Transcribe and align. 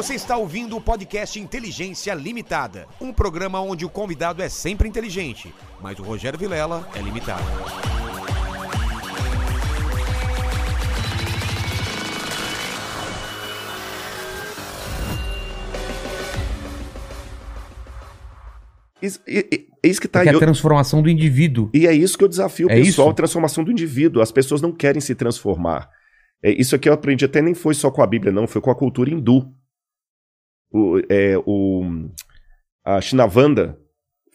Você 0.00 0.14
está 0.14 0.34
ouvindo 0.34 0.78
o 0.78 0.80
podcast 0.80 1.38
Inteligência 1.38 2.14
Limitada, 2.14 2.86
um 2.98 3.12
programa 3.12 3.60
onde 3.60 3.84
o 3.84 3.90
convidado 3.90 4.40
é 4.40 4.48
sempre 4.48 4.88
inteligente, 4.88 5.54
mas 5.78 5.98
o 5.98 6.02
Rogério 6.02 6.38
Vilela 6.38 6.88
é 6.94 7.02
limitado. 7.02 7.44
Isso, 19.02 19.20
é 19.28 19.44
isso 19.84 20.00
que 20.00 20.08
tá 20.08 20.24
é 20.24 20.30
aí. 20.30 20.34
a 20.34 20.38
transformação 20.38 21.02
do 21.02 21.10
indivíduo. 21.10 21.68
E 21.74 21.86
é 21.86 21.92
isso 21.92 22.16
que 22.16 22.24
eu 22.24 22.28
desafio 22.28 22.68
o 22.68 22.70
É 22.70 22.76
pessoal, 22.76 23.08
isso? 23.08 23.10
a 23.10 23.14
transformação 23.14 23.62
do 23.62 23.70
indivíduo. 23.70 24.22
As 24.22 24.32
pessoas 24.32 24.62
não 24.62 24.72
querem 24.72 25.02
se 25.02 25.14
transformar. 25.14 25.90
É, 26.42 26.50
isso 26.52 26.74
aqui 26.74 26.88
eu 26.88 26.94
aprendi 26.94 27.26
até 27.26 27.42
nem 27.42 27.52
foi 27.52 27.74
só 27.74 27.90
com 27.90 28.02
a 28.02 28.06
Bíblia, 28.06 28.32
não, 28.32 28.46
foi 28.46 28.62
com 28.62 28.70
a 28.70 28.74
cultura 28.74 29.10
hindu. 29.10 29.46
O, 30.70 30.98
é, 31.08 31.36
o, 31.44 31.82
a 32.84 33.00
Shinavanda 33.00 33.78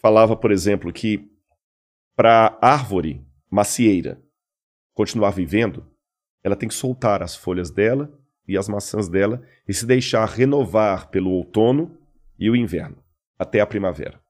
falava, 0.01 0.35
por 0.35 0.51
exemplo, 0.51 0.91
que 0.91 1.29
para 2.15 2.57
árvore 2.61 3.25
macieira 3.49 4.21
continuar 4.93 5.31
vivendo, 5.31 5.85
ela 6.43 6.55
tem 6.55 6.69
que 6.69 6.75
soltar 6.75 7.23
as 7.23 7.35
folhas 7.35 7.71
dela 7.71 8.17
e 8.47 8.57
as 8.57 8.69
maçãs 8.69 9.09
dela 9.09 9.41
e 9.67 9.73
se 9.73 9.85
deixar 9.85 10.25
renovar 10.25 11.09
pelo 11.09 11.31
outono 11.31 11.97
e 12.37 12.49
o 12.49 12.55
inverno, 12.55 13.03
até 13.37 13.59
a 13.59 13.67
primavera. 13.67 14.21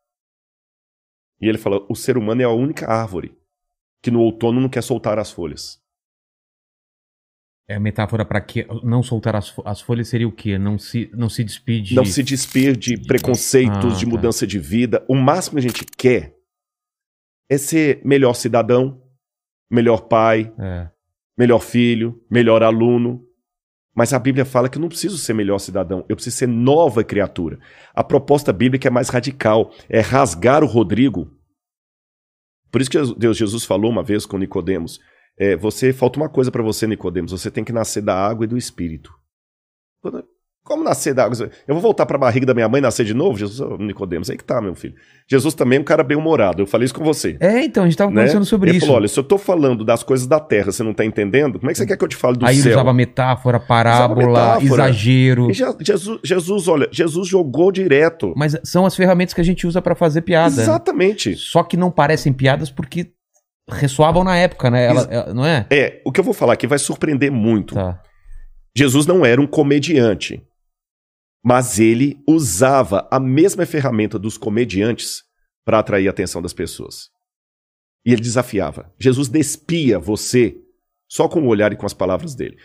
E 1.42 1.48
ele 1.48 1.58
fala: 1.58 1.86
o 1.90 1.96
ser 1.96 2.18
humano 2.18 2.42
é 2.42 2.46
a 2.46 2.50
única 2.50 2.88
árvore 2.88 3.38
que 4.02 4.12
no 4.12 4.22
outono 4.22 4.62
não 4.62 4.70
quer 4.70 4.82
soltar 4.82 5.20
as 5.20 5.32
folhas. 5.32 5.84
É 7.68 7.76
a 7.76 7.80
metáfora 7.80 8.24
para 8.24 8.40
que 8.42 8.68
não 8.84 9.02
soltar 9.02 9.36
as, 9.36 9.52
as 9.66 9.82
folhas 9.82 10.08
seria 10.08 10.28
o 10.28 10.32
quê? 10.32 10.58
Não 10.58 10.78
se, 10.78 11.10
não 11.14 11.28
se 11.28 11.44
despide. 11.44 11.96
Não 11.96 12.06
se 12.06 12.22
despir 12.22 12.78
de 12.78 12.96
preconceitos, 12.96 13.94
Ah, 13.96 13.98
de 13.98 14.06
tá. 14.06 14.12
mudança 14.12 14.46
de 14.46 14.60
vida. 14.60 15.04
O 15.10 15.16
máximo 15.16 15.54
que 15.60 15.66
a 15.66 15.70
gente 15.70 15.86
quer 15.98 16.36
é 17.50 17.58
ser 17.58 18.02
melhor 18.06 18.34
cidadão, 18.36 19.02
melhor 19.70 20.02
pai, 20.08 20.54
É. 20.60 20.90
melhor 21.36 21.60
filho, 21.60 22.24
melhor 22.30 22.62
aluno. 22.62 23.26
Mas 23.96 24.14
a 24.14 24.20
Bíblia 24.20 24.46
fala 24.46 24.70
que 24.70 24.78
eu 24.78 24.82
não 24.82 24.90
preciso 24.90 25.18
ser 25.18 25.34
melhor 25.34 25.58
cidadão, 25.58 26.06
eu 26.08 26.16
preciso 26.16 26.36
ser 26.38 26.48
nova 26.48 27.04
criatura. 27.04 27.58
A 27.96 28.04
proposta 28.04 28.54
bíblica 28.54 28.90
é 28.90 28.92
mais 28.92 29.10
radical, 29.10 29.72
é 29.90 30.02
rasgar 30.02 30.64
o 30.64 30.68
Rodrigo. 30.68 31.32
Por 32.70 32.82
isso 32.82 32.92
que 32.92 32.98
Jesus- 33.00 33.18
Deus 33.18 33.38
Jesus 33.38 33.64
falou 33.66 33.90
uma 33.90 34.04
vez 34.04 34.26
com 34.26 34.38
Nicodemos, 34.38 35.00
é, 35.38 35.56
você 35.56 35.92
falta 35.94 36.20
uma 36.20 36.30
coisa 36.30 36.52
para 36.52 36.64
você, 36.64 36.86
Nicodemos, 36.88 37.32
você 37.32 37.50
tem 37.52 37.64
que 37.64 37.74
nascer 37.74 38.02
da 38.02 38.16
água 38.16 38.46
e 38.46 38.48
do 38.48 38.58
espírito. 38.58 39.12
Como 40.64 40.84
nascer 40.84 41.14
da 41.14 41.26
água? 41.26 41.38
Eu 41.68 41.76
vou 41.76 41.82
voltar 41.82 42.08
para 42.08 42.18
a 42.18 42.20
barriga 42.20 42.44
da 42.44 42.54
minha 42.54 42.68
mãe 42.68 42.80
e 42.80 42.82
nascer 42.82 43.06
de 43.06 43.14
novo? 43.14 43.38
Jesus, 43.38 43.60
Nicodemos, 43.80 44.32
aí 44.32 44.38
que 44.38 44.44
tá, 44.44 44.60
meu 44.60 44.74
filho. 44.74 44.96
Jesus 45.30 45.54
também 45.54 45.78
é 45.78 45.82
um 45.82 45.84
cara 45.84 46.04
bem-humorado, 46.04 46.64
eu 46.64 46.66
falei 46.66 46.86
isso 46.86 46.94
com 46.96 47.04
você. 47.04 47.38
É, 47.40 47.64
então, 47.64 47.84
a 47.84 47.88
gente 47.88 47.96
tava 47.96 48.10
né? 48.10 48.16
conversando 48.22 48.46
sobre 48.46 48.72
Ele 48.72 48.78
isso. 48.78 48.88
falou, 48.88 49.00
olha, 49.00 49.08
se 49.08 49.20
eu 49.20 49.24
tô 49.24 49.38
falando 49.38 49.86
das 49.86 50.02
coisas 50.02 50.26
da 50.26 50.40
terra, 50.40 50.72
você 50.72 50.82
não 50.82 50.92
tá 50.94 51.06
entendendo, 51.06 51.60
como 51.60 51.70
é 51.70 51.74
que 51.74 51.78
você 51.78 51.86
quer 51.86 51.96
que 51.98 52.04
eu 52.04 52.08
te 52.08 52.16
fale 52.16 52.38
do 52.38 52.48
Aí 52.48 52.56
ele 52.56 52.64
céu? 52.64 52.72
usava 52.72 52.94
metáfora, 52.96 53.60
parábola, 53.60 54.28
metáfora. 54.28 54.64
exagero. 54.86 55.52
E 55.52 55.54
Je- 55.54 55.76
Jesus, 55.82 56.20
Jesus, 56.24 56.68
olha, 56.68 56.90
Jesus 56.92 57.28
jogou 57.28 57.72
direto. 57.72 58.34
Mas 58.36 58.58
são 58.64 58.88
as 58.88 58.96
ferramentas 58.96 59.36
que 59.36 59.42
a 59.42 59.46
gente 59.46 59.68
usa 59.68 59.84
pra 59.84 59.94
fazer 59.94 60.22
piada. 60.22 60.56
né? 60.56 60.64
Exatamente. 60.64 61.36
Só 61.36 61.62
que 61.62 61.78
não 61.78 61.92
parecem 61.92 62.34
piadas 62.34 62.72
porque 62.72 63.12
ressoavam 63.70 64.24
na 64.24 64.36
época, 64.38 64.70
né? 64.70 64.86
Ela- 64.86 65.08
ela- 65.10 65.34
não 65.34 65.46
é? 65.46 65.68
É, 65.72 66.02
o 66.06 66.12
que 66.12 66.20
eu 66.20 66.24
vou 66.24 66.34
falar 66.34 66.54
aqui 66.54 66.68
vai 66.68 66.80
surpreender 66.80 67.32
muito. 67.32 67.74
Tá. 67.76 68.02
Jesus 68.78 69.06
não 69.06 69.26
era 69.26 69.40
um 69.42 69.48
comediante, 69.48 70.46
mas 71.44 71.80
ele 71.80 72.18
usava 72.28 73.08
a 73.12 73.20
mesma 73.20 73.66
ferramenta 73.66 74.20
dos 74.20 74.38
comediantes 74.38 75.24
para 75.66 75.80
atrair 75.80 76.08
a 76.08 76.12
atenção 76.12 76.42
das 76.42 76.54
pessoas. 76.54 77.10
E 78.06 78.12
ele 78.12 78.22
desafiava. 78.22 78.94
Jesus 79.00 79.28
despia 79.30 79.98
você 79.98 80.56
só 81.10 81.28
com 81.28 81.42
o 81.42 81.48
olhar 81.48 81.72
e 81.72 81.76
com 81.76 81.86
as 81.86 81.94
palavras 81.94 82.36
dele. 82.36 82.58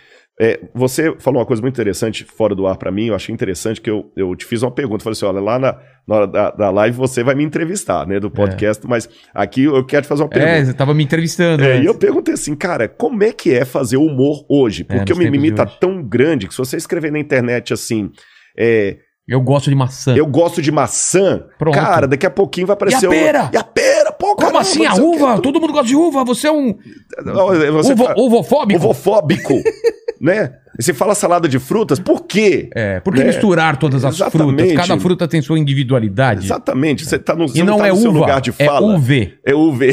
É, 0.42 0.58
você 0.74 1.14
falou 1.18 1.38
uma 1.38 1.44
coisa 1.44 1.60
muito 1.60 1.74
interessante 1.74 2.24
fora 2.24 2.54
do 2.54 2.66
ar 2.66 2.78
para 2.78 2.90
mim, 2.90 3.08
eu 3.08 3.14
achei 3.14 3.30
interessante 3.30 3.78
que 3.78 3.90
eu, 3.90 4.10
eu 4.16 4.34
te 4.34 4.46
fiz 4.46 4.62
uma 4.62 4.70
pergunta. 4.70 5.04
Falei 5.04 5.12
assim: 5.12 5.26
olha, 5.26 5.38
lá 5.38 5.58
na, 5.58 5.76
na 6.08 6.14
hora 6.14 6.26
da, 6.26 6.50
da 6.50 6.70
live 6.70 6.96
você 6.96 7.22
vai 7.22 7.34
me 7.34 7.44
entrevistar, 7.44 8.06
né, 8.06 8.18
do 8.18 8.30
podcast, 8.30 8.86
mas 8.86 9.06
aqui 9.34 9.64
eu 9.64 9.84
quero 9.84 10.02
te 10.02 10.08
fazer 10.08 10.22
uma 10.22 10.30
pergunta. 10.30 10.52
É, 10.52 10.64
você 10.64 10.72
tava 10.72 10.94
me 10.94 11.04
entrevistando. 11.04 11.62
É, 11.62 11.76
né? 11.76 11.82
e 11.82 11.84
eu 11.84 11.94
perguntei 11.94 12.32
assim, 12.32 12.54
cara, 12.54 12.88
como 12.88 13.22
é 13.22 13.32
que 13.32 13.52
é 13.52 13.66
fazer 13.66 13.98
humor 13.98 14.46
hoje? 14.48 14.86
É, 14.88 14.96
Porque 14.96 15.12
nos 15.12 15.18
o 15.18 15.22
mimimi 15.22 15.52
tá 15.52 15.66
tão 15.66 16.02
grande 16.02 16.48
que 16.48 16.54
se 16.54 16.58
você 16.58 16.78
escrever 16.78 17.12
na 17.12 17.18
internet 17.18 17.74
assim, 17.74 18.10
é, 18.56 18.96
Eu 19.28 19.42
gosto 19.42 19.68
de 19.68 19.76
maçã. 19.76 20.16
eu 20.16 20.26
gosto 20.26 20.62
de 20.62 20.72
maçã, 20.72 21.44
Pronto. 21.58 21.74
cara, 21.74 22.08
daqui 22.08 22.24
a 22.24 22.30
pouquinho 22.30 22.66
vai 22.66 22.72
aparecer 22.72 23.04
E 23.04 23.06
a 23.06 23.10
pera? 23.10 23.44
o... 23.44 23.54
E 23.54 23.58
a 23.58 23.62
pera? 23.64 23.99
Pô, 24.20 24.26
Como 24.36 24.36
caramba, 24.36 24.60
assim 24.60 24.84
a 24.86 24.94
não 24.94 25.10
uva? 25.12 25.40
Todo 25.40 25.60
mundo 25.60 25.72
gosta 25.72 25.88
de 25.88 25.96
uva. 25.96 26.22
Você 26.24 26.46
é 26.46 26.52
um 26.52 26.76
Não, 27.24 27.46
Você 27.72 27.92
uvo, 27.94 28.04
fa- 28.04 28.14
uvofóbico. 28.18 28.78
Uvofóbico, 28.80 29.54
né? 30.20 30.52
Você 30.78 30.94
fala 30.94 31.14
salada 31.14 31.48
de 31.48 31.58
frutas, 31.58 31.98
por 31.98 32.22
quê? 32.26 32.70
É, 32.74 33.00
por 33.00 33.12
que 33.12 33.20
Né? 33.20 33.26
misturar 33.26 33.76
todas 33.76 34.04
as 34.04 34.14
Exatamente. 34.14 34.56
frutas? 34.68 34.86
Cada 34.88 35.00
fruta 35.00 35.26
tem 35.28 35.42
sua 35.42 35.58
individualidade. 35.58 36.46
Exatamente, 36.46 37.04
você 37.04 37.18
tá 37.18 37.34
no, 37.34 37.48
você 37.48 37.58
E 37.58 37.62
não 37.62 37.76
tá 37.78 37.88
é 37.88 37.92
no 37.92 37.98
uva, 37.98 38.08
lugar 38.20 38.40
de 38.40 38.50
é 38.58 38.64
fala. 38.64 38.94
UV. 38.94 39.34
É 39.44 39.54
UV. 39.54 39.86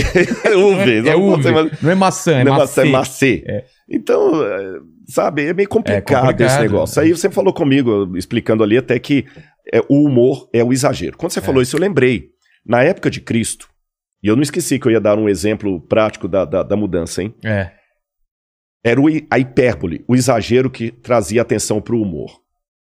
é 0.46 0.56
UV. 0.56 0.98
É 0.98 1.02
Não 1.02 1.22
uve. 1.30 1.44
você- 1.44 1.52
mas- 1.52 1.82
Não 1.82 1.92
é 1.92 1.96
maçã, 1.96 2.32
é 2.40 2.44
Não 2.44 2.54
é 2.56 2.58
maçã. 2.60 2.82
maçã, 2.82 2.88
é 2.88 2.92
macê. 2.92 3.44
É. 3.48 3.64
Então, 3.90 4.44
é, 4.44 4.80
sabe, 5.08 5.46
é 5.48 5.54
meio 5.54 5.68
complicado, 5.68 6.22
complicado, 6.26 6.42
esse 6.50 6.60
negócio. 6.62 7.00
é. 7.00 7.04
Aí 7.06 7.12
você 7.12 7.30
falou 7.30 7.52
comigo, 7.54 8.16
explicando 8.18 8.64
ali 8.64 8.78
até 8.78 8.98
que 9.00 9.26
é, 9.74 9.82
o 9.90 10.06
humor 10.06 10.48
é 10.54 10.64
o 10.64 10.72
exagero. 10.72 11.18
Quando 11.18 11.32
você 11.32 11.42
falou 11.42 11.62
isso, 11.62 11.76
eu 11.76 11.82
lembrei. 11.82 12.28
Na 12.66 12.84
época 12.84 13.10
de 13.10 13.20
Cristo, 13.22 13.68
e 14.28 14.30
eu 14.30 14.36
não 14.36 14.44
esqueci 14.44 14.78
que 14.78 14.86
eu 14.86 14.92
ia 14.92 15.00
dar 15.00 15.18
um 15.18 15.30
exemplo 15.30 15.80
prático 15.80 16.28
da, 16.28 16.44
da, 16.44 16.62
da 16.62 16.76
mudança, 16.76 17.24
hein? 17.24 17.34
É. 17.46 17.72
Era 18.84 19.00
a 19.32 19.40
hipérbole, 19.40 20.04
o 20.06 20.18
exagero 20.18 20.70
que 20.70 20.92
trazia 20.92 21.42
atenção 21.42 21.80
para 21.80 21.96
o 21.96 22.02
humor. 22.02 22.42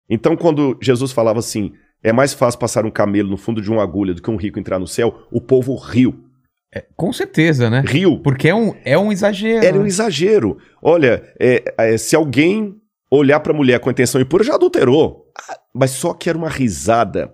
Então, 0.10 0.36
quando 0.36 0.76
Jesus 0.82 1.12
falava 1.12 1.38
assim, 1.38 1.74
é 2.02 2.12
mais 2.12 2.34
fácil 2.34 2.60
passar 2.60 2.88
um 2.88 2.90
camelo 2.90 3.30
no 3.30 3.38
fundo 3.38 3.62
de 3.62 3.70
uma 3.70 3.84
agulha 3.84 4.16
do 4.16 4.22
que 4.22 4.32
um 4.32 4.36
rico 4.36 4.58
entrar 4.58 4.80
no 4.80 4.88
céu, 4.88 5.28
o 5.32 5.40
povo 5.40 5.76
riu. 5.76 6.26
Com 6.96 7.14
certeza, 7.14 7.70
né? 7.70 7.84
Riu. 7.86 8.20
Porque 8.24 8.48
é 8.48 8.56
um, 8.56 8.74
é 8.84 8.98
um 8.98 9.12
exagero. 9.12 9.64
Era 9.64 9.78
um 9.78 9.84
né? 9.84 9.88
exagero. 9.88 10.58
Olha, 10.82 11.24
é, 11.40 11.64
é, 11.78 11.98
se 12.00 12.16
alguém 12.16 12.76
olhar 13.12 13.42
pra 13.42 13.54
mulher 13.54 13.80
com 13.80 13.92
intenção 13.92 14.20
impura, 14.20 14.44
já 14.44 14.56
adulterou. 14.56 15.28
Ah, 15.38 15.60
Mas 15.72 15.92
só 15.92 16.16
que 16.16 16.30
era 16.30 16.38
uma 16.38 16.50
risada. 16.50 17.32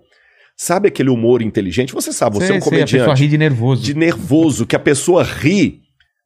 Sabe 0.56 0.88
aquele 0.88 1.10
humor 1.10 1.42
inteligente? 1.42 1.94
Você 1.94 2.14
sabe, 2.14 2.36
você 2.38 2.48
Sei, 2.48 2.56
é 2.56 2.60
um 2.60 2.62
sei, 2.62 2.68
a 2.70 2.82
pessoa 2.86 3.00
comediante 3.06 3.22
ri 3.24 3.28
de 3.28 3.38
nervoso. 3.38 3.84
de 3.84 3.94
nervoso, 3.96 4.66
que 4.66 4.76
a 4.76 4.80
pessoa 4.80 5.24
ri, 5.24 5.82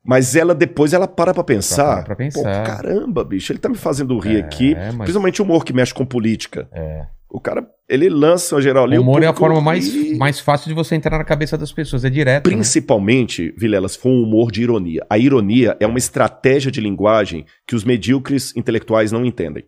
mas 0.05 0.35
ela 0.35 0.53
depois 0.53 0.93
ela 0.93 1.07
para 1.07 1.33
pra 1.33 1.43
pensar. 1.43 2.03
Pra- 2.03 2.15
pra 2.15 2.15
Pô, 2.15 2.23
pensar. 2.23 2.63
caramba, 2.65 3.23
bicho, 3.23 3.51
ele 3.51 3.59
tá 3.59 3.69
me 3.69 3.75
fazendo 3.77 4.17
rir 4.19 4.37
É, 4.37 4.39
aqui. 4.39 4.75
mas- 4.75 4.95
Principalmente 4.97 5.41
humor 5.41 5.63
que 5.63 5.73
mexe 5.73 5.93
com 5.93 6.05
política. 6.05 6.67
É. 6.73 7.05
O 7.29 7.41
cara, 7.41 7.67
ele 7.89 8.07
lança 8.09 8.55
o 8.55 8.61
geral 8.61 8.85
ali. 8.85 8.97
O 8.97 9.01
humor 9.01 9.21
é 9.21 9.27
a 9.27 9.33
forma 9.33 9.59
mais, 9.59 9.93
mais 10.17 10.39
fácil 10.39 10.69
de 10.69 10.73
você 10.73 10.95
entrar 10.95 11.17
na 11.17 11.25
cabeça 11.25 11.57
das 11.57 11.73
pessoas. 11.73 12.05
É 12.05 12.09
direto. 12.09 12.49
né? 12.49 12.55
Principalmente, 12.55 13.53
Vilela, 13.57 13.87
se 13.89 13.97
for 13.97 14.09
um 14.09 14.23
humor 14.23 14.49
de 14.49 14.61
ironia. 14.61 15.05
A 15.09 15.17
ironia 15.17 15.75
é 15.79 15.85
uma 15.85 15.97
estratégia 15.97 16.71
de 16.71 16.79
linguagem 16.79 17.45
que 17.67 17.75
os 17.75 17.83
medíocres 17.83 18.55
intelectuais 18.55 19.11
não 19.11 19.25
entendem. 19.25 19.65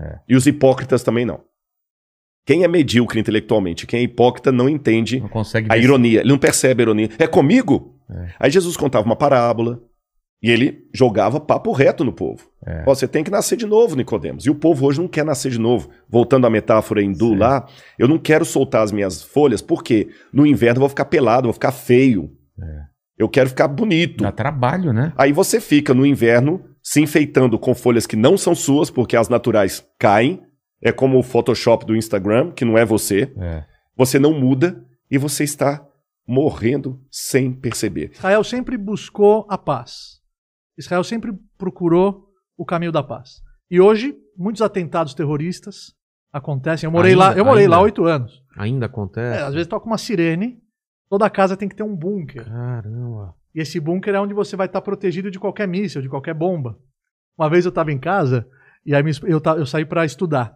É. 0.00 0.18
E 0.28 0.36
os 0.36 0.46
hipócritas 0.46 1.02
também 1.02 1.24
não. 1.26 1.40
Quem 2.46 2.64
é 2.64 2.68
medíocre 2.68 3.20
intelectualmente, 3.20 3.86
quem 3.86 4.00
é 4.00 4.02
hipócrita 4.02 4.50
não 4.50 4.68
entende 4.68 5.20
Não 5.20 5.28
consegue 5.28 5.68
a 5.70 5.76
ironia. 5.76 6.20
Ele 6.20 6.28
não 6.28 6.38
percebe 6.38 6.82
a 6.82 6.84
ironia. 6.84 7.08
É 7.18 7.26
comigo? 7.26 7.96
É. 8.10 8.28
Aí 8.38 8.50
Jesus 8.50 8.76
contava 8.76 9.06
uma 9.06 9.16
parábola 9.16 9.80
e 10.42 10.50
ele 10.50 10.88
jogava 10.92 11.38
papo 11.38 11.70
reto 11.70 12.02
no 12.02 12.12
povo. 12.12 12.48
É. 12.66 12.82
Você 12.84 13.06
tem 13.06 13.22
que 13.22 13.30
nascer 13.30 13.56
de 13.56 13.66
novo, 13.66 13.94
Nicodemos. 13.94 14.46
E 14.46 14.50
o 14.50 14.54
povo 14.54 14.86
hoje 14.86 15.00
não 15.00 15.06
quer 15.06 15.24
nascer 15.24 15.50
de 15.50 15.60
novo. 15.60 15.90
Voltando 16.08 16.46
à 16.46 16.50
metáfora 16.50 17.02
hindu 17.02 17.34
lá, 17.34 17.66
eu 17.98 18.08
não 18.08 18.18
quero 18.18 18.44
soltar 18.44 18.82
as 18.82 18.90
minhas 18.90 19.22
folhas 19.22 19.60
porque 19.60 20.08
no 20.32 20.46
inverno 20.46 20.78
eu 20.78 20.80
vou 20.80 20.88
ficar 20.88 21.04
pelado, 21.04 21.44
vou 21.44 21.52
ficar 21.52 21.72
feio. 21.72 22.30
Eu 23.18 23.28
quero 23.28 23.50
ficar 23.50 23.68
bonito. 23.68 24.24
Dá 24.24 24.32
trabalho, 24.32 24.94
né? 24.94 25.12
Aí 25.14 25.30
você 25.30 25.60
fica 25.60 25.92
no 25.92 26.06
inverno 26.06 26.64
se 26.82 27.02
enfeitando 27.02 27.58
com 27.58 27.74
folhas 27.74 28.06
que 28.06 28.16
não 28.16 28.38
são 28.38 28.54
suas, 28.54 28.90
porque 28.90 29.14
as 29.14 29.28
naturais 29.28 29.86
caem. 29.98 30.42
É 30.82 30.90
como 30.92 31.18
o 31.18 31.22
Photoshop 31.22 31.84
do 31.84 31.94
Instagram, 31.96 32.52
que 32.52 32.64
não 32.64 32.76
é 32.78 32.84
você. 32.84 33.32
É. 33.38 33.64
Você 33.96 34.18
não 34.18 34.32
muda 34.38 34.84
e 35.10 35.18
você 35.18 35.44
está 35.44 35.86
morrendo 36.26 37.00
sem 37.10 37.52
perceber. 37.52 38.10
Israel 38.12 38.44
sempre 38.44 38.76
buscou 38.78 39.46
a 39.48 39.58
paz. 39.58 40.20
Israel 40.78 41.04
sempre 41.04 41.32
procurou 41.58 42.28
o 42.56 42.64
caminho 42.64 42.92
da 42.92 43.02
paz. 43.02 43.42
E 43.70 43.80
hoje, 43.80 44.16
muitos 44.36 44.62
atentados 44.62 45.12
terroristas 45.14 45.94
acontecem. 46.32 46.86
Eu 46.86 46.92
morei 46.92 47.12
Ainda, 47.12 47.24
lá, 47.24 47.36
eu 47.36 47.44
morei 47.44 47.64
ainda. 47.64 47.76
lá 47.76 47.82
oito 47.82 48.04
anos. 48.04 48.42
Ainda 48.56 48.86
É, 48.86 48.88
acontece? 48.88 49.42
às 49.42 49.52
vezes 49.54 49.68
toca 49.68 49.86
uma 49.86 49.98
sirene, 49.98 50.58
toda 51.08 51.28
casa 51.28 51.56
tem 51.56 51.68
que 51.68 51.74
ter 51.76 51.82
um 51.82 51.94
bunker. 51.96 52.44
Caramba. 52.44 53.34
E 53.54 53.60
esse 53.60 53.80
bunker 53.80 54.14
é 54.14 54.20
onde 54.20 54.32
você 54.32 54.56
vai 54.56 54.66
estar 54.66 54.80
protegido 54.80 55.30
de 55.30 55.38
qualquer 55.38 55.66
míssil, 55.66 56.00
de 56.00 56.08
qualquer 56.08 56.34
bomba. 56.34 56.78
Uma 57.36 57.50
vez 57.50 57.64
eu 57.64 57.70
estava 57.70 57.90
em 57.92 57.98
casa 57.98 58.46
e 58.86 58.94
aí 58.94 59.02
eu, 59.24 59.40
eu 59.58 59.66
saí 59.66 59.84
para 59.84 60.04
estudar. 60.04 60.54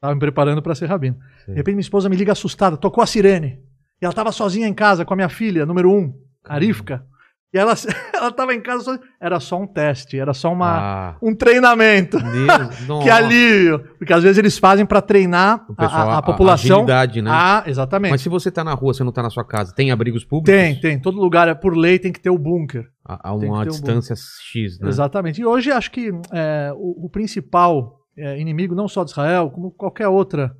Tava 0.00 0.14
me 0.14 0.20
preparando 0.20 0.60
para 0.62 0.74
ser 0.74 0.86
rabino. 0.86 1.16
Sim. 1.44 1.52
De 1.52 1.56
repente 1.58 1.74
minha 1.74 1.80
esposa 1.82 2.08
me 2.08 2.16
liga 2.16 2.32
assustada, 2.32 2.76
tocou 2.76 3.02
a 3.02 3.06
sirene. 3.06 3.58
E 4.00 4.04
ela 4.04 4.12
tava 4.14 4.30
sozinha 4.30 4.68
em 4.68 4.74
casa 4.74 5.04
com 5.04 5.14
a 5.14 5.16
minha 5.16 5.28
filha, 5.28 5.64
número 5.64 5.90
um, 5.90 6.12
a 6.44 6.58
Rivka. 6.58 7.02
E 7.54 7.58
ela, 7.58 7.72
ela 8.12 8.30
tava 8.30 8.52
em 8.54 8.60
casa 8.60 8.84
sozinha. 8.84 9.02
Era 9.18 9.40
só 9.40 9.58
um 9.58 9.66
teste, 9.66 10.18
era 10.18 10.34
só 10.34 10.52
uma, 10.52 10.78
Ah, 10.78 11.16
um 11.22 11.34
treinamento. 11.34 12.18
Deus, 12.18 12.76
Que 13.02 13.08
alívio! 13.08 13.78
Porque 13.98 14.12
às 14.12 14.22
vezes 14.22 14.36
eles 14.36 14.58
fazem 14.58 14.84
para 14.84 15.00
treinar 15.00 15.64
O 15.66 15.72
a, 15.72 15.76
pessoal, 15.76 16.10
a- 16.10 16.18
a 16.18 16.22
população. 16.22 16.76
agilidade, 16.80 17.22
né? 17.22 17.30
Ah, 17.32 17.62
exatamente. 17.66 18.10
Mas 18.10 18.20
se 18.20 18.28
você 18.28 18.50
tá 18.50 18.62
na 18.62 18.74
rua, 18.74 18.92
você 18.92 19.02
não 19.02 19.12
tá 19.12 19.22
na 19.22 19.30
sua 19.30 19.44
casa, 19.46 19.72
tem 19.74 19.90
abrigos 19.90 20.24
públicos? 20.26 20.60
Tem, 20.60 20.78
tem. 20.78 21.00
Todo 21.00 21.18
lugar, 21.18 21.48
é 21.48 21.54
por 21.54 21.74
lei, 21.74 21.98
tem 21.98 22.12
que 22.12 22.20
ter 22.20 22.28
o 22.30 22.36
bunker. 22.38 22.84
A, 23.08 23.30
a 23.30 23.34
uma 23.34 23.60
um 23.60 23.64
distância 23.66 24.14
X, 24.52 24.78
né? 24.78 24.88
Exatamente. 24.88 25.40
E 25.40 25.46
hoje 25.46 25.72
acho 25.72 25.90
que 25.90 26.10
é, 26.32 26.70
o, 26.76 27.06
o 27.06 27.08
principal 27.08 27.94
é, 28.16 28.38
inimigo, 28.38 28.74
não 28.74 28.88
só 28.88 29.04
de 29.04 29.10
Israel, 29.10 29.50
como 29.50 29.70
qualquer 29.70 30.08
outra 30.08 30.54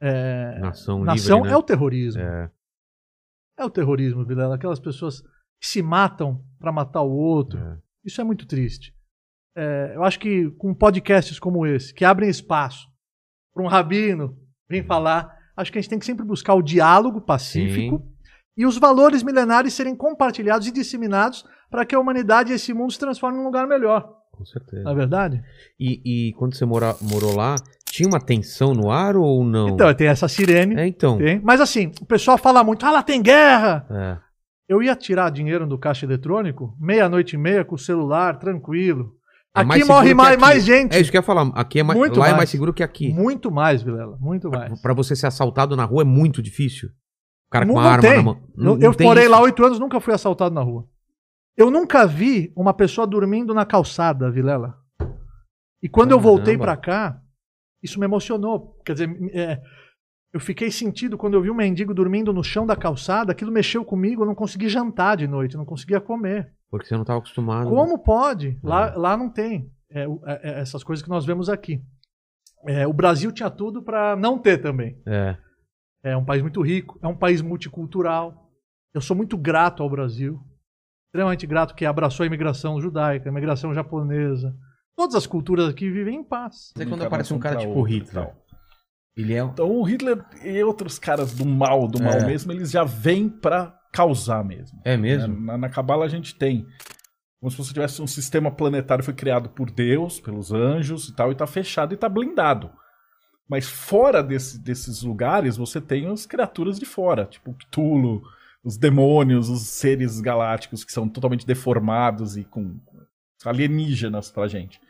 é, 0.00 0.58
Nação, 0.60 1.02
nação, 1.04 1.36
livre, 1.38 1.50
né? 1.50 1.54
é 1.54 1.58
o 1.58 1.62
terrorismo. 1.62 2.22
É. 2.22 2.50
É 3.58 3.64
o 3.64 3.70
terrorismo, 3.70 4.24
Vilela. 4.24 4.54
Aquelas 4.54 4.78
pessoas 4.78 5.20
que 5.60 5.66
se 5.66 5.82
matam 5.82 6.44
para 6.58 6.70
matar 6.70 7.02
o 7.02 7.10
outro. 7.10 7.58
É. 7.58 7.78
Isso 8.04 8.20
é 8.20 8.24
muito 8.24 8.46
triste. 8.46 8.94
É, 9.56 9.92
eu 9.96 10.04
acho 10.04 10.20
que 10.20 10.50
com 10.52 10.72
podcasts 10.72 11.38
como 11.38 11.66
esse, 11.66 11.92
que 11.92 12.04
abrem 12.04 12.30
espaço 12.30 12.86
para 13.52 13.64
um 13.64 13.66
rabino 13.66 14.38
vir 14.70 14.86
falar, 14.86 15.36
acho 15.56 15.72
que 15.72 15.78
a 15.78 15.80
gente 15.80 15.90
tem 15.90 15.98
que 15.98 16.06
sempre 16.06 16.24
buscar 16.24 16.54
o 16.54 16.62
diálogo 16.62 17.20
pacífico 17.20 18.06
e 18.56 18.64
os 18.64 18.78
valores 18.78 19.22
milenares 19.22 19.74
serem 19.74 19.96
compartilhados 19.96 20.68
e 20.68 20.72
disseminados 20.72 21.44
para 21.68 21.84
que 21.84 21.94
a 21.94 21.98
humanidade 21.98 22.52
e 22.52 22.54
esse 22.54 22.72
mundo 22.72 22.92
se 22.92 22.98
transformem 23.00 23.40
num 23.40 23.46
lugar 23.46 23.66
melhor. 23.66 24.17
Com 24.38 24.44
certeza. 24.44 24.84
Não 24.84 24.92
é 24.92 24.94
verdade? 24.94 25.42
E, 25.78 26.28
e 26.28 26.32
quando 26.34 26.54
você 26.54 26.64
mora, 26.64 26.94
morou 27.02 27.34
lá, 27.34 27.56
tinha 27.86 28.08
uma 28.08 28.20
tensão 28.20 28.72
no 28.72 28.90
ar 28.90 29.16
ou 29.16 29.44
não? 29.44 29.70
Então, 29.70 29.92
tem 29.92 30.06
essa 30.06 30.28
sirene. 30.28 30.76
É, 30.76 30.86
então. 30.86 31.18
Tem. 31.18 31.40
Mas 31.42 31.60
assim, 31.60 31.90
o 32.00 32.06
pessoal 32.06 32.38
fala 32.38 32.62
muito, 32.62 32.86
ah, 32.86 32.90
lá 32.92 33.02
tem 33.02 33.20
guerra. 33.20 33.86
É. 33.90 34.18
Eu 34.68 34.82
ia 34.82 34.94
tirar 34.94 35.30
dinheiro 35.30 35.66
do 35.66 35.76
caixa 35.78 36.06
eletrônico, 36.06 36.76
meia-noite 36.78 37.34
e 37.34 37.38
meia, 37.38 37.64
com 37.64 37.74
o 37.74 37.78
celular, 37.78 38.38
tranquilo. 38.38 39.12
É 39.56 39.60
aqui 39.60 39.68
mais 39.68 39.88
morre 39.88 40.14
mais, 40.14 40.32
aqui. 40.34 40.40
mais 40.40 40.64
gente. 40.64 40.94
É 40.94 41.00
isso 41.00 41.10
que 41.10 41.16
eu 41.16 41.20
ia 41.20 41.24
falar. 41.24 41.50
Aqui 41.54 41.80
é 41.80 41.82
mais, 41.82 41.98
Muito 41.98 42.20
lá 42.20 42.26
é 42.26 42.28
mais. 42.28 42.36
mais 42.36 42.50
seguro 42.50 42.72
que 42.72 42.82
aqui. 42.82 43.12
Muito 43.12 43.50
mais, 43.50 43.82
Vilela. 43.82 44.16
Muito 44.20 44.48
mais. 44.50 44.80
Pra 44.80 44.94
você 44.94 45.16
ser 45.16 45.26
assaltado 45.26 45.74
na 45.74 45.84
rua 45.84 46.02
é 46.02 46.04
muito 46.04 46.40
difícil. 46.42 46.90
O 47.48 47.50
cara 47.50 47.64
com 47.66 47.72
Não- 47.72 47.80
uma 47.80 47.82
não 47.84 47.90
arma 47.90 48.02
tem. 48.02 48.16
na 48.18 48.22
mão. 48.22 48.38
Não- 48.54 48.78
Eu, 48.78 48.94
morei 49.00 49.26
lá 49.26 49.40
oito 49.40 49.64
anos, 49.64 49.80
nunca 49.80 49.98
fui 50.00 50.12
assaltado 50.14 50.54
na 50.54 50.60
rua. 50.60 50.86
Eu 51.58 51.72
nunca 51.72 52.06
vi 52.06 52.52
uma 52.56 52.72
pessoa 52.72 53.04
dormindo 53.04 53.52
na 53.52 53.66
calçada, 53.66 54.30
Vilela. 54.30 54.78
E 55.82 55.88
quando 55.88 56.12
eu 56.12 56.20
voltei 56.20 56.56
Caramba. 56.56 56.64
pra 56.64 56.76
cá, 56.76 57.22
isso 57.82 57.98
me 57.98 58.06
emocionou. 58.06 58.78
Quer 58.84 58.92
dizer, 58.92 59.10
é, 59.34 59.60
eu 60.32 60.38
fiquei 60.38 60.70
sentido 60.70 61.18
quando 61.18 61.34
eu 61.34 61.42
vi 61.42 61.50
um 61.50 61.56
mendigo 61.56 61.92
dormindo 61.92 62.32
no 62.32 62.44
chão 62.44 62.64
da 62.64 62.76
calçada, 62.76 63.32
aquilo 63.32 63.50
mexeu 63.50 63.84
comigo, 63.84 64.22
eu 64.22 64.26
não 64.26 64.36
consegui 64.36 64.68
jantar 64.68 65.16
de 65.16 65.26
noite, 65.26 65.56
eu 65.56 65.58
não 65.58 65.66
conseguia 65.66 66.00
comer. 66.00 66.54
Porque 66.70 66.86
você 66.86 66.94
não 66.94 67.02
estava 67.02 67.18
acostumado. 67.18 67.68
Como 67.68 67.98
pode? 67.98 68.56
Lá, 68.62 68.94
lá 68.94 69.16
não 69.16 69.28
tem 69.28 69.68
é, 69.90 70.04
é, 70.04 70.06
é, 70.26 70.60
essas 70.60 70.84
coisas 70.84 71.02
que 71.02 71.10
nós 71.10 71.26
vemos 71.26 71.48
aqui. 71.48 71.82
É, 72.68 72.86
o 72.86 72.92
Brasil 72.92 73.32
tinha 73.32 73.50
tudo 73.50 73.82
pra 73.82 74.14
não 74.14 74.38
ter 74.38 74.58
também. 74.58 74.96
É. 75.04 75.36
É 76.04 76.16
um 76.16 76.24
país 76.24 76.40
muito 76.40 76.62
rico, 76.62 77.00
é 77.02 77.08
um 77.08 77.16
país 77.16 77.42
multicultural. 77.42 78.48
Eu 78.94 79.00
sou 79.00 79.16
muito 79.16 79.36
grato 79.36 79.82
ao 79.82 79.90
Brasil. 79.90 80.40
Extremamente 81.08 81.46
grato 81.46 81.74
que 81.74 81.84
abraçou 81.86 82.24
a 82.24 82.26
imigração 82.26 82.80
judaica, 82.80 83.28
a 83.28 83.32
imigração 83.32 83.72
japonesa. 83.74 84.54
Todas 84.96 85.14
as 85.14 85.26
culturas 85.26 85.68
aqui 85.68 85.90
vivem 85.90 86.16
em 86.16 86.24
paz. 86.24 86.72
Você 86.76 86.84
quando 86.84 87.02
Encarnação 87.02 87.06
aparece 87.06 87.34
um 87.34 87.38
cara 87.38 87.56
tipo 87.56 87.72
outra 87.72 87.90
e 87.92 87.98
Hitler, 87.98 88.24
tal. 88.24 88.36
ele 89.16 89.34
é. 89.34 89.38
Então 89.38 89.70
o 89.70 89.82
Hitler 89.82 90.24
e 90.44 90.62
outros 90.62 90.98
caras 90.98 91.34
do 91.34 91.46
mal, 91.46 91.88
do 91.88 92.02
mal 92.02 92.12
É. 92.12 92.26
mesmo, 92.26 92.52
eles 92.52 92.70
já 92.70 92.84
vêm 92.84 93.28
pra 93.28 93.74
causar 93.92 94.44
mesmo. 94.44 94.80
É 94.84 94.96
mesmo? 94.96 95.40
Na, 95.40 95.56
na 95.56 95.68
Cabala 95.68 96.04
a 96.04 96.08
gente 96.08 96.34
tem 96.34 96.66
como 97.40 97.50
se 97.52 97.56
você 97.56 97.72
tivesse 97.72 98.02
um 98.02 98.06
sistema 98.06 98.50
planetário 98.50 99.04
foi 99.04 99.14
criado 99.14 99.48
por 99.50 99.70
Deus, 99.70 100.18
pelos 100.20 100.52
anjos 100.52 101.08
e 101.08 101.14
tal, 101.14 101.30
e 101.30 101.36
tá 101.36 101.46
fechado 101.46 101.94
e 101.94 101.96
tá 101.96 102.08
blindado. 102.08 102.68
Mas 103.48 103.68
fora 103.68 104.22
desse- 104.24 104.58
desses 104.58 105.02
lugares, 105.04 105.56
você 105.56 105.80
tem 105.80 106.06
as 106.08 106.26
criaturas 106.26 106.78
de 106.80 106.84
fora, 106.84 107.24
tipo 107.24 107.54
Cthulhu, 107.54 108.22
os 108.64 108.76
demônios, 108.76 109.48
os 109.48 109.62
seres 109.68 110.20
galácticos 110.20 110.84
que 110.84 110.92
são 110.92 111.08
totalmente 111.08 111.46
deformados 111.46 112.36
e 112.36 112.44
com 112.44 112.78
alienígenas 113.44 114.30
pra 114.30 114.48
gente. 114.48 114.80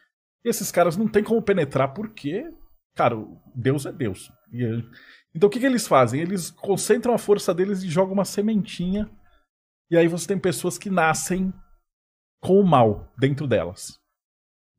E 0.44 0.48
esses 0.48 0.70
caras 0.72 0.96
não 0.96 1.06
tem 1.08 1.22
como 1.22 1.42
penetrar 1.42 1.92
porque, 1.92 2.50
cara, 2.96 3.16
Deus 3.54 3.84
é 3.86 3.92
Deus. 3.92 4.30
Ele- 4.52 4.88
Então 5.34 5.48
o 5.48 5.50
que, 5.50 5.60
que 5.60 5.66
eles 5.66 5.86
fazem? 5.86 6.20
Eles 6.20 6.50
concentram 6.50 7.12
a 7.14 7.18
força 7.18 7.54
deles 7.54 7.82
e 7.82 7.88
jogam 7.88 8.14
uma 8.14 8.24
sementinha. 8.24 9.10
E 9.90 9.96
aí 9.96 10.08
você 10.08 10.26
tem 10.26 10.38
pessoas 10.38 10.78
que 10.78 10.88
nascem 10.90 11.52
com 12.42 12.58
o 12.60 12.66
mal 12.66 13.12
dentro 13.18 13.46
delas. 13.46 13.98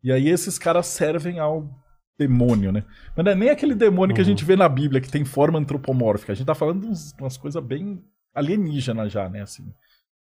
E 0.03 0.11
aí 0.11 0.27
esses 0.29 0.57
caras 0.57 0.87
servem 0.87 1.39
ao 1.39 1.69
demônio, 2.17 2.71
né? 2.71 2.83
Mas 3.15 3.23
não 3.25 3.31
é 3.31 3.35
nem 3.35 3.49
aquele 3.49 3.75
demônio 3.75 4.15
que 4.15 4.21
a 4.21 4.25
gente 4.25 4.43
vê 4.43 4.55
na 4.55 4.67
Bíblia 4.67 4.99
que 5.01 5.11
tem 5.11 5.23
forma 5.23 5.59
antropomórfica. 5.59 6.31
A 6.31 6.35
gente 6.35 6.47
tá 6.47 6.55
falando 6.55 6.81
de 6.91 7.13
umas 7.21 7.37
coisas 7.37 7.63
bem 7.63 8.03
alienígenas 8.33 9.11
já, 9.11 9.27
né? 9.29 9.41
Assim, 9.41 9.63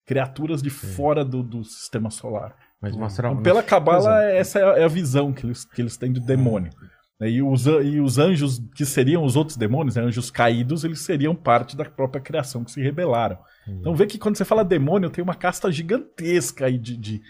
criaturas 0.06 0.62
de 0.62 0.70
fora 0.70 1.24
do, 1.24 1.42
do 1.42 1.64
sistema 1.64 2.10
solar. 2.10 2.56
Mas 2.80 2.94
mostra. 2.94 3.28
Então, 3.28 3.42
pela 3.42 3.62
Cabala, 3.62 4.22
essa 4.24 4.58
é 4.58 4.62
a- 4.64 4.78
é 4.78 4.84
a 4.84 4.88
visão 4.88 5.32
que 5.32 5.46
eles, 5.46 5.64
que 5.64 5.82
eles 5.82 5.96
têm 5.96 6.12
de 6.12 6.20
demônio. 6.20 6.70
Né, 7.18 7.30
E 7.30 7.42
os, 7.42 7.66
e 7.66 7.98
os 7.98 8.18
anjos, 8.18 8.60
que 8.74 8.84
seriam 8.84 9.24
os 9.24 9.36
outros 9.36 9.56
demônios, 9.56 9.96
né, 9.96 10.02
anjos 10.02 10.30
caídos, 10.30 10.84
eles 10.84 11.00
seriam 11.00 11.34
parte 11.34 11.74
da 11.76 11.84
própria 11.84 12.20
criação 12.20 12.62
que 12.62 12.70
se 12.70 12.82
rebelaram. 12.82 13.38
Então 13.66 13.94
vê 13.96 14.06
que 14.06 14.18
quando 14.18 14.36
você 14.36 14.44
fala 14.44 14.62
demônio, 14.64 15.08
tem 15.10 15.24
uma 15.24 15.34
casta 15.34 15.72
gigantesca 15.72 16.66
aí 16.66 16.78
de, 16.78 16.96
de 16.96 17.22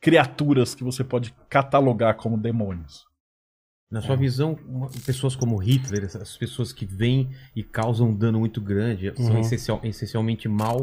criaturas 0.00 0.74
que 0.74 0.84
você 0.84 1.02
pode 1.02 1.34
catalogar 1.48 2.14
como 2.16 2.36
demônios. 2.38 3.04
Na 3.90 4.00
sua 4.00 4.14
visão, 4.14 4.56
uma- 4.68 4.88
pessoas 5.04 5.34
como 5.34 5.56
Hitler, 5.56 6.04
essas 6.04 6.36
pessoas 6.36 6.72
que 6.72 6.86
vêm 6.86 7.28
e 7.56 7.62
causam 7.64 8.10
um 8.10 8.14
dano 8.14 8.38
muito 8.38 8.60
grande, 8.60 9.12
são 9.16 9.34
Uhum. 9.34 9.40
essencial- 9.40 9.80
essencialmente 9.82 10.48
mal. 10.48 10.80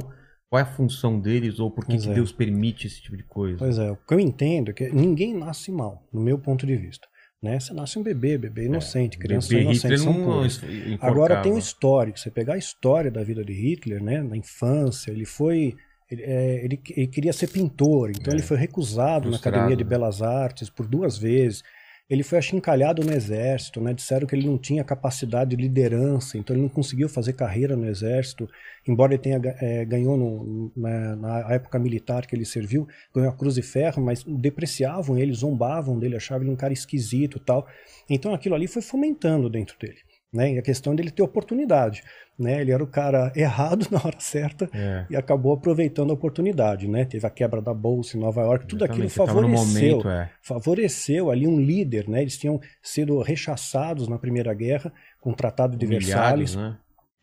Qual 0.49 0.59
é 0.59 0.63
a 0.63 0.65
função 0.65 1.19
deles 1.19 1.59
ou 1.59 1.69
por 1.71 1.85
que, 1.85 1.97
que 1.97 2.09
é. 2.09 2.13
Deus 2.13 2.31
permite 2.31 2.87
esse 2.87 3.01
tipo 3.01 3.15
de 3.17 3.23
coisa? 3.23 3.57
Pois 3.59 3.77
é, 3.77 3.91
o 3.91 3.95
que 3.97 4.13
eu 4.13 4.19
entendo 4.19 4.71
é 4.71 4.73
que 4.73 4.89
ninguém 4.89 5.33
nasce 5.33 5.71
mal, 5.71 6.05
no 6.11 6.19
meu 6.21 6.37
ponto 6.37 6.65
de 6.65 6.75
vista. 6.75 7.07
Né? 7.41 7.59
Você 7.59 7.73
nasce 7.73 7.99
um 7.99 8.03
bebê, 8.03 8.37
bebê 8.37 8.65
inocente, 8.65 9.17
crianças 9.17 9.49
Bebê 9.49 9.61
inocentes 9.63 9.83
Hitler 9.83 9.99
são 9.99 10.13
não 10.13 10.45
enforcava. 10.45 10.97
Agora 11.11 11.41
tem 11.41 11.51
um 11.53 11.57
histórico. 11.57 12.17
Você 12.19 12.31
pegar 12.31 12.53
a 12.55 12.57
história 12.57 13.11
da 13.11 13.23
vida 13.23 13.43
de 13.45 13.53
Hitler, 13.53 14.01
né, 14.03 14.21
na 14.23 14.35
infância, 14.35 15.11
ele 15.11 15.23
foi, 15.25 15.75
ele, 16.09 16.23
é, 16.23 16.65
ele- 16.65 16.81
ele 16.95 17.07
queria 17.07 17.31
ser 17.33 17.47
pintor, 17.47 18.09
então 18.09 18.33
É. 18.33 18.35
ele 18.35 18.41
foi 18.43 18.57
recusado 18.57 19.25
na 19.25 19.31
Frustrado, 19.33 19.55
Academia 19.57 19.77
de? 19.77 19.83
Belas 19.83 20.21
Artes 20.21 20.69
por 20.69 20.87
duas 20.87 21.17
vezes. 21.17 21.61
Ele 22.09 22.23
foi 22.23 22.37
achincalhado 22.37 23.03
no 23.03 23.11
exército, 23.11 23.81
né? 23.81 23.93
Disseram 23.93 24.25
que 24.25 24.33
ele 24.33 24.47
não 24.47 24.57
tinha 24.57 24.81
capacidade 24.83 25.49
de 25.55 25.61
liderança, 25.61 26.37
então 26.37 26.55
ele 26.55 26.63
não 26.63 26.69
conseguiu 26.69 27.09
fazer 27.09 27.33
carreira 27.33 27.75
no 27.75 27.85
exército, 27.85 28.47
embora 28.87 29.13
ele 29.13 29.21
tenha 29.21 29.41
eh, 29.61 29.83
ganhou 29.83 30.15
no- 30.15 30.71
na, 30.75 31.15
na 31.17 31.39
época 31.53 31.77
militar 31.77 32.25
que 32.25 32.33
ele 32.33 32.45
serviu, 32.45 32.87
ganhou 33.13 33.29
a 33.29 33.35
Cruz 33.35 33.55
de 33.55 33.61
Ferro, 33.61 34.01
mas 34.01 34.23
depreciavam 34.23 35.17
ele, 35.17 35.33
zombavam 35.33 35.99
dele, 35.99 36.15
achavam 36.15 36.43
ele 36.43 36.51
um 36.53 36.55
cara 36.55 36.71
esquisito, 36.71 37.39
tal. 37.39 37.67
Então 38.09 38.33
aquilo 38.33 38.55
ali 38.55 38.67
foi 38.67 38.81
fomentando 38.81 39.49
dentro 39.49 39.77
dele, 39.77 39.99
né? 40.33 40.53
E 40.53 40.59
a 40.59 40.61
questão 40.61 40.93
dele 40.95 41.09
ter 41.11 41.23
oportunidade, 41.23 42.03
né? 42.37 42.61
Ele 42.61 42.71
era 42.71 42.83
o 42.83 42.87
cara 42.87 43.31
errado 43.35 43.87
na 43.89 43.97
hora 43.97 44.19
certa 44.19 44.69
É. 44.73 45.05
e 45.09 45.15
acabou 45.15 45.53
aproveitando 45.53 46.11
a 46.11 46.13
oportunidade, 46.13 46.87
né? 46.87 47.05
Teve 47.05 47.25
a 47.25 47.29
quebra 47.29 47.61
da 47.61 47.73
bolsa 47.73 48.17
em 48.17 48.19
Nova 48.19 48.41
York, 48.41 48.67
tudo 48.67 48.83
aquilo 48.85 49.05
Exatamente, 49.05 49.33
favoreceu 49.53 49.91
momento, 49.97 50.09
é. 50.09 50.29
favoreceu 50.41 51.31
ali 51.31 51.47
um 51.47 51.59
líder, 51.59 52.07
né? 52.09 52.21
Eles 52.21 52.37
tinham 52.37 52.59
sido 52.81 53.21
rechaçados 53.21 54.07
na 54.07 54.17
Primeira 54.19 54.53
Guerra 54.53 54.91
com 55.21 55.31
o 55.31 55.35
Tratado 55.35 55.77
de 55.77 55.85
Humilhados, 55.85 56.07
Versalhes. 56.53 56.55
né? 56.55 56.77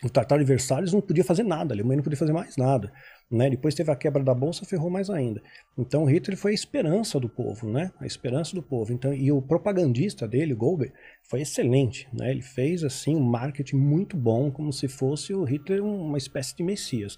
O 0.04 0.10
Tratado 0.10 0.40
de 0.40 0.46
Versalhes 0.46 0.92
não 0.92 1.00
podia 1.00 1.24
fazer 1.24 1.44
nada, 1.44 1.72
a 1.72 1.74
Alemanha 1.74 1.96
não 1.96 2.04
podia 2.04 2.18
fazer 2.18 2.34
mais 2.34 2.58
nada, 2.58 2.92
né? 3.30 3.48
Depois 3.48 3.74
teve 3.74 3.90
a 3.90 3.96
quebra 3.96 4.22
da 4.22 4.34
bolsa, 4.34 4.66
ferrou 4.66 4.90
mais 4.90 5.08
ainda. 5.08 5.42
Então 5.78 6.04
Hitler 6.04 6.36
foi 6.36 6.50
a 6.50 6.54
esperança 6.54 7.18
do 7.18 7.26
povo, 7.26 7.70
né? 7.70 7.90
A 7.98 8.04
esperança 8.04 8.54
do 8.54 8.62
povo. 8.62 8.92
Então 8.92 9.14
e 9.14 9.32
o 9.32 9.40
propagandista 9.40 10.28
dele, 10.28 10.54
Goebbels, 10.54 10.92
foi 11.22 11.40
excelente, 11.40 12.06
né? 12.12 12.30
Ele 12.30 12.42
fez 12.42 12.84
assim 12.84 13.16
um 13.16 13.22
marketing 13.22 13.76
muito 13.76 14.14
bom, 14.14 14.50
como 14.50 14.70
se 14.74 14.88
fosse 14.88 15.32
o 15.32 15.42
Hitler 15.42 15.82
uma 15.82 16.18
espécie 16.18 16.54
de 16.54 16.62
messias. 16.62 17.16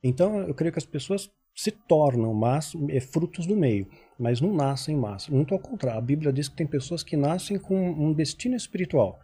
Então 0.00 0.38
eu 0.42 0.54
creio 0.54 0.72
que 0.72 0.78
as 0.78 0.86
pessoas 0.86 1.28
se 1.56 1.72
tornam 1.72 2.32
mas 2.32 2.72
é, 2.88 3.00
frutos 3.00 3.48
do 3.48 3.56
meio, 3.56 3.88
mas 4.16 4.40
não 4.40 4.54
nascem 4.54 4.96
massa. 4.96 5.32
Muito 5.32 5.52
ao 5.54 5.58
contrário, 5.58 5.98
a 5.98 6.02
Bíblia 6.02 6.32
diz 6.32 6.48
que 6.48 6.54
tem 6.54 6.68
pessoas 6.68 7.02
que 7.02 7.16
nascem 7.16 7.58
com 7.58 7.90
um 7.90 8.12
destino 8.12 8.54
espiritual, 8.54 9.18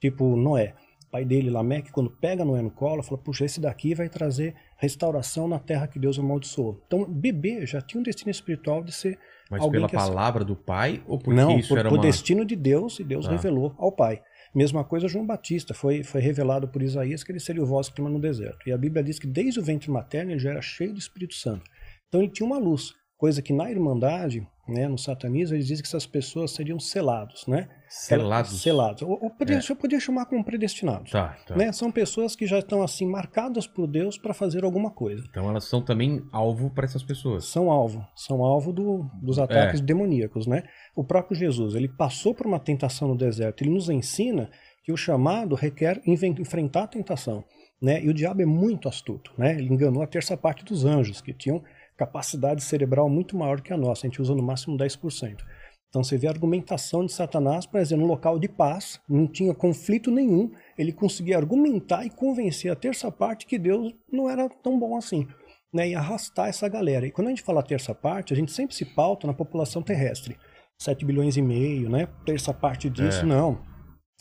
tipo 0.00 0.36
Noé. 0.36 0.72
Pai 1.10 1.24
dele, 1.24 1.50
Lameque, 1.50 1.90
quando 1.90 2.08
pega 2.08 2.44
Noé 2.44 2.62
no 2.62 2.70
colo, 2.70 3.02
fala: 3.02 3.18
Puxa, 3.18 3.44
esse 3.44 3.60
daqui 3.60 3.94
vai 3.94 4.08
trazer 4.08 4.54
restauração 4.76 5.48
na 5.48 5.58
terra 5.58 5.88
que 5.88 5.98
Deus 5.98 6.18
amaldiçoou. 6.18 6.80
Então, 6.86 7.04
bebê 7.04 7.66
já 7.66 7.80
tinha 7.80 8.00
um 8.00 8.04
destino 8.04 8.30
espiritual 8.30 8.82
de 8.82 8.92
ser 8.92 9.18
Mas 9.50 9.60
alguém 9.60 9.80
pela 9.80 9.88
que 9.88 9.96
palavra 9.96 10.44
do 10.44 10.54
pai 10.54 11.02
ou 11.06 11.18
porque 11.18 11.34
não, 11.38 11.58
isso 11.58 11.68
por, 11.68 11.78
era 11.78 11.88
por 11.88 11.96
uma... 11.98 12.02
destino 12.02 12.44
de 12.44 12.54
Deus 12.54 13.00
e 13.00 13.04
Deus 13.04 13.26
Ah. 13.26 13.32
revelou 13.32 13.74
ao 13.76 13.90
pai. 13.90 14.22
Mesma 14.54 14.82
coisa 14.84 15.06
João 15.06 15.24
Batista, 15.26 15.72
foi, 15.74 16.02
foi 16.02 16.20
revelado 16.20 16.66
por 16.66 16.82
Isaías 16.82 17.22
que 17.22 17.30
ele 17.30 17.38
seria 17.38 17.62
o 17.62 17.66
voz 17.66 17.88
que 17.88 17.94
clama 17.94 18.10
no 18.10 18.20
deserto. 18.20 18.68
E 18.68 18.72
a 18.72 18.78
Bíblia 18.78 19.02
diz 19.02 19.18
que 19.18 19.26
desde 19.26 19.60
o 19.60 19.62
ventre 19.62 19.90
materno 19.90 20.32
ele 20.32 20.40
já 20.40 20.50
era 20.50 20.62
cheio 20.62 20.92
do 20.92 20.98
Espírito 20.98 21.34
Santo. 21.34 21.62
Então 22.08 22.20
ele 22.20 22.30
tinha 22.30 22.46
uma 22.46 22.58
luz, 22.58 22.92
coisa 23.16 23.40
que 23.42 23.52
na 23.52 23.70
Irmandade, 23.70 24.46
né, 24.70 24.88
no 24.88 24.96
satanismo, 24.96 25.56
eles 25.56 25.66
dizem 25.66 25.82
que 25.82 25.88
essas 25.88 26.06
pessoas 26.06 26.52
seriam 26.52 26.78
selados, 26.78 27.46
né? 27.46 27.68
Selados. 27.88 28.62
Selados. 28.62 29.02
Ou, 29.02 29.18
ou 29.22 29.30
É. 29.40 29.60
eu 29.72 29.76
podia 29.76 29.98
chamar 29.98 30.26
como 30.26 30.44
predestinados. 30.44 31.10
Tá, 31.10 31.36
tá. 31.46 31.56
Né? 31.56 31.72
São 31.72 31.90
pessoas 31.90 32.36
que 32.36 32.46
já 32.46 32.60
estão 32.60 32.82
assim 32.82 33.04
marcadas 33.04 33.66
por 33.66 33.86
Deus 33.88 34.16
para 34.16 34.32
fazer 34.32 34.64
alguma 34.64 34.90
coisa. 34.90 35.24
Então 35.28 35.48
elas 35.50 35.64
são 35.64 35.82
também 35.82 36.22
alvo 36.32 36.70
para 36.70 36.84
essas 36.84 37.02
pessoas. 37.02 37.46
São 37.46 37.70
alvo, 37.70 38.06
são 38.14 38.44
alvo 38.44 38.72
do- 38.72 39.10
dos 39.20 39.38
É. 39.38 39.42
ataques 39.42 39.80
demoníacos, 39.80 40.46
né? 40.46 40.62
O 40.94 41.02
próprio 41.02 41.36
Jesus, 41.36 41.74
ele 41.74 41.88
passou 41.88 42.32
por 42.34 42.46
uma 42.46 42.60
tentação 42.60 43.08
no 43.08 43.16
deserto, 43.16 43.62
ele 43.62 43.70
nos 43.70 43.88
ensina 43.88 44.50
que 44.84 44.92
o 44.92 44.96
chamado 44.96 45.54
requer 45.54 46.00
enfrentar 46.06 46.84
a 46.84 46.86
tentação, 46.86 47.44
né? 47.82 48.02
E 48.02 48.08
o 48.08 48.14
diabo 48.14 48.40
é 48.42 48.46
muito 48.46 48.88
astuto, 48.88 49.32
né? 49.36 49.52
Ele 49.58 49.72
enganou 49.72 50.02
a 50.02 50.06
terça 50.06 50.36
parte 50.36 50.64
dos 50.64 50.84
anjos, 50.84 51.20
que 51.20 51.32
tinham 51.34 51.62
capacidade 52.00 52.62
cerebral 52.62 53.08
muito 53.10 53.36
maior 53.36 53.60
que 53.60 53.72
a 53.72 53.76
nossa, 53.76 54.06
a 54.06 54.08
gente 54.08 54.22
usa 54.22 54.34
no 54.34 54.42
máximo 54.42 54.76
10%. 54.76 55.36
Então 55.88 56.02
você 56.02 56.16
vê 56.16 56.28
a 56.28 56.30
argumentação 56.30 57.04
de 57.04 57.12
Satanás, 57.12 57.66
por 57.66 57.78
exemplo, 57.80 58.06
num 58.06 58.10
local 58.10 58.38
de 58.38 58.48
paz, 58.48 59.00
não 59.08 59.26
tinha 59.26 59.52
conflito 59.52 60.10
nenhum, 60.10 60.50
ele 60.78 60.92
conseguia 60.92 61.36
argumentar 61.36 62.06
e 62.06 62.10
convencer 62.10 62.70
a 62.72 62.76
terça 62.76 63.10
parte 63.10 63.44
que 63.44 63.58
Deus 63.58 63.92
não 64.10 64.30
era 64.30 64.48
tão 64.48 64.78
bom 64.78 64.96
assim 64.96 65.26
né, 65.74 65.88
e 65.90 65.94
arrastar 65.94 66.48
essa 66.48 66.68
galera. 66.68 67.06
E 67.06 67.10
quando 67.10 67.26
a 67.26 67.30
gente 67.30 67.42
fala 67.42 67.62
terça 67.62 67.94
parte, 67.94 68.32
a 68.32 68.36
gente 68.36 68.52
sempre 68.52 68.74
se 68.74 68.84
pauta 68.84 69.26
na 69.26 69.34
população 69.34 69.82
terrestre. 69.82 70.36
7 70.80 71.04
bilhões 71.04 71.36
e 71.36 71.42
meio, 71.42 71.90
né? 71.90 72.08
Terça 72.24 72.54
parte 72.54 72.88
disso, 72.88 73.20
É. 73.20 73.26
não. 73.26 73.60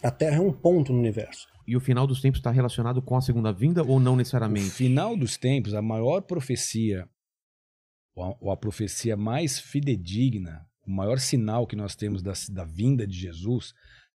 A 0.03 0.11
Terra 0.11 0.37
é 0.37 0.41
um 0.41 0.51
ponto 0.51 0.91
no 0.91 0.99
universo. 0.99 1.47
E 1.65 1.77
o 1.77 1.79
final 1.79 2.05
dos 2.05 2.19
tempos 2.19 2.39
está 2.39 2.51
relacionado 2.51 3.01
com 3.01 3.15
a 3.15 3.21
segunda 3.21 3.53
vinda 3.53 3.83
ou 3.83 3.99
não 3.99 4.15
necessariamente? 4.15 4.71
final 4.71 5.15
dos 5.15 5.37
tempos, 5.37 5.73
a 5.73 5.81
maior 5.81 6.21
profecia, 6.21 7.07
a, 8.23 8.35
ou 8.39 8.51
a 8.51 8.57
profecia 8.57 9.15
mais 9.17 9.59
fidedigna, 9.59 10.65
o 10.85 10.91
maior 10.91 11.19
sinal 11.19 11.67
que 11.67 11.75
nós 11.75 11.95
temos 11.95 12.21
da, 12.21 12.33
da 12.51 12.65
vinda 12.65 13.05
de 13.05 13.17
Jesus, 13.17 13.73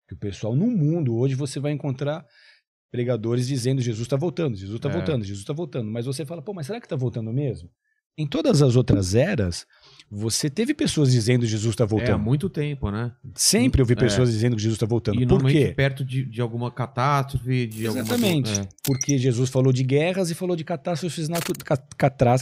que 0.07 0.13
o 0.13 0.17
pessoal 0.17 0.55
no 0.55 0.67
mundo 0.67 1.15
hoje 1.15 1.35
você 1.35 1.59
vai 1.59 1.71
encontrar 1.71 2.25
pregadores 2.91 3.47
dizendo 3.47 3.81
Jesus 3.81 4.05
está 4.05 4.15
voltando, 4.15 4.55
Jesus 4.55 4.77
está 4.77 4.89
É. 4.89 4.93
voltando, 4.93 5.23
Jesus 5.23 5.41
está 5.41 5.53
voltando. 5.53 5.91
Mas 5.91 6.05
você 6.05 6.25
fala, 6.25 6.41
pô, 6.41 6.53
mas 6.53 6.65
será 6.67 6.79
que 6.79 6.85
está 6.85 6.95
voltando 6.95 7.31
mesmo? 7.31 7.69
Em 8.17 8.27
todas 8.27 8.61
as 8.61 8.75
outras 8.75 9.15
eras, 9.15 9.65
você 10.11 10.49
teve 10.49 10.73
pessoas 10.73 11.11
dizendo 11.11 11.45
Jesus 11.45 11.73
está 11.73 11.83
É 11.83 11.85
há 11.85 11.87
voltando. 11.87 12.19
muito 12.19 12.49
tempo, 12.49 12.89
né? 12.89 13.11
Sempre 13.35 13.81
ouvi 13.81 13.93
É. 13.93 13.95
pessoas 13.95 14.31
dizendo 14.31 14.55
que 14.55 14.61
Jesus 14.61 14.75
está 14.75 14.85
voltando. 14.85 15.21
E 15.21 15.27
Por 15.27 15.45
quê? 15.45 15.73
perto 15.75 16.03
de, 16.03 16.25
de 16.25 16.41
alguma 16.41 16.71
catástrofe, 16.71 17.67
de 17.67 17.85
Exatamente. 17.85 18.49
alguma... 18.49 18.65
É. 18.65 18.69
Porque 18.83 19.17
Jesus 19.17 19.49
falou 19.49 19.71
de 19.71 19.83
guerras 19.83 20.31
e 20.31 20.35
falou 20.35 20.55
de 20.55 20.63
catástrofes, 20.63 21.29
natu 21.29 21.53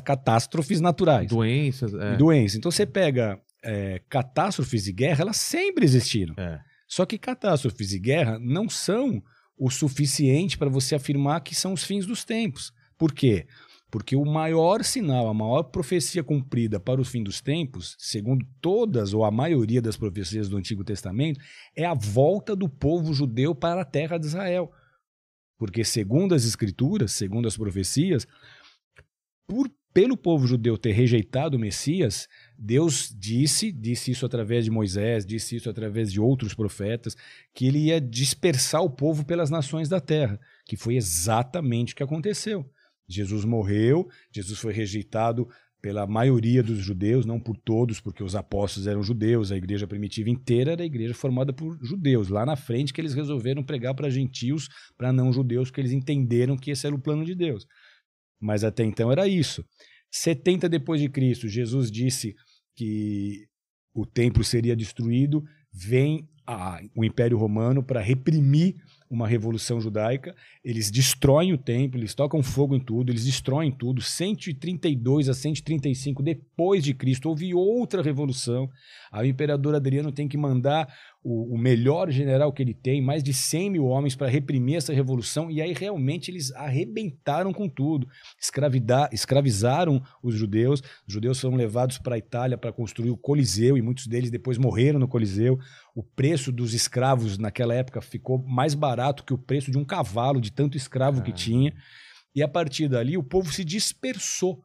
catástrofes 0.03 0.79
naturais. 0.81 1.29
Doenças, 1.29 1.93
é. 1.93 2.15
doenças. 2.15 2.57
Então 2.57 2.71
você 2.71 2.85
pega 2.85 3.39
é, 3.63 4.01
catástrofes 4.09 4.87
e 4.87 4.93
guerra, 4.93 5.21
elas 5.21 5.37
sempre 5.37 5.83
existiram. 5.83 6.33
É. 6.37 6.59
Só 6.87 7.05
que 7.05 7.17
catástrofes 7.17 7.91
e 7.93 7.99
guerra 7.99 8.39
não 8.39 8.69
são 8.69 9.21
o 9.57 9.69
suficiente 9.69 10.57
para 10.57 10.69
você 10.69 10.95
afirmar 10.95 11.41
que 11.41 11.53
são 11.55 11.73
os 11.73 11.83
fins 11.83 12.05
dos 12.05 12.23
tempos. 12.23 12.71
Por 12.97 13.11
quê? 13.13 13.45
Porque 13.89 14.15
o 14.15 14.25
maior 14.25 14.83
sinal, 14.83 15.29
a 15.29 15.33
maior 15.33 15.63
profecia 15.63 16.23
cumprida 16.23 16.79
para 16.79 16.99
o 16.99 17.05
fim 17.05 17.23
dos 17.23 17.39
tempos, 17.39 17.95
segundo 17.97 18.45
todas 18.59 19.13
ou 19.13 19.23
a 19.23 19.31
maioria 19.31 19.81
das 19.81 19.95
profecias 19.95 20.49
do 20.49 20.57
Antigo 20.57 20.83
Testamento, 20.83 21.39
é 21.75 21.85
a 21.85 21.93
volta 21.93 22.55
do 22.55 22.67
povo 22.67 23.13
judeu 23.13 23.55
para 23.55 23.81
a 23.81 23.85
terra 23.85 24.17
de 24.17 24.25
Israel. 24.25 24.71
Porque, 25.57 25.83
segundo 25.83 26.35
as 26.35 26.45
Escrituras, 26.45 27.13
segundo 27.13 27.47
as 27.47 27.55
profecias, 27.55 28.27
por, 29.47 29.71
pelo 29.93 30.17
povo 30.17 30.45
judeu 30.45 30.77
ter 30.77 30.91
rejeitado 30.91 31.55
o 31.55 31.59
Messias, 31.59 32.27
Deus 32.57 33.15
disse, 33.17 33.71
disse 33.71 34.11
isso 34.11 34.25
através 34.25 34.65
de 34.65 34.69
Moisés, 34.69 35.25
disse 35.25 35.55
isso 35.55 35.69
através 35.69 36.11
de 36.11 36.19
outros 36.19 36.53
profetas, 36.53 37.15
que 37.53 37.65
ele 37.65 37.85
ia 37.85 38.01
dispersar 38.01 38.83
o 38.83 38.89
povo 38.89 39.25
pelas 39.25 39.49
nações 39.49 39.87
da 39.87 40.01
terra, 40.01 40.37
que 40.65 40.75
foi 40.75 40.97
exatamente 40.97 41.93
o 41.93 41.95
que 41.95 42.03
aconteceu. 42.03 42.69
Jesus 43.07 43.45
morreu, 43.45 44.07
Jesus 44.33 44.59
foi 44.59 44.73
rejeitado 44.73 45.47
pela 45.81 46.07
maioria 46.07 46.63
dos 46.63 46.79
judeus, 46.79 47.25
não 47.25 47.39
por 47.39 47.55
todos, 47.55 47.99
porque 48.01 48.23
os 48.23 48.35
apóstolos 48.35 48.87
eram 48.87 49.03
judeus, 49.03 49.51
a 49.51 49.57
igreja 49.57 49.87
primitiva 49.87 50.29
inteira 50.29 50.71
era 50.73 50.83
a 50.83 50.85
igreja 50.85 51.13
formada 51.13 51.53
por 51.53 51.77
judeus. 51.81 52.29
Lá 52.29 52.45
na 52.45 52.55
frente 52.55 52.91
que 52.91 52.99
eles 52.99 53.13
resolveram 53.13 53.63
pregar 53.63 53.93
para 53.93 54.09
gentios, 54.09 54.67
para 54.97 55.13
não 55.13 55.31
judeus, 55.31 55.69
porque 55.69 55.81
eles 55.81 55.91
entenderam 55.91 56.57
que 56.57 56.71
esse 56.71 56.85
era 56.85 56.95
o 56.95 56.99
plano 56.99 57.23
de 57.23 57.35
Deus. 57.35 57.65
Mas 58.41 58.63
até 58.63 58.83
então 58.83 59.11
era 59.11 59.27
isso. 59.27 59.63
70 60.11 60.67
depois 60.67 60.99
de 60.99 61.09
Cristo, 61.09 61.47
Jesus 61.47 61.91
disse 61.91 62.35
que 62.75 63.47
o 63.93 64.05
templo 64.05 64.43
seria 64.43 64.75
destruído, 64.75 65.43
vem 65.71 66.27
a- 66.45 66.81
o 66.95 67.03
Império 67.03 67.37
Romano 67.37 67.83
para 67.83 68.01
reprimir 68.01 68.75
uma 69.09 69.27
revolução 69.27 69.79
judaica, 69.79 70.35
eles 70.63 70.91
destroem 70.91 71.53
o 71.53 71.57
templo, 71.57 71.99
eles 71.99 72.13
tocam 72.13 72.43
fogo 72.43 72.75
em 72.75 72.79
tudo, 72.79 73.11
eles 73.11 73.25
destroem 73.25 73.71
tudo. 73.71 74.01
132 74.01 75.29
a 75.29 75.33
135 75.33 76.21
depois 76.21 76.83
de 76.83 76.93
Cristo 76.93 77.29
houve 77.29 77.53
outra 77.53 78.01
revolução. 78.01 78.69
O 79.13 79.23
imperador 79.23 79.75
Adriano 79.75 80.11
tem 80.11 80.27
que 80.27 80.37
mandar 80.37 80.87
o, 81.29 81.55
o 81.55 81.57
melhor 81.57 82.09
general 82.09 82.53
que 82.53 82.63
ele 82.63 82.73
tem, 82.73 83.01
mais 83.01 83.21
de 83.21 83.33
100 83.33 83.71
mil 83.71 83.85
homens 83.85 84.15
para 84.15 84.29
reprimir 84.29 84.77
essa 84.77 84.93
revolução, 84.93 85.51
e 85.51 85.61
aí 85.61 85.73
realmente 85.73 86.31
eles 86.31 86.53
arrebentaram 86.53 87.51
com 87.51 87.67
tudo. 87.67 88.07
Escravizaram 89.11 90.01
os 90.23 90.33
judeus, 90.35 90.81
os 91.05 91.13
judeus 91.13 91.41
foram 91.41 91.57
levados 91.57 91.97
para 91.97 92.15
a 92.15 92.17
Itália 92.17 92.57
para 92.57 92.71
construir 92.71 93.09
o 93.09 93.17
Coliseu, 93.17 93.77
e 93.77 93.81
muitos 93.81 94.07
deles 94.07 94.31
depois 94.31 94.57
morreram 94.57 94.99
no 94.99 95.07
Coliseu. 95.07 95.59
O 95.93 96.01
preço 96.01 96.49
dos 96.49 96.73
escravos 96.73 97.37
naquela 97.37 97.73
época 97.73 97.99
ficou 97.99 98.41
mais 98.47 98.73
barato 98.73 99.25
que 99.25 99.33
o 99.33 99.37
preço 99.37 99.69
de 99.69 99.77
um 99.77 99.83
cavalo, 99.83 100.39
de 100.39 100.51
tanto 100.51 100.77
escravo 100.77 101.21
que 101.21 101.31
Ah. 101.31 101.35
tinha. 101.35 101.73
E 102.33 102.41
a 102.41 102.47
partir 102.47 102.87
dali 102.87 103.17
o 103.17 103.23
povo 103.23 103.51
se 103.51 103.65
dispersou. 103.65 104.63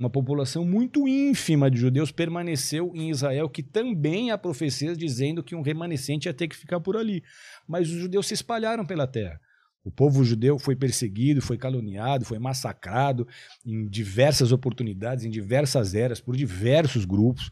Uma 0.00 0.08
população 0.08 0.64
muito 0.64 1.06
ínfima 1.06 1.70
de 1.70 1.76
judeus 1.76 2.10
permaneceu 2.10 2.90
em 2.94 3.10
Israel, 3.10 3.50
que 3.50 3.62
também 3.62 4.30
há 4.30 4.38
profecias 4.38 4.96
dizendo 4.96 5.44
que 5.44 5.54
um 5.54 5.60
remanescente 5.60 6.26
ia 6.26 6.32
ter 6.32 6.48
que 6.48 6.56
ficar 6.56 6.80
por 6.80 6.96
ali. 6.96 7.22
Mas 7.68 7.86
os 7.90 7.98
judeus 7.98 8.26
se 8.26 8.32
espalharam 8.32 8.86
pela 8.86 9.06
terra. 9.06 9.38
O 9.84 9.90
povo 9.90 10.24
judeu 10.24 10.58
foi 10.58 10.74
perseguido, 10.74 11.42
foi 11.42 11.58
caluniado, 11.58 12.24
foi 12.24 12.38
massacrado 12.38 13.28
em 13.64 13.86
diversas 13.86 14.52
oportunidades, 14.52 15.26
em 15.26 15.30
diversas 15.30 15.94
eras, 15.94 16.18
por 16.18 16.34
diversos 16.34 17.04
grupos, 17.04 17.50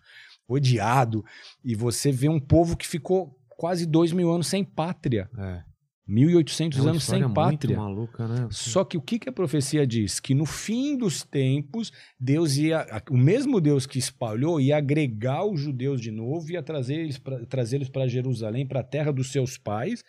odiado. 0.48 1.22
E 1.62 1.74
você 1.74 2.10
vê 2.10 2.30
um 2.30 2.40
povo 2.40 2.78
que 2.78 2.88
ficou 2.88 3.38
quase 3.50 3.84
dois 3.84 4.10
mil 4.10 4.32
anos 4.32 4.46
sem 4.46 4.64
pátria. 4.64 5.28
É. 5.36 5.62
1.800 6.08 6.76
É 6.78 6.88
anos 6.88 7.04
sem 7.04 7.32
pátria. 7.34 7.76
maluca, 7.76 8.26
né? 8.26 8.48
Só 8.50 8.82
que 8.82 8.96
o 8.96 9.02
que, 9.02 9.18
que 9.18 9.28
a 9.28 9.32
profecia 9.32 9.86
diz? 9.86 10.18
Que 10.18 10.34
no 10.34 10.46
fim 10.46 10.96
dos 10.96 11.22
tempos, 11.22 11.92
Deus 12.18 12.56
ia. 12.56 12.86
O 13.10 13.16
mesmo 13.16 13.60
Deus 13.60 13.84
que 13.86 13.98
espalhou 13.98 14.58
ia 14.60 14.78
agregar 14.78 15.44
os 15.44 15.60
judeus 15.60 16.00
de 16.00 16.10
novo, 16.10 16.50
ia 16.50 16.62
trazer 16.62 16.94
eles 16.94 17.18
pra- 17.18 17.44
trazê-los 17.44 17.90
para 17.90 18.08
Jerusalém, 18.08 18.66
para 18.66 18.80
a 18.80 18.84
terra 18.84 19.12
dos 19.12 19.30
seus 19.30 19.58
pais, 19.58 20.02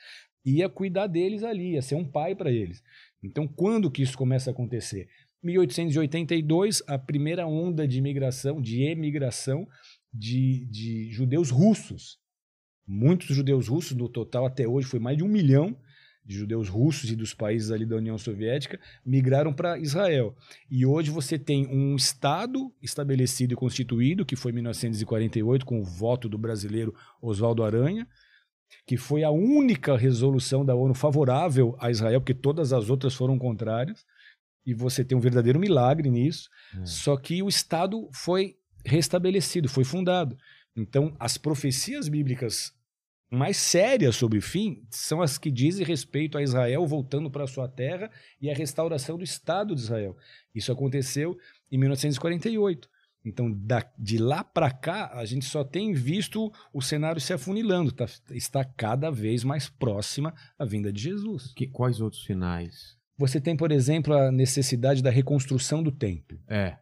ia 0.46 0.70
cuidar 0.70 1.08
deles 1.08 1.44
ali, 1.44 1.74
ia 1.74 1.82
ser 1.82 1.96
um 1.96 2.06
pai 2.06 2.34
para 2.34 2.50
eles. 2.50 2.82
Então, 3.22 3.46
quando 3.46 3.92
que 3.92 4.02
isso 4.02 4.18
começa 4.18 4.50
a 4.50 4.54
acontecer? 4.54 5.10
1882, 5.44 6.82
a 6.88 6.98
primeira 6.98 7.46
onda 7.46 7.88
de 7.88 7.98
imigração, 7.98 8.62
de 8.62 8.84
emigração 8.84 9.68
de, 10.14 10.66
de 10.72 11.12
judeus 11.12 11.50
russos. 11.50 12.18
Muitos 12.88 13.36
judeus 13.36 13.68
russos, 13.68 13.96
no 13.96 14.10
total 14.10 14.46
até 14.46 14.68
hoje 14.68 14.88
foi 14.88 15.00
mais 15.00 15.18
de 15.18 15.24
um 15.24 15.28
milhão 15.28 15.76
de 16.26 16.38
judeus 16.38 16.70
russos 16.70 17.10
e 17.12 17.16
dos 17.16 17.34
países 17.34 17.72
ali 17.72 17.86
da 17.86 17.96
União 17.96 18.18
Soviética 18.18 18.80
migraram 19.06 19.52
para 19.52 19.80
Israel. 19.80 20.36
E 20.70 20.86
hoje 20.86 21.10
você 21.10 21.40
tem 21.40 21.68
um 21.68 21.96
Estado 21.96 22.72
estabelecido 22.82 23.54
e 23.54 23.56
constituído, 23.56 24.26
que 24.26 24.36
foi 24.36 24.52
em 24.52 24.56
1948, 24.56 25.66
com 25.66 25.80
o 25.80 25.84
voto 25.84 26.30
do 26.30 26.38
brasileiro 26.38 26.94
Oswaldo 27.22 27.64
Aranha, 27.64 28.08
que 28.86 28.98
foi 28.98 29.24
a 29.24 29.32
única 29.32 29.98
resolução 29.98 30.64
da 30.64 30.76
ONU 30.76 30.94
favorável 30.94 31.76
a 31.80 31.90
Israel, 31.90 32.22
porque 32.22 32.34
todas 32.34 32.74
as 32.74 32.90
outras 32.90 33.16
foram 33.16 33.38
contrárias. 33.38 34.06
E 34.66 34.74
você 34.74 35.04
tem 35.04 35.18
um 35.18 35.22
verdadeiro 35.22 35.60
milagre 35.60 36.10
nisso. 36.12 36.50
É. 36.80 36.86
Só 36.86 37.18
que 37.18 37.42
o 37.42 37.48
Estado 37.48 38.08
foi 38.14 38.56
restabelecido, 38.86 39.68
foi 39.68 39.84
fundado. 39.84 40.38
Então, 40.76 41.16
as 41.20 41.38
profecias 41.38 42.08
bíblicas 42.08 42.74
mais 43.32 43.58
sérias 43.58 44.16
sobre 44.16 44.40
o 44.40 44.42
fim 44.42 44.84
são 44.90 45.22
as 45.22 45.38
que 45.38 45.52
dizem 45.52 45.86
respeito 45.86 46.38
a 46.38 46.42
Israel 46.42 46.86
voltando 46.88 47.30
para 47.30 47.46
sua 47.48 47.68
terra 47.68 48.10
e 48.42 48.50
a 48.50 48.56
restauração 48.56 49.18
do 49.18 49.24
Estado 49.24 49.76
de 49.76 49.82
Israel. 49.82 50.18
Isso 50.54 50.72
aconteceu 50.72 51.38
em 51.72 51.78
1948. 51.78 52.90
Então, 53.24 53.52
da- 53.52 53.86
de 53.98 54.18
lá 54.18 54.44
para 54.44 54.72
cá, 54.72 55.12
a 55.14 55.26
gente 55.26 55.46
só 55.46 55.64
tem 55.64 55.94
visto 55.94 56.52
o 56.74 56.82
cenário 56.82 57.20
se 57.22 57.34
afunilando, 57.34 57.92
tá- 57.92 58.08
está 58.32 58.64
cada 58.64 59.12
vez 59.12 59.44
mais 59.44 59.70
próxima 59.70 60.34
a 60.58 60.66
vinda 60.66 60.92
de 60.92 61.02
Jesus. 61.02 61.54
Que- 61.54 61.68
quais 61.68 62.00
outros 62.00 62.24
sinais? 62.24 62.98
Você 63.18 63.42
tem, 63.42 63.56
por 63.58 63.72
exemplo, 63.72 64.14
a 64.14 64.32
necessidade 64.32 65.04
da 65.04 65.10
reconstrução 65.12 65.84
do 65.84 65.92
templo. 65.92 66.40
É, 66.48 66.78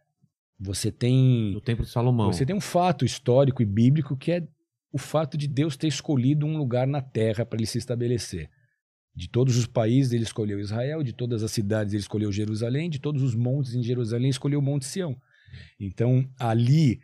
Você 0.60 0.90
tem 0.90 1.52
do 1.52 1.60
Templo 1.60 1.84
de 1.84 1.90
Salomão. 1.92 2.32
Você 2.32 2.44
tem 2.44 2.54
um 2.56 2.60
fato 2.60 3.04
histórico 3.04 3.62
e 3.62 3.64
bíblico 3.64 4.16
que 4.16 4.32
é 4.32 4.48
o 4.92 4.98
fato 4.98 5.36
de 5.36 5.46
Deus 5.46 5.76
ter 5.76 5.88
escolhido 5.88 6.46
um 6.46 6.56
lugar 6.56 6.86
na 6.86 7.00
terra 7.00 7.44
para 7.44 7.58
ele 7.58 7.66
se 7.66 7.78
estabelecer. 7.78 8.50
De 9.14 9.28
todos 9.28 9.56
os 9.56 9.66
países, 9.66 10.12
ele 10.12 10.22
escolheu 10.22 10.60
Israel, 10.60 11.02
de 11.02 11.12
todas 11.12 11.42
as 11.42 11.50
cidades, 11.50 11.92
ele 11.92 12.00
escolheu 12.00 12.30
Jerusalém, 12.30 12.88
de 12.88 12.98
todos 12.98 13.22
os 13.22 13.34
montes 13.34 13.74
em 13.74 13.82
Jerusalém, 13.82 14.30
escolheu 14.30 14.60
o 14.60 14.62
Monte 14.62 14.86
Sião. 14.86 15.16
Então, 15.78 16.28
ali, 16.38 17.00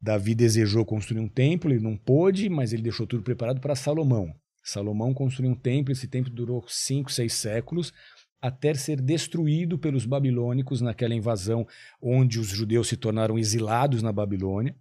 Davi 0.00 0.34
desejou 0.34 0.84
construir 0.84 1.20
um 1.20 1.28
templo, 1.28 1.72
ele 1.72 1.82
não 1.82 1.96
pôde, 1.96 2.48
mas 2.48 2.72
ele 2.72 2.82
deixou 2.82 3.06
tudo 3.06 3.22
preparado 3.22 3.60
para 3.60 3.74
Salomão. 3.74 4.34
Salomão 4.62 5.14
construiu 5.14 5.50
um 5.50 5.54
templo, 5.54 5.92
esse 5.92 6.08
templo 6.08 6.30
durou 6.32 6.64
cinco, 6.68 7.10
seis 7.10 7.32
séculos, 7.32 7.92
até 8.40 8.74
ser 8.74 9.00
destruído 9.00 9.78
pelos 9.78 10.04
babilônicos 10.04 10.80
naquela 10.80 11.14
invasão 11.14 11.66
onde 12.02 12.38
os 12.38 12.48
judeus 12.48 12.88
se 12.88 12.96
tornaram 12.96 13.38
exilados 13.38 14.02
na 14.02 14.12
Babilônia. 14.12 14.76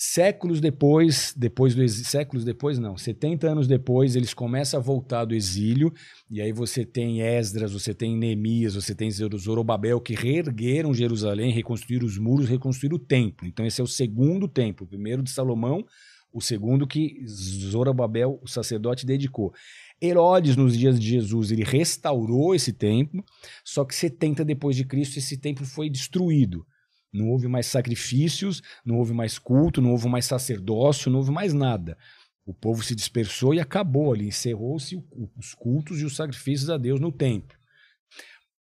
Séculos 0.00 0.60
depois, 0.60 1.34
depois 1.36 1.74
do 1.74 1.82
exí- 1.82 2.04
séculos 2.04 2.44
depois 2.44 2.78
não, 2.78 2.96
70 2.96 3.48
anos 3.50 3.66
depois, 3.66 4.14
eles 4.14 4.32
começam 4.32 4.78
a 4.78 4.82
voltar 4.82 5.24
do 5.24 5.34
exílio, 5.34 5.92
e 6.30 6.40
aí 6.40 6.52
você 6.52 6.84
tem 6.86 7.20
Esdras, 7.20 7.72
você 7.72 7.92
tem 7.92 8.16
Neemias, 8.16 8.76
você 8.76 8.94
tem 8.94 9.10
Zorobabel 9.10 10.00
que 10.00 10.14
reergueram 10.14 10.94
Jerusalém, 10.94 11.50
reconstruíram 11.50 12.06
os 12.06 12.16
muros, 12.16 12.48
reconstruíram 12.48 12.94
o 12.94 13.00
templo. 13.00 13.44
Então 13.48 13.66
esse 13.66 13.80
é 13.80 13.84
o 13.84 13.88
segundo 13.88 14.46
templo, 14.46 14.86
o 14.86 14.88
primeiro 14.88 15.20
de 15.20 15.30
Salomão, 15.30 15.84
o 16.32 16.40
segundo 16.40 16.86
que 16.86 17.20
Zorobabel, 17.26 18.38
o 18.40 18.46
sacerdote, 18.46 19.04
dedicou. 19.04 19.52
Herodes, 20.00 20.54
nos 20.54 20.78
dias 20.78 21.00
de 21.00 21.08
Jesus, 21.08 21.50
ele 21.50 21.64
restaurou 21.64 22.54
esse 22.54 22.72
templo, 22.72 23.24
só 23.64 23.84
que 23.84 23.96
70 23.96 24.44
depois 24.44 24.76
de 24.76 24.84
Cristo 24.84 25.18
esse 25.18 25.36
templo 25.36 25.66
foi 25.66 25.90
destruído. 25.90 26.64
Não 27.12 27.28
houve 27.28 27.48
mais 27.48 27.66
sacrifícios, 27.66 28.62
não 28.84 28.98
houve 28.98 29.12
mais 29.12 29.38
culto, 29.38 29.80
não 29.80 29.92
houve 29.92 30.08
mais 30.08 30.26
sacerdócio, 30.26 31.10
não 31.10 31.18
houve 31.18 31.30
mais 31.30 31.52
nada. 31.52 31.96
O 32.44 32.54
povo 32.54 32.82
se 32.82 32.94
dispersou 32.94 33.54
e 33.54 33.60
acabou 33.60 34.12
ali, 34.12 34.28
encerrou-se 34.28 34.96
os 35.36 35.54
cultos 35.54 36.00
e 36.00 36.04
os 36.04 36.16
sacrifícios 36.16 36.70
a 36.70 36.78
Deus 36.78 37.00
no 37.00 37.12
templo. 37.12 37.56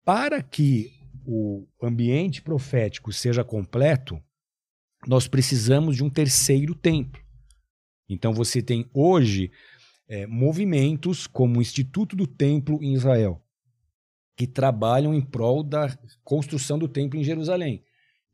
Para 0.05 0.43
que 0.43 0.91
o 1.25 1.67
ambiente 1.83 2.43
profético 2.43 3.13
seja 3.13 3.45
completo, 3.45 4.21
nós 5.07 5.29
precisamos 5.29 5.97
de 5.97 6.05
um 6.05 6.11
terceiro 6.11 6.75
templo. 6.75 7.23
Então 8.09 8.33
você 8.33 8.61
tem 8.61 8.89
hoje 8.93 9.51
eh, 10.09 10.27
movimentos 10.27 11.27
como 11.27 11.59
o 11.59 11.63
Instituto 11.63 12.17
do 12.17 12.27
Templo 12.27 12.83
em 12.83 12.95
Israel, 12.95 13.41
que 14.37 14.47
trabalham 14.47 15.15
em 15.15 15.21
prol 15.21 15.63
da 15.63 15.97
construção 16.25 16.79
do 16.79 16.89
templo 16.89 17.19
em 17.19 17.23
Jerusalém. 17.23 17.85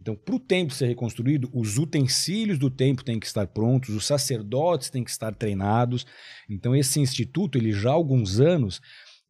Então, 0.07 0.15
para 0.15 0.37
o 0.37 0.39
templo 0.39 0.73
ser 0.73 0.87
reconstruído, 0.87 1.51
os 1.53 1.79
utensílios 1.79 2.61
do 2.61 2.71
templo 2.71 3.05
têm 3.05 3.19
que 3.19 3.27
estar 3.27 3.45
prontos, 3.49 3.93
os 3.93 4.07
sacerdotes 4.07 4.89
têm 4.89 5.03
que 5.03 5.11
estar 5.11 5.35
treinados. 5.35 6.07
Então, 6.49 6.77
esse 6.77 7.01
instituto, 7.01 7.59
ele 7.59 7.73
já 7.73 7.91
há 7.91 7.95
alguns 7.95 8.39
anos, 8.39 8.81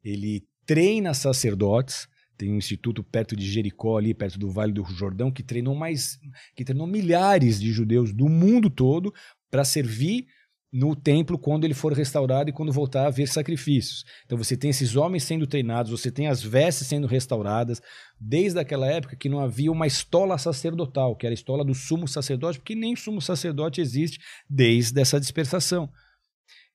ele 0.05 0.47
treina 0.67 1.15
sacerdotes. 1.15 2.07
Tem 2.37 2.53
um 2.53 2.59
instituto 2.59 3.03
perto 3.03 3.35
de 3.35 3.51
Jericó, 3.51 3.97
ali 3.97 4.13
perto 4.13 4.39
do 4.39 4.51
Vale 4.51 4.71
do 4.71 4.85
Jordão, 4.85 5.33
que 5.33 5.43
treinou 5.43 5.75
mais, 5.75 6.19
que 6.55 6.63
treinou 6.63 6.87
milhares 6.87 7.59
de 7.59 7.73
judeus 7.73 8.13
do 8.13 8.29
mundo 8.29 8.69
todo 8.69 9.15
para 9.51 9.65
servir 9.65 10.27
no 10.73 10.97
templo 10.97 11.39
quando 11.39 11.65
ele 11.65 11.75
for 11.75 11.93
restaurado 11.93 12.51
e 12.51 12.53
quando 12.53 12.73
voltar 12.73 13.05
a 13.05 13.07
haver 13.07 13.29
sacrifícios. 13.29 14.05
Então 14.25 14.37
você 14.37 14.57
tem 14.57 14.71
esses 14.71 14.97
homens 14.97 15.23
sendo 15.25 15.47
treinados, 15.47 15.91
você 15.91 16.11
tem 16.11 16.27
as 16.27 16.43
vestes 16.43 16.89
sendo 16.89 17.07
restauradas, 17.07 17.81
desde 18.21 18.59
aquela 18.59 18.87
época 18.87 19.17
que 19.17 19.29
não 19.29 19.41
havia 19.41 19.71
uma 19.71 19.87
estola 19.87 20.37
sacerdotal, 20.39 21.17
que 21.17 21.27
era 21.27 21.33
a 21.33 21.35
estola 21.35 21.65
do 21.65 21.75
sumo 21.75 22.07
sacerdote, 22.07 22.59
porque 22.59 22.75
nem 22.75 22.97
sumo 22.97 23.23
sacerdote 23.23 23.81
existe 23.81 24.19
desde 24.49 25.01
essa 25.01 25.21
dispersação, 25.21 25.89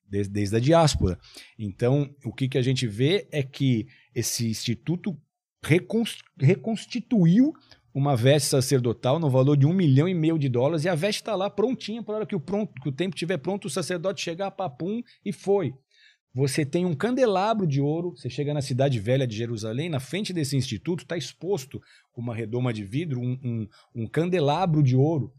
desde, 0.08 0.56
a 0.56 0.60
diáspora. 0.60 1.18
Então, 1.58 2.10
o 2.24 2.32
que, 2.32 2.48
que 2.48 2.58
a 2.58 2.62
gente 2.62 2.86
vê 2.86 3.28
é 3.30 3.42
que 3.42 3.86
esse 4.14 4.48
instituto 4.48 5.16
recons- 5.64 6.22
reconstituiu 6.38 7.52
uma 7.94 8.16
veste 8.16 8.48
sacerdotal 8.48 9.18
no 9.18 9.28
valor 9.28 9.56
de 9.56 9.66
um 9.66 9.72
milhão 9.72 10.08
e 10.08 10.14
meio 10.14 10.38
de 10.38 10.48
dólares 10.48 10.84
e 10.84 10.88
a 10.88 10.94
veste 10.94 11.22
está 11.22 11.34
lá 11.34 11.50
prontinha 11.50 12.02
para 12.02 12.14
a 12.14 12.16
hora 12.18 12.26
que 12.26 12.34
o, 12.34 12.40
pronto, 12.40 12.72
que 12.80 12.88
o 12.88 12.92
tempo 12.92 13.14
estiver 13.14 13.38
pronto, 13.38 13.66
o 13.66 13.70
sacerdote 13.70 14.22
chegar, 14.22 14.50
papum, 14.50 15.02
e 15.24 15.32
foi. 15.32 15.74
Você 16.34 16.64
tem 16.64 16.86
um 16.86 16.94
candelabro 16.94 17.66
de 17.66 17.80
ouro, 17.80 18.16
você 18.16 18.30
chega 18.30 18.54
na 18.54 18.62
cidade 18.62 18.98
velha 18.98 19.26
de 19.26 19.36
Jerusalém, 19.36 19.90
na 19.90 20.00
frente 20.00 20.32
desse 20.32 20.56
instituto 20.56 21.02
está 21.02 21.16
exposto 21.16 21.78
com 22.10 22.22
uma 22.22 22.34
redoma 22.34 22.72
de 22.72 22.84
vidro 22.84 23.20
um, 23.20 23.38
um, 23.44 23.68
um 23.94 24.06
candelabro 24.06 24.82
de 24.82 24.96
ouro, 24.96 25.30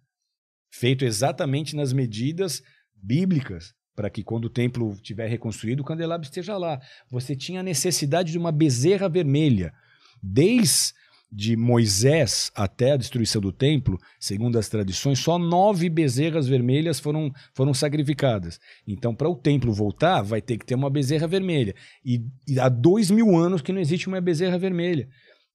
feito 0.72 1.04
exatamente 1.04 1.76
nas 1.76 1.92
medidas 1.92 2.62
bíblicas, 2.94 3.74
para 3.96 4.10
que 4.10 4.24
quando 4.24 4.46
o 4.46 4.50
templo 4.50 4.94
estiver 4.94 5.28
reconstruído, 5.28 5.82
o 5.82 5.86
candelabro 5.86 6.26
esteja 6.26 6.58
lá. 6.58 6.80
Você 7.10 7.36
tinha 7.36 7.62
a 7.62 7.63
necessidade 7.63 8.32
de 8.32 8.38
uma 8.38 8.52
bezerra 8.52 9.10
vermelha. 9.10 9.74
Desde 10.22 10.94
de 11.36 11.56
Moisés 11.58 12.52
até 12.54 12.91
a 12.91 12.98
destruição 12.98 13.41
do 13.41 13.52
templo, 13.52 14.00
segundo 14.19 14.60
as 14.60 14.69
tradições, 14.69 15.17
só 15.17 15.39
nove 15.39 15.89
bezerras 15.89 16.48
vermelhas 16.48 17.00
foram, 17.00 17.32
foram 17.56 17.74
sacrificadas. 17.74 18.60
Então, 18.88 19.15
para 19.15 19.28
o 19.28 19.36
templo 19.36 19.74
voltar, 19.74 20.22
vai 20.22 20.41
ter 20.41 20.58
que 20.58 20.65
ter 20.65 20.76
uma 20.76 20.91
bezerra 20.91 21.28
vermelha. 21.28 21.74
E, 22.06 22.22
e 22.48 22.60
há 22.60 22.69
dois 22.69 23.10
mil 23.10 23.36
anos 23.36 23.63
que 23.63 23.74
não 23.74 23.82
existe 23.82 24.08
uma 24.08 24.22
bezerra 24.22 24.60
vermelha. 24.60 25.10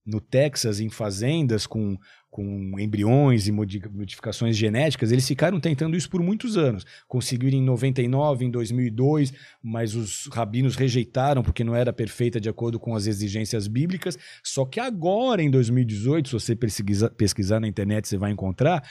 No 0.06 0.20
Texas, 0.20 0.80
em 0.80 0.88
fazendas 0.88 1.66
com, 1.66 1.98
com 2.30 2.78
embriões 2.78 3.46
e 3.46 3.52
modi- 3.52 3.82
modificações 3.90 4.56
genéticas, 4.56 5.12
eles 5.12 5.28
ficaram 5.28 5.60
tentando 5.60 5.96
isso 5.96 6.08
por 6.08 6.22
muitos 6.22 6.56
anos. 6.56 6.86
Conseguiram 7.06 7.58
em 7.58 7.62
99, 7.62 8.46
em 8.46 8.50
2002, 8.50 9.34
mas 9.62 9.94
os 9.94 10.26
rabinos 10.32 10.76
rejeitaram 10.76 11.42
porque 11.42 11.62
não 11.62 11.74
era 11.76 11.92
perfeita 11.92 12.40
de 12.40 12.48
acordo 12.48 12.80
com 12.80 12.94
as 12.94 13.06
exigências 13.06 13.68
bíblicas. 13.68 14.16
Só 14.42 14.64
que 14.64 14.80
agora, 14.80 15.42
em 15.42 15.50
2018, 15.50 16.28
se 16.28 16.32
você 16.32 16.56
pesquisar, 16.56 17.10
pesquisar 17.10 17.60
na 17.60 17.68
internet, 17.68 18.08
você 18.08 18.16
vai 18.16 18.30
encontrar, 18.30 18.82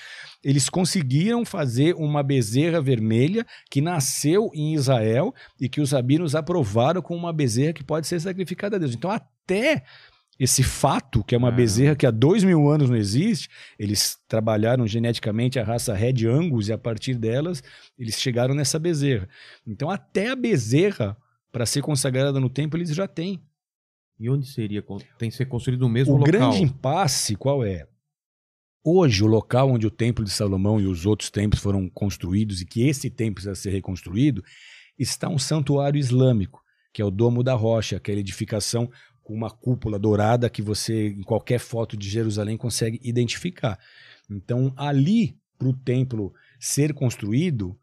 eles 0.44 0.70
conseguiram 0.70 1.44
fazer 1.44 1.96
uma 1.96 2.22
bezerra 2.22 2.80
vermelha 2.80 3.44
que 3.72 3.82
nasceu 3.82 4.52
em 4.54 4.76
Israel 4.76 5.34
e 5.60 5.68
que 5.68 5.82
os 5.82 5.94
rabinos 5.94 6.36
aprovaram 6.36 7.02
como 7.02 7.22
uma 7.22 7.34
bezerra 7.34 7.74
que 7.74 7.84
pode 7.84 8.06
ser 8.06 8.20
sacrificada 8.20 8.76
a 8.76 8.80
Deus. 8.80 8.94
Então, 8.94 9.10
até 9.10 9.84
esse 10.40 10.62
fato, 10.64 11.24
que 11.24 11.34
é 11.34 11.38
uma 11.38 11.48
Ah. 11.50 11.52
bezerra 11.52 11.96
que 11.96 12.06
há 12.06 12.12
dois 12.12 12.44
mil 12.44 12.70
anos 12.70 12.90
não 12.90 12.96
existe, 12.98 13.50
eles 13.78 14.18
trabalharam 14.28 14.86
geneticamente 14.88 15.58
a 15.60 15.64
raça 15.64 15.94
Red 15.94 16.26
Angus 16.28 16.68
e 16.70 16.74
a 16.74 16.78
partir 16.78 17.16
delas 17.16 17.64
eles 17.98 18.20
chegaram 18.20 18.54
nessa 18.54 18.78
bezerra. 18.78 19.28
Então, 19.66 19.90
até 19.90 20.30
a 20.30 20.36
bezerra, 20.36 21.18
para 21.52 21.66
ser 21.66 21.82
consagrada 21.82 22.40
no 22.40 22.50
templo, 22.50 22.78
eles 22.78 22.94
já 22.94 23.08
têm. 23.08 23.42
E 24.20 24.30
onde 24.30 24.48
seria? 24.48 24.84
Tem 25.18 25.30
que 25.30 25.36
ser 25.36 25.46
construído 25.46 25.82
no 25.82 25.90
mesmo 25.90 26.14
O 26.14 26.18
local. 26.18 26.32
grande 26.32 26.64
impasse 26.64 27.36
qual 27.36 27.64
é? 27.64 27.88
Hoje, 28.84 29.24
o 29.24 29.28
local 29.28 29.70
onde 29.72 29.86
o 29.86 29.92
Templo 29.92 30.24
de 30.24 30.32
Salomão 30.32 30.80
e 30.80 30.88
os 30.88 31.06
outros 31.06 31.30
templos 31.30 31.62
foram 31.62 31.90
construídos 31.90 32.62
e 32.62 32.66
que 32.66 32.88
esse 32.88 33.10
templo 33.10 33.36
precisa 33.36 33.54
ser 33.54 33.70
reconstruído, 33.72 34.44
está 34.98 35.28
um 35.28 35.38
santuário 35.38 36.00
islâmico, 36.00 36.62
que 36.94 37.02
é 37.02 37.06
o 37.06 37.12
Domo 37.12 37.44
da 37.44 37.54
Rocha, 37.54 37.98
aquela 37.98 38.20
edificação 38.20 38.90
com 39.28 39.34
uma 39.34 39.52
cúpula 39.52 40.00
dourada 40.00 40.50
que 40.50 40.62
você, 40.62 41.10
em 41.10 41.22
qualquer 41.22 41.60
foto 41.60 41.98
de 41.98 42.10
Jerusalém, 42.10 42.56
consegue 42.56 42.98
identificar. 43.04 43.78
Então, 44.32 44.74
ali, 44.78 45.38
para 45.60 45.68
o 45.68 45.74
templo 45.74 46.34
ser 46.58 46.94
construído, 46.94 47.78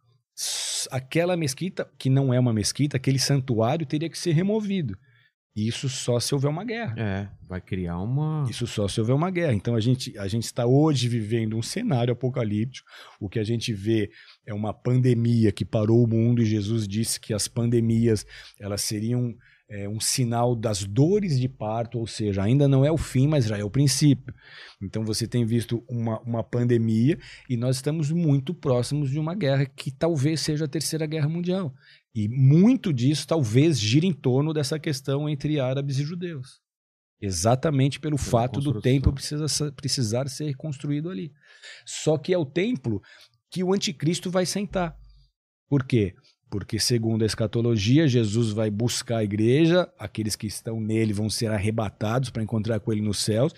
aquela 0.90 1.36
mesquita, 1.36 1.86
que 1.98 2.08
não 2.08 2.32
é 2.32 2.40
uma 2.40 2.50
mesquita, 2.50 2.96
aquele 2.96 3.18
santuário 3.18 3.84
teria 3.84 4.08
que 4.08 4.18
ser 4.18 4.32
removido. 4.32 4.96
Isso 5.54 5.86
só 5.86 6.18
se 6.18 6.34
houver 6.34 6.48
uma 6.48 6.64
guerra. 6.64 6.94
É, 6.96 7.28
vai 7.46 7.60
criar 7.60 7.98
uma. 7.98 8.46
Isso 8.48 8.66
só 8.66 8.88
se 8.88 8.98
houver 8.98 9.14
uma 9.14 9.30
guerra. 9.30 9.52
Então 9.52 9.76
a 9.76 9.80
gente, 9.80 10.18
a 10.18 10.26
gente 10.26 10.44
está 10.44 10.64
hoje 10.64 11.08
vivendo 11.08 11.58
um 11.58 11.62
cenário 11.62 12.12
apocalíptico. 12.12 12.88
O 13.20 13.28
que 13.28 13.38
a 13.38 13.44
gente 13.44 13.70
vê 13.70 14.10
é 14.46 14.54
uma 14.54 14.72
pandemia 14.72 15.52
que 15.52 15.64
parou 15.64 16.02
o 16.02 16.08
mundo 16.08 16.40
e 16.40 16.46
Jesus 16.46 16.88
disse 16.88 17.20
que 17.20 17.34
as 17.34 17.46
pandemias 17.46 18.26
elas 18.58 18.80
seriam 18.80 19.36
é, 19.74 19.88
um 19.88 19.98
sinal 19.98 20.54
das 20.54 20.84
dores 20.84 21.38
de 21.40 21.48
parto, 21.48 21.98
ou 21.98 22.06
seja, 22.06 22.44
ainda 22.44 22.68
não 22.68 22.84
é 22.84 22.92
o 22.92 22.96
fim, 22.96 23.26
mas 23.26 23.46
já 23.46 23.58
é 23.58 23.64
o 23.64 23.70
princípio. 23.70 24.32
Então 24.80 25.04
você 25.04 25.26
tem 25.26 25.44
visto 25.44 25.84
uma, 25.90 26.20
uma 26.20 26.44
pandemia 26.44 27.18
e 27.50 27.56
nós 27.56 27.76
estamos 27.76 28.12
muito 28.12 28.54
próximos 28.54 29.10
de 29.10 29.18
uma 29.18 29.34
guerra 29.34 29.66
que 29.66 29.90
talvez 29.90 30.40
seja 30.40 30.66
a 30.66 30.68
terceira 30.68 31.06
guerra 31.06 31.28
mundial. 31.28 31.74
E 32.14 32.28
muito 32.28 32.92
disso 32.92 33.26
talvez 33.26 33.80
gire 33.80 34.06
em 34.06 34.12
torno 34.12 34.52
dessa 34.52 34.78
questão 34.78 35.28
entre 35.28 35.58
árabes 35.58 35.98
e 35.98 36.04
judeus. 36.04 36.60
Exatamente 37.20 37.98
pelo 37.98 38.16
fato 38.16 38.60
do 38.60 38.80
templo 38.80 39.12
precisa, 39.12 39.72
precisar 39.72 40.28
ser 40.28 40.54
construído 40.54 41.10
ali. 41.10 41.32
Só 41.84 42.16
que 42.16 42.32
é 42.32 42.38
o 42.38 42.46
templo 42.46 43.00
que 43.50 43.64
o 43.64 43.72
anticristo 43.72 44.30
vai 44.30 44.46
sentar. 44.46 44.94
Por 45.68 45.84
quê? 45.84 46.14
Porque, 46.54 46.78
segundo 46.78 47.24
a 47.24 47.26
escatologia, 47.26 48.06
Jesus 48.06 48.52
vai 48.52 48.70
buscar 48.70 49.16
a 49.16 49.24
igreja, 49.24 49.88
aqueles 49.98 50.36
que 50.36 50.46
estão 50.46 50.80
nele 50.80 51.12
vão 51.12 51.28
ser 51.28 51.50
arrebatados 51.50 52.30
para 52.30 52.44
encontrar 52.44 52.78
com 52.78 52.92
ele 52.92 53.02
nos 53.02 53.18
céus. 53.18 53.52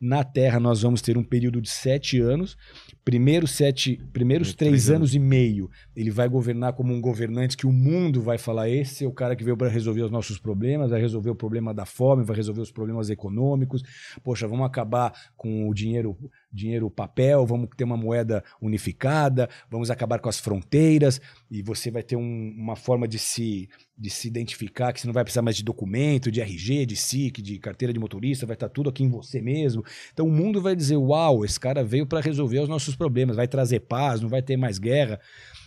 Na 0.00 0.24
terra, 0.24 0.58
nós 0.58 0.82
vamos 0.82 1.00
ter 1.00 1.16
um 1.16 1.22
período 1.22 1.62
de 1.62 1.70
sete 1.70 2.18
anos. 2.18 2.58
Primeiros, 3.04 3.52
sete, 3.52 4.00
primeiros 4.12 4.52
Três 4.52 4.68
três 4.68 4.90
anos. 4.90 4.96
anos 4.96 5.14
e 5.14 5.20
meio, 5.20 5.70
ele 5.94 6.10
vai 6.10 6.28
governar 6.28 6.72
como 6.72 6.92
um 6.92 7.00
governante 7.00 7.56
que 7.56 7.68
o 7.68 7.72
mundo 7.72 8.20
vai 8.20 8.36
falar: 8.36 8.68
esse 8.68 9.04
é 9.04 9.06
o 9.06 9.12
cara 9.12 9.36
que 9.36 9.44
veio 9.44 9.56
para 9.56 9.68
resolver 9.68 10.02
os 10.02 10.10
nossos 10.10 10.36
problemas, 10.36 10.90
vai 10.90 11.00
resolver 11.00 11.30
o 11.30 11.36
problema 11.36 11.72
da 11.72 11.86
fome, 11.86 12.24
vai 12.24 12.34
resolver 12.34 12.62
os 12.62 12.72
problemas 12.72 13.10
econômicos. 13.10 13.84
Poxa, 14.24 14.48
vamos 14.48 14.66
acabar 14.66 15.12
com 15.36 15.68
o 15.68 15.72
dinheiro, 15.72 16.18
dinheiro 16.52 16.90
papel, 16.90 17.46
vamos 17.46 17.68
ter 17.76 17.84
uma 17.84 17.96
moeda 17.96 18.42
unificada, 18.60 19.48
vamos 19.70 19.90
acabar 19.90 20.18
com 20.18 20.28
as 20.28 20.40
fronteiras 20.40 21.20
e 21.50 21.62
você 21.62 21.90
vai 21.90 22.02
ter 22.02 22.16
um- 22.16 22.54
uma 22.56 22.76
forma 22.76 23.06
de 23.06 23.18
se, 23.18 23.68
de 23.96 24.10
se 24.10 24.28
identificar 24.28 24.92
que 24.92 25.00
você 25.00 25.06
não 25.06 25.14
vai 25.14 25.24
precisar 25.24 25.42
mais 25.42 25.56
de 25.56 25.62
documento, 25.64 26.30
de 26.30 26.40
RG, 26.40 26.86
de 26.86 26.96
SIC, 26.96 27.40
de 27.40 27.58
carteira 27.58 27.92
de 27.92 28.00
motorista, 28.00 28.46
vai 28.46 28.54
estar 28.54 28.68
tudo 28.68 28.90
aqui 28.90 29.04
em 29.04 29.08
você 29.08 29.40
mesmo. 29.40 29.84
Então 30.12 30.26
o 30.26 30.32
mundo 30.32 30.60
vai 30.60 30.74
dizer: 30.74 30.96
uau, 30.96 31.44
esse 31.44 31.58
cara 31.58 31.84
veio 31.84 32.06
para 32.06 32.20
resolver 32.20 32.60
os 32.60 32.68
nossos 32.68 32.96
problemas, 32.96 33.36
vai 33.36 33.46
trazer 33.46 33.80
paz, 33.80 34.20
não 34.20 34.28
vai 34.28 34.42
ter 34.42 34.56
mais 34.56 34.78
guerra. 34.78 35.20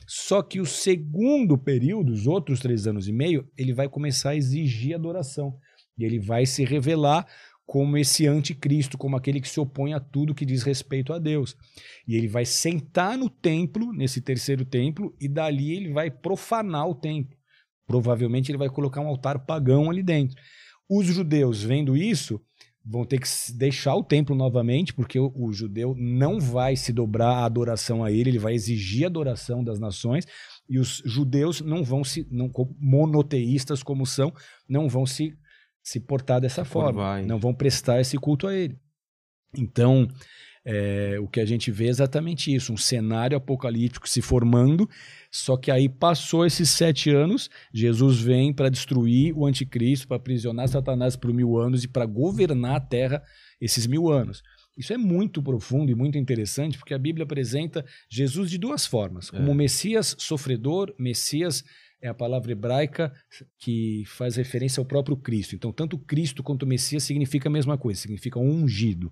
Só 0.06 0.41
que 0.41 0.60
o 0.60 0.65
segundo 0.65 1.58
período, 1.58 2.12
os 2.12 2.28
outros 2.28 2.60
três 2.60 2.88
anos 2.88 3.08
e 3.08 3.13
meio, 3.13 3.48
ele 3.58 3.74
vai 3.74 3.88
começar 3.88 4.32
a 4.32 4.36
exigir 4.36 4.96
adoração. 4.96 5.58
E 5.98 6.04
ele 6.04 6.19
vai 6.19 6.46
se 6.46 6.65
revelar 6.65 7.26
como 7.65 7.97
esse 7.97 8.28
anticristo, 8.28 8.97
como 8.97 9.15
aquele 9.15 9.39
que 9.39 9.47
se 9.49 9.60
opõe 9.60 9.93
a 9.93 9.99
tudo 9.99 10.36
que 10.36 10.45
diz 10.45 10.63
respeito 10.63 11.13
a 11.13 11.19
Deus. 11.19 11.56
E 12.08 12.15
ele 12.15 12.28
vai 12.28 12.45
sentar 12.45 13.17
no 13.17 13.30
templo, 13.30 13.93
nesse 13.93 14.21
terceiro 14.21 14.65
templo, 14.65 15.15
e 15.19 15.28
dali 15.28 15.73
ele 15.73 15.91
vai 15.91 16.12
profanar 16.12 16.88
o 16.88 16.95
templo. 16.95 17.38
Provavelmente 17.88 18.52
ele 18.52 18.58
vai 18.58 18.69
colocar 18.69 19.02
um 19.02 19.08
altar 19.08 19.45
pagão 19.45 19.89
ali 19.89 20.04
dentro. 20.04 20.36
Os 20.89 21.06
judeus, 21.06 21.63
vendo 21.63 21.95
isso, 21.95 22.39
vão 22.86 23.06
ter 23.06 23.19
que 23.19 23.28
deixar 23.54 23.95
o 23.95 24.04
templo 24.04 24.36
novamente, 24.36 24.93
porque 24.93 25.17
o, 25.17 25.32
o 25.36 25.54
judeu 25.54 25.95
não 25.97 26.39
vai 26.39 26.76
se 26.76 26.91
dobrar 26.91 27.38
à 27.38 27.45
adoração 27.45 28.04
a 28.04 28.12
ele, 28.12 28.32
ele 28.32 28.39
vai 28.39 28.54
exigir 28.54 29.06
a 29.06 29.08
adoração 29.08 29.63
das 29.63 29.80
nações, 29.80 30.26
e 30.69 30.78
os 30.78 31.02
judeus 31.06 31.62
não 31.62 31.84
vão 31.84 32.04
se, 32.04 32.28
não, 32.30 32.52
monoteístas 32.78 33.82
como 33.82 34.06
são, 34.06 34.34
não 34.67 34.89
vão 34.89 35.06
se, 35.06 35.34
se 35.84 36.00
portar 36.00 36.39
dessa 36.39 36.63
forma, 36.63 36.93
Curvar, 36.93 37.26
não 37.26 37.38
vão 37.38 37.54
prestar 37.54 38.00
esse 38.00 38.17
culto 38.17 38.48
a 38.48 38.56
ele. 38.56 38.80
Então, 39.56 40.08
é, 40.65 41.17
o 41.19 41.28
que 41.28 41.41
a 41.41 41.46
gente 41.46 41.69
vê 41.69 41.88
é 41.88 41.89
exatamente 41.89 42.54
isso, 42.54 42.72
um 42.72 42.78
cenário 42.78 43.36
apocalíptico 43.36 44.08
se 44.08 44.22
formando, 44.22 44.89
só 45.30 45.58
que 45.58 45.69
aí 45.69 45.89
passou 45.89 46.46
esses 46.46 46.69
sete 46.69 47.10
anos, 47.10 47.50
Jesus 47.74 48.19
vem 48.19 48.54
para 48.54 48.69
destruir 48.69 49.38
o 49.38 49.46
anticristo, 49.46 50.08
para 50.08 50.17
aprisionar 50.17 50.69
Satanás 50.69 51.15
por 51.15 51.34
mil 51.34 51.58
anos 51.58 51.84
e 51.84 51.88
para 51.88 52.06
governar 52.06 52.78
a 52.78 52.80
terra 52.80 53.22
esses 53.60 53.86
mil 53.86 54.10
anos. 54.10 54.41
Isso 54.76 54.91
é 54.91 54.98
muito 54.98 55.43
profundo 55.43 55.91
e 55.91 55.96
muito 55.96 56.17
interessante, 56.17 56.78
porque 56.80 56.93
a 56.96 56.98
Bíblia 56.98 57.26
apresenta 57.26 57.86
Jesus 58.10 58.50
de 58.50 58.58
duas 58.58 58.88
formas, 58.88 59.30
como 59.30 59.52
É. 59.52 59.54
Messias 59.54 60.15
sofredor, 60.17 60.93
Messias 60.98 61.63
é 62.04 62.10
a 62.10 62.13
palavra 62.13 62.52
hebraica 62.52 63.13
que 63.58 64.04
faz 64.06 64.36
referência 64.36 64.82
ao 64.82 64.86
próprio 64.86 65.16
Cristo. 65.16 65.56
Então, 65.56 65.72
tanto 65.72 65.98
Cristo 65.98 66.44
quanto 66.44 66.68
Messias 66.68 67.04
significa 67.04 67.48
a 67.48 67.52
mesma 67.52 67.78
coisa, 67.78 68.02
significa 68.02 68.38
ungido. 68.38 69.12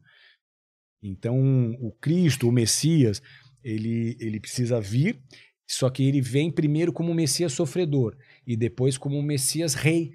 Então, 1.01 1.71
o 1.79 1.93
Cristo, 1.93 2.49
o 2.49 2.51
Messias, 2.51 3.21
ele, 3.63 4.17
ele 4.19 4.41
precisa 4.41 4.81
vir, 4.81 5.17
só 5.65 5.89
que 5.89 6.03
ele 6.03 6.19
vem 6.19 6.51
primeiro 6.51 6.91
como 6.91 7.13
Messias 7.13 7.53
sofredor 7.53 8.17
e 8.45 8.57
depois 8.57 8.97
como 8.97 9.23
Messias 9.23 9.73
rei. 9.73 10.11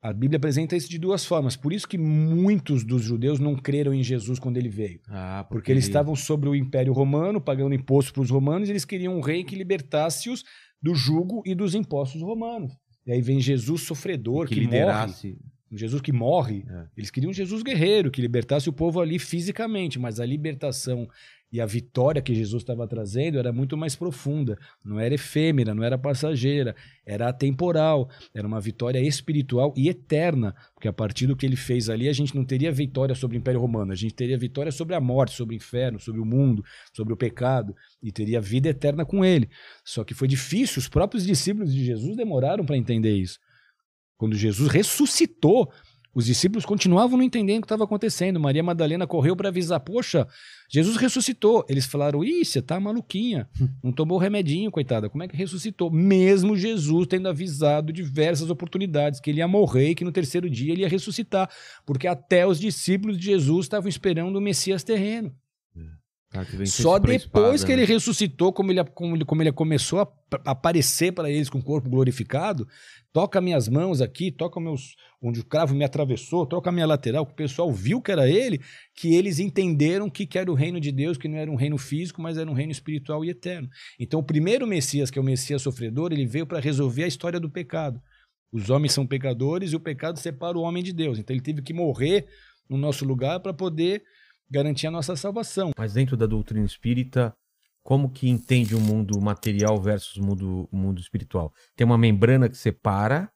A 0.00 0.12
Bíblia 0.12 0.38
apresenta 0.38 0.74
isso 0.74 0.88
de 0.88 0.98
duas 0.98 1.24
formas. 1.24 1.54
Por 1.54 1.72
isso 1.72 1.86
que 1.86 1.98
muitos 1.98 2.82
dos 2.82 3.02
judeus 3.02 3.38
não 3.38 3.56
creram 3.56 3.92
em 3.92 4.02
Jesus 4.02 4.38
quando 4.38 4.56
ele 4.56 4.68
veio. 4.68 5.00
Ah, 5.08 5.44
Porque 5.50 5.70
eles 5.70 5.84
estavam 5.84 6.14
sobre 6.16 6.48
o 6.48 6.54
Império 6.54 6.92
Romano, 6.92 7.40
pagando 7.40 7.74
imposto 7.74 8.12
para 8.12 8.22
os 8.22 8.30
romanos, 8.30 8.68
e 8.68 8.72
eles 8.72 8.84
queriam 8.84 9.16
um 9.16 9.20
rei 9.20 9.44
que 9.44 9.56
libertasse-os 9.56 10.44
do 10.86 10.94
jugo 10.94 11.42
e 11.44 11.52
dos 11.52 11.74
impostos 11.74 12.22
romanos. 12.22 12.72
E 13.04 13.12
aí 13.12 13.20
vem 13.20 13.40
Jesus 13.40 13.82
sofredor, 13.82 14.46
que 14.46 14.54
que, 14.54 14.60
morre. 14.60 14.78
liderasse. 14.78 15.38
Um 15.70 15.76
Jesus 15.76 16.00
que 16.00 16.12
morre. 16.12 16.64
É. 16.68 16.86
Eles 16.96 17.10
queriam 17.10 17.30
um 17.30 17.34
Jesus 17.34 17.62
guerreiro, 17.64 18.08
que 18.08 18.22
libertasse 18.22 18.68
o 18.68 18.72
povo 18.72 19.00
ali 19.00 19.18
fisicamente, 19.18 19.98
mas 19.98 20.20
a 20.20 20.24
libertação 20.24 21.08
e 21.52 21.60
a 21.60 21.66
vitória 21.66 22.20
que 22.20 22.34
Jesus 22.34 22.62
estava 22.62 22.86
trazendo 22.88 23.38
era 23.38 23.52
muito 23.52 23.76
mais 23.76 23.94
profunda. 23.94 24.58
Não 24.84 24.98
era 24.98 25.14
efêmera, 25.14 25.74
não 25.74 25.84
era 25.84 25.96
passageira, 25.96 26.74
era 27.06 27.28
atemporal. 27.28 28.10
Era 28.34 28.46
uma 28.46 28.60
vitória 28.60 28.98
espiritual 29.00 29.72
e 29.76 29.88
eterna, 29.88 30.54
porque 30.74 30.88
a 30.88 30.92
partir 30.92 31.26
do 31.26 31.36
que 31.36 31.46
ele 31.46 31.56
fez 31.56 31.88
ali, 31.88 32.08
a 32.08 32.12
gente 32.12 32.34
não 32.34 32.44
teria 32.44 32.72
vitória 32.72 33.14
sobre 33.14 33.36
o 33.36 33.38
Império 33.38 33.60
Romano, 33.60 33.92
a 33.92 33.96
gente 33.96 34.14
teria 34.14 34.36
vitória 34.36 34.72
sobre 34.72 34.94
a 34.96 35.00
morte, 35.00 35.34
sobre 35.34 35.54
o 35.54 35.56
inferno, 35.56 36.00
sobre 36.00 36.20
o 36.20 36.24
mundo, 36.24 36.64
sobre 36.92 37.14
o 37.14 37.16
pecado, 37.16 37.74
e 38.02 38.10
teria 38.10 38.40
vida 38.40 38.68
eterna 38.68 39.04
com 39.04 39.24
ele. 39.24 39.48
Só 39.84 40.02
que 40.02 40.14
foi 40.14 40.26
difícil, 40.26 40.80
os 40.80 40.88
próprios 40.88 41.24
discípulos 41.24 41.72
de 41.72 41.84
Jesus 41.84 42.16
demoraram 42.16 42.66
para 42.66 42.76
entender 42.76 43.14
isso. 43.14 43.38
Quando 44.16 44.34
Jesus 44.34 44.70
ressuscitou, 44.70 45.70
os 46.16 46.24
discípulos 46.24 46.64
continuavam 46.64 47.18
não 47.18 47.24
entendendo 47.24 47.58
o 47.58 47.60
que 47.60 47.66
estava 47.66 47.84
acontecendo. 47.84 48.40
Maria 48.40 48.62
Madalena 48.62 49.06
correu 49.06 49.36
para 49.36 49.50
avisar: 49.50 49.78
Poxa, 49.80 50.26
Jesus 50.66 50.96
ressuscitou. 50.96 51.62
Eles 51.68 51.84
falaram: 51.84 52.24
Ih, 52.24 52.42
você 52.42 52.62
tá 52.62 52.80
maluquinha. 52.80 53.46
Não 53.84 53.92
tomou 53.92 54.16
remedinho, 54.16 54.70
coitada. 54.70 55.10
Como 55.10 55.22
é 55.22 55.28
que 55.28 55.36
ressuscitou? 55.36 55.90
Mesmo 55.90 56.56
Jesus 56.56 57.06
tendo 57.06 57.28
avisado 57.28 57.92
diversas 57.92 58.48
oportunidades 58.48 59.20
que 59.20 59.28
ele 59.28 59.40
ia 59.40 59.46
morrer 59.46 59.90
e 59.90 59.94
que 59.94 60.04
no 60.04 60.10
terceiro 60.10 60.48
dia 60.48 60.72
ele 60.72 60.80
ia 60.80 60.88
ressuscitar. 60.88 61.50
Porque 61.84 62.06
até 62.08 62.46
os 62.46 62.58
discípulos 62.58 63.18
de 63.18 63.26
Jesus 63.26 63.66
estavam 63.66 63.86
esperando 63.90 64.36
o 64.36 64.40
Messias 64.40 64.82
terreno. 64.82 65.36
Cara, 66.30 66.46
Só 66.66 66.98
depois 66.98 67.22
espada, 67.22 67.64
que 67.64 67.72
ele 67.72 67.82
né? 67.82 67.86
ressuscitou, 67.86 68.52
como 68.52 68.72
ele, 68.72 68.84
como 68.84 69.16
ele, 69.16 69.24
como 69.24 69.42
ele 69.42 69.52
começou 69.52 70.00
a 70.00 70.08
aparecer 70.44 71.12
para 71.12 71.30
eles 71.30 71.48
com 71.48 71.58
o 71.58 71.62
corpo 71.62 71.88
glorificado, 71.88 72.66
toca 73.12 73.40
minhas 73.40 73.68
mãos 73.68 74.00
aqui, 74.00 74.30
toca 74.30 74.60
meus 74.60 74.96
onde 75.22 75.40
o 75.40 75.44
cravo 75.44 75.74
me 75.74 75.84
atravessou, 75.84 76.44
toca 76.44 76.68
a 76.68 76.72
minha 76.72 76.86
lateral, 76.86 77.24
que 77.24 77.32
o 77.32 77.36
pessoal 77.36 77.72
viu 77.72 78.02
que 78.02 78.12
era 78.12 78.28
ele, 78.28 78.60
que 78.94 79.14
eles 79.14 79.38
entenderam 79.38 80.10
que, 80.10 80.26
que 80.26 80.38
era 80.38 80.50
o 80.50 80.54
reino 80.54 80.80
de 80.80 80.92
Deus, 80.92 81.16
que 81.16 81.28
não 81.28 81.38
era 81.38 81.50
um 81.50 81.56
reino 81.56 81.78
físico, 81.78 82.20
mas 82.20 82.36
era 82.36 82.50
um 82.50 82.54
reino 82.54 82.72
espiritual 82.72 83.24
e 83.24 83.30
eterno. 83.30 83.68
Então, 83.98 84.20
o 84.20 84.24
primeiro 84.24 84.66
Messias, 84.66 85.10
que 85.10 85.18
é 85.18 85.22
o 85.22 85.24
Messias 85.24 85.62
sofredor, 85.62 86.12
ele 86.12 86.26
veio 86.26 86.46
para 86.46 86.60
resolver 86.60 87.04
a 87.04 87.08
história 87.08 87.40
do 87.40 87.50
pecado. 87.50 88.00
Os 88.52 88.68
homens 88.68 88.92
são 88.92 89.06
pecadores 89.06 89.72
e 89.72 89.76
o 89.76 89.80
pecado 89.80 90.18
separa 90.18 90.58
o 90.58 90.62
homem 90.62 90.82
de 90.82 90.92
Deus. 90.92 91.18
Então, 91.18 91.34
ele 91.34 91.42
teve 91.42 91.62
que 91.62 91.72
morrer 91.72 92.26
no 92.68 92.76
nosso 92.76 93.04
lugar 93.04 93.40
para 93.40 93.54
poder 93.54 94.02
garantir 94.50 94.86
a 94.86 94.90
nossa 94.90 95.16
salvação. 95.16 95.70
Mas 95.76 95.94
dentro 95.94 96.16
da 96.16 96.26
doutrina 96.26 96.64
espírita, 96.64 97.34
como 97.82 98.10
que 98.10 98.28
entende 98.28 98.74
o 98.74 98.80
mundo 98.80 99.20
material 99.20 99.80
versus 99.80 100.16
o 100.16 100.22
mundo, 100.24 100.68
mundo 100.72 101.00
espiritual? 101.00 101.52
Tem 101.74 101.84
uma 101.84 101.98
membrana 101.98 102.48
que 102.48 102.56
separa, 102.56 103.30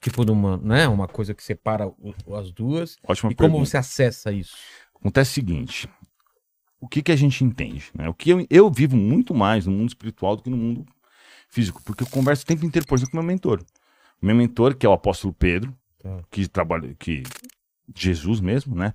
tipo 0.00 0.22
uma, 0.30 0.56
né, 0.56 0.88
uma 0.88 1.06
coisa 1.06 1.34
que 1.34 1.42
separa 1.42 1.92
as 2.36 2.50
duas. 2.50 2.96
Ótima 3.06 3.32
e 3.32 3.34
como 3.34 3.50
pergunta. 3.50 3.66
você 3.70 3.76
acessa 3.76 4.32
isso? 4.32 4.56
Acontece 4.94 5.30
o 5.30 5.34
seguinte: 5.34 5.88
o 6.80 6.88
que, 6.88 7.02
que 7.02 7.12
a 7.12 7.16
gente 7.16 7.44
entende? 7.44 7.90
Né? 7.94 8.08
O 8.08 8.14
que 8.14 8.30
eu, 8.30 8.46
eu 8.50 8.70
vivo 8.70 8.96
muito 8.96 9.34
mais 9.34 9.66
no 9.66 9.72
mundo 9.72 9.88
espiritual 9.88 10.36
do 10.36 10.42
que 10.42 10.50
no 10.50 10.56
mundo 10.56 10.84
físico, 11.48 11.82
porque 11.84 12.02
eu 12.02 12.08
converso 12.08 12.42
o 12.42 12.46
tempo 12.46 12.64
inteiro, 12.64 12.86
por 12.86 12.96
exemplo, 12.96 13.12
com 13.12 13.18
meu 13.18 13.26
mentor. 13.26 13.64
Meu 14.20 14.34
mentor, 14.34 14.74
que 14.74 14.86
é 14.86 14.88
o 14.88 14.92
apóstolo 14.92 15.32
Pedro, 15.32 15.76
Tá. 15.98 16.20
que 16.32 16.48
trabalha, 16.48 16.96
que 16.98 17.22
Jesus 17.96 18.40
mesmo, 18.40 18.74
né? 18.74 18.92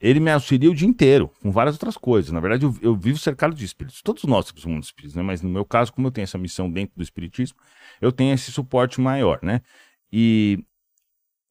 Ele 0.00 0.18
me 0.18 0.30
auxilia 0.30 0.70
o 0.70 0.74
dia 0.74 0.88
inteiro, 0.88 1.30
com 1.42 1.50
várias 1.50 1.74
outras 1.74 1.96
coisas. 1.96 2.32
Na 2.32 2.40
verdade, 2.40 2.64
eu, 2.64 2.74
eu 2.80 2.96
vivo 2.96 3.18
cercado 3.18 3.54
de 3.54 3.64
espíritos. 3.64 4.00
Todos 4.00 4.24
nós 4.24 4.46
temos 4.46 4.64
um 4.64 4.70
mundo 4.70 4.82
espírito, 4.84 5.16
né? 5.16 5.22
Mas 5.22 5.42
no 5.42 5.50
meu 5.50 5.64
caso, 5.64 5.92
como 5.92 6.06
eu 6.06 6.10
tenho 6.10 6.22
essa 6.24 6.38
missão 6.38 6.70
dentro 6.70 6.94
do 6.96 7.02
espiritismo, 7.02 7.58
eu 8.00 8.10
tenho 8.10 8.32
esse 8.32 8.50
suporte 8.50 9.00
maior, 9.00 9.38
né? 9.42 9.60
E 10.10 10.64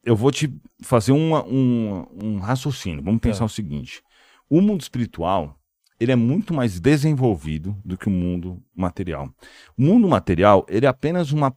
eu 0.04 0.16
vou 0.16 0.32
te 0.32 0.52
fazer 0.82 1.12
uma- 1.12 1.46
um, 1.46 2.06
um 2.24 2.40
raciocínio. 2.40 3.04
Vamos 3.04 3.22
pensar 3.22 3.46
o 3.46 3.50
seguinte: 3.50 4.02
o 4.50 4.62
mundo 4.62 4.82
espiritual 4.82 5.56
ele 6.00 6.12
é 6.12 6.16
muito 6.16 6.54
mais 6.54 6.80
desenvolvido 6.80 7.76
do 7.84 7.98
que 7.98 8.08
o 8.08 8.12
mundo 8.12 8.64
material. 8.76 9.30
O 9.78 9.82
mundo 9.84 10.08
material 10.08 10.66
ele 10.70 10.86
é 10.86 10.90
apenas 10.90 11.32
uma 11.32 11.56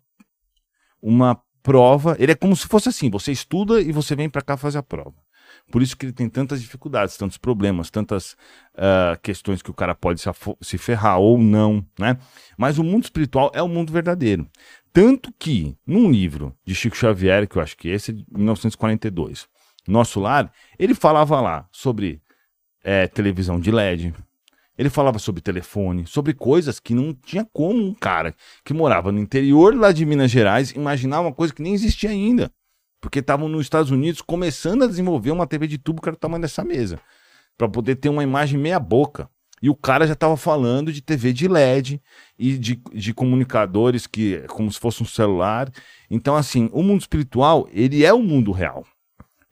uma 1.01 1.41
prova. 1.63 2.17
Ele 2.19 2.33
é 2.33 2.35
como 2.35 2.55
se 2.57 2.67
fosse 2.67 2.89
assim: 2.89 3.09
você 3.09 3.33
estuda 3.33 3.81
e 3.81 3.93
você 3.93 4.15
vem 4.17 4.29
para 4.29 4.43
cá 4.43 4.57
fazer 4.57 4.79
a 4.79 4.83
prova. 4.83 5.15
Por 5.71 5.83
isso 5.83 5.97
que 5.97 6.07
ele 6.07 6.13
tem 6.13 6.29
tantas 6.29 6.61
dificuldades, 6.61 7.17
tantos 7.17 7.39
problemas, 7.39 7.91
tantas 7.91 8.37
ah, 8.77 9.19
questões 9.23 9.63
que 9.63 9.71
o 9.71 9.75
cara 9.75 9.95
pode 9.95 10.21
se, 10.21 10.29
se 10.61 10.79
ferrar 10.79 11.19
ou 11.19 11.39
não, 11.39 11.85
né? 11.99 12.19
Mas 12.59 12.79
o 12.79 12.85
mundo 12.85 13.05
espiritual 13.05 13.51
é 13.55 13.63
o 13.63 13.69
mundo 13.69 13.93
verdadeiro. 13.93 14.47
Tanto 14.93 15.33
que, 15.39 15.77
num 15.87 16.11
livro 16.11 16.55
de 16.65 16.75
Chico 16.75 16.97
Xavier, 16.97 17.49
que 17.49 17.57
eu 17.57 17.63
acho 17.63 17.77
que 17.77 17.89
esse 17.89 18.11
é 18.11 18.15
de 18.15 18.27
1942, 18.31 19.49
Nosso 19.89 20.21
Lar, 20.21 20.53
ele 20.79 20.95
falava 20.95 21.41
lá 21.41 21.67
sobre 21.73 22.21
é, 22.85 23.07
televisão 23.07 23.59
de 23.59 23.71
LED, 23.71 24.15
ele 24.77 24.91
falava 24.91 25.19
sobre 25.19 25.41
telefone, 25.41 26.07
sobre 26.07 26.35
coisas 26.35 26.81
que 26.81 26.95
não 26.95 27.15
tinha 27.15 27.47
como 27.53 27.83
um 27.83 27.95
cara 27.95 28.35
que 28.65 28.75
morava 28.75 29.13
no 29.13 29.21
interior 29.21 29.75
lá 29.75 29.93
de 29.93 30.05
Minas 30.05 30.31
Gerais 30.31 30.71
imaginar 30.73 31.21
uma 31.21 31.33
coisa 31.33 31.55
que 31.55 31.63
nem 31.63 31.75
existia 31.75 32.11
ainda. 32.11 32.51
Porque 33.03 33.19
estavam 33.19 33.49
nos 33.49 33.63
Estados 33.63 33.91
Unidos 33.91 34.23
começando 34.23 34.85
a 34.85 34.87
desenvolver 34.87 35.33
uma 35.33 35.47
TV 35.47 35.67
de 35.67 35.77
tubo 35.77 36.01
que 36.01 36.09
era 36.09 36.15
o 36.15 36.19
tamanho 36.19 36.41
dessa 36.41 36.65
mesa. 36.65 37.01
Para 37.59 37.69
poder 37.69 37.97
ter 37.97 38.09
uma 38.09 38.23
imagem 38.23 38.59
meia 38.59 38.79
boca. 38.79 39.29
E 39.61 39.69
o 39.69 39.75
cara 39.75 40.07
já 40.07 40.13
estava 40.15 40.37
falando 40.37 40.93
de 40.93 41.03
TV 41.03 41.33
de 41.33 41.49
LED 41.49 42.01
e 42.39 42.57
de, 42.57 42.81
de 42.95 43.13
comunicadores 43.13 44.07
que 44.07 44.39
como 44.49 44.71
se 44.71 44.79
fosse 44.79 45.03
um 45.03 45.07
celular. 45.07 45.71
Então, 46.09 46.37
assim, 46.37 46.71
o 46.73 46.83
mundo 46.83 47.01
espiritual, 47.01 47.69
ele 47.73 48.05
é 48.05 48.13
o 48.13 48.23
mundo 48.23 48.53
real. 48.53 48.85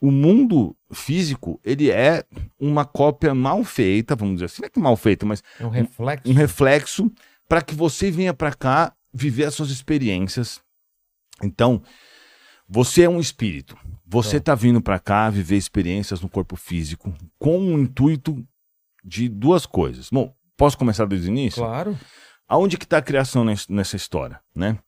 O 0.01 0.11
mundo 0.11 0.75
físico, 0.93 1.61
ele 1.65 1.91
é 1.91 2.25
uma 2.59 2.85
cópia 2.85 3.35
mal 3.35 3.63
feita, 3.65 4.17
vamos 4.17 4.37
dizer 4.37 4.47
assim, 4.47 4.63
não 4.63 4.67
é 4.67 4.71
que 4.71 4.81
mal 4.81 4.97
feita, 4.97 5.27
mas 5.27 5.43
É 5.59 5.67
um 5.67 5.71
reflexo. 5.71 6.31
um 6.31 6.35
reflexo 6.35 7.13
para 7.49 7.63
que 7.63 7.75
você 7.75 8.11
venha 8.11 8.33
para 8.33 8.55
cá 8.55 8.93
viver 9.13 9.45
as 9.45 9.55
suas 9.55 9.71
experiências. 9.71 10.61
Então, 11.43 11.83
você 12.73 13.03
é 13.03 13.09
um 13.09 13.19
espírito. 13.19 13.77
Você 14.07 14.37
está 14.37 14.55
vindo 14.55 14.81
para 14.81 14.99
cá 15.01 15.29
viver 15.29 15.57
experiências 15.57 16.21
no 16.21 16.29
corpo 16.29 16.55
físico 16.55 17.13
com 17.39 17.59
o 17.59 17.81
intuito 17.81 18.45
de 19.05 19.29
duas 19.29 19.67
coisas. 19.67 20.09
Bom, 20.11 20.33
posso 20.57 20.79
começar 20.79 21.05
desde 21.07 21.29
o 21.29 21.33
início? 21.33 21.63
Claro. 21.63 21.99
Aonde 22.49 22.79
que 22.79 22.85
está 22.85 22.99
a 22.99 23.03
criação 23.03 23.45
nes- 23.45 23.67
nessa 23.69 23.97
história, 23.97 24.41
né? 24.55 24.79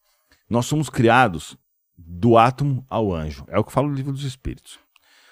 Nós 0.48 0.66
somos 0.66 0.88
criados 0.88 1.56
do 1.96 2.38
átomo 2.38 2.84
ao 2.88 3.12
anjo. 3.12 3.44
É 3.48 3.58
o 3.58 3.64
que 3.64 3.72
fala 3.72 3.88
o 3.88 3.94
livro 3.94 4.12
dos 4.12 4.24
espíritos. 4.24 4.78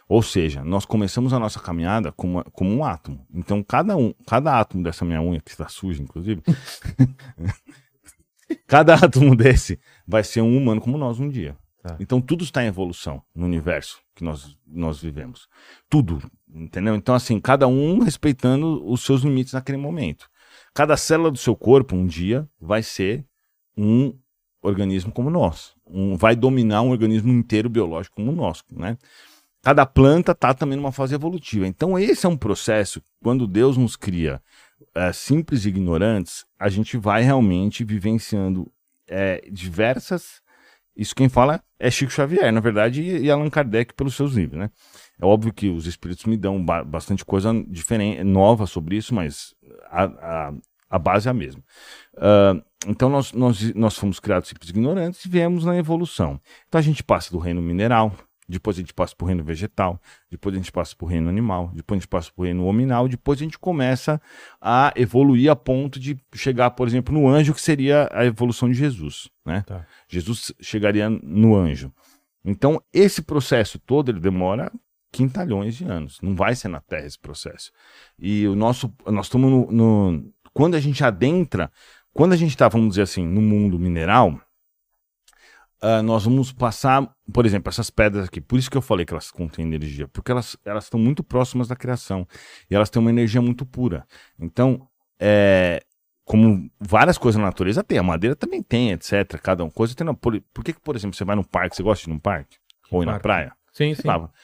Ou 0.09 0.23
seja, 0.23 0.65
nós 0.65 0.85
começamos 0.85 1.33
a 1.33 1.39
nossa 1.39 1.61
caminhada 1.61 2.11
como, 2.11 2.43
como 2.51 2.71
um 2.75 2.85
átomo. 2.85 3.25
Então, 3.33 3.63
cada 3.63 3.97
um, 3.97 4.13
cada 4.27 4.59
átomo 4.59 4.83
dessa 4.83 5.05
minha 5.05 5.23
unha, 5.23 5.41
que 5.41 5.51
está 5.53 5.69
suja, 5.69 6.03
inclusive, 6.03 6.43
cada 8.67 8.95
átomo 8.95 9.37
desse 9.37 9.79
vai 10.07 10.25
ser 10.25 10.41
um 10.41 10.57
humano 10.57 10.81
como 10.81 10.99
nós 10.99 11.21
um 11.21 11.29
dia. 11.29 11.57
Tá. 11.83 11.97
Então, 11.99 12.21
tudo 12.21 12.45
está 12.45 12.63
em 12.63 12.67
evolução 12.67 13.23
no 13.35 13.47
universo 13.47 14.01
que 14.15 14.23
nós, 14.23 14.57
nós 14.67 15.01
vivemos. 15.01 15.49
Tudo, 15.89 16.21
entendeu? 16.49 16.95
Então, 16.95 17.15
assim, 17.15 17.41
cada 17.41 17.67
um 17.67 18.01
respeitando 18.01 18.87
os 18.87 19.03
seus 19.03 19.23
limites 19.23 19.55
naquele 19.55 19.79
momento. 19.79 20.29
Cada 20.75 20.97
célula 20.97 21.31
do 21.31 21.39
seu 21.39 21.57
corpo, 21.57 21.97
um 21.97 22.07
dia, 22.07 22.49
vai 22.61 22.83
ser 22.83 23.25
um 23.77 24.15
organismo 24.63 25.11
como 25.11 25.31
nós. 25.31 25.75
Um, 25.87 26.17
vai 26.17 26.37
dominar 26.37 26.83
um 26.83 26.91
organismo 26.91 27.33
inteiro 27.33 27.69
biológico 27.69 28.17
como 28.17 28.31
o 28.31 28.37
nosso, 28.37 28.63
né? 28.71 28.99
Cada 29.63 29.85
planta 29.85 30.33
está 30.33 30.55
também 30.55 30.77
numa 30.77 30.93
fase 30.93 31.15
evolutiva. 31.15 31.67
Então, 31.67 31.99
esse 31.99 32.25
é 32.25 32.29
um 32.29 32.37
processo, 32.37 33.03
quando 33.23 33.47
Deus 33.47 33.77
nos 33.77 33.95
cria 33.95 34.41
eh, 34.95 35.13
simples 35.13 35.65
e 35.65 35.69
ignorantes, 35.69 36.47
a 36.59 36.71
gente 36.71 36.97
vai 36.97 37.23
realmente 37.23 37.85
vivenciando 37.85 38.73
eh, 39.07 39.47
diversas. 39.53 40.41
Isso 40.97 41.15
quem 41.15 41.29
fala 41.29 41.63
é 41.79 41.91
Chico 41.91 42.13
Xavier, 42.13 42.53
na 42.53 42.61
verdade, 42.61 43.03
e, 43.03 43.31
Allan 43.31 43.49
Kardec 43.49 43.95
pelos 43.95 44.15
seus 44.15 44.35
livros, 44.35 44.59
né? 44.59 44.71
É 45.21 45.25
óbvio 45.25 45.53
que 45.53 45.69
os 45.69 45.87
espíritos 45.87 46.25
me 46.25 46.37
dão 46.37 46.63
ba- 46.63 46.85
bastante 46.85 47.25
coisa 47.25 47.53
diferente, 47.69 48.23
nova 48.25 48.67
sobre 48.67 48.97
isso, 48.97 49.15
mas 49.15 49.55
a, 49.91 50.05
a, 50.05 50.53
a 50.91 50.99
base 50.99 51.29
é 51.29 51.31
a 51.31 51.35
mesma. 51.35 51.63
Ah, 52.17 52.63
então 52.87 53.09
nós, 53.09 53.33
nós, 53.33 53.75
nós 53.75 53.97
fomos 53.97 54.19
criados 54.19 54.49
simples 54.49 54.71
ignorantes 54.71 55.25
e 55.25 55.29
viemos 55.29 55.65
na 55.65 55.77
evolução. 55.77 56.41
Então 56.69 56.79
a 56.79 56.83
gente 56.83 57.03
passa 57.03 57.31
do 57.31 57.39
reino 57.39 57.61
mineral, 57.61 58.13
depois 58.51 58.77
a 58.77 58.81
gente 58.81 58.93
passa 58.93 59.15
para 59.15 59.25
o 59.25 59.29
reino 59.29 59.45
vegetal, 59.45 60.01
depois 60.31 60.55
a 60.55 60.59
gente 60.59 60.73
passa 60.73 60.95
para 60.97 61.05
o 61.05 61.09
reino 61.09 61.29
animal, 61.29 61.71
depois 61.75 61.97
a 61.97 62.01
gente 62.01 62.09
passa 62.09 62.31
para 62.33 62.43
o 62.43 62.45
reino 62.45 62.67
hominal, 62.67 63.09
depois 63.09 63.41
a 63.41 63.45
gente 63.45 63.59
começa 63.59 64.21
a 64.61 64.93
evoluir 64.97 65.51
a 65.51 65.57
ponto 65.57 65.99
de 65.99 66.19
chegar, 66.35 66.71
por 66.73 66.87
exemplo, 66.89 67.15
no 67.15 67.29
anjo, 67.29 67.55
que 67.55 67.61
seria 67.61 68.09
a 68.13 68.25
evolução 68.25 68.69
de 68.69 68.75
Jesus. 68.75 69.31
Né? 69.45 69.63
Tá. 69.67 69.87
Jesus 70.09 70.53
chegaria 70.61 71.09
no 71.09 71.57
anjo. 71.57 71.93
Então, 72.45 72.83
esse 72.93 73.23
processo 73.23 73.79
todo 73.79 74.11
ele 74.11 74.21
demora 74.21 74.73
quintalhões 75.13 75.75
de 75.77 75.85
anos. 75.85 76.19
Não 76.23 76.35
vai 76.35 76.55
ser 76.55 76.69
na 76.69 76.81
Terra 76.81 77.07
esse 77.07 77.19
processo. 77.19 77.71
E 78.19 78.47
o 78.47 78.55
nosso, 78.55 78.93
nós 79.07 79.27
estamos 79.27 79.51
no, 79.51 79.71
no- 79.71 80.33
quando 80.53 80.75
a 80.75 80.81
gente 80.81 81.05
adentra, 81.05 81.71
quando 82.13 82.33
a 82.33 82.37
gente 82.37 82.51
está, 82.51 82.69
vamos 82.69 82.91
dizer 82.91 83.03
assim, 83.03 83.27
no 83.27 83.41
mundo 83.41 83.79
mineral, 83.79 84.41
ah, 85.83 86.03
nós 86.03 86.25
vamos 86.25 86.53
passar, 86.53 87.09
por 87.33 87.47
exemplo, 87.47 87.69
essas 87.71 87.91
pedras 87.91 88.27
aqui. 88.27 88.41
Por 88.41 88.59
isso 88.59 88.71
que 88.71 88.77
eu 88.77 88.83
falei 88.83 89.05
que 89.07 89.13
elas 89.13 89.31
contêm 89.31 89.65
energia, 89.65 90.07
porque 90.09 90.31
elas 90.31 90.57
elas 90.65 90.85
estão 90.85 90.99
muito 91.01 91.23
próximas 91.25 91.69
da 91.69 91.77
criação 91.77 92.27
e 92.71 92.75
elas 92.75 92.91
têm 92.91 93.01
uma 93.01 93.11
energia 93.11 93.41
muito 93.41 93.65
pura. 93.67 94.07
Então, 94.39 94.87
é, 95.21 95.83
como 96.25 96.71
várias 96.81 97.19
coisas 97.19 97.39
na 97.41 97.47
natureza 97.47 97.83
tem, 97.83 97.99
a 97.99 98.03
madeira 98.03 98.37
também 98.37 98.63
tem, 98.63 98.93
etc. 98.93 99.39
Cada 99.43 99.65
uma 99.65 99.71
coisa 99.71 99.95
tem. 99.95 100.05
na- 100.05 100.15
Por, 100.15 100.41
por 100.55 100.63
que, 100.65 100.73
por 100.75 100.95
exemplo, 100.97 101.17
você 101.17 101.25
vai 101.25 101.35
num 101.37 101.43
parque, 101.43 101.77
você 101.77 101.83
gosta 101.83 102.05
de 102.05 102.11
ir 102.11 102.13
num 102.15 102.19
parque? 102.21 102.57
Ou 102.91 103.03
ir 103.03 103.07
na 103.07 103.13
Parque. 103.13 103.23
praia? 103.23 103.53
Sim, 103.73 103.95
sim. 103.95 104.03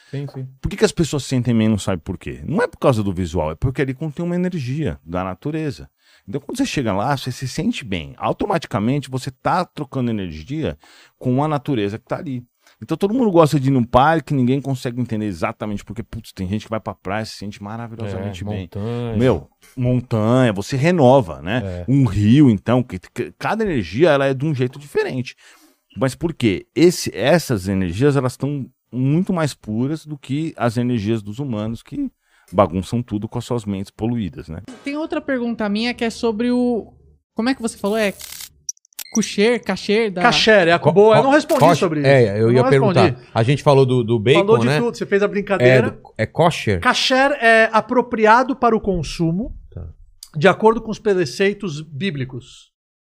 Sim, 0.09 0.25
sim. 0.33 0.47
por 0.61 0.69
que, 0.69 0.77
que 0.77 0.85
as 0.85 0.91
pessoas 0.93 1.23
se 1.23 1.29
sentem 1.29 1.55
bem 1.55 1.67
e 1.67 1.69
não 1.69 1.77
sabem 1.77 1.99
por 1.99 2.17
quê? 2.17 2.41
Não 2.45 2.61
é 2.63 2.67
por 2.67 2.77
causa 2.77 3.03
do 3.03 3.11
visual, 3.13 3.51
é 3.51 3.55
porque 3.55 3.81
ali 3.81 3.93
contém 3.93 4.23
uma 4.25 4.35
energia 4.35 4.97
da 5.03 5.21
natureza. 5.23 5.89
Então, 6.27 6.41
quando 6.41 6.57
você 6.57 6.65
chega 6.65 6.91
lá, 6.93 7.15
você 7.15 7.31
se 7.31 7.47
sente 7.47 7.85
bem. 7.85 8.13
Automaticamente, 8.17 9.09
você 9.09 9.29
está 9.29 9.63
trocando 9.63 10.09
energia 10.11 10.77
com 11.17 11.43
a 11.43 11.47
natureza 11.47 11.97
que 11.97 12.03
está 12.05 12.17
ali. 12.17 12.43
Então, 12.81 12.97
todo 12.97 13.13
mundo 13.13 13.31
gosta 13.31 13.57
de 13.59 13.69
ir 13.69 13.71
num 13.71 13.83
parque, 13.83 14.33
ninguém 14.33 14.59
consegue 14.61 14.99
entender 15.01 15.25
exatamente 15.25 15.85
porque, 15.85 16.03
putz, 16.03 16.33
tem 16.33 16.47
gente 16.47 16.65
que 16.65 16.69
vai 16.69 16.79
pra 16.81 16.93
praia 16.93 17.23
e 17.23 17.25
se 17.25 17.37
sente 17.37 17.63
maravilhosamente 17.63 18.43
É, 18.43 18.45
bem. 18.47 18.61
montanha. 18.63 19.17
Meu, 19.17 19.49
montanha, 19.75 20.51
você 20.53 20.75
renova, 20.75 21.41
né? 21.41 21.61
É. 21.63 21.85
Um 21.87 22.05
rio, 22.05 22.49
então, 22.49 22.83
que, 22.83 22.99
que- 22.99 23.31
cada 23.39 23.63
energia 23.63 24.09
ela 24.09 24.25
é 24.25 24.33
de 24.33 24.45
um 24.45 24.53
jeito 24.53 24.77
diferente. 24.77 25.35
Mas 25.95 26.13
por 26.13 26.33
quê? 26.33 26.67
Esse, 26.75 27.09
essas 27.15 27.67
energias 27.67 28.15
elas 28.15 28.33
estão 28.33 28.65
muito 28.91 29.33
mais 29.33 29.53
puras 29.53 30.05
do 30.05 30.17
que 30.17 30.53
as 30.57 30.77
energias 30.77 31.23
dos 31.23 31.39
humanos 31.39 31.81
que 31.81 32.09
bagunçam 32.51 33.01
tudo 33.03 33.27
com 33.27 33.37
as 33.37 33.45
suas 33.45 33.65
mentes 33.65 33.91
poluídas, 33.91 34.47
né? 34.47 34.61
Tem 34.83 34.95
outra 34.97 35.19
pergunta 35.21 35.67
minha 35.69 35.93
que 35.93 36.03
é 36.05 36.09
sobre 36.09 36.51
o. 36.51 36.93
Como 37.35 37.49
é 37.49 37.55
que 37.55 37.61
você 37.61 37.77
falou? 37.77 37.97
É. 37.97 38.13
Coucher, 39.13 39.63
cacher 39.63 40.11
da. 40.11 40.21
Caché, 40.21 40.67
é 40.69 40.73
a 40.73 40.79
Co- 40.79 40.91
boa. 40.91 41.15
Eu 41.15 41.21
co- 41.21 41.27
não 41.27 41.33
respondi 41.33 41.75
sobre 41.75 41.99
isso. 42.01 42.09
É, 42.09 42.39
eu 42.41 42.51
ia 42.51 42.61
não 42.61 42.69
perguntar. 42.69 43.03
respondi. 43.05 43.27
A 43.33 43.43
gente 43.43 43.63
falou 43.63 43.85
do, 43.85 44.03
do 44.03 44.19
bacon, 44.19 44.39
Falou 44.39 44.57
de 44.59 44.65
né? 44.65 44.79
tudo, 44.79 44.97
você 44.97 45.05
fez 45.05 45.21
a 45.21 45.25
É, 45.25 45.29
brincadeira. 45.29 45.91
do- 45.91 46.13
é 46.17 46.25
kosher? 46.25 46.81
Kasher 46.81 47.31
é 47.41 47.69
apropriado 47.71 48.55
para 48.55 48.75
o 48.75 48.81
consumo 48.81 49.55
Tá. 49.71 49.87
de 50.35 50.47
acordo 50.47 50.81
com 50.81 50.91
os 50.91 50.99
preceitos 50.99 51.81
bíblicos. 51.81 52.71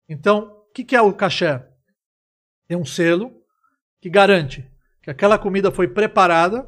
Então, 0.10 0.40
o 0.70 0.72
que, 0.74 0.84
que 0.86 0.96
é 0.96 1.02
o 1.02 1.14
kasher? 1.14 1.66
É 2.70 2.78
um 2.78 2.86
selo 2.86 3.32
que 4.02 4.10
garante 4.10 4.66
que 5.04 5.10
aquela 5.12 5.38
comida 5.38 5.72
foi 5.72 5.90
preparada 5.90 6.66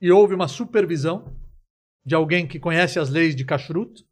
e 0.00 0.10
houve 0.10 0.34
uma 0.34 0.48
supervisão 0.48 1.36
de 2.04 2.14
alguém 2.14 2.46
que 2.46 2.58
conhece 2.58 2.98
as 2.98 3.10
leis 3.10 3.36
de 3.36 3.44
kashrut 3.44 4.04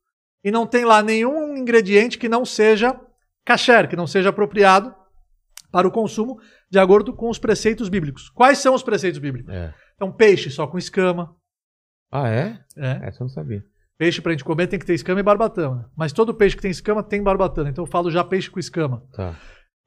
e 0.44 0.50
não 0.50 0.66
tem 0.66 0.84
lá 0.84 1.02
nenhum 1.02 1.56
ingrediente 1.56 2.18
que 2.18 2.28
não 2.28 2.44
seja 2.44 2.98
kasher, 3.44 3.88
que 3.88 3.96
não 3.96 4.06
seja 4.06 4.28
apropriado 4.28 4.94
para 5.70 5.88
o 5.88 5.90
consumo 5.90 6.40
de 6.70 6.78
acordo 6.78 7.14
com 7.14 7.28
os 7.28 7.38
preceitos 7.38 7.88
bíblicos. 7.88 8.28
Quais 8.30 8.58
são 8.58 8.74
os 8.74 8.82
preceitos 8.82 9.18
bíblicos? 9.18 9.52
É. 9.52 9.74
Então, 9.94 10.12
peixe 10.12 10.50
só 10.50 10.66
com 10.66 10.78
escama. 10.78 11.34
Ah, 12.10 12.28
é? 12.28 12.58
É. 12.76 13.08
Essa 13.08 13.22
eu 13.22 13.26
não 13.26 13.28
sabia. 13.28 13.64
Peixe 13.98 14.22
pra 14.22 14.32
gente 14.32 14.44
comer 14.44 14.68
tem 14.68 14.78
que 14.78 14.86
ter 14.86 14.94
escama 14.94 15.20
e 15.20 15.24
barbatana. 15.24 15.90
Mas 15.96 16.12
todo 16.12 16.34
peixe 16.34 16.54
que 16.54 16.62
tem 16.62 16.70
escama 16.70 17.02
tem 17.02 17.22
barbatana. 17.22 17.68
Então 17.68 17.84
eu 17.84 17.90
falo 17.90 18.10
já 18.10 18.22
peixe 18.22 18.48
com 18.48 18.60
escama. 18.60 19.02
Tá. 19.12 19.34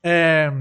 É, 0.04 0.52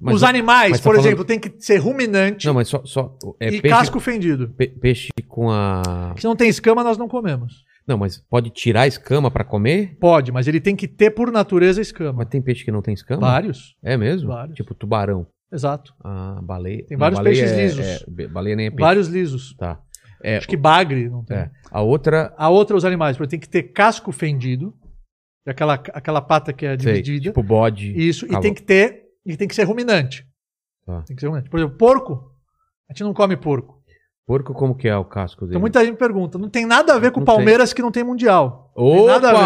Mas 0.00 0.16
os 0.16 0.22
eu- 0.22 0.28
animais, 0.28 0.72
tá 0.72 0.78
por 0.78 0.94
falando- 0.94 1.06
exemplo, 1.06 1.24
tem 1.24 1.38
que 1.38 1.52
ser 1.58 1.76
ruminante 1.76 2.46
Não, 2.46 2.54
mas 2.54 2.68
só. 2.68 2.82
só 2.84 3.16
é 3.38 3.48
e 3.48 3.60
peixe, 3.60 3.68
casco 3.68 4.00
fendido. 4.00 4.48
pe- 4.50 4.68
peixe 4.68 5.08
com 5.28 5.50
a. 5.50 6.14
Se 6.16 6.24
não 6.24 6.34
tem 6.34 6.48
escama, 6.48 6.82
nós 6.82 6.96
não 6.96 7.08
comemos. 7.08 7.64
Não, 7.86 7.98
mas 7.98 8.18
pode 8.18 8.50
tirar 8.50 8.82
a 8.82 8.86
escama 8.86 9.30
pra 9.30 9.42
comer? 9.44 9.96
Pode, 10.00 10.30
mas 10.32 10.46
ele 10.46 10.60
tem 10.60 10.76
que 10.76 10.86
ter 10.86 11.10
por 11.10 11.30
natureza 11.32 11.80
escama. 11.80 12.18
Mas 12.18 12.28
tem 12.28 12.40
peixe 12.40 12.64
que 12.64 12.70
não 12.70 12.80
tem 12.82 12.94
escama? 12.94 13.20
Vários. 13.22 13.74
É 13.82 13.96
mesmo? 13.96 14.28
Vários. 14.28 14.54
Tipo 14.56 14.74
tubarão. 14.74 15.26
Exato. 15.52 15.92
Ah, 16.04 16.38
baleia. 16.42 16.84
Tem 16.86 16.96
não, 16.96 17.00
vários 17.00 17.18
baleia 17.18 17.34
peixes 17.36 17.52
é- 17.58 17.62
lisos. 17.62 18.04
é- 18.18 18.28
baleia 18.28 18.54
nem 18.56 18.66
é 18.66 18.70
peixe. 18.70 18.80
Vários 18.80 19.08
lisos. 19.08 19.54
Tá. 19.58 19.80
É, 20.22 20.36
Acho 20.36 20.46
que 20.46 20.56
bagre 20.56 21.08
não 21.08 21.24
tem. 21.24 21.36
é. 21.38 21.50
A 21.70 21.80
outra. 21.82 22.32
A 22.36 22.48
outra, 22.48 22.76
os 22.76 22.84
animais, 22.84 23.16
porque 23.16 23.30
tem 23.30 23.40
que 23.40 23.48
ter 23.48 23.64
casco 23.64 24.12
fendido. 24.12 24.72
é 25.46 25.50
Aquela, 25.50 25.74
aquela 25.74 26.20
pata 26.20 26.52
que 26.52 26.66
é 26.66 26.78
Sei, 26.78 27.00
dividida. 27.02 27.30
tipo 27.32 27.42
bode. 27.42 27.92
Isso, 27.98 28.26
e 28.26 28.40
tem 28.40 28.52
que 28.54 28.62
ter. 28.62 28.99
E 29.24 29.36
tem 29.36 29.46
que 29.48 29.54
ser 29.54 29.64
ruminante. 29.64 30.26
Tá. 30.86 31.02
Tem 31.02 31.14
que 31.14 31.20
ser 31.20 31.26
ruminante. 31.26 31.50
Por 31.50 31.58
exemplo, 31.60 31.76
porco. 31.76 32.30
A 32.88 32.92
gente 32.92 33.02
não 33.04 33.12
come 33.14 33.36
porco. 33.36 33.78
Porco, 34.26 34.54
como 34.54 34.76
que 34.76 34.88
é 34.88 34.96
o 34.96 35.04
casco 35.04 35.40
dele? 35.40 35.52
Então 35.52 35.60
muita 35.60 35.80
gente 35.80 35.92
me 35.92 35.96
pergunta. 35.98 36.38
Não 36.38 36.48
tem 36.48 36.64
nada 36.64 36.94
a 36.94 36.98
ver 36.98 37.10
com 37.10 37.20
Não 37.20 37.24
Palmeiras 37.26 37.72
que 37.72 37.82
não 37.82 37.90
tem 37.90 38.04
Mundial. 38.04 38.72
Tem 38.76 39.06
nada 39.06 39.30
a 39.30 39.32
ver. 39.32 39.38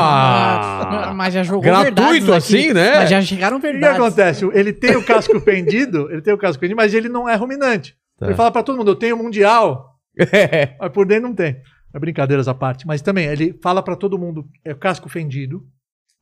Opa! 1.06 1.14
Mas 1.14 1.32
já 1.34 1.42
jogou 1.42 1.62
Gratuito 1.62 1.94
verdades 1.94 2.28
aqui. 2.28 2.36
assim, 2.36 2.72
né? 2.74 2.96
Mas 2.98 3.10
já 3.10 3.22
chegaram 3.22 3.56
O 3.56 3.60
que, 3.60 3.66
que 3.66 3.72
verdades. 3.72 3.98
acontece? 4.00 4.44
Ele 4.52 4.72
tem 4.72 4.94
o 4.96 5.04
casco 5.04 5.40
pendido, 5.40 6.10
ele 6.10 6.20
tem 6.20 6.34
o 6.34 6.38
casco 6.38 6.60
pendido, 6.60 6.76
mas 6.76 6.92
ele 6.92 7.08
não 7.08 7.26
é 7.28 7.34
ruminante. 7.34 7.96
Tá. 8.18 8.26
Ele 8.26 8.34
fala 8.34 8.50
pra 8.52 8.62
todo 8.62 8.76
mundo, 8.76 8.90
eu 8.90 8.96
tenho 8.96 9.16
mundial, 9.16 9.96
É. 10.18 10.76
mas 10.78 10.92
por 10.92 11.06
dentro 11.06 11.28
não 11.28 11.34
tem. 11.34 11.56
É 11.92 11.98
brincadeiras 11.98 12.46
à 12.46 12.54
parte. 12.54 12.86
Mas 12.86 13.00
também, 13.00 13.26
ele 13.26 13.58
fala 13.62 13.82
pra 13.82 13.96
todo 13.96 14.18
mundo, 14.18 14.46
é 14.64 14.72
o 14.72 14.76
casco 14.76 15.08
fendido, 15.08 15.64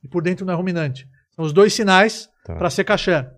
e 0.04 0.08
por 0.08 0.22
dentro 0.22 0.46
não 0.46 0.52
é 0.54 0.56
ruminante. 0.56 1.06
São 1.34 1.44
os 1.44 1.52
dois 1.52 1.72
sinais 1.74 2.28
Tá. 2.44 2.54
pra 2.54 2.70
ser 2.70 2.84
caché. 2.84 3.28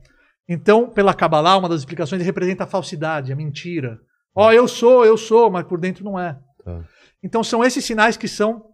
Então, 0.49 0.89
pela 0.91 1.15
Kabbalah, 1.15 1.57
uma 1.57 1.69
das 1.69 1.81
explicações, 1.81 2.23
representa 2.23 2.65
a 2.65 2.67
falsidade, 2.67 3.33
a 3.33 3.37
mentira. 3.37 3.99
Ó, 4.35 4.53
eu 4.53 4.69
sou, 4.69 5.05
eu 5.05 5.17
sou, 5.17 5.51
mas 5.51 5.67
por 5.67 5.79
dentro 5.79 6.05
não 6.05 6.19
é. 6.19 6.39
Tá. 6.65 6.83
Então 7.23 7.43
são 7.43 7.65
esses 7.65 7.85
sinais 7.85 8.17
que 8.17 8.29
são 8.29 8.67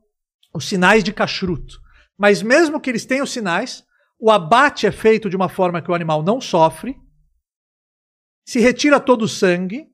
os 0.53 0.69
sinais 0.69 1.05
de 1.05 1.13
kashrut. 1.13 1.79
Mas 2.19 2.43
mesmo 2.43 2.81
que 2.81 2.91
eles 2.91 3.05
tenham 3.05 3.25
sinais, 3.25 3.85
o 4.19 4.31
abate 4.31 4.87
é 4.87 4.91
feito 4.91 5.31
de 5.31 5.37
uma 5.37 5.49
forma 5.49 5.81
que 5.81 5.91
o 5.91 5.95
animal 5.95 6.23
não 6.23 6.41
sofre, 6.41 6.97
se 8.45 8.59
retira 8.59 8.99
todo 8.99 9.23
o 9.23 9.29
sangue, 9.29 9.87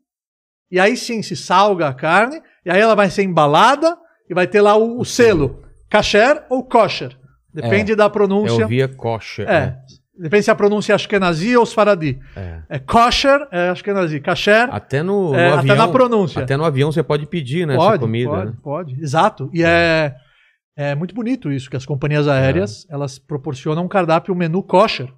e 0.71 0.81
aí 0.81 0.97
sim 0.97 1.23
se 1.23 1.37
salga 1.37 1.89
a 1.89 1.95
carne, 1.95 2.43
e 2.65 2.71
aí 2.71 2.81
ela 2.81 2.95
vai 2.95 3.11
ser 3.11 3.23
embalada 3.23 3.97
e 4.29 4.35
vai 4.35 4.47
ter 4.47 4.61
lá 4.61 4.77
o, 4.77 4.99
o 4.99 5.05
selo, 5.05 5.63
kasher 5.91 6.45
ou 6.49 6.65
kosher. 6.65 7.17
Depende 7.53 7.95
da 7.95 8.11
pronúncia. 8.11 8.63
Eu 8.63 8.69
via 8.69 8.89
kosher. 8.89 9.49
É. 9.49 9.79
Depende 10.19 10.45
se 10.45 10.51
a 10.51 10.55
pronúncia 10.55 10.93
é 10.93 10.95
Ashkenazi 10.95 11.57
ou 11.57 11.67
Sfaradi. 11.67 12.19
É. 12.35 12.63
É 12.69 12.79
kosher, 12.79 13.47
é 13.51 13.69
Ashkenazi. 13.69 14.21
Kasher, 14.21 14.69
Até 14.73 15.03
no, 15.03 15.33
no 15.33 15.35
é, 15.35 15.53
avião. 15.53 15.75
até 15.75 15.75
na 15.75 15.89
pronúncia. 15.89 16.43
Até 16.43 16.57
no 16.57 16.65
avião 16.65 16.91
você 16.91 17.03
pode 17.03 17.27
pedir, 17.27 17.67
né? 17.67 17.75
essa 17.75 17.83
Pode, 17.85 18.01
comida. 18.01 18.31
pode, 18.31 18.47
né? 18.47 18.57
pode. 18.63 19.01
Exato. 19.03 19.51
E 19.53 19.63
é, 19.63 20.15
é 20.75 20.95
muito 20.95 21.15
bonito 21.15 21.51
isso, 21.51 21.69
que 21.69 21.77
as 21.77 21.85
companhias 21.85 22.27
aéreas, 22.29 22.87
elas 22.89 23.19
proporcionam 23.19 23.85
um 23.85 23.89
cardápio, 23.89 24.33
um 24.33 24.37
menu 24.37 24.63
kosher. 24.63 25.13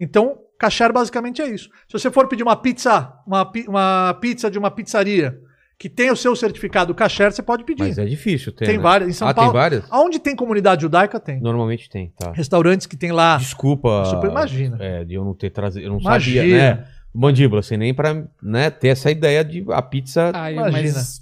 Então, 0.00 0.38
kasher 0.58 0.92
basicamente 0.92 1.42
é 1.42 1.48
isso. 1.48 1.68
Se 1.86 1.98
você 1.98 2.10
for 2.10 2.26
pedir 2.26 2.42
uma 2.42 2.56
pizza, 2.56 3.12
uma, 3.26 3.50
uma 3.68 4.14
pizza 4.20 4.50
de 4.50 4.58
uma 4.58 4.70
pizzaria 4.70 5.38
que 5.78 5.90
tem 5.90 6.10
o 6.10 6.16
seu 6.16 6.34
certificado 6.34 6.94
kasher, 6.94 7.30
você 7.30 7.42
pode 7.42 7.64
pedir. 7.64 7.82
Mas 7.82 7.98
é 7.98 8.04
difícil 8.04 8.52
ter. 8.52 8.64
tem 8.64 8.76
né? 8.76 8.82
várias. 8.82 9.10
Em 9.10 9.12
São 9.12 9.28
ah, 9.28 9.34
Paulo, 9.34 9.50
tem 9.50 9.60
várias? 9.60 9.84
Aonde 9.90 10.18
tem 10.18 10.34
comunidade 10.34 10.82
judaica, 10.82 11.20
tem. 11.20 11.40
Normalmente 11.40 11.88
tem, 11.90 12.12
tá. 12.18 12.32
Restaurantes 12.32 12.86
que 12.86 12.96
tem 12.96 13.12
lá. 13.12 13.36
Desculpa. 13.36 14.04
Super, 14.06 14.30
imagina. 14.30 14.78
É, 14.80 15.04
de 15.04 15.14
eu 15.14 15.24
não 15.24 15.34
ter 15.34 15.50
trazido. 15.50 15.84
Eu 15.84 15.92
não 15.92 16.00
Imagina. 16.00 16.40
sabia, 16.40 16.74
né? 16.74 16.88
Mandíbula, 17.14 17.60
assim, 17.60 17.76
nem 17.76 17.94
pra 17.94 18.26
né, 18.42 18.70
ter 18.70 18.88
essa 18.88 19.10
ideia 19.10 19.44
de 19.44 19.64
a 19.70 19.82
pizza. 19.82 20.32
Ai, 20.34 20.54
Imagina. 20.54 20.94
mas 20.94 21.20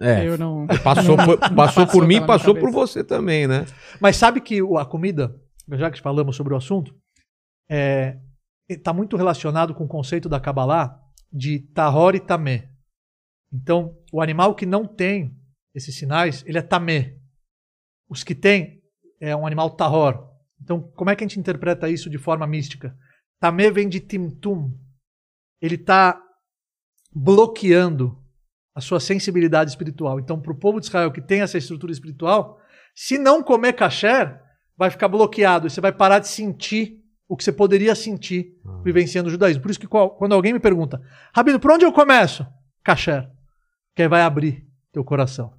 É. 0.00 0.26
eu 0.26 0.38
não. 0.38 0.66
Passou, 0.82 1.16
por, 1.16 1.38
passou, 1.38 1.54
Passou 1.56 1.86
por 1.86 2.06
mim, 2.06 2.24
passou 2.26 2.54
por 2.54 2.70
você 2.72 3.04
também, 3.04 3.46
né? 3.46 3.64
Mas 4.00 4.16
sabe 4.16 4.40
que 4.40 4.58
a 4.76 4.84
comida, 4.84 5.34
já 5.72 5.90
que 5.90 6.00
falamos 6.00 6.34
sobre 6.36 6.52
o 6.52 6.56
assunto, 6.56 6.92
é, 7.70 8.16
está 8.68 8.92
muito 8.92 9.16
relacionado 9.16 9.72
com 9.72 9.84
o 9.84 9.88
conceito 9.88 10.28
da 10.28 10.40
Kabbalah 10.40 10.98
de 11.32 11.60
Tahor 11.74 12.14
e 12.16 12.20
Tamé. 12.20 12.73
Então, 13.54 13.96
o 14.12 14.20
animal 14.20 14.56
que 14.56 14.66
não 14.66 14.84
tem 14.84 15.32
esses 15.72 15.96
sinais, 15.96 16.42
ele 16.44 16.58
é 16.58 16.62
Tamé. 16.62 17.16
Os 18.08 18.24
que 18.24 18.34
tem 18.34 18.82
é 19.20 19.34
um 19.36 19.46
animal 19.46 19.70
Tahor. 19.70 20.28
Então, 20.60 20.82
como 20.96 21.10
é 21.10 21.16
que 21.16 21.22
a 21.22 21.26
gente 21.26 21.38
interpreta 21.38 21.88
isso 21.88 22.10
de 22.10 22.18
forma 22.18 22.46
mística? 22.46 22.96
Tamé 23.38 23.70
vem 23.70 23.88
de 23.88 24.00
Timtum. 24.00 24.76
Ele 25.60 25.76
está 25.76 26.20
bloqueando 27.12 28.20
a 28.74 28.80
sua 28.80 28.98
sensibilidade 28.98 29.70
espiritual. 29.70 30.18
Então, 30.18 30.40
para 30.40 30.52
o 30.52 30.58
povo 30.58 30.80
de 30.80 30.86
Israel 30.86 31.12
que 31.12 31.22
tem 31.22 31.40
essa 31.40 31.56
estrutura 31.56 31.92
espiritual, 31.92 32.58
se 32.92 33.18
não 33.18 33.42
comer 33.42 33.74
kasher, 33.74 34.36
vai 34.76 34.90
ficar 34.90 35.06
bloqueado. 35.06 35.70
Você 35.70 35.80
vai 35.80 35.92
parar 35.92 36.18
de 36.18 36.26
sentir 36.26 37.00
o 37.28 37.36
que 37.36 37.44
você 37.44 37.52
poderia 37.52 37.94
sentir 37.94 38.56
vivenciando 38.82 39.28
o 39.28 39.32
judaísmo. 39.32 39.62
Por 39.62 39.70
isso 39.70 39.80
que 39.80 39.86
quando 39.86 40.34
alguém 40.34 40.52
me 40.52 40.60
pergunta, 40.60 41.00
Rabino, 41.32 41.60
por 41.60 41.70
onde 41.70 41.84
eu 41.84 41.92
começo? 41.92 42.44
Kasher. 42.82 43.33
Que 43.94 44.02
aí 44.02 44.08
vai 44.08 44.22
abrir 44.22 44.66
teu 44.92 45.04
coração. 45.04 45.52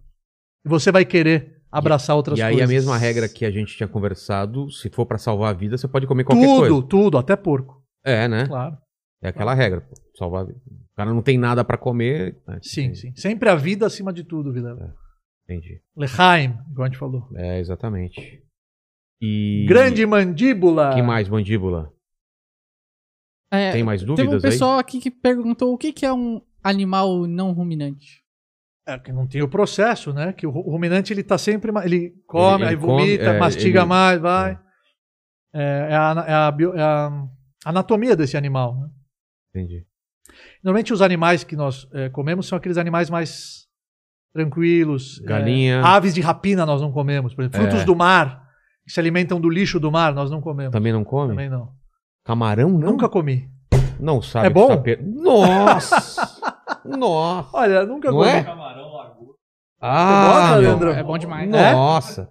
E 0.65 0.69
você 0.69 0.91
vai 0.91 1.05
querer 1.05 1.61
abraçar 1.71 2.15
outras 2.15 2.37
e 2.39 2.41
aí 2.41 2.53
coisas. 2.55 2.69
a 2.69 2.73
mesma 2.73 2.97
regra 2.97 3.27
que 3.29 3.45
a 3.45 3.51
gente 3.51 3.75
tinha 3.75 3.87
conversado, 3.87 4.69
se 4.71 4.89
for 4.89 5.05
pra 5.05 5.17
salvar 5.17 5.51
a 5.51 5.57
vida, 5.57 5.77
você 5.77 5.87
pode 5.87 6.07
comer 6.07 6.23
qualquer 6.23 6.45
Tudo, 6.45 6.59
coisa. 6.69 6.87
tudo, 6.87 7.17
até 7.17 7.35
porco. 7.35 7.83
É, 8.03 8.27
né? 8.27 8.47
Claro. 8.47 8.77
É 9.21 9.29
aquela 9.29 9.53
regra. 9.53 9.81
pô. 9.81 9.95
Salvar 10.17 10.41
a 10.43 10.45
vida. 10.45 10.59
O 10.65 10.95
cara 10.95 11.13
não 11.13 11.21
tem 11.21 11.37
nada 11.37 11.63
pra 11.63 11.77
comer. 11.77 12.41
né? 12.47 12.59
Sim, 12.61 12.93
sim. 12.93 13.13
Sempre 13.15 13.49
a 13.49 13.55
vida 13.55 13.85
acima 13.85 14.13
de 14.13 14.23
tudo, 14.23 14.51
Vilela. 14.53 14.93
Entendi. 15.43 15.81
Lechaim, 15.95 16.57
igual 16.71 16.85
a 16.85 16.87
gente 16.87 16.97
falou. 16.97 17.27
É, 17.35 17.59
exatamente. 17.59 18.41
E. 19.21 19.65
Grande 19.67 20.05
mandíbula. 20.05 20.93
Que 20.95 21.01
mais, 21.01 21.27
mandíbula? 21.29 21.91
É, 23.51 23.71
Tem 23.71 23.83
mais 23.83 24.01
um 24.03 24.07
dúvidas 24.07 24.43
aí? 24.43 24.51
pessoal 24.51 24.79
aqui 24.79 24.99
que 24.99 25.11
perguntou 25.11 25.73
o 25.73 25.77
que, 25.77 25.93
que 25.93 26.05
é 26.05 26.11
um 26.11 26.41
animal 26.63 27.27
não 27.27 27.51
ruminante. 27.53 28.23
É, 28.87 28.99
que 28.99 29.11
não 29.11 29.25
tem 29.27 29.41
o 29.41 29.47
processo, 29.47 30.13
né? 30.13 30.31
Que 30.31 30.45
o 30.45 30.51
ru- 30.51 30.67
o 30.67 30.71
ruminante 30.71 31.11
ele 31.11 31.23
tá 31.23 31.37
sempre. 31.37 31.71
Ele 31.83 32.13
come, 32.27 32.55
Ele- 32.57 32.63
ele 32.63 32.69
aí 32.69 32.75
vomita, 32.75 33.23
come, 33.25 33.35
é, 33.35 33.39
mastiga 33.39 33.79
ele- 33.79 33.87
mais, 33.87 34.21
vai. 34.21 34.59
É, 35.53 35.87
é 35.91 35.95
a, 35.95 36.25
é 36.27 36.33
a 36.33 36.51
bio- 36.51 36.73
é 36.75 36.81
a 36.81 37.23
anatomia 37.65 38.15
desse 38.15 38.37
animal. 38.37 38.75
Né? 38.79 38.87
Entendi. 39.49 39.85
Normalmente 40.63 40.93
os 40.93 41.01
animais 41.01 41.43
que 41.43 41.55
nós 41.55 41.87
é, 41.93 42.09
comemos 42.09 42.47
são 42.47 42.57
aqueles 42.57 42.77
animais 42.77 43.09
mais 43.09 43.65
tranquilos. 44.33 45.19
é, 45.21 45.25
Galinha. 45.25 45.81
aves 45.81 46.13
de 46.13 46.21
rapina 46.21 46.65
nós 46.65 46.81
não 46.81 46.91
comemos. 46.91 47.33
Por 47.33 47.41
exemplo, 47.43 47.61
frutos 47.61 47.81
É. 47.81 47.85
do 47.85 47.95
mar, 47.95 48.43
que 48.85 48.91
se 48.91 48.99
alimentam 48.99 49.39
do 49.39 49.49
lixo 49.49 49.79
do 49.79 49.91
mar, 49.91 50.13
nós 50.13 50.29
não 50.29 50.41
comemos. 50.41 50.71
Também 50.73 50.91
não 50.93 51.03
come? 51.03 51.29
Também 51.29 51.49
não. 51.49 51.69
Camarão 52.23 52.69
não? 52.69 52.91
Nunca 52.91 53.07
comi. 53.09 53.49
Não 53.99 54.21
sabe 54.21 54.47
É 54.47 54.49
bom? 54.49 54.83
Nossa! 55.23 56.34
Nossa! 56.85 57.49
Olha, 57.57 57.85
nunca 57.85 58.09
Não 58.11 58.17
comi. 58.19 58.29
é? 58.29 58.45
Ah, 59.81 60.27
gosta, 60.27 60.51
meu- 60.51 60.61
Leandro? 60.61 60.89
É 60.91 61.03
bom 61.03 61.17
demais. 61.17 61.49
Nossa! 61.49 62.29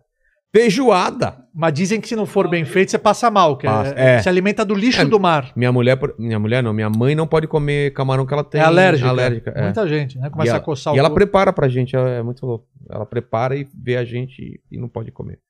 Feijoada! 0.54 1.44
Mas 1.52 1.72
dizem 1.74 2.00
que 2.00 2.06
se 2.08 2.14
não 2.16 2.26
for 2.26 2.48
bem 2.48 2.64
feito, 2.64 2.90
você 2.90 2.98
passa 2.98 3.28
mal. 3.30 3.56
Que 3.56 3.66
é- 3.66 3.70
Passa, 3.70 3.94
é. 3.96 4.22
Se 4.22 4.28
alimenta 4.28 4.64
do 4.64 4.74
lixo 4.74 5.02
É. 5.02 5.04
do 5.04 5.18
mar. 5.18 5.52
Minha 5.56 5.72
mulher, 5.72 5.98
minha 6.18 6.38
mulher 6.38 6.62
não, 6.62 6.72
minha 6.72 6.88
mãe 6.88 7.14
não 7.14 7.26
pode 7.26 7.46
comer 7.48 7.92
camarão 7.92 8.24
que 8.24 8.32
ela 8.32 8.44
tem 8.44 8.60
é 8.60 8.64
alérgica. 8.64 9.08
alérgica, 9.08 9.50
é. 9.50 9.62
Muita 9.64 9.86
gente, 9.88 10.18
né? 10.18 10.30
Começa 10.30 10.50
e 10.50 10.52
a 10.52 10.56
ela, 10.56 10.64
coçar 10.64 10.92
o 10.92 10.96
E 10.96 10.98
ela 10.98 11.08
corpo. 11.08 11.16
prepara 11.24 11.52
pra 11.52 11.68
gente, 11.68 11.96
é, 11.96 12.18
é 12.18 12.22
muito 12.22 12.44
louco. 12.46 12.66
Ela 12.88 13.04
prepara 13.04 13.56
e 13.56 13.66
vê 13.74 13.96
a 13.96 14.04
gente 14.04 14.40
e, 14.40 14.60
e 14.76 14.78
não 14.78 14.88
pode 14.88 15.10
comer. 15.10 15.40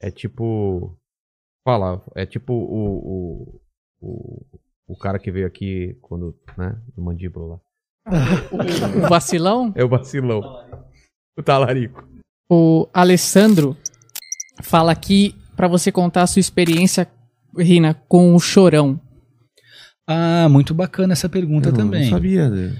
É 0.00 0.10
tipo. 0.10 0.96
Fala, 1.64 2.02
é 2.14 2.24
tipo 2.24 2.52
o, 2.54 3.60
o, 3.60 3.60
o, 4.00 4.46
o 4.88 4.96
cara 4.96 5.18
que 5.18 5.30
veio 5.32 5.46
aqui 5.46 5.98
quando, 6.00 6.34
né, 6.56 6.76
no 6.96 7.04
mandíbula 7.04 7.54
lá. 7.54 7.60
O 8.06 9.08
vacilão, 9.08 9.72
É 9.74 9.84
o 9.84 9.88
vacilão. 9.88 10.40
O 11.38 11.42
talarico. 11.42 12.06
o 12.50 12.88
Alessandro 12.94 13.76
fala 14.62 14.92
aqui 14.92 15.34
pra 15.56 15.66
você 15.68 15.90
contar 15.90 16.22
a 16.22 16.26
sua 16.26 16.40
experiência, 16.40 17.08
Rina, 17.58 17.94
com 18.08 18.34
o 18.34 18.38
chorão. 18.40 19.00
Ah, 20.08 20.48
muito 20.48 20.72
bacana 20.72 21.14
essa 21.14 21.28
pergunta 21.28 21.68
Eu 21.68 21.72
não- 21.72 21.78
também. 21.78 22.04
Não 22.04 22.10
sabia. 22.10 22.48
né? 22.48 22.76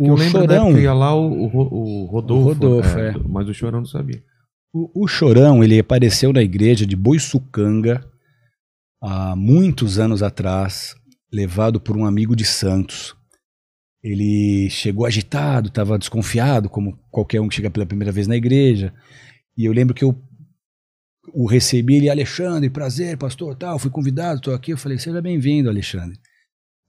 O 0.00 0.06
eu 0.08 0.16
da 0.16 0.24
chorão, 0.30 0.74
que 0.74 0.80
ia 0.80 0.92
lá 0.92 1.14
o, 1.14 1.28
o, 1.28 2.02
o 2.02 2.06
Rodolfo. 2.06 2.44
O 2.44 2.52
Rodolfo, 2.52 2.98
é. 2.98 3.12
Mas 3.28 3.48
o 3.48 3.54
chorão 3.54 3.80
não 3.80 3.86
sabia. 3.86 4.22
o, 4.72 5.04
o 5.04 5.08
chorão, 5.08 5.62
ele 5.62 5.78
apareceu 5.78 6.32
na 6.32 6.42
igreja 6.42 6.84
de 6.86 6.94
Boiçucanga 6.96 8.04
há 9.02 9.34
muitos 9.36 9.98
anos 9.98 10.22
atrás, 10.22 10.94
levado 11.32 11.80
por 11.80 11.96
um 11.96 12.04
amigo 12.04 12.34
de 12.36 12.44
Santos. 12.44 13.16
Ele 14.10 14.70
chegou 14.70 15.04
agitado, 15.04 15.68
estava 15.68 15.98
desconfiado, 15.98 16.68
como 16.68 16.96
qualquer 17.10 17.40
um 17.40 17.48
que 17.48 17.54
chega 17.56 17.70
pela 17.70 17.84
primeira 17.84 18.10
vez 18.12 18.26
na 18.26 18.36
igreja. 18.36 18.92
E 19.56 19.64
eu 19.66 19.72
lembro 19.72 19.94
que 19.94 20.02
eu 20.04 20.16
o 21.34 21.46
recebi, 21.46 21.96
ele, 21.96 22.08
Alexandre, 22.08 22.70
prazer, 22.70 23.18
pastor, 23.18 23.54
tal, 23.54 23.78
fui 23.78 23.90
convidado, 23.90 24.36
estou 24.38 24.54
aqui. 24.54 24.72
Eu 24.72 24.78
falei, 24.78 24.96
seja 24.98 25.20
bem-vindo, 25.20 25.68
Alexandre. 25.68 26.16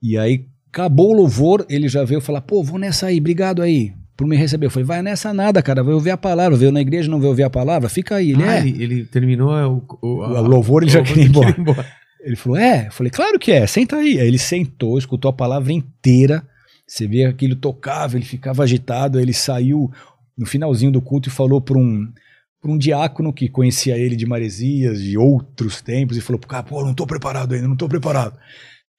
E 0.01 0.17
aí, 0.17 0.45
acabou 0.71 1.09
o 1.11 1.13
louvor, 1.13 1.65
ele 1.69 1.89
já 1.89 2.05
veio 2.05 2.21
falar, 2.21 2.39
pô, 2.41 2.63
vou 2.63 2.79
nessa 2.79 3.07
aí, 3.07 3.17
obrigado 3.19 3.61
aí, 3.61 3.91
por 4.15 4.25
me 4.25 4.37
receber. 4.37 4.67
Eu 4.67 4.71
falei, 4.71 4.85
vai 4.85 5.01
nessa 5.01 5.33
nada, 5.33 5.61
cara, 5.61 5.83
vai 5.83 5.93
ouvir 5.93 6.11
a 6.11 6.17
palavra, 6.17 6.57
veio 6.57 6.71
na 6.71 6.79
igreja, 6.79 7.09
não 7.11 7.19
veio 7.19 7.31
ouvir 7.31 7.43
a 7.43 7.49
palavra, 7.49 7.89
fica 7.89 8.15
aí. 8.15 8.31
Ele, 8.31 8.43
Ah, 8.43 8.55
é, 8.55 8.59
ele, 8.61 8.81
ele 8.83 9.05
terminou 9.05 9.57
é, 9.57 9.67
o, 9.67 9.83
o, 10.01 10.07
o 10.23 10.41
louvor 10.47 10.83
ele 10.83 10.91
já 10.91 11.01
o- 11.01 11.03
queria 11.03 11.25
ir 11.25 11.29
embora. 11.29 11.85
Ele 12.21 12.35
falou, 12.37 12.57
é? 12.57 12.87
Eu 12.87 12.91
falei, 12.93 13.11
claro 13.11 13.37
que 13.39 13.51
é, 13.51 13.67
senta 13.67 13.97
aí. 13.97 14.19
Aí 14.19 14.27
ele 14.27 14.37
sentou, 14.37 14.97
escutou 14.97 15.29
a 15.29 15.33
palavra 15.33 15.73
inteira. 15.73 16.47
Você 16.89 17.07
vê 17.07 17.35
ele 17.39 17.55
tocava, 17.55 18.17
ele 18.17 18.25
ficava 18.25 18.63
agitado. 18.63 19.19
Ele 19.19 19.31
saiu 19.31 19.91
no 20.35 20.45
finalzinho 20.45 20.91
do 20.91 20.99
culto 20.99 21.29
e 21.29 21.31
falou 21.31 21.61
para 21.61 21.77
um, 21.77 22.11
pra 22.59 22.71
um 22.71 22.77
diácono 22.77 23.31
que 23.31 23.47
conhecia 23.47 23.95
ele 23.95 24.15
de 24.15 24.25
Maresias, 24.25 24.99
de 24.99 25.15
outros 25.15 25.81
tempos, 25.81 26.17
e 26.17 26.21
falou 26.21 26.39
cara, 26.39 26.63
pô, 26.63 26.83
não 26.83 26.95
tô 26.95 27.05
preparado 27.05 27.53
ainda, 27.53 27.67
não 27.67 27.77
tô 27.77 27.87
preparado. 27.87 28.35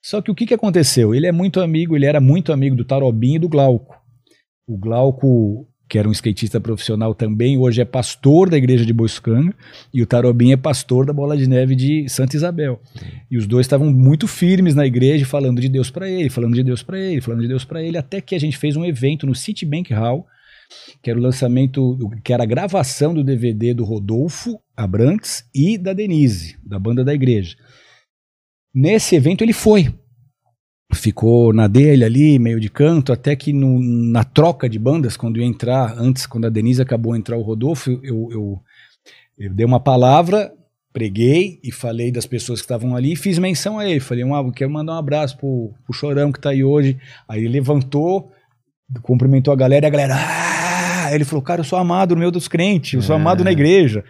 Só 0.00 0.22
que 0.22 0.30
o 0.30 0.34
que, 0.34 0.46
que 0.46 0.54
aconteceu? 0.54 1.12
Ele 1.12 1.26
é 1.26 1.32
muito 1.32 1.60
amigo, 1.60 1.96
ele 1.96 2.06
era 2.06 2.20
muito 2.20 2.52
amigo 2.52 2.76
do 2.76 2.84
Tarobim 2.84 3.34
e 3.34 3.38
do 3.40 3.48
Glauco. 3.48 4.00
O 4.68 4.78
Glauco 4.78 5.68
que 5.90 5.98
era 5.98 6.08
um 6.08 6.12
skatista 6.12 6.60
profissional 6.60 7.12
também, 7.16 7.58
hoje 7.58 7.80
é 7.80 7.84
pastor 7.84 8.48
da 8.48 8.56
igreja 8.56 8.86
de 8.86 8.92
Boiscanga, 8.92 9.52
e 9.92 10.00
o 10.00 10.06
Tarobim 10.06 10.52
é 10.52 10.56
pastor 10.56 11.04
da 11.04 11.12
Bola 11.12 11.36
de 11.36 11.48
Neve 11.48 11.74
de 11.74 12.08
Santa 12.08 12.36
Isabel. 12.36 12.80
E 13.28 13.36
os 13.36 13.44
dois 13.44 13.66
estavam 13.66 13.90
muito 13.90 14.28
firmes 14.28 14.72
na 14.72 14.86
igreja, 14.86 15.26
falando 15.26 15.60
de 15.60 15.68
Deus 15.68 15.90
para 15.90 16.08
ele, 16.08 16.30
falando 16.30 16.54
de 16.54 16.62
Deus 16.62 16.80
para 16.84 16.96
ele, 16.96 17.20
falando 17.20 17.40
de 17.42 17.48
Deus 17.48 17.64
para 17.64 17.82
ele, 17.82 17.98
até 17.98 18.20
que 18.20 18.36
a 18.36 18.38
gente 18.38 18.56
fez 18.56 18.76
um 18.76 18.84
evento 18.84 19.26
no 19.26 19.34
Citibank 19.34 19.92
Hall, 19.92 20.24
que 21.02 21.10
era 21.10 21.18
o 21.18 21.22
lançamento, 21.22 21.98
que 22.22 22.32
era 22.32 22.44
a 22.44 22.46
gravação 22.46 23.12
do 23.12 23.24
DVD 23.24 23.74
do 23.74 23.82
Rodolfo 23.82 24.60
Abrantes 24.76 25.44
e 25.52 25.76
da 25.76 25.92
Denise, 25.92 26.56
da 26.64 26.78
banda 26.78 27.04
da 27.04 27.12
igreja. 27.12 27.56
Nesse 28.72 29.16
evento 29.16 29.42
ele 29.42 29.52
foi, 29.52 29.92
ficou 30.92 31.52
na 31.52 31.66
dele 31.66 32.04
ali, 32.04 32.38
meio 32.38 32.60
de 32.60 32.68
canto, 32.68 33.12
até 33.12 33.36
que 33.36 33.52
no, 33.52 33.80
na 33.80 34.24
troca 34.24 34.68
de 34.68 34.78
bandas, 34.78 35.16
quando 35.16 35.38
ia 35.38 35.46
entrar, 35.46 35.94
antes, 35.98 36.26
quando 36.26 36.46
a 36.46 36.50
Denise 36.50 36.82
acabou 36.82 37.16
entrar 37.16 37.36
o 37.36 37.42
Rodolfo, 37.42 37.90
eu, 38.02 38.28
eu, 38.30 38.60
eu 39.38 39.54
dei 39.54 39.64
uma 39.64 39.80
palavra, 39.80 40.52
preguei 40.92 41.60
e 41.62 41.70
falei 41.70 42.10
das 42.10 42.26
pessoas 42.26 42.60
que 42.60 42.64
estavam 42.64 42.96
ali 42.96 43.12
e 43.12 43.16
fiz 43.16 43.38
menção 43.38 43.78
a 43.78 43.88
ele. 43.88 44.00
Falei, 44.00 44.24
ah, 44.24 44.52
quero 44.54 44.70
mandar 44.70 44.94
um 44.94 44.98
abraço 44.98 45.36
pro, 45.36 45.72
pro 45.84 45.92
Chorão 45.92 46.32
que 46.32 46.40
tá 46.40 46.50
aí 46.50 46.64
hoje. 46.64 46.98
Aí 47.28 47.40
ele 47.40 47.48
levantou, 47.48 48.32
cumprimentou 49.02 49.52
a 49.52 49.56
galera 49.56 49.86
e 49.86 49.88
a 49.88 49.90
galera. 49.90 50.16
Ah! 50.16 51.14
Ele 51.14 51.24
falou, 51.24 51.42
cara, 51.42 51.60
eu 51.60 51.64
sou 51.64 51.78
amado 51.78 52.14
no 52.14 52.20
meio 52.20 52.30
dos 52.30 52.46
crentes, 52.46 52.92
eu 52.92 53.02
sou 53.02 53.16
amado 53.16 53.42
na 53.42 53.50
igreja. 53.50 54.04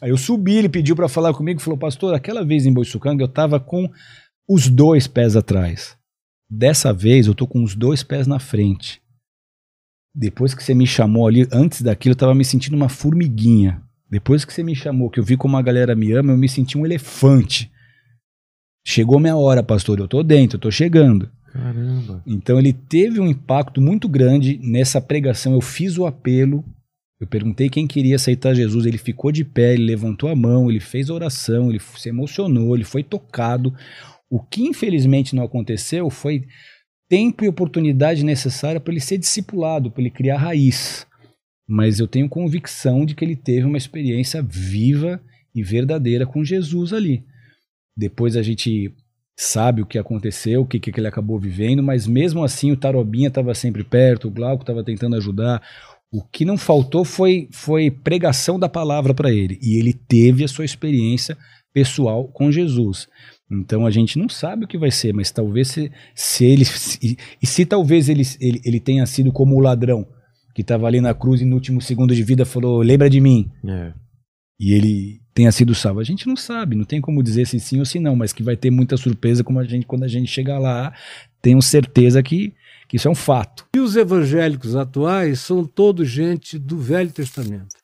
Aí 0.00 0.10
eu 0.10 0.16
subi, 0.16 0.56
ele 0.56 0.68
pediu 0.68 0.94
para 0.94 1.08
falar 1.08 1.34
comigo, 1.34 1.60
falou, 1.60 1.78
pastor, 1.78 2.14
aquela 2.14 2.44
vez 2.44 2.64
em 2.64 2.72
Boiçucanga 2.72 3.22
eu 3.22 3.28
tava 3.28 3.58
com 3.58 3.90
os 4.48 4.68
dois 4.68 5.06
pés 5.06 5.36
atrás. 5.36 5.97
Dessa 6.50 6.92
vez 6.92 7.26
eu 7.26 7.34
tô 7.34 7.46
com 7.46 7.62
os 7.62 7.74
dois 7.74 8.02
pés 8.02 8.26
na 8.26 8.38
frente. 8.38 9.02
Depois 10.14 10.54
que 10.54 10.62
você 10.62 10.74
me 10.74 10.86
chamou 10.86 11.26
ali, 11.26 11.46
antes 11.52 11.82
daquilo, 11.82 12.12
eu 12.12 12.16
tava 12.16 12.34
me 12.34 12.44
sentindo 12.44 12.76
uma 12.76 12.88
formiguinha. 12.88 13.82
Depois 14.10 14.44
que 14.44 14.52
você 14.52 14.62
me 14.62 14.74
chamou, 14.74 15.10
que 15.10 15.20
eu 15.20 15.24
vi 15.24 15.36
como 15.36 15.56
a 15.56 15.62
galera 15.62 15.94
me 15.94 16.12
ama, 16.12 16.32
eu 16.32 16.38
me 16.38 16.48
senti 16.48 16.78
um 16.78 16.86
elefante. 16.86 17.70
Chegou 18.84 19.20
minha 19.20 19.36
hora, 19.36 19.62
pastor, 19.62 19.98
eu 19.98 20.08
tô 20.08 20.22
dentro, 20.22 20.56
eu 20.56 20.60
tô 20.60 20.70
chegando. 20.70 21.30
Caramba. 21.52 22.22
Então 22.26 22.58
ele 22.58 22.72
teve 22.72 23.20
um 23.20 23.26
impacto 23.26 23.80
muito 23.80 24.08
grande 24.08 24.58
nessa 24.62 25.00
pregação. 25.00 25.52
Eu 25.52 25.60
fiz 25.60 25.98
o 25.98 26.06
apelo, 26.06 26.64
eu 27.20 27.26
perguntei 27.26 27.68
quem 27.68 27.86
queria 27.86 28.16
aceitar 28.16 28.54
Jesus, 28.54 28.86
ele 28.86 28.96
ficou 28.96 29.30
de 29.32 29.44
pé, 29.44 29.74
ele 29.74 29.84
levantou 29.84 30.30
a 30.30 30.36
mão, 30.36 30.70
ele 30.70 30.80
fez 30.80 31.10
a 31.10 31.14
oração, 31.14 31.68
ele 31.68 31.80
se 31.80 32.08
emocionou, 32.08 32.74
ele 32.74 32.84
foi 32.84 33.02
tocado. 33.02 33.74
O 34.30 34.40
que 34.42 34.62
infelizmente 34.62 35.34
não 35.34 35.44
aconteceu 35.44 36.10
foi 36.10 36.44
tempo 37.08 37.44
e 37.44 37.48
oportunidade 37.48 38.24
necessária 38.24 38.80
para 38.80 38.92
ele 38.92 39.00
ser 39.00 39.18
discipulado, 39.18 39.90
para 39.90 40.02
ele 40.02 40.10
criar 40.10 40.36
raiz. 40.36 41.06
Mas 41.66 41.98
eu 41.98 42.06
tenho 42.06 42.28
convicção 42.28 43.04
de 43.04 43.14
que 43.14 43.24
ele 43.24 43.36
teve 43.36 43.66
uma 43.66 43.78
experiência 43.78 44.42
viva 44.42 45.20
e 45.54 45.62
verdadeira 45.62 46.26
com 46.26 46.44
Jesus 46.44 46.92
ali. 46.92 47.24
Depois 47.96 48.36
a 48.36 48.42
gente 48.42 48.94
sabe 49.38 49.82
o 49.82 49.86
que 49.86 49.98
aconteceu, 49.98 50.62
o 50.62 50.66
que, 50.66 50.80
que 50.80 50.98
ele 50.98 51.06
acabou 51.06 51.38
vivendo, 51.38 51.82
mas 51.82 52.06
mesmo 52.06 52.42
assim 52.42 52.72
o 52.72 52.76
Tarobinha 52.76 53.28
estava 53.28 53.54
sempre 53.54 53.84
perto, 53.84 54.28
o 54.28 54.30
Glauco 54.30 54.62
estava 54.62 54.84
tentando 54.84 55.16
ajudar. 55.16 55.62
O 56.12 56.22
que 56.22 56.44
não 56.44 56.56
faltou 56.56 57.04
foi, 57.04 57.48
foi 57.52 57.90
pregação 57.90 58.58
da 58.58 58.68
palavra 58.68 59.14
para 59.14 59.30
ele. 59.30 59.58
E 59.62 59.78
ele 59.78 59.92
teve 59.92 60.42
a 60.42 60.48
sua 60.48 60.64
experiência 60.64 61.36
pessoal 61.72 62.26
com 62.28 62.50
Jesus. 62.50 63.06
Então 63.50 63.86
a 63.86 63.90
gente 63.90 64.18
não 64.18 64.28
sabe 64.28 64.64
o 64.64 64.68
que 64.68 64.76
vai 64.76 64.90
ser, 64.90 65.14
mas 65.14 65.30
talvez 65.30 65.68
se, 65.68 65.90
se 66.14 66.44
ele. 66.44 66.64
Se, 66.64 67.16
e 67.42 67.46
se 67.46 67.64
talvez 67.64 68.08
ele, 68.08 68.22
ele, 68.40 68.60
ele 68.64 68.80
tenha 68.80 69.04
sido 69.06 69.32
como 69.32 69.56
o 69.56 69.60
ladrão 69.60 70.06
que 70.54 70.62
estava 70.62 70.86
ali 70.86 71.00
na 71.00 71.14
cruz 71.14 71.40
e 71.40 71.44
no 71.44 71.54
último 71.54 71.80
segundo 71.80 72.14
de 72.14 72.22
vida 72.22 72.44
falou: 72.44 72.82
Lembra 72.82 73.08
de 73.08 73.20
mim. 73.20 73.50
É. 73.66 73.92
E 74.60 74.74
ele 74.74 75.20
tenha 75.32 75.52
sido 75.52 75.74
salvo. 75.74 76.00
A 76.00 76.04
gente 76.04 76.26
não 76.26 76.34
sabe, 76.34 76.74
não 76.74 76.84
tem 76.84 77.00
como 77.00 77.22
dizer 77.22 77.46
se 77.46 77.60
sim 77.60 77.78
ou 77.78 77.84
se 77.84 78.00
não, 78.00 78.16
mas 78.16 78.32
que 78.32 78.42
vai 78.42 78.56
ter 78.56 78.70
muita 78.70 78.96
surpresa 78.96 79.44
como 79.44 79.60
a 79.60 79.64
gente, 79.64 79.86
quando 79.86 80.02
a 80.02 80.08
gente 80.08 80.28
chegar 80.28 80.58
lá. 80.58 80.92
Tenho 81.40 81.62
certeza 81.62 82.20
que, 82.22 82.52
que 82.88 82.96
isso 82.96 83.06
é 83.06 83.10
um 83.10 83.14
fato. 83.14 83.66
E 83.74 83.78
os 83.78 83.94
evangélicos 83.94 84.74
atuais 84.74 85.38
são 85.38 85.64
todos 85.64 86.08
gente 86.08 86.58
do 86.58 86.76
Velho 86.76 87.10
Testamento. 87.10 87.76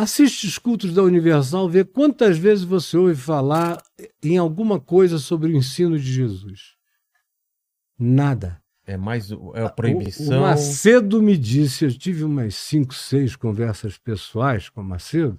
Assiste 0.00 0.46
os 0.46 0.58
cultos 0.58 0.94
da 0.94 1.02
Universal, 1.02 1.68
vê 1.68 1.84
quantas 1.84 2.38
vezes 2.38 2.62
você 2.64 2.96
ouve 2.96 3.16
falar 3.16 3.82
em 4.22 4.38
alguma 4.38 4.78
coisa 4.78 5.18
sobre 5.18 5.50
o 5.50 5.56
ensino 5.56 5.98
de 5.98 6.12
Jesus. 6.12 6.76
Nada. 7.98 8.62
É 8.86 8.96
mais 8.96 9.32
o- 9.32 9.50
é 9.56 9.62
a 9.62 9.66
O, 9.66 9.70
proibição. 9.74 10.38
o 10.38 10.42
Macedo 10.42 11.20
me 11.20 11.36
disse, 11.36 11.84
eu 11.84 11.92
tive 11.92 12.22
umas 12.22 12.54
cinco, 12.54 12.94
seis 12.94 13.34
conversas 13.34 13.98
pessoais 13.98 14.68
com 14.68 14.82
o 14.82 14.84
Macedo, 14.84 15.36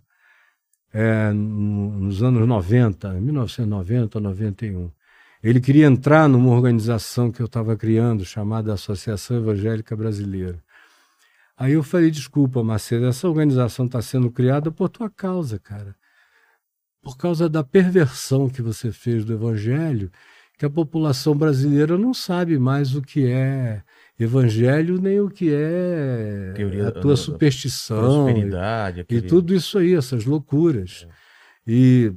é, 0.94 1.32
no- 1.32 1.92
nos 1.98 2.22
anos 2.22 2.46
90, 2.46 3.14
1990, 3.14 4.20
91. 4.20 4.92
Ele 5.42 5.62
queria 5.62 5.88
entrar 5.88 6.28
numa 6.28 6.50
organização 6.54 7.32
que 7.32 7.42
eu 7.42 7.46
estava 7.46 7.78
criando, 7.78 8.26
chamada 8.26 8.74
Associação 8.74 9.38
Evangélica 9.38 9.96
Brasileira. 9.96 10.62
Aí 11.60 11.74
eu 11.74 11.84
falei, 11.84 12.10
desculpa, 12.10 12.64
Macedo, 12.64 13.06
essa 13.06 13.28
organização 13.28 13.86
está 13.86 14.02
sendo 14.02 14.32
criada 14.32 14.72
por 14.72 14.88
tua 14.88 15.10
causa, 15.10 15.60
cara. 15.60 15.94
Por 17.02 17.18
causa 17.18 17.50
da 17.50 17.64
perversão 17.64 18.50
que 18.50 18.62
você 18.62 18.94
fez 18.94 19.26
do 19.26 19.34
evangelho, 19.34 20.10
que 20.58 20.66
a 20.66 20.70
população 20.70 21.36
brasileira 21.36 21.98
não 21.98 22.14
sabe 22.14 22.58
mais 22.58 22.96
o 22.96 23.02
que 23.02 23.28
é 23.28 23.84
evangelho, 24.18 25.02
nem 25.02 25.20
o 25.20 25.30
que 25.30 25.54
é 25.54 26.54
Teoria 26.56 26.88
a 26.88 26.92
tua 26.92 27.16
superstição. 27.18 28.26
e- 28.48 28.50
e 29.18 29.22
tudo 29.30 29.54
isso 29.54 29.78
aí, 29.78 29.94
essas 29.96 30.24
loucuras. 30.26 31.06
E 31.68 32.14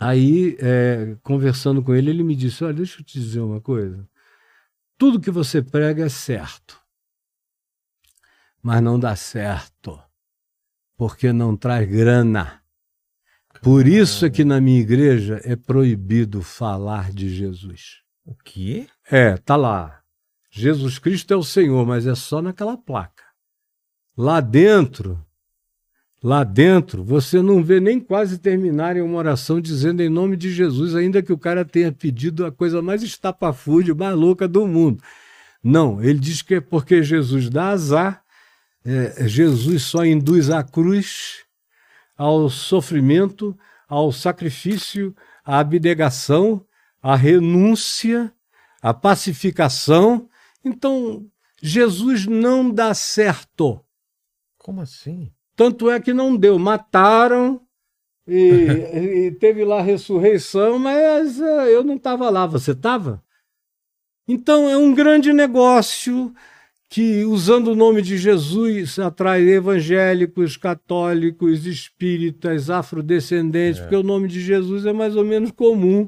aí, 0.00 0.56
é, 0.60 1.16
conversando 1.22 1.80
com 1.82 1.94
ele, 1.94 2.10
ele 2.10 2.24
me 2.24 2.34
disse: 2.34 2.64
Olha, 2.64 2.74
deixa 2.74 3.00
eu 3.00 3.04
te 3.04 3.20
dizer 3.20 3.40
uma 3.40 3.60
coisa. 3.60 4.04
Tudo 4.98 5.20
que 5.20 5.30
você 5.30 5.62
prega 5.62 6.04
é 6.04 6.08
certo, 6.08 6.80
mas 8.62 8.80
não 8.80 8.98
dá 8.98 9.16
certo, 9.16 10.00
porque 10.96 11.32
não 11.32 11.56
traz 11.56 11.88
grana. 11.88 12.62
Por 13.60 13.86
isso 13.86 14.24
é 14.24 14.30
que 14.30 14.44
na 14.44 14.60
minha 14.60 14.80
igreja 14.80 15.40
é 15.44 15.56
proibido 15.56 16.42
falar 16.42 17.12
de 17.12 17.28
Jesus. 17.28 18.02
O 18.24 18.34
quê? 18.34 18.86
É, 19.10 19.36
tá 19.36 19.56
lá. 19.56 20.00
Jesus 20.50 20.98
Cristo 20.98 21.32
é 21.32 21.36
o 21.36 21.42
Senhor, 21.42 21.86
mas 21.86 22.06
é 22.06 22.14
só 22.14 22.40
naquela 22.40 22.76
placa. 22.76 23.24
Lá 24.16 24.40
dentro, 24.40 25.18
lá 26.22 26.44
dentro, 26.44 27.02
você 27.02 27.40
não 27.40 27.64
vê 27.64 27.80
nem 27.80 27.98
quase 27.98 28.38
terminarem 28.38 29.02
uma 29.02 29.18
oração 29.18 29.60
dizendo 29.60 30.02
em 30.02 30.08
nome 30.08 30.36
de 30.36 30.52
Jesus, 30.52 30.94
ainda 30.94 31.22
que 31.22 31.32
o 31.32 31.38
cara 31.38 31.64
tenha 31.64 31.90
pedido 31.90 32.44
a 32.44 32.52
coisa 32.52 32.82
mais 32.82 33.02
estapafúrdia, 33.02 33.94
mais 33.94 34.14
louca 34.14 34.46
do 34.46 34.66
mundo. 34.68 35.02
Não, 35.64 36.02
ele 36.02 36.18
diz 36.18 36.42
que 36.42 36.56
é 36.56 36.60
porque 36.60 37.02
Jesus 37.02 37.48
dá 37.48 37.68
azar, 37.68 38.21
é, 38.84 39.28
Jesus 39.28 39.84
só 39.84 40.04
induz 40.04 40.50
à 40.50 40.62
cruz, 40.62 41.44
ao 42.16 42.48
sofrimento, 42.48 43.56
ao 43.88 44.10
sacrifício, 44.12 45.14
à 45.44 45.58
abnegação, 45.58 46.64
à 47.00 47.14
renúncia, 47.14 48.32
à 48.80 48.92
pacificação. 48.92 50.28
Então, 50.64 51.26
Jesus 51.60 52.26
não 52.26 52.70
dá 52.70 52.92
certo. 52.94 53.84
Como 54.58 54.80
assim? 54.80 55.32
Tanto 55.54 55.90
é 55.90 56.00
que 56.00 56.12
não 56.12 56.36
deu. 56.36 56.58
Mataram 56.58 57.60
e, 58.26 59.26
e 59.26 59.32
teve 59.32 59.64
lá 59.64 59.78
a 59.78 59.82
ressurreição, 59.82 60.78
mas 60.78 61.40
eh, 61.40 61.74
eu 61.74 61.84
não 61.84 61.96
estava 61.96 62.30
lá. 62.30 62.46
Você 62.46 62.72
estava? 62.72 63.22
Então 64.26 64.68
é 64.68 64.76
um 64.76 64.94
grande 64.94 65.32
negócio 65.32 66.32
que, 66.92 67.24
usando 67.24 67.68
o 67.68 67.74
nome 67.74 68.02
de 68.02 68.18
Jesus, 68.18 68.98
atrai 68.98 69.40
evangélicos, 69.48 70.58
católicos, 70.58 71.64
espíritas, 71.66 72.68
afrodescendentes, 72.68 73.80
porque 73.80 73.96
o 73.96 74.02
nome 74.02 74.28
de 74.28 74.40
Jesus 74.42 74.84
é 74.84 74.92
mais 74.92 75.16
ou 75.16 75.24
menos 75.24 75.50
comum. 75.50 76.06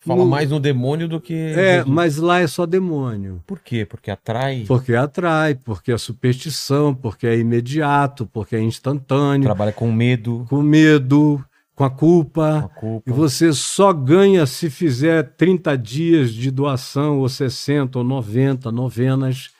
Fala 0.00 0.22
No- 0.22 0.30
mais 0.30 0.50
no 0.50 0.60
demônio 0.60 1.08
do 1.08 1.18
que. 1.18 1.32
É, 1.32 1.76
Jesus. 1.78 1.86
mas 1.86 2.18
lá 2.18 2.38
é 2.40 2.46
só 2.46 2.66
demônio. 2.66 3.40
Por 3.46 3.60
quê? 3.60 3.86
Porque 3.86 4.10
atrai. 4.10 4.64
Porque 4.68 4.94
atrai, 4.94 5.54
porque 5.54 5.90
é 5.90 5.96
superstição, 5.96 6.94
porque 6.94 7.26
é 7.26 7.38
imediato, 7.38 8.26
porque 8.30 8.54
é 8.56 8.60
instantâneo, 8.60 9.44
Trabalha 9.44 9.72
com 9.72 9.90
medo, 9.90 10.44
com 10.50 10.60
medo, 10.60 11.42
com 11.74 11.84
a 11.84 11.90
culpa. 11.90 12.60
com 12.60 12.66
a 12.66 12.80
culpa. 12.80 13.10
E 13.10 13.12
você 13.14 13.50
só 13.54 13.90
ganha 13.94 14.44
se 14.44 14.68
fizer 14.68 15.22
30 15.38 15.74
dias 15.78 16.30
de 16.34 16.50
doação, 16.50 17.20
ou 17.20 17.28
60, 17.30 17.98
ou 17.98 18.04
90, 18.04 18.70
novenas. 18.70 19.53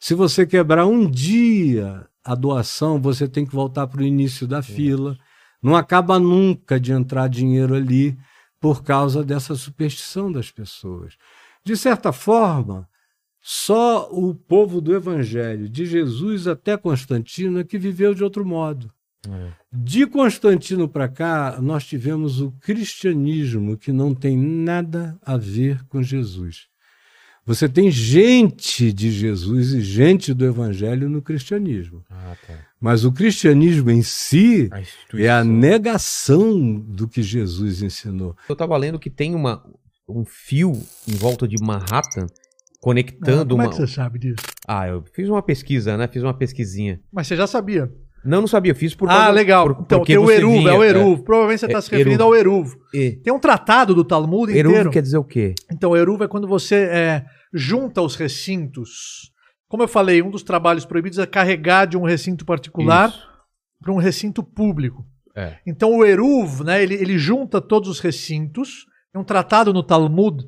Se 0.00 0.14
você 0.14 0.46
quebrar 0.46 0.86
um 0.86 1.10
dia 1.10 2.06
a 2.24 2.34
doação, 2.34 3.00
você 3.00 3.26
tem 3.26 3.44
que 3.46 3.54
voltar 3.54 3.86
para 3.86 4.00
o 4.00 4.04
início 4.04 4.46
da 4.46 4.62
fila. 4.62 5.18
Não 5.62 5.74
acaba 5.74 6.18
nunca 6.18 6.78
de 6.78 6.92
entrar 6.92 7.28
dinheiro 7.28 7.74
ali 7.74 8.16
por 8.60 8.82
causa 8.82 9.24
dessa 9.24 9.54
superstição 9.54 10.30
das 10.30 10.50
pessoas. 10.50 11.16
De 11.64 11.76
certa 11.76 12.12
forma, 12.12 12.88
Só 13.40 14.10
o 14.12 14.34
povo 14.34 14.80
do 14.80 14.94
Evangelho, 14.94 15.68
de 15.68 15.86
Jesus 15.86 16.46
até 16.46 16.76
Constantino, 16.76 17.60
é 17.60 17.64
que 17.64 17.78
viveu 17.78 18.14
de 18.14 18.22
outro 18.22 18.44
modo. 18.44 18.92
É. 19.26 19.52
De 19.72 20.06
Constantino 20.06 20.88
para 20.88 21.08
cá, 21.08 21.58
nós 21.60 21.86
tivemos 21.86 22.40
o 22.40 22.52
cristianismo, 22.60 23.76
que 23.76 23.92
não 23.92 24.14
tem 24.14 24.36
nada 24.36 25.18
a 25.22 25.36
ver 25.36 25.84
com 25.86 26.02
Jesus. 26.02 26.68
Você 27.48 27.66
tem 27.68 27.90
gente 27.90 28.92
de 28.92 29.10
Jesus 29.10 29.72
e 29.72 29.80
gente 29.80 30.34
do 30.34 30.44
Evangelho 30.44 31.08
no 31.08 31.22
cristianismo. 31.22 32.04
Ah, 32.10 32.34
tá. 32.46 32.54
Mas 32.78 33.04
o 33.06 33.10
cristianismo 33.10 33.90
em 33.90 34.02
si 34.02 34.68
A 34.70 34.82
é 35.20 35.30
a 35.30 35.42
negação 35.42 36.78
do 36.78 37.08
que 37.08 37.22
Jesus 37.22 37.82
ensinou. 37.82 38.36
Eu 38.48 38.54
tava 38.54 38.76
lendo 38.76 38.98
que 38.98 39.08
tem 39.10 39.34
uma, 39.34 39.64
um 40.06 40.24
fio 40.26 40.72
em 41.08 41.14
volta 41.16 41.48
de 41.48 41.56
Manhattan 41.60 42.26
conectando 42.80 43.54
Como 43.56 43.62
é 43.62 43.64
uma. 43.66 43.70
que 43.70 43.76
você 43.80 43.86
sabe 43.86 44.18
disso? 44.18 44.36
Ah, 44.66 44.86
eu 44.86 45.02
fiz 45.14 45.28
uma 45.28 45.42
pesquisa, 45.42 45.96
né? 45.96 46.06
Fiz 46.06 46.22
uma 46.22 46.34
pesquisinha. 46.34 47.00
Mas 47.10 47.26
você 47.26 47.34
já 47.34 47.46
sabia. 47.46 47.90
Não, 48.24 48.40
não 48.42 48.48
sabia, 48.48 48.74
fiz 48.74 48.94
por 48.94 49.08
ah, 49.08 49.14
causa- 49.14 49.30
legal. 49.30 49.64
por- 49.74 49.82
então, 49.84 49.98
porque 50.00 50.12
tem 50.12 50.18
o 50.22 50.30
Eruv, 50.30 50.58
vinha- 50.58 50.70
é 50.70 50.74
o 50.74 50.84
Eruv. 50.84 51.22
Provavelmente 51.22 51.60
você 51.60 51.66
está 51.66 51.78
É, 51.78 51.80
se 51.80 51.90
referindo 51.90 52.22
Eruv. 52.22 52.26
ao 52.26 52.36
Eruv. 52.36 52.74
É. 52.94 53.10
Tem 53.22 53.32
um 53.32 53.38
tratado 53.38 53.94
do 53.94 54.04
Talmud 54.04 54.52
Eruv 54.52 54.70
inteiro. 54.72 54.90
quer 54.90 55.00
dizer 55.02 55.16
o 55.18 55.24
quê? 55.24 55.54
Então, 55.72 55.96
Eruv 55.96 56.22
é 56.24 56.28
quando 56.28 56.46
você 56.46 56.74
é, 56.74 57.24
junta 57.52 58.02
os 58.02 58.14
recintos. 58.14 59.32
Como 59.68 59.82
eu 59.82 59.88
falei, 59.88 60.22
um 60.22 60.30
dos 60.30 60.42
trabalhos 60.42 60.84
proibidos 60.84 61.18
é 61.18 61.26
carregar 61.26 61.86
de 61.86 61.96
um 61.96 62.04
recinto 62.04 62.44
particular 62.44 63.12
para 63.80 63.92
um 63.92 63.98
recinto 63.98 64.42
público. 64.42 65.06
É. 65.34 65.58
Então, 65.66 65.96
o 65.96 66.04
Eruv, 66.04 66.64
né, 66.64 66.82
ele, 66.82 66.94
ele 66.94 67.18
junta 67.18 67.60
todos 67.60 67.88
os 67.88 68.00
recintos. 68.00 68.86
Tem 69.12 69.20
um 69.20 69.24
tratado 69.24 69.72
no 69.72 69.82
Talmud 69.82 70.44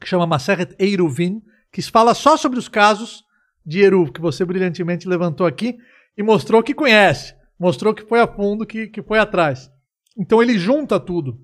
que 0.00 0.08
chama 0.08 0.26
Maseret 0.26 0.74
Eiruvin, 0.78 1.42
que 1.72 1.82
fala 1.82 2.14
só 2.14 2.36
sobre 2.36 2.58
os 2.58 2.68
casos 2.68 3.22
de 3.64 3.80
Eruv, 3.80 4.12
que 4.12 4.20
você 4.20 4.44
brilhantemente 4.44 5.08
levantou 5.08 5.46
aqui 5.46 5.76
e 6.16 6.22
mostrou 6.22 6.62
que 6.62 6.74
conhece, 6.74 7.34
mostrou 7.58 7.94
que 7.94 8.02
foi 8.02 8.20
a 8.20 8.26
fundo, 8.26 8.66
que, 8.66 8.88
que 8.88 9.02
foi 9.02 9.18
atrás. 9.18 9.70
Então, 10.16 10.42
ele 10.42 10.58
junta 10.58 10.98
tudo. 10.98 11.38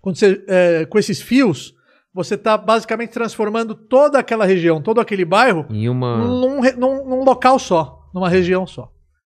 Quando 0.00 0.16
você, 0.16 0.44
é, 0.48 0.86
com 0.86 0.98
esses 0.98 1.20
fios, 1.20 1.75
você 2.16 2.34
está 2.34 2.56
basicamente 2.56 3.10
transformando 3.10 3.74
toda 3.74 4.18
aquela 4.18 4.46
região, 4.46 4.80
todo 4.80 5.00
aquele 5.00 5.24
bairro, 5.24 5.66
Em 5.70 5.88
uma. 5.88 6.16
num, 6.16 6.60
num- 6.76 7.08
num 7.08 7.22
local 7.24 7.58
só, 7.58 8.00
numa 8.14 8.28
região 8.28 8.66
só. 8.66 8.90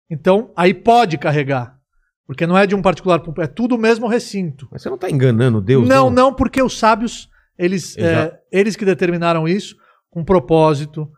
Então, 0.10 0.52
aí 0.56 0.74
pode 0.74 1.18
carregar. 1.18 1.76
Porque 2.28 2.46
não 2.46 2.58
é 2.58 2.68
de 2.68 2.76
um 2.76 2.82
particular, 2.82 3.20
para 3.20 3.32
um- 3.32 3.44
é 3.44 3.48
tudo 3.48 3.76
o 3.76 3.78
mesmo 3.80 4.08
recinto. 4.08 4.68
Mas 4.72 4.82
você 4.84 4.90
não 4.90 4.98
tá 4.98 5.10
enganando 5.10 5.60
Deus? 5.62 5.88
não, 5.88 6.10
não, 6.10 6.34
porque 6.34 6.62
os 6.62 6.78
sábios, 6.78 7.28
eles, 7.58 7.98
Eles 7.98 8.10
é, 8.10 8.14
já- 8.14 8.34
eles 8.52 8.76
que 8.76 8.86
determinaram 8.86 9.48
isso 9.48 9.76
com 10.12 10.24
propósito, 10.24 11.10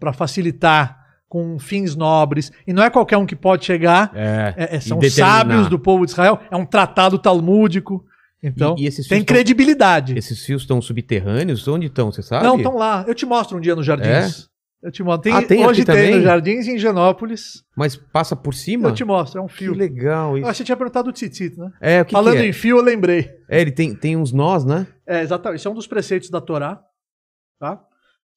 para 0.00 0.12
facilitar, 0.12 0.98
com 1.28 1.58
fins 1.58 1.94
nobres. 1.94 2.50
E 2.66 2.72
não 2.72 2.82
é 2.82 2.88
qualquer 2.90 3.16
um 3.18 3.26
que 3.26 3.36
pode 3.36 3.64
chegar. 3.64 4.10
É. 4.14 4.54
É- 4.56 4.76
é- 4.76 4.80
são 4.80 4.98
sábios 5.02 5.68
do 5.68 5.78
povo 5.78 6.04
de 6.06 6.12
Israel. 6.12 6.40
É 6.50 6.56
um 6.56 6.64
tratado 6.66 7.18
talmúdico. 7.18 8.04
Então, 8.46 8.74
E- 8.78 8.82
e 8.82 8.86
esses 8.86 9.08
tem 9.08 9.20
tão- 9.24 9.34
credibilidade. 9.34 10.18
Esses 10.18 10.44
fios 10.44 10.62
estão 10.62 10.82
subterrâneos? 10.82 11.66
Onde 11.66 11.86
estão? 11.86 12.12
Você 12.12 12.22
sabe? 12.22 12.44
Não, 12.44 12.56
estão 12.56 12.76
lá. 12.76 13.02
Eu 13.08 13.14
te 13.14 13.24
mostro 13.24 13.56
um 13.56 13.60
dia 13.60 13.74
nos 13.74 13.86
jardins. 13.86 14.50
Eu 14.82 14.92
te 14.92 15.02
mostro. 15.02 15.22
Tem, 15.22 15.32
Ah, 15.32 15.40
tem 15.42 15.64
hoje 15.66 15.82
tem 15.82 15.94
também? 15.94 16.14
nos 16.16 16.24
jardins 16.24 16.68
em 16.68 16.76
Genópolis. 16.76 17.64
Mas 17.74 17.96
passa 17.96 18.36
por 18.36 18.52
cima? 18.52 18.90
Eu 18.90 18.94
te 18.94 19.02
mostro, 19.02 19.40
é 19.40 19.42
um 19.42 19.46
Que 19.46 19.54
fio. 19.54 19.72
legal 19.74 20.34
Ah, 20.34 20.38
isso. 20.40 20.54
você 20.54 20.62
tinha 20.64 20.76
perguntado 20.76 21.10
do 21.10 21.12
Tzitzit, 21.14 21.56
né? 21.58 21.72
É, 21.80 22.02
o 22.02 22.04
que, 22.04 22.12
Falando 22.12 22.34
que 22.36 22.42
é? 22.42 22.46
em 22.48 22.52
fio, 22.52 22.76
eu 22.76 22.82
lembrei. 22.84 23.30
É, 23.48 23.62
ele 23.62 23.72
tem, 23.72 23.94
tem 23.94 24.14
uns 24.14 24.30
nós, 24.30 24.62
né? 24.62 24.86
É, 25.06 25.22
exatamente. 25.22 25.60
Isso 25.60 25.68
é 25.68 25.70
um 25.70 25.74
dos 25.74 25.86
preceitos 25.86 26.28
da 26.28 26.38
Torá, 26.38 26.82
tá? 27.58 27.82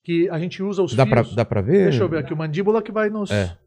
Que 0.06 0.30
a 0.30 0.40
gente 0.40 0.64
usa 0.64 0.82
os 0.82 0.96
Dá 0.96 1.06
pra, 1.06 1.22
fios. 1.22 1.36
dá 1.36 1.44
pra 1.44 1.60
ver? 1.62 1.90
Deixa 1.90 2.02
eu 2.02 2.08
ver 2.08 2.20
aqui. 2.20 2.34
O 2.34 2.38
mandíbula 2.38 2.82
que 2.82 2.94
vai 2.94 3.10
nos... 3.10 3.30
É. 3.30 3.58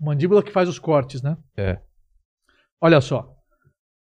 O 0.00 0.06
mandíbula 0.06 0.42
que 0.42 0.50
faz 0.50 0.66
os 0.66 0.78
cortes, 0.78 1.20
né? 1.20 1.36
É. 1.58 1.78
Olha 2.80 3.02
só. 3.02 3.33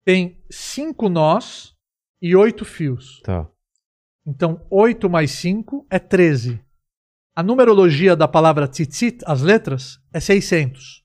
Tem 0.05 0.43
cinco 0.51 1.09
nós 1.09 1.75
e 2.21 2.35
oito 2.35 2.65
fios. 2.65 3.21
Tá. 3.23 3.49
Então, 4.27 4.65
8 4.71 5.11
mais 5.11 5.33
5 5.33 5.87
é 5.91 5.99
13. 5.99 6.63
A 7.35 7.43
numerologia 7.43 8.15
da 8.15 8.29
palavra 8.29 8.69
tzitzit, 8.69 9.19
as 9.27 9.43
letras, 9.43 9.99
é 10.13 10.21
600. 10.21 11.03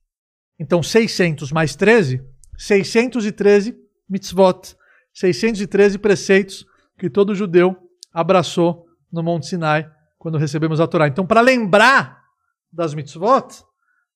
Então, 0.60 0.84
600 0.84 1.52
mais 1.52 1.76
13, 1.76 2.24
613 2.58 3.76
mitzvot. 4.08 4.76
613 5.14 5.98
preceitos 5.98 6.66
que 7.00 7.10
todo 7.10 7.34
judeu 7.34 7.76
abraçou 8.14 8.86
no 9.12 9.24
Monte 9.24 9.48
Sinai 9.48 9.90
quando 10.20 10.38
recebemos 10.38 10.80
a 10.80 10.88
Torá. 10.88 11.08
Então, 11.08 11.26
para 11.26 11.42
lembrar 11.42 12.22
das 12.72 12.94
mitzvot, 12.94 13.64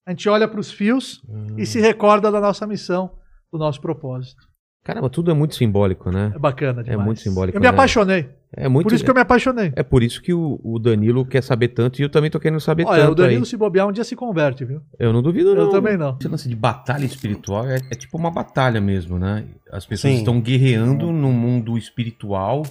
a 0.06 0.12
gente 0.12 0.30
olha 0.30 0.48
para 0.48 0.60
os 0.60 0.72
fios 0.72 1.24
e 1.58 1.66
se 1.66 1.80
recorda 1.80 2.32
da 2.32 2.40
nossa 2.40 2.68
missão, 2.68 3.18
do 3.52 3.58
nosso 3.58 3.82
propósito. 3.82 4.51
Caramba, 4.84 5.10
tudo 5.12 5.30
é 5.30 5.34
muito 5.34 5.54
simbólico, 5.56 6.10
né? 6.12 6.32
É 6.36 6.40
bacana 6.40 6.84
demais. 6.84 7.06
muito 7.06 7.22
simbólico, 7.22 7.56
Eu 7.56 7.62
me 7.62 7.66
né? 7.68 7.70
apaixonei. 7.70 8.30
É 8.54 8.68
muito. 8.68 8.88
Por 8.88 8.94
isso 8.94 9.04
que 9.04 9.10
eu 9.10 9.14
me 9.16 9.22
apaixonei. 9.22 9.72
É 9.76 9.84
por 9.84 10.02
isso 10.04 10.22
que 10.22 10.34
o, 10.34 10.60
o 10.64 10.80
Danilo 10.80 11.24
quer 11.26 11.42
saber 11.44 11.70
tanto 11.70 12.00
e 12.00 12.04
eu 12.04 12.10
também 12.10 12.30
tô 12.32 12.40
querendo 12.40 12.60
saber 12.60 12.86
Olha, 12.86 13.02
tanto 13.04 13.12
o 13.12 13.16
Danilo 13.16 13.44
aí. 13.44 13.46
se 13.46 13.56
bobear 13.56 13.88
um 13.88 13.92
dia 13.92 14.04
se 14.04 14.16
converte, 14.16 14.66
viu? 14.66 14.82
Eu 15.00 15.14
não 15.14 15.22
duvido, 15.22 15.54
não. 15.56 15.62
Eu 15.64 15.70
também 15.70 15.96
não. 15.96 16.18
Esse 16.20 16.28
lance 16.28 16.50
de 16.50 16.56
batalha 16.56 17.06
espiritual 17.06 17.66
é, 17.68 17.76
é 17.76 17.96
tipo 17.96 18.18
uma 18.18 18.32
batalha 18.32 18.82
mesmo, 18.82 19.18
né? 19.20 19.46
As 19.72 19.86
pessoas 19.86 20.14
Sim. 20.14 20.20
estão 20.20 20.42
guerreando 20.42 21.12
no 21.12 21.32
mundo 21.32 21.78
espiritual. 21.78 22.64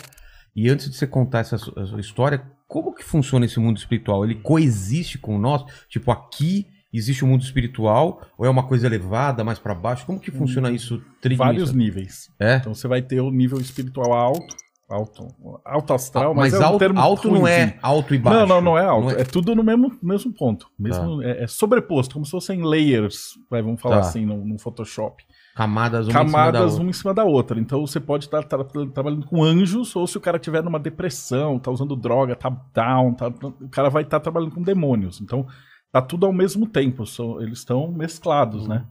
E 0.54 0.68
antes 0.68 0.90
de 0.90 0.96
você 0.96 1.06
contar 1.06 1.38
essa 1.38 1.56
su- 1.56 1.72
a 1.78 1.86
sua 1.86 2.00
história, 2.00 2.42
como 2.66 2.92
que 2.92 3.04
funciona 3.04 3.46
esse 3.46 3.58
mundo 3.60 3.78
espiritual? 3.78 4.24
Ele 4.24 4.34
coexiste 4.34 5.16
com 5.16 5.38
nós? 5.38 5.64
Tipo, 5.88 6.10
aqui 6.10 6.66
existe 6.98 7.24
o 7.24 7.26
mundo 7.26 7.42
espiritual? 7.42 8.20
Ou 8.38 8.46
é 8.46 8.50
uma 8.50 8.62
coisa 8.64 8.86
elevada, 8.86 9.44
mais 9.44 9.58
pra 9.58 9.74
baixo? 9.74 10.06
Como 10.06 10.18
que 10.20 10.30
funciona 10.30 10.70
isso 10.70 11.02
Vários 11.36 11.72
níveis. 11.72 12.30
É? 12.38 12.56
Então 12.56 12.74
você 12.74 12.88
vai 12.88 13.02
ter 13.02 13.20
o 13.20 13.30
nível 13.30 13.60
espiritual 13.60 14.12
alto, 14.12 14.56
alto, 14.88 15.26
alto 15.64 15.92
astral, 15.94 16.34
mas 16.34 16.52
mas, 16.52 16.60
é 16.60 16.64
um 16.64 16.68
alto, 16.68 16.78
termo 16.78 16.98
alto 17.00 17.30
não 17.30 17.46
é 17.46 17.78
alto 17.82 18.14
e 18.14 18.18
baixo. 18.18 18.40
Não, 18.40 18.46
não, 18.46 18.60
não 18.60 18.78
é 18.78 18.84
alto. 18.84 19.04
Não 19.04 19.10
é... 19.12 19.24
tudo 19.24 19.54
no 19.54 19.62
mesmo, 19.62 19.96
mesmo 20.02 20.32
ponto. 20.32 20.66
Mesmo, 20.78 21.22
é, 21.22 21.44
é 21.44 21.46
sobreposto, 21.46 22.14
como 22.14 22.24
se 22.24 22.30
fossem 22.30 22.62
layers, 22.64 23.38
vai, 23.50 23.62
vamos 23.62 23.80
falar 23.80 24.00
Tá. 24.00 24.08
assim, 24.08 24.24
no, 24.26 24.44
no 24.44 24.58
Photoshop. 24.58 25.22
Camadas 25.54 26.06
uma 26.06 26.10
em 26.10 26.12
cima 26.14 26.24
Camadas 26.24 26.78
uma 26.78 26.90
em 26.90 26.92
cima 26.92 27.12
da 27.12 27.24
outra. 27.24 27.60
Então 27.60 27.80
você 27.86 28.00
pode 28.00 28.24
estar 28.24 28.42
tra- 28.44 28.64
trabalhando 28.94 29.26
com 29.26 29.42
anjos, 29.44 29.94
ou 29.94 30.06
se 30.06 30.16
o 30.16 30.20
cara 30.20 30.38
tiver 30.38 30.62
numa 30.62 30.78
depressão, 30.78 31.58
tá 31.58 31.70
usando 31.70 31.94
droga, 31.94 32.34
tá 32.34 32.48
down, 32.72 33.12
tá- 33.14 33.28
o 33.28 33.68
cara 33.68 33.90
vai 33.90 34.04
estar 34.04 34.20
trabalhando 34.20 34.54
com 34.54 34.62
demônios. 34.62 35.20
Então 35.20 35.46
tá 35.92 36.00
tudo 36.02 36.26
ao 36.26 36.32
mesmo 36.32 36.66
tempo, 36.66 37.06
são- 37.06 37.40
eles 37.40 37.58
estão 37.58 37.90
mesclados, 37.90 38.66
né? 38.68 38.84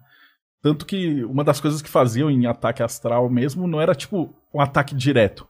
Tanto 0.61 0.85
que 0.85 1.23
uma 1.23 1.43
das 1.43 1.61
coisas 1.61 1.81
que 1.81 1.89
faziam 1.89 2.29
em 2.29 2.45
ataque 2.45 2.83
astral 2.83 3.29
mesmo 3.29 3.65
não 3.67 3.79
era 3.79 3.95
tipo 3.95 4.33
um 4.53 4.59
ataque 4.59 4.93
direto. 4.93 5.47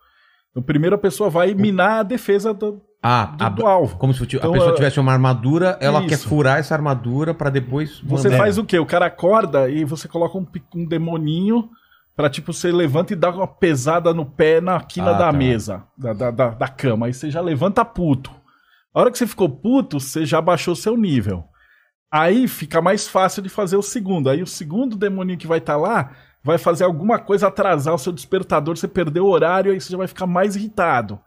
Então, 0.51 0.61
primeiro 0.61 0.95
a 0.95 0.99
pessoa 0.99 1.29
vai 1.29 1.53
minar 1.55 1.99
a 2.01 2.03
defesa 2.03 2.53
do, 2.53 2.81
Ah, 3.01 3.25
do, 3.37 3.43
a- 3.43 3.49
do 3.49 3.65
alvo. 3.65 3.97
como 3.97 4.13
se 4.13 4.21
a 4.21 4.25
Então, 4.25 4.51
pessoa 4.51 4.71
é- 4.71 4.75
tivesse 4.75 4.99
uma 4.99 5.11
armadura, 5.11 5.77
ela 5.81 6.01
quer 6.05 6.13
Isso. 6.15 6.27
furar 6.27 6.59
essa 6.59 6.75
armadura 6.75 7.33
pra 7.33 7.49
depois. 7.49 7.99
Você 8.01 8.29
mandar- 8.29 8.37
faz 8.43 8.57
o 8.59 8.63
quê? 8.63 8.77
O 8.77 8.85
cara 8.85 9.07
acorda 9.07 9.67
e 9.69 9.83
você 9.83 10.07
coloca 10.07 10.37
um, 10.37 10.45
um 10.75 10.85
demoninho 10.85 11.69
pra, 12.15 12.29
tipo, 12.29 12.51
você 12.53 12.71
levanta 12.71 13.13
e 13.13 13.15
dá 13.15 13.29
uma 13.31 13.47
pesada 13.47 14.13
no 14.13 14.25
pé 14.25 14.59
na 14.61 14.79
quina 14.81 15.11
Ah, 15.11 15.13
da 15.13 15.31
tá. 15.31 15.31
mesa, 15.31 15.83
da, 15.97 16.13
da, 16.13 16.29
da, 16.31 16.49
da 16.49 16.67
cama. 16.67 17.05
Aí 17.07 17.13
você 17.13 17.31
já 17.31 17.41
levanta 17.41 17.83
puto. 17.85 18.29
A 18.93 19.01
hora 19.01 19.11
que 19.11 19.17
você 19.17 19.27
ficou 19.27 19.49
puto, 19.49 19.99
você 19.99 20.25
já 20.25 20.41
baixou 20.41 20.75
seu 20.75 20.97
nível. 20.97 21.43
Aí 22.11 22.47
fica 22.47 22.81
mais 22.81 23.07
fácil 23.07 23.41
de 23.41 23.49
fazer 23.49 23.77
o 23.77 23.83
segundo. 23.83 24.29
Aí 24.29 24.41
o 24.41 24.47
segundo 24.47 24.97
demoninho 24.97 25.37
que 25.37 25.47
vai 25.47 25.59
estar 25.59 25.77
lá 25.77 26.11
vai 26.43 26.57
fazer 26.57 26.83
alguma 26.83 27.19
coisa 27.19 27.47
atrasar 27.47 27.93
o 27.93 27.99
seu 27.99 28.11
despertador, 28.13 28.77
você 28.77 28.87
perdeu 28.87 29.25
o 29.25 29.29
horário, 29.29 29.71
aí 29.71 29.79
você 29.79 29.91
já 29.91 29.97
vai 29.97 30.07
ficar 30.07 30.25
mais 30.25 30.55
irritado. 30.55 31.19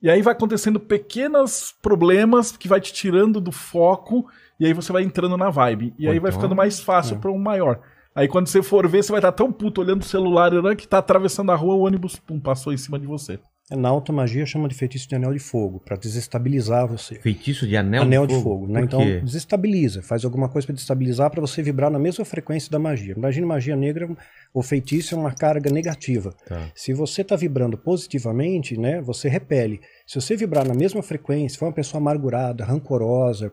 E 0.00 0.08
aí 0.08 0.22
vai 0.22 0.32
acontecendo 0.32 0.78
pequenos 0.78 1.74
problemas 1.82 2.56
que 2.56 2.68
vai 2.68 2.80
te 2.80 2.92
tirando 2.92 3.40
do 3.40 3.50
foco 3.50 4.26
e 4.60 4.66
aí 4.66 4.72
você 4.72 4.92
vai 4.92 5.02
entrando 5.02 5.36
na 5.36 5.50
vibe. 5.50 5.94
E 5.98 6.08
aí 6.08 6.18
vai 6.18 6.30
então- 6.30 6.40
ficando 6.40 6.56
mais 6.56 6.80
fácil 6.80 7.18
para 7.18 7.30
um 7.30 7.38
maior. 7.38 7.80
Aí 8.14 8.28
quando 8.28 8.46
você 8.46 8.62
for 8.62 8.86
ver, 8.88 9.02
você 9.02 9.10
vai 9.10 9.18
estar 9.18 9.32
tão 9.32 9.50
puto 9.50 9.80
olhando 9.80 10.02
o 10.02 10.06
celular 10.06 10.52
né, 10.52 10.76
que 10.76 10.86
tá 10.86 10.98
atravessando 10.98 11.50
a 11.50 11.56
rua, 11.56 11.74
o 11.74 11.80
ônibus 11.80 12.16
pum, 12.16 12.38
passou 12.38 12.72
em 12.72 12.76
cima 12.76 12.98
de 12.98 13.06
você. 13.06 13.40
Na 13.70 13.88
alta 13.88 14.12
magia 14.12 14.44
chama 14.44 14.68
de 14.68 14.74
feitiço 14.74 15.08
de 15.08 15.14
anel 15.14 15.32
de 15.32 15.38
fogo, 15.38 15.80
para 15.80 15.96
desestabilizar 15.96 16.86
você. 16.86 17.14
Feitiço 17.14 17.66
de 17.66 17.74
anel, 17.74 18.02
anel 18.02 18.26
de 18.26 18.34
fogo, 18.42 18.66
né? 18.66 18.80
Por 18.80 18.84
Então 18.84 19.20
desestabiliza, 19.24 20.02
faz 20.02 20.22
alguma 20.22 20.50
coisa 20.50 20.66
para 20.66 20.74
desestabilizar 20.74 21.30
para 21.30 21.40
você 21.40 21.62
vibrar 21.62 21.90
na 21.90 21.98
mesma 21.98 22.26
frequência 22.26 22.70
da 22.70 22.78
magia. 22.78 23.14
Imagina 23.16 23.46
magia 23.46 23.74
negra, 23.74 24.06
o 24.52 24.62
feitiço 24.62 25.14
é 25.14 25.18
uma 25.18 25.32
carga 25.32 25.70
negativa. 25.70 26.34
Tá. 26.46 26.70
Se 26.74 26.92
você 26.92 27.22
está 27.22 27.36
vibrando 27.36 27.78
positivamente, 27.78 28.78
né, 28.78 29.00
você 29.00 29.30
repele. 29.30 29.80
Se 30.06 30.20
você 30.20 30.36
vibrar 30.36 30.68
na 30.68 30.74
mesma 30.74 31.02
frequência, 31.02 31.58
for 31.58 31.64
uma 31.66 31.72
pessoa 31.72 31.98
amargurada, 32.02 32.66
rancorosa, 32.66 33.50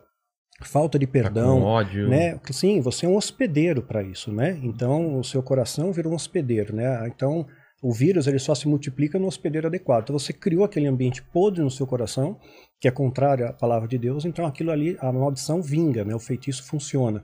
falta 0.61 0.99
de 0.99 1.07
Tá 1.07 1.13
perdão, 1.13 1.61
ódio. 1.61 2.09
né? 2.09 2.37
Sim, 2.51 2.81
você 2.81 3.05
é 3.05 3.09
um 3.09 3.15
hospedeiro 3.15 3.81
para 3.81 4.03
isso, 4.03 4.29
né? 4.29 4.59
Então 4.61 5.17
o 5.17 5.23
seu 5.23 5.41
coração 5.41 5.93
virou 5.93 6.11
um 6.11 6.15
hospedeiro, 6.17 6.75
né? 6.75 7.07
Então 7.07 7.47
O 7.81 7.91
vírus 7.91 8.27
ele 8.27 8.37
só 8.37 8.53
se 8.53 8.67
multiplica 8.67 9.17
no 9.17 9.27
hospedeiro 9.27 9.67
adequado. 9.67 10.03
Então 10.03 10.19
você 10.19 10.31
criou 10.31 10.63
aquele 10.63 10.85
ambiente 10.85 11.23
podre 11.23 11.63
no 11.63 11.71
seu 11.71 11.87
coração, 11.87 12.39
que 12.79 12.87
é 12.87 12.91
contrário 12.91 13.47
à 13.47 13.53
palavra 13.53 13.87
de 13.87 13.97
Deus, 13.97 14.23
então 14.23 14.45
aquilo 14.45 14.71
ali, 14.71 14.95
a 14.99 15.11
maldição 15.11 15.61
vinga, 15.61 16.05
né? 16.05 16.13
o 16.13 16.19
feitiço 16.19 16.63
funciona. 16.63 17.23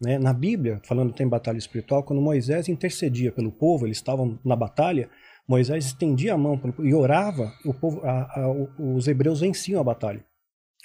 Né? 0.00 0.18
Na 0.18 0.32
Bíblia, 0.32 0.80
falando 0.84 1.12
tem 1.12 1.26
batalha 1.26 1.58
espiritual, 1.58 2.04
quando 2.04 2.22
Moisés 2.22 2.68
intercedia 2.68 3.32
pelo 3.32 3.50
povo, 3.50 3.86
eles 3.86 3.96
estavam 3.96 4.38
na 4.44 4.54
batalha, 4.54 5.08
Moisés 5.48 5.86
estendia 5.86 6.34
a 6.34 6.38
mão 6.38 6.60
e 6.80 6.94
orava, 6.94 7.52
o 7.64 7.74
povo, 7.74 8.00
a, 8.04 8.40
a, 8.40 8.50
os 8.78 9.08
hebreus 9.08 9.40
venciam 9.40 9.80
a 9.80 9.84
batalha. 9.84 10.24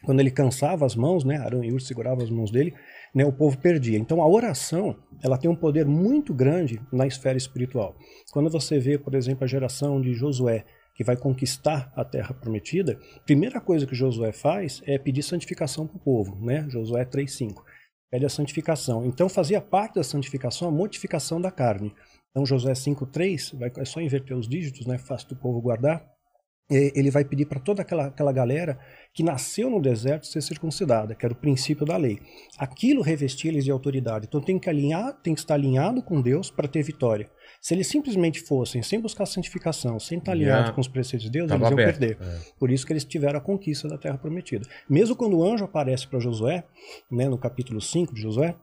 Quando 0.04 0.20
ele 0.20 0.32
cansava 0.32 0.86
as 0.86 0.96
mãos, 0.96 1.24
né, 1.24 1.38
Arão 1.38 1.64
e 1.64 1.72
Ur 1.72 1.80
seguravam 1.80 2.24
as 2.24 2.30
mãos 2.30 2.50
dele, 2.50 2.74
né, 3.14 3.26
o 3.26 3.32
povo 3.32 3.58
perdia. 3.58 3.98
Então 3.98 4.22
a 4.22 4.28
oração, 4.28 4.96
ela 5.24 5.38
tem 5.38 5.50
um 5.50 5.56
poder 5.56 5.86
muito 5.86 6.34
grande 6.34 6.82
na 6.92 7.06
esfera 7.06 7.38
espiritual. 7.38 7.96
Quando 8.32 8.50
você 8.50 8.80
vê, 8.80 8.98
por 8.98 9.16
exemplo, 9.16 9.44
a 9.44 9.48
geração 9.48 10.02
de 10.02 10.14
Josué, 10.14 10.66
que 10.96 11.04
vai 11.04 11.16
conquistar 11.16 11.92
a 11.96 12.04
terra 12.04 12.34
prometida, 12.34 13.00
primeira 13.26 13.60
coisa 13.60 13.86
que 13.86 13.96
Josué 13.96 14.32
faz 14.32 14.82
é 14.86 14.98
pedir 14.98 15.24
santificação 15.24 15.88
para 15.88 15.98
o 15.98 16.00
povo, 16.00 16.36
né? 16.44 16.66
Josué 16.70 17.06
3:5. 17.06 17.64
Pede 18.10 18.26
a 18.26 18.30
santificação. 18.30 19.06
Então 19.06 19.30
fazia 19.30 19.62
parte 19.62 19.96
da 19.96 20.04
santificação 20.04 20.68
a 20.68 20.72
mortificação 20.72 21.40
da 21.40 21.50
carne. 21.50 21.94
Então 22.30 22.46
Josué 22.46 22.74
5:3, 22.74 23.58
vai 23.58 23.72
é 23.78 23.86
só 23.86 24.02
inverter 24.02 24.38
os 24.38 24.48
dígitos, 24.48 24.86
né? 24.86 24.98
Fácil 24.98 25.30
do 25.30 25.36
povo 25.38 25.62
guardar 25.62 26.11
ele 26.76 27.12
vai 27.12 27.26
pedir 27.26 27.46
para 27.46 27.60
toda 27.60 27.82
aquela, 27.82 28.08
aquela 28.08 28.32
galera 28.32 28.80
que 29.14 29.24
nasceu 29.24 29.70
no 29.70 29.82
deserto 29.82 30.26
ser 30.26 30.42
circuncidada, 30.42 31.14
que 31.14 31.26
era 31.26 31.34
o 31.34 31.38
princípio 31.38 31.86
da 31.86 31.98
lei. 31.98 32.20
Aquilo 32.58 33.02
revestia 33.02 33.52
eles 33.52 33.66
de 33.66 33.72
autoridade. 33.72 34.26
Então 34.28 34.42
tem 34.42 34.58
que 34.58 34.70
alinhar, 34.70 35.14
tem 35.22 35.34
que 35.34 35.40
estar 35.42 35.56
alinhado 35.56 36.02
com 36.02 36.22
Deus 36.22 36.50
para 36.50 36.68
ter 36.68 36.82
vitória. 36.82 37.30
Se 37.62 37.74
eles 37.74 37.88
simplesmente 37.88 38.40
fossem 38.40 38.82
sem 38.82 39.00
buscar 39.00 39.26
santificação, 39.26 40.00
sem 40.00 40.18
estar 40.18 40.32
alinhado 40.32 40.74
com 40.74 40.82
os 40.82 40.88
preceitos 40.88 41.26
de 41.26 41.32
Deus, 41.32 41.52
eles 41.52 41.62
iam 41.62 41.74
aberto. 41.74 42.00
perder. 42.00 42.18
É. 42.20 42.40
Por 42.58 42.72
isso 42.72 42.86
que 42.86 42.94
eles 42.94 43.04
tiveram 43.04 43.38
a 43.38 43.42
conquista 43.42 43.88
da 43.88 43.98
terra 43.98 44.18
prometida. 44.18 44.68
Mesmo 44.90 45.16
quando 45.16 45.38
o 45.38 45.44
anjo 45.44 45.66
aparece 45.66 46.08
para 46.08 46.20
Josué, 46.20 46.64
né, 47.12 47.30
no 47.30 47.38
capítulo 47.38 47.80
5 47.80 48.16
de 48.16 48.22
Josué, 48.22 48.56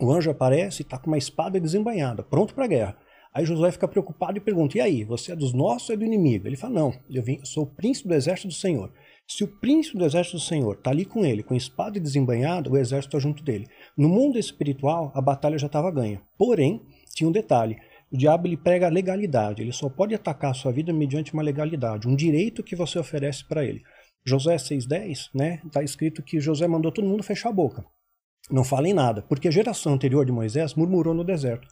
o 0.00 0.10
anjo 0.10 0.30
aparece 0.30 0.82
e 0.82 0.84
está 0.84 0.96
com 0.96 1.08
uma 1.08 1.18
espada 1.18 1.60
desembainhada, 1.60 2.22
pronto 2.22 2.54
para 2.54 2.64
a 2.64 2.68
guerra. 2.68 2.96
Aí 3.32 3.44
Josué 3.44 3.70
fica 3.70 3.86
preocupado 3.86 4.36
e 4.36 4.40
pergunta: 4.40 4.76
E 4.76 4.80
aí, 4.80 5.04
você 5.04 5.32
é 5.32 5.36
dos 5.36 5.52
nossos 5.52 5.88
ou 5.88 5.94
é 5.94 5.98
do 5.98 6.04
inimigo? 6.04 6.46
Ele 6.46 6.56
fala: 6.56 6.74
Não, 6.74 6.94
eu, 7.08 7.22
vim, 7.22 7.36
eu 7.38 7.46
sou 7.46 7.64
o 7.64 7.66
príncipe 7.66 8.08
do 8.08 8.14
exército 8.14 8.48
do 8.48 8.54
Senhor. 8.54 8.92
Se 9.26 9.44
o 9.44 9.48
príncipe 9.48 9.96
do 9.96 10.04
exército 10.04 10.36
do 10.36 10.42
Senhor 10.42 10.74
está 10.74 10.90
ali 10.90 11.04
com 11.04 11.24
ele, 11.24 11.44
com 11.44 11.54
espada 11.54 12.00
desembainhada, 12.00 12.68
o 12.68 12.76
exército 12.76 13.16
está 13.16 13.28
junto 13.28 13.44
dele. 13.44 13.68
No 13.96 14.08
mundo 14.08 14.38
espiritual, 14.38 15.12
a 15.14 15.20
batalha 15.20 15.56
já 15.56 15.68
estava 15.68 15.90
ganha. 15.92 16.20
Porém, 16.36 16.82
tinha 17.14 17.28
um 17.28 17.32
detalhe: 17.32 17.76
o 18.12 18.16
diabo 18.16 18.48
ele 18.48 18.56
prega 18.56 18.86
a 18.86 18.90
legalidade. 18.90 19.62
Ele 19.62 19.72
só 19.72 19.88
pode 19.88 20.14
atacar 20.14 20.50
a 20.50 20.54
sua 20.54 20.72
vida 20.72 20.92
mediante 20.92 21.32
uma 21.32 21.42
legalidade, 21.42 22.08
um 22.08 22.16
direito 22.16 22.64
que 22.64 22.74
você 22.74 22.98
oferece 22.98 23.46
para 23.46 23.64
ele. 23.64 23.82
Josué 24.24 24.56
6,10, 24.56 25.30
né? 25.32 25.60
Está 25.64 25.82
escrito 25.82 26.22
que 26.22 26.40
Josué 26.40 26.66
mandou 26.66 26.90
todo 26.90 27.06
mundo 27.06 27.22
fechar 27.22 27.50
a 27.50 27.52
boca. 27.52 27.84
Não 28.50 28.64
falem 28.64 28.92
nada, 28.92 29.22
porque 29.22 29.46
a 29.46 29.50
geração 29.52 29.94
anterior 29.94 30.26
de 30.26 30.32
Moisés 30.32 30.74
murmurou 30.74 31.14
no 31.14 31.22
deserto. 31.22 31.68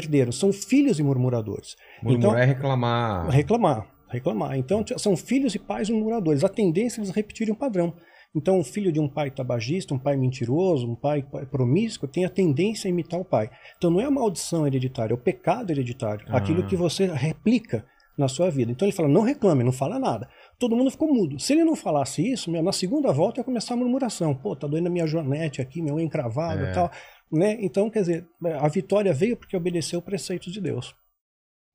Perderam, 0.00 0.30
são 0.32 0.52
filhos 0.52 0.96
de 0.96 1.02
murmuradores. 1.02 1.74
Murmurar 2.02 2.18
Então, 2.30 2.38
é 2.38 2.44
reclamar. 2.44 3.28
reclamar, 3.30 3.86
reclamar. 4.08 4.56
Então 4.56 4.84
são 4.96 5.16
filhos 5.16 5.54
e 5.54 5.58
pais 5.58 5.90
murmuradores. 5.90 6.44
A 6.44 6.48
tendência 6.48 7.00
é 7.00 7.04
eles 7.04 7.10
repetirem 7.14 7.52
o 7.52 7.56
padrão. 7.56 7.94
Então, 8.36 8.60
o 8.60 8.62
filho 8.64 8.92
de 8.92 9.00
um 9.00 9.08
pai 9.08 9.30
tabagista, 9.30 9.94
um 9.94 9.98
pai 9.98 10.14
mentiroso, 10.16 10.86
um 10.86 10.94
pai 10.94 11.24
promíscuo, 11.50 12.06
tem 12.06 12.26
a 12.26 12.28
tendência 12.28 12.86
a 12.86 12.90
imitar 12.90 13.18
o 13.18 13.24
pai. 13.24 13.50
Então, 13.76 13.90
não 13.90 14.00
é 14.00 14.04
a 14.04 14.10
maldição 14.10 14.66
hereditária, 14.66 15.12
é 15.14 15.16
o 15.16 15.18
pecado 15.18 15.70
hereditário. 15.70 16.26
Ah. 16.28 16.36
Aquilo 16.36 16.66
que 16.66 16.76
você 16.76 17.06
replica 17.06 17.86
na 18.18 18.28
sua 18.28 18.50
vida. 18.50 18.70
Então, 18.70 18.86
ele 18.86 18.94
fala: 18.94 19.08
não 19.08 19.22
reclame, 19.22 19.64
não 19.64 19.72
fala 19.72 19.98
nada. 19.98 20.28
Todo 20.58 20.76
mundo 20.76 20.90
ficou 20.90 21.08
mudo. 21.12 21.38
Se 21.40 21.54
ele 21.54 21.64
não 21.64 21.74
falasse 21.74 22.20
isso, 22.30 22.50
meu, 22.50 22.62
na 22.62 22.70
segunda 22.72 23.10
volta 23.12 23.40
ia 23.40 23.44
começar 23.44 23.74
a 23.74 23.76
murmuração. 23.78 24.34
Pô, 24.34 24.54
tá 24.54 24.66
doendo 24.66 24.88
a 24.88 24.90
minha 24.90 25.06
joanete 25.06 25.62
aqui, 25.62 25.80
meu 25.80 25.98
encravado 25.98 26.64
É. 26.64 26.70
e 26.70 26.74
tal. 26.74 26.90
Né? 27.30 27.56
Então, 27.60 27.90
quer 27.90 28.00
dizer, 28.00 28.26
a 28.60 28.68
vitória 28.68 29.12
veio 29.12 29.36
porque 29.36 29.56
obedeceu 29.56 29.98
o 29.98 30.02
preceito 30.02 30.50
de 30.50 30.60
Deus. 30.60 30.94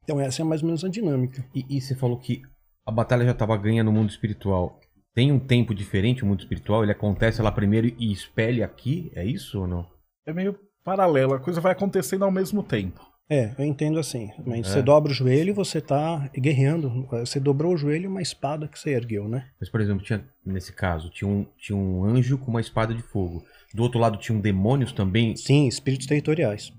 Então, 0.03 0.19
essa 0.19 0.41
é 0.41 0.45
mais 0.45 0.61
ou 0.61 0.67
menos 0.67 0.83
a 0.83 0.89
dinâmica. 0.89 1.45
E, 1.53 1.65
e 1.77 1.81
você 1.81 1.95
falou 1.95 2.17
que 2.17 2.41
a 2.85 2.91
batalha 2.91 3.25
já 3.25 3.31
estava 3.31 3.55
ganha 3.57 3.83
no 3.83 3.91
mundo 3.91 4.09
espiritual. 4.09 4.79
Tem 5.13 5.31
um 5.31 5.39
tempo 5.39 5.73
diferente 5.73 6.23
o 6.23 6.25
mundo 6.25 6.41
espiritual? 6.41 6.83
Ele 6.83 6.91
acontece 6.91 7.41
lá 7.41 7.51
primeiro 7.51 7.87
e 7.97 8.11
espelha 8.11 8.65
aqui? 8.65 9.11
É 9.15 9.23
isso 9.23 9.61
ou 9.61 9.67
não? 9.67 9.87
É 10.25 10.33
meio 10.33 10.57
paralelo, 10.83 11.33
a 11.33 11.39
coisa 11.39 11.61
vai 11.61 11.71
acontecendo 11.71 12.25
ao 12.25 12.31
mesmo 12.31 12.61
tempo. 12.61 13.01
É, 13.29 13.55
eu 13.57 13.63
entendo 13.63 13.99
assim. 13.99 14.29
É. 14.45 14.63
Você 14.63 14.81
dobra 14.81 15.11
o 15.11 15.15
joelho 15.15 15.49
e 15.49 15.53
você 15.53 15.79
tá 15.79 16.29
guerreando. 16.35 17.07
Você 17.09 17.39
dobrou 17.39 17.73
o 17.73 17.77
joelho 17.77 18.03
e 18.03 18.07
uma 18.07 18.21
espada 18.21 18.67
que 18.67 18.77
você 18.77 18.91
ergueu, 18.91 19.29
né? 19.29 19.47
Mas, 19.59 19.69
por 19.69 19.79
exemplo, 19.79 20.03
tinha, 20.03 20.27
nesse 20.45 20.73
caso, 20.73 21.09
tinha 21.09 21.29
um, 21.29 21.45
tinha 21.57 21.77
um 21.77 22.03
anjo 22.03 22.37
com 22.37 22.51
uma 22.51 22.59
espada 22.59 22.93
de 22.93 23.01
fogo. 23.01 23.43
Do 23.73 23.83
outro 23.83 23.99
lado 23.99 24.17
tinham 24.17 24.39
demônios 24.39 24.91
também. 24.91 25.35
Sim, 25.35 25.67
espíritos 25.67 26.05
territoriais. 26.07 26.71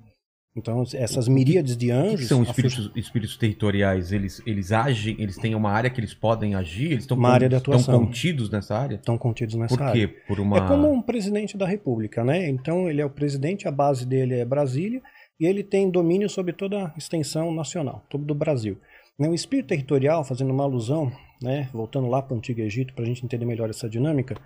Então, 0.57 0.85
essas 0.95 1.27
miríades 1.27 1.77
de 1.77 1.91
anjos. 1.91 2.21
que 2.21 2.27
são 2.27 2.45
espíritos, 2.45 2.89
espíritos 2.95 3.37
territoriais? 3.37 4.13
Eles, 4.13 4.41
eles 4.47 4.71
agem, 4.71 5.17
eles 5.19 5.37
têm 5.37 5.53
uma 5.57 5.73
área 5.73 5.91
que 5.91 5.99
eles 5.99 6.15
podem 6.15 6.55
agir? 6.55 6.93
Eles 6.93 7.03
estão 7.03 7.17
Uma 7.17 7.31
área 7.31 7.49
de 7.49 7.57
atuação. 7.57 7.99
contidos 7.99 8.49
nessa 8.51 8.79
área? 8.79 8.95
Estão 8.95 9.19
contidos 9.19 9.57
nessa 9.57 9.77
Por 9.77 9.83
área. 9.83 10.07
quê? 10.09 10.15
Por 10.29 10.39
uma. 10.39 10.59
É 10.59 10.69
como 10.69 10.93
um 10.93 11.03
presidente 11.03 11.57
da 11.57 11.67
República, 11.67 12.23
né? 12.23 12.49
Então, 12.49 12.89
ele 12.89 13.01
é 13.01 13.05
o 13.05 13.11
presidente, 13.11 13.67
a 13.67 13.73
base 13.73 14.07
dele 14.07 14.35
é 14.35 14.45
Brasília, 14.45 15.03
e 15.41 15.45
ele 15.45 15.65
tem 15.65 15.91
domínio 15.91 16.31
sobre 16.31 16.53
toda 16.53 16.85
a 16.87 16.95
extensão 16.97 17.53
nacional, 17.53 18.07
todo 18.09 18.25
do 18.25 18.35
Brasil. 18.35 18.79
Né, 19.19 19.29
O 19.29 19.35
espírito 19.35 19.67
territorial, 19.67 20.23
fazendo 20.25 20.53
uma 20.53 20.63
alusão, 20.63 21.11
né, 21.43 21.69
voltando 21.73 22.07
lá 22.07 22.23
para 22.23 22.35
o 22.35 22.39
Antigo 22.39 22.61
Egito, 22.61 22.95
para 22.95 23.03
a 23.03 23.07
gente 23.07 23.25
entender 23.25 23.45
melhor 23.45 23.71
essa 23.71 23.89
dinâmica, 23.89 24.37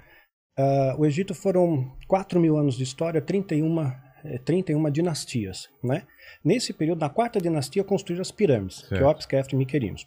ah, 0.58 0.96
o 0.98 1.06
Egito 1.06 1.34
foram 1.36 1.88
4 2.08 2.40
mil 2.40 2.58
anos 2.58 2.76
de 2.76 2.82
história, 2.82 3.20
31, 3.20 3.80
eh, 4.24 4.38
31 4.44 4.90
dinastias. 4.90 5.68
Né? 5.82 6.02
Nesse 6.44 6.72
período, 6.72 7.00
na 7.00 7.08
quarta 7.08 7.40
dinastia, 7.40 7.84
construíram 7.84 8.22
as 8.22 8.32
pirâmides, 8.32 8.78
Certo. 8.80 8.98
Queops, 8.98 9.26
Kefta 9.26 9.54
e 9.54 9.58
Miquerinos. 9.58 10.04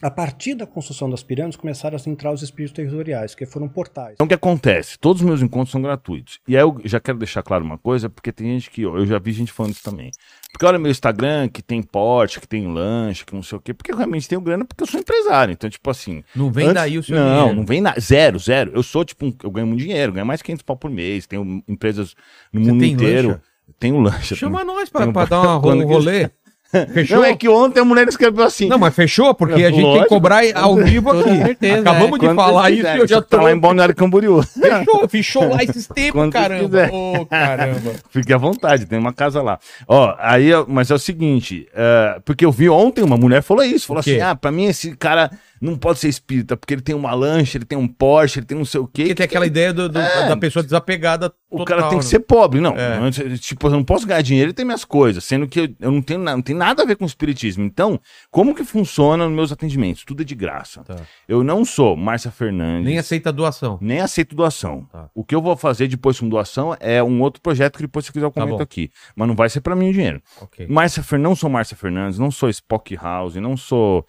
A 0.00 0.10
partir 0.10 0.54
da 0.54 0.64
construção 0.64 1.10
das 1.10 1.24
pirâmides, 1.24 1.56
começaram 1.56 1.96
a 1.98 2.10
entrar 2.10 2.30
os 2.30 2.40
espíritos 2.42 2.76
territoriais, 2.76 3.34
que 3.34 3.44
foram 3.44 3.68
portais. 3.68 4.12
Então 4.12 4.26
o 4.26 4.28
que 4.28 4.34
acontece? 4.34 4.96
Todos 4.96 5.22
os 5.22 5.26
meus 5.26 5.42
encontros 5.42 5.72
são 5.72 5.82
gratuitos. 5.82 6.38
E 6.46 6.56
aí 6.56 6.62
eu 6.62 6.80
já 6.84 7.00
quero 7.00 7.18
deixar 7.18 7.42
claro 7.42 7.64
uma 7.64 7.78
coisa, 7.78 8.08
porque 8.08 8.30
tem 8.30 8.46
gente 8.52 8.70
que. 8.70 8.82
Eu 8.82 9.04
já 9.04 9.18
vi 9.18 9.32
gente 9.32 9.52
falando 9.52 9.72
isso 9.72 9.82
também. 9.82 10.12
Porque 10.52 10.64
olha 10.66 10.78
meu 10.78 10.90
Instagram, 10.90 11.48
que 11.48 11.62
tem 11.62 11.80
porte, 11.82 12.40
que 12.40 12.48
tem 12.48 12.66
lanche, 12.66 13.24
que 13.24 13.34
não 13.34 13.42
sei 13.42 13.58
o 13.58 13.60
quê. 13.60 13.72
Porque 13.72 13.92
eu 13.92 13.96
realmente 13.96 14.28
tenho 14.28 14.40
grana, 14.40 14.64
porque 14.64 14.82
eu 14.82 14.86
sou 14.88 14.98
empresário. 14.98 15.52
Então, 15.52 15.68
tipo 15.70 15.88
assim. 15.90 16.24
Não 16.34 16.50
vem 16.50 16.64
antes- 16.66 16.74
daí 16.74 16.98
o 16.98 17.02
seu 17.02 17.14
Não, 17.16 17.36
dinheiro. 17.38 17.54
não 17.56 17.66
vem 17.66 17.80
nada. 17.80 18.00
Zero, 18.00 18.38
zero. 18.38 18.72
Eu 18.74 18.82
sou, 18.82 19.04
tipo, 19.04 19.26
um- 19.26 19.34
eu 19.42 19.50
ganho 19.50 19.66
muito 19.66 19.80
dinheiro, 19.80 20.12
ganho 20.12 20.26
mais 20.26 20.42
500 20.42 20.62
pau 20.62 20.76
por 20.76 20.90
mês. 20.90 21.26
Tenho 21.26 21.62
empresas 21.68 22.14
no 22.52 22.64
Você 22.64 22.70
mundo 22.72 22.80
tem 22.80 22.92
inteiro. 22.92 23.28
lancha? 23.28 23.42
Tenho 23.78 24.00
lanche. 24.00 24.34
Chama 24.34 24.60
tenho- 24.64 24.72
nós 24.74 24.88
pra 24.88 25.06
dar 25.26 25.40
uma, 25.42 25.58
um 25.84 25.86
rolê. 25.86 26.30
Fechou? 26.92 27.18
Não, 27.18 27.24
é 27.24 27.34
que 27.34 27.48
ontem 27.48 27.80
a 27.80 27.84
mulher 27.84 28.06
escreveu 28.08 28.44
assim. 28.44 28.68
Não, 28.68 28.78
mas 28.78 28.94
fechou, 28.94 29.34
porque 29.34 29.54
a 29.54 29.70
gente 29.70 29.76
tem 29.76 29.80
que 29.80 29.86
Lógico. 29.86 30.08
cobrar 30.08 30.42
ao 30.54 30.76
vivo 30.76 31.10
aqui. 31.10 31.22
Com 31.22 31.36
certeza, 31.46 31.80
Acabamos 31.80 32.18
de 32.18 32.26
Quando 32.26 32.36
falar 32.36 32.62
vocês 32.64 32.78
isso 32.78 32.88
e 32.88 32.98
eu 32.98 33.08
já 33.08 33.22
tá 33.22 33.38
tô. 33.38 33.42
lá 33.44 33.52
em 33.52 33.58
Balneário 33.58 33.94
Camboriú. 33.94 34.42
Fechou, 34.42 35.08
fechou 35.08 35.48
lá 35.48 35.62
esses 35.64 35.86
tempos, 35.88 36.30
caramba. 36.30 36.90
Ô, 36.92 37.24
caramba. 37.26 37.92
Fique 38.10 38.32
à 38.32 38.36
vontade, 38.36 38.84
tem 38.86 38.98
uma 38.98 39.12
casa 39.12 39.40
lá. 39.42 39.58
Ó, 39.86 40.14
aí, 40.18 40.50
mas 40.66 40.90
é 40.90 40.94
o 40.94 40.98
seguinte, 40.98 41.66
é, 41.74 42.20
porque 42.24 42.44
eu 42.44 42.52
vi 42.52 42.68
ontem 42.68 43.02
uma 43.02 43.16
mulher 43.16 43.42
falou 43.42 43.64
isso, 43.64 43.86
falou 43.86 44.00
assim, 44.00 44.20
ah, 44.20 44.34
pra 44.36 44.50
mim 44.52 44.64
esse 44.66 44.94
cara 44.96 45.30
não 45.60 45.76
pode 45.76 45.98
ser 45.98 46.08
espírita, 46.08 46.56
porque 46.56 46.74
ele 46.74 46.82
tem 46.82 46.94
uma 46.94 47.12
lancha, 47.14 47.58
ele 47.58 47.64
tem 47.64 47.76
um 47.78 47.88
Porsche, 47.88 48.38
ele 48.40 48.46
tem 48.46 48.56
não 48.58 48.64
sei 48.64 48.80
o 48.80 48.86
quê. 48.86 49.02
Porque 49.02 49.14
tem 49.16 49.24
aquela 49.24 49.46
ideia 49.46 49.72
do- 49.72 49.88
do- 49.88 49.98
É. 49.98 50.28
da 50.28 50.36
pessoa 50.36 50.62
desapegada. 50.62 51.32
O 51.50 51.58
total, 51.58 51.66
cara 51.78 51.88
tem 51.90 51.98
que 51.98 52.04
né? 52.04 52.10
ser 52.10 52.20
pobre, 52.20 52.60
não. 52.60 52.74
É. 52.76 53.10
Tipo, 53.38 53.68
eu 53.68 53.70
não 53.70 53.82
posso 53.84 54.06
ganhar 54.06 54.20
dinheiro 54.22 54.50
e 54.50 54.52
ter 54.54 54.64
minhas 54.64 54.84
coisas, 54.84 55.24
sendo 55.24 55.48
que 55.48 55.60
eu, 55.60 55.68
eu 55.80 55.90
não 55.90 56.02
tenho 56.02 56.20
nada, 56.20 56.36
não 56.36 56.42
tem 56.42 56.54
nada 56.54 56.82
a 56.82 56.86
ver 56.86 56.96
com 56.96 57.04
espiritismo. 57.06 57.64
Então, 57.64 57.98
como 58.30 58.54
que 58.54 58.64
funciona 58.64 59.26
nos 59.26 59.34
meus 59.34 59.52
atendimentos? 59.52 60.04
Tudo 60.04 60.22
é 60.22 60.24
de 60.24 60.34
graça. 60.34 60.82
Tá. 60.84 60.96
Eu 61.26 61.42
não 61.42 61.64
sou 61.64 61.96
Márcia 61.96 62.30
Fernandes. 62.30 62.84
Nem 62.84 62.98
aceita 62.98 63.32
doação. 63.32 63.78
Nem 63.80 64.00
aceito 64.00 64.36
doação. 64.36 64.86
Tá. 64.92 65.08
O 65.14 65.24
que 65.24 65.34
eu 65.34 65.40
vou 65.40 65.56
fazer 65.56 65.88
depois 65.88 66.20
com 66.20 66.28
doação 66.28 66.76
é 66.80 67.02
um 67.02 67.20
outro 67.22 67.40
projeto 67.40 67.76
que 67.76 67.82
depois 67.82 68.04
se 68.04 68.12
quiser 68.12 68.26
eu 68.26 68.30
comento 68.32 68.56
bom. 68.58 68.62
aqui. 68.62 68.90
Mas 69.16 69.26
não 69.28 69.34
vai 69.34 69.48
ser 69.48 69.60
pra 69.62 69.74
mim 69.74 69.88
o 69.88 69.92
dinheiro. 69.92 70.20
Ok. 70.40 70.66
Márcia 70.68 71.02
Fer... 71.02 71.18
Não 71.18 71.34
sou 71.34 71.48
Márcia 71.48 71.76
Fernandes, 71.76 72.18
não 72.18 72.30
sou 72.30 72.48
Spock 72.50 72.94
House, 72.96 73.34
não 73.36 73.56
sou 73.56 74.04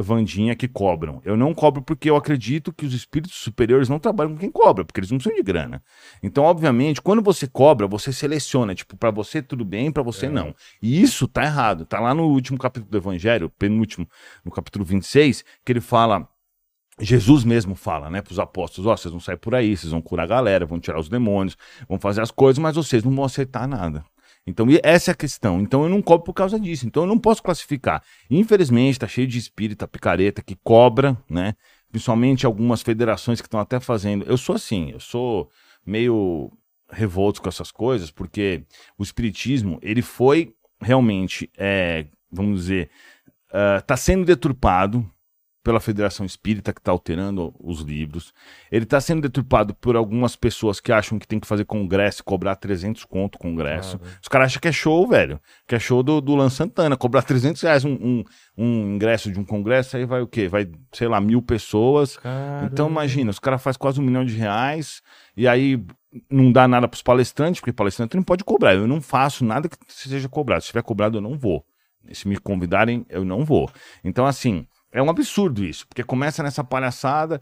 Vandinha 0.00 0.54
que 0.54 0.68
cobram. 0.68 1.20
Eu 1.24 1.36
não 1.36 1.54
cobro 1.54 1.82
porque 1.82 2.10
eu 2.10 2.16
acredito 2.16 2.72
que 2.72 2.84
os 2.86 2.92
espíritos 2.92 3.36
superiores 3.36 3.88
não 3.88 3.98
trabalham 3.98 4.32
com 4.32 4.38
quem 4.38 4.50
cobra, 4.50 4.84
porque 4.84 5.00
eles 5.00 5.10
não 5.10 5.18
precisam 5.18 5.36
de 5.36 5.42
grana. 5.42 5.82
Então, 6.22 6.44
obviamente, 6.44 7.00
quando 7.00 7.22
você 7.22 7.46
cobra, 7.46 7.86
você 7.86 8.12
seleciona, 8.12 8.74
tipo, 8.74 8.96
pra 8.96 9.10
você 9.10 9.42
tudo 9.42 9.64
bem, 9.64 9.90
pra 9.90 10.02
você 10.02 10.28
não. 10.28 10.54
E 10.80 11.00
isso 11.00 11.28
tá 11.28 11.44
errado. 11.44 11.84
Tá 11.84 12.00
lá 12.00 12.14
no 12.14 12.24
último 12.24 12.58
capítulo 12.58 12.90
do 12.90 12.96
Evangelho, 12.96 13.50
penúltimo, 13.50 14.08
no 14.44 14.50
capítulo 14.50 14.84
26, 14.84 15.44
que 15.64 15.72
ele 15.72 15.80
fala 15.80 16.28
Jesus 17.00 17.42
mesmo 17.42 17.74
fala, 17.74 18.08
né, 18.08 18.22
pros 18.22 18.38
apóstolos, 18.38 18.86
ó, 18.86 18.96
vocês 18.96 19.10
vão 19.10 19.20
sair 19.20 19.36
por 19.36 19.52
aí, 19.54 19.76
vocês 19.76 19.90
vão 19.90 20.00
curar 20.00 20.24
a 20.24 20.26
galera, 20.26 20.64
vão 20.64 20.78
tirar 20.78 21.00
os 21.00 21.08
demônios, 21.08 21.56
vão 21.88 21.98
fazer 21.98 22.20
as 22.20 22.30
coisas, 22.30 22.60
mas 22.60 22.76
vocês 22.76 23.02
não 23.02 23.12
vão 23.12 23.24
aceitar 23.24 23.66
nada. 23.66 24.04
Então, 24.46 24.66
essa 24.82 25.10
é 25.10 25.12
a 25.12 25.16
questão. 25.16 25.60
Então, 25.60 25.84
eu 25.84 25.88
não 25.88 26.02
cobro 26.02 26.24
por 26.24 26.34
causa 26.34 26.60
disso. 26.60 26.86
Então, 26.86 27.04
eu 27.04 27.06
não 27.06 27.18
posso 27.18 27.42
classificar. 27.42 28.02
Infelizmente, 28.30 28.98
tá 28.98 29.08
cheio 29.08 29.26
de 29.26 29.38
espírita, 29.38 29.88
picareta 29.88 30.42
que 30.42 30.54
cobra, 30.56 31.16
né? 31.28 31.54
Principalmente 31.90 32.44
algumas 32.44 32.82
federações 32.82 33.40
que 33.40 33.46
estão 33.46 33.60
até 33.60 33.80
fazendo. 33.80 34.24
Eu 34.26 34.36
sou 34.36 34.56
assim, 34.56 34.90
eu 34.90 35.00
sou 35.00 35.48
meio 35.86 36.52
revolto 36.90 37.40
com 37.40 37.48
essas 37.48 37.70
coisas, 37.70 38.10
porque 38.10 38.64
o 38.98 39.02
espiritismo, 39.02 39.78
ele 39.80 40.02
foi 40.02 40.54
realmente, 40.80 41.50
é, 41.56 42.06
vamos 42.30 42.60
dizer, 42.62 42.90
está 43.80 43.96
sendo 43.96 44.24
deturpado 44.24 45.08
pela 45.64 45.80
Federação 45.80 46.26
Espírita, 46.26 46.74
que 46.74 46.78
está 46.78 46.92
alterando 46.92 47.54
os 47.58 47.80
livros. 47.80 48.34
Ele 48.70 48.84
está 48.84 49.00
sendo 49.00 49.22
deturpado 49.22 49.74
por 49.74 49.96
algumas 49.96 50.36
pessoas 50.36 50.78
que 50.78 50.92
acham 50.92 51.18
que 51.18 51.26
tem 51.26 51.40
que 51.40 51.46
fazer 51.46 51.64
congresso 51.64 52.20
e 52.20 52.24
cobrar 52.24 52.54
300 52.54 53.04
conto 53.06 53.38
congresso. 53.38 53.98
Os 54.22 54.28
caras 54.28 54.48
acham 54.48 54.60
que 54.60 54.68
é 54.68 54.72
show, 54.72 55.08
velho. 55.08 55.40
Que 55.66 55.74
é 55.74 55.78
show 55.78 56.02
do, 56.02 56.20
do 56.20 56.34
Lan 56.36 56.50
Santana. 56.50 56.98
Cobrar 56.98 57.22
300 57.22 57.62
reais 57.62 57.84
um, 57.84 57.94
um, 57.94 58.24
um 58.56 58.94
ingresso 58.94 59.32
de 59.32 59.40
um 59.40 59.44
congresso, 59.44 59.96
aí 59.96 60.04
vai 60.04 60.20
o 60.20 60.26
quê? 60.26 60.48
Vai, 60.48 60.70
sei 60.92 61.08
lá, 61.08 61.18
mil 61.18 61.40
pessoas. 61.40 62.18
Então 62.70 62.88
imagina, 62.88 63.30
os 63.30 63.38
caras 63.38 63.62
fazem 63.62 63.78
quase 63.78 63.98
um 63.98 64.04
milhão 64.04 64.24
de 64.24 64.34
reais 64.34 65.00
e 65.34 65.48
aí 65.48 65.82
não 66.30 66.52
dá 66.52 66.68
nada 66.68 66.86
para 66.86 66.96
os 66.96 67.02
palestrantes, 67.02 67.60
porque 67.60 67.72
palestrante 67.72 68.16
não 68.16 68.22
pode 68.22 68.44
cobrar. 68.44 68.74
Eu 68.74 68.86
não 68.86 69.00
faço 69.00 69.46
nada 69.46 69.66
que 69.66 69.76
seja 69.88 70.28
cobrado. 70.28 70.60
Se 70.60 70.68
tiver 70.68 70.82
cobrado, 70.82 71.16
eu 71.16 71.22
não 71.22 71.38
vou. 71.38 71.64
Se 72.12 72.28
me 72.28 72.36
convidarem, 72.36 73.06
eu 73.08 73.24
não 73.24 73.46
vou. 73.46 73.70
Então, 74.04 74.26
assim, 74.26 74.66
é 74.94 75.02
um 75.02 75.10
absurdo 75.10 75.64
isso, 75.64 75.86
porque 75.88 76.04
começa 76.04 76.40
nessa 76.40 76.62
palhaçada 76.62 77.40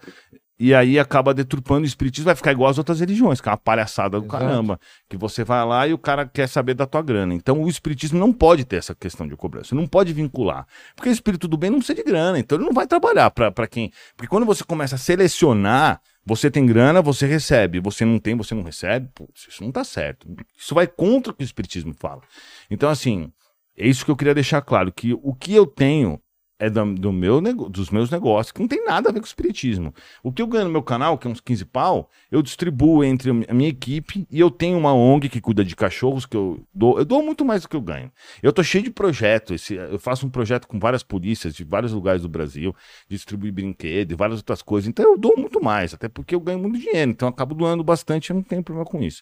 e 0.58 0.74
aí 0.74 0.98
acaba 0.98 1.34
deturpando 1.34 1.82
o 1.82 1.86
espiritismo, 1.86 2.26
vai 2.26 2.34
ficar 2.34 2.52
igual 2.52 2.70
às 2.70 2.78
outras 2.78 3.00
religiões, 3.00 3.42
que 3.42 3.48
é 3.48 3.52
uma 3.52 3.58
palhaçada 3.58 4.18
do 4.18 4.26
Exato. 4.26 4.44
caramba, 4.44 4.80
que 5.06 5.18
você 5.18 5.44
vai 5.44 5.62
lá 5.66 5.86
e 5.86 5.92
o 5.92 5.98
cara 5.98 6.24
quer 6.24 6.48
saber 6.48 6.72
da 6.72 6.86
tua 6.86 7.02
grana. 7.02 7.34
Então 7.34 7.62
o 7.62 7.68
espiritismo 7.68 8.18
não 8.18 8.32
pode 8.32 8.64
ter 8.64 8.76
essa 8.76 8.94
questão 8.94 9.28
de 9.28 9.36
cobrança, 9.36 9.74
não 9.74 9.86
pode 9.86 10.14
vincular. 10.14 10.66
Porque 10.96 11.10
o 11.10 11.12
espírito 11.12 11.46
do 11.46 11.58
bem 11.58 11.68
não 11.68 11.78
precisa 11.78 11.96
de 11.96 12.04
grana, 12.04 12.38
então 12.38 12.56
ele 12.56 12.64
não 12.64 12.72
vai 12.72 12.86
trabalhar 12.86 13.30
para 13.30 13.66
quem. 13.66 13.92
Porque 14.16 14.28
quando 14.28 14.46
você 14.46 14.64
começa 14.64 14.94
a 14.94 14.98
selecionar, 14.98 16.00
você 16.24 16.50
tem 16.50 16.64
grana, 16.64 17.02
você 17.02 17.26
recebe, 17.26 17.80
você 17.80 18.04
não 18.04 18.18
tem, 18.18 18.34
você 18.34 18.54
não 18.54 18.62
recebe, 18.62 19.10
putz, 19.14 19.48
isso 19.48 19.62
não 19.62 19.70
tá 19.70 19.84
certo. 19.84 20.26
Isso 20.56 20.74
vai 20.74 20.86
contra 20.86 21.32
o 21.32 21.34
que 21.34 21.42
o 21.42 21.44
espiritismo 21.44 21.92
fala. 21.98 22.22
Então, 22.70 22.88
assim, 22.88 23.30
é 23.76 23.86
isso 23.86 24.04
que 24.04 24.10
eu 24.10 24.16
queria 24.16 24.34
deixar 24.34 24.62
claro, 24.62 24.92
que 24.92 25.12
o 25.12 25.34
que 25.34 25.52
eu 25.52 25.66
tenho 25.66 26.21
é 26.62 26.70
da- 26.70 26.84
do 26.84 27.12
meu, 27.12 27.40
dos 27.40 27.90
meus 27.90 28.08
negócios, 28.08 28.52
que 28.52 28.60
não 28.60 28.68
tem 28.68 28.84
nada 28.84 29.08
a 29.08 29.12
ver 29.12 29.18
com 29.18 29.24
o 29.24 29.28
espiritismo. 29.28 29.92
O 30.22 30.30
que 30.30 30.40
eu 30.40 30.46
ganho 30.46 30.66
no 30.66 30.70
meu 30.70 30.82
canal, 30.82 31.18
que 31.18 31.26
é 31.26 31.30
uns 31.30 31.40
15 31.40 31.64
pau, 31.64 32.08
eu 32.30 32.40
distribuo 32.40 33.02
entre 33.02 33.30
a 33.48 33.52
minha 33.52 33.68
equipe 33.68 34.24
e 34.30 34.38
eu 34.38 34.48
tenho 34.48 34.78
uma 34.78 34.94
ONG 34.94 35.28
que 35.28 35.40
cuida 35.40 35.64
de 35.64 35.74
cachorros, 35.74 36.24
que 36.24 36.36
eu 36.36 36.62
dou, 36.72 37.00
eu 37.00 37.04
dou 37.04 37.20
muito 37.20 37.44
mais 37.44 37.62
do 37.62 37.68
que 37.68 37.74
eu 37.74 37.80
ganho. 37.80 38.12
Eu 38.40 38.52
tô 38.52 38.62
cheio 38.62 38.84
de 38.84 38.90
projetos, 38.92 39.68
eu 39.70 39.98
faço 39.98 40.24
um 40.24 40.30
projeto 40.30 40.68
com 40.68 40.78
várias 40.78 41.02
polícias 41.02 41.52
de 41.52 41.64
vários 41.64 41.92
lugares 41.92 42.22
do 42.22 42.28
Brasil, 42.28 42.72
distribuir 43.08 43.52
brinquedo 43.52 44.12
e 44.12 44.14
várias 44.14 44.38
outras 44.38 44.62
coisas, 44.62 44.86
então 44.88 45.04
eu 45.04 45.18
dou 45.18 45.36
muito 45.36 45.60
mais, 45.60 45.92
até 45.92 46.08
porque 46.08 46.32
eu 46.32 46.40
ganho 46.40 46.60
muito 46.60 46.78
dinheiro, 46.78 47.10
então 47.10 47.26
eu 47.26 47.32
acabo 47.32 47.56
doando 47.56 47.82
bastante, 47.82 48.30
eu 48.30 48.36
não 48.36 48.42
tenho 48.44 48.62
problema 48.62 48.88
com 48.88 49.02
isso. 49.02 49.20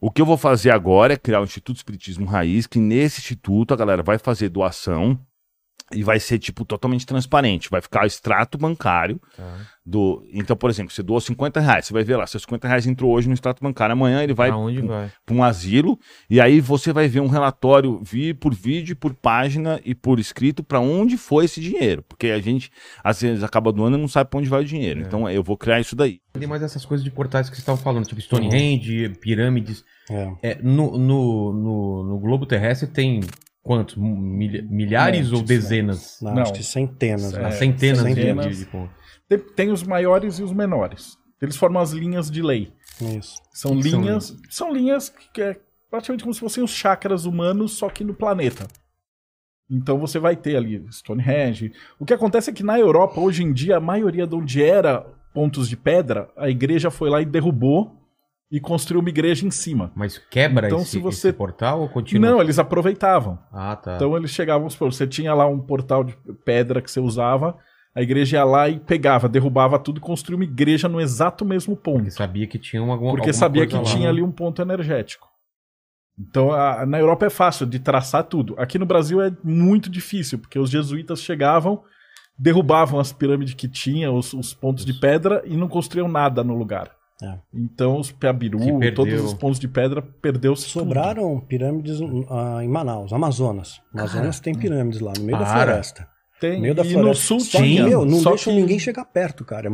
O 0.00 0.10
que 0.10 0.22
eu 0.22 0.26
vou 0.26 0.38
fazer 0.38 0.70
agora 0.70 1.12
é 1.12 1.16
criar 1.18 1.40
o 1.42 1.44
Instituto 1.44 1.76
Espiritismo 1.76 2.24
Raiz, 2.24 2.66
que 2.66 2.78
nesse 2.78 3.20
instituto 3.20 3.74
a 3.74 3.76
galera 3.76 4.02
vai 4.02 4.16
fazer 4.16 4.48
doação 4.48 5.18
e 5.92 6.02
vai 6.02 6.18
ser, 6.18 6.38
tipo, 6.38 6.64
totalmente 6.64 7.04
transparente. 7.06 7.68
Vai 7.70 7.80
ficar 7.80 8.04
o 8.04 8.06
extrato 8.06 8.56
bancário 8.56 9.20
do. 9.84 10.24
Então, 10.32 10.56
por 10.56 10.70
exemplo, 10.70 10.92
você 10.92 11.02
doou 11.02 11.20
50 11.20 11.60
reais, 11.60 11.86
você 11.86 11.92
vai 11.92 12.02
ver 12.02 12.16
lá, 12.16 12.26
seus 12.26 12.42
50 12.44 12.66
reais 12.66 12.86
entrou 12.86 13.12
hoje 13.12 13.28
no 13.28 13.34
extrato 13.34 13.62
bancário. 13.62 13.92
Amanhã 13.92 14.22
ele 14.22 14.32
vai 14.32 14.50
para 14.50 15.34
um 15.34 15.44
asilo, 15.44 15.98
e 16.28 16.40
aí 16.40 16.60
você 16.60 16.92
vai 16.92 17.06
ver 17.06 17.20
um 17.20 17.28
relatório 17.28 18.00
vi 18.02 18.32
por 18.32 18.54
vídeo, 18.54 18.96
por 18.96 19.14
página 19.14 19.80
e 19.84 19.94
por 19.94 20.18
escrito 20.18 20.64
para 20.64 20.80
onde 20.80 21.16
foi 21.18 21.44
esse 21.44 21.60
dinheiro. 21.60 22.02
Porque 22.02 22.28
a 22.28 22.40
gente, 22.40 22.70
às 23.02 23.20
vezes, 23.20 23.42
acaba 23.44 23.72
doando 23.72 23.98
e 23.98 24.00
não 24.00 24.08
sabe 24.08 24.30
para 24.30 24.40
onde 24.40 24.48
vai 24.48 24.62
o 24.62 24.64
dinheiro. 24.64 25.00
Então 25.00 25.28
eu 25.28 25.42
vou 25.42 25.56
criar 25.56 25.80
isso 25.80 25.94
daí. 25.94 26.20
Tem 26.32 26.48
mais 26.48 26.62
essas 26.62 26.84
coisas 26.84 27.04
de 27.04 27.10
portais 27.10 27.48
que 27.48 27.54
vocês 27.54 27.62
estavam 27.62 27.80
falando, 27.80 28.06
tipo 28.06 28.20
Stonehenge, 28.20 29.10
pirâmides. 29.20 29.84
É. 30.10 30.32
É, 30.42 30.58
no, 30.62 30.98
no, 30.98 31.52
no, 31.52 32.04
no 32.04 32.18
globo 32.18 32.44
terrestre 32.46 32.88
tem 32.88 33.20
quantos? 33.64 33.96
Milha- 33.96 34.62
milhares 34.62 35.32
ou 35.32 35.42
dezenas? 35.42 36.18
Não, 36.22 36.34
Não. 36.34 36.42
acho 36.42 36.52
que 36.52 36.62
centenas. 36.62 37.32
É, 37.34 37.42
né? 37.42 37.50
centenas, 37.50 38.04
de- 38.04 38.14
centenas. 38.14 38.46
de, 38.56 38.64
de 38.64 38.70
pontos. 38.70 38.94
Tem, 39.28 39.38
tem 39.38 39.70
os 39.72 39.82
maiores 39.82 40.38
e 40.38 40.42
os 40.44 40.52
menores. 40.52 41.16
Eles 41.42 41.56
formam 41.56 41.82
as 41.82 41.90
linhas 41.90 42.30
de 42.30 42.40
lei. 42.42 42.72
Isso. 43.18 43.36
São 43.52 43.76
Que 43.76 43.82
que 43.82 43.90
são 43.90 44.00
linhas. 44.00 44.36
São 44.50 44.72
linhas 44.72 45.08
que 45.32 45.42
é 45.42 45.56
praticamente 45.90 46.22
como 46.22 46.32
se 46.34 46.40
fossem 46.40 46.62
os 46.62 46.70
chakras 46.70 47.24
humanos, 47.24 47.72
só 47.72 47.88
que 47.88 48.04
no 48.04 48.14
planeta. 48.14 48.66
Então 49.70 49.98
você 49.98 50.18
vai 50.18 50.36
ter 50.36 50.56
ali 50.56 50.84
Stonehenge. 50.90 51.72
O 51.98 52.04
que 52.04 52.12
acontece 52.14 52.50
é 52.50 52.52
que 52.52 52.62
na 52.62 52.78
Europa, 52.78 53.20
hoje 53.20 53.42
em 53.42 53.52
dia, 53.52 53.78
a 53.78 53.80
maioria 53.80 54.26
de 54.26 54.34
onde 54.34 54.62
era 54.62 55.00
pontos 55.32 55.68
de 55.68 55.76
pedra, 55.76 56.30
a 56.36 56.48
igreja 56.50 56.90
foi 56.90 57.08
lá 57.10 57.20
e 57.20 57.24
derrubou 57.24 57.98
e 58.54 58.60
construiu 58.60 59.00
uma 59.00 59.08
igreja 59.08 59.44
em 59.46 59.50
cima. 59.50 59.90
Mas 59.96 60.16
quebra 60.30 60.66
Então, 60.68 60.78
esse, 60.80 60.90
se 60.92 60.98
você- 61.00 61.28
esse 61.28 61.36
portal 61.36 61.80
ou 61.80 61.88
continua? 61.88 62.30
Não, 62.30 62.40
eles 62.40 62.58
aproveitavam. 62.58 63.38
Ah, 63.52 63.74
tá. 63.74 63.96
Então 63.96 64.16
eles 64.16 64.30
chegavam, 64.30 64.68
você 64.70 65.06
tinha 65.06 65.34
lá 65.34 65.46
um 65.46 65.58
portal 65.58 66.04
de 66.04 66.16
pedra 66.44 66.80
que 66.80 66.90
você 66.90 67.00
usava, 67.00 67.56
a 67.94 68.00
igreja 68.02 68.36
ia 68.36 68.44
lá 68.44 68.68
e 68.68 68.78
pegava, 68.78 69.28
derrubava 69.28 69.78
tudo 69.78 69.98
e 69.98 70.00
construía 70.00 70.36
uma 70.36 70.44
igreja 70.44 70.88
no 70.88 71.00
exato 71.00 71.44
mesmo 71.44 71.76
ponto. 71.76 71.98
Porque 72.02 72.10
sabia 72.12 72.46
que 72.46 72.58
tinha 72.58 72.82
uma, 72.82 72.92
alguma 72.94 73.10
Porque 73.12 73.32
sabia 73.32 73.66
que 73.66 73.74
lá. 73.74 73.82
tinha 73.82 74.08
ali 74.08 74.22
um 74.22 74.30
ponto 74.30 74.62
energético. 74.62 75.26
Então, 76.16 76.52
a- 76.52 76.86
na 76.86 76.98
Europa 77.00 77.26
é 77.26 77.30
fácil 77.30 77.66
de 77.66 77.78
traçar 77.80 78.22
tudo. 78.24 78.54
Aqui 78.56 78.78
no 78.78 78.86
Brasil 78.86 79.20
é 79.20 79.32
muito 79.42 79.90
difícil, 79.90 80.38
porque 80.38 80.58
os 80.60 80.70
jesuítas 80.70 81.20
chegavam, 81.20 81.82
derrubavam 82.38 83.00
as 83.00 83.12
pirâmides 83.12 83.54
que 83.54 83.68
tinha, 83.68 84.12
os, 84.12 84.32
os 84.32 84.54
pontos 84.54 84.84
de 84.84 84.92
pedra, 84.94 85.42
e 85.44 85.56
não 85.56 85.66
construíam 85.68 86.06
nada 86.08 86.44
no 86.44 86.54
lugar. 86.54 86.90
É. 87.24 87.38
Então, 87.54 87.98
os 87.98 88.10
perdeu. 88.78 88.94
todos 89.06 89.24
os 89.24 89.34
pontos 89.34 89.58
de 89.58 89.68
pedra, 89.68 90.02
perdeu-se 90.02 90.64
tudo. 90.72 90.84
Sobraram 90.84 91.40
pirâmides 91.40 91.98
ah, 92.28 92.60
em 92.62 92.68
Manaus, 92.68 93.12
Amazonas. 93.12 93.80
Amazonas 93.92 94.40
tem 94.40 94.54
pirâmides 94.54 95.00
lá, 95.00 95.12
no 95.16 95.24
meio 95.24 95.38
da 95.38 95.44
para. 95.44 95.64
floresta. 95.66 96.08
Tem, 96.40 96.56
No 96.56 96.62
meio 96.62 96.74
da 96.74 96.82
e 96.84 96.92
floresta. 96.92 97.08
no 97.08 97.14
sul 97.14 97.40
Só 97.40 97.58
que, 97.58 97.64
tinha. 97.64 97.84
meu, 97.86 98.04
não 98.04 98.18
só 98.18 98.30
deixam 98.30 98.52
que- 98.52 98.60
ninguém 98.60 98.78
chegar 98.78 99.04
perto, 99.04 99.44
cara. 99.44 99.68
É 99.68 99.70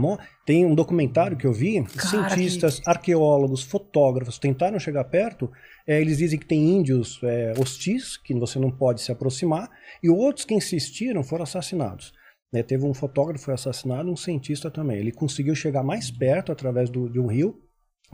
Tem 0.46 0.64
um 0.64 0.74
documentário 0.74 1.36
que 1.36 1.46
eu 1.46 1.52
vi, 1.52 1.82
cientistas, 1.98 2.80
arqueólogos, 2.86 3.62
fotógrafos 3.62 4.38
tentaram 4.38 4.78
chegar 4.78 5.04
perto. 5.04 5.50
é, 5.86 6.00
eles 6.00 6.18
dizem 6.18 6.38
que 6.38 6.46
tem 6.46 6.60
índios 6.76 7.18
é, 7.24 7.52
hostis, 7.58 8.16
que 8.16 8.32
você 8.38 8.58
não 8.60 8.70
pode 8.70 9.00
se 9.00 9.10
aproximar, 9.10 9.68
e 10.02 10.08
outros 10.08 10.44
que 10.44 10.54
insistiram 10.54 11.24
foram 11.24 11.42
assassinados. 11.42 12.12
Né? 12.52 12.62
teve 12.62 12.84
um 12.84 12.94
fotógrafo 12.94 13.50
assassinado, 13.52 14.10
um 14.10 14.16
cientista 14.16 14.70
também. 14.70 14.98
Ele 14.98 15.12
conseguiu 15.12 15.54
chegar 15.54 15.82
mais 15.82 16.10
perto 16.10 16.50
através 16.52 16.90
do- 16.90 17.08
de 17.08 17.18
um 17.20 17.26
rio, 17.26 17.54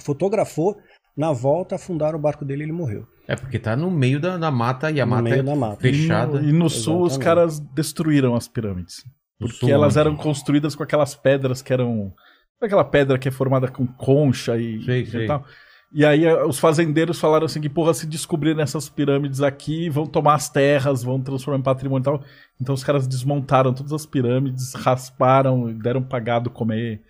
fotografou, 0.00 0.76
na 1.16 1.32
volta 1.32 1.76
afundaram 1.76 2.18
o 2.18 2.22
barco 2.22 2.44
dele 2.44 2.62
e 2.62 2.64
ele 2.66 2.72
morreu. 2.72 3.06
É 3.26 3.34
porque 3.34 3.58
tá 3.58 3.74
no 3.74 3.90
meio 3.90 4.20
da, 4.20 4.36
da 4.36 4.50
mata 4.50 4.90
e 4.90 5.00
a 5.00 5.06
No 5.06 5.10
mata 5.10 5.22
meio 5.22 5.36
é 5.40 5.42
da 5.42 5.56
mata. 5.56 5.80
fechada. 5.80 6.40
E 6.40 6.52
no 6.52 6.68
sul 6.68 7.02
os 7.02 7.16
caras 7.16 7.58
destruíram 7.58 8.34
as 8.36 8.46
pirâmides. 8.46 9.02
No 9.40 9.46
Porque 9.48 9.60
sul, 9.60 9.70
elas 9.70 9.96
eram 9.96 10.14
construídas 10.16 10.74
com 10.74 10.82
aquelas 10.82 11.14
pedras 11.14 11.60
que 11.62 11.72
eram. 11.72 12.12
Aquela 12.60 12.84
pedra 12.84 13.18
que 13.18 13.28
é 13.28 13.30
formada 13.30 13.68
com 13.68 13.86
concha 13.86 14.56
e, 14.56 14.82
Sei, 14.84 15.02
e 15.02 15.06
sei. 15.06 15.26
tal? 15.26 15.44
E 15.92 16.04
aí 16.04 16.24
eh, 16.24 16.44
os 16.44 16.58
fazendeiros 16.58 17.18
falaram 17.18 17.46
assim 17.46 17.60
que, 17.60 17.68
porra, 17.68 17.94
se 17.94 18.06
descobrirem 18.06 18.62
essas 18.62 18.88
pirâmides 18.88 19.40
aqui, 19.40 19.88
vão 19.88 20.06
tomar 20.06 20.34
as 20.34 20.48
terras, 20.48 21.02
vão 21.02 21.20
transformar 21.20 21.58
em 21.60 21.62
patrimônio 21.62 22.02
e 22.02 22.04
tal. 22.04 22.22
Então 22.60 22.74
os 22.74 22.84
caras 22.84 23.06
desmontaram 23.06 23.72
todas 23.72 23.92
as 23.92 24.04
pirâmides, 24.04 24.74
rasparam, 24.74 25.72
deram 25.72 26.02
pra 26.02 26.18
gado 26.18 26.50
comer. 26.50 27.02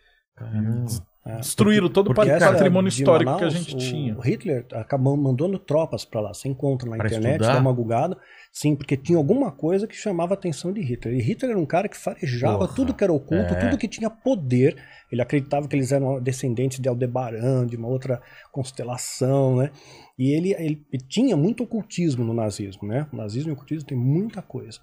É, 1.26 1.36
Destruíram 1.38 1.88
todo 1.88 2.12
o 2.12 2.14
Porque 2.14 2.30
essa 2.30 2.52
patrimônio 2.52 2.88
histórico 2.88 3.36
que 3.36 3.44
a 3.44 3.46
Manaus, 3.48 3.54
gente 3.54 3.74
o 3.74 3.78
tinha. 3.78 4.16
Hitler 4.22 4.64
acabou 4.74 5.16
mandando 5.16 5.58
tropas 5.58 6.04
pra 6.04 6.20
lá. 6.20 6.32
Você 6.32 6.48
encontra 6.48 6.88
na 6.88 6.96
Pra 6.96 7.06
internet, 7.06 7.40
estudar? 7.40 7.54
dá 7.54 7.60
uma 7.60 7.72
gugada. 7.72 8.16
Sim, 8.56 8.74
porque 8.74 8.96
tinha 8.96 9.18
alguma 9.18 9.52
coisa 9.52 9.86
que 9.86 9.94
chamava 9.94 10.32
a 10.32 10.34
atenção 10.34 10.72
de 10.72 10.80
Hitler. 10.80 11.14
E 11.14 11.20
Hitler 11.20 11.50
era 11.50 11.60
um 11.60 11.66
cara 11.66 11.90
que 11.90 11.96
farejava 11.96 12.60
Porra, 12.60 12.74
tudo 12.74 12.94
que 12.94 13.04
era 13.04 13.12
oculto, 13.12 13.52
é. 13.52 13.60
tudo 13.60 13.76
que 13.76 13.86
tinha 13.86 14.08
poder. 14.08 14.78
Ele 15.12 15.20
acreditava 15.20 15.68
que 15.68 15.76
eles 15.76 15.92
eram 15.92 16.18
descendentes 16.18 16.80
de 16.80 16.88
Aldebaran, 16.88 17.66
de 17.66 17.76
uma 17.76 17.86
outra 17.86 18.18
constelação, 18.50 19.56
né? 19.56 19.70
E 20.18 20.32
ele, 20.32 20.54
ele 20.54 20.80
tinha 21.06 21.36
muito 21.36 21.64
ocultismo 21.64 22.24
no 22.24 22.32
nazismo, 22.32 22.88
né? 22.88 23.06
O 23.12 23.16
nazismo 23.16 23.50
e 23.50 23.52
o 23.52 23.56
ocultismo 23.56 23.86
tem 23.86 23.98
muita 23.98 24.40
coisa. 24.40 24.80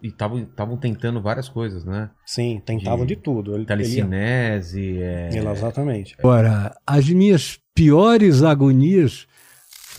E 0.00 0.06
estavam 0.06 0.76
tentando 0.76 1.20
várias 1.20 1.48
coisas, 1.48 1.84
né? 1.84 2.10
Sim, 2.24 2.62
tentavam 2.64 3.04
De 3.04 3.16
de, 3.16 3.20
tudo. 3.20 3.50
Ele, 3.50 3.58
ele, 3.62 3.66
Telecinese, 3.66 4.96
é... 5.02 5.30
ele- 5.32 5.48
exatamente. 5.48 6.14
Agora, 6.20 6.72
as 6.86 7.10
minhas 7.10 7.58
piores 7.74 8.44
agonias 8.44 9.26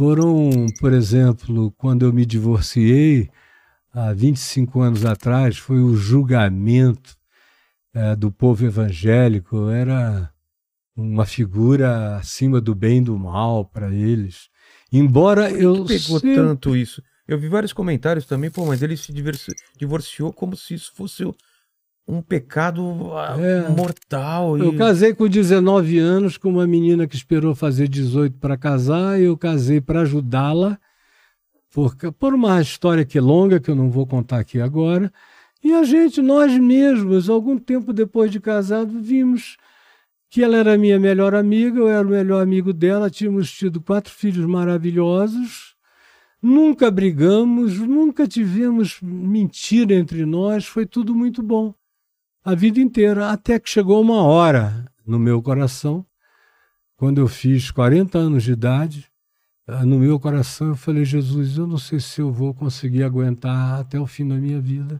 foram, 0.03 0.65
por 0.79 0.93
exemplo, 0.93 1.73
quando 1.77 2.05
eu 2.05 2.13
me 2.13 2.25
divorciei, 2.25 3.29
há 3.93 4.13
25 4.13 4.79
anos 4.79 5.03
atrás, 5.03 5.57
foi 5.57 5.81
o 5.81 5.93
julgamento 5.93 7.17
eh, 7.93 8.15
do 8.15 8.31
povo 8.31 8.65
evangélico. 8.65 9.57
Eu 9.57 9.69
era 9.71 10.29
uma 10.95 11.25
figura 11.25 12.15
acima 12.15 12.61
do 12.61 12.73
bem 12.73 12.99
e 12.99 13.01
do 13.01 13.19
mal 13.19 13.65
para 13.65 13.93
eles. 13.93 14.47
Embora 14.89 15.51
eu 15.51 15.83
Pegou 15.83 16.17
sempre- 16.17 16.35
tanto 16.35 16.77
isso. 16.77 17.03
Eu 17.27 17.37
vi 17.37 17.49
vários 17.49 17.73
comentários 17.73 18.25
também, 18.25 18.49
pô, 18.49 18.65
mas 18.65 18.81
ele 18.81 18.95
se 18.95 19.11
divorciou 19.77 20.31
como 20.31 20.55
se 20.55 20.75
isso 20.75 20.93
fosse 20.95 21.25
um 22.09 22.21
pecado 22.23 23.11
ah, 23.13 23.35
É. 23.39 23.69
mortal. 23.69 24.57
e- 24.57 24.61
Eu 24.61 24.75
casei 24.75 25.13
com 25.13 25.27
19 25.27 25.99
anos 25.99 26.37
com 26.37 26.49
uma 26.49 26.65
menina 26.65 27.05
que 27.07 27.15
esperou 27.15 27.53
fazer 27.53 27.87
18 27.87 28.35
para 28.39 28.57
casar, 28.57 29.19
e 29.21 29.25
eu 29.25 29.37
casei 29.37 29.79
para 29.79 30.01
ajudá-la, 30.01 30.79
por, 31.71 31.95
por 32.17 32.33
uma 32.33 32.59
história 32.59 33.05
que 33.05 33.19
é 33.19 33.21
longa, 33.21 33.59
que 33.59 33.69
eu 33.69 33.75
não 33.75 33.91
vou 33.91 34.07
contar 34.07 34.39
aqui 34.39 34.59
agora. 34.59 35.13
E 35.63 35.71
a 35.71 35.83
gente, 35.83 36.19
nós 36.19 36.51
mesmos, 36.57 37.29
algum 37.29 37.59
tempo 37.59 37.93
depois 37.93 38.31
de 38.31 38.39
casado, 38.39 38.99
vimos 38.99 39.57
que 40.31 40.43
ela 40.43 40.57
era 40.57 40.77
minha 40.77 40.99
melhor 40.99 41.35
amiga, 41.35 41.79
eu 41.79 41.87
era 41.89 42.05
o 42.07 42.09
melhor 42.09 42.41
amigo 42.41 42.73
dela, 42.73 43.09
tínhamos 43.09 43.51
tido 43.51 43.79
quatro 43.81 44.11
filhos 44.11 44.45
maravilhosos, 44.45 45.75
nunca 46.41 46.89
brigamos, 46.89 47.77
nunca 47.79 48.27
tivemos 48.27 48.99
mentira 49.01 49.93
entre 49.93 50.25
nós, 50.25 50.65
foi 50.65 50.85
tudo 50.85 51.13
muito 51.13 51.43
bom 51.43 51.73
a 52.49 52.55
vida 52.55 52.79
inteira, 52.79 53.29
até 53.29 53.59
que 53.59 53.69
chegou 53.69 54.01
uma 54.01 54.23
hora 54.23 54.91
no 55.05 55.19
meu 55.19 55.39
coração, 55.39 56.03
quando 56.97 57.21
eu 57.21 57.27
fiz 57.27 57.69
40 57.69 58.17
anos 58.17 58.43
de 58.43 58.53
idade, 58.53 59.07
ah, 59.67 59.85
no 59.85 59.99
meu 59.99 60.19
coração 60.19 60.69
eu 60.69 60.75
falei, 60.75 61.05
Jesus, 61.05 61.57
eu 61.57 61.67
não 61.67 61.77
sei 61.77 61.99
se 61.99 62.19
eu 62.19 62.31
vou 62.31 62.51
conseguir 62.51 63.03
aguentar 63.03 63.79
até 63.79 63.99
o 63.99 64.07
fim 64.07 64.27
da 64.27 64.33
minha 64.35 64.59
vida, 64.59 64.99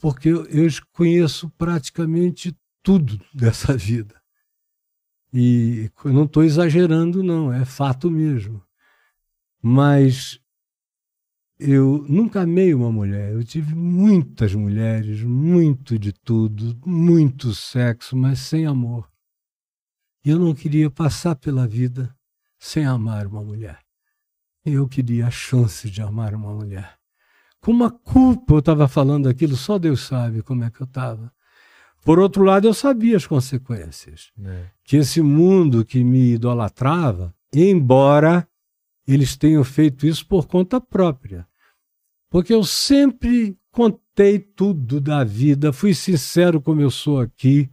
porque 0.00 0.28
eu, 0.28 0.46
conheço 0.92 1.50
praticamente 1.58 2.56
tudo 2.84 3.20
dessa 3.34 3.76
vida. 3.76 4.14
E 5.32 5.90
eu 6.04 6.12
não 6.12 6.22
estou 6.22 6.44
exagerando, 6.44 7.20
não, 7.20 7.52
é 7.52 7.64
fato 7.64 8.08
mesmo. 8.08 8.62
Mas 9.60 10.38
eu 11.58 12.04
nunca 12.08 12.42
amei 12.42 12.74
uma 12.74 12.90
mulher. 12.90 13.32
Eu 13.32 13.44
tive 13.44 13.74
muitas 13.74 14.54
mulheres, 14.54 15.22
muito 15.22 15.98
de 15.98 16.12
tudo, 16.12 16.76
muito 16.84 17.54
sexo, 17.54 18.16
mas 18.16 18.40
sem 18.40 18.66
amor. 18.66 19.08
E 20.24 20.30
eu 20.30 20.38
não 20.38 20.54
queria 20.54 20.90
passar 20.90 21.36
pela 21.36 21.66
vida 21.66 22.14
sem 22.58 22.84
amar 22.84 23.26
uma 23.26 23.42
mulher. 23.42 23.78
Eu 24.64 24.88
queria 24.88 25.26
a 25.26 25.30
chance 25.30 25.90
de 25.90 26.00
amar 26.00 26.34
uma 26.34 26.52
mulher. 26.52 26.96
Com 27.60 27.72
uma 27.72 27.90
culpa 27.90 28.54
eu 28.54 28.58
estava 28.58 28.88
falando 28.88 29.28
aquilo, 29.28 29.56
só 29.56 29.78
Deus 29.78 30.00
sabe 30.00 30.42
como 30.42 30.64
é 30.64 30.70
que 30.70 30.80
eu 30.80 30.86
estava. 30.86 31.32
Por 32.02 32.18
outro 32.18 32.42
lado, 32.42 32.66
eu 32.66 32.74
sabia 32.74 33.16
as 33.16 33.26
consequências. 33.26 34.30
É. 34.42 34.66
Que 34.82 34.96
esse 34.96 35.22
mundo 35.22 35.84
que 35.84 36.04
me 36.04 36.34
idolatrava, 36.34 37.34
embora 37.52 38.46
eles 39.06 39.36
tenham 39.36 39.62
feito 39.64 40.06
isso 40.06 40.26
por 40.26 40.46
conta 40.46 40.80
própria. 40.80 41.46
Porque 42.30 42.52
eu 42.52 42.64
sempre 42.64 43.56
contei 43.70 44.38
tudo 44.38 45.00
da 45.00 45.24
vida, 45.24 45.72
fui 45.72 45.94
sincero 45.94 46.60
como 46.60 46.80
eu 46.80 46.90
sou 46.90 47.20
aqui, 47.20 47.70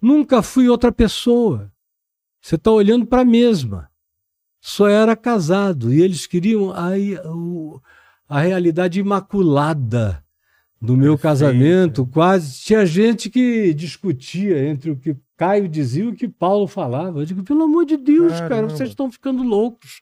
nunca 0.00 0.42
fui 0.42 0.68
outra 0.68 0.90
pessoa. 0.90 1.72
Você 2.40 2.54
está 2.54 2.70
olhando 2.70 3.06
para 3.06 3.22
a 3.22 3.24
mesma. 3.24 3.90
Só 4.60 4.88
era 4.88 5.16
casado 5.16 5.92
e 5.92 6.00
eles 6.00 6.26
queriam 6.26 6.70
a, 6.72 6.90
a 8.28 8.40
realidade 8.40 9.00
imaculada 9.00 10.24
do 10.80 10.96
meu 10.96 11.16
Perfeito. 11.16 11.22
casamento. 11.22 12.06
Quase 12.06 12.60
tinha 12.62 12.86
gente 12.86 13.28
que 13.28 13.74
discutia 13.74 14.66
entre 14.66 14.90
o 14.90 14.96
que 14.96 15.16
Caio 15.36 15.68
dizia 15.68 16.04
e 16.04 16.08
o 16.08 16.14
que 16.14 16.28
Paulo 16.28 16.66
falava. 16.66 17.20
Eu 17.20 17.26
digo, 17.26 17.42
pelo 17.42 17.64
amor 17.64 17.84
de 17.84 17.96
Deus, 17.96 18.32
cara, 18.32 18.48
Caramba. 18.48 18.76
vocês 18.76 18.90
estão 18.90 19.10
ficando 19.10 19.42
loucos. 19.42 20.00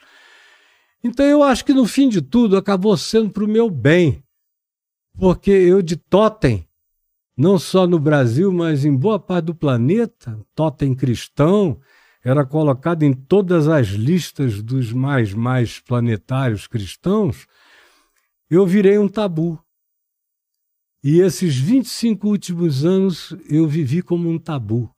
Então 1.02 1.24
eu 1.24 1.42
acho 1.42 1.64
que 1.64 1.72
no 1.72 1.86
fim 1.86 2.08
de 2.08 2.20
tudo 2.20 2.56
acabou 2.56 2.96
sendo 2.96 3.30
para 3.30 3.44
o 3.44 3.48
meu 3.48 3.70
bem. 3.70 4.22
Porque 5.18 5.50
eu 5.50 5.82
de 5.82 5.96
totem, 5.96 6.66
não 7.36 7.58
só 7.58 7.86
no 7.86 7.98
Brasil, 7.98 8.52
mas 8.52 8.84
em 8.84 8.94
boa 8.94 9.18
parte 9.18 9.46
do 9.46 9.54
planeta, 9.54 10.38
totem 10.54 10.94
cristão, 10.94 11.80
era 12.24 12.44
colocado 12.44 13.04
em 13.04 13.12
todas 13.12 13.68
as 13.68 13.88
listas 13.88 14.62
dos 14.62 14.92
mais 14.92 15.32
mais 15.32 15.80
planetários 15.80 16.66
cristãos, 16.66 17.46
eu 18.50 18.66
virei 18.66 18.98
um 18.98 19.08
tabu. 19.08 19.58
E 21.02 21.20
esses 21.20 21.56
25 21.56 22.28
últimos 22.28 22.84
anos 22.84 23.34
eu 23.48 23.68
vivi 23.68 24.02
como 24.02 24.28
um 24.28 24.38
tabu. 24.38 24.90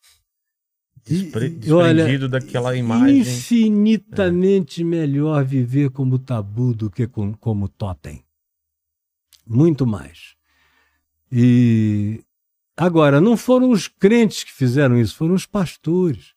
Despre- 1.10 1.58
e, 1.64 1.72
olha, 1.72 1.94
desprendido 1.94 2.28
daquela 2.28 2.76
imagem. 2.76 3.18
Infinitamente 3.20 4.84
melhor 4.84 5.44
viver 5.44 5.90
como 5.90 6.18
tabu 6.18 6.72
do 6.72 6.88
que 6.90 7.06
com- 7.06 7.34
como 7.34 7.68
totem. 7.68 8.24
Muito 9.46 9.86
mais. 9.86 10.36
E 11.32 12.22
agora, 12.76 13.20
não 13.20 13.36
foram 13.36 13.70
os 13.70 13.88
crentes 13.88 14.44
que 14.44 14.52
fizeram 14.52 14.98
isso, 15.00 15.16
foram 15.16 15.34
os 15.34 15.46
pastores. 15.46 16.32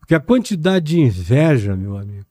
Porque 0.00 0.14
a 0.14 0.20
quantidade 0.20 0.86
de 0.86 1.00
inveja, 1.00 1.76
meu 1.76 1.96
amigo. 1.96 2.26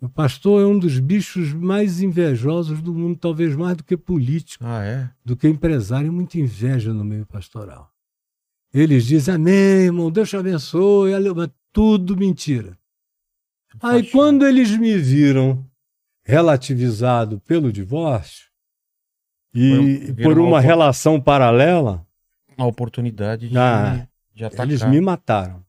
O 0.00 0.08
pastor 0.08 0.62
é 0.62 0.66
um 0.66 0.76
dos 0.76 0.98
bichos 0.98 1.52
mais 1.52 2.00
invejosos 2.00 2.82
do 2.82 2.92
mundo, 2.92 3.16
talvez 3.16 3.54
mais 3.54 3.76
do 3.76 3.84
que 3.84 3.96
político 3.96 4.64
Ah, 4.66 4.82
é? 4.82 5.08
do 5.24 5.36
que 5.36 5.46
empresário, 5.46 6.12
muita 6.12 6.40
inveja 6.40 6.92
no 6.92 7.04
meio 7.04 7.24
pastoral. 7.24 7.91
Eles 8.72 9.04
dizem, 9.06 9.34
amém, 9.34 9.84
irmão, 9.86 10.10
Deus 10.10 10.28
te 10.30 10.36
abençoe, 10.36 11.12
ale- 11.14 11.32
mas 11.34 11.50
tudo 11.72 12.16
mentira. 12.16 12.78
Aí 13.82 14.10
quando 14.10 14.46
eles 14.46 14.70
me 14.76 14.96
viram 14.98 15.64
relativizado 16.24 17.40
pelo 17.40 17.72
divórcio 17.72 18.50
e 19.54 20.12
por 20.22 20.38
uma 20.38 20.48
uma 20.48 20.60
relação 20.60 21.20
paralela, 21.20 22.06
A 22.56 22.66
oportunidade 22.66 23.48
de, 23.48 23.56
Ah, 23.58 24.06
de 24.34 24.44
atacar. 24.44 24.66
eles 24.66 24.82
me 24.84 25.00
mataram. 25.00 25.64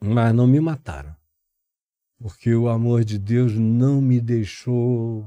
Mas 0.00 0.34
não 0.34 0.46
me 0.46 0.60
mataram. 0.60 1.14
Porque 2.18 2.54
o 2.54 2.68
amor 2.68 3.04
de 3.04 3.18
Deus 3.18 3.52
não 3.54 4.00
me 4.00 4.20
deixou 4.20 5.26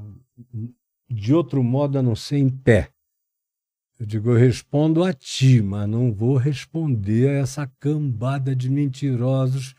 de 1.08 1.32
outro 1.34 1.62
modo 1.62 1.98
a 1.98 2.02
não 2.02 2.14
ser 2.16 2.38
em 2.38 2.48
pé. 2.50 2.90
Eu 4.02 4.06
digo, 4.06 4.30
eu 4.30 4.36
respondo 4.36 5.04
a 5.04 5.12
ti, 5.12 5.62
mas 5.62 5.88
não 5.88 6.12
vou 6.12 6.36
responder 6.36 7.28
a 7.28 7.34
essa 7.34 7.70
cambada 7.78 8.52
de 8.52 8.68
mentirosos, 8.68 9.76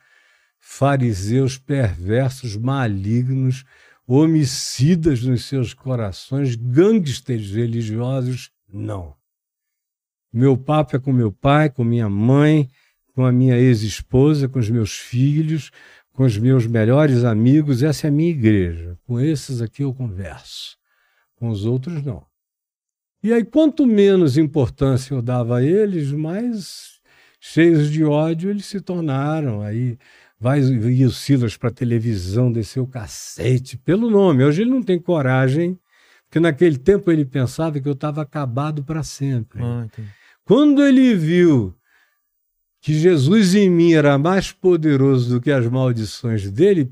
fariseus 0.61 1.57
perversos, 1.57 2.55
malignos, 2.55 3.65
homicidas 4.07 5.24
nos 5.24 5.43
seus 5.43 5.74
corações, 5.74 6.55
gangsters 6.55 7.51
religiosos. 7.51 8.49
Não. 8.71 9.13
Meu 10.32 10.55
papo 10.55 10.95
é 10.95 10.99
com 10.99 11.11
meu 11.11 11.30
pai, 11.30 11.69
com 11.69 11.84
minha 11.84 12.07
mãe, 12.07 12.69
com 13.13 13.26
a 13.26 13.32
minha 13.32 13.57
ex-esposa, 13.57 14.47
com 14.47 14.57
os 14.57 14.69
meus 14.69 14.97
filhos, 14.97 15.69
com 16.13 16.24
os 16.24 16.38
meus 16.38 16.65
melhores 16.65 17.26
amigos. 17.26 17.84
Essa 17.84 18.07
é 18.07 18.09
a 18.09 18.13
minha 18.13 18.32
igreja. 18.32 18.97
Com 19.05 19.19
esses 19.19 19.61
aqui 19.61 19.84
eu 19.84 19.93
converso. 19.93 20.78
Com 21.36 21.49
os 21.49 21.65
outros, 21.65 22.01
não. 22.01 22.26
E 23.24 23.32
aí, 23.32 23.45
quanto 23.45 23.88
menos 23.88 24.38
importância 24.38 25.13
eu 25.13 25.21
dava 25.21 25.59
a 25.59 25.63
eles, 25.63 26.11
mais 26.11 26.99
cheios 27.39 27.89
de 27.89 28.03
ódio 28.03 28.49
eles 28.49 28.65
se 28.65 28.82
tornaram. 28.82 29.61
Aí 29.61 29.97
vai 30.38 30.59
ia 30.59 31.07
o 31.07 31.11
Silas 31.11 31.55
para 31.55 31.71
televisão, 31.71 32.51
desceu 32.51 32.84
o 32.84 32.88
cacete, 32.88 33.78
pelo 33.78 34.09
nome. 34.09 34.43
Hoje 34.43 34.63
ele 34.63 34.71
não 34.71 34.84
tem 34.84 34.99
coragem, 34.99 35.80
porque 36.26 36.38
naquele 36.38 36.78
tempo 36.78 37.09
ele 37.09 37.24
pensava 37.24 37.80
que 37.80 37.88
eu 37.88 37.93
estava 37.93 38.21
acabado 38.21 38.84
para 38.84 39.03
sempre. 39.03 39.63
Ah. 39.63 39.88
Quando 40.43 40.84
ele 40.86 41.15
viu 41.15 41.74
que 42.82 42.93
Jesus 42.93 43.55
em 43.55 43.69
mim 43.69 43.93
era 43.93 44.17
mais 44.17 44.51
poderoso 44.51 45.36
do 45.36 45.41
que 45.41 45.49
as 45.49 45.65
maldições 45.65 46.51
dele, 46.51 46.91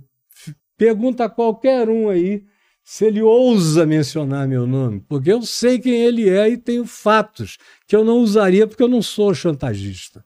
pergunta 0.77 1.25
a 1.25 1.29
qualquer 1.29 1.89
um 1.89 2.07
aí 2.07 2.45
se 2.83 3.05
ele 3.05 3.21
ousa 3.21 3.85
mencionar 3.85 4.47
meu 4.47 4.65
nome, 4.67 5.03
porque 5.07 5.31
eu 5.31 5.41
sei 5.43 5.79
quem 5.79 5.93
ele 5.93 6.29
é 6.29 6.49
e 6.49 6.57
tenho 6.57 6.85
fatos 6.85 7.57
que 7.87 7.95
eu 7.95 8.03
não 8.03 8.17
usaria 8.17 8.67
porque 8.67 8.83
eu 8.83 8.87
não 8.87 9.01
sou 9.01 9.33
chantagista. 9.33 10.23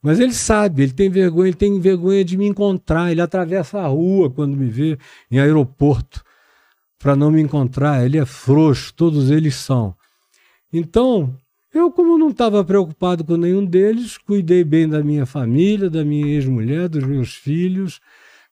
Mas 0.00 0.20
ele 0.20 0.32
sabe, 0.32 0.82
ele 0.82 0.92
tem 0.92 1.10
vergonha, 1.10 1.48
ele 1.48 1.56
tem 1.56 1.80
vergonha 1.80 2.24
de 2.24 2.36
me 2.36 2.46
encontrar, 2.46 3.10
ele 3.10 3.20
atravessa 3.20 3.80
a 3.80 3.86
rua 3.86 4.30
quando 4.30 4.56
me 4.56 4.68
vê 4.68 4.96
em 5.30 5.40
aeroporto 5.40 6.22
para 6.98 7.16
não 7.16 7.30
me 7.30 7.40
encontrar, 7.40 8.04
ele 8.04 8.18
é 8.18 8.24
frouxo, 8.24 8.92
todos 8.94 9.30
eles 9.30 9.54
são. 9.54 9.94
Então, 10.72 11.34
eu, 11.72 11.90
como 11.90 12.18
não 12.18 12.30
estava 12.30 12.64
preocupado 12.64 13.24
com 13.24 13.36
nenhum 13.36 13.64
deles, 13.64 14.18
cuidei 14.18 14.64
bem 14.64 14.88
da 14.88 15.02
minha 15.02 15.26
família, 15.26 15.88
da 15.88 16.04
minha 16.04 16.26
ex-mulher, 16.26 16.88
dos 16.88 17.04
meus 17.04 17.34
filhos. 17.34 18.00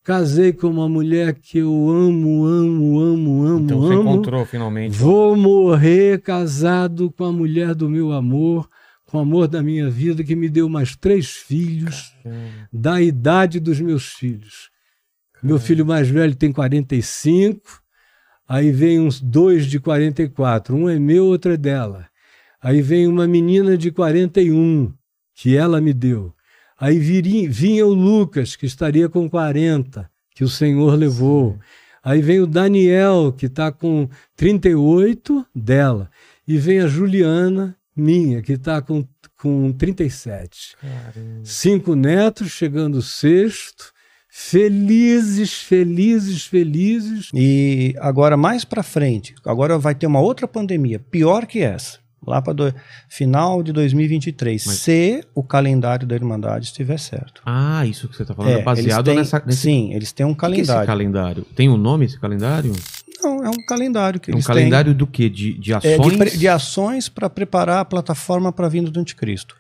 Casei 0.07 0.53
com 0.53 0.69
uma 0.69 0.89
mulher 0.89 1.35
que 1.35 1.59
eu 1.59 1.91
amo, 1.91 2.45
amo, 2.45 2.97
amo, 3.01 3.45
amo, 3.45 3.65
Então 3.65 3.81
você 3.81 3.95
amo. 3.95 4.03
encontrou 4.03 4.47
finalmente. 4.47 4.97
Vou 4.97 5.35
morrer 5.35 6.21
casado 6.23 7.11
com 7.11 7.25
a 7.25 7.33
mulher 7.33 7.75
do 7.75 7.91
meu 7.91 8.13
amor, 8.13 8.69
com 9.05 9.19
o 9.19 9.21
amor 9.21 9.49
da 9.49 9.61
minha 9.65 9.91
vida, 9.91 10.23
que 10.23 10.37
me 10.37 10.49
deu 10.49 10.69
mais 10.69 10.95
três 10.95 11.33
filhos, 11.33 12.15
da 12.73 13.03
idade 13.03 13.59
dos 13.59 13.81
meus 13.81 14.13
filhos. 14.13 14.71
Meu 15.43 15.59
filho 15.59 15.85
mais 15.85 16.09
velho 16.09 16.37
tem 16.37 16.53
45. 16.53 17.61
Aí 18.49 18.71
vem 18.71 19.01
uns 19.01 19.21
dois 19.21 19.67
de 19.67 19.81
44. 19.81 20.77
Um 20.77 20.89
é 20.89 21.01
meu, 21.01 21.25
outro 21.25 21.53
é 21.53 21.57
dela. 21.57 22.07
Aí 22.63 22.81
vem 22.81 23.09
uma 23.09 23.27
menina 23.27 23.77
de 23.77 23.91
41, 23.91 24.93
que 25.35 25.57
ela 25.57 25.81
me 25.81 25.93
deu. 25.93 26.33
Aí 26.79 26.99
viria, 26.99 27.49
vinha 27.49 27.87
o 27.87 27.93
Lucas, 27.93 28.55
que 28.55 28.67
estaria 28.67 29.09
com 29.09 29.29
40, 29.29 30.11
que 30.35 30.45
o 30.45 30.49
Senhor 30.49 30.95
levou. 30.95 31.59
Aí 32.05 32.21
vem 32.21 32.41
o 32.41 32.47
Daniel, 32.47 33.35
que 33.37 33.47
está 33.47 33.73
com 33.73 34.09
38, 34.37 35.45
dela. 35.55 36.11
E 36.47 36.59
vem 36.59 36.81
a 36.81 36.87
Juliana, 36.87 37.77
minha, 37.97 38.43
que 38.43 38.53
está 38.53 38.81
com, 38.81 39.05
com 39.41 39.73
37. 39.73 40.77
Cinco 41.43 41.95
netos, 41.95 42.53
chegando 42.53 43.01
sexto. 43.03 43.93
Felizes, 44.29 45.55
felizes, 45.55 46.45
felizes. 46.45 47.31
E 47.33 47.95
agora, 47.99 48.37
mais 48.37 48.67
para 48.67 48.83
frente, 48.83 49.35
agora 49.47 49.79
vai 49.79 49.95
ter 49.95 50.07
uma 50.07 50.21
outra 50.21 50.47
pandemia, 50.47 50.99
pior 50.99 51.47
que 51.47 51.61
essa, 51.61 51.99
lá 52.27 52.43
para 52.43 52.75
final 53.09 53.63
de 53.63 53.73
2023, 53.73 54.67
Mas- 54.67 54.77
se 54.79 55.25
o 55.35 55.43
calendário 55.43 56.07
da 56.07 56.15
Irmandade 56.15 56.67
estiver 56.67 56.99
certo. 56.99 57.41
Ah, 57.45 57.85
isso 57.87 58.09
que 58.09 58.17
você 58.17 58.25
tá 58.25 58.35
falando 58.35 58.53
é, 58.57 58.61
É, 58.61 58.63
baseado 58.63 59.05
têm- 59.05 59.17
nessa. 59.17 59.43
Nesse... 59.47 59.59
Sim, 59.61 59.93
eles 59.95 60.13
têm 60.13 60.27
um 60.27 60.31
O 60.31 60.35
que 60.35 60.41
que 60.41 60.47
é 60.47 60.49
esse 60.61 60.67
calendário. 60.67 60.87
calendário? 60.87 61.47
Tem 61.55 61.69
um 61.69 61.77
nome 61.77 62.05
esse 62.07 62.19
calendário? 62.19 62.73
Não, 63.23 63.45
é 63.45 63.49
um 63.49 63.67
calendário 63.67 64.21
que 64.21 64.31
É 64.31 64.35
um 64.35 64.37
eles 64.37 64.47
calendário 64.47 64.95
do 64.95 65.07
quê? 65.07 65.29
De, 65.29 65.55
de 65.55 65.73
têm. 65.73 65.89
É, 65.89 65.95
ações? 65.95 66.33
de, 66.33 66.39
de 66.39 66.49
ações 66.49 67.09
para 67.09 67.31
preparar 67.31 67.81
a 67.81 67.85
plataforma 67.85 68.53
para 68.53 68.67
a 68.67 68.69
vinda 68.69 68.91
do 68.91 69.01
anticristo. 69.01 69.57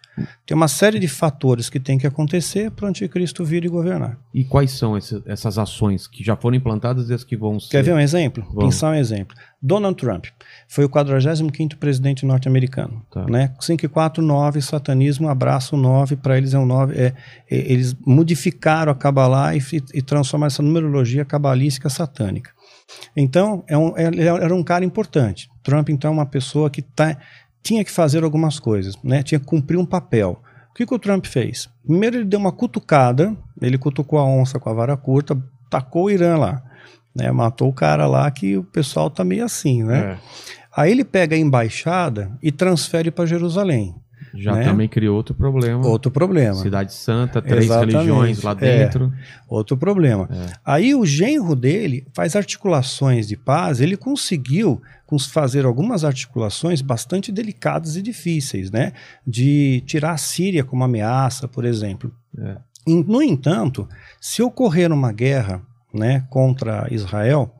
Tem 0.47 0.57
uma 0.57 0.69
série 0.69 0.99
de 0.99 1.09
fatores 1.09 1.69
que 1.69 1.79
tem 1.79 1.99
que 1.99 2.07
acontecer 2.07 2.71
para 2.71 2.87
o 2.87 2.89
anticristo 2.89 3.45
vir 3.45 3.65
e 3.65 3.69
governar. 3.69 4.19
E 4.33 4.45
quais 4.45 4.71
são 4.73 4.97
esse- 4.97 5.23
essas 5.27 5.59
ações 5.59 6.07
que 6.07 6.25
já 6.25 6.35
foram 6.37 6.57
implantadas 6.57 7.11
e 7.11 7.15
as 7.15 7.23
que 7.25 7.37
vão 7.37 7.59
ser? 7.61 7.71
Quer 7.71 7.83
ver 7.83 7.93
um 7.95 8.01
exemplo? 8.01 8.45
Vamos. 8.53 8.75
Pensar 8.75 8.91
um 8.91 8.95
exemplo. 8.95 9.37
Donald 9.61 9.97
Trump 9.97 10.27
foi 10.69 10.85
o 10.85 10.89
45º 10.89 11.77
presidente 11.77 12.25
norte-americano. 12.25 13.03
Tá. 13.11 13.27
Né? 13.27 13.53
549, 13.61 14.63
satanismo, 14.63 15.29
abraço 15.29 15.77
9, 15.77 16.17
para 16.17 16.39
eles 16.39 16.55
é 16.55 16.59
um 16.59 16.67
9. 16.67 16.95
É, 16.95 17.07
é, 17.51 17.73
eles 17.73 17.95
modificaram 18.07 18.93
a 18.93 18.95
Kabbalah 18.95 19.55
e, 19.57 19.61
e 19.95 20.03
transformaram 20.03 20.49
essa 20.49 20.63
numerologia 20.63 21.25
cabalística 21.25 21.89
satânica. 21.89 22.51
Então, 23.17 23.65
é 23.67 23.77
um- 23.77 23.97
é- 23.97 24.25
era 24.27 24.55
um 24.55 24.63
cara 24.63 24.85
importante. 24.85 25.49
Trump, 25.63 25.89
então, 25.89 26.11
é 26.11 26.15
uma 26.15 26.27
pessoa 26.27 26.71
que 26.71 26.81
tá, 26.83 27.17
tinha 27.67 27.85
que 27.85 27.91
fazer 27.91 28.23
algumas 28.23 28.61
coisas, 28.61 28.95
né? 29.03 29.25
tinha 29.25 29.41
que 29.41 29.45
cumprir 29.45 29.77
um 29.77 29.85
papel. 29.85 30.41
O 30.71 30.75
que, 30.75 30.87
que 30.87 30.95
o 30.95 30.99
Trump 31.01 31.27
fez? 31.27 31.69
Primeiro, 31.85 32.19
ele 32.19 32.25
deu 32.25 32.39
uma 32.39 32.53
cutucada, 32.53 33.37
ele 33.61 33.77
cutucou 33.77 34.21
a 34.21 34.25
onça 34.25 34.61
com 34.61 34.71
a 34.71 34.73
vara 34.73 34.97
curta, 34.97 35.37
tacou 35.69 36.05
o 36.05 36.11
Irã 36.11 36.37
lá. 36.37 36.63
Né? 37.13 37.33
Matou 37.33 37.69
o 37.69 37.73
cara 37.73 38.07
lá 38.07 38.31
que 38.31 38.57
o 38.57 38.63
pessoal 38.63 39.11
tá 39.11 39.25
meio 39.25 39.45
assim, 39.45 39.83
né? 39.83 39.99
É, 39.99 40.19
Aí 40.77 40.93
ele 40.93 41.05
pega 41.05 41.35
a 41.35 41.39
embaixada 41.39 42.31
e 42.41 42.53
transfere 42.53 43.11
para 43.11 43.27
Jerusalém. 43.27 43.95
Já 44.37 44.55
né? 44.55 44.65
também 44.65 44.89
criou 44.89 45.17
outro 45.17 45.35
problema. 45.35 45.87
Outro 45.87 46.11
problema. 46.11 46.55
Cidade 46.55 46.93
Santa, 46.95 47.41
três 47.43 47.65
Exatamente. 47.65 47.93
religiões 47.95 48.43
lá 48.43 48.53
É. 48.53 48.55
dentro. 48.55 49.13
Outro 49.49 49.77
problema. 49.77 50.29
É. 50.31 50.53
Aí 50.65 50.95
o 50.95 51.05
genro 51.07 51.55
dele 51.57 52.07
faz 52.15 52.35
articulações 52.37 53.27
de 53.27 53.37
paz, 53.37 53.81
ele 53.81 53.97
conseguiu 53.97 54.81
cons- 55.07 55.27
fazer 55.27 55.65
algumas 55.65 56.05
articulações 56.05 56.81
bastante 56.81 57.31
delicadas 57.33 57.97
e 57.97 58.03
difíceis, 58.03 58.71
né? 58.71 58.93
De 59.27 59.83
tirar 59.87 60.13
a 60.13 60.17
Síria 60.19 60.65
como 60.65 60.83
ameaça, 60.85 61.47
por 61.49 61.65
exemplo. 61.65 62.13
É. 62.39 62.57
No 62.87 63.21
entanto, 63.23 63.89
se 64.21 64.43
ocorrer 64.43 64.93
uma 64.93 65.13
guerra 65.13 65.61
né, 65.93 66.25
contra 66.31 66.87
Israel, 66.91 67.53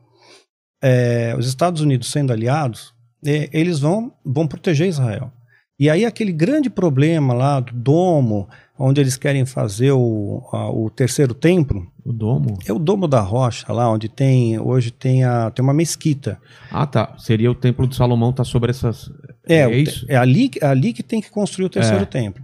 é, 0.81 1.35
os 1.37 1.47
Estados 1.47 1.81
Unidos 1.81 2.11
sendo 2.11 2.31
aliados, 2.31 2.93
é, 3.25 3.49
eles 3.51 3.79
vão, 3.79 4.13
vão 4.23 4.47
proteger 4.47 4.87
Israel. 4.87 5.31
E 5.79 5.89
aí 5.89 6.05
aquele 6.05 6.31
grande 6.31 6.69
problema 6.69 7.33
lá 7.33 7.59
do 7.59 7.71
domo, 7.73 8.47
onde 8.79 8.99
eles 8.99 9.15
querem 9.15 9.45
fazer 9.45 9.91
o, 9.91 10.41
a- 10.51 10.71
o 10.71 10.89
terceiro 10.89 11.33
templo, 11.35 11.85
O 12.03 12.11
domo? 12.11 12.57
é 12.67 12.73
o 12.73 12.79
domo 12.79 13.07
da 13.07 13.19
rocha 13.21 13.71
lá, 13.71 13.89
onde 13.91 14.09
tem 14.09 14.59
hoje 14.59 14.89
tem, 14.89 15.23
a, 15.23 15.51
tem 15.51 15.61
uma 15.63 15.73
mesquita. 15.73 16.39
Ah, 16.71 16.87
tá. 16.87 17.13
Seria 17.19 17.51
o 17.51 17.55
templo 17.55 17.87
de 17.87 17.95
Salomão, 17.95 18.33
tá 18.33 18.43
sobre 18.43 18.71
essas. 18.71 19.11
É, 19.47 19.59
É 19.61 19.77
isso? 19.79 20.05
é 20.09 20.15
ali, 20.17 20.49
que- 20.49 20.63
é 20.63 20.67
ali 20.67 20.93
que 20.93 21.03
tem 21.03 21.21
que 21.21 21.29
construir 21.29 21.65
o 21.67 21.69
terceiro 21.69 22.03
É. 22.03 22.05
templo. 22.05 22.43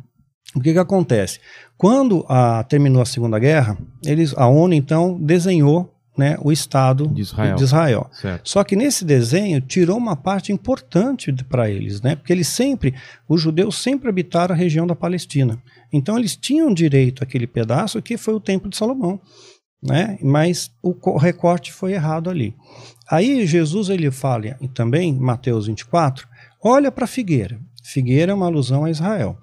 O 0.56 0.60
que, 0.62 0.72
que 0.72 0.80
acontece? 0.80 1.40
Quando 1.76 2.24
a, 2.30 2.64
terminou 2.64 3.02
a 3.02 3.06
Segunda 3.06 3.40
Guerra, 3.40 3.76
eles, 4.06 4.36
a 4.38 4.48
ONU 4.48 4.76
então 4.76 5.20
desenhou 5.20 5.92
né, 6.18 6.38
o 6.42 6.52
Estado 6.52 7.08
De 7.08 7.22
Israel. 7.22 7.56
de 7.56 7.64
Israel. 7.64 8.10
Só 8.44 8.64
que 8.64 8.76
nesse 8.76 9.04
desenho 9.04 9.60
tirou 9.62 9.98
uma 9.98 10.16
parte 10.16 10.52
importante 10.52 11.34
para 11.50 11.70
eles, 11.70 12.02
né? 12.02 12.16
Porque 12.16 12.32
eles 12.32 12.48
sempre, 12.48 12.94
os 13.28 13.42
judeus 13.42 13.76
sempre 13.82 14.10
habitaram 14.10 14.54
a 14.54 14.58
região 14.58 14.86
da 14.86 14.96
Palestina. 14.96 15.62
Então 15.92 16.18
eles 16.18 16.36
tinham 16.36 16.74
direito 16.74 17.24
àquele 17.24 17.48
pedaço 17.48 18.02
que 18.02 18.18
foi 18.18 18.34
o 18.34 18.40
Templo 18.40 18.70
de 18.70 18.78
Salomão, 18.78 19.20
né? 19.82 20.18
Mas 20.22 20.72
o 20.82 20.94
co- 20.94 21.18
recorte 21.18 21.72
foi 21.74 21.94
errado 21.94 22.30
ali. 22.30 22.56
Aí 23.10 23.46
Jesus 23.46 23.90
ele 23.90 24.10
fala 24.12 24.56
e 24.62 24.68
também 24.68 25.10
em 25.10 25.20
Mateus 25.20 25.68
24, 25.68 26.28
olha 26.64 26.92
para 26.92 27.06
a 27.06 27.08
figueira. 27.08 27.60
Figueira 27.84 28.32
é 28.32 28.36
uma 28.36 28.46
alusão 28.46 28.86
a 28.86 28.90
Israel. 28.92 29.38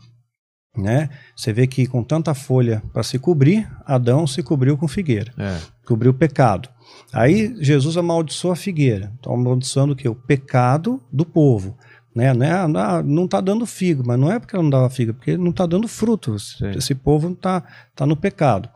Né? 0.76 1.10
Você 1.36 1.52
vê 1.52 1.66
que 1.66 1.86
com 1.86 2.02
tanta 2.02 2.32
folha 2.32 2.82
para 2.92 3.02
se 3.02 3.18
cobrir, 3.18 3.68
Adão 3.84 4.26
se 4.26 4.40
cobriu 4.42 4.76
com 4.78 4.86
figueira 4.86 5.32
É. 5.36 5.58
cobriu 5.84 6.12
o 6.12 6.14
pecado. 6.14 6.68
Aí 7.12 7.54
Jesus 7.60 7.96
amaldiçoou 7.96 8.52
a 8.52 8.56
figueira. 8.56 9.12
Então, 9.18 9.34
amaldiçoando 9.34 9.94
o 9.94 9.96
quê? 9.96 10.08
O 10.08 10.14
pecado 10.14 11.02
do 11.12 11.24
povo. 11.24 11.76
Né? 12.14 12.32
Não, 12.32 12.46
é, 12.80 13.02
não 13.02 13.26
tá 13.28 13.40
dando 13.40 13.66
figo, 13.66 14.02
mas 14.06 14.18
não 14.18 14.30
é 14.30 14.38
porque 14.38 14.54
ela 14.54 14.62
não 14.62 14.70
dava 14.70 14.90
figo, 14.90 15.10
é 15.10 15.14
porque 15.14 15.36
não 15.36 15.50
está 15.50 15.66
dando 15.66 15.88
frutos. 15.88 16.56
Sim. 16.58 16.70
Esse 16.70 16.94
povo 16.94 17.30
está 17.30 17.62
tá 17.94 18.06
no 18.06 18.16
pecado. 18.16 18.68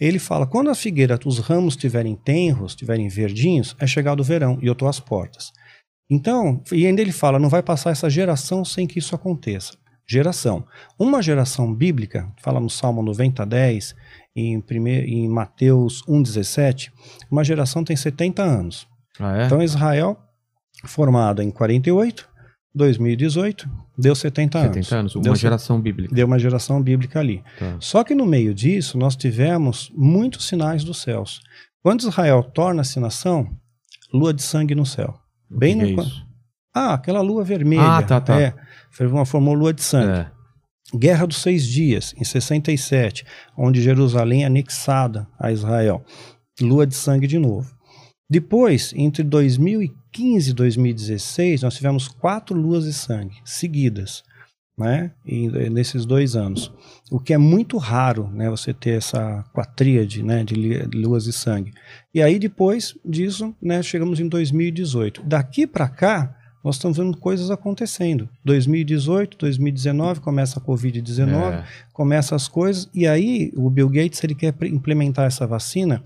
Ele 0.00 0.18
fala: 0.18 0.46
quando 0.46 0.70
a 0.70 0.74
figueira, 0.74 1.18
os 1.24 1.38
ramos 1.38 1.74
estiverem 1.74 2.16
tenros, 2.16 2.72
estiverem 2.72 3.08
verdinhos, 3.08 3.76
é 3.78 3.86
chegado 3.86 4.20
o 4.20 4.24
verão 4.24 4.58
e 4.60 4.66
eu 4.66 4.72
estou 4.72 4.88
às 4.88 4.98
portas. 4.98 5.52
Então, 6.10 6.60
e 6.72 6.86
ainda 6.86 7.00
ele 7.00 7.12
fala: 7.12 7.38
não 7.38 7.48
vai 7.48 7.62
passar 7.62 7.90
essa 7.90 8.10
geração 8.10 8.64
sem 8.64 8.86
que 8.86 8.98
isso 8.98 9.14
aconteça. 9.14 9.74
Geração. 10.06 10.64
Uma 10.98 11.22
geração 11.22 11.72
bíblica, 11.72 12.30
fala 12.42 12.60
no 12.60 12.68
Salmo 12.68 13.02
90, 13.02 13.46
10, 13.46 13.94
em, 14.34 14.60
primeir, 14.60 15.08
em 15.08 15.28
Mateus 15.28 16.02
1,17, 16.08 16.90
uma 17.30 17.44
geração 17.44 17.84
tem 17.84 17.96
70 17.96 18.42
anos. 18.42 18.86
Ah, 19.18 19.42
é? 19.42 19.46
Então, 19.46 19.62
Israel, 19.62 20.18
formada 20.84 21.42
em 21.44 21.50
48, 21.50 22.28
2018, 22.74 23.68
deu 23.96 24.14
70 24.14 24.58
anos. 24.58 24.74
70 24.74 24.96
anos. 24.96 25.14
Uma 25.14 25.22
Deu, 25.22 25.36
geração 25.36 25.80
bíblica. 25.80 26.14
deu 26.14 26.26
uma 26.26 26.38
geração 26.38 26.82
bíblica 26.82 27.20
ali. 27.20 27.42
Tá. 27.58 27.76
Só 27.80 28.02
que 28.02 28.14
no 28.14 28.26
meio 28.26 28.54
disso, 28.54 28.96
nós 28.96 29.14
tivemos 29.14 29.92
muitos 29.94 30.46
sinais 30.48 30.82
dos 30.82 31.02
céus. 31.02 31.40
Quando 31.82 32.00
Israel 32.00 32.42
torna-se 32.42 32.98
nação, 32.98 33.50
lua 34.12 34.32
de 34.32 34.42
sangue 34.42 34.74
no 34.74 34.86
céu. 34.86 35.18
Bem 35.50 35.74
no, 35.74 35.82
é 35.82 35.90
isso? 35.90 36.26
ah, 36.74 36.94
aquela 36.94 37.20
lua 37.20 37.44
vermelha. 37.44 37.82
Ah, 37.82 38.02
tá, 38.02 38.20
tá. 38.20 38.40
É, 38.40 38.54
formou- 38.92 39.24
formou 39.24 39.54
lua 39.54 39.72
de 39.72 39.82
sangue. 39.82 40.20
É. 40.20 40.30
Guerra 40.96 41.26
dos 41.26 41.38
Seis 41.40 41.66
Dias, 41.66 42.14
em 42.18 42.24
67, 42.24 43.24
onde 43.56 43.80
Jerusalém 43.80 44.42
é 44.42 44.46
anexada 44.46 45.26
a 45.38 45.50
Israel. 45.50 46.04
Lua 46.60 46.86
de 46.86 46.94
sangue 46.94 47.26
de 47.26 47.38
novo. 47.38 47.70
Depois, 48.28 48.92
entre 48.94 49.22
2015 49.22 50.50
e 50.50 50.54
2016, 50.54 51.62
nós 51.62 51.74
tivemos 51.74 52.08
quatro 52.08 52.54
luas 52.56 52.84
de 52.84 52.92
sangue 52.92 53.36
seguidas, 53.44 54.22
né? 54.78 55.12
E, 55.26 55.46
eh, 55.46 55.70
nesses 55.70 56.04
dois 56.06 56.34
anos. 56.36 56.72
O 57.10 57.18
que 57.18 57.32
é 57.34 57.38
muito 57.38 57.76
raro, 57.78 58.28
né? 58.30 58.48
Você 58.50 58.72
ter 58.74 58.96
essa 58.98 59.44
quatríade, 59.54 60.22
né? 60.22 60.44
De 60.44 60.54
luas 60.94 61.24
de 61.24 61.32
sangue. 61.32 61.72
E 62.14 62.22
aí, 62.22 62.38
depois 62.38 62.94
disso, 63.04 63.54
né? 63.62 63.82
Chegamos 63.82 64.20
em 64.20 64.28
2018. 64.28 65.22
Daqui 65.24 65.66
para 65.66 65.88
cá, 65.88 66.34
nós 66.64 66.76
estamos 66.76 66.96
vendo 66.98 67.16
coisas 67.16 67.50
acontecendo. 67.50 68.28
2018, 68.44 69.36
2019, 69.38 70.20
começa 70.20 70.58
a 70.58 70.62
Covid-19, 70.62 71.52
É. 71.54 71.64
começa 71.92 72.34
as 72.36 72.46
coisas, 72.48 72.88
e 72.94 73.06
aí 73.06 73.52
o 73.56 73.68
Bill 73.68 73.88
Gates 73.88 74.22
ele 74.22 74.34
quer 74.34 74.54
implementar 74.64 75.26
essa 75.26 75.46
vacina 75.46 76.02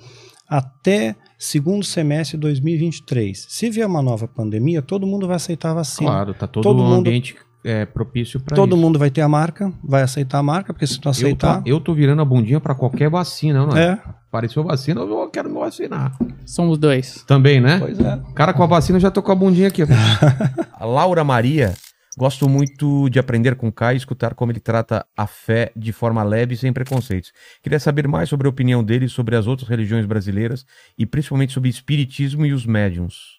até 0.48 1.14
segundo 1.38 1.84
semestre 1.84 2.36
de 2.36 2.40
2023. 2.42 3.46
Se 3.48 3.68
vier 3.68 3.86
uma 3.86 4.00
nova 4.00 4.26
pandemia, 4.28 4.80
todo 4.80 5.06
mundo 5.06 5.26
vai 5.26 5.36
aceitar 5.36 5.70
a 5.72 5.74
vacina. 5.74 6.08
Claro, 6.10 6.34
tá 6.34 6.46
todo, 6.46 6.62
Todo 6.62 6.82
mundo- 6.82 7.00
ambiente 7.00 7.34
é, 7.66 7.84
propício 7.84 8.38
para 8.38 8.54
Todo 8.54 8.74
isso. 8.74 8.80
mundo 8.80 8.98
vai 8.98 9.10
ter 9.10 9.20
a 9.20 9.28
marca, 9.28 9.72
vai 9.82 10.02
aceitar 10.02 10.38
a 10.38 10.42
marca, 10.42 10.72
porque 10.72 10.86
se 10.86 10.94
não 10.94 10.98
Eu 10.98 11.02
tô, 11.02 11.08
aceitar. 11.10 11.62
eu 11.66 11.80
tô 11.80 11.92
virando 11.92 12.22
a 12.22 12.24
bundinha 12.24 12.60
para 12.60 12.74
qualquer 12.74 13.10
vacina, 13.10 13.66
não 13.66 13.76
é? 13.76 13.84
É, 13.84 13.98
Apareceu 14.28 14.62
vacina, 14.62 15.00
eu 15.00 15.28
quero 15.30 15.48
me 15.50 15.58
vacinar. 15.58 16.16
Somos 16.44 16.78
dois. 16.78 17.24
Também, 17.26 17.60
né? 17.60 17.78
pois 17.78 17.98
é. 17.98 18.20
Cara 18.34 18.52
com 18.52 18.62
a 18.62 18.66
vacina, 18.66 18.96
eu 18.96 19.00
já 19.00 19.10
tô 19.10 19.22
com 19.22 19.32
a 19.32 19.34
bundinha 19.34 19.68
aqui. 19.68 19.82
a 20.78 20.84
Laura 20.84 21.24
Maria 21.24 21.74
Gosto 22.18 22.48
muito 22.48 23.10
de 23.10 23.18
aprender 23.18 23.56
com 23.56 23.68
o 23.68 23.72
Caio 23.72 23.96
e 23.96 23.98
escutar 23.98 24.34
como 24.34 24.50
ele 24.50 24.58
trata 24.58 25.04
a 25.14 25.26
fé 25.26 25.70
de 25.76 25.92
forma 25.92 26.22
leve 26.22 26.54
e 26.54 26.56
sem 26.56 26.72
preconceitos. 26.72 27.30
Queria 27.62 27.78
saber 27.78 28.08
mais 28.08 28.30
sobre 28.30 28.46
a 28.46 28.50
opinião 28.50 28.82
dele 28.82 29.06
sobre 29.06 29.36
as 29.36 29.46
outras 29.46 29.68
religiões 29.68 30.06
brasileiras 30.06 30.64
e 30.96 31.04
principalmente 31.04 31.52
sobre 31.52 31.68
espiritismo 31.68 32.46
e 32.46 32.54
os 32.54 32.64
médiums. 32.64 33.35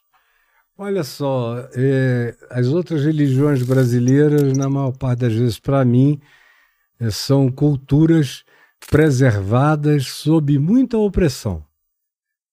Olha 0.79 1.03
só, 1.03 1.67
é, 1.73 2.37
as 2.51 2.67
outras 2.67 3.03
religiões 3.03 3.63
brasileiras, 3.63 4.55
na 4.55 4.69
maior 4.69 4.91
parte 4.95 5.21
das 5.21 5.33
vezes, 5.33 5.59
para 5.59 5.83
mim, 5.83 6.21
é, 6.99 7.09
são 7.09 7.51
culturas 7.51 8.43
preservadas 8.87 10.05
sob 10.05 10.59
muita 10.59 10.95
opressão. 10.95 11.65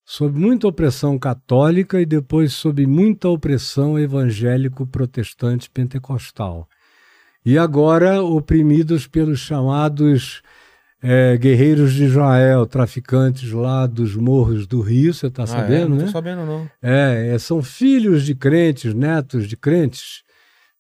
Sob 0.07 0.39
muita 0.39 0.67
opressão 0.67 1.19
católica 1.19 2.01
e 2.01 2.07
depois 2.07 2.55
sob 2.55 2.87
muita 2.87 3.29
opressão 3.29 3.99
evangélico-protestante 3.99 5.69
pentecostal. 5.69 6.67
E 7.45 7.59
agora 7.59 8.23
oprimidos 8.23 9.07
pelos 9.07 9.41
chamados 9.41 10.43
é, 11.07 11.37
guerreiros 11.37 11.93
de 11.93 12.05
Israel, 12.05 12.65
traficantes 12.67 13.53
lá 13.53 13.87
dos 13.87 14.17
morros 14.17 14.67
do 14.67 14.81
Rio, 14.81 15.13
você 15.13 15.27
está 15.27 15.43
Ah, 15.43 15.45
é? 15.45 15.47
sabendo, 15.49 15.89
Não 15.91 15.97
né? 15.99 16.05
tô 16.07 16.11
sabendo, 16.11 16.47
não. 16.47 16.69
É, 16.83 17.33
é, 17.35 17.39
são 17.39 17.63
filhos 17.63 18.25
de 18.25 18.35
crentes, 18.35 18.95
netos 18.95 19.47
de 19.47 19.55
crentes, 19.55 20.23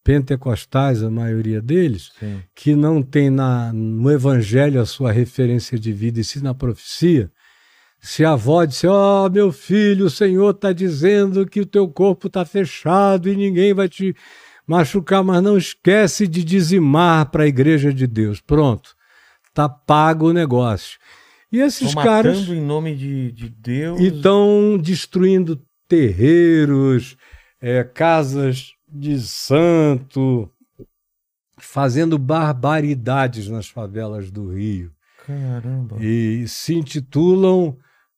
pentecostais, 0.02 1.02
a 1.02 1.10
maioria 1.10 1.60
deles, 1.60 2.10
Sim. 2.18 2.40
que 2.54 2.74
não 2.74 3.02
tem 3.02 3.30
na, 3.30 3.72
no 3.72 4.10
evangelho 4.10 4.80
a 4.80 4.86
sua 4.86 5.12
referência 5.12 5.78
de 5.78 5.92
vida 5.92 6.20
e 6.20 6.24
sim 6.24 6.40
na 6.40 6.54
profecia. 6.54 7.30
Se 8.00 8.24
a 8.24 8.32
avó 8.32 8.64
disse, 8.64 8.86
ó 8.86 9.28
meu 9.30 9.50
filho, 9.50 10.06
o 10.06 10.10
Senhor 10.10 10.50
está 10.50 10.72
dizendo 10.72 11.46
que 11.46 11.60
o 11.60 11.66
teu 11.66 11.88
corpo 11.88 12.26
está 12.26 12.44
fechado 12.44 13.30
e 13.30 13.36
ninguém 13.36 13.72
vai 13.72 13.88
te 13.88 14.14
machucar, 14.66 15.22
mas 15.24 15.42
não 15.42 15.56
esquece 15.56 16.26
de 16.26 16.44
dizimar 16.44 17.30
para 17.30 17.44
a 17.44 17.46
igreja 17.46 17.92
de 17.92 18.06
Deus. 18.06 18.40
Pronto, 18.42 18.93
tá 19.54 19.68
pago 19.68 20.28
o 20.28 20.32
negócio. 20.32 20.98
E 21.50 21.60
esses 21.60 21.88
Estão 21.88 22.02
caras 22.02 22.40
matando 22.40 22.54
em 22.54 22.60
nome 22.60 22.96
de, 22.96 23.30
de 23.30 23.48
Deus. 23.48 24.00
e 24.00 24.08
estão 24.08 24.76
destruindo 24.76 25.62
terreiros, 25.88 27.16
é, 27.60 27.84
casas 27.84 28.72
de 28.88 29.20
santo, 29.20 30.50
fazendo 31.56 32.18
barbaridades 32.18 33.48
nas 33.48 33.68
favelas 33.68 34.32
do 34.32 34.52
Rio. 34.52 34.90
Caramba. 35.24 35.96
E 36.00 36.46
se 36.48 36.74
intitulam 36.74 37.76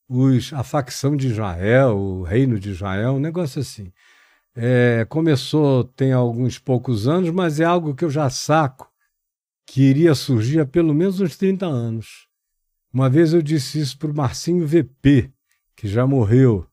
os, 0.08 0.52
a 0.54 0.62
facção 0.62 1.14
de 1.14 1.28
Israel, 1.28 1.96
o 1.96 2.22
reino 2.22 2.58
de 2.58 2.70
Israel, 2.70 3.12
um 3.12 3.20
negócio 3.20 3.60
assim. 3.60 3.92
É, 4.54 5.04
começou 5.10 5.84
tem 5.84 6.12
alguns 6.12 6.58
poucos 6.58 7.06
anos, 7.06 7.28
mas 7.30 7.60
é 7.60 7.64
algo 7.64 7.94
que 7.94 8.04
eu 8.04 8.10
já 8.10 8.30
saco 8.30 8.90
que 9.66 9.82
iria 9.82 10.14
surgir 10.14 10.60
há 10.60 10.64
pelo 10.64 10.94
menos 10.94 11.20
uns 11.20 11.36
30 11.36 11.66
anos. 11.66 12.28
Uma 12.92 13.10
vez 13.10 13.34
eu 13.34 13.42
disse 13.42 13.80
isso 13.80 13.98
para 13.98 14.10
o 14.10 14.14
Marcinho 14.14 14.66
VP, 14.66 15.30
que 15.74 15.88
já 15.88 16.06
morreu. 16.06 16.66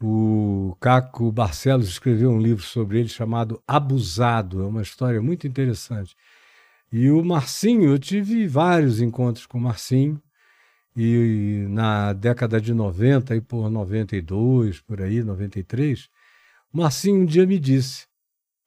O 0.00 0.76
Caco 0.80 1.30
Barcelos 1.30 1.88
escreveu 1.88 2.30
um 2.30 2.40
livro 2.40 2.64
sobre 2.64 2.98
ele 2.98 3.08
chamado 3.08 3.62
Abusado. 3.66 4.62
É 4.62 4.66
uma 4.66 4.82
história 4.82 5.22
muito 5.22 5.46
interessante. 5.46 6.16
E 6.90 7.10
o 7.10 7.24
Marcinho, 7.24 7.90
eu 7.90 7.98
tive 7.98 8.46
vários 8.46 9.00
encontros 9.00 9.46
com 9.46 9.58
o 9.58 9.60
Marcinho. 9.60 10.20
E 10.96 11.66
na 11.68 12.14
década 12.14 12.58
de 12.58 12.72
90, 12.72 13.36
e 13.36 13.40
por 13.40 13.70
92, 13.70 14.80
por 14.80 15.02
aí, 15.02 15.22
93, 15.22 16.08
o 16.72 16.78
Marcinho 16.78 17.20
um 17.20 17.24
dia 17.26 17.46
me 17.46 17.58
disse 17.58 18.06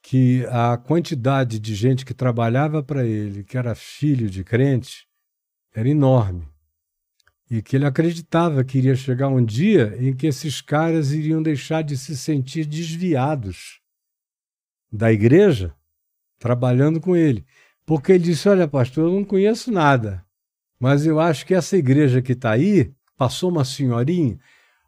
que 0.09 0.43
a 0.47 0.75
quantidade 0.75 1.59
de 1.59 1.75
gente 1.75 2.03
que 2.03 2.15
trabalhava 2.15 2.81
para 2.81 3.05
ele, 3.05 3.43
que 3.43 3.55
era 3.55 3.75
filho 3.75 4.27
de 4.27 4.43
crente, 4.43 5.07
era 5.71 5.87
enorme. 5.87 6.49
E 7.47 7.61
que 7.61 7.75
ele 7.75 7.85
acreditava 7.85 8.63
que 8.63 8.79
iria 8.79 8.95
chegar 8.95 9.27
um 9.27 9.45
dia 9.45 9.95
em 9.99 10.15
que 10.15 10.25
esses 10.25 10.61
caras 10.61 11.11
iriam 11.11 11.43
deixar 11.43 11.83
de 11.83 11.95
se 11.95 12.17
sentir 12.17 12.65
desviados 12.65 13.81
da 14.91 15.13
igreja 15.13 15.75
trabalhando 16.39 16.99
com 16.99 17.15
ele. 17.15 17.45
Porque 17.85 18.13
ele 18.13 18.23
disse: 18.23 18.49
Olha, 18.49 18.67
pastor, 18.67 19.09
eu 19.09 19.13
não 19.13 19.23
conheço 19.23 19.71
nada, 19.71 20.25
mas 20.79 21.05
eu 21.05 21.19
acho 21.19 21.45
que 21.45 21.53
essa 21.53 21.77
igreja 21.77 22.19
que 22.19 22.31
está 22.31 22.49
aí, 22.49 22.91
passou 23.15 23.51
uma 23.51 23.63
senhorinha, 23.63 24.39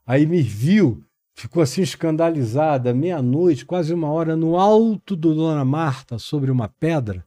aí 0.03 0.25
me 0.25 0.41
viu, 0.41 1.05
ficou 1.33 1.63
assim 1.63 1.81
escandalizada, 1.81 2.93
meia-noite, 2.93 3.65
quase 3.65 3.93
uma 3.93 4.09
hora, 4.09 4.35
no 4.35 4.57
alto 4.57 5.15
do 5.15 5.33
Dona 5.33 5.65
Marta, 5.65 6.19
sobre 6.19 6.51
uma 6.51 6.67
pedra. 6.67 7.25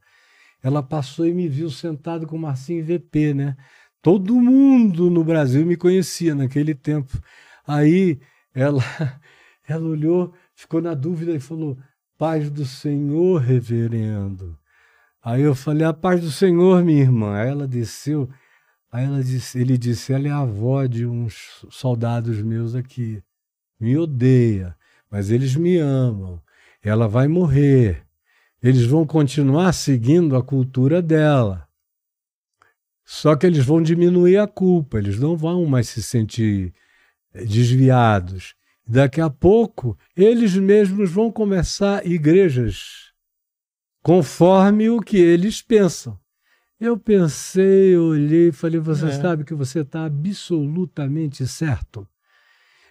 Ela 0.63 0.83
passou 0.83 1.27
e 1.27 1.35
me 1.35 1.49
viu 1.49 1.71
sentado 1.71 2.27
com 2.27 2.37
o 2.37 2.39
Marcinho 2.39 2.85
VP, 2.85 3.35
né? 3.35 3.57
Todo 4.01 4.35
mundo 4.35 5.11
no 5.11 5.25
Brasil 5.25 5.65
me 5.65 5.77
conhecia 5.77 6.35
naquele 6.35 6.75
tempo. 6.75 7.19
Aí 7.67 8.21
ela, 8.55 8.83
ela 9.67 9.87
olhou, 9.87 10.33
ficou 10.55 10.81
na 10.81 10.95
dúvida 10.95 11.33
e 11.33 11.41
falou: 11.41 11.77
Paz 12.17 12.51
do 12.51 12.65
Senhor, 12.65 13.41
reverendo. 13.41 14.59
Aí 15.23 15.43
eu 15.43 15.55
falei: 15.55 15.87
A 15.87 15.93
paz 15.93 16.21
do 16.21 16.31
Senhor, 16.31 16.85
minha 16.85 17.03
irmã. 17.03 17.35
Aí 17.35 17.49
ela 17.49 17.67
desceu. 17.67 18.29
Aí 18.93 19.05
ela 19.05 19.25
disse, 19.25 19.59
ele 19.59 19.77
disse: 19.77 20.13
Ela 20.13 20.29
é 20.29 20.31
a 20.31 20.39
avó 20.39 20.87
de 20.87 21.07
uns 21.07 21.65
soldados 21.71 22.41
meus 22.43 22.75
aqui. 22.75 23.23
Me 23.79 23.97
odeia, 23.97 24.77
mas 25.11 25.31
eles 25.31 25.55
me 25.57 25.77
amam. 25.79 26.41
Ela 26.83 27.09
vai 27.09 27.29
morrer. 27.29 28.05
Eles 28.63 28.85
vão 28.87 29.07
continuar 29.07 29.73
seguindo 29.73 30.37
a 30.37 30.43
cultura 30.43 31.03
dela. 31.03 31.67
Só 33.05 33.37
que 33.37 33.47
eles 33.47 33.65
vão 33.65 33.83
diminuir 33.83 34.39
a 34.39 34.47
culpa, 34.47 34.99
eles 34.99 35.19
não 35.19 35.37
vão 35.37 35.67
mais 35.67 35.89
se 35.89 36.03
sentir 36.03 36.73
eh, 37.35 37.45
desviados. 37.45 38.55
Daqui 38.87 39.21
a 39.21 39.29
pouco, 39.29 39.97
eles 40.17 40.55
mesmos 40.57 41.11
vão 41.11 41.31
começar 41.31 42.07
igrejas 42.07 43.13
conforme 44.03 44.89
o 44.91 45.01
que 45.01 45.17
eles 45.19 45.61
pensam. 45.63 46.19
Eu 46.81 46.99
pensei, 46.99 47.97
olhei 47.97 48.49
e 48.49 48.53
falei: 48.53 48.81
Você 48.81 49.07
É. 49.07 49.13
sabe 49.13 49.45
que 49.45 49.55
você 49.55 49.81
está 49.81 50.05
absolutamente 50.05 51.47
certo. 51.47 52.07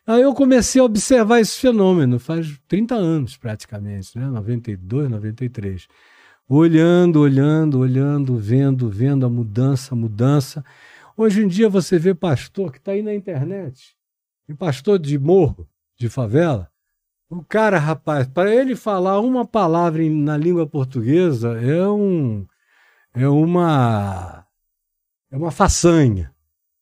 Aí 0.06 0.22
eu 0.22 0.34
comecei 0.34 0.82
a 0.82 0.86
observar 0.86 1.40
esse 1.40 1.58
fenômeno, 1.60 2.20
faz 2.20 2.60
30 2.68 2.96
anos 2.96 3.38
praticamente, 3.38 4.18
né? 4.18 4.28
92, 4.28 5.10
93 5.10 5.88
olhando, 6.48 7.22
olhando, 7.22 7.80
olhando, 7.80 8.38
vendo, 8.38 8.90
vendo 8.90 9.26
a 9.26 9.30
mudança, 9.30 9.94
a 9.94 9.98
mudança. 9.98 10.64
Hoje 11.16 11.44
em 11.44 11.48
dia 11.48 11.70
você 11.70 11.98
vê 11.98 12.14
pastor 12.14 12.72
que 12.72 12.78
está 12.78 12.92
aí 12.92 13.02
na 13.02 13.14
internet, 13.14 13.96
e 14.48 14.54
pastor 14.54 15.00
de 15.00 15.18
morro, 15.18 15.68
de 15.98 16.10
favela. 16.10 16.70
O 17.30 17.44
cara, 17.44 17.80
rapaz, 17.80 18.28
para 18.28 18.54
ele 18.54 18.76
falar 18.76 19.20
uma 19.20 19.46
palavra 19.46 20.04
na 20.10 20.38
língua 20.38 20.68
portuguesa 20.68 21.60
é 21.60 21.88
um 21.88 22.46
é 23.14 23.28
uma 23.28 24.46
é 25.32 25.38
uma 25.38 25.52
façanha. 25.52 26.34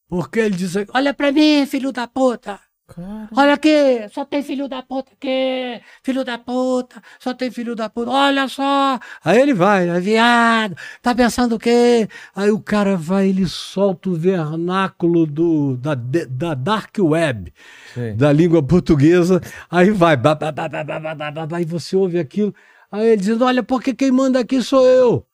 Porque 0.10 0.40
ele 0.40 0.58
diz, 0.58 0.74
olha 0.94 1.14
para 1.14 1.32
mim, 1.32 1.66
filho 1.66 1.94
da 1.94 2.06
puta. 2.06 2.60
Cara. 2.94 3.30
Olha 3.38 3.54
aqui, 3.54 3.70
só 4.14 4.26
tem 4.26 4.44
filho 4.44 4.68
da 4.68 4.84
puta 4.84 5.14
aqui, 5.14 5.82
filho 6.04 6.26
da 6.26 6.38
puta, 6.38 7.02
só 7.20 7.34
tem 7.34 7.50
filho 7.50 7.74
da 7.74 7.90
puta, 7.90 8.12
olha 8.12 8.48
só. 8.50 9.00
Aí 9.24 9.40
ele 9.40 9.54
vai, 9.54 9.88
é 9.88 10.00
viado, 10.00 10.76
tá 11.02 11.16
pensando 11.16 11.56
o 11.56 11.60
quê? 11.60 12.10
Aí 12.36 12.52
o 12.52 12.60
cara 12.60 12.98
vai, 12.98 13.30
ele 13.30 13.48
solta 13.48 14.10
o 14.10 14.16
vernáculo 14.16 15.26
do, 15.26 15.78
da, 15.78 15.96
da 15.96 16.54
dark 16.54 16.98
web, 17.00 17.54
Sim. 17.94 18.16
da 18.18 18.34
língua 18.34 18.62
portuguesa, 18.62 19.42
aí 19.70 19.90
vai, 19.90 20.18
babá, 20.18 20.52
babá, 20.52 20.84
babá, 20.84 21.32
babá, 21.32 21.62
e 21.62 21.66
você 21.66 21.96
ouve 21.96 22.20
aquilo. 22.20 22.54
Aí 22.92 23.08
ele 23.08 23.22
diz, 23.22 23.40
olha, 23.40 23.64
porque 23.64 23.94
quem 23.94 24.12
manda 24.12 24.40
aqui 24.40 24.62
sou 24.62 24.86
eu. 24.86 25.26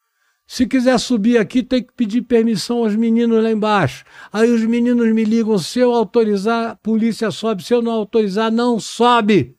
Se 0.49 0.65
quiser 0.65 0.97
subir 0.97 1.37
aqui, 1.37 1.61
tem 1.61 1.83
que 1.83 1.91
pedir 1.93 2.21
permissão 2.21 2.77
aos 2.77 2.95
meninos 2.95 3.43
lá 3.43 3.51
embaixo. 3.51 4.05
Aí 4.31 4.49
os 4.49 4.63
meninos 4.63 5.13
me 5.13 5.25
ligam, 5.25 5.57
se 5.57 5.79
eu 5.79 5.93
autorizar, 5.93 6.71
a 6.71 6.75
polícia 6.77 7.29
sobe, 7.31 7.63
se 7.63 7.73
eu 7.73 7.81
não 7.81 7.91
autorizar, 7.91 8.49
não 8.49 8.79
sobe. 8.79 9.57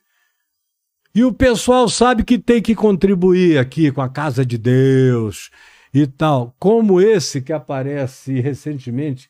E 1.13 1.23
o 1.23 1.31
pessoal 1.31 1.87
sabe 1.87 2.23
que 2.23 2.39
tem 2.39 2.59
que 2.59 2.73
contribuir 2.73 3.59
aqui 3.59 3.91
com 3.91 4.01
a 4.01 4.09
casa 4.09 4.43
de 4.43 4.57
Deus 4.57 5.51
e 5.93 6.07
tal. 6.07 6.55
Como 6.59 6.99
esse 6.99 7.39
que 7.41 7.53
aparece 7.53 8.39
recentemente 8.39 9.29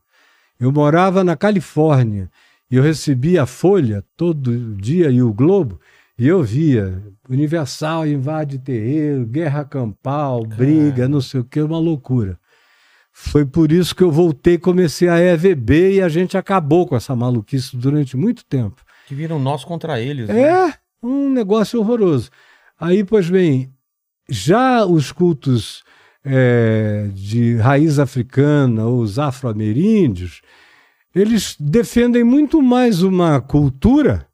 Eu 0.60 0.72
morava 0.72 1.24
na 1.24 1.36
Califórnia 1.36 2.30
e 2.70 2.76
eu 2.76 2.82
recebia 2.82 3.42
a 3.42 3.46
Folha 3.46 4.04
todo 4.16 4.76
dia 4.76 5.10
e 5.10 5.20
o 5.22 5.32
Globo 5.32 5.80
e 6.18 6.28
eu 6.28 6.42
via 6.42 7.02
Universal 7.28 8.06
invade 8.06 8.58
terreiro, 8.58 9.26
guerra 9.26 9.64
campal, 9.64 10.44
briga, 10.44 11.08
não 11.08 11.20
sei 11.20 11.40
o 11.40 11.44
que, 11.44 11.60
uma 11.60 11.78
loucura. 11.78 12.38
Foi 13.16 13.46
por 13.46 13.70
isso 13.70 13.94
que 13.94 14.02
eu 14.02 14.10
voltei, 14.10 14.58
comecei 14.58 15.08
a 15.08 15.20
EVB 15.20 15.94
e 15.94 16.02
a 16.02 16.08
gente 16.08 16.36
acabou 16.36 16.84
com 16.84 16.96
essa 16.96 17.14
maluquice 17.14 17.76
durante 17.76 18.16
muito 18.16 18.44
tempo. 18.44 18.82
Que 19.06 19.14
viram 19.14 19.38
nós 19.38 19.64
contra 19.64 20.00
eles. 20.00 20.26
né? 20.28 20.42
É 20.42 20.74
um 21.00 21.30
negócio 21.30 21.78
horroroso. 21.78 22.28
Aí, 22.78 23.04
pois 23.04 23.30
bem, 23.30 23.72
já 24.28 24.84
os 24.84 25.12
cultos 25.12 25.84
é, 26.24 27.08
de 27.14 27.54
raiz 27.58 28.00
africana, 28.00 28.88
os 28.88 29.16
afro-ameríndios, 29.16 30.42
eles 31.14 31.54
defendem 31.60 32.24
muito 32.24 32.60
mais 32.60 33.00
uma 33.00 33.40
cultura 33.40 34.26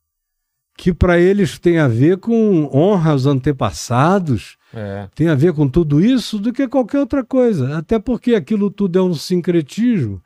que 0.75 0.95
para 0.95 1.21
eles 1.21 1.59
tem 1.59 1.79
a 1.79 1.87
ver 1.87 2.17
com 2.17 2.71
honra 2.73 3.11
aos 3.11 3.27
antepassados, 3.27 4.57
É. 4.73 5.09
tem 5.15 5.29
a 5.29 5.35
ver 5.35 5.53
com 5.53 5.69
tudo 5.69 6.01
isso 6.01 6.39
do 6.39 6.53
que 6.53 6.69
qualquer 6.69 7.01
outra 7.01 7.25
coisa. 7.25 7.77
Até 7.77 7.99
porque 7.99 8.35
aquilo 8.35 8.71
tudo 8.71 8.99
é 8.99 9.03
um 9.03 9.15
sincretismo. 9.15 10.23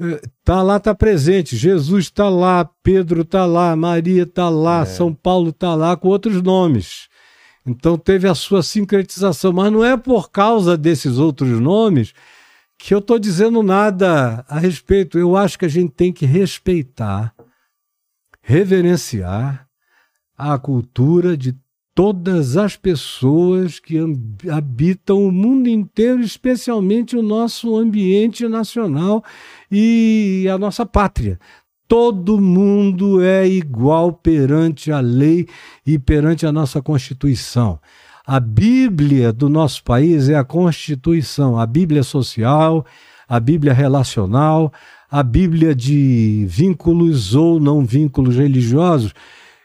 Eh, 0.00 0.20
Tá 0.44 0.62
lá, 0.62 0.78
tá 0.78 0.94
presente. 0.94 1.56
Jesus 1.56 2.04
está 2.04 2.28
lá, 2.28 2.64
Pedro 2.82 3.22
está 3.22 3.44
lá, 3.44 3.74
Maria 3.74 4.22
está 4.22 4.48
lá, 4.48 4.86
São 4.86 5.12
Paulo 5.12 5.50
está 5.50 5.74
lá 5.74 5.96
com 5.96 6.08
outros 6.08 6.40
nomes. 6.40 7.08
Então 7.66 7.98
teve 7.98 8.28
a 8.28 8.34
sua 8.34 8.62
sincretização, 8.62 9.52
mas 9.52 9.72
não 9.72 9.84
é 9.84 9.96
por 9.96 10.30
causa 10.30 10.76
desses 10.76 11.18
outros 11.18 11.58
nomes 11.60 12.14
que 12.78 12.94
eu 12.94 12.98
estou 13.00 13.18
dizendo 13.18 13.62
nada 13.62 14.44
a 14.48 14.58
respeito. 14.58 15.18
Eu 15.18 15.36
acho 15.36 15.58
que 15.58 15.64
a 15.64 15.68
gente 15.68 15.92
tem 15.92 16.12
que 16.12 16.24
respeitar, 16.24 17.34
reverenciar 18.40 19.66
a 20.38 20.56
cultura 20.58 21.36
de 21.36 21.56
todas 21.96 22.58
as 22.58 22.76
pessoas 22.76 23.80
que 23.80 23.96
habitam 24.52 25.26
o 25.26 25.32
mundo 25.32 25.66
inteiro, 25.66 26.20
especialmente 26.20 27.16
o 27.16 27.22
nosso 27.22 27.74
ambiente 27.74 28.46
nacional 28.46 29.24
e 29.72 30.46
a 30.52 30.58
nossa 30.58 30.84
pátria. 30.84 31.40
Todo 31.88 32.38
mundo 32.38 33.22
é 33.22 33.48
igual 33.48 34.12
perante 34.12 34.92
a 34.92 35.00
lei 35.00 35.48
e 35.86 35.98
perante 35.98 36.44
a 36.44 36.52
nossa 36.52 36.82
Constituição. 36.82 37.80
A 38.26 38.38
Bíblia 38.38 39.32
do 39.32 39.48
nosso 39.48 39.82
país 39.82 40.28
é 40.28 40.34
a 40.34 40.44
Constituição, 40.44 41.58
a 41.58 41.64
Bíblia 41.64 42.02
social, 42.02 42.84
a 43.26 43.40
Bíblia 43.40 43.72
relacional, 43.72 44.70
a 45.10 45.22
Bíblia 45.22 45.74
de 45.74 46.44
vínculos 46.46 47.34
ou 47.34 47.58
não 47.58 47.82
vínculos 47.86 48.36
religiosos 48.36 49.14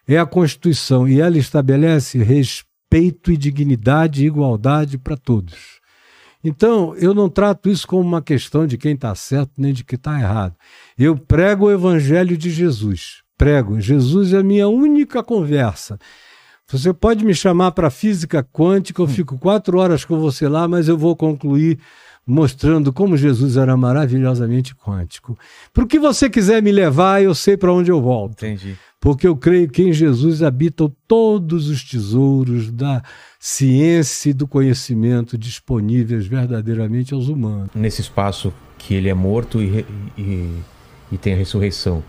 é 0.08 0.18
a 0.18 0.26
Constituição 0.26 1.08
e 1.08 1.20
ela 1.20 1.38
estabelece 1.38 2.18
respeito 2.18 3.32
e 3.32 3.38
dignidade 3.38 4.24
e 4.24 4.28
igualdade 4.28 4.98
para 4.98 5.16
todos. 5.16 5.80
Então, 6.44 6.96
eu 6.96 7.14
não 7.14 7.30
trato 7.30 7.70
isso 7.70 7.88
como 7.88 8.02
uma 8.02 8.22
questão 8.22 8.66
de 8.66 8.78
quem 8.78 8.94
está 8.94 9.14
certo 9.14 9.52
nem 9.58 9.74
de 9.74 9.84
quem 9.84 9.96
está 9.96 10.20
errado. 10.20 10.56
Eu 10.98 11.16
prego 11.16 11.66
o 11.66 11.72
Evangelho 11.72 12.36
de 12.36 12.50
Jesus. 12.50 13.22
Prego. 13.38 13.80
Jesus 13.80 14.34
é 14.34 14.38
a 14.38 14.44
minha 14.44 14.68
única 14.68 15.24
conversa. 15.24 16.00
Você 16.68 16.94
pode 16.94 17.26
me 17.26 17.34
chamar 17.36 17.72
para 17.72 17.90
física 17.90 18.44
quântica, 18.44 19.02
eu 19.02 19.08
fico 19.08 19.38
quatro 19.38 19.78
horas 19.78 20.06
com 20.06 20.20
você 20.20 20.48
lá, 20.48 20.68
mas 20.68 20.88
eu 20.88 20.98
vou 20.98 21.16
concluir 21.16 21.78
mostrando 22.26 22.94
como 22.94 23.18
Jesus 23.18 23.58
era 23.58 23.76
maravilhosamente 23.76 24.74
quântico. 24.74 25.38
Para 25.74 25.84
o 25.84 25.88
que 25.88 26.00
você 26.00 26.30
quiser 26.30 26.62
me 26.62 26.72
levar, 26.72 27.22
eu 27.22 27.36
sei 27.36 27.58
para 27.58 27.74
onde 27.74 27.92
eu 27.92 28.02
volto 28.02 28.46
Entendi. 28.46 28.78
Porque 29.02 29.28
eu 29.28 29.36
creio 29.36 29.68
que 29.68 29.82
em 29.82 29.92
Jesus 29.92 30.44
habitam 30.44 30.94
todos 31.08 31.68
os 31.70 31.84
tesouros 31.84 32.72
da 32.72 33.02
ciência 33.40 34.30
e 34.30 34.34
do 34.34 34.48
conhecimento 34.48 35.40
disponíveis 35.40 36.28
verdadeiramente 36.28 37.12
aos 37.12 37.28
humanos. 37.28 37.72
Nesse 37.74 38.02
espaço 38.02 38.54
que 38.78 38.94
ele 38.94 39.10
é 39.10 39.14
morto 39.16 39.60
e, 39.60 39.84
e, 40.16 40.56
e 41.12 41.18
tem 41.18 41.34
a 41.34 41.36
ressurreição. 41.36 42.04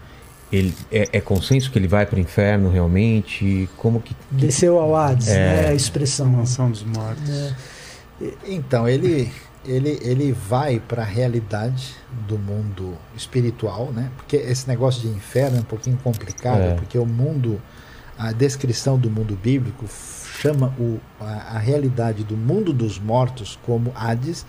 Ele, 0.53 0.75
é, 0.91 1.09
é 1.15 1.21
consenso 1.21 1.73
que 1.73 1.79
ele 1.79 1.89
vai 1.89 2.05
para 2.05 2.19
o 2.19 2.21
inferno 2.21 2.71
realmente? 2.71 3.71
Como 3.79 3.99
que. 3.99 4.15
Desceu 4.31 4.79
ao 4.79 4.95
Hades, 4.95 5.29
É. 5.29 5.63
né? 5.63 5.69
A 5.71 5.75
expressão. 5.75 6.27
Mansão 6.27 6.71
dos 6.71 6.83
Mortos. 6.83 7.31
É. 7.31 7.55
Então, 8.47 8.87
ele, 8.87 9.33
ele, 9.65 9.99
ele 10.03 10.33
vai 10.33 10.81
para 10.81 11.03
a 11.03 11.05
realidade 11.05 11.95
do 12.29 12.39
mundo 12.39 12.95
espiritual, 13.17 13.91
né? 13.93 14.11
Porque 14.17 14.37
esse 14.37 14.67
negócio 14.69 15.01
de 15.03 15.09
inferno 15.09 15.59
é 15.59 15.61
um 15.61 15.65
pouquinho 15.65 15.99
complicado, 16.03 16.61
É. 16.61 16.75
porque 16.75 16.99
o 16.99 17.07
mundo, 17.07 17.61
a 18.19 18.33
descrição 18.33 18.99
do 18.99 19.11
mundo 19.11 19.37
bíblico 19.41 19.87
chama 20.41 20.75
o, 20.79 20.99
a, 21.21 21.57
a 21.57 21.59
realidade 21.59 22.25
do 22.25 22.37
mundo 22.37 22.73
dos 22.73 22.99
mortos 22.99 23.59
como 23.65 23.93
Hades, 23.95 24.45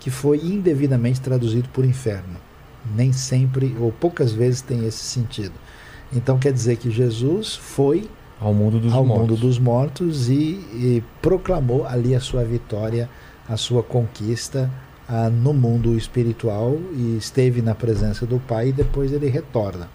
que 0.00 0.10
foi 0.10 0.38
indevidamente 0.38 1.20
traduzido 1.20 1.68
por 1.70 1.84
inferno. 1.84 2.36
Nem 2.94 3.12
sempre, 3.12 3.76
ou 3.80 3.90
poucas 3.92 4.32
vezes, 4.32 4.60
tem 4.60 4.86
esse 4.86 4.98
sentido. 5.04 5.54
Então 6.12 6.38
quer 6.38 6.52
dizer 6.52 6.76
que 6.76 6.90
Jesus 6.90 7.54
foi 7.56 8.08
Ao 8.40 8.54
mundo 8.54 8.78
dos 8.78 8.92
ao 8.92 9.04
mortos. 9.04 9.28
mundo 9.28 9.40
dos 9.40 9.58
mortos 9.58 10.28
e, 10.28 10.34
e 10.34 11.02
proclamou 11.20 11.84
ali 11.86 12.14
a 12.14 12.20
sua 12.20 12.44
vitória, 12.44 13.08
a 13.48 13.56
sua 13.56 13.82
conquista 13.82 14.70
ah, 15.08 15.30
no 15.30 15.52
mundo 15.52 15.96
espiritual 15.96 16.78
e 16.92 17.16
esteve 17.16 17.62
na 17.62 17.74
presença 17.74 18.26
do 18.26 18.38
Pai 18.38 18.68
e 18.68 18.72
depois 18.72 19.12
ele 19.12 19.28
retorna. 19.28 19.88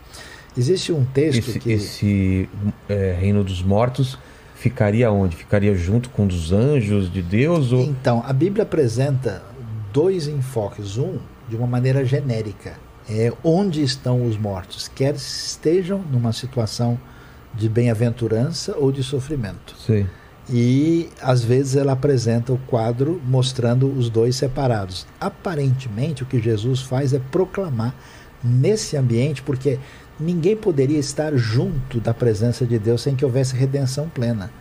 Existe 0.58 0.92
um 0.92 1.06
texto 1.06 1.50
Esse, 1.50 1.60
que 1.60 1.72
esse, 1.72 2.50
é, 2.90 3.16
reino 3.18 3.44
dos 3.44 3.62
mortos 3.62 4.18
ficaria 4.56 5.10
onde? 5.12 5.36
Ficaria 5.36 5.74
junto 5.76 6.10
com 6.10 6.26
os 6.26 6.52
anjos 6.52 7.12
de 7.12 7.22
Deus? 7.22 7.72
Ou... 7.72 7.82
Então, 7.84 8.24
a 8.26 8.34
Bíblia 8.34 8.64
apresenta 8.64 9.42
dois 9.94 10.28
enfoques. 10.28 10.98
Um, 10.98 11.18
de 11.52 11.58
uma 11.58 11.68
maneira 11.68 12.06
genérica, 12.06 12.78
é 13.10 13.32
onde 13.44 13.84
estão 13.84 14.26
os 14.26 14.38
mortos, 14.38 14.88
quer 14.88 15.16
estejam 15.16 16.00
numa 16.00 16.32
situação 16.32 16.98
de 17.54 17.68
bem-aventurança 17.68 18.78
ou 18.78 18.90
de 18.90 19.04
sofrimento. 19.04 19.76
Sei. 19.78 20.08
E 20.52 21.10
às 21.22 21.44
vezes 21.44 21.76
ela 21.78 21.94
apresenta 21.94 22.52
o 22.52 22.58
quadro 22.68 23.22
mostrando 23.26 23.88
os 23.88 24.10
dois 24.10 24.36
separados. 24.36 25.08
Aparentemente, 25.20 26.24
o 26.24 26.26
que 26.26 26.42
Jesus 26.42 26.82
faz 26.82 27.14
é 27.14 27.20
proclamar 27.32 27.96
nesse 28.44 28.98
ambiente, 28.98 29.42
porque 29.42 29.80
ninguém 30.20 30.56
poderia 30.58 31.00
estar 31.00 31.34
junto 31.38 32.00
da 32.02 32.14
presença 32.14 32.66
de 32.66 32.78
Deus 32.78 33.02
sem 33.02 33.16
que 33.16 33.24
houvesse 33.24 33.56
redenção 33.56 34.10
plena. 34.10 34.52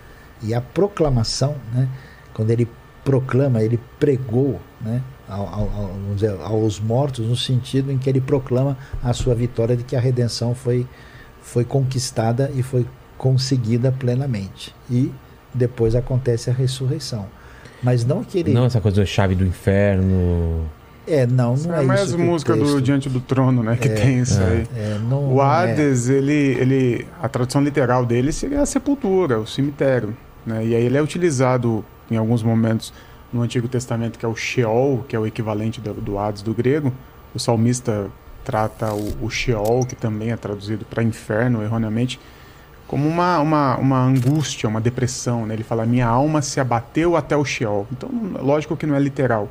E 0.43 0.55
a 0.55 0.61
proclamação, 0.61 1.57
né, 1.75 1.89
quando 2.33 2.51
ele 2.51 2.69
proclama, 3.05 3.63
ele 3.63 3.81
pregou 3.99 4.61
né, 4.81 5.03
ao, 5.29 5.47
ao- 5.49 5.91
aos 6.45 6.79
mortos, 6.79 7.27
no 7.27 7.37
sentido 7.37 7.91
em 7.91 7.99
que 7.99 8.09
ele 8.09 8.21
proclama 8.21 8.77
a 9.03 9.13
sua 9.13 9.35
vitória 9.35 9.77
de 9.77 9.83
que 9.83 9.97
a 9.97 10.01
redenção 10.01 10.55
foi, 10.55 10.87
foi 11.43 11.65
conquistada 11.65 12.51
e 12.55 12.63
foi 12.63 12.87
conseguida 13.19 13.91
plenamente. 13.91 14.75
E 14.91 15.11
depois 15.55 15.95
acontece 15.95 16.51
a 16.51 16.53
ressurreição. 16.53 17.27
Mas 17.83 18.05
não 18.05 18.23
que 18.23 18.39
ele. 18.39 18.53
Não 18.53 18.67
essa 18.67 18.81
coisa 18.81 19.01
da 19.01 19.07
chave 19.07 19.35
do 19.35 19.45
inferno. 19.45 20.67
É, 21.07 21.27
não, 21.27 21.57
não 21.57 21.75
é 21.75 21.83
é 21.83 21.83
mais 21.83 22.09
isso. 22.09 22.19
música 22.19 22.55
do 22.55 22.81
Diante 22.81 23.09
do 23.09 23.21
Trono, 23.21 23.63
né? 23.63 23.77
Que 23.77 23.89
É, 23.89 23.95
tem 23.95 24.21
isso 24.21 24.41
é. 24.41 24.47
aí. 24.47 24.67
É, 24.77 24.99
não, 25.09 25.33
O 25.33 25.37
não 25.37 25.43
é. 25.43 25.73
Hades, 25.73 26.09
ele, 26.09 26.33
ele, 26.33 27.07
a 27.21 27.29
tradução 27.29 27.63
literal 27.63 28.05
dele 28.07 28.33
seria 28.33 28.61
a 28.61 28.67
sepultura, 28.67 29.41
o 29.41 29.47
cemitério. 29.47 30.15
Né? 30.47 30.67
E 30.67 30.75
aí 30.75 30.85
ele 30.85 30.97
é 30.97 31.03
utilizado 31.03 31.85
em 32.11 32.17
alguns 32.17 32.43
momentos 32.43 32.93
no 33.33 33.43
Antigo 33.43 33.67
Testamento, 33.67 34.19
que 34.19 34.25
é 34.27 34.29
o 34.29 34.37
Sheol, 34.37 35.05
que 35.09 35.17
é 35.17 35.19
o 35.19 35.27
equivalente 35.27 35.81
do, 35.81 35.95
do 35.95 36.19
Hades 36.19 36.43
do 36.43 36.53
grego. 36.55 36.93
O 37.35 37.39
salmista 37.39 38.09
trata 38.45 38.93
o, 38.93 39.25
o 39.25 39.31
Sheol, 39.31 39.87
que 39.87 39.97
também 39.97 40.31
é 40.33 40.37
traduzido 40.37 40.85
para 40.85 41.03
inferno 41.03 41.63
erroneamente, 41.63 42.21
como 42.91 43.09
uma, 43.09 43.39
uma, 43.39 43.77
uma 43.79 44.03
angústia, 44.05 44.69
uma 44.69 44.81
depressão. 44.81 45.47
Né? 45.47 45.55
Ele 45.55 45.63
fala: 45.63 45.87
Minha 45.87 46.09
alma 46.09 46.43
se 46.43 46.59
abateu 46.59 47.15
até 47.17 47.37
o 47.37 47.45
Sheol. 47.45 47.87
Então, 47.93 48.11
lógico 48.43 48.77
que 48.77 48.85
não 48.85 48.97
é 48.97 48.99
literal. 48.99 49.49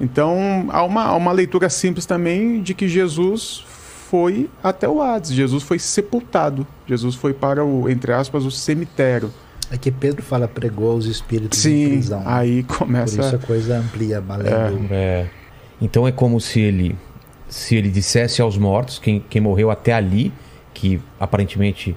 Então, 0.00 0.66
há 0.70 0.82
uma, 0.82 1.04
há 1.04 1.14
uma 1.14 1.30
leitura 1.30 1.68
simples 1.68 2.06
também 2.06 2.62
de 2.62 2.72
que 2.72 2.88
Jesus 2.88 3.62
foi 4.08 4.48
até 4.62 4.88
o 4.88 5.02
Hades. 5.02 5.30
Jesus 5.30 5.62
foi 5.62 5.78
sepultado. 5.78 6.66
Jesus 6.86 7.14
foi 7.14 7.34
para 7.34 7.62
o, 7.62 7.86
entre 7.90 8.14
aspas, 8.14 8.46
o 8.46 8.50
cemitério. 8.50 9.30
É 9.70 9.76
que 9.76 9.90
Pedro 9.90 10.22
fala 10.22 10.48
pregou 10.48 10.92
aos 10.92 11.04
espíritos 11.04 11.58
em 11.66 11.70
Sim, 11.70 11.88
prisão. 11.90 12.22
aí 12.24 12.62
Por 12.62 12.78
começa. 12.78 13.20
isso 13.20 13.36
a 13.36 13.38
coisa 13.38 13.76
amplia, 13.78 14.24
além 14.26 14.86
do- 14.86 14.94
É. 14.94 15.26
Então 15.82 16.08
é 16.08 16.12
como 16.12 16.40
se 16.40 16.60
ele 16.60 16.96
se 17.46 17.76
ele 17.76 17.90
dissesse 17.90 18.40
aos 18.42 18.56
mortos, 18.56 18.98
quem, 18.98 19.22
quem 19.28 19.40
morreu 19.40 19.70
até 19.70 19.92
ali, 19.92 20.32
que 20.72 21.00
aparentemente 21.20 21.94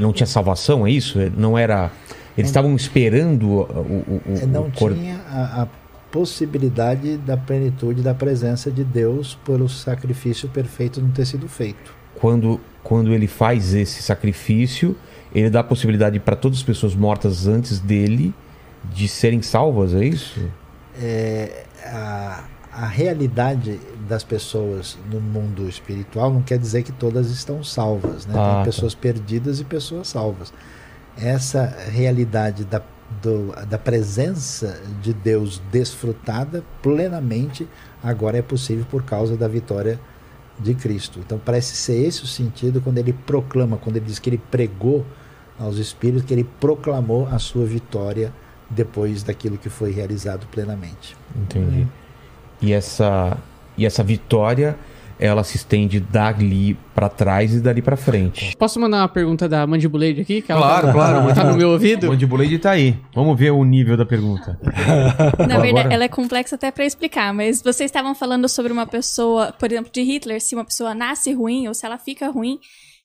não 0.00 0.12
tinha 0.12 0.26
salvação, 0.26 0.86
é 0.86 0.90
isso? 0.90 1.18
Eh, 1.20 1.30
Não 1.36 1.56
era 1.56 1.90
Eles 2.36 2.50
estavam 2.50 2.74
esperando 2.76 3.48
o, 3.48 3.60
o, 3.62 4.22
o, 4.26 4.38
É, 4.42 4.46
não 4.46 4.66
o 4.66 4.72
corpo. 4.72 4.96
tinha 4.98 5.20
a, 5.30 5.62
a 5.62 5.66
possibilidade 6.10 7.16
da 7.18 7.36
plenitude 7.36 8.02
da 8.02 8.14
presença 8.14 8.70
de 8.70 8.84
Deus 8.84 9.38
pelo 9.44 9.68
sacrifício 9.68 10.48
perfeito 10.48 11.00
não 11.00 11.10
ter 11.10 11.26
sido 11.26 11.48
feito. 11.48 11.92
Quando, 12.16 12.60
quando 12.82 13.14
ele 13.14 13.26
faz 13.26 13.74
esse 13.74 14.02
sacrifício, 14.02 14.96
ele 15.34 15.48
dá 15.50 15.60
a 15.60 15.64
possibilidade 15.64 16.18
para 16.18 16.34
todas 16.36 16.58
as 16.58 16.64
pessoas 16.64 16.94
mortas 16.94 17.46
antes 17.46 17.78
dele 17.78 18.34
de 18.92 19.06
serem 19.08 19.42
salvas, 19.42 19.94
é 19.94 20.04
isso? 20.04 20.40
É, 21.00 21.64
a, 21.84 22.44
a 22.80 22.86
realidade 22.86 23.80
das 24.08 24.22
pessoas 24.22 24.96
no 25.10 25.20
mundo 25.20 25.68
espiritual 25.68 26.32
não 26.32 26.42
quer 26.42 26.58
dizer 26.58 26.84
que 26.84 26.92
todas 26.92 27.28
estão 27.30 27.64
salvas. 27.64 28.24
Né? 28.24 28.34
Ah, 28.34 28.38
tá. 28.38 28.54
Tem 28.56 28.64
pessoas 28.66 28.94
perdidas 28.94 29.58
e 29.58 29.64
pessoas 29.64 30.06
salvas. 30.08 30.52
Essa 31.16 31.66
realidade 31.90 32.64
da, 32.64 32.80
do- 33.20 33.52
da 33.66 33.78
presença 33.78 34.80
de 35.02 35.12
Deus 35.12 35.60
desfrutada 35.72 36.62
plenamente 36.80 37.66
agora 38.02 38.38
é 38.38 38.42
possível 38.42 38.86
por 38.88 39.02
causa 39.02 39.36
da 39.36 39.48
vitória 39.48 39.98
de 40.60 40.72
Cristo. 40.74 41.18
Então 41.18 41.40
parece 41.44 41.74
ser 41.74 41.96
esse 42.06 42.22
o 42.22 42.26
sentido 42.28 42.80
quando 42.80 42.98
ele 42.98 43.12
proclama, 43.12 43.76
quando 43.76 43.96
ele 43.96 44.06
diz 44.06 44.20
que 44.20 44.30
ele 44.30 44.40
pregou 44.50 45.04
aos 45.58 45.78
espíritos, 45.78 46.24
que 46.24 46.32
ele 46.32 46.44
proclamou 46.60 47.26
a 47.26 47.40
sua 47.40 47.66
vitória 47.66 48.32
depois 48.70 49.24
daquilo 49.24 49.58
que 49.58 49.68
foi 49.68 49.90
realizado 49.90 50.46
plenamente. 50.48 51.16
Entendi. 51.34 51.86
E 52.60 52.72
essa 52.72 53.36
e 53.76 53.86
essa 53.86 54.02
vitória, 54.02 54.76
ela 55.20 55.44
se 55.44 55.56
estende 55.56 56.00
dali 56.00 56.76
para 56.94 57.08
trás 57.08 57.54
e 57.54 57.60
dali 57.60 57.80
para 57.80 57.96
frente. 57.96 58.56
Posso 58.56 58.80
mandar 58.80 58.98
uma 59.02 59.08
pergunta 59.08 59.48
da 59.48 59.64
Mandibuleide 59.66 60.20
aqui? 60.22 60.42
Que 60.42 60.50
ela 60.50 60.60
Claro, 60.60 60.86
tá, 60.88 60.92
claro. 60.92 61.34
Tá 61.34 61.44
no 61.44 61.56
meu 61.56 61.70
ouvido? 61.70 62.08
Mandibuleide 62.08 62.58
tá 62.58 62.70
aí. 62.72 62.98
Vamos 63.14 63.38
ver 63.38 63.52
o 63.52 63.64
nível 63.64 63.96
da 63.96 64.04
pergunta. 64.04 64.58
Na 65.38 65.58
verdade, 65.58 65.68
Agora- 65.80 65.94
ela 65.94 66.04
é 66.04 66.08
complexa 66.08 66.56
até 66.56 66.70
pra 66.72 66.84
explicar, 66.84 67.32
mas 67.32 67.62
vocês 67.62 67.88
estavam 67.88 68.14
falando 68.16 68.48
sobre 68.48 68.72
uma 68.72 68.86
pessoa, 68.86 69.52
por 69.52 69.70
exemplo, 69.70 69.92
de 69.92 70.02
Hitler, 70.02 70.40
se 70.40 70.54
uma 70.56 70.64
pessoa 70.64 70.92
nasce 70.94 71.32
ruim 71.32 71.68
ou 71.68 71.74
se 71.74 71.86
ela 71.86 71.98
fica 71.98 72.28
ruim, 72.30 72.58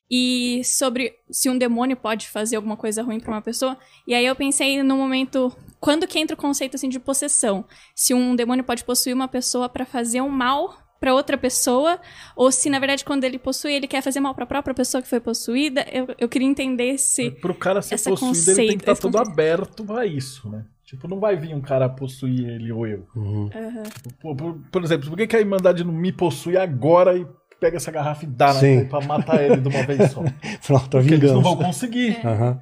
e 0.10 0.62
sobre 0.64 1.14
se 1.32 1.50
um 1.50 1.58
demônio 1.58 1.96
pode 1.98 2.28
fazer 2.30 2.56
alguma 2.56 2.76
coisa 2.78 3.02
ruim 3.02 3.20
pra 3.20 3.32
uma 3.32 3.42
pessoa. 3.42 3.78
E 4.08 4.14
aí 4.14 4.26
eu 4.26 4.36
pensei 4.36 4.82
no 4.84 4.96
momento, 4.98 5.52
quando 5.84 6.08
que 6.08 6.18
entra 6.18 6.34
o 6.36 6.40
conceito 6.40 6.76
assim 6.76 6.88
de 6.90 7.00
possessão? 7.00 7.66
Se 7.94 8.14
um 8.14 8.36
demônio 8.36 8.64
pode 8.64 8.84
possuir 8.86 9.14
uma 9.14 9.28
pessoa 9.28 9.68
pra 9.68 9.86
fazer 9.86 10.22
um 10.22 10.30
mal 10.30 10.74
pra 11.00 11.14
outra 11.14 11.38
pessoa, 11.38 12.00
ou 12.36 12.50
se 12.50 12.70
na 12.70 12.80
verdade 12.80 13.04
quando 13.04 13.26
ele 13.26 13.38
possui, 13.38 13.74
ele 13.74 13.88
quer 13.88 14.02
fazer 14.02 14.22
mal 14.22 14.34
pra 14.34 14.46
própria 14.46 14.74
pessoa 14.74 15.02
que 15.02 15.08
foi 15.10 15.20
possuída. 15.20 15.86
Eu, 15.92 16.08
eu 16.18 16.30
queria 16.30 16.48
entender 16.48 16.98
se 16.98 17.30
Pro 17.32 17.54
cara 17.54 17.82
ser 17.82 17.96
possuído, 17.98 18.14
ele 18.24 18.30
tem 18.30 18.30
conceito- 18.30 18.70
que 18.70 18.76
estar 18.84 18.92
esse 18.94 19.02
todo 19.02 19.12
conceito- 19.18 19.32
aberto 19.34 19.94
a 19.98 20.06
isso, 20.06 20.50
né? 20.50 20.64
Tipo, 20.86 21.08
não 21.08 21.20
vai 21.20 21.36
vir 21.36 21.54
um 21.54 21.60
cara 21.62 21.90
possuir 21.90 22.48
ele 22.48 22.72
ou 22.72 22.88
eu. 22.88 23.06
Aham. 23.18 23.84
Por, 24.22 24.36
por- 24.38 24.60
por 24.72 24.84
exemplo, 24.84 25.10
por 25.10 25.18
que, 25.18 25.28
que 25.28 25.36
a 25.36 25.40
Irmandade 25.40 25.84
não 25.84 25.92
me 25.94 26.12
possui 26.14 26.56
agora 26.56 27.18
e 27.18 27.26
pega 27.60 27.78
essa 27.78 27.92
garrafa 27.92 28.24
e 28.26 28.28
dá 28.28 28.48
na 28.48 28.54
Sim. 28.54 28.60
frente 28.78 28.90
pra 28.90 29.02
matar 29.02 29.44
ele 29.44 29.58
de 29.60 29.68
uma 29.68 29.84
vez 29.86 30.12
só? 30.12 30.22
Pronto, 30.66 30.98
a 30.98 31.02
Porque 31.02 31.14
eles 31.16 31.32
não 31.32 31.40
vingança. 31.40 31.42
vão 31.42 31.58
conseguir. 31.58 32.20
Aham. 32.26 32.60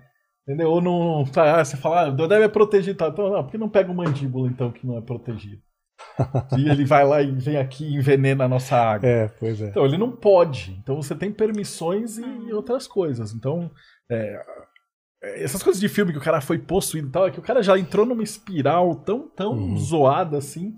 Entendeu? 0.52 0.70
Ou 0.70 0.82
não. 0.82 1.24
Ah, 1.38 1.64
você 1.64 1.78
fala, 1.78 2.06
ah, 2.06 2.10
o 2.10 2.16
Dodé 2.16 2.42
é 2.42 2.48
protegido. 2.50 2.98
Tá? 2.98 3.08
Então, 3.08 3.30
não, 3.30 3.44
por 3.44 3.52
que 3.52 3.58
não 3.58 3.70
pega 3.70 3.90
o 3.90 3.96
mandíbula, 3.96 4.50
então, 4.50 4.70
que 4.70 4.86
não 4.86 4.98
é 4.98 5.02
protegido? 5.02 5.62
e 6.58 6.68
ele 6.70 6.84
vai 6.84 7.06
lá 7.06 7.22
e 7.22 7.32
vem 7.32 7.58
aqui 7.58 7.86
e 7.86 7.96
envenena 7.96 8.44
a 8.44 8.50
nossa 8.50 8.76
água. 8.76 9.08
É, 9.08 9.28
pois 9.28 9.62
é. 9.62 9.70
Então, 9.70 9.86
ele 9.86 9.98
não 9.98 10.12
pode. 10.12 10.78
Então, 10.84 11.02
você 11.02 11.16
tem 11.16 11.32
permissões 11.32 12.18
e 12.18 12.52
outras 12.52 12.86
coisas. 12.86 13.34
Então, 13.34 13.72
é, 14.10 14.44
essas 15.22 15.64
coisas 15.64 15.80
de 15.80 15.88
filme 15.88 16.12
que 16.12 16.18
o 16.18 16.24
cara 16.24 16.42
foi 16.42 16.58
possuído 16.58 17.08
e 17.08 17.12
tal, 17.12 17.28
é 17.28 17.32
que 17.32 17.40
o 17.40 17.44
cara 17.44 17.64
já 17.64 17.78
entrou 17.80 18.06
numa 18.06 18.24
espiral 18.24 18.96
tão, 18.96 19.30
tão 19.30 19.54
Uhum. 19.54 19.78
zoada 19.78 20.38
assim, 20.38 20.76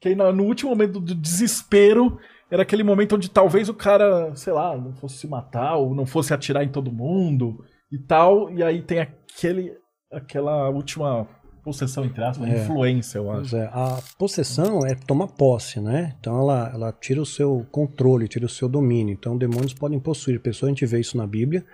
que 0.00 0.08
aí 0.08 0.14
no, 0.14 0.32
no 0.32 0.44
último 0.44 0.70
momento 0.70 0.98
do 1.00 1.14
desespero, 1.14 2.18
era 2.50 2.62
aquele 2.62 2.82
momento 2.82 3.16
onde 3.16 3.28
talvez 3.28 3.68
o 3.68 3.74
cara, 3.74 4.34
sei 4.36 4.52
lá, 4.52 4.76
não 4.76 4.94
fosse 4.94 5.16
se 5.18 5.26
matar 5.26 5.76
ou 5.76 5.94
não 5.94 6.06
fosse 6.06 6.32
atirar 6.32 6.64
em 6.64 6.68
todo 6.68 6.90
mundo 6.92 7.62
e 7.92 7.98
tal, 7.98 8.50
e 8.50 8.62
aí 8.62 8.80
tem 8.82 9.00
aquele, 9.00 9.72
aquela 10.10 10.70
última 10.70 11.28
possessão, 11.62 12.04
entre 12.04 12.24
aspas, 12.24 12.48
É. 12.48 12.64
influência, 12.64 13.18
eu 13.18 13.30
acho. 13.30 13.56
é, 13.56 13.66
a 13.66 14.00
possessão 14.18 14.80
é 14.84 14.94
tomar 14.94 15.28
posse, 15.28 15.80
né? 15.80 16.16
Então 16.18 16.40
ela, 16.40 16.70
ela 16.74 16.92
tira 16.92 17.20
o 17.20 17.26
seu 17.26 17.64
controle, 17.70 18.26
tira 18.26 18.46
o 18.46 18.48
seu 18.48 18.68
domínio. 18.68 19.12
Então 19.12 19.36
demônios 19.38 19.74
podem 19.74 20.00
possuir 20.00 20.40
pessoas, 20.40 20.68
a 20.70 20.72
gente 20.72 20.86
vê 20.86 20.98
isso 20.98 21.16
na 21.16 21.26
Bíblia, 21.26 21.64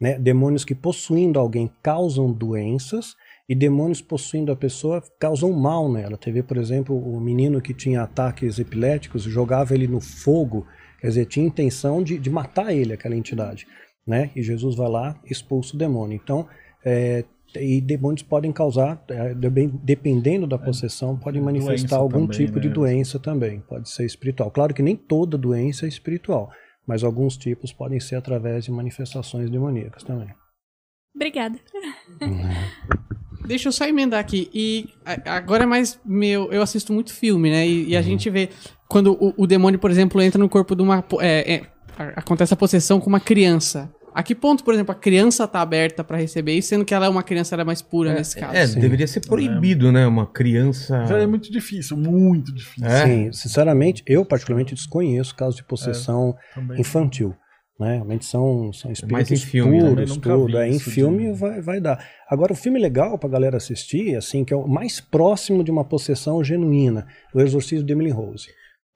né? 0.00 0.18
Demônios 0.18 0.64
que 0.64 0.74
possuindo 0.74 1.38
alguém 1.38 1.70
causam 1.82 2.32
doenças 2.32 3.14
e 3.48 3.54
demônios 3.54 4.00
possuindo 4.00 4.50
a 4.50 4.56
pessoa 4.56 5.02
causam 5.20 5.52
mal 5.52 5.90
nela. 5.92 6.16
Teve, 6.16 6.42
por 6.42 6.56
exemplo, 6.56 6.96
o 6.96 7.20
menino 7.20 7.60
que 7.60 7.74
tinha 7.74 8.02
ataques 8.02 8.58
epiléticos, 8.58 9.22
jogava 9.24 9.74
ele 9.74 9.86
no 9.86 10.00
fogo, 10.00 10.66
quer 11.00 11.08
dizer, 11.08 11.26
tinha 11.26 11.46
intenção 11.46 12.02
de, 12.02 12.18
de 12.18 12.30
matar 12.30 12.72
ele, 12.72 12.92
aquela 12.94 13.14
entidade, 13.14 13.66
né? 14.06 14.30
E 14.36 14.42
Jesus 14.42 14.76
vai 14.76 14.88
lá 14.88 15.20
e 15.24 15.32
expulsa 15.32 15.74
o 15.74 15.78
demônio. 15.78 16.18
Então, 16.22 16.46
é, 16.84 17.24
e 17.54 17.80
demônios 17.80 18.22
podem 18.22 18.52
causar, 18.52 19.02
é, 19.08 19.34
depend- 19.34 19.80
dependendo 19.82 20.46
da 20.46 20.58
possessão, 20.58 21.16
podem 21.16 21.40
manifestar 21.40 21.88
doença 21.88 21.96
algum 21.96 22.26
também, 22.26 22.46
tipo 22.46 22.60
de 22.60 22.68
né? 22.68 22.74
doença 22.74 23.18
também. 23.18 23.60
Pode 23.60 23.88
ser 23.88 24.04
espiritual. 24.04 24.50
Claro 24.50 24.74
que 24.74 24.82
nem 24.82 24.94
toda 24.94 25.38
doença 25.38 25.86
é 25.86 25.88
espiritual, 25.88 26.50
mas 26.86 27.02
alguns 27.02 27.36
tipos 27.36 27.72
podem 27.72 27.98
ser 27.98 28.16
através 28.16 28.64
de 28.64 28.70
manifestações 28.70 29.50
demoníacas 29.50 30.02
também. 30.02 30.28
Obrigada. 31.14 31.58
Deixa 33.46 33.68
eu 33.68 33.72
só 33.72 33.86
emendar 33.86 34.20
aqui. 34.20 34.50
E 34.52 34.88
agora 35.24 35.62
é 35.62 35.66
mais 35.66 35.98
meu. 36.04 36.52
Eu 36.52 36.62
assisto 36.62 36.92
muito 36.92 37.14
filme, 37.14 37.48
né? 37.48 37.66
E, 37.66 37.90
e 37.90 37.96
a 37.96 38.02
gente 38.02 38.28
vê 38.28 38.50
quando 38.88 39.12
o, 39.12 39.32
o 39.36 39.46
demônio, 39.46 39.78
por 39.78 39.90
exemplo, 39.90 40.20
entra 40.20 40.38
no 40.38 40.48
corpo 40.48 40.74
de 40.74 40.82
uma. 40.82 41.04
É, 41.20 41.54
é, 41.54 41.62
acontece 42.16 42.52
a 42.54 42.56
possessão 42.56 43.00
com 43.00 43.08
uma 43.08 43.20
criança. 43.20 43.92
A 44.14 44.22
que 44.22 44.34
ponto, 44.34 44.64
por 44.64 44.72
exemplo, 44.72 44.92
a 44.92 44.94
criança 44.94 45.46
tá 45.46 45.60
aberta 45.60 46.02
pra 46.02 46.16
receber 46.16 46.54
isso, 46.54 46.68
sendo 46.68 46.86
que 46.86 46.94
ela 46.94 47.04
é 47.04 47.08
uma 47.08 47.22
criança 47.22 47.54
ela 47.54 47.62
é 47.62 47.64
mais 47.66 47.82
pura 47.82 48.14
nesse 48.14 48.34
caso? 48.36 48.54
É, 48.56 48.66
deveria 48.66 49.06
ser 49.06 49.20
proibido, 49.26 49.92
né? 49.92 50.06
Uma 50.06 50.26
criança. 50.26 51.04
Já 51.04 51.18
é 51.18 51.26
muito 51.26 51.52
difícil, 51.52 51.98
muito 51.98 52.54
difícil. 52.54 52.88
É? 52.88 53.04
Sim, 53.04 53.32
sinceramente, 53.32 54.02
eu 54.06 54.24
particularmente 54.24 54.74
desconheço 54.74 55.34
casos 55.36 55.56
de 55.56 55.64
possessão 55.64 56.34
também. 56.54 56.80
infantil. 56.80 57.34
Né? 57.78 57.96
Realmente 57.96 58.24
são, 58.24 58.72
são 58.72 58.88
mais 59.10 59.30
espíritos 59.30 59.32
em 59.32 59.36
filme, 59.50 59.82
né? 59.82 59.88
puros, 59.90 60.16
tudo. 60.16 60.58
É, 60.58 60.66
em 60.66 60.70
isso 60.76 60.86
de- 60.88 60.90
filme 60.92 61.30
vai, 61.34 61.60
vai 61.60 61.78
dar. 61.78 62.02
Agora, 62.30 62.54
o 62.54 62.56
filme 62.56 62.78
legal 62.80 63.18
pra 63.18 63.28
galera 63.28 63.58
assistir, 63.58 64.16
assim, 64.16 64.46
que 64.46 64.54
é 64.54 64.56
o 64.56 64.66
mais 64.66 64.98
próximo 64.98 65.62
de 65.62 65.70
uma 65.70 65.84
possessão 65.84 66.42
genuína, 66.42 67.06
o 67.34 67.40
Exorcismo 67.42 67.86
de 67.86 67.92
Emily 67.92 68.10
Rose. 68.10 68.46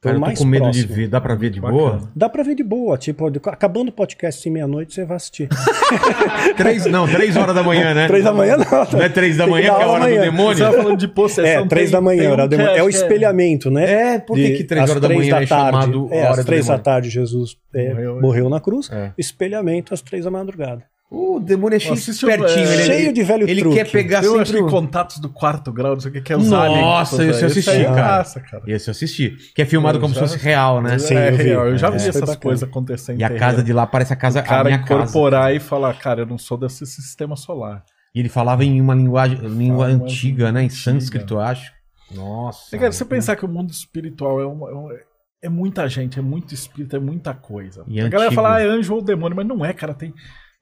Cara, 0.03 0.17
eu 0.17 0.21
tô 0.21 0.27
mais 0.27 0.39
com 0.39 0.47
medo 0.47 0.63
próximo. 0.63 0.87
de 0.87 0.93
ver. 0.95 1.09
Dá 1.09 1.21
pra 1.21 1.35
ver 1.35 1.51
de 1.51 1.61
Bacana. 1.61 1.79
boa? 1.79 2.11
Dá 2.17 2.29
pra 2.31 2.43
ver 2.43 2.55
de 2.55 2.63
boa, 2.65 2.97
tipo, 2.97 3.27
acabando 3.51 3.91
o 3.91 3.93
podcast 3.93 4.49
em 4.49 4.53
meia-noite, 4.53 4.95
você 4.95 5.05
vai 5.05 5.17
assistir. 5.19 5.47
Três, 6.57 6.87
não, 6.87 7.07
três 7.07 7.37
horas 7.37 7.55
da 7.55 7.63
manhã, 7.63 7.93
né? 7.93 8.07
Três 8.07 8.25
da 8.25 8.33
manhã 8.33 8.57
não. 8.57 8.65
Não 8.93 9.03
é 9.05 9.09
três 9.11 9.37
da 9.37 9.45
que 9.45 9.51
manhã, 9.51 9.69
dar 9.69 9.77
que 9.77 9.83
é 9.83 9.85
a 9.85 9.89
hora 9.89 10.01
do 10.01 10.07
amanhã. 10.07 10.23
demônio? 10.23 10.57
Você 10.57 10.63
tava 10.65 10.77
falando 10.83 10.99
de 10.99 11.09
possessão. 11.09 11.65
É, 11.65 11.67
três 11.67 11.91
tem- 11.91 11.93
da 11.93 12.01
manhã, 12.01 12.31
hora 12.33 12.45
um 12.45 12.49
da 12.49 12.57
que 12.57 12.63
manhã. 12.63 12.77
É 12.79 12.83
o 12.83 12.89
que 12.89 12.95
espelhamento, 12.95 13.71
né? 13.71 14.15
É, 14.15 14.19
por 14.19 14.37
que, 14.37 14.43
De- 14.45 14.57
que 14.57 14.65
três 14.65 14.89
horas 14.89 15.03
da 15.03 15.09
manhã 15.09 15.37
é 15.37 15.47
tarde, 15.47 15.49
chamado 15.49 16.09
é, 16.11 16.21
hora 16.23 16.31
às 16.31 16.37
do 16.39 16.45
três 16.47 16.67
da 16.67 16.73
demônio? 16.75 16.85
tarde 16.85 17.11
Jesus 17.11 17.57
é, 17.75 17.89
Morreu, 17.91 18.21
morreu, 18.23 18.45
né? 18.45 18.51
na 18.51 18.61
cruz. 18.61 18.89
É. 18.91 19.13
Espelhamento 19.19 19.93
às 19.93 20.01
três 20.01 20.25
da 20.25 20.31
madrugada. 20.31 20.83
O 21.13 21.41
demônio 21.41 21.75
é 21.75 21.81
cheio 21.81 21.97
de 21.97 22.09
espertinho. 22.09 22.49
é, 22.69 22.73
ele- 22.75 22.83
cheio 22.85 23.13
de 23.13 23.23
velho 23.25 23.49
Ele 23.51 23.61
truque. 23.63 23.77
quer 23.79 23.91
pegar 23.91 24.23
Eu 24.23 24.39
acho 24.39 24.53
sempre... 24.53 24.63
que 24.63 24.69
o- 24.69 24.71
contatos 24.71 25.19
do 25.19 25.29
quarto 25.29 25.73
grau, 25.73 25.95
não 25.95 26.01
sei 26.01 26.09
o 26.11 26.15
que, 26.15 26.21
que 26.21 26.33
é 26.33 26.37
os 26.37 26.53
aliens. 26.53 26.81
Nossa, 26.81 27.25
esse 27.25 27.43
eu 27.43 27.47
assisti, 27.49 27.71
é 27.71 27.85
cara. 27.85 28.03
massa, 28.19 28.39
cara. 28.41 28.63
Esse 28.67 28.89
eu 28.89 28.93
assisti. 28.93 29.37
Que 29.53 29.63
é 29.63 29.65
filmado 29.67 29.99
Eu 29.99 30.03
como 30.03 30.15
se 30.15 30.21
já- 30.21 30.27
fosse 30.29 30.39
real, 30.39 30.81
né? 30.81 31.01
Sim, 31.01 31.17
é 31.17 31.31
eu 31.31 31.37
vi. 31.37 31.43
real, 31.43 31.67
eu 31.67 31.77
já 31.77 31.89
É, 31.89 31.91
vi 31.91 32.09
essas 32.09 32.37
coisas 32.37 32.63
acontecendo. 32.63 33.19
E 33.21 33.25
a 33.25 33.37
casa 33.37 33.61
de 33.61 33.73
lá 33.73 33.89
parece 33.89 34.13
a 34.13 34.17
casa, 34.17 34.39
O 34.41 34.45
cara 34.45 34.61
a 34.61 34.65
minha 34.65 34.79
casa. 34.79 34.93
incorporar 35.03 35.53
e 35.53 35.59
falar, 35.59 35.93
cara, 35.95 36.21
eu 36.21 36.27
não 36.27 36.39
sou 36.39 36.57
desse 36.57 36.87
sistema 36.87 37.35
solar. 37.35 37.83
E 38.15 38.21
ele 38.21 38.29
falava 38.29 38.65
em 38.65 38.81
uma 38.81 38.95
linguagem 38.95 39.37
língua 39.39 39.87
uma 39.89 39.95
antiga, 40.05 40.53
né? 40.53 40.63
Em 40.63 40.69
sânscrito, 40.69 41.35
eu 41.35 41.41
acho. 41.41 41.73
Nossa. 42.15 42.75
É, 42.75 42.79
cara, 42.79 42.93
você 42.93 43.05
pensar 43.05 43.35
que 43.35 43.45
o 43.45 43.49
mundo 43.49 43.71
espiritual 43.73 44.41
é, 44.41 44.47
uma- 44.47 44.69
é 44.95 45.11
é 45.43 45.49
muita 45.49 45.89
gente, 45.89 46.19
é 46.19 46.23
muito 46.23 46.53
espírito, 46.53 46.95
é 46.95 46.99
muita 46.99 47.33
coisa. 47.33 47.83
E 47.89 47.99
a 47.99 48.09
galera 48.11 48.27
antigo. 48.31 48.43
fala, 48.43 48.57
ah, 48.57 48.61
é 48.63 48.67
anjo 48.67 48.95
ou 48.95 49.01
demônio, 49.01 49.35
mas 49.35 49.47
não 49.47 49.65
é, 49.65 49.73
cara. 49.73 49.95
Tem, 49.95 50.13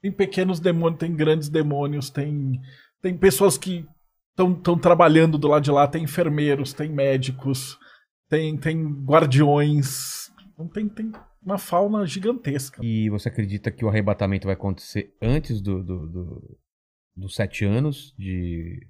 tem 0.01 0.13
pequenos 0.13 0.61
demônios, 0.61 0.99
tem 1.01 1.15
grandes 1.15 1.49
demônios, 1.49 2.11
tem, 2.11 2.61
tem 3.03 3.17
pessoas 3.17 3.59
que 3.59 3.87
estão 4.31 4.79
trabalhando 4.79 5.37
do 5.37 5.49
lado 5.49 5.65
de 5.65 5.71
lá, 5.71 5.87
tem 5.89 6.05
enfermeiros, 6.05 6.73
tem 6.73 6.89
médicos, 6.89 7.77
tem, 8.29 8.57
tem 8.57 8.85
guardiões. 9.05 10.31
Então 10.53 10.69
tem, 10.69 10.89
tem 10.89 11.13
uma 11.43 11.59
fauna 11.59 12.07
gigantesca. 12.07 12.81
E 12.85 13.09
você 13.11 13.29
acredita 13.29 13.71
que 13.71 13.85
o 13.85 13.89
arrebatamento 13.89 14.47
vai 14.47 14.55
acontecer 14.55 15.15
antes 15.21 15.61
do, 15.61 15.83
do- 15.83 16.07
do- 16.07 16.59
dos 17.17 17.35
sete 17.35 17.65
anos 17.65 18.15
de. 18.17 18.87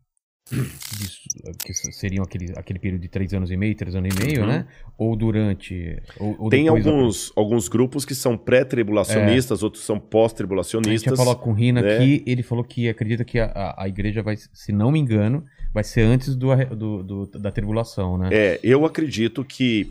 Que 1.64 1.74
seriam 1.92 2.24
aquele, 2.24 2.52
aquele 2.56 2.78
período 2.78 3.02
de 3.02 3.08
três 3.08 3.32
anos 3.34 3.50
e 3.50 3.56
meio, 3.56 3.74
três 3.74 3.94
anos 3.94 4.14
e 4.14 4.24
meio, 4.26 4.40
Uhum. 4.42 4.46
né? 4.48 4.66
Ou 4.96 5.14
durante. 5.14 6.00
Ou, 6.18 6.36
ou 6.44 6.50
Tem 6.50 6.64
depois 6.64 6.84
da- 6.84 6.90
alguns, 6.90 7.32
alguns 7.36 7.68
grupos 7.68 8.04
que 8.04 8.14
são 8.14 8.36
pré-tribulacionistas, 8.36 9.62
outros 9.62 9.84
são 9.84 9.96
A 9.96 9.98
gente 9.98 10.08
pós-tribulacionistas. 10.10 11.16
falou 11.16 11.36
com 11.36 11.50
o 11.50 11.54
Rina 11.54 11.82
né? 11.82 11.96
aqui, 11.96 12.22
ele 12.26 12.42
falou 12.42 12.64
que 12.64 12.88
acredita 12.88 13.24
que 13.24 13.38
a, 13.38 13.74
a, 13.76 13.88
igreja 13.88 14.22
vai, 14.22 14.36
se 14.36 14.72
não 14.72 14.90
me 14.90 14.98
engano, 14.98 15.44
vai 15.72 15.84
ser 15.84 16.02
antes 16.02 16.34
do, 16.34 16.54
do- 16.74 17.02
do- 17.02 17.26
da 17.38 17.50
tribulação, 17.50 18.16
né? 18.18 18.30
É, 18.32 18.60
eu 18.62 18.84
acredito 18.86 19.44
que 19.44 19.90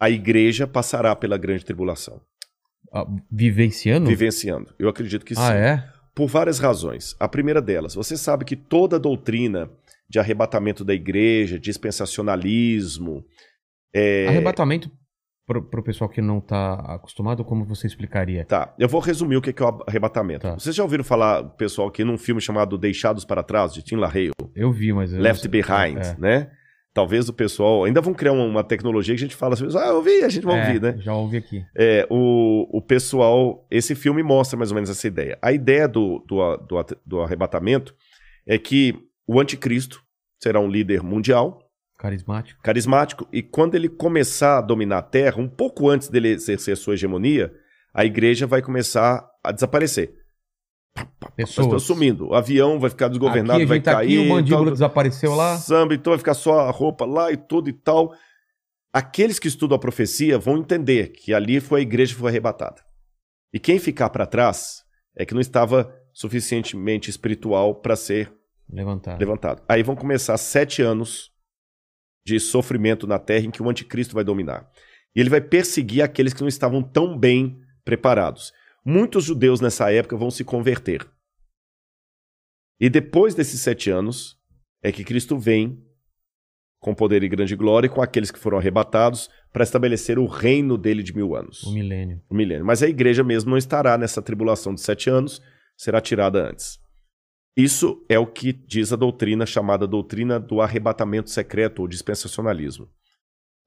a 0.00 0.08
igreja 0.08 0.66
passará 0.66 1.14
pela 1.16 1.36
grande 1.36 1.64
tribulação, 1.64 2.20
Ah, 2.92 3.04
Vivenciando? 3.30 4.06
vivenciando. 4.08 4.72
Eu 4.78 4.88
acredito 4.88 5.24
que 5.24 5.34
sim. 5.34 5.40
Ah, 5.42 5.54
é? 5.54 5.84
Por 6.14 6.26
várias 6.28 6.58
razões. 6.58 7.14
A 7.20 7.28
primeira 7.28 7.60
delas, 7.60 7.94
você 7.94 8.16
sabe 8.16 8.44
que 8.44 8.56
toda 8.56 8.98
doutrina 8.98 9.68
de 10.08 10.18
arrebatamento 10.18 10.84
da 10.84 10.94
igreja, 10.94 11.58
dispensacionalismo, 11.58 13.24
é, 13.94 14.26
Arrebatamento, 14.28 14.90
pro, 15.46 15.62
pro 15.62 15.82
pessoal 15.82 16.10
que 16.10 16.20
não 16.20 16.40
tá 16.40 16.74
acostumado, 16.94 17.44
como 17.44 17.64
você 17.64 17.86
explicaria? 17.86 18.44
Tá, 18.44 18.74
eu 18.78 18.88
vou 18.88 19.00
resumir 19.00 19.36
o 19.36 19.42
que 19.42 19.52
que 19.52 19.62
é 19.62 19.66
o 19.66 19.82
arrebatamento. 19.86 20.42
Tá. 20.46 20.54
Vocês 20.54 20.74
já 20.74 20.82
ouviram 20.82 21.04
falar, 21.04 21.42
pessoal, 21.56 21.88
aqui 21.88 22.04
num 22.04 22.18
filme 22.18 22.40
chamado 22.40 22.76
Deixados 22.76 23.24
para 23.24 23.42
Trás, 23.42 23.72
de 23.72 23.82
Tim 23.82 23.96
LaHaye? 23.96 24.30
Eu 24.54 24.70
vi, 24.70 24.92
mas... 24.92 25.12
eu 25.12 25.20
Left 25.20 25.46
Behind, 25.48 25.98
é. 25.98 26.16
né? 26.18 26.50
Talvez 26.92 27.28
o 27.28 27.32
pessoal... 27.32 27.84
Ainda 27.84 28.00
vão 28.00 28.12
criar 28.12 28.32
uma, 28.32 28.64
tecnologia 28.64 29.14
que 29.14 29.20
a 29.20 29.26
gente 29.26 29.36
fala 29.36 29.54
assim, 29.54 29.66
ah, 29.76 29.88
eu 29.88 29.96
ouvi, 29.96 30.24
a 30.24 30.28
gente 30.28 30.44
vai 30.44 30.58
É, 30.58 30.66
ouvir, 30.66 30.82
né? 30.82 30.96
Já 30.98 31.14
ouvi 31.14 31.36
aqui. 31.36 31.64
É, 31.76 32.06
o, 32.10 32.66
o 32.76 32.82
pessoal... 32.82 33.66
Esse 33.70 33.94
filme 33.94 34.22
mostra 34.22 34.58
mais 34.58 34.70
ou 34.70 34.74
menos 34.74 34.90
essa 34.90 35.06
ideia. 35.06 35.38
A 35.40 35.52
ideia 35.52 35.86
do, 35.86 36.24
do, 36.26 36.56
do, 36.56 36.86
do 37.06 37.20
arrebatamento 37.20 37.94
é 38.46 38.58
que 38.58 39.07
o 39.28 39.38
anticristo 39.38 40.02
será 40.42 40.58
um 40.58 40.68
líder 40.68 41.02
mundial, 41.02 41.62
Carismático. 41.98 42.62
carismático, 42.62 43.28
e 43.30 43.42
quando 43.42 43.74
ele 43.74 43.88
começar 43.88 44.58
a 44.58 44.60
dominar 44.62 44.98
a 44.98 45.02
Terra, 45.02 45.40
um 45.40 45.48
pouco 45.48 45.88
antes 45.88 46.08
dele 46.08 46.28
exercer 46.28 46.76
sua 46.76 46.94
hegemonia, 46.94 47.52
a 47.92 48.04
igreja 48.04 48.46
vai 48.46 48.62
começar 48.62 49.28
a 49.44 49.52
desaparecer. 49.52 50.14
As 50.96 51.30
pessoas 51.34 51.66
Pessoas. 51.66 51.82
sumindo. 51.82 52.28
O 52.28 52.34
avião 52.34 52.80
vai 52.80 52.88
ficar 52.90 53.08
desgovernado, 53.08 53.66
vai 53.66 53.80
tá 53.80 53.96
cair. 53.96 54.18
aqui, 54.18 54.28
o 54.28 54.34
mandíbula 54.34 54.64
tal, 54.64 54.72
desapareceu 54.72 55.34
lá. 55.34 55.56
Samba, 55.56 55.94
então 55.94 56.12
vai 56.12 56.18
ficar 56.18 56.34
só 56.34 56.60
a 56.60 56.70
roupa 56.70 57.04
lá 57.04 57.30
e 57.30 57.36
tudo 57.36 57.68
e 57.68 57.72
tal. 57.72 58.14
Aqueles 58.92 59.38
que 59.38 59.48
estudam 59.48 59.76
a 59.76 59.80
profecia 59.80 60.38
vão 60.38 60.56
entender 60.56 61.08
que 61.08 61.34
ali 61.34 61.60
foi 61.60 61.80
a 61.80 61.82
igreja 61.82 62.14
que 62.14 62.20
foi 62.20 62.30
arrebatada. 62.30 62.82
E 63.52 63.58
quem 63.58 63.78
ficar 63.78 64.10
para 64.10 64.26
trás 64.26 64.82
é 65.16 65.26
que 65.26 65.34
não 65.34 65.40
estava 65.40 65.92
suficientemente 66.12 67.10
espiritual 67.10 67.74
para 67.74 67.94
ser 67.94 68.32
Levantado. 68.70 69.18
levantado. 69.18 69.62
Aí 69.68 69.82
vão 69.82 69.96
começar 69.96 70.36
sete 70.36 70.82
anos 70.82 71.32
de 72.26 72.38
sofrimento 72.38 73.06
na 73.06 73.18
terra 73.18 73.46
em 73.46 73.50
que 73.50 73.62
o 73.62 73.68
anticristo 73.68 74.14
vai 74.14 74.22
dominar. 74.22 74.70
E 75.16 75.20
ele 75.20 75.30
vai 75.30 75.40
perseguir 75.40 76.02
aqueles 76.02 76.34
que 76.34 76.42
não 76.42 76.48
estavam 76.48 76.82
tão 76.82 77.18
bem 77.18 77.58
preparados. 77.84 78.52
Muitos 78.84 79.24
judeus 79.24 79.60
nessa 79.60 79.90
época 79.90 80.16
vão 80.16 80.30
se 80.30 80.44
converter. 80.44 81.08
E 82.78 82.88
depois 82.88 83.34
desses 83.34 83.60
sete 83.60 83.90
anos 83.90 84.38
é 84.82 84.92
que 84.92 85.04
Cristo 85.04 85.38
vem 85.38 85.82
com 86.78 86.94
poder 86.94 87.22
e 87.22 87.28
grande 87.28 87.56
glória 87.56 87.88
com 87.88 88.00
aqueles 88.00 88.30
que 88.30 88.38
foram 88.38 88.58
arrebatados 88.58 89.28
para 89.52 89.64
estabelecer 89.64 90.18
o 90.18 90.26
reino 90.26 90.78
dele 90.78 91.02
de 91.02 91.14
mil 91.14 91.34
anos. 91.34 91.64
O 91.64 91.72
milênio. 91.72 92.22
O 92.28 92.34
milênio. 92.34 92.64
Mas 92.64 92.82
a 92.82 92.88
igreja 92.88 93.24
mesmo 93.24 93.50
não 93.50 93.58
estará 93.58 93.98
nessa 93.98 94.22
tribulação 94.22 94.74
de 94.74 94.80
sete 94.80 95.10
anos, 95.10 95.42
será 95.76 96.00
tirada 96.00 96.48
antes. 96.48 96.78
Isso 97.58 98.04
é 98.08 98.16
o 98.16 98.24
que 98.26 98.52
diz 98.52 98.92
a 98.92 98.96
doutrina 98.96 99.44
chamada 99.44 99.84
doutrina 99.84 100.38
do 100.38 100.60
arrebatamento 100.60 101.28
secreto 101.28 101.80
ou 101.80 101.88
dispensacionalismo. 101.88 102.88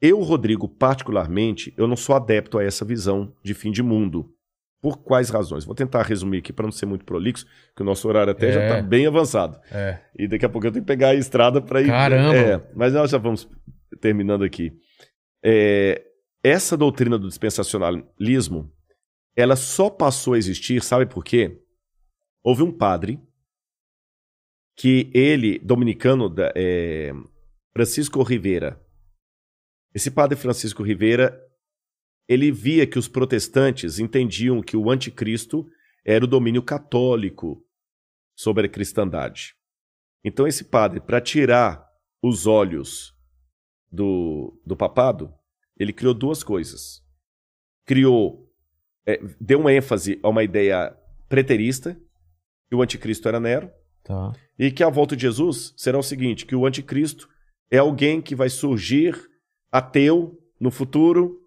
Eu, 0.01 0.22
Rodrigo, 0.22 0.65
particularmente, 0.69 1.73
eu 1.76 1.89
não 1.89 1.97
sou 1.97 2.15
adepto 2.15 2.57
a 2.57 2.63
essa 2.63 2.85
visão 2.85 3.35
de 3.43 3.53
fim 3.53 3.69
de 3.69 3.84
mundo. 3.84 4.34
Por 4.81 4.97
quais 5.03 5.30
razões? 5.30 5.65
Vou 5.65 5.76
tentar 5.76 6.03
resumir 6.03 6.38
aqui 6.38 6.53
para 6.53 6.63
não 6.65 6.72
ser 6.72 6.85
muito 6.85 7.03
prolixo, 7.03 7.45
que 7.76 7.81
o 7.81 7.85
nosso 7.85 8.07
horário 8.07 8.31
até 8.31 8.49
já 8.53 8.61
É. 8.61 8.68
está 8.69 8.81
bem 8.81 9.05
avançado. 9.05 9.59
É. 9.69 9.99
E 10.18 10.26
daqui 10.26 10.45
a 10.45 10.49
pouco 10.49 10.65
eu 10.65 10.72
tenho 10.72 10.85
que 10.85 10.88
pegar 10.88 11.09
a 11.09 11.15
estrada 11.15 11.61
para 11.61 11.81
ir. 11.81 11.88
Caramba! 11.88 12.34
É, 12.34 12.72
mas 12.73 12.93
nós 12.93 13.11
já 13.11 13.18
vamos 13.18 13.45
terminando 13.99 14.43
aqui. 14.45 14.72
É, 15.43 16.01
essa 16.41 16.77
doutrina 16.77 17.19
do 17.19 17.27
dispensacionalismo, 17.27 18.72
ela 19.35 19.57
só 19.57 19.89
passou 19.89 20.34
a 20.34 20.38
existir, 20.38 20.81
sabe 20.81 21.05
por 21.05 21.26
quê? 21.26 21.59
Houve 22.41 22.63
um 22.63 22.72
padre 22.72 23.19
que 24.76 25.11
ele, 25.14 25.60
dominicano, 25.60 26.30
da- 26.30 26.52
é, 26.56 27.11
Francisco 27.73 28.22
Rivera. 28.23 28.81
Esse 29.93 30.10
padre 30.10 30.38
Francisco 30.38 30.84
Rivera, 30.84 31.38
ele 32.27 32.52
via 32.52 32.88
que 32.88 32.98
os 32.98 33.07
protestantes 33.07 33.99
entendiam 33.99 34.61
que 34.61 34.77
o 34.77 34.89
anticristo 34.89 35.69
era 36.06 36.23
o 36.23 36.27
domínio 36.27 36.64
católico 36.64 37.65
sobre 38.35 38.65
a 38.68 38.69
cristandade. 38.69 39.56
Então 40.23 40.48
esse 40.48 40.64
padre, 40.64 40.99
para 40.99 41.19
tirar 41.19 41.85
os 42.22 42.48
olhos 42.48 43.14
do, 43.91 44.60
do 44.65 44.76
papado, 44.76 45.34
ele 45.77 45.91
criou 45.91 46.14
duas 46.14 46.43
coisas. 46.43 47.03
Criou, 47.85 48.49
é, 49.06 49.19
deu 49.39 49.60
uma 49.60 49.73
ênfase 49.73 50.19
a 50.23 50.30
uma 50.30 50.43
ideia 50.43 50.95
preterista, 51.27 51.99
que 52.69 52.76
o 52.76 52.81
anticristo 52.81 53.27
era 53.27 53.39
Nero, 53.39 53.72
Tá. 54.03 54.33
e 54.57 54.71
que 54.71 54.83
a 54.83 54.89
volta 54.89 55.15
de 55.15 55.21
Jesus 55.21 55.73
será 55.77 55.97
o 55.97 56.03
seguinte, 56.03 56.45
que 56.45 56.55
o 56.55 56.65
anticristo 56.65 57.29
é 57.69 57.77
alguém 57.77 58.21
que 58.21 58.35
vai 58.35 58.49
surgir 58.49 59.15
ateu 59.71 60.37
no 60.59 60.69
futuro 60.69 61.39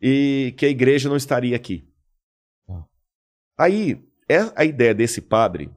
e 0.00 0.54
que 0.56 0.64
a 0.66 0.68
igreja 0.68 1.08
não 1.08 1.16
estaria 1.16 1.54
aqui. 1.54 1.88
Tá. 2.66 2.84
Aí, 3.58 4.04
é- 4.28 4.52
a 4.56 4.64
ideia 4.64 4.94
desse 4.94 5.20
padre 5.20 5.70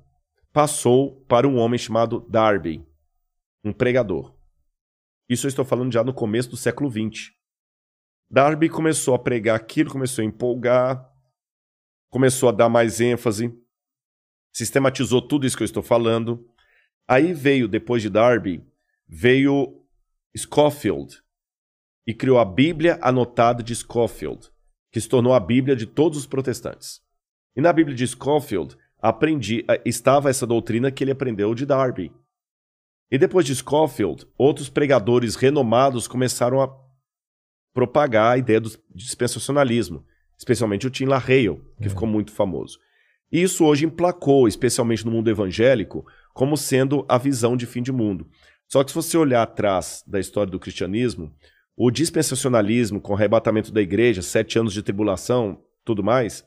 passou 0.53 1.22
para 1.26 1.48
um 1.48 1.57
homem 1.57 1.77
chamado 1.77 2.22
Darby, 2.30 2.86
um 3.64 3.73
pregador. 3.73 4.34
Isso 5.27 5.45
eu 5.45 5.49
estou 5.49 5.65
falando 5.65 5.91
já 5.91 6.03
no 6.03 6.14
começo 6.14 6.49
do 6.49 6.57
século 6.57 6.90
XX. 6.90 7.32
Darby 8.30 8.69
começou 8.69 9.14
a 9.14 9.19
pregar 9.19 9.56
aquilo, 9.56 9.91
começou 9.91 10.22
a 10.23 10.26
empolgar, 10.26 11.11
começou 12.10 12.49
a 12.49 12.52
dar 12.52 12.69
mais 12.69 13.02
ênfase, 13.02 13.53
sistematizou 14.56 15.22
tudo 15.22 15.45
isso 15.45 15.57
que 15.57 15.64
eu 15.64 15.65
estou 15.65 15.84
falando. 15.84 16.48
Aí 17.06 17.34
veio, 17.34 17.68
depois 17.68 18.02
de 18.02 18.10
Darby, 18.10 18.64
veio 19.06 19.84
Scofield 20.36 21.22
e 22.07 22.14
criou 22.14 22.40
a 22.40 22.45
Bíblia 22.45 22.98
Anotada 23.02 23.61
de 23.61 23.76
Scofield, 23.76 24.49
que 24.94 25.02
se 25.02 25.10
tornou 25.10 25.34
a 25.34 25.41
Bíblia 25.41 25.76
de 25.76 25.86
todos 25.86 26.18
os 26.18 26.26
protestantes. 26.26 27.02
E 27.53 27.60
na 27.60 27.73
Bíblia 27.73 27.94
de 27.98 28.07
Scofield 28.07 28.77
aprendi, 28.98 29.65
eh, 29.68 29.82
estava 29.84 30.30
essa 30.30 30.48
doutrina 30.48 30.90
que 30.90 31.03
ele 31.03 31.11
aprendeu 31.11 31.53
de 31.53 31.65
Darby. 31.65 32.14
E 33.11 33.18
depois 33.18 33.45
de 33.45 33.53
Scofield, 33.53 34.26
outros 34.38 34.69
pregadores 34.69 35.36
renomados 35.36 36.07
começaram 36.07 36.61
a 36.61 36.73
propagar 37.73 38.36
a 38.36 38.38
ideia 38.38 38.61
do 38.61 38.72
dispensacionalismo, 38.94 40.06
especialmente 40.38 40.88
o 40.88 40.90
Tim 40.90 41.06
LaHaye, 41.06 41.61
que 41.82 41.90
ficou 41.90 42.07
muito 42.07 42.32
famoso. 42.32 42.80
E 43.32 43.42
isso 43.42 43.66
hoje 43.66 43.86
emplacou, 43.86 44.48
especialmente 44.48 45.06
no 45.06 45.12
mundo 45.12 45.30
evangélico, 45.30 46.06
como 46.34 46.56
sendo 46.56 47.06
a 47.10 47.18
visão 47.18 47.58
de 47.58 47.66
fim 47.66 47.82
de 47.82 47.92
mundo. 47.92 48.28
Só 48.68 48.84
que 48.84 48.92
se 48.92 48.96
você 48.96 49.18
olhar 49.18 49.44
atrás 49.44 50.04
da 50.08 50.20
história 50.20 50.52
do 50.52 50.60
cristianismo, 50.60 51.32
o 51.78 51.92
dispensacionalismo, 51.92 53.02
com 53.02 53.14
o 53.14 53.16
arrebatamento 53.16 53.72
da 53.72 53.82
igreja, 53.82 54.22
sete 54.22 54.58
anos 54.58 54.74
de 54.74 54.82
tribulação, 54.82 55.60
tudo 55.84 56.04
mais, 56.04 56.44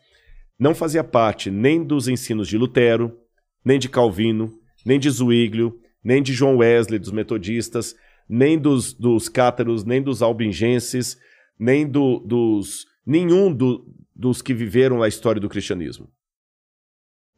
não 0.59 0.75
fazia 0.75 1.05
parte 1.05 1.51
nem 1.51 1.85
dos 1.85 2.09
ensinos 2.09 2.49
de 2.49 2.57
Lutero, 2.59 3.17
nem 3.65 3.79
de 3.79 3.89
Calvino, 3.89 4.53
nem 4.85 4.99
de 4.99 5.11
Zwinglio, 5.11 5.79
nem 6.03 6.23
de 6.23 6.33
John 6.35 6.57
Wesley, 6.57 6.99
dos 6.99 7.13
metodistas, 7.13 7.95
nem 8.29 8.59
dos, 8.59 8.93
dos 8.95 9.29
cátaros, 9.29 9.85
nem 9.85 10.03
dos 10.03 10.23
albingenses, 10.23 11.19
nem 11.59 11.87
do, 11.87 12.19
dos. 12.21 12.87
nenhum 13.07 13.53
do- 13.53 13.85
dos 14.15 14.43
que 14.43 14.53
viveram 14.55 15.03
a 15.03 15.09
história 15.09 15.41
do 15.41 15.49
cristianismo. 15.49 16.09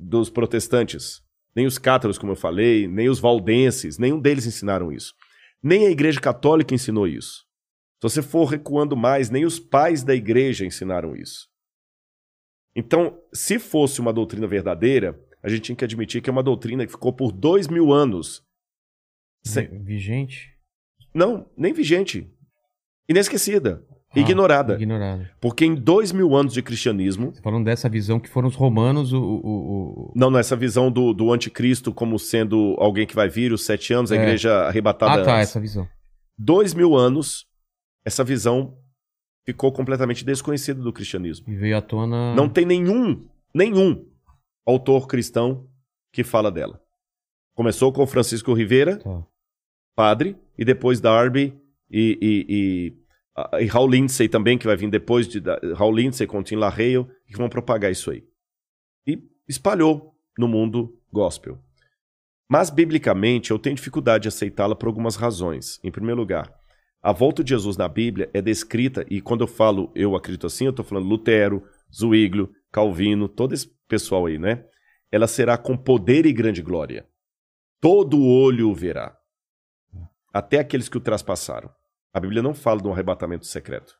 Dos 0.02 0.31
protestantes. 0.31 1.20
Nem 1.55 1.66
os 1.66 1.77
cátaros, 1.77 2.16
como 2.16 2.32
eu 2.32 2.36
falei, 2.36 2.89
nem 2.89 3.09
os 3.10 3.18
valdenses, 3.20 3.98
nenhum 3.98 4.18
deles 4.20 4.47
ensinaram 4.47 4.90
isso. 4.90 5.14
Nem 5.62 5.86
a 5.86 5.90
Igreja 5.90 6.20
Católica 6.20 6.74
ensinou 6.74 7.06
isso. 7.06 7.44
Se 7.97 8.02
você 8.05 8.22
for 8.22 8.47
recuando 8.47 8.97
mais, 8.97 9.28
nem 9.28 9.44
os 9.44 9.60
pais 9.60 10.02
da 10.02 10.14
igreja 10.14 10.64
ensinaram 10.64 11.14
isso. 11.14 11.48
Então, 12.74 13.20
se 13.32 13.59
fosse 13.59 14.01
uma 14.01 14.12
doutrina 14.12 14.47
verdadeira, 14.47 15.20
a 15.43 15.48
gente 15.51 15.62
tinha 15.62 15.77
que 15.77 15.85
admitir 15.85 16.22
que 16.22 16.31
é 16.31 16.32
uma 16.32 16.43
doutrina 16.43 16.86
que 16.86 16.93
ficou 16.93 17.12
por 17.12 17.31
dois 17.31 17.68
mil 17.68 17.93
anos. 17.93 18.43
sem- 19.44 19.68
Vi- 19.68 19.78
Vigente. 19.81 20.56
Não, 21.14 21.51
nem 21.56 21.72
vigente. 21.74 22.32
Inesquecida. 23.09 23.85
Ignorada. 24.15 24.74
Ignorada. 24.74 25.31
Porque 25.41 25.65
em 25.65 25.74
dois 25.74 26.11
mil 26.12 26.35
anos 26.35 26.53
de 26.53 26.62
cristianismo, 26.62 27.32
Falando 27.43 27.65
dessa 27.65 27.89
visão 27.89 28.19
que 28.19 28.28
foram 28.28 28.49
os 28.49 28.57
romanos, 28.57 29.12
o. 29.12 29.20
o, 29.23 29.49
o- 30.11 30.12
não 30.16 30.31
nessa 30.31 30.57
visão 30.57 30.91
do, 30.91 31.12
do 31.12 31.32
anticristo 31.32 31.93
como 31.93 32.19
sendo 32.19 32.74
alguém 32.78 33.07
que 33.07 33.15
vai 33.15 33.28
vir 33.28 33.53
os 33.53 33.65
sete 33.65 33.93
anos, 33.93 34.11
a 34.11 34.16
É. 34.16 34.19
igreja 34.23 34.53
arrebatada 34.66 35.23
Ah, 35.23 35.24
tá, 35.24 35.37
antes. 35.37 35.51
essa 35.51 35.61
visão. 35.61 35.89
Dois 36.39 36.74
mil 36.74 36.97
anos, 36.97 37.47
essa 38.05 38.24
visão 38.24 38.77
ficou 39.47 39.70
completamente 39.73 40.24
desconhecida 40.24 40.81
do 40.82 40.93
cristianismo. 40.93 41.47
E 41.49 41.55
veio 41.57 41.77
à 41.77 41.81
tona. 41.82 42.35
Não 42.35 42.49
tem 42.49 42.65
nenhum, 42.66 43.27
nenhum 43.55 44.07
autor 44.66 45.07
cristão 45.07 45.66
que 46.12 46.23
fala 46.24 46.51
dela. 46.51 46.81
Começou 47.55 47.93
com 47.93 48.07
Francisco 48.07 48.53
Rivera, 48.55 48.97
Tá. 48.99 49.23
padre, 49.97 50.37
e 50.59 50.65
depois 50.65 51.01
Darby 51.01 51.55
e, 51.91 52.19
e, 52.20 52.47
e, 52.49 52.99
e 53.61 53.67
Raul 53.67 53.89
Lindsay 53.89 54.29
também, 54.29 54.59
que 54.59 54.67
vai 54.67 54.77
vir 54.77 54.91
depois 54.91 55.29
de 55.29 55.41
Raul 55.75 55.95
Lindsay 55.95 56.27
com 56.27 56.43
Tim 56.43 56.57
LaHale, 56.57 57.07
que 57.27 57.37
vão 57.37 57.49
propagar 57.49 57.91
isso 57.91 58.11
aí. 58.11 58.25
E 59.07 59.23
espalhou 59.49 60.15
no 60.39 60.49
mundo 60.49 60.99
gospel. 61.12 61.59
Mas, 62.49 62.69
biblicamente, 62.69 63.51
eu 63.53 63.59
tenho 63.59 63.77
dificuldade 63.77 64.23
de 64.23 64.29
aceitá-la 64.29 64.75
por 64.75 64.89
algumas 64.89 65.15
razões. 65.15 65.79
Em 65.85 65.91
primeiro 65.91 66.21
lugar, 66.21 66.53
a 67.01 67.12
volta 67.12 67.45
de 67.45 67.51
Jesus 67.51 67.77
na 67.77 67.89
Bíblia 67.89 68.29
é 68.35 68.43
descrita, 68.43 69.07
e 69.09 69.21
quando 69.21 69.43
eu 69.43 69.47
falo 69.47 69.91
eu 69.95 70.17
acredito 70.17 70.47
assim, 70.47 70.65
eu 70.65 70.71
estou 70.71 70.85
falando 70.85 71.07
Lutero, 71.07 71.62
Zwinglio, 71.95 72.53
Calvino, 72.71 73.29
todo 73.29 73.55
esse 73.55 73.69
pessoal 73.89 74.27
aí, 74.27 74.39
né? 74.39 74.65
Ela 75.11 75.27
será 75.27 75.57
com 75.57 75.77
poder 75.77 76.27
e 76.27 76.33
grande 76.33 76.61
glória. 76.61 77.07
Todo 77.81 78.23
olho 78.23 78.69
o 78.69 78.75
verá. 78.75 79.17
Até 80.33 80.59
aqueles 80.59 80.89
que 80.89 80.99
o 80.99 81.01
traspassaram. 81.01 81.71
A 82.12 82.20
Bíblia 82.20 82.43
não 82.43 82.55
fala 82.55 82.81
de 82.81 82.89
um 82.89 82.93
arrebatamento 82.93 83.47
secreto. 83.47 83.99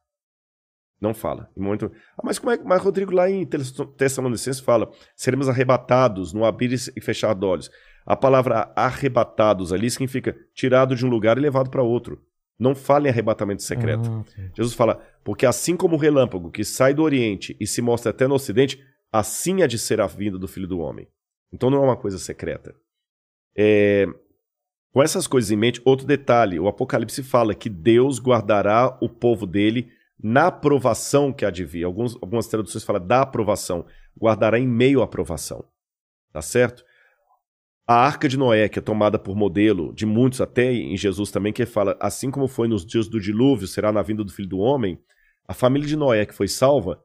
Não 1.01 1.15
fala. 1.15 1.51
Em 1.57 1.63
momento... 1.63 1.91
ah, 2.17 2.21
mas 2.23 2.39
como 2.39 2.53
é 2.53 2.59
que. 2.59 2.65
Mas 2.65 2.83
Rodrigo, 2.83 3.13
lá 3.13 3.31
em 3.31 3.47
Tess- 3.47 3.73
Tessalonicenses 3.97 4.61
fala: 4.61 4.91
seremos 5.17 5.49
arrebatados 5.49 6.33
no 6.33 6.45
abrir 6.45 6.73
e 6.75 7.01
fechar 7.01 7.35
de 7.35 7.47
olhos. 7.47 7.71
A 8.05 8.17
palavra 8.17 8.73
arrebatados 8.77 9.73
ali 9.73 9.91
significa 9.91 10.37
tirado 10.53 10.95
de 10.95 11.07
um 11.07 11.09
lugar 11.09 11.39
e 11.39 11.41
levado 11.41 11.71
para 11.71 11.83
outro. 11.83 12.23
Não 12.59 12.75
fala 12.75 13.07
em 13.07 13.11
arrebatamento 13.11 13.63
secreto. 13.63 14.11
Ah. 14.11 14.43
Jesus 14.55 14.75
fala: 14.75 15.03
porque 15.25 15.47
assim 15.47 15.75
como 15.77 15.97
o 15.97 15.99
relâmpago 15.99 16.51
que 16.51 16.65
sai 16.65 16.93
do 16.93 17.03
Oriente 17.03 17.57
e 17.59 17.67
se 17.67 17.81
mostra 17.81 18.11
até 18.11 18.27
no 18.27 18.35
Ocidente, 18.35 18.85
assim 19.11 19.63
há 19.63 19.67
de 19.67 19.79
ser 19.79 20.01
a 20.03 20.07
vinda 20.07 20.39
do 20.39 20.49
Filho 20.49 20.69
do 20.69 20.81
Homem. 20.81 21.09
Então 21.51 21.71
não 21.71 21.79
é 21.79 21.87
uma 21.87 21.97
coisa 21.97 22.19
secreta. 22.19 22.75
É, 23.57 24.07
Com 24.93 25.03
essas 25.03 25.27
coisas 25.27 25.51
em 25.51 25.57
mente, 25.57 25.81
outro 25.85 26.07
detalhe: 26.07 26.59
o 26.59 26.69
Apocalipse 26.69 27.23
fala 27.23 27.55
que 27.55 27.69
Deus 27.69 28.19
guardará 28.19 28.97
o 29.01 29.09
povo 29.09 29.47
dele 29.47 29.91
na 30.23 30.49
aprovação 30.49 31.33
que 31.33 31.49
vir. 31.65 31.85
Alguns, 31.85 32.15
algumas 32.17 32.47
traduções 32.47 32.85
falam 32.85 33.07
da 33.07 33.23
aprovação. 33.23 33.87
Guardará 34.19 34.59
em 34.59 34.67
meio 34.67 35.01
à 35.01 35.05
aprovação. 35.05 35.65
Tá 36.33 36.43
certo? 36.43 36.85
A 37.87 37.95
arca 37.95 38.29
de 38.29 38.37
Noé, 38.37 38.69
que 38.69 38.79
é 38.79 38.83
tomada 38.83 39.19
por 39.19 39.35
modelo 39.35 39.93
de 39.95 40.07
muitos, 40.07 40.41
até 40.41 40.73
em 40.73 40.97
Jesus 40.97 41.31
também, 41.31 41.53
que 41.53 41.65
fala: 41.67 41.97
assim 42.01 42.31
como 42.31 42.47
foi 42.47 42.69
nos 42.69 42.85
dias 42.85 43.09
do 43.09 43.21
dilúvio, 43.21 43.67
será 43.67 43.91
na 43.93 44.03
vinda 44.03 44.23
do 44.23 44.33
filho 44.33 44.49
do 44.49 44.59
homem. 44.59 44.99
A 45.47 45.55
família 45.55 45.89
de 45.89 45.97
Noé 45.97 46.25
que 46.25 46.35
foi 46.35 46.47
salva, 46.47 47.03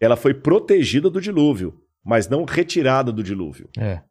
ela 0.00 0.16
foi 0.16 0.32
protegida 0.32 1.10
do 1.10 1.20
dilúvio, 1.20 1.78
mas 2.02 2.28
não 2.28 2.44
retirada 2.44 3.12
do 3.12 3.22
dilúvio. 3.22 3.68
É. 3.76 4.02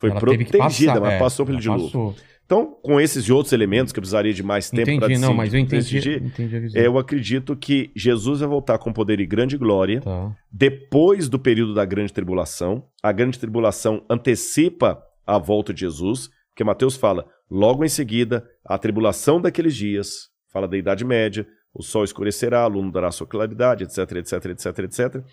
Foi 0.00 0.10
Ela 0.10 0.20
protegida, 0.20 0.58
passar, 0.58 1.00
mas 1.00 1.12
é, 1.14 1.18
passou 1.18 1.46
pelo 1.46 1.58
dilúvio. 1.58 1.86
passou. 1.86 2.14
Então, 2.46 2.78
com 2.82 2.98
esses 2.98 3.24
e 3.26 3.32
outros 3.32 3.52
elementos 3.52 3.92
que 3.92 3.98
eu 3.98 4.00
precisaria 4.00 4.32
de 4.32 4.42
mais 4.42 4.70
tempo 4.70 4.84
para 4.84 4.94
Entendi, 4.94 5.18
não, 5.20 5.34
mas 5.34 5.52
eu 5.52 5.60
entendi, 5.60 5.82
decidir, 5.82 6.22
entendi 6.22 6.70
eu 6.74 6.96
acredito 6.96 7.54
que 7.54 7.90
Jesus 7.94 8.40
vai 8.40 8.48
voltar 8.48 8.78
com 8.78 8.90
poder 8.90 9.20
e 9.20 9.26
grande 9.26 9.58
glória 9.58 10.00
Tá. 10.00 10.34
depois 10.50 11.28
do 11.28 11.38
período 11.38 11.74
da 11.74 11.84
grande 11.84 12.10
tribulação. 12.10 12.84
A 13.02 13.12
grande 13.12 13.38
tribulação 13.38 14.02
antecipa 14.08 14.98
a 15.26 15.36
volta 15.36 15.74
de 15.74 15.80
Jesus, 15.80 16.30
porque 16.50 16.64
Mateus 16.64 16.96
fala, 16.96 17.26
logo 17.50 17.84
em 17.84 17.88
seguida, 17.88 18.42
a 18.64 18.78
tribulação 18.78 19.38
daqueles 19.40 19.76
dias, 19.76 20.28
fala 20.50 20.66
da 20.66 20.78
Idade 20.78 21.04
Média, 21.04 21.46
o 21.74 21.82
sol 21.82 22.02
escurecerá, 22.02 22.62
a 22.62 22.66
lua 22.66 22.90
dará 22.90 23.10
sua 23.10 23.26
claridade, 23.26 23.84
etc, 23.84 23.98
etc, 24.12 24.44
etc, 24.46 24.78
etc. 24.78 25.24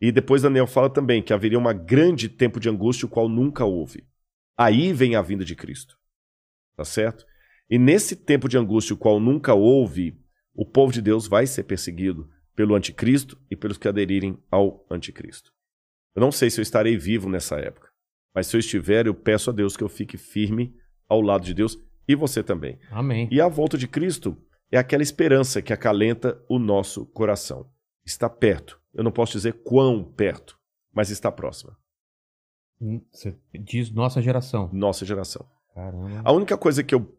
E 0.00 0.12
depois 0.12 0.42
Daniel 0.42 0.66
fala 0.66 0.90
também 0.90 1.22
que 1.22 1.32
haveria 1.32 1.58
um 1.58 1.84
grande 1.84 2.28
tempo 2.28 2.60
de 2.60 2.68
angústia, 2.68 3.06
o 3.06 3.08
qual 3.08 3.28
nunca 3.28 3.64
houve. 3.64 4.06
Aí 4.56 4.92
vem 4.92 5.16
a 5.16 5.22
vinda 5.22 5.44
de 5.44 5.54
Cristo. 5.54 5.98
Tá 6.76 6.84
certo? 6.84 7.26
E 7.68 7.78
nesse 7.78 8.14
tempo 8.14 8.48
de 8.48 8.58
angústia, 8.58 8.94
o 8.94 8.98
qual 8.98 9.18
nunca 9.18 9.54
houve, 9.54 10.18
o 10.54 10.64
povo 10.64 10.92
de 10.92 11.02
Deus 11.02 11.26
vai 11.26 11.46
ser 11.46 11.64
perseguido 11.64 12.28
pelo 12.54 12.74
anticristo 12.74 13.38
e 13.50 13.56
pelos 13.56 13.76
que 13.76 13.88
aderirem 13.88 14.38
ao 14.50 14.86
anticristo. 14.90 15.52
Eu 16.14 16.20
não 16.20 16.32
sei 16.32 16.48
se 16.48 16.60
eu 16.60 16.62
estarei 16.62 16.96
vivo 16.96 17.28
nessa 17.28 17.56
época, 17.56 17.90
mas 18.34 18.46
se 18.46 18.56
eu 18.56 18.60
estiver, 18.60 19.06
eu 19.06 19.14
peço 19.14 19.50
a 19.50 19.52
Deus 19.52 19.76
que 19.76 19.84
eu 19.84 19.88
fique 19.88 20.16
firme 20.16 20.74
ao 21.08 21.20
lado 21.20 21.44
de 21.44 21.52
Deus 21.52 21.78
e 22.08 22.14
você 22.14 22.42
também. 22.42 22.78
Amém. 22.90 23.28
E 23.30 23.40
a 23.40 23.48
volta 23.48 23.76
de 23.76 23.88
Cristo 23.88 24.36
é 24.70 24.78
aquela 24.78 25.02
esperança 25.02 25.60
que 25.60 25.72
acalenta 25.72 26.40
o 26.48 26.58
nosso 26.58 27.04
coração. 27.06 27.70
Está 28.04 28.28
perto. 28.28 28.80
Eu 28.96 29.04
não 29.04 29.12
posso 29.12 29.32
dizer 29.32 29.52
quão 29.62 30.02
perto, 30.02 30.58
mas 30.92 31.10
está 31.10 31.30
próxima. 31.30 31.76
Hum, 32.80 33.00
Você 33.12 33.38
diz 33.52 33.90
nossa 33.90 34.22
geração. 34.22 34.70
Nossa 34.72 35.04
geração. 35.04 35.46
Caramba. 35.74 36.22
A 36.24 36.32
única 36.32 36.56
coisa 36.56 36.82
que 36.82 36.94
eu 36.94 37.14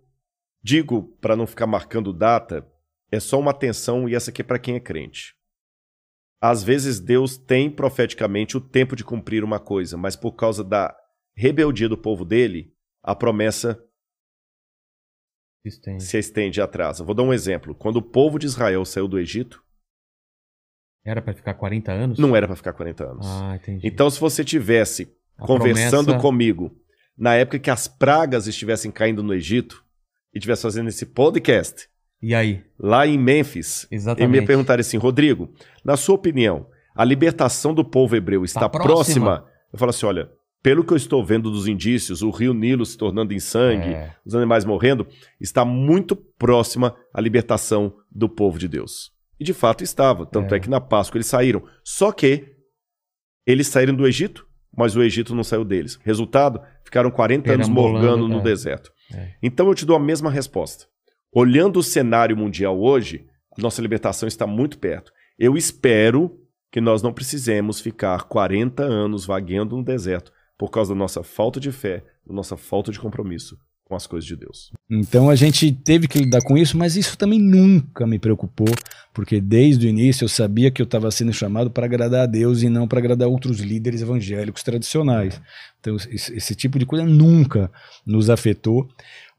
digo 0.61 1.03
para 1.21 1.35
não 1.35 1.45
ficar 1.45 1.67
marcando 1.67 2.11
data 2.11 2.67
é 3.11 3.19
só 3.19 3.39
uma 3.39 3.51
atenção 3.51 4.09
e 4.09 4.15
essa 4.15 4.31
aqui 4.31 4.41
é 4.41 4.45
para 4.45 4.59
quem 4.59 4.75
é 4.75 4.79
crente. 4.79 5.35
Às 6.41 6.63
vezes 6.63 6.99
Deus 6.99 7.37
tem 7.37 7.69
profeticamente 7.69 8.57
o 8.57 8.61
tempo 8.61 8.95
de 8.95 9.03
cumprir 9.03 9.43
uma 9.43 9.59
coisa, 9.59 9.97
mas 9.97 10.15
por 10.15 10.33
causa 10.33 10.63
da 10.63 10.95
rebeldia 11.35 11.87
do 11.87 11.97
povo 11.97 12.25
dele, 12.25 12.73
a 13.03 13.15
promessa 13.15 13.79
Estende. 15.63 16.03
se 16.03 16.17
estende 16.17 16.59
e 16.59 16.63
atrasa. 16.63 17.03
Vou 17.03 17.15
dar 17.15 17.23
um 17.23 17.33
exemplo. 17.33 17.75
Quando 17.75 17.97
o 17.97 18.01
povo 18.01 18.37
de 18.39 18.45
Israel 18.45 18.83
saiu 18.85 19.07
do 19.07 19.19
Egito, 19.19 19.63
Era 21.09 21.21
pra 21.21 21.33
ficar 21.33 21.53
40 21.53 21.91
anos? 21.91 22.19
não 22.19 22.35
era 22.35 22.45
para 22.47 22.55
ficar 22.55 22.73
40 22.73 23.03
anos. 23.11 23.25
Ah, 23.27 23.55
entendi. 23.55 23.87
Então, 23.87 24.09
se 24.09 24.19
você 24.19 24.43
tivesse 24.43 25.07
A 25.37 25.45
conversando 25.45 26.05
promessa- 26.07 26.21
comigo 26.21 26.75
na 27.17 27.33
época 27.35 27.57
que 27.59 27.69
as 27.71 27.87
pragas 27.87 28.45
estivessem 28.45 28.91
caindo 28.91 29.23
no 29.23 29.33
Egito 29.33 29.83
e 30.33 30.37
estivesse 30.37 30.63
fazendo 30.63 30.89
esse 30.89 31.05
podcast, 31.05 31.87
E 32.21 32.35
aí? 32.35 32.63
lá 32.77 33.07
em 33.07 33.17
Memphis, 33.17 33.87
Exatamente. 33.89 34.37
e 34.37 34.41
me 34.41 34.45
perguntaram 34.45 34.81
assim, 34.81 34.97
Rodrigo, 34.97 35.49
na 35.83 35.95
sua 35.95 36.15
opinião, 36.15 36.67
a 36.93 37.03
libertação 37.05 37.73
do 37.73 37.85
povo 37.85 38.15
hebreu 38.15 38.43
está 38.43 38.61
Tá 38.61 38.69
próxima? 38.69 39.25
próxima? 39.37 39.45
Eu 39.71 39.79
falo 39.79 39.89
assim, 39.91 40.05
olha, 40.05 40.29
pelo 40.61 40.83
que 40.83 40.91
eu 40.91 40.97
estou 40.97 41.23
vendo 41.23 41.49
dos 41.49 41.67
indícios, 41.67 42.21
o 42.21 42.29
rio 42.29 42.53
Nilo 42.53 42.85
se 42.85 42.97
tornando 42.97 43.33
em 43.33 43.39
sangue, 43.39 43.93
É. 43.93 44.13
os 44.25 44.35
animais 44.35 44.65
morrendo, 44.65 45.07
está 45.39 45.63
muito 45.63 46.15
próxima 46.15 46.95
a 47.13 47.21
libertação 47.21 47.93
do 48.11 48.27
povo 48.27 48.59
de 48.59 48.67
Deus. 48.67 49.11
E 49.39 49.43
de 49.43 49.53
fato 49.53 49.83
estava, 49.83 50.25
tanto 50.25 50.53
é, 50.53 50.57
É. 50.57 50.59
que 50.59 50.69
na 50.69 50.81
Páscoa 50.81 51.17
eles 51.17 51.27
saíram. 51.27 51.63
Só 51.83 52.11
que 52.11 52.55
eles 53.45 53.67
saíram 53.67 53.95
do 53.95 54.07
Egito, 54.07 54.45
mas 54.75 54.95
o 54.95 55.01
Egito 55.01 55.35
não 55.35 55.43
saiu 55.43 55.63
deles. 55.63 55.99
Resultado, 56.03 56.61
ficaram 56.83 57.09
40 57.11 57.51
anos 57.51 57.69
morgando 57.69 58.27
no 58.27 58.39
é. 58.39 58.43
deserto. 58.43 58.91
É. 59.13 59.33
Então 59.41 59.67
eu 59.67 59.75
te 59.75 59.85
dou 59.85 59.95
a 59.95 59.99
mesma 59.99 60.29
resposta. 60.29 60.85
Olhando 61.31 61.77
o 61.79 61.83
cenário 61.83 62.35
mundial 62.35 62.79
hoje, 62.79 63.27
a 63.57 63.61
nossa 63.61 63.81
libertação 63.81 64.27
está 64.27 64.47
muito 64.47 64.79
perto. 64.79 65.11
Eu 65.37 65.55
espero 65.55 66.39
que 66.71 66.81
nós 66.81 67.01
não 67.01 67.13
precisemos 67.13 67.79
ficar 67.79 68.23
40 68.23 68.83
anos 68.83 69.25
vagueando 69.25 69.77
no 69.77 69.83
deserto 69.83 70.31
por 70.57 70.69
causa 70.69 70.93
da 70.93 70.99
nossa 70.99 71.23
falta 71.23 71.59
de 71.59 71.71
fé, 71.71 72.03
da 72.25 72.33
nossa 72.33 72.57
falta 72.57 72.91
de 72.91 72.99
compromisso 72.99 73.57
com 73.87 73.95
as 73.95 74.05
coisas 74.05 74.27
de 74.27 74.35
Deus. 74.35 74.71
Então 74.89 75.29
a 75.29 75.35
gente 75.35 75.71
teve 75.71 76.07
que 76.07 76.19
lidar 76.19 76.41
com 76.41 76.57
isso, 76.57 76.77
mas 76.77 76.95
isso 76.95 77.17
também 77.17 77.39
nunca 77.39 78.05
me 78.05 78.19
preocupou, 78.19 78.67
porque 79.13 79.39
desde 79.39 79.87
o 79.87 79.89
início 79.89 80.25
eu 80.25 80.29
sabia 80.29 80.69
que 80.69 80.81
eu 80.81 80.85
estava 80.85 81.09
sendo 81.09 81.31
chamado 81.31 81.71
para 81.71 81.85
agradar 81.85 82.23
a 82.23 82.25
Deus 82.25 82.61
e 82.61 82.69
não 82.69 82.87
para 82.87 82.99
agradar 82.99 83.27
outros 83.27 83.59
líderes 83.59 84.01
evangélicos 84.01 84.61
tradicionais. 84.61 85.41
Então 85.79 85.95
esse, 85.95 86.53
tipo 86.55 86.77
de 86.77 86.85
coisa 86.85 87.05
nunca 87.05 87.71
nos 88.05 88.29
afetou. 88.29 88.87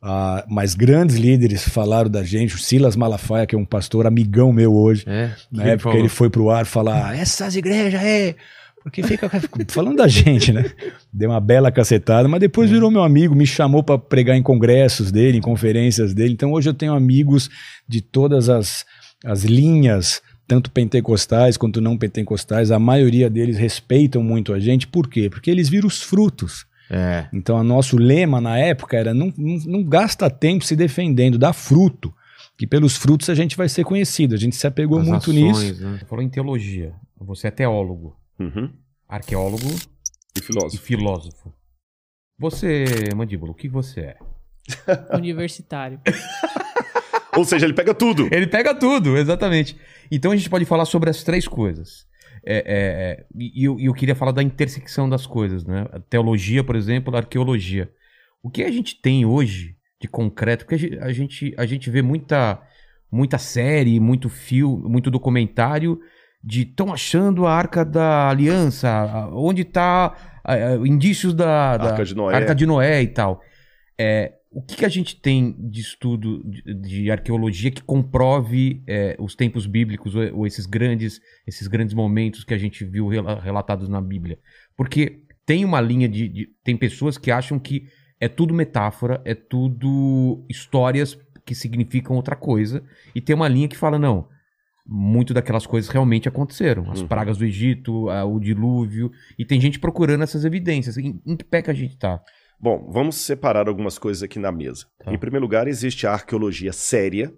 Ah, 0.00 0.44
mas 0.48 0.74
grandes 0.74 1.16
líderes 1.16 1.68
falaram 1.68 2.08
da 2.08 2.22
gente, 2.22 2.54
o 2.54 2.58
Silas 2.58 2.94
Malafaia, 2.94 3.46
que 3.46 3.56
é 3.56 3.58
um 3.58 3.64
pastor 3.64 4.06
amigão 4.06 4.52
meu 4.52 4.72
hoje, 4.72 5.04
É. 5.08 5.32
época 5.52 5.78
falou. 5.78 5.98
ele 5.98 6.08
foi 6.08 6.30
pro 6.30 6.50
ar 6.50 6.64
falar 6.64 7.18
essas 7.18 7.56
igrejas 7.56 8.00
aí, 8.00 8.36
porque 8.88 9.02
fica 9.02 9.30
falando 9.68 9.96
da 9.96 10.08
gente, 10.08 10.52
né? 10.52 10.64
Deu 11.12 11.30
uma 11.30 11.40
bela 11.40 11.70
cacetada, 11.70 12.26
mas 12.26 12.40
depois 12.40 12.70
virou 12.70 12.90
meu 12.90 13.02
amigo, 13.02 13.34
me 13.34 13.46
chamou 13.46 13.82
para 13.82 13.98
pregar 13.98 14.36
em 14.36 14.42
congressos 14.42 15.12
dele, 15.12 15.38
em 15.38 15.42
conferências 15.42 16.14
dele. 16.14 16.32
Então 16.32 16.52
hoje 16.52 16.68
eu 16.68 16.74
tenho 16.74 16.94
amigos 16.94 17.50
de 17.86 18.00
todas 18.00 18.48
as, 18.48 18.84
as 19.24 19.44
linhas, 19.44 20.22
tanto 20.46 20.70
pentecostais 20.70 21.56
quanto 21.56 21.80
não 21.80 21.96
pentecostais. 21.96 22.70
A 22.70 22.78
maioria 22.78 23.28
deles 23.28 23.58
respeitam 23.58 24.22
muito 24.22 24.52
a 24.52 24.58
gente. 24.58 24.86
Por 24.86 25.08
quê? 25.08 25.28
Porque 25.28 25.50
eles 25.50 25.68
viram 25.68 25.86
os 25.86 26.02
frutos. 26.02 26.66
É. 26.90 27.26
Então, 27.32 27.56
o 27.58 27.62
nosso 27.62 27.98
lema 27.98 28.40
na 28.40 28.58
época 28.58 28.96
era: 28.96 29.12
não, 29.12 29.32
não, 29.36 29.58
não 29.66 29.84
gasta 29.84 30.30
tempo 30.30 30.64
se 30.64 30.74
defendendo, 30.74 31.36
dá 31.36 31.52
fruto. 31.52 32.12
que 32.56 32.66
pelos 32.66 32.96
frutos 32.96 33.28
a 33.28 33.34
gente 33.34 33.56
vai 33.56 33.68
ser 33.68 33.84
conhecido. 33.84 34.34
A 34.34 34.38
gente 34.38 34.56
se 34.56 34.66
apegou 34.66 34.98
As 34.98 35.06
muito 35.06 35.30
ações, 35.30 35.36
nisso. 35.36 35.84
Né? 35.84 35.98
Você 35.98 36.06
falou 36.06 36.24
em 36.24 36.30
teologia. 36.30 36.94
Você 37.20 37.48
é 37.48 37.50
teólogo, 37.50 38.16
Uhum. 38.38 38.72
arqueólogo 39.08 39.66
E 40.36 40.38
e 40.38 40.42
filósofo. 40.42 40.82
filósofo. 40.82 41.54
Você, 42.38 42.84
Mandíbula, 43.16 43.52
o 43.52 43.54
que 43.54 43.68
você 43.68 44.00
é? 44.00 44.16
Universitário. 45.16 46.00
Ou 47.36 47.44
seja, 47.44 47.66
ele 47.66 47.74
pega 47.74 47.94
tudo. 47.94 48.28
Ele 48.32 48.46
pega 48.46 48.74
tudo, 48.74 49.16
exatamente. 49.16 49.76
Então 50.10 50.32
a 50.32 50.36
gente 50.36 50.50
pode 50.50 50.64
falar 50.64 50.84
sobre 50.84 51.10
as 51.10 51.22
três 51.22 51.46
coisas. 51.46 52.06
É, 52.44 52.56
é, 52.56 52.62
é, 52.66 53.26
e 53.36 53.64
eu, 53.64 53.78
eu 53.80 53.92
queria 53.92 54.14
falar 54.14 54.32
da 54.32 54.42
intersecção 54.42 55.08
das 55.08 55.26
coisas, 55.26 55.64
né? 55.64 55.86
A 55.92 56.00
teologia, 56.00 56.62
por 56.64 56.76
exemplo, 56.76 57.14
a 57.14 57.18
arqueologia. 57.18 57.92
O 58.42 58.50
que 58.50 58.62
a 58.62 58.70
gente 58.70 59.00
tem 59.00 59.24
hoje 59.26 59.76
de 60.00 60.08
concreto? 60.08 60.64
Porque 60.64 60.74
a 60.74 60.78
gente, 60.78 60.98
a 61.00 61.12
gente, 61.12 61.54
a 61.58 61.66
gente 61.66 61.90
vê 61.90 62.02
muita, 62.02 62.60
muita 63.10 63.38
série, 63.38 63.98
muito 64.00 64.28
filme, 64.28 64.88
muito 64.88 65.10
documentário 65.10 66.00
de 66.48 66.62
estão 66.62 66.92
achando 66.92 67.46
a 67.46 67.52
Arca 67.52 67.84
da 67.84 68.30
Aliança, 68.30 69.28
onde 69.32 69.62
está 69.62 70.14
indícios 70.86 71.34
da, 71.34 71.76
da 71.76 71.90
Arca 71.90 72.04
de 72.04 72.14
Noé. 72.14 72.34
Arca 72.34 72.54
de 72.54 72.64
Noé 72.64 73.02
e 73.02 73.08
tal. 73.08 73.40
É, 74.00 74.32
o 74.50 74.62
que, 74.62 74.76
que 74.76 74.84
a 74.86 74.88
gente 74.88 75.20
tem 75.20 75.54
de 75.58 75.80
estudo 75.82 76.42
de, 76.44 76.62
de 76.74 77.10
arqueologia 77.10 77.70
que 77.70 77.82
comprove 77.82 78.82
é, 78.86 79.14
os 79.18 79.34
tempos 79.34 79.66
bíblicos 79.66 80.14
ou, 80.14 80.22
ou 80.38 80.46
esses 80.46 80.64
grandes 80.64 81.20
esses 81.46 81.66
grandes 81.68 81.94
momentos 81.94 82.44
que 82.44 82.54
a 82.54 82.58
gente 82.58 82.82
viu 82.84 83.08
rela- 83.08 83.40
relatados 83.40 83.88
na 83.88 84.00
Bíblia? 84.00 84.38
Porque 84.74 85.20
tem 85.44 85.64
uma 85.66 85.80
linha 85.82 86.08
de, 86.08 86.28
de- 86.28 86.48
tem 86.64 86.76
pessoas 86.78 87.18
que 87.18 87.30
acham 87.30 87.58
que 87.58 87.84
é 88.18 88.26
tudo 88.26 88.54
metáfora, 88.54 89.20
é 89.24 89.34
tudo 89.34 90.44
histórias 90.48 91.18
que 91.44 91.54
significam 91.54 92.16
outra 92.16 92.34
coisa 92.36 92.82
e 93.14 93.20
tem 93.20 93.36
uma 93.36 93.48
linha 93.48 93.68
que 93.68 93.76
fala 93.76 93.98
não, 93.98 94.28
muito 94.90 95.34
daquelas 95.34 95.66
coisas 95.66 95.90
realmente 95.90 96.28
aconteceram, 96.28 96.90
as 96.90 97.02
Uhum. 97.02 97.08
pragas 97.08 97.36
do 97.36 97.44
Egito, 97.44 98.08
a- 98.08 98.24
o 98.24 98.40
dilúvio 98.40 99.10
e 99.38 99.44
tem 99.44 99.60
gente 99.60 99.78
procurando 99.78 100.22
essas 100.24 100.44
evidências. 100.46 100.96
Em, 100.96 101.20
em 101.26 101.36
que 101.36 101.44
pé 101.44 101.60
que 101.60 101.70
a 101.70 101.74
gente 101.74 101.98
tá? 101.98 102.20
Bom, 102.58 102.90
vamos 102.90 103.16
separar 103.16 103.68
algumas 103.68 103.98
coisas 103.98 104.22
aqui 104.22 104.38
na 104.38 104.50
mesa. 104.50 104.86
Tá. 105.04 105.12
Em 105.12 105.18
primeiro 105.18 105.44
lugar, 105.44 105.68
existe 105.68 106.06
a 106.06 106.12
arqueologia 106.12 106.72
séria, 106.72 107.32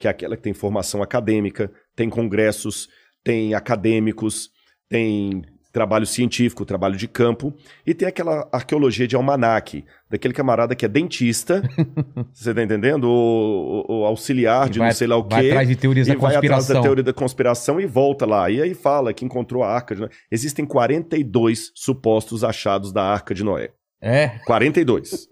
que 0.00 0.08
é 0.08 0.10
aquela 0.10 0.36
que 0.36 0.42
tem 0.42 0.52
formação 0.52 1.02
acadêmica, 1.02 1.72
tem 1.94 2.10
congressos, 2.10 2.88
tem 3.22 3.54
acadêmicos, 3.54 4.50
tem 4.88 5.42
trabalho 5.72 6.04
científico, 6.06 6.64
trabalho 6.66 6.96
de 6.96 7.08
campo, 7.08 7.52
e 7.86 7.94
tem 7.94 8.06
aquela 8.06 8.46
arqueologia 8.52 9.08
de 9.08 9.16
almanaque, 9.16 9.84
daquele 10.10 10.34
camarada 10.34 10.74
que 10.76 10.84
é 10.84 10.88
dentista, 10.88 11.62
você 12.32 12.52
tá 12.54 12.62
entendendo? 12.62 13.04
O, 13.04 13.84
o- 13.88 14.00
o 14.00 14.04
auxiliar 14.04 14.68
de 14.68 14.78
vai- 14.78 14.88
não 14.88 14.94
sei 14.94 15.06
lá 15.06 15.16
o 15.16 15.22
vai 15.26 15.42
quê. 15.42 15.48
atrás 15.48 15.68
de 15.68 15.76
teorias 15.76 16.06
e 16.06 16.12
da 16.12 16.18
vai 16.18 16.36
atrás 16.36 16.42
da 16.44 16.56
conspiração. 16.56 16.82
teoria 16.82 17.02
da 17.04 17.12
conspiração 17.12 17.80
e 17.80 17.86
volta 17.86 18.26
lá. 18.26 18.50
E 18.50 18.60
aí 18.60 18.74
fala 18.74 19.14
que 19.14 19.24
encontrou 19.24 19.62
a 19.62 19.68
arca 19.74 19.94
de 19.94 20.02
Noé. 20.02 20.10
Existem 20.30 20.66
42 20.66 21.70
supostos 21.74 22.44
achados 22.44 22.92
da 22.92 23.02
arca 23.02 23.34
de 23.34 23.42
Noé. 23.42 23.70
É, 24.00 24.28
42. 24.46 25.26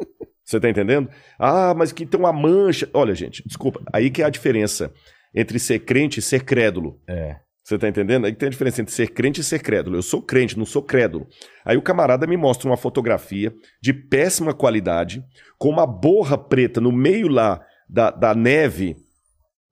Você 0.44 0.58
tá 0.58 0.68
entendendo? 0.70 1.08
Ah, 1.38 1.74
mas 1.76 1.92
que 1.92 2.06
tem 2.06 2.18
uma 2.18 2.32
mancha. 2.32 2.88
Olha, 2.94 3.14
gente, 3.14 3.42
desculpa. 3.46 3.80
Aí 3.92 4.10
que 4.10 4.22
é 4.22 4.24
a 4.24 4.30
diferença 4.30 4.92
entre 5.34 5.58
ser 5.58 5.80
crente 5.80 6.18
e 6.18 6.22
ser 6.22 6.44
crédulo. 6.44 6.98
é. 7.06 7.36
Você 7.62 7.78
tá 7.78 7.88
entendendo? 7.88 8.24
Aí 8.24 8.32
que 8.32 8.38
tem 8.38 8.46
a 8.48 8.50
diferença 8.50 8.80
entre 8.80 8.92
ser 8.92 9.08
crente 9.08 9.40
e 9.40 9.44
ser 9.44 9.60
crédulo. 9.62 9.96
Eu 9.96 10.02
sou 10.02 10.22
crente, 10.22 10.58
não 10.58 10.64
sou 10.64 10.82
crédulo. 10.82 11.26
Aí 11.64 11.76
o 11.76 11.82
camarada 11.82 12.26
me 12.26 12.36
mostra 12.36 12.68
uma 12.68 12.76
fotografia 12.76 13.52
de 13.82 13.92
péssima 13.92 14.52
qualidade, 14.54 15.22
com 15.58 15.68
uma 15.68 15.86
borra 15.86 16.36
preta 16.38 16.80
no 16.80 16.90
meio 16.90 17.28
lá 17.28 17.60
da, 17.88 18.10
da 18.10 18.34
neve, 18.34 18.96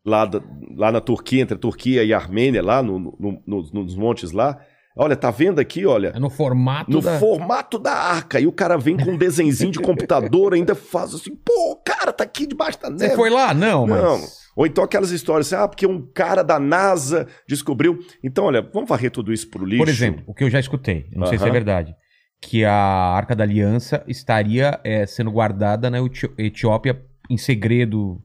lá, 0.05 0.25
da- 0.27 0.43
lá 0.77 0.93
na 0.93 1.01
Turquia, 1.01 1.43
entre 1.43 1.55
a 1.57 1.59
Turquia 1.59 2.05
e 2.05 2.13
a 2.13 2.19
Armênia, 2.19 2.63
lá 2.63 2.83
no- 2.83 2.99
no- 2.99 3.43
no- 3.47 3.71
nos 3.73 3.97
montes 3.97 4.33
lá. 4.33 4.59
Olha, 4.97 5.17
tá 5.17 5.31
vendo 5.31 5.61
aqui, 5.61 5.87
olha? 5.87 6.09
É 6.15 6.19
no 6.19 6.29
formato 6.29 6.91
No 6.91 7.01
da... 7.01 7.19
formato 7.21 7.79
da 7.79 7.93
arca. 7.93 8.41
E 8.41 8.47
o 8.49 8.53
cara 8.53 8.77
vem 8.77 8.97
com 8.97 9.13
um 9.13 9.17
desenzinho 9.17 9.71
de 9.71 9.79
computador, 9.79 10.55
ainda 10.55 10.75
faz 10.75 11.15
assim, 11.15 11.35
pô, 11.37 11.73
o 11.73 11.77
cara 11.77 12.13
tá 12.13 12.25
aqui 12.25 12.47
debaixo 12.47 12.81
da 12.81 12.91
neve. 12.91 13.11
Você 13.11 13.17
foi 13.17 13.31
lá? 13.31 13.55
Não, 13.55 13.87
mas... 13.87 14.48
Ou 14.59 14.67
então 14.67 14.83
aquelas 14.83 15.13
histórias 15.13 15.53
assim, 15.53 15.63
ah, 15.63 15.69
porque 15.69 15.87
um 15.87 16.03
cara 16.13 16.43
da 16.43 16.59
NASA 16.59 17.29
descobriu. 17.49 18.01
Então, 18.25 18.47
olha, 18.47 18.61
vamos 18.61 18.89
varrer 18.89 19.09
tudo 19.09 19.33
isso 19.33 19.49
pro 19.49 19.65
lixo. 19.65 19.79
Por 19.79 19.89
exemplo, 19.89 20.25
o 20.27 20.35
que 20.35 20.43
eu 20.43 20.51
já 20.51 20.59
escutei, 20.59 21.09
não 21.13 21.29
sei 21.29 21.39
se 21.39 21.47
é 21.47 21.51
verdade, 21.51 21.95
que 22.43 22.65
a 22.65 22.75
Arca 22.75 23.37
da 23.37 23.45
Aliança 23.45 24.03
estaria 24.09 24.81
é, 24.83 25.07
sendo 25.07 25.31
guardada 25.31 25.89
na 25.89 26.05
Eti- 26.05 26.29
Etiópia 26.37 27.01
em 27.31 27.37
segredo. 27.37 28.21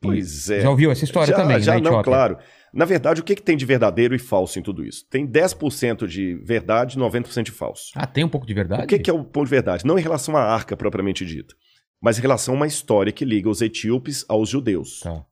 Pois 0.00 0.48
é. 0.48 0.62
Já 0.62 0.70
ouviu 0.70 0.90
essa 0.90 1.04
história 1.04 1.32
já, 1.32 1.36
também, 1.42 1.60
Já, 1.60 1.74
na 1.74 1.80
não, 1.80 1.90
Etiópia? 1.90 2.12
claro. 2.12 2.38
Na 2.72 2.86
verdade, 2.86 3.20
o 3.20 3.24
que, 3.24 3.34
que 3.34 3.42
tem 3.42 3.54
de 3.56 3.66
verdadeiro 3.66 4.14
e 4.14 4.18
falso 4.18 4.58
em 4.58 4.62
tudo 4.62 4.82
isso? 4.82 5.06
Tem 5.10 5.26
10% 5.26 6.06
de 6.06 6.34
verdade 6.36 6.96
e 6.96 7.00
90% 7.00 7.42
de 7.42 7.50
falso. 7.50 7.90
Ah, 7.94 8.06
tem 8.06 8.24
um 8.24 8.28
pouco 8.30 8.46
de 8.46 8.54
verdade? 8.54 8.84
O 8.84 8.86
que, 8.86 8.98
que 8.98 9.10
é 9.10 9.12
o 9.12 9.22
ponto 9.22 9.44
de 9.44 9.50
verdade? 9.50 9.84
Não 9.84 9.98
em 9.98 10.02
relação 10.02 10.34
à 10.34 10.42
arca 10.42 10.74
propriamente 10.78 11.26
dita, 11.26 11.54
mas 12.00 12.18
em 12.18 12.22
relação 12.22 12.54
a 12.54 12.56
uma 12.56 12.66
história 12.66 13.12
que 13.12 13.24
liga 13.26 13.50
os 13.50 13.60
etíopes 13.60 14.24
aos 14.30 14.48
judeus. 14.48 15.00
Tá. 15.00 15.24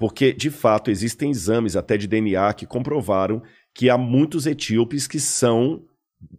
Porque, 0.00 0.32
de 0.32 0.50
fato, 0.50 0.90
existem 0.90 1.30
exames 1.30 1.76
até 1.76 1.96
de 1.96 2.08
DNA 2.08 2.52
que 2.54 2.64
comprovaram 2.66 3.40
que 3.74 3.88
há 3.90 3.96
muitos 3.98 4.46
etíopes 4.46 5.06
que 5.06 5.20
são 5.20 5.84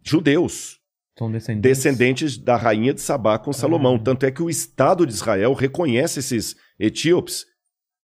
judeus, 0.02 0.80
São 1.16 1.30
descendentes. 1.30 1.62
descendentes 1.62 2.36
da 2.38 2.56
rainha 2.56 2.92
de 2.92 3.00
Sabá 3.00 3.38
com 3.38 3.52
Salomão. 3.52 3.94
Ah. 3.94 4.02
Tanto 4.04 4.26
é 4.26 4.30
que 4.32 4.42
o 4.42 4.50
Estado 4.50 5.06
de 5.06 5.12
Israel 5.12 5.52
reconhece 5.54 6.18
esses 6.18 6.56
etíopes 6.78 7.46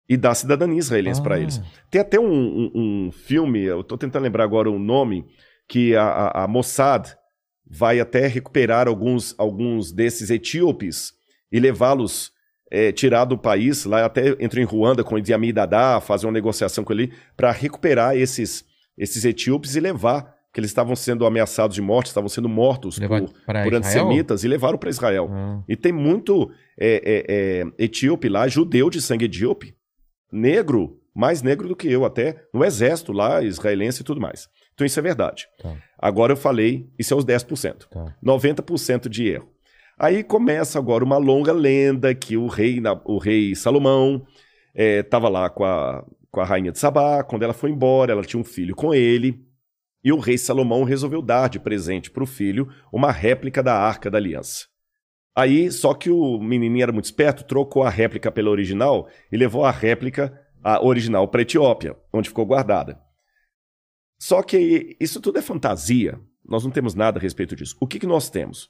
e 0.09 0.17
dá 0.17 0.33
cidadania 0.33 0.79
israelense 0.79 1.21
para 1.21 1.35
Ah. 1.35 1.39
eles. 1.39 1.61
Tem 1.91 2.01
até 2.01 2.19
um, 2.19 2.25
um- 2.25 2.71
um 3.07 3.11
filme, 3.11 3.61
eu 3.61 3.83
tô 3.83 3.97
tentando 3.97 4.23
lembrar 4.23 4.43
agora 4.43 4.69
o 4.69 4.79
nome, 4.79 5.25
que 5.67 5.95
a, 5.95 6.03
a- 6.03 6.43
a 6.43 6.47
Mossad 6.47 7.15
vai 7.67 7.99
até 7.99 8.27
recuperar 8.27 8.87
alguns, 8.87 9.33
alguns 9.37 9.91
desses 9.91 10.29
etíopes 10.29 11.13
e 11.51 11.59
levá-los, 11.59 12.31
é, 12.71 12.91
tirar 12.91 13.25
do 13.25 13.37
país, 13.37 13.85
lá 13.85 14.05
até 14.05 14.35
entra 14.39 14.59
em 14.59 14.63
Ruanda 14.63 15.03
com 15.03 15.15
o 15.15 15.17
Idi 15.17 15.33
Amin 15.33 15.53
Dada, 15.53 15.99
fazer 16.01 16.25
uma 16.25 16.33
negociação 16.33 16.83
com 16.83 16.93
ele, 16.93 17.13
para 17.35 17.51
recuperar 17.51 18.15
esses, 18.15 18.65
esses 18.97 19.23
etíopes 19.23 19.75
e 19.75 19.79
levar, 19.79 20.35
que 20.51 20.59
eles 20.59 20.71
estavam 20.71 20.95
sendo 20.95 21.25
ameaçados 21.25 21.75
de 21.75 21.81
morte, 21.81 22.07
estavam 22.07 22.29
sendo 22.29 22.47
mortos 22.47 22.97
Levar 22.97 23.21
por, 23.21 23.33
por 23.45 23.75
antissemitas 23.75 24.43
e 24.43 24.47
levaram 24.47 24.77
para 24.77 24.89
Israel. 24.89 25.29
Ah. 25.29 25.61
E 25.67 25.75
tem 25.75 25.91
muito 25.91 26.49
é, 26.79 27.01
é, 27.05 27.25
é, 27.27 27.83
etíope 27.83 28.29
lá, 28.29 28.47
judeu 28.47 28.89
de 28.89 29.01
sangue 29.01 29.25
etíope, 29.25 29.75
negro, 30.31 30.97
mais 31.13 31.41
negro 31.41 31.67
do 31.67 31.75
que 31.75 31.91
eu 31.91 32.05
até, 32.05 32.41
no 32.53 32.63
exército 32.63 33.11
lá, 33.11 33.43
israelense 33.43 34.01
e 34.01 34.05
tudo 34.05 34.21
mais. 34.21 34.47
Então 34.73 34.85
isso 34.85 34.97
é 34.97 35.01
verdade. 35.01 35.47
Tá. 35.61 35.75
Agora 35.99 36.33
eu 36.33 36.37
falei, 36.37 36.89
isso 36.97 37.13
é 37.13 37.17
os 37.17 37.25
10%. 37.25 37.87
Tá. 37.89 38.15
90% 38.23 39.09
de 39.09 39.27
erro. 39.27 39.54
Aí 39.97 40.23
começa 40.23 40.77
agora 40.77 41.03
uma 41.03 41.17
longa 41.17 41.53
lenda 41.53 42.13
que 42.13 42.35
o 42.35 42.47
rei, 42.47 42.81
o 43.05 43.17
rei 43.17 43.55
Salomão 43.55 44.25
estava 44.73 45.29
lá 45.29 45.49
com 45.49 45.63
a, 45.63 46.05
com 46.29 46.41
a 46.41 46.45
rainha 46.45 46.71
de 46.71 46.79
Sabá, 46.79 47.23
quando 47.23 47.43
ela 47.43 47.53
foi 47.53 47.71
embora, 47.71 48.11
ela 48.11 48.23
tinha 48.23 48.39
um 48.39 48.43
filho 48.43 48.75
com 48.75 48.93
ele, 48.93 49.41
e 50.03 50.11
o 50.11 50.19
rei 50.19 50.37
Salomão 50.37 50.83
resolveu 50.83 51.21
dar 51.21 51.49
de 51.49 51.59
presente 51.59 52.11
para 52.11 52.23
o 52.23 52.27
filho 52.27 52.67
uma 52.91 53.11
réplica 53.11 53.63
da 53.63 53.73
Arca 53.73 54.11
da 54.11 54.17
Aliança. 54.17 54.65
Aí, 55.33 55.71
só 55.71 55.93
que 55.93 56.09
o 56.09 56.39
menininho 56.39 56.83
era 56.83 56.91
muito 56.91 57.05
esperto, 57.05 57.43
trocou 57.43 57.83
a 57.83 57.89
réplica 57.89 58.31
pela 58.31 58.49
original 58.49 59.09
e 59.31 59.37
levou 59.37 59.65
a 59.65 59.71
réplica, 59.71 60.37
a 60.63 60.85
original, 60.85 61.27
para 61.27 61.41
Etiópia, 61.41 61.97
onde 62.13 62.29
ficou 62.29 62.45
guardada. 62.45 62.99
Só 64.19 64.41
que 64.43 64.95
isso 64.99 65.19
tudo 65.19 65.39
é 65.39 65.41
fantasia. 65.41 66.19
Nós 66.47 66.63
não 66.63 66.71
temos 66.71 66.93
nada 66.95 67.17
a 67.17 67.21
respeito 67.21 67.55
disso. 67.55 67.75
O 67.81 67.87
que, 67.87 67.99
que 67.99 68.07
nós 68.07 68.29
temos? 68.29 68.69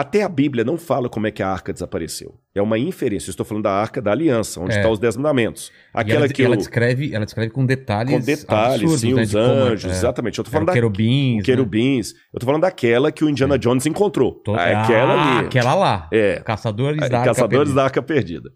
Até 0.00 0.22
a 0.22 0.28
Bíblia 0.28 0.62
não 0.64 0.78
fala 0.78 1.08
como 1.08 1.26
é 1.26 1.30
que 1.32 1.42
a 1.42 1.48
arca 1.48 1.72
desapareceu. 1.72 2.38
É 2.54 2.62
uma 2.62 2.78
inferência. 2.78 3.28
Eu 3.28 3.32
estou 3.32 3.44
falando 3.44 3.64
da 3.64 3.72
arca 3.72 4.00
da 4.00 4.12
aliança, 4.12 4.60
onde 4.60 4.74
É. 4.74 4.76
estão 4.76 4.92
os 4.92 5.00
dez 5.00 5.16
mandamentos. 5.16 5.72
Aquela 5.92 6.20
ela, 6.26 6.28
que 6.32 6.40
ela 6.40 6.54
o- 6.54 6.56
descreve, 6.56 7.12
ela 7.12 7.24
descreve 7.24 7.50
com 7.50 7.66
detalhes. 7.66 8.14
com 8.14 8.20
detalhes, 8.20 9.00
sim, 9.00 9.12
né, 9.12 9.22
os 9.22 9.30
de 9.30 9.36
como 9.36 9.44
é- 9.44 9.50
anjos, 9.72 9.90
é. 9.90 9.94
exatamente. 9.94 10.38
Eu 10.38 10.42
Era 10.44 10.50
falando 10.52 10.66
da 10.68 10.72
querubins, 10.72 11.40
o 11.40 11.44
querubins. 11.44 12.14
Eu 12.32 12.38
tô 12.38 12.46
falando 12.46 12.62
daquela 12.62 13.10
que 13.10 13.24
o 13.24 13.28
Indiana 13.28 13.58
Jones 13.58 13.86
encontrou. 13.86 14.34
Tô- 14.34 14.54
Aquela 14.54 15.14
Ah, 15.14 15.38
ali. 15.38 15.46
aquela 15.46 15.74
lá. 15.74 16.08
É. 16.12 16.40
Caçadores 16.44 17.00
da 17.00 17.18
Arca 17.18 17.30
Caçadores 17.30 17.58
Perdida. 17.58 17.74
da 17.74 17.84
Arca 17.84 18.00
Perdida. 18.02 18.50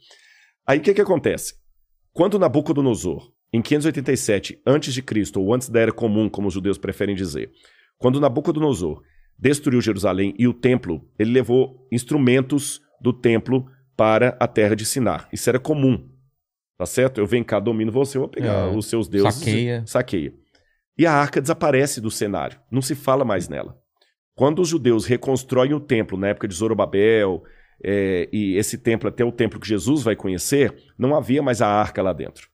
Aí 0.64 0.78
o 0.78 0.81
que 0.81 0.94
que 0.94 1.01
acontece? 1.01 1.55
Quando 2.12 2.39
Nabucodonosor, 2.39 3.32
em 3.52 3.60
587 3.60 4.60
a.C., 4.64 5.32
ou 5.40 5.52
antes 5.52 5.69
da 5.69 5.81
Era 5.81 5.90
Comum, 5.93 6.28
como 6.28 6.47
os 6.47 6.55
judeus 6.55 6.78
preferem 6.78 7.16
dizer, 7.16 7.51
quando 7.98 8.20
Nabucodonosor 8.20 9.02
destruiu 9.43 9.81
Jerusalém 9.81 10.32
e 10.39 10.47
o 10.47 10.55
templo, 10.55 11.05
ele 11.19 11.32
levou 11.32 11.85
instrumentos 11.90 12.81
do 13.01 13.12
templo 13.12 13.66
para 13.97 14.36
a 14.39 14.47
terra 14.47 14.77
de 14.77 14.86
Sinar. 14.86 15.28
Isso 15.32 15.51
era 15.51 15.59
comum. 15.59 16.09
Tá 16.78 16.86
certo? 16.86 17.19
Eu 17.20 17.27
venho 17.27 17.44
cá, 17.44 17.59
domino 17.59 17.90
você, 17.90 18.16
eu 18.16 18.23
vou 18.23 18.31
pegar 18.31 18.69
É. 18.69 18.77
os 18.77 18.86
seus 18.86 19.09
deuses. 19.09 19.35
Saqueia. 19.35 19.82
Saqueia. 19.85 20.32
E 20.97 21.05
a 21.06 21.12
arca 21.12 21.40
desaparece 21.40 22.01
do 22.01 22.09
cenário. 22.10 22.60
Não 22.70 22.81
se 22.81 22.94
fala 22.94 23.24
mais 23.24 23.48
nela. 23.48 23.77
Quando 24.36 24.62
os 24.62 24.69
judeus 24.69 25.06
reconstroem 25.06 25.74
o 25.74 25.81
templo 25.81 26.16
na 26.16 26.28
época 26.28 26.47
de 26.47 26.55
Zorobabel, 26.55 27.43
é, 27.85 28.28
e 28.32 28.55
esse 28.56 28.78
templo 28.78 29.09
até 29.09 29.24
o 29.24 29.32
templo 29.32 29.59
que 29.59 29.66
Jesus 29.66 30.05
vai 30.05 30.14
conhecer, 30.14 30.73
não 30.97 31.16
havia 31.16 31.43
mais 31.43 31.60
a 31.60 31.66
arca 31.66 32.01
lá 32.01 32.12
dentro. 32.12 32.48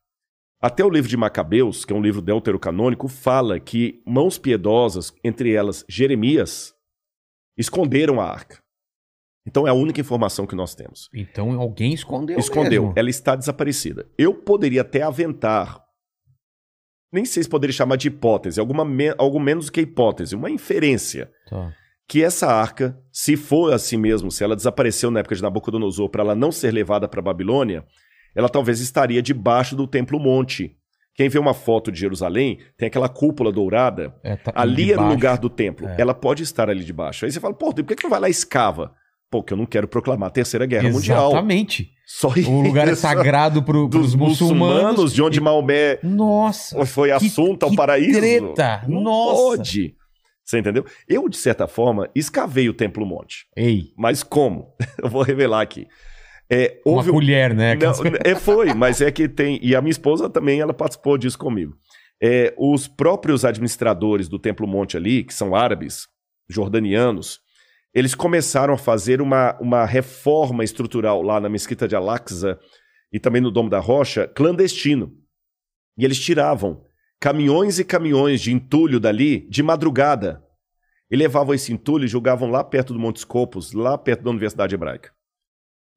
Até 0.60 0.82
o 0.85 0.90
livro 0.90 1.09
de 1.09 1.16
Macabeus, 1.19 1.85
que 1.85 1.93
é 1.93 1.97
um 1.97 2.02
livro 2.02 2.23
deuterocanônico, 2.23 3.09
fala 3.09 3.60
que 3.60 4.02
mãos 4.06 4.39
piedosas, 4.39 5.12
entre 5.23 5.52
elas 5.52 5.85
Jeremias, 5.89 6.74
esconderam 7.59 8.20
a 8.20 8.24
arca. 8.24 8.59
Então 9.47 9.66
é 9.66 9.70
a 9.70 9.74
única 9.74 10.01
informação 10.01 10.47
que 10.47 10.55
nós 10.55 10.74
temos. 10.74 11.09
Então 11.14 11.59
alguém 11.60 11.93
escondeu. 11.93 12.39
Escondeu. 12.39 12.82
mesmo. 12.85 12.94
Ela 12.97 13.10
está 13.10 13.35
desaparecida. 13.35 14.06
Eu 14.16 14.35
poderia 14.35 14.82
até 14.82 15.02
aventar. 15.02 15.82
Nem 17.12 17.24
sei 17.24 17.43
se 17.43 17.48
poderia 17.48 17.72
chamar 17.74 17.97
de 17.97 18.09
hipótese, 18.09 18.60
alguma 18.60 18.85
me- 18.85 19.14
algo 19.16 19.40
menos 19.40 19.70
que 19.70 19.80
hipótese, 19.80 20.36
uma 20.36 20.51
inferência. 20.51 21.30
Tá. 21.48 21.72
Que 22.06 22.22
essa 22.22 22.47
arca, 22.47 22.98
se 23.12 23.36
for 23.36 23.72
assim 23.72 23.97
mesmo, 23.97 24.30
se 24.30 24.44
ela 24.44 24.55
desapareceu 24.56 25.10
na 25.10 25.20
época 25.20 25.35
de 25.35 25.43
Nabucodonosor 25.43 26.09
para 26.10 26.22
ela 26.22 26.35
não 26.35 26.52
ser 26.52 26.72
levada 26.72 27.09
para 27.09 27.22
Babilônia, 27.22 27.85
ela 28.35 28.48
talvez 28.48 28.80
estaria 28.80 29.22
debaixo 29.22 29.74
do 29.74 29.86
Templo 29.86 30.18
Monte. 30.20 30.77
Quem 31.18 31.28
vê 31.28 31.36
uma 31.36 31.52
foto 31.52 31.90
de 31.90 31.98
Jerusalém, 31.98 32.60
tem 32.76 32.86
aquela 32.86 33.08
cúpula 33.08 33.50
dourada. 33.50 34.14
É, 34.22 34.36
tá- 34.36 34.52
ali 34.54 34.92
era 34.92 35.02
o 35.02 35.08
lugar 35.08 35.36
do 35.36 35.50
templo. 35.50 35.88
É. 35.88 35.96
Ela 36.00 36.14
pode 36.14 36.44
estar 36.44 36.70
ali 36.70 36.84
debaixo. 36.84 37.24
Aí 37.24 37.32
você 37.32 37.40
fala, 37.40 37.52
pô, 37.52 37.74
por 37.74 37.82
que 37.84 37.96
que 37.96 38.04
não 38.04 38.10
vai 38.10 38.20
lá 38.20 38.28
e 38.28 38.30
escava? 38.30 38.92
Pô, 39.28 39.42
que 39.42 39.52
eu 39.52 39.56
não 39.56 39.66
quero 39.66 39.88
proclamar 39.88 40.28
a 40.28 40.30
Terceira 40.30 40.64
Guerra 40.64 40.88
Mundial. 40.90 41.30
Exatamente. 41.32 41.90
Só 42.06 42.28
O 42.28 42.60
lugar 42.62 42.86
é 42.86 42.92
isso. 42.92 43.02
sagrado 43.02 43.60
dos 43.60 43.90
pros 43.90 44.14
muçulmanos, 44.14 44.76
muçulmanos. 44.76 45.12
de 45.12 45.20
onde 45.20 45.40
Maomé 45.40 45.98
Nossa. 46.04 46.86
foi 46.86 47.10
assunto 47.10 47.64
ao 47.64 47.70
que 47.70 47.76
paraíso. 47.76 48.16
treta! 48.20 48.84
Não 48.86 49.00
Nossa. 49.00 49.42
pode. 49.56 49.94
Você 50.44 50.58
entendeu? 50.60 50.86
Eu, 51.08 51.28
de 51.28 51.36
certa 51.36 51.66
forma, 51.66 52.08
escavei 52.14 52.68
o 52.68 52.72
Templo 52.72 53.04
Monte. 53.04 53.44
Ei. 53.56 53.88
Mas 53.98 54.22
como? 54.22 54.68
Eu 55.02 55.10
vou 55.10 55.22
revelar 55.22 55.60
aqui. 55.62 55.86
É, 56.50 56.80
Uma 56.84 56.96
houve 56.96 57.10
um- 57.10 57.14
colher, 57.14 57.54
né? 57.54 57.74
Não, 57.74 57.92
é, 58.24 58.34
foi, 58.34 58.72
mas 58.72 59.00
é 59.00 59.10
que 59.10 59.28
tem. 59.28 59.58
E 59.62 59.74
a 59.76 59.80
minha 59.82 59.90
esposa 59.90 60.30
também, 60.30 60.60
ela 60.60 60.72
participou 60.72 61.18
disso 61.18 61.38
comigo. 61.38 61.76
É, 62.20 62.54
os 62.56 62.88
próprios 62.88 63.44
administradores 63.44 64.28
do 64.28 64.38
Templo 64.38 64.66
Monte 64.66 64.96
ali, 64.96 65.22
que 65.22 65.32
são 65.34 65.54
árabes, 65.54 66.08
jordanianos, 66.48 67.40
eles 67.94 68.14
começaram 68.14 68.74
a 68.74 68.78
fazer 68.78 69.20
uma, 69.20 69.56
uma 69.60 69.84
reforma 69.84 70.64
estrutural 70.64 71.22
lá 71.22 71.40
na 71.40 71.48
Mesquita 71.48 71.86
de 71.86 71.94
Al-Aqsa 71.94 72.58
e 73.12 73.20
também 73.20 73.40
no 73.40 73.50
Domo 73.50 73.70
da 73.70 73.78
Rocha, 73.78 74.26
clandestino. 74.26 75.12
E 75.96 76.04
eles 76.04 76.18
tiravam 76.18 76.82
caminhões 77.20 77.78
e 77.78 77.84
caminhões 77.84 78.40
de 78.40 78.52
entulho 78.52 78.98
dali 79.00 79.48
de 79.48 79.62
madrugada. 79.62 80.42
E 81.10 81.16
levavam 81.16 81.54
esse 81.54 81.72
entulho 81.72 82.04
e 82.04 82.08
jogavam 82.08 82.50
lá 82.50 82.62
perto 82.62 82.92
do 82.92 82.98
Monte 82.98 83.20
Scopus, 83.20 83.72
lá 83.72 83.96
perto 83.96 84.22
da 84.22 84.30
Universidade 84.30 84.74
Hebraica. 84.74 85.10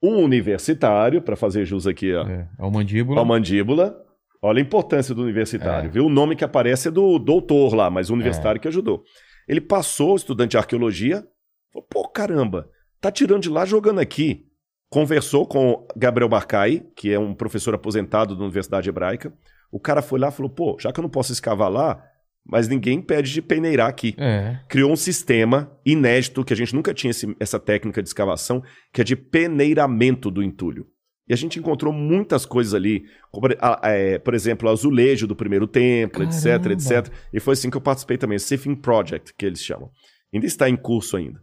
Um 0.02 0.18
universitário, 0.24 1.22
para 1.22 1.36
fazer 1.36 1.66
jus 1.66 1.86
aqui 1.86 2.14
ó, 2.14 2.28
É, 2.28 2.48
é 2.60 2.64
o 2.66 2.72
mandíbula. 2.72 3.22
a 3.22 3.26
mandíbula. 3.26 3.96
Olha 4.42 4.58
a 4.60 4.62
importância 4.62 5.14
do 5.14 5.22
universitário, 5.22 5.88
É. 5.88 5.92
viu? 5.92 6.06
O 6.08 6.10
nome 6.10 6.36
que 6.36 6.44
aparece 6.44 6.88
é 6.88 6.92
do 6.92 7.20
doutor 7.20 7.76
lá, 7.76 7.90
mas 7.92 8.10
o 8.10 8.14
universitário 8.14 8.60
que 8.60 8.68
ajudou. 8.68 9.04
Ele 9.48 9.62
passou, 9.62 10.16
estudante 10.16 10.52
de 10.52 10.58
arqueologia, 10.58 11.24
falou, 11.72 11.88
pô, 11.88 12.08
caramba, 12.08 12.68
tá 13.00 13.12
tirando 13.12 13.44
de 13.44 13.50
lá 13.50 13.66
jogando 13.66 14.00
aqui. 14.00 14.46
Conversou 14.90 15.46
com 15.46 15.86
Gabriel 15.96 16.28
Barcai, 16.28 16.84
que 16.96 17.14
é 17.14 17.20
um 17.20 17.34
professor 17.36 17.74
aposentado 17.76 18.36
da 18.36 18.44
Universidade 18.44 18.90
Hebraica. 18.90 19.32
O 19.72 19.80
cara 19.80 20.02
foi 20.02 20.20
lá 20.20 20.30
e 20.30 20.32
falou, 20.32 20.50
pô, 20.50 20.76
já 20.80 20.92
que 20.92 21.00
eu 21.00 21.04
não 21.04 21.10
posso 21.10 21.32
escavar 21.32 21.70
lá, 21.70 22.04
mas 22.46 22.68
ninguém 22.68 23.02
pede 23.02 23.32
de 23.32 23.42
peneirar 23.42 23.88
aqui. 23.88 24.16
É. 24.18 24.60
Criou 24.68 24.92
um 24.92 24.96
sistema 24.96 25.72
inédito, 25.86 26.44
que 26.44 26.54
a 26.54 26.56
gente 26.58 26.74
nunca 26.76 26.94
tinha 26.94 27.12
esse- 27.12 27.36
essa 27.40 27.60
técnica 27.60 28.02
de 28.02 28.10
escavação, 28.10 28.64
que 28.94 29.02
é 29.02 29.04
de 29.04 29.16
peneiramento 29.16 30.32
do 30.32 30.42
entulho. 30.42 30.88
E 31.30 31.34
a 31.34 31.38
gente 31.38 31.60
encontrou 31.60 31.94
muitas 31.94 32.46
coisas 32.46 32.74
ali, 32.74 33.04
como, 33.32 33.48
a- 33.60 33.80
é, 33.84 34.18
por 34.18 34.34
exemplo, 34.34 34.68
o 34.68 34.72
azulejo 34.72 35.28
do 35.28 35.36
primeiro 35.36 35.68
templo, 35.68 36.24
etc, 36.24 36.44
Caramba. 36.44 36.74
etc. 36.74 37.14
E 37.32 37.40
foi 37.40 37.54
assim 37.54 37.70
que 37.70 37.78
eu 37.78 37.82
participei 37.82 38.18
também, 38.18 38.36
o 38.36 38.40
Sifting 38.40 38.76
Project, 38.76 39.34
que 39.38 39.46
eles 39.46 39.62
chamam. 39.64 39.90
Ainda 40.34 40.46
está 40.46 40.68
em 40.70 40.76
curso 40.76 41.16
ainda. 41.16 41.40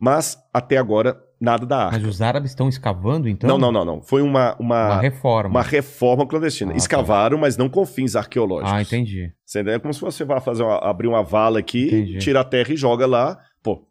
Mas, 0.00 0.38
até 0.54 0.76
agora, 0.76 1.20
nada 1.40 1.66
da 1.66 1.86
arca. 1.86 1.98
Mas 1.98 2.06
os 2.06 2.22
árabes 2.22 2.52
estão 2.52 2.68
escavando, 2.68 3.28
então? 3.28 3.48
Não, 3.48 3.58
não, 3.58 3.72
não, 3.72 3.84
não. 3.84 4.02
Foi 4.02 4.22
uma, 4.22 4.54
uma, 4.58 4.86
Uma 4.86 5.00
reforma. 5.00 5.50
uma 5.50 5.62
reforma 5.62 6.26
clandestina. 6.26 6.70
Ah, 6.70 6.74
tá. 6.74 6.78
Escavaram, 6.78 7.36
mas 7.38 7.56
não 7.56 7.68
com 7.68 7.84
fins 7.84 8.14
arqueológicos. 8.14 8.72
Ah, 8.72 8.80
entendi. 8.82 9.32
Você 9.44 9.58
entendeu? 9.58 9.74
É 9.74 9.78
como 9.80 9.92
se 9.92 10.00
você 10.00 10.24
vai 10.24 10.40
fazer 10.40 10.62
uma- 10.62 10.78
abrir 10.78 11.08
uma 11.08 11.22
vala 11.22 11.58
aqui, 11.58 11.86
Entendi. 11.86 12.18
tira 12.18 12.40
a 12.40 12.44
terra 12.44 12.72
e 12.72 12.76
joga 12.76 13.06
lá. 13.06 13.38
Pô. 13.62 13.84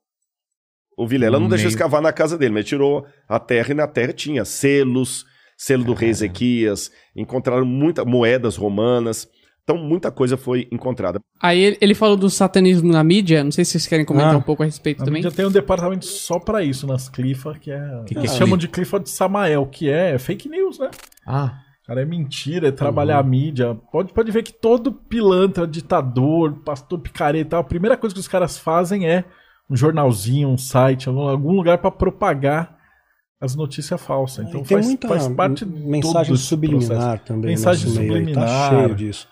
O 0.98 1.06
Vilela 1.06 1.38
não 1.38 1.44
No 1.44 1.50
deixou 1.50 1.66
meio- 1.66 1.76
escavar 1.76 2.02
na 2.02 2.14
casa 2.14 2.38
dele, 2.38 2.54
mas 2.54 2.66
tirou 2.66 3.06
a 3.28 3.40
terra 3.40 3.72
e 3.72 3.74
na 3.76 3.88
terra 3.88 4.14
tinha 4.14 4.46
selos, 4.46 5.26
selo 5.58 5.84
do 5.84 5.94
rei 5.94 6.10
Ezequias, 6.10 6.90
encontraram 7.16 7.66
muitas 7.66 8.06
moedas 8.06 8.56
romanas. 8.56 9.28
Então, 9.70 9.78
muita 9.84 10.10
coisa 10.10 10.38
foi 10.38 10.66
encontrada. 10.72 11.20
Aí 11.42 11.76
ele, 11.82 11.94
falou 11.94 12.16
do 12.16 12.30
satanismo 12.30 12.90
na 12.90 13.04
mídia. 13.04 13.44
Não 13.44 13.52
sei 13.52 13.66
se 13.66 13.72
vocês 13.72 13.86
querem 13.86 14.06
comentar 14.06 14.34
Ah. 14.34 14.38
um 14.38 14.42
pouco 14.42 14.64
a 14.64 14.66
respeito 14.66 15.02
A 15.02 15.06
também. 15.06 15.22
mídia 15.22 15.36
tem 15.36 15.46
um 15.46 15.52
departamento 15.52 16.06
só 16.06 16.40
pra 16.40 16.64
isso 16.64 16.88
nas 16.88 17.10
Clifa, 17.10 17.54
que 17.60 17.70
é. 17.70 18.02
Que 18.06 18.14
que 18.14 18.20
eles 18.22 18.32
é 18.32 18.36
chamam 18.36 18.58
Clifa? 18.58 18.60
de 18.60 18.68
Clifa 18.70 19.00
de 19.02 19.10
Samael, 19.10 19.66
que 19.66 19.90
é 19.90 20.18
fake 20.18 20.48
news, 20.48 20.80
né? 20.80 20.90
Ah, 21.26 21.60
Cara, 21.86 22.02
é 22.02 22.06
mentira, 22.06 22.68
é 22.68 22.72
trabalhar 22.72 23.18
a 23.20 23.24
mídia. 23.24 23.74
Pode, 23.92 24.12
pode 24.14 24.30
ver 24.32 24.44
que 24.44 24.52
todo 24.54 24.92
pilantra, 24.92 25.66
ditador, 25.66 26.54
pastor 26.66 27.00
picareta, 27.00 27.48
e 27.48 27.50
tal, 27.50 27.60
a 27.62 27.64
primeira 27.64 27.96
coisa 27.96 28.14
que 28.14 28.20
os 28.20 28.28
caras 28.28 28.58
fazem 28.58 29.08
é 29.10 29.24
um 29.70 29.76
jornalzinho, 29.76 30.50
um 30.50 30.58
site, 30.58 31.08
algum, 31.10 31.22
algum 31.28 31.52
lugar 31.54 31.78
pra 31.78 31.90
propagar 31.92 32.76
as 33.40 33.56
notícias 33.56 34.02
falsas. 34.02 34.46
Então 34.48 34.62
E 34.62 34.64
tem 34.66 34.78
faz, 34.78 34.86
muita 34.88 35.08
faz 35.08 35.28
parte 35.30 35.64
de 35.66 35.72
mensagem 35.80 36.36
subliminar 36.36 36.88
processo. 36.88 37.24
também 37.26 37.52
Mensagem 37.52 37.90
meio 37.90 38.02
aí, 38.02 38.08
subliminar. 38.08 38.46
Tá 38.46 38.70
cheio 38.70 38.96
disso. 38.96 39.28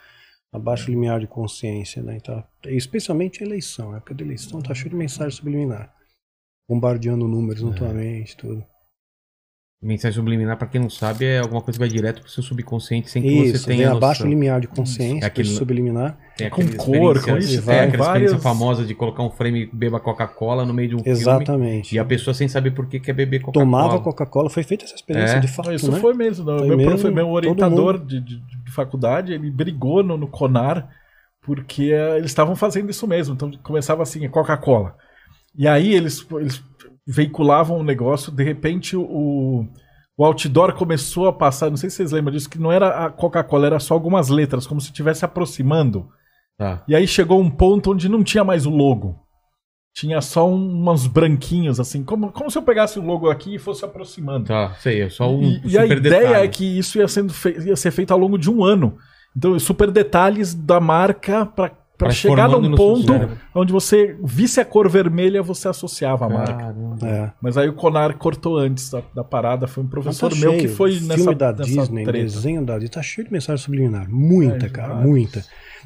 Abaixo 0.55 0.89
limiar 0.89 1.19
de 1.19 1.27
consciência, 1.27 2.01
né? 2.01 2.19
Tá, 2.19 2.47
especialmente 2.65 3.43
a 3.43 3.45
eleição. 3.45 3.93
A 3.93 3.97
época 3.97 4.13
da 4.13 4.23
eleição 4.23 4.61
tá 4.61 4.73
cheio 4.73 4.89
de 4.89 4.95
mensagem 4.95 5.31
subliminar. 5.37 5.93
Bombardeando 6.69 7.27
números 7.27 7.61
É. 7.61 7.65
na 7.65 7.73
tua 7.73 7.93
mente, 7.93 8.35
tudo. 8.37 8.65
Mensagem 9.85 10.15
subliminar, 10.15 10.57
pra 10.57 10.67
quem 10.67 10.81
não 10.81 10.89
sabe, 10.89 11.25
é 11.25 11.39
alguma 11.39 11.61
coisa 11.61 11.77
que 11.77 11.85
vai 11.85 11.87
direto 11.87 12.21
pro 12.21 12.29
seu 12.31 12.41
subconsciente 12.43 13.09
sem 13.09 13.21
que 13.21 13.27
Isso, 13.27 13.59
você 13.59 13.67
vem 13.67 13.77
tenha 13.77 13.91
abaixo 13.91 14.21
do 14.21 14.25
noção. 14.25 14.29
limiar 14.29 14.59
de 14.61 14.67
consciência, 14.67 15.23
É 15.23 15.27
aquele- 15.27 15.47
subliminar. 15.49 16.17
Tem 16.37 16.49
Com 16.49 16.61
aquela 16.61 16.77
cor, 16.77 17.23
com 17.23 17.37
isso, 17.37 17.47
tem 17.49 17.61
tem 17.61 17.79
aquela 17.79 18.03
várias- 18.03 18.31
experiência 18.31 18.39
famosa 18.39 18.83
de 18.83 18.93
colocar 18.93 19.23
um 19.23 19.29
frame 19.29 19.69
beba 19.71 19.99
Coca-Cola 19.99 20.65
no 20.65 20.73
meio 20.73 20.89
de 20.89 20.95
um 20.95 20.99
filme. 20.99 21.11
Exatamente. 21.11 21.95
E 21.95 21.99
a 21.99 22.03
pessoa 22.03 22.33
sem 22.33 22.47
saber 22.47 22.71
por 22.71 22.87
que 22.87 22.99
quer 22.99 23.13
beber 23.13 23.39
Coca-Cola. 23.39 23.65
Tomava 23.65 23.99
Coca-Cola, 24.01 24.49
foi 24.49 24.63
feita 24.63 24.83
essa 24.83 24.95
experiência 24.95 25.37
É. 25.37 25.39
de 25.39 25.47
fato, 25.47 25.71
isso 25.71 25.91
né? 25.91 25.99
foi 25.99 26.13
mesmo. 26.13 26.45
não. 26.45 26.57
Foi 26.59 26.67
meu, 26.75 26.77
mesmo, 26.77 27.11
meu 27.11 27.29
orientador 27.29 27.97
de, 27.97 28.19
de- 28.19 28.39
de 28.65 28.71
faculdade, 28.71 29.31
ele 29.33 29.49
brigou 29.49 30.03
no, 30.03 30.17
no 30.17 30.27
Conar 30.27 30.89
porque 31.41 31.91
eh, 31.93 32.17
eles 32.17 32.31
estavam 32.31 32.55
fazendo 32.55 32.89
isso 32.89 33.07
mesmo. 33.07 33.35
Então 33.35 33.51
começava 33.63 34.01
assim, 34.03 34.27
Coca-Cola. 34.27 34.95
E 35.57 35.67
aí 35.67 35.93
eles, 35.93 36.25
eles 36.33 36.61
veiculavam 37.07 37.79
um 37.79 37.83
negócio, 37.83 38.31
de 38.31 38.43
repente 38.43 38.95
o, 38.97 39.67
o 40.17 40.25
outdoor 40.25 40.73
começou 40.73 41.27
a 41.27 41.33
passar, 41.33 41.69
não 41.69 41.77
sei 41.77 41.89
se 41.89 41.97
vocês 41.97 42.11
lembram 42.11 42.33
disso, 42.33 42.49
que 42.49 42.59
não 42.59 42.71
era 42.71 43.05
a 43.05 43.09
Coca-Cola, 43.09 43.67
era 43.67 43.79
só 43.79 43.93
algumas 43.93 44.29
letras, 44.29 44.65
como 44.65 44.81
se 44.81 44.87
estivesse 44.87 45.23
aproximando. 45.25 46.07
Tá. 46.57 46.83
E 46.87 46.95
aí 46.95 47.05
chegou 47.05 47.39
um 47.39 47.49
ponto 47.49 47.91
onde 47.91 48.07
não 48.07 48.23
tinha 48.23 48.43
mais 48.43 48.65
o 48.65 48.69
logo. 48.69 49.19
Tinha 49.93 50.19
só 50.21 50.49
um, 50.49 50.89
uns 50.89 51.07
branquinhos, 51.07 51.79
assim, 51.79 52.03
como, 52.03 52.31
como 52.31 52.49
se 52.51 52.57
eu 52.57 52.63
pegasse 52.63 52.99
o 52.99 53.03
logo 53.05 53.29
aqui 53.29 53.55
e 53.55 53.59
fosse 53.59 53.85
aproximando. 53.85 54.47
Tá, 54.47 54.73
sei, 54.79 55.01
é 55.01 55.09
só 55.09 55.29
um 55.29 55.41
E, 55.41 55.61
e 55.65 55.77
a 55.77 55.85
ideia 55.85 56.01
detalhe. 56.27 56.45
é 56.45 56.47
que 56.47 56.77
isso 56.77 56.97
ia, 56.97 57.07
sendo 57.07 57.33
ia 57.65 57.75
ser 57.75 57.91
feito 57.91 58.11
ao 58.11 58.19
longo 58.19 58.37
de 58.37 58.49
um 58.49 58.63
ano. 58.63 58.97
Então, 59.35 59.57
super 59.59 59.91
detalhes 59.91 60.53
da 60.53 60.79
marca 60.79 61.45
para 61.45 61.71
Vai 61.97 62.11
chegar 62.11 62.49
no 62.49 62.61
seu 62.61 62.75
ponto 62.75 63.13
onde 63.53 63.71
você 63.71 64.17
visse 64.21 64.59
a 64.59 64.65
cor 64.65 64.89
vermelha, 64.89 65.41
você 65.41 65.67
associava 65.69 66.25
a 66.25 66.29
marca. 66.29 66.75
É. 67.05 67.31
Mas 67.41 67.57
aí 67.57 67.69
o 67.69 67.73
Conar 67.73 68.17
cortou 68.17 68.57
antes 68.57 68.89
da, 68.89 69.01
da 69.15 69.23
parada. 69.23 69.65
Foi 69.67 69.81
um 69.81 69.85
Mas 69.87 69.91
professor 69.91 70.29
tá 70.29 70.35
meu 70.35 70.51
cheio. 70.51 70.61
que 70.61 70.67
foi 70.67 70.91
Filme 70.91 71.07
nessa, 71.07 71.33
da 71.33 71.51
nessa 71.53 71.63
Disney, 71.63 72.03
treta. 72.03 72.23
desenho 72.23 72.65
da 72.65 72.73
Disney, 72.73 72.89
tá 72.89 73.01
cheio 73.01 73.25
de 73.27 73.31
mensagem 73.33 73.63
subliminar. 73.63 74.09
Muita, 74.09 74.65
É, 74.65 74.69
cara, 74.69 74.93
vários. 74.95 75.09
muita. 75.09 75.45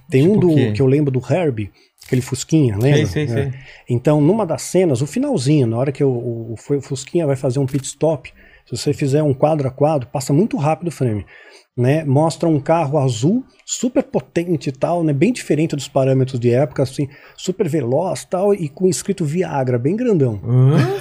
Tem 0.10 0.24
Tipo 0.24 0.34
um 0.36 0.40
do, 0.40 0.74
que 0.74 0.82
eu 0.82 0.88
lembro 0.88 1.12
do 1.12 1.22
Herbie, 1.32 1.72
aquele 2.06 2.22
Fusquinha, 2.24 2.74
lembra? 2.76 3.06
Sei, 3.06 3.06
sei, 3.06 3.24
É. 3.26 3.28
sei. 3.52 3.60
Então, 3.88 4.20
numa 4.20 4.46
das 4.48 4.64
cenas, 4.64 5.02
o 5.04 5.06
finalzinho, 5.08 5.68
na 5.68 5.78
hora 5.78 5.92
que 5.92 6.04
o, 6.04 6.10
o, 6.10 6.54
o 6.54 6.82
Fusquinha 6.82 7.28
vai 7.28 7.36
fazer 7.36 7.60
um 7.60 7.68
pit 7.68 7.86
stop, 7.86 8.34
se 8.66 8.76
você 8.76 8.94
fizer 8.94 9.22
um 9.22 9.34
quadro 9.34 9.68
a 9.68 9.72
quadro, 9.72 10.08
passa 10.12 10.34
muito 10.34 10.58
rápido 10.58 10.88
o 10.88 10.92
frame. 10.92 11.26
Né? 11.80 12.04
Mostra 12.04 12.50
um 12.50 12.60
carro 12.60 12.98
azul, 12.98 13.42
super 13.66 14.04
potente 14.04 14.68
e 14.68 14.72
tal, 14.74 15.02
né? 15.02 15.14
bem 15.14 15.32
diferente 15.32 15.78
dos 15.78 15.88
parâmetros 15.88 16.38
de 16.38 16.52
época, 16.52 16.84
assim, 16.84 17.08
super 17.38 17.70
veloz 17.70 18.26
tal, 18.26 18.54
e 18.54 18.68
com 18.68 18.90
escrito 18.90 19.24
Viagra, 19.24 19.80
bem 19.80 19.96
grandão. 19.96 20.42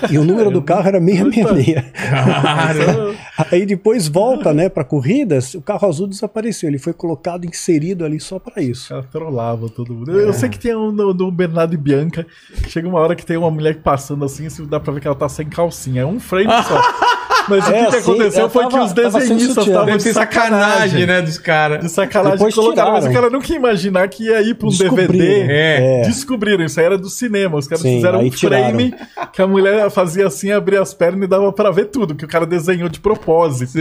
E 0.09 0.16
o 0.16 0.24
número 0.24 0.52
do 0.52 0.62
carro 0.62 0.86
era 0.86 1.00
666. 1.00 1.84
Caramba. 1.92 3.14
Aí 3.50 3.66
depois 3.66 4.06
volta, 4.06 4.55
né, 4.55 4.68
para 4.68 4.84
corridas, 4.84 5.55
o 5.55 5.60
carro 5.60 5.88
azul 5.88 6.06
desapareceu. 6.06 6.68
Ele 6.68 6.78
foi 6.78 6.92
colocado, 6.92 7.44
inserido 7.44 8.05
ali 8.05 8.20
só 8.20 8.38
para 8.38 8.62
isso. 8.62 8.92
Ela 8.92 9.02
trollava 9.02 9.68
todo 9.68 9.92
mundo. 9.92 10.12
Eu, 10.12 10.26
eu 10.26 10.32
sei 10.32 10.48
que 10.48 10.60
tem 10.60 10.76
um 10.76 10.94
do, 10.94 11.12
do 11.12 11.32
Bernardo 11.32 11.74
e 11.74 11.76
Bianca. 11.76 12.24
Chega 12.68 12.86
uma 12.86 13.00
hora 13.00 13.16
que 13.16 13.26
tem 13.26 13.36
uma 13.36 13.50
mulher 13.50 13.82
passando 13.82 14.24
assim, 14.24 14.48
se 14.48 14.62
dá 14.62 14.78
pra 14.78 14.92
ver 14.92 15.00
que 15.00 15.09
ela 15.09 15.16
tá 15.16 15.28
sem 15.28 15.48
calcinha. 15.48 16.02
É 16.02 16.06
um 16.06 16.20
frame 16.20 16.52
só. 16.62 16.80
Mas 17.48 17.66
o 17.66 17.70
que, 17.70 17.76
É, 17.76 17.84
que 17.86 17.90
sim, 17.92 17.98
aconteceu 17.98 18.42
eu 18.42 18.50
foi 18.50 18.64
que 18.66 18.70
tava- 18.70 18.84
os 18.84 18.92
tava 18.92 19.10
sem 19.10 19.20
desenhistas 19.20 19.66
estavam 19.66 19.96
de 19.96 20.12
sacanagem, 20.12 21.06
né, 21.06 21.22
dos 21.22 21.38
caras. 21.38 21.80
De 21.80 21.88
sacanagem 21.88 22.36
Depois 22.38 22.54
colocaram, 22.54 22.92
mas 22.92 23.04
o 23.04 23.08
tiraram. 23.08 23.22
cara 23.28 23.32
não 23.32 23.40
quer 23.40 23.54
imaginar 23.54 24.08
que 24.08 24.24
ia 24.24 24.40
ir 24.42 24.54
pra 24.54 24.68
um. 24.68 24.70
DVD. 24.70 25.46
É. 25.50 26.02
Descobriram, 26.02 26.64
isso 26.64 26.78
aí 26.80 26.86
era 26.86 26.98
do 26.98 27.08
cinema. 27.08 27.56
Os 27.58 27.66
caras 27.66 27.82
Sim, 27.82 27.96
fizeram 27.96 28.20
um 28.20 28.30
frame 28.30 28.94
que 29.32 29.42
a 29.42 29.46
mulher 29.46 29.90
fazia 29.90 30.26
assim, 30.26 30.50
abria 30.52 30.80
as 30.82 30.92
pernas 30.94 31.24
e 31.24 31.26
dava 31.26 31.52
pra 31.52 31.70
ver 31.70 31.86
tudo, 31.86 32.14
que 32.14 32.24
o 32.24 32.28
cara 32.28 32.46
desenhou 32.46 32.88
de 32.88 33.00
propósito. 33.00 33.78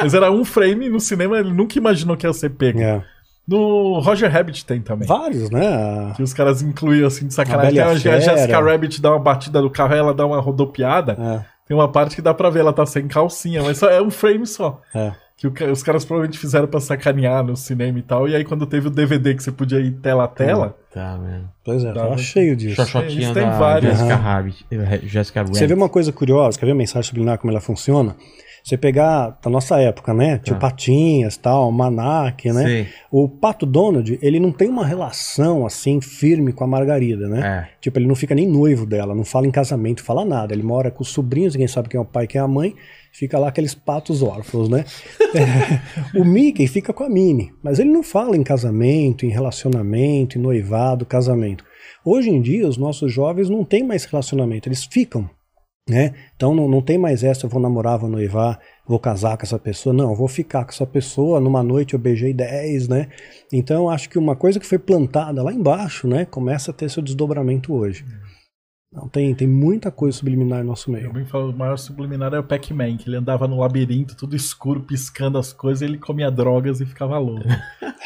Mas 0.00 0.14
era 0.14 0.30
um 0.30 0.44
frame 0.44 0.86
e 0.86 0.90
no 0.90 1.00
cinema 1.00 1.38
ele 1.38 1.52
nunca 1.52 1.78
imaginou 1.78 2.16
que 2.16 2.26
ia 2.26 2.32
ser 2.32 2.50
pego. 2.50 2.80
É. 2.80 3.02
No 3.48 4.00
Roger 4.00 4.28
Rabbit 4.30 4.66
tem 4.66 4.80
também. 4.80 5.06
Vários, 5.06 5.50
né? 5.50 6.12
Que 6.16 6.22
os 6.22 6.34
caras 6.34 6.62
incluíam 6.62 7.06
assim 7.06 7.28
de 7.28 7.32
sacanagem. 7.34 7.76
E 7.76 7.80
a 7.80 7.86
a 7.90 7.94
Jessica. 7.94 8.60
Rabbit 8.60 9.00
dá 9.00 9.10
uma 9.10 9.20
batida 9.20 9.62
do 9.62 9.70
carro 9.70 9.94
e 9.94 9.98
ela 9.98 10.12
dá 10.12 10.26
uma 10.26 10.40
rodopiada. 10.40 11.12
É, 11.12 11.55
Tem 11.66 11.76
uma 11.76 11.90
parte 11.90 12.14
que 12.16 12.22
dá 12.22 12.32
pra 12.32 12.48
ver, 12.50 12.60
ela 12.60 12.72
tá 12.72 12.86
sem 12.86 13.08
calcinha, 13.08 13.62
mas 13.62 13.78
só 13.78 13.88
é 13.90 14.00
um 14.00 14.10
frame 14.10 14.46
só. 14.46 14.80
é. 14.94 15.12
Que 15.38 15.46
o 15.46 15.52
os 15.70 15.82
caras 15.82 16.02
provavelmente 16.02 16.38
fizeram 16.38 16.66
pra 16.66 16.80
sacanear 16.80 17.44
no 17.44 17.54
cinema 17.58 17.98
e 17.98 18.02
tal. 18.02 18.26
E 18.26 18.34
aí, 18.34 18.42
quando 18.42 18.64
teve 18.64 18.86
o 18.86 18.90
DVD 18.90 19.34
que 19.34 19.42
você 19.42 19.52
podia 19.52 19.78
ir 19.80 19.90
tela 19.92 20.24
a 20.24 20.28
tela, 20.28 20.74
Tá, 20.90 21.18
mano. 21.18 21.50
Pois 21.62 21.84
é, 21.84 21.92
tava 21.92 22.16
cheio 22.16 22.56
disso. 22.56 22.76
Xoxotinha 22.76 23.10
Eles 23.10 23.30
têm 23.34 23.44
da 23.44 23.58
vários. 23.58 23.98
Jessica. 23.98 24.16
Rabbit. 24.16 24.66
eh, 24.70 25.00
Jessica 25.02 25.40
Rabbit. 25.40 25.58
Você 25.58 25.66
vê 25.66 25.74
uma 25.74 25.90
coisa 25.90 26.10
curiosa, 26.10 26.58
quer 26.58 26.64
ver 26.64 26.72
a 26.72 26.74
mensagem 26.74 27.06
subliminar 27.06 27.36
como 27.36 27.50
ela 27.52 27.60
funciona? 27.60 28.16
Você 28.66 28.76
pegar 28.76 29.38
da 29.40 29.48
nossa 29.48 29.78
época, 29.80 30.12
né? 30.12 30.40
Tio 30.42 30.54
Tá. 30.54 30.60
Patinhas, 30.62 31.36
tal, 31.36 31.70
Manac, 31.70 32.50
né? 32.50 32.64
Sei. 32.64 32.86
O 33.12 33.28
Pato 33.28 33.64
Donald, 33.64 34.18
ele 34.20 34.40
não 34.40 34.50
tem 34.50 34.68
uma 34.68 34.84
relação 34.84 35.64
assim 35.64 36.00
firme 36.00 36.52
com 36.52 36.64
a 36.64 36.66
Margarida, 36.66 37.28
né? 37.28 37.46
É. 37.46 37.78
Tipo, 37.80 38.00
ele 38.00 38.08
não 38.08 38.16
fica 38.16 38.34
nem 38.34 38.44
noivo 38.44 38.84
dela, 38.84 39.14
não 39.14 39.24
fala 39.24 39.46
em 39.46 39.52
casamento, 39.52 40.02
fala 40.02 40.24
nada. 40.24 40.52
Ele 40.52 40.64
mora 40.64 40.90
com 40.90 41.04
os 41.04 41.10
sobrinhos, 41.10 41.54
ninguém 41.54 41.68
sabe 41.68 41.88
quem 41.88 41.96
é 41.96 42.00
o 42.00 42.04
pai 42.04 42.26
quem 42.26 42.40
é 42.40 42.42
a 42.42 42.48
mãe. 42.48 42.74
Fica 43.12 43.38
lá 43.38 43.50
aqueles 43.50 43.72
patos 43.72 44.20
órfãos, 44.20 44.68
né? 44.68 44.84
É, 45.32 46.18
o 46.18 46.24
Mickey 46.24 46.66
fica 46.66 46.92
com 46.92 47.04
a 47.04 47.08
Minnie, 47.08 47.52
mas 47.62 47.78
ele 47.78 47.90
não 47.90 48.02
fala 48.02 48.36
em 48.36 48.42
casamento, 48.42 49.24
em 49.24 49.30
relacionamento, 49.30 50.38
em 50.38 50.42
noivado, 50.42 51.06
casamento. 51.06 51.64
Hoje 52.04 52.30
em 52.30 52.40
dia, 52.42 52.66
os 52.66 52.76
nossos 52.76 53.12
jovens 53.12 53.48
não 53.48 53.64
têm 53.64 53.84
mais 53.84 54.04
relacionamento, 54.06 54.68
eles 54.68 54.84
ficam. 54.84 55.30
Né? 55.88 56.14
Então 56.34 56.52
não, 56.52 56.68
não 56.68 56.82
tem 56.82 56.98
mais 56.98 57.22
essa, 57.22 57.46
eu 57.46 57.50
vou 57.50 57.60
namorar, 57.62 57.96
vou 57.96 58.10
noivar, 58.10 58.58
vou 58.84 58.98
casar 58.98 59.36
com 59.36 59.44
essa 59.44 59.58
pessoa. 59.58 59.92
Não, 59.92 60.10
eu 60.10 60.16
vou 60.16 60.26
ficar 60.26 60.64
com 60.64 60.72
essa 60.72 60.84
pessoa, 60.84 61.38
numa 61.40 61.62
noite 61.62 61.94
eu 61.94 62.00
beijei 62.00 62.34
10, 62.34 62.88
né? 62.88 63.08
Então 63.52 63.88
acho 63.88 64.10
que 64.10 64.18
uma 64.18 64.34
coisa 64.34 64.58
que 64.58 64.66
foi 64.66 64.80
plantada 64.80 65.44
lá 65.44 65.52
embaixo, 65.52 66.08
né, 66.08 66.24
começa 66.24 66.72
a 66.72 66.74
ter 66.74 66.90
seu 66.90 67.02
desdobramento 67.02 67.72
hoje. 67.72 68.04
Não, 68.92 69.08
tem, 69.08 69.34
tem 69.34 69.48
muita 69.48 69.90
coisa 69.90 70.16
subliminar 70.16 70.60
no 70.60 70.66
nosso 70.70 70.90
meio. 70.90 71.08
alguém 71.08 71.24
falou, 71.26 71.50
o 71.50 71.56
maior 71.56 71.76
subliminar 71.76 72.32
é 72.32 72.38
o 72.38 72.44
Pac-Man, 72.44 72.96
que 72.96 73.08
ele 73.08 73.16
andava 73.16 73.46
no 73.48 73.58
labirinto, 73.58 74.16
tudo 74.16 74.34
escuro, 74.36 74.80
piscando 74.80 75.36
as 75.38 75.52
coisas, 75.52 75.82
e 75.82 75.84
ele 75.84 75.98
comia 75.98 76.30
drogas 76.30 76.80
e 76.80 76.86
ficava 76.86 77.18
louco. 77.18 77.44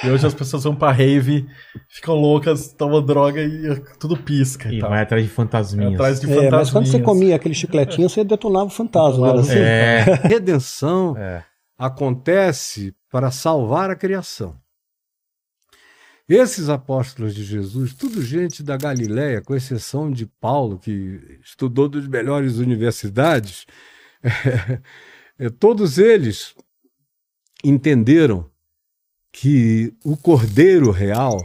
e 0.03 0.09
hoje 0.11 0.27
as 0.27 0.35
pessoas 0.35 0.65
vão 0.65 0.75
pra 0.75 0.91
rave, 0.91 1.47
ficam 1.89 2.15
loucas, 2.15 2.73
tomam 2.73 3.05
droga 3.05 3.41
e 3.43 3.79
tudo 4.01 4.17
pisca 4.17 4.69
e, 4.73 4.79
E 4.79 4.81
tal. 4.81 4.91
vai 4.91 5.03
atrás 5.03 5.23
de 5.23 5.29
fantasminhas. 5.31 5.95
Atrás 5.95 6.19
de 6.21 6.27
É, 6.33 6.51
mas 6.51 6.71
quando 6.71 6.87
você 6.87 6.93
fantasminhas. 6.93 7.05
comia 7.07 7.37
aquele 7.37 7.55
chicletinho, 7.55 8.09
você 8.09 8.25
detonava 8.25 8.65
o 8.67 8.71
fantasma. 8.71 9.29
Era 9.29 9.41
assim? 9.41 9.59
É. 9.59 10.03
Redenção 10.27 11.17
É. 11.17 11.45
acontece 11.79 12.95
para 13.13 13.31
salvar 13.31 13.91
a 13.91 13.97
criação. 13.97 14.57
Esses 16.31 16.69
apóstolos 16.69 17.35
de 17.35 17.43
Jesus, 17.43 17.93
tudo 17.93 18.23
gente 18.23 18.63
da 18.63 18.77
Galiléia, 18.77 19.43
com 19.43 19.53
exceção 19.53 20.09
de 20.09 20.27
Paulo, 20.27 20.79
que 20.79 21.41
estudou 21.43 21.89
das 21.89 22.07
melhores 22.07 22.59
universidades, 22.59 23.67
eh, 24.23 25.51
todos 25.59 25.99
eles 25.99 26.55
entenderam 27.65 28.49
que 29.33 29.93
o 30.05 30.17
Cordeiro 30.17 30.93
Real, 30.93 31.37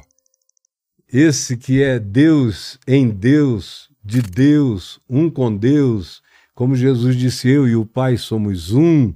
esse 1.11 1.57
que 1.57 1.81
é 1.81 1.97
Deus 1.97 2.77
em 2.87 3.09
Deus, 3.09 3.89
de 4.03 4.21
Deus, 4.21 5.01
um 5.09 5.31
com 5.31 5.57
Deus, 5.57 6.21
como 6.53 6.75
Jesus 6.75 7.15
disse, 7.15 7.49
eu 7.49 7.67
e 7.67 7.75
o 7.75 7.87
Pai 7.87 8.17
somos 8.17 8.71
um, 8.71 9.15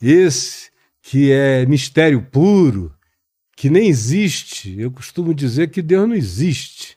esse 0.00 0.70
que 1.02 1.30
é 1.30 1.66
mistério 1.66 2.22
puro, 2.22 2.90
que 3.56 3.70
nem 3.70 3.88
existe. 3.88 4.78
Eu 4.78 4.90
costumo 4.90 5.34
dizer 5.34 5.70
que 5.70 5.82
Deus 5.82 6.08
não 6.08 6.14
existe. 6.14 6.96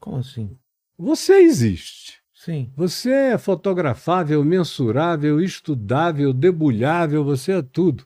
Como 0.00 0.16
assim? 0.16 0.56
Você 0.98 1.34
existe. 1.34 2.20
Sim. 2.34 2.72
Você 2.76 3.10
é 3.10 3.38
fotografável, 3.38 4.44
mensurável, 4.44 5.40
estudável, 5.40 6.32
debulhável, 6.32 7.24
você 7.24 7.52
é 7.52 7.62
tudo. 7.62 8.04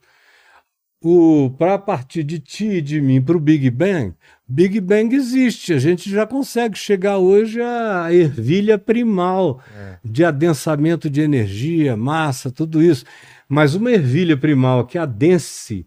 O 1.03 1.51
para 1.59 1.79
partir 1.79 2.23
de 2.23 2.39
ti 2.39 2.67
e 2.67 2.83
de 2.83 3.01
mim 3.01 3.23
para 3.23 3.37
o 3.37 3.41
Big 3.41 3.71
Bang, 3.71 4.15
Big 4.47 4.81
Bang 4.81 5.15
existe. 5.15 5.73
A 5.73 5.79
gente 5.79 6.11
já 6.11 6.27
consegue 6.27 6.77
chegar 6.77 7.19
hoje 7.19 7.63
à 7.63 8.13
ervilha 8.13 8.79
primal 8.79 9.63
de 10.05 10.25
adensamento 10.25 11.09
de 11.09 11.21
energia, 11.21 11.97
massa, 11.97 12.51
tudo 12.51 12.83
isso. 12.83 13.05
Mas 13.49 13.75
uma 13.75 13.91
ervilha 13.91 14.37
primal 14.37 14.87
que 14.87 14.99
adense 14.99 15.87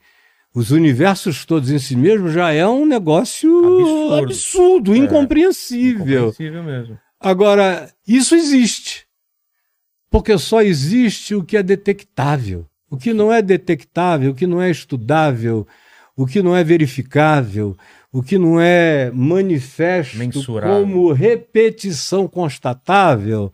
os 0.59 0.71
universos 0.71 1.45
todos 1.45 1.71
em 1.71 1.79
si 1.79 1.95
mesmo 1.95 2.29
já 2.29 2.51
é 2.51 2.67
um 2.67 2.85
negócio 2.85 3.49
Absurdo. 3.57 4.13
absurdo, 4.25 4.93
É. 4.93 4.97
incompreensível. 4.97 6.27
Incompreensível 6.27 6.63
mesmo. 6.63 6.99
Agora, 7.19 7.89
isso 8.07 8.35
existe. 8.35 9.05
Porque 10.09 10.37
só 10.37 10.61
existe 10.61 11.33
o 11.35 11.43
que 11.43 11.55
é 11.55 11.63
detectável. 11.63 12.65
O 12.89 12.97
que 12.97 13.13
não 13.13 13.31
é 13.31 13.41
detectável, 13.41 14.31
o 14.31 14.35
que 14.35 14.47
não 14.47 14.61
é 14.61 14.69
estudável, 14.69 15.65
o 16.15 16.25
que 16.25 16.41
não 16.41 16.55
é 16.55 16.63
verificável, 16.63 17.77
o 18.11 18.21
que 18.23 18.37
não 18.37 18.59
é 18.59 19.11
manifesto 19.13 20.17
Mensurável. 20.17 20.81
como 20.81 21.11
repetição 21.13 22.27
constatável, 22.27 23.53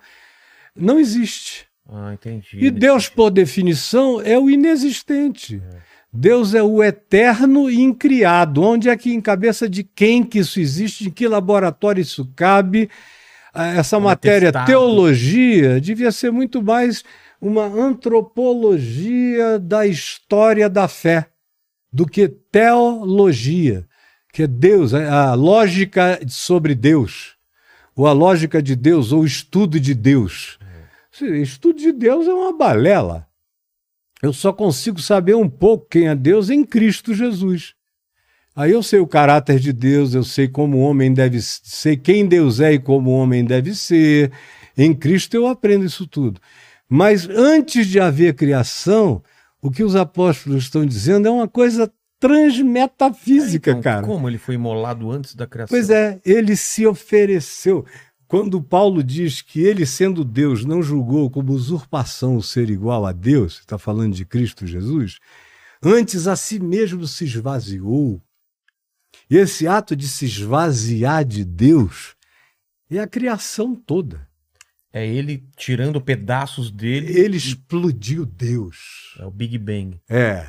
não 0.76 0.98
existe. 1.00 1.68
Ah, 1.88 2.14
entendi. 2.14 2.58
E 2.60 2.72
Deus, 2.72 3.10
por 3.10 3.30
definição, 3.30 4.20
é 4.22 4.40
o 4.40 4.50
inexistente. 4.50 5.62
Deus 6.16 6.54
é 6.54 6.64
o 6.64 6.82
eterno 6.82 7.70
e 7.70 7.82
incriado. 7.82 8.62
Onde 8.62 8.90
é 8.90 8.96
que, 8.96 9.14
em 9.14 9.20
cabeça 9.20 9.68
de 9.68 9.84
quem 9.84 10.24
que 10.24 10.40
isso 10.40 10.60
existe, 10.60 11.08
em 11.08 11.12
que 11.12 11.28
laboratório 11.28 12.02
isso 12.02 12.32
cabe? 12.36 12.90
Ah, 13.54 13.68
Essa 13.68 14.00
matéria, 14.00 14.52
testado. 14.52 14.66
teologia, 14.66 15.80
devia 15.82 16.12
ser 16.12 16.32
muito 16.32 16.64
mais 16.64 17.04
uma 17.42 17.66
antropologia 17.66 19.60
da 19.60 19.86
história 19.86 20.70
da 20.70 20.88
fé 20.88 21.28
do 21.92 22.06
que 22.06 22.28
teologia, 22.28 23.86
que 24.34 24.44
é 24.44 24.48
Deus, 24.48 24.94
a 24.94 25.34
lógica 25.34 26.20
sobre 26.28 26.76
Deus, 26.76 27.36
ou 27.96 28.08
a 28.08 28.12
lógica 28.12 28.62
de 28.62 28.76
Deus, 28.76 29.12
ou 29.12 29.22
o 29.22 29.26
estudo 29.26 29.80
de 29.80 29.94
Deus. 29.94 30.58
Esse 31.14 31.42
Estudo 31.42 31.80
de 31.80 31.94
Deus 31.94 32.28
é 32.28 32.34
uma 32.34 32.52
balela. 32.52 33.26
Eu 34.26 34.34
só 34.34 34.52
consigo 34.52 35.00
saber 35.00 35.36
um 35.36 35.48
pouco 35.48 35.86
quem 35.88 36.08
é 36.08 36.16
Deus 36.16 36.50
em 36.50 36.64
Cristo 36.64 37.14
Jesus. 37.14 37.76
Aí 38.56 38.72
eu 38.72 38.82
sei 38.82 39.00
o 39.00 39.06
caráter 39.06 39.60
de 39.60 39.72
Deus, 39.72 40.16
eu 40.16 40.24
sei 40.24 40.48
como 40.48 40.78
o 40.78 40.82
homem 40.82 41.14
deve 41.14 41.40
sei 41.42 41.96
quem 41.96 42.26
Deus 42.26 42.60
é 42.60 42.74
e 42.74 42.80
como 42.80 43.12
o 43.12 43.14
homem 43.14 43.46
deve 43.46 43.76
ser. 43.76 44.32
Em 44.76 44.96
Cristo 44.96 45.36
eu 45.36 45.46
aprendo 45.46 45.86
isso 45.86 46.08
tudo. 46.08 46.42
Mas 46.90 47.30
antes 47.30 47.86
de 47.86 48.00
haver 48.00 48.34
criação, 48.34 49.22
o 49.62 49.70
que 49.70 49.84
os 49.84 49.96
apóstolos 49.96 50.64
estão 50.64 50.84
dizendo 50.88 51.28
é 51.28 51.32
uma 51.32 51.48
coisa 51.48 51.92
transmetafísica, 52.20 53.72
Então, 53.72 53.82
cara. 53.84 54.08
Como 54.08 54.28
ele 54.28 54.40
foi 54.40 54.56
imolado 54.56 55.12
antes 55.12 55.36
da 55.36 55.46
criação? 55.46 55.70
Pois 55.78 55.92
é, 55.92 56.20
ele 56.26 56.56
se 56.56 56.88
ofereceu. 56.88 57.86
Quando 58.28 58.62
Paulo 58.62 59.04
diz 59.04 59.42
que 59.42 59.62
ele, 59.62 59.86
sendo 59.86 60.24
Deus, 60.24 60.66
não 60.66 60.82
julgou 60.82 61.30
como 61.30 61.54
usurpação 61.54 62.36
o 62.36 62.44
ser 62.44 62.70
igual 62.70 63.06
a 63.06 63.12
Deus, 63.12 63.60
está 63.60 63.78
falando 63.78 64.14
de 64.14 64.26
Cristo 64.26 64.66
Jesus, 64.66 65.20
antes 65.82 66.28
a 66.28 66.36
si 66.36 66.60
mesmo 66.60 67.06
se 67.06 67.26
esvaziou. 67.26 68.22
E 69.30 69.38
esse 69.38 69.68
ato 69.68 69.96
de 69.96 70.08
se 70.08 70.26
esvaziar 70.26 71.24
de 71.24 71.46
Deus 71.46 72.16
é 72.90 73.00
a 73.00 73.08
criação 73.08 73.76
toda. 73.76 74.28
É 74.92 75.06
ele 75.06 75.44
tirando 75.58 76.00
pedaços 76.00 76.72
dele. 76.72 77.20
Ele 77.20 77.38
explodiu 77.38 78.26
Deus. 78.26 79.14
É 79.20 79.26
o 79.26 79.32
Big 79.32 79.58
Bang. 79.58 80.00
É. 80.08 80.48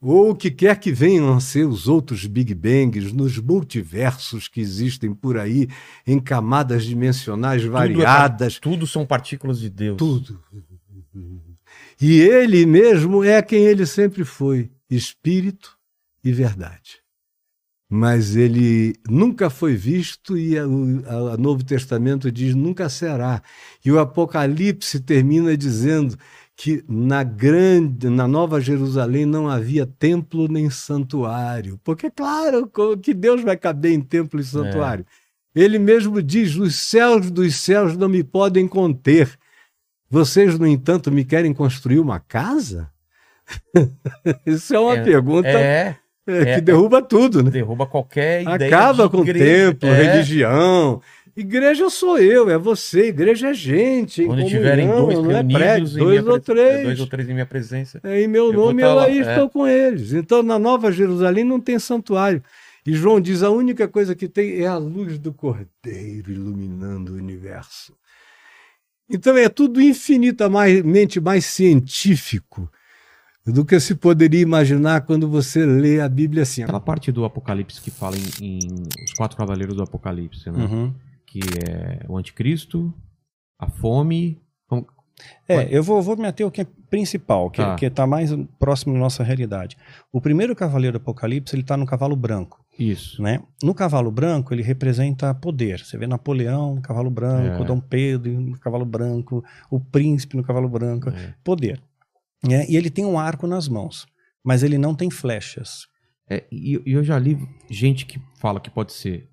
Ou 0.00 0.30
o 0.30 0.34
que 0.36 0.50
quer 0.50 0.78
que 0.78 0.92
venham 0.92 1.34
a 1.34 1.40
ser 1.40 1.66
os 1.66 1.88
outros 1.88 2.26
Big 2.26 2.54
Bangs 2.54 3.12
nos 3.12 3.38
multiversos 3.38 4.46
que 4.46 4.60
existem 4.60 5.14
por 5.14 5.38
aí, 5.38 5.68
em 6.06 6.20
camadas 6.20 6.84
dimensionais 6.84 7.62
Tudo, 7.62 7.72
variadas. 7.72 8.56
é, 8.56 8.60
tudo 8.60 8.86
são 8.86 9.06
partículas 9.06 9.58
de 9.58 9.70
Deus. 9.70 9.96
Tudo. 9.96 10.38
E 12.00 12.20
ele 12.20 12.66
mesmo 12.66 13.24
é 13.24 13.40
quem 13.40 13.64
ele 13.64 13.86
sempre 13.86 14.24
foi: 14.24 14.70
espírito 14.90 15.76
e 16.22 16.30
verdade. 16.30 17.00
Mas 17.88 18.34
ele 18.34 18.96
nunca 19.08 19.48
foi 19.48 19.76
visto 19.76 20.36
e 20.36 20.58
o 20.60 21.36
Novo 21.38 21.64
Testamento 21.64 22.32
diz 22.32 22.52
nunca 22.54 22.88
será. 22.88 23.40
E 23.84 23.92
o 23.92 24.00
Apocalipse 24.00 24.98
termina 25.00 25.56
dizendo 25.56 26.18
que 26.56 26.82
na 26.88 27.22
grande, 27.22 28.08
na 28.08 28.26
Nova 28.26 28.60
Jerusalém 28.60 29.26
não 29.26 29.46
havia 29.48 29.86
templo 29.86 30.48
nem 30.48 30.70
santuário. 30.70 31.78
Porque, 31.84 32.10
claro, 32.10 32.70
que 33.02 33.12
Deus 33.12 33.42
vai 33.42 33.56
caber 33.58 33.92
em 33.92 34.00
templo 34.00 34.40
e 34.40 34.44
santuário. 34.44 35.04
Ele 35.54 35.78
mesmo 35.78 36.22
diz: 36.22 36.56
os 36.56 36.74
céus 36.76 37.30
dos 37.30 37.54
céus 37.56 37.96
não 37.96 38.08
me 38.08 38.24
podem 38.24 38.66
conter. 38.66 39.38
Vocês, 40.08 40.58
no 40.58 40.66
entanto, 40.66 41.12
me 41.12 41.24
querem 41.24 41.52
construir 41.52 41.98
uma 41.98 42.18
casa? 42.20 42.90
Isso 44.46 44.74
é 44.74 44.78
uma 44.78 44.96
É, 44.96 45.02
pergunta 45.04 45.48
é, 45.48 45.96
é, 46.26 46.44
que 46.44 46.50
é, 46.50 46.60
derruba 46.60 47.02
tudo, 47.02 47.42
né? 47.42 47.50
derruba 47.50 47.86
qualquer 47.86 48.42
ideia. 48.42 48.54
Acaba 48.76 49.04
de 49.04 49.10
com 49.10 49.20
igreja. 49.22 49.72
templo, 49.72 49.88
É. 49.88 50.02
religião. 50.02 51.02
Igreja 51.36 51.90
sou 51.90 52.18
eu, 52.18 52.48
é 52.48 52.56
você. 52.56 53.08
Igreja 53.08 53.50
é 53.50 53.54
gente. 53.54 54.24
Quando 54.24 54.46
tiverem 54.46 54.88
comunhão, 54.88 55.22
dois 55.22 55.28
não 55.28 55.36
é 55.36 55.44
prédio, 55.44 55.98
dois 55.98 56.26
ou 56.26 56.40
três. 56.40 56.84
dois 56.84 57.00
ou 57.00 57.06
três 57.06 57.28
em 57.28 57.34
minha 57.34 57.44
presença. 57.44 58.00
É, 58.02 58.22
em 58.22 58.26
meu 58.26 58.46
Eu 58.46 58.52
nome 58.54 58.80
tá 58.80 58.88
eu 58.88 58.98
aí 58.98 59.18
é. 59.18 59.20
estou 59.20 59.50
com 59.50 59.66
eles. 59.66 60.14
Então 60.14 60.42
na 60.42 60.58
Nova 60.58 60.90
Jerusalém 60.90 61.44
não 61.44 61.60
tem 61.60 61.78
santuário. 61.78 62.42
E 62.86 62.94
João 62.94 63.20
diz: 63.20 63.42
a 63.42 63.50
única 63.50 63.86
coisa 63.86 64.14
que 64.14 64.28
tem 64.28 64.62
é 64.62 64.66
a 64.66 64.78
luz 64.78 65.18
do 65.18 65.30
Cordeiro 65.30 66.32
iluminando 66.32 67.12
o 67.12 67.16
universo. 67.16 67.94
Então 69.10 69.36
é 69.36 69.48
tudo 69.50 69.80
infinitamente 69.80 71.20
mais 71.20 71.44
científico 71.44 72.70
do 73.44 73.64
que 73.64 73.78
se 73.78 73.94
poderia 73.94 74.40
imaginar 74.40 75.02
quando 75.02 75.28
você 75.28 75.64
lê 75.64 76.00
a 76.00 76.08
Bíblia 76.08 76.42
assim. 76.42 76.62
Aquela 76.62 76.80
parte 76.80 77.12
do 77.12 77.24
Apocalipse 77.24 77.80
que 77.80 77.90
fala 77.90 78.16
em, 78.16 78.44
em 78.44 78.58
os 79.04 79.12
quatro 79.16 79.36
cavaleiros 79.36 79.76
do 79.76 79.82
Apocalipse, 79.82 80.50
né? 80.50 80.64
Uhum. 80.64 80.94
Que 81.26 81.40
é 81.68 82.04
o 82.08 82.16
anticristo, 82.16 82.92
a 83.58 83.68
fome. 83.68 84.40
como- 84.68 84.86
É, 85.48 85.66
eu 85.74 85.82
vou, 85.82 86.02
vou 86.02 86.16
me 86.16 86.26
ater 86.26 86.44
ao 86.44 86.50
que 86.50 86.60
é 86.60 86.66
principal, 86.90 87.50
que 87.50 87.62
Tá. 87.62 87.76
está 87.80 88.06
mais 88.06 88.30
próximo 88.58 88.92
da 88.94 89.00
nossa 89.00 89.22
realidade. 89.24 89.76
O 90.12 90.20
primeiro 90.20 90.54
cavaleiro 90.54 90.98
do 90.98 91.02
Apocalipse, 91.02 91.54
ele 91.54 91.62
está 91.62 91.76
no 91.76 91.86
cavalo 91.86 92.14
branco. 92.14 92.62
Isso. 92.78 93.22
Né? 93.22 93.42
No 93.62 93.74
cavalo 93.74 94.10
branco, 94.10 94.52
ele 94.52 94.62
representa 94.62 95.34
poder. 95.34 95.80
Você 95.82 95.96
vê 95.96 96.06
Napoleão 96.06 96.74
no 96.74 96.82
cavalo 96.82 97.10
branco, 97.10 97.62
É. 97.62 97.66
Dom 97.66 97.80
Pedro 97.80 98.38
no 98.38 98.58
cavalo 98.60 98.84
branco, 98.84 99.42
o 99.70 99.80
príncipe 99.80 100.36
no 100.36 100.44
cavalo 100.44 100.68
branco. 100.68 101.08
É. 101.08 101.34
Poder. 101.42 101.80
Né? 102.46 102.66
E 102.68 102.76
ele 102.76 102.90
tem 102.90 103.06
um 103.06 103.18
arco 103.18 103.46
nas 103.46 103.66
mãos, 103.68 104.06
mas 104.44 104.62
ele 104.62 104.76
não 104.76 104.94
tem 104.94 105.10
flechas. 105.10 105.86
É, 106.28 106.44
e, 106.52 106.78
e 106.84 106.92
eu 106.92 107.02
já 107.02 107.18
li 107.18 107.38
gente 107.70 108.04
que 108.04 108.20
fala 108.38 108.60
que 108.60 108.68
pode 108.68 108.92
ser 108.92 109.30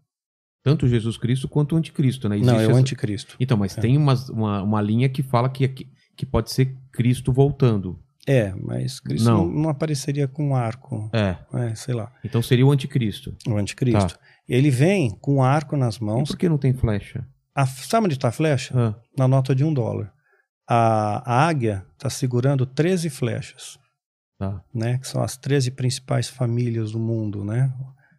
tanto 0.64 0.88
Jesus 0.88 1.18
Cristo 1.18 1.48
quanto 1.48 1.76
o 1.76 1.78
anticristo, 1.78 2.28
né? 2.30 2.38
não, 2.38 2.56
é 2.60 2.66
o 2.68 2.72
essa- 2.72 2.80
anticristo. 2.80 3.36
Então, 3.40 3.58
mas 3.58 3.78
É. 3.78 3.82
tem 3.82 3.98
umas- 3.98 4.30
uma, 4.30 4.62
uma 4.64 4.82
linha 4.82 5.10
que 5.10 5.22
fala 5.22 5.50
que, 5.50 5.68
que, 5.68 6.26
pode 6.26 6.52
ser 6.52 6.76
Cristo 6.92 7.32
voltando. 7.34 8.00
É, 8.26 8.54
mas 8.56 9.02
Cristo 9.02 9.26
Não. 9.30 9.46
não, 9.50 9.70
apareceria 9.70 10.28
com 10.30 10.50
um 10.50 10.56
arco. 10.56 11.10
É. 11.12 11.36
É, 11.54 11.76
sei 11.76 11.94
lá. 11.94 12.10
Então 12.24 12.42
seria 12.42 12.66
o 12.66 12.72
anticristo. 12.72 13.36
O 13.46 13.58
anticristo. 13.58 14.14
Tá. 14.16 14.20
Ele 14.48 14.70
vem 14.72 15.10
com 15.20 15.36
um 15.36 15.44
arco 15.44 15.76
nas 15.76 15.98
E 15.98 16.04
mãos. 16.04 16.30
por 16.30 16.38
que 16.38 16.48
não 16.48 16.58
tem 16.58 16.74
flecha? 16.74 17.28
A, 17.54 17.66
sabe 17.66 18.06
onde 18.06 18.16
está 18.16 18.30
a 18.30 18.32
flecha? 18.32 18.74
Ah, 18.76 18.96
Na 19.18 19.28
nota 19.28 19.54
de 19.54 19.64
um 19.66 19.74
dólar. 19.74 20.12
A, 20.68 21.22
a 21.30 21.46
águia 21.48 21.86
está 21.94 22.10
segurando 22.10 22.66
13 22.66 23.10
flechas, 23.10 23.78
tá. 24.40 24.64
né? 24.74 24.98
Que 25.00 25.08
são 25.08 25.22
as 25.22 25.36
13 25.36 25.72
principais 25.72 26.30
famílias 26.30 26.92
do 26.94 27.00
mundo, 27.00 27.44
né? 27.44 27.72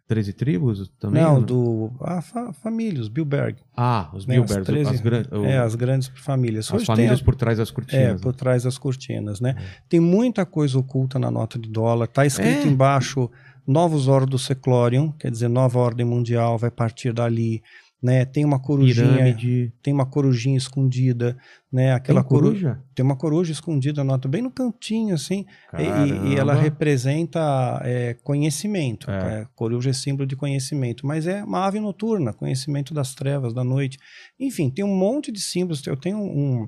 13 0.07 0.33
tribos 0.33 0.91
também? 0.99 1.21
não, 1.23 1.35
ou 1.37 1.41
do. 1.41 1.91
A 2.01 2.21
fa, 2.21 2.53
família, 2.53 3.01
os 3.01 3.07
Bilberg. 3.07 3.57
Ah, 3.75 4.09
os 4.13 4.25
né? 4.25 4.35
Bilbergs, 4.35 4.59
As 4.59 4.65
13 4.65 4.89
as, 4.91 5.01
gran- 5.01 5.25
o- 5.31 5.45
É, 5.45 5.57
as 5.57 5.73
grandes 5.75 6.07
famílias. 6.15 6.65
as 6.67 6.73
Hoje 6.73 6.85
tem 6.85 6.95
famílias 6.95 7.21
a- 7.21 7.23
por 7.23 7.35
trás 7.35 7.57
das 7.57 7.69
É, 7.69 7.73
cortinas. 7.73 8.21
por 8.21 8.33
trás 8.35 8.63
das 8.63 8.77
cortinas, 8.77 9.41
né? 9.41 9.55
Tem 9.89 9.99
muita 9.99 10.45
coisa 10.45 10.77
oculta 10.77 11.17
na 11.17 11.31
nota 11.31 11.57
de 11.57 11.67
dólar. 11.69 12.07
Tá 12.07 12.25
escrito 12.25 12.67
É. 12.67 12.69
embaixo 12.69 13.29
Novos 13.67 14.07
Ordo 14.07 14.37
Seclorium, 14.37 15.11
quer 15.11 15.31
dizer, 15.31 15.47
nova 15.47 15.79
ordem 15.79 16.05
mundial 16.05 16.55
vai 16.55 16.69
partir 16.69 17.11
dali, 17.11 17.63
né? 18.05 18.23
Tem 18.23 18.45
uma 18.45 18.59
corujinha, 18.59 19.07
Pirâmide. 19.07 19.73
tem 19.81 19.93
uma 19.93 20.05
corujinha 20.05 20.57
escondida, 20.57 21.35
né? 21.71 21.91
Aquela 21.93 22.21
Tem 22.21 22.29
coru- 22.29 22.47
coruja? 22.49 22.79
tem 22.93 23.03
uma 23.03 23.15
coruja 23.15 23.51
escondida 23.51 24.03
nota 24.03 24.27
bem 24.27 24.41
no 24.43 24.51
cantinho 24.51 25.15
assim, 25.15 25.45
e- 25.77 26.29
e, 26.33 26.35
ela 26.35 26.53
representa 26.53 27.81
é, 27.83 28.13
conhecimento. 28.23 29.09
É. 29.09 29.41
É, 29.41 29.47
coruja 29.55 29.89
é 29.89 29.93
símbolo 29.93 30.27
de 30.27 30.35
conhecimento, 30.35 31.05
mas 31.05 31.25
é 31.27 31.43
uma 31.43 31.65
ave 31.65 31.79
noturna, 31.79 32.31
conhecimento 32.33 32.93
das 32.93 33.15
trevas, 33.15 33.53
da 33.53 33.63
noite. 33.63 33.97
Enfim, 34.39 34.69
tem 34.69 34.85
um 34.85 34.95
monte 34.95 35.31
de 35.31 35.41
símbolos. 35.41 35.85
Eu 35.87 35.97
tenho 35.97 36.17
um, 36.19 36.67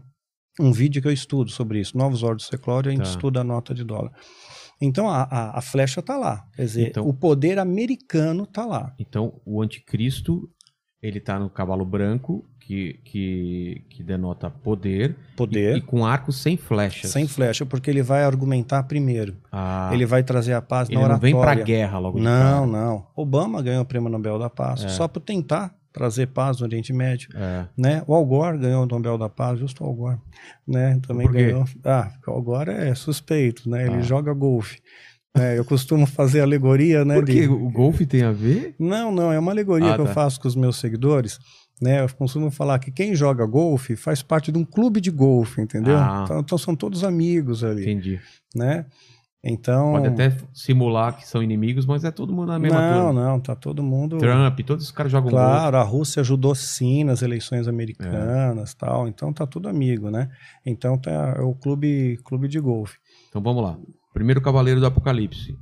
um 0.59 0.71
vídeo 0.71 1.01
que 1.01 1.07
eu 1.07 1.11
estudo 1.13 1.51
sobre 1.51 1.79
isso. 1.79 1.97
Novos 1.97 2.23
Ordos 2.23 2.47
Seclório, 2.47 2.89
a 2.89 2.91
gente 2.91 3.03
Tá. 3.03 3.09
estuda 3.11 3.41
a 3.41 3.43
nota 3.43 3.73
de 3.73 3.83
dólar. 3.83 4.11
Então 4.81 5.09
a, 5.09 5.23
a, 5.23 5.57
a 5.59 5.61
flecha 5.61 6.01
tá 6.03 6.15
lá. 6.17 6.43
Quer 6.55 6.63
dizer, 6.65 6.87
Então- 6.89 7.07
o 7.07 7.13
poder 7.13 7.57
americano 7.57 8.45
tá 8.45 8.63
lá. 8.65 8.93
Então, 8.99 9.41
o 9.45 9.61
anticristo, 9.61 10.47
ele 11.07 11.19
tá 11.19 11.39
no 11.39 11.49
cavalo 11.49 11.85
branco, 11.85 12.43
que, 12.59 12.99
que, 13.05 13.81
que 13.89 14.03
denota 14.03 14.49
poder, 14.49 15.15
Poder. 15.37 15.75
e, 15.75 15.77
e 15.77 15.81
com 15.81 16.05
arco 16.05 16.31
sem 16.33 16.57
flechas. 16.57 17.11
Sem 17.11 17.25
flecha, 17.27 17.65
porque 17.65 17.89
ele 17.89 18.01
vai 18.03 18.23
argumentar 18.23 18.83
primeiro. 18.83 19.35
Ah, 19.51 19.89
Ele 19.93 20.05
vai 20.05 20.21
trazer 20.21 20.53
a 20.53 20.61
paz 20.61 20.89
ele 20.89 20.95
na 20.97 21.01
não 21.03 21.09
oratória. 21.11 21.33
vem 21.33 21.41
pra 21.41 21.55
guerra 21.55 21.97
logo 21.99 22.17
de 22.17 22.25
Não, 22.25 22.31
cara. 22.31 22.67
não. 22.67 23.07
Obama 23.15 23.61
ganhou 23.61 23.83
o 23.83 23.85
Prêmio 23.85 24.09
Nobel 24.09 24.37
da 24.37 24.49
Paz 24.49 24.83
É. 24.83 24.89
só 24.89 25.07
por 25.07 25.21
tentar 25.21 25.73
trazer 25.93 26.27
paz 26.27 26.59
no 26.59 26.65
Oriente 26.67 26.91
Médio. 26.93 27.29
É. 27.33 27.65
Né? 27.75 28.03
O 28.05 28.13
Al 28.13 28.25
Gore 28.25 28.57
ganhou 28.57 28.83
o 28.83 28.85
Nobel 28.85 29.17
da 29.17 29.29
Paz, 29.29 29.57
justo 29.59 29.83
o 29.83 29.87
Al 29.87 29.93
Gore. 29.95 30.17
Né? 30.67 30.99
Também 31.07 31.27
ganhou. 31.31 31.63
Ah, 31.85 32.11
o 32.27 32.31
Al 32.31 32.41
Gore 32.41 32.69
é 32.71 32.93
suspeito, 32.93 33.67
né? 33.69 33.85
Ele 33.87 33.95
Ah. 33.95 34.01
joga 34.01 34.33
golfe. 34.33 34.79
É, 35.35 35.57
eu 35.57 35.63
costumo 35.65 36.05
fazer 36.07 36.41
alegoria, 36.41 37.05
né? 37.05 37.15
Por 37.15 37.25
de- 37.25 37.47
o 37.47 37.69
golfe 37.69 38.05
tem 38.05 38.23
a 38.23 38.31
ver? 38.31 38.75
Não, 38.79 39.11
não, 39.11 39.31
é 39.31 39.37
uma 39.37 39.51
alegoria 39.51 39.91
Ah, 39.91 39.95
que 39.95 40.01
eu 40.01 40.05
tá. 40.07 40.13
faço 40.13 40.39
com 40.41 40.47
os 40.47 40.55
meus 40.55 40.77
seguidores. 40.77 41.39
Né, 41.79 42.01
eu 42.01 42.09
costumo 42.15 42.49
falar 42.49 42.79
que 42.79 42.89
quem 42.89 43.13
joga 43.13 43.45
golfe 43.45 43.95
faz 43.95 44.23
parte 44.23 44.51
de 44.51 44.57
um 44.57 44.65
clube 44.65 44.99
de 44.99 45.11
golfe, 45.11 45.61
entendeu? 45.61 45.95
Ah. 45.95 46.21
Então, 46.23 46.39
então 46.39 46.57
são 46.57 46.75
todos 46.75 47.03
amigos 47.03 47.63
ali, 47.63 47.83
Entendi. 47.83 48.19
né? 48.55 48.87
Então, 49.43 49.91
Pode 49.91 50.07
até 50.07 50.35
simular 50.51 51.15
que 51.15 51.27
são 51.27 51.41
inimigos, 51.43 51.85
mas 51.85 52.03
é 52.03 52.09
todo 52.09 52.33
mundo 52.33 52.47
na 52.47 52.57
mesma 52.57 52.81
não, 52.81 53.05
turma. 53.05 53.21
não, 53.29 53.39
tá 53.39 53.55
todo 53.55 53.83
mundo. 53.83 54.17
Trump, 54.17 54.59
todos 54.65 54.85
os 54.85 54.91
caras 54.91 55.11
jogam 55.11 55.29
golfe. 55.29 55.45
Claro, 55.45 55.77
a 55.77 55.83
Rússia 55.83 56.21
ajudou 56.21 56.55
sim 56.55 57.03
nas 57.03 57.21
eleições 57.21 57.67
americanas, 57.67 58.73
tal. 58.73 59.07
Então 59.07 59.31
tá 59.31 59.45
tudo 59.45 59.69
amigo, 59.69 60.09
né? 60.09 60.29
Então 60.65 60.97
tá 60.97 61.35
é 61.37 61.41
o 61.41 61.53
clube, 61.53 62.17
clube 62.25 62.47
de 62.47 62.59
golfe. 62.59 62.97
Então 63.29 63.39
vamos 63.41 63.61
lá. 63.63 63.77
Primeiro 64.17 64.41
cavaleiro 64.41 64.79
do 64.79 64.85
Apocalipse. 64.87 65.55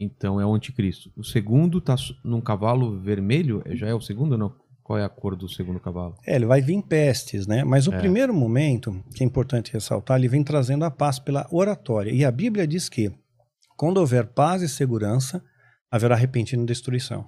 Então 0.00 0.40
é 0.40 0.44
o 0.44 0.52
anticristo. 0.52 1.12
O 1.16 1.22
segundo 1.22 1.80
tá 1.80 1.94
num 2.24 2.40
cavalo 2.40 2.98
vermelho? 2.98 3.62
É- 3.64 3.76
Já 3.76 3.86
é 3.86 3.94
o 3.94 4.00
segundo 4.00 4.32
ou 4.32 4.38
não? 4.38 4.52
Qual 4.82 4.98
é 4.98 5.04
a 5.04 5.08
cor 5.08 5.36
do 5.36 5.48
segundo 5.48 5.78
cavalo? 5.78 6.16
É, 6.26 6.34
ele 6.34 6.44
vai 6.44 6.60
vir 6.60 6.74
em 6.74 6.82
pestes, 6.82 7.46
né? 7.46 7.62
Mas 7.62 7.86
o 7.86 7.94
É. 7.94 7.98
primeiro 7.98 8.34
momento, 8.34 9.00
que 9.14 9.22
é 9.22 9.26
importante 9.26 9.72
ressaltar, 9.72 10.18
ele 10.18 10.26
vem 10.28 10.42
trazendo 10.42 10.84
a 10.84 10.90
paz 10.90 11.20
pela 11.20 11.46
oratória. 11.52 12.10
E 12.10 12.24
a 12.24 12.30
Bíblia 12.32 12.66
diz 12.66 12.88
que 12.88 13.12
quando 13.76 13.98
houver 13.98 14.26
paz 14.26 14.60
e 14.60 14.68
segurança, 14.68 15.40
haverá 15.88 16.16
repentina 16.16 16.66
destruição. 16.66 17.26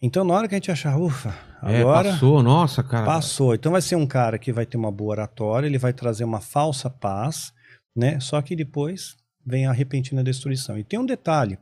Então, 0.00 0.24
na 0.24 0.34
hora 0.34 0.46
que 0.48 0.54
a 0.54 0.58
gente 0.58 0.70
achar, 0.70 0.96
ufa, 0.96 1.34
agora 1.60 2.08
É, 2.08 2.12
passou, 2.12 2.42
nossa, 2.44 2.82
cara. 2.82 3.04
passou. 3.06 3.54
Então 3.56 3.72
vai 3.72 3.82
ser 3.82 3.96
um 3.96 4.06
cara 4.06 4.38
que 4.38 4.52
vai 4.52 4.64
ter 4.64 4.76
uma 4.76 4.92
boa 4.92 5.10
oratória, 5.10 5.66
ele 5.66 5.78
vai 5.78 5.92
trazer 5.92 6.22
uma 6.22 6.40
falsa 6.40 6.88
paz, 6.88 7.52
né? 7.96 8.20
Só 8.20 8.40
que 8.40 8.54
depois 8.54 9.16
vem 9.46 9.66
a 9.66 9.72
repentina 9.72 10.24
destruição. 10.24 10.76
E 10.78 10.82
tem 10.84 10.98
um 10.98 11.06
detalhe, 11.06 11.56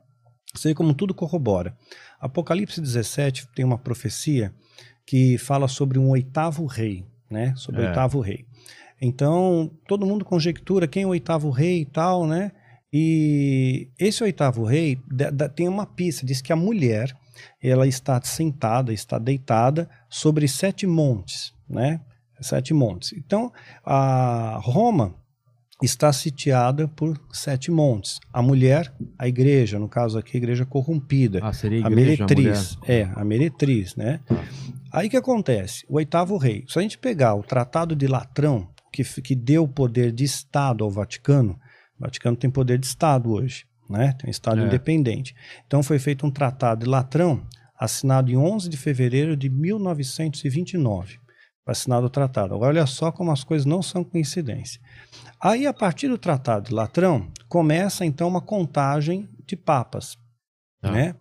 isso 0.55 0.67
aí 0.69 0.75
como 0.75 0.95
tudo 0.95 1.13
corrobora. 1.15 1.77
Apocalipse 2.19 2.81
17 2.81 3.49
tem 3.55 3.65
uma 3.65 3.77
profecia 3.79 4.55
que 5.07 5.37
fala 5.37 5.69
sobre 5.69 5.99
um 5.99 6.09
oitavo 6.09 6.65
rei, 6.65 7.05
né? 7.31 7.53
Sobre 7.57 7.83
o 7.83 7.85
É. 7.85 7.89
oitavo 7.89 8.21
rei. 8.21 8.47
Então, 9.01 9.71
todo 9.87 10.07
mundo 10.07 10.25
conjectura 10.25 10.89
quem 10.89 11.03
é 11.03 11.07
o 11.07 11.11
oitavo 11.11 11.51
rei 11.51 11.83
e 11.83 11.85
tal, 11.85 12.27
né? 12.27 12.53
E 12.93 13.89
esse 13.99 14.23
oitavo 14.23 14.65
rei 14.65 14.99
da- 15.11 15.31
da- 15.31 15.49
tem 15.49 15.69
uma 15.69 15.85
pista, 15.85 16.25
diz 16.25 16.41
que 16.41 16.53
a 16.53 16.57
mulher 16.57 17.15
ela 17.63 17.87
está 17.87 18.21
sentada, 18.23 18.93
está 18.93 19.19
deitada 19.19 19.91
sobre 20.09 20.47
sete 20.47 20.87
montes, 20.87 21.53
né? 21.69 22.01
Sete 22.41 22.73
montes. 22.73 23.13
Então, 23.13 23.53
a 23.85 24.59
Roma 24.63 25.15
está 25.85 26.13
sitiada 26.13 26.87
por 26.89 27.21
sete 27.33 27.71
montes. 27.71 28.19
A 28.33 28.41
mulher, 28.43 28.93
a 29.19 29.27
igreja, 29.29 29.79
no 29.79 29.89
caso 29.89 30.19
aqui, 30.19 30.37
a 30.37 30.39
igreja 30.39 30.65
corrompida. 30.65 31.41
Ah, 31.43 31.53
seria 31.53 31.85
a 31.85 31.89
a 31.89 31.91
igreja, 31.91 32.25
a 32.25 32.27
meretriz. 32.27 32.79
É, 32.87 33.03
a 33.15 33.25
meretriz, 33.25 33.97
né? 33.97 34.21
Aí 34.93 35.09
que 35.09 35.17
acontece? 35.17 35.85
O 35.89 35.97
oitavo 35.97 36.37
rei. 36.37 36.65
Se 36.69 36.79
a 36.79 36.83
gente 36.83 36.99
pegar 36.99 37.35
o 37.35 37.43
Tratado 37.43 37.97
de 37.97 38.07
Latrão, 38.07 38.69
que, 38.93 39.03
que 39.21 39.35
deu 39.35 39.67
poder 39.67 40.13
de 40.13 40.25
Estado 40.25 40.85
ao 40.85 40.91
Vaticano, 40.91 41.59
o 41.99 42.05
Vaticano 42.05 42.37
tem 42.37 42.51
poder 42.51 42.79
de 42.79 42.87
Estado 42.87 43.31
hoje, 43.33 43.65
né? 43.91 44.13
Tem 44.19 44.29
um 44.29 44.31
Estado 44.31 44.61
É. 44.61 44.67
independente. 44.67 45.35
Então 45.67 45.83
foi 45.83 45.99
feito 45.99 46.25
um 46.27 46.31
Tratado 46.31 46.85
de 46.85 46.91
Latrão, 46.91 47.45
assinado 47.79 48.31
em 48.31 48.37
11 48.37 48.69
de 48.69 48.77
fevereiro 48.77 49.37
de 49.37 49.51
1929. 49.51 51.19
Foi 51.65 51.73
assinado 51.73 52.07
o 52.07 52.11
tratado. 52.11 52.55
Agora, 52.55 52.71
olha 52.71 52.87
só 52.87 53.11
como 53.11 53.31
as 53.33 53.43
coisas 53.43 53.65
não 53.65 53.83
são 53.83 54.05
coincidência. 54.05 54.81
Aí, 55.41 55.67
a 55.67 55.73
partir 55.75 56.09
do 56.09 56.17
Tratado 56.19 56.69
de 56.69 56.75
Latrão, 56.75 57.29
começa 57.49 58.05
então 58.05 58.29
uma 58.29 58.41
contagem 58.41 59.29
de 59.47 59.57
papas. 59.57 60.17
Tá. 60.81 60.91
Né? 60.91 61.15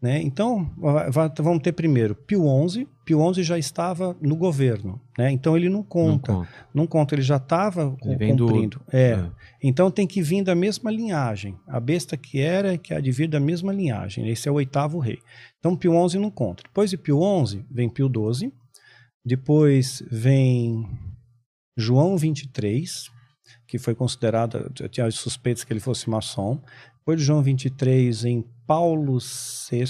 Né? 0.00 0.20
Então, 0.20 0.68
va- 0.76 1.08
va- 1.10 1.32
vamos 1.38 1.62
ter 1.62 1.72
primeiro 1.72 2.14
Pio 2.14 2.44
XI. 2.68 2.88
Pio 3.04 3.32
XI 3.34 3.42
já 3.44 3.56
estava 3.58 4.16
no 4.20 4.34
governo. 4.34 5.00
Né? 5.16 5.30
Então, 5.30 5.56
ele 5.56 5.68
não 5.68 5.82
conta. 5.82 6.32
Não 6.32 6.38
conta. 6.40 6.50
Não 6.74 6.86
conta, 6.88 7.14
ele 7.14 7.22
já 7.22 7.36
estava 7.36 7.96
vem 8.18 8.34
do- 8.34 8.46
cumprindo. 8.46 8.80
É. 8.92 9.12
É. 9.12 9.30
Então 9.62 9.90
tem 9.92 10.06
que 10.08 10.20
vir 10.20 10.42
da 10.42 10.54
mesma 10.56 10.90
linhagem. 10.90 11.56
A 11.68 11.78
besta 11.78 12.16
que 12.16 12.40
era, 12.40 12.76
que 12.76 12.92
há 12.92 13.00
de 13.00 13.12
vir 13.12 13.28
da 13.28 13.38
mesma 13.38 13.72
linhagem. 13.72 14.28
Esse 14.28 14.48
é 14.48 14.50
o 14.52 14.56
oitavo 14.56 14.98
rei. 14.98 15.20
Então 15.60 15.76
Pio 15.76 15.92
XI 16.08 16.18
não 16.18 16.30
conta. 16.32 16.64
Depois 16.64 16.90
de 16.90 16.96
Pio 16.98 17.20
XI 17.46 17.64
vem 17.70 17.88
Pio 17.88 18.10
XII. 18.34 18.52
Depois 19.24 20.02
vem 20.10 20.84
João 21.76 22.16
23, 22.16 23.08
que 23.72 23.78
foi 23.78 23.94
considerado, 23.94 24.70
eu 24.78 24.86
tinha 24.86 25.10
suspeitas 25.10 25.64
que 25.64 25.72
ele 25.72 25.80
fosse 25.80 26.10
maçom. 26.10 26.60
Depois 26.98 27.18
de 27.18 27.24
João 27.24 27.42
23 27.42 28.26
em 28.26 28.44
Paulo 28.66 29.16
VI. 29.18 29.84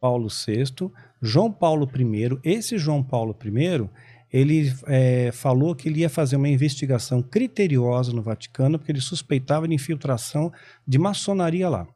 Paulo 0.00 0.26
VI. 0.26 0.90
João 1.22 1.52
Paulo 1.52 1.88
I. 1.96 2.40
Esse 2.42 2.76
João 2.76 3.04
Paulo 3.04 3.38
I 3.44 3.88
ele 4.32 4.74
é, 4.88 5.30
falou 5.30 5.76
que 5.76 5.88
ele 5.88 6.00
ia 6.00 6.10
fazer 6.10 6.34
uma 6.34 6.48
investigação 6.48 7.22
criteriosa 7.22 8.12
no 8.12 8.20
Vaticano, 8.20 8.80
porque 8.80 8.90
ele 8.90 9.00
suspeitava 9.00 9.68
de 9.68 9.74
infiltração 9.76 10.52
de 10.84 10.98
maçonaria 10.98 11.68
lá. 11.68 11.86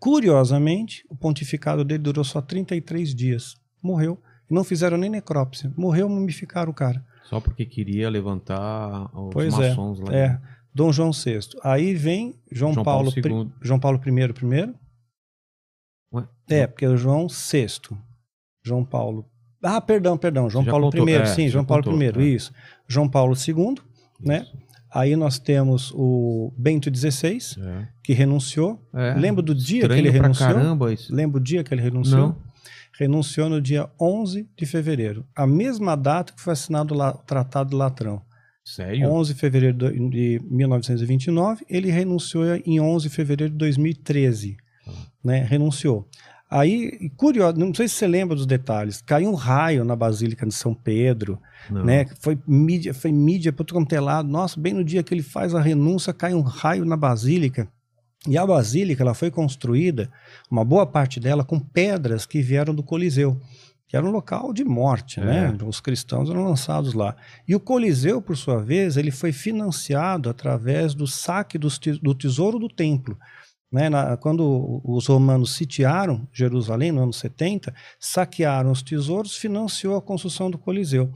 Curiosamente, 0.00 1.04
o 1.10 1.14
pontificado 1.14 1.84
dele 1.84 2.02
durou 2.02 2.24
só 2.24 2.40
33 2.40 3.14
dias. 3.14 3.54
Morreu. 3.82 4.18
Não 4.48 4.64
fizeram 4.64 4.96
nem 4.96 5.10
necrópsia. 5.10 5.70
Morreu, 5.76 6.08
mumificaram 6.08 6.70
o 6.70 6.74
cara. 6.74 7.04
Só 7.24 7.40
porque 7.40 7.64
queria 7.64 8.08
levantar 8.10 9.04
os 9.16 9.32
Pois 9.32 9.54
é. 9.58 9.68
maçons 9.70 10.00
lá. 10.00 10.14
É. 10.14 10.40
Dom 10.74 10.92
João 10.92 11.10
VI. 11.12 11.38
Aí 11.62 11.94
vem 11.94 12.34
João, 12.50 12.72
João 12.72 12.84
Paulo, 12.84 13.12
Paulo 13.12 13.44
II. 13.44 13.52
João 13.62 13.78
Paulo 13.80 13.96
I 13.98 14.32
primeiro. 14.32 14.74
Ué? 16.12 16.26
É, 16.48 16.66
porque 16.66 16.84
é 16.84 16.88
o 16.88 16.96
João 16.96 17.26
VI. 17.28 17.96
João 18.64 18.84
Paulo. 18.84 19.24
Ah, 19.62 19.80
perdão, 19.80 20.16
perdão. 20.18 20.50
João 20.50 20.64
Paulo 20.64 20.90
contou, 20.90 21.08
I, 21.08 21.12
é, 21.14 21.24
sim, 21.26 21.48
João 21.48 21.64
Paulo 21.64 21.82
contou, 21.84 22.02
I, 22.02 22.06
é. 22.06 22.34
isso. 22.34 22.52
João 22.86 23.08
Paulo 23.08 23.34
II, 23.34 23.76
né? 24.20 24.46
Aí 24.92 25.16
nós 25.16 25.38
temos 25.38 25.90
o 25.94 26.52
Bento 26.56 26.88
XVI, 26.94 27.38
É. 27.60 27.88
que 28.02 28.12
renunciou. 28.12 28.80
É. 28.94 29.14
Lembra 29.14 29.42
do 29.42 29.54
dia 29.54 29.80
que 29.80 29.86
Estranho 29.86 30.00
ele 30.02 30.10
pra 30.12 30.22
renunciou? 30.22 30.48
caramba 30.54 30.92
isso. 30.92 31.12
Lembra 31.14 31.40
o 31.40 31.42
dia 31.42 31.64
que 31.64 31.72
ele 31.74 31.82
renunciou? 31.82 32.28
Não. 32.28 32.36
Renunciou 32.98 33.48
no 33.48 33.60
dia 33.60 33.88
11 34.00 34.48
de 34.56 34.66
fevereiro, 34.66 35.26
a 35.34 35.46
mesma 35.46 35.96
data 35.96 36.32
que 36.32 36.40
foi 36.40 36.52
assinado 36.52 36.94
lá, 36.94 37.10
o 37.10 37.18
Tratado 37.18 37.70
de 37.70 37.76
Latrão. 37.76 38.22
Sério? 38.64 39.10
11 39.10 39.34
de 39.34 39.40
fevereiro 39.40 39.76
de 40.10 40.40
1929, 40.44 41.66
ele 41.68 41.90
renunciou 41.90 42.44
em 42.64 42.80
11 42.80 43.08
de 43.08 43.14
fevereiro 43.14 43.52
de 43.52 43.58
2013, 43.58 44.56
né? 45.22 45.44
Renunciou. 45.44 46.08
Aí, 46.50 47.10
curioso, 47.16 47.58
não 47.58 47.74
sei 47.74 47.88
se 47.88 47.96
você 47.96 48.06
lembra 48.06 48.36
dos 48.36 48.46
detalhes, 48.46 49.02
caiu 49.02 49.30
um 49.30 49.34
raio 49.34 49.84
na 49.84 49.96
Basílica 49.96 50.46
de 50.46 50.54
São 50.54 50.72
Pedro, 50.72 51.38
Não. 51.68 51.84
né? 51.84 52.06
Foi 52.20 52.38
mídia, 52.46 52.94
foi 52.94 53.10
mídia 53.10 53.52
para 53.52 53.66
é 53.90 54.00
lado. 54.00 54.28
Nossa, 54.28 54.60
bem 54.60 54.72
no 54.72 54.84
dia 54.84 55.02
que 55.02 55.12
ele 55.12 55.22
faz 55.22 55.54
a 55.54 55.60
renúncia, 55.60 56.12
cai 56.12 56.32
um 56.32 56.42
raio 56.42 56.84
na 56.84 56.96
Basílica. 56.96 57.68
E 58.26 58.38
a 58.38 58.46
Basílica, 58.46 59.02
ela 59.02 59.14
foi 59.14 59.30
construída, 59.30 60.10
uma 60.50 60.64
boa 60.64 60.86
parte 60.86 61.18
dela, 61.18 61.44
com 61.44 61.58
pedras 61.58 62.26
que 62.26 62.40
vieram 62.42 62.74
do 62.74 62.82
Coliseu, 62.82 63.40
que 63.86 63.96
era 63.96 64.06
um 64.06 64.10
local 64.10 64.52
de 64.52 64.64
morte, 64.64 65.20
É. 65.20 65.24
né? 65.24 65.56
Os 65.66 65.80
cristãos 65.80 66.28
eram 66.30 66.44
lançados 66.44 66.94
lá. 66.94 67.16
E 67.46 67.54
o 67.54 67.60
Coliseu, 67.60 68.20
por 68.22 68.36
sua 68.36 68.62
vez, 68.62 68.96
ele 68.96 69.10
foi 69.10 69.32
financiado 69.32 70.28
através 70.28 70.94
do 70.94 71.06
saque 71.06 71.58
do 71.58 72.14
tesouro 72.14 72.58
do 72.58 72.68
templo. 72.68 73.18
Né, 73.72 73.88
na- 73.88 74.16
quando 74.16 74.80
os 74.84 75.08
romanos 75.08 75.56
sitiaram 75.56 76.28
Jerusalém 76.32 76.92
no 76.92 77.02
ano 77.02 77.12
70, 77.12 77.74
saquearam 77.98 78.70
os 78.70 78.82
tesouros, 78.82 79.36
financiou 79.36 79.96
a 79.96 80.00
construção 80.02 80.48
do 80.48 80.56
Coliseu. 80.56 81.10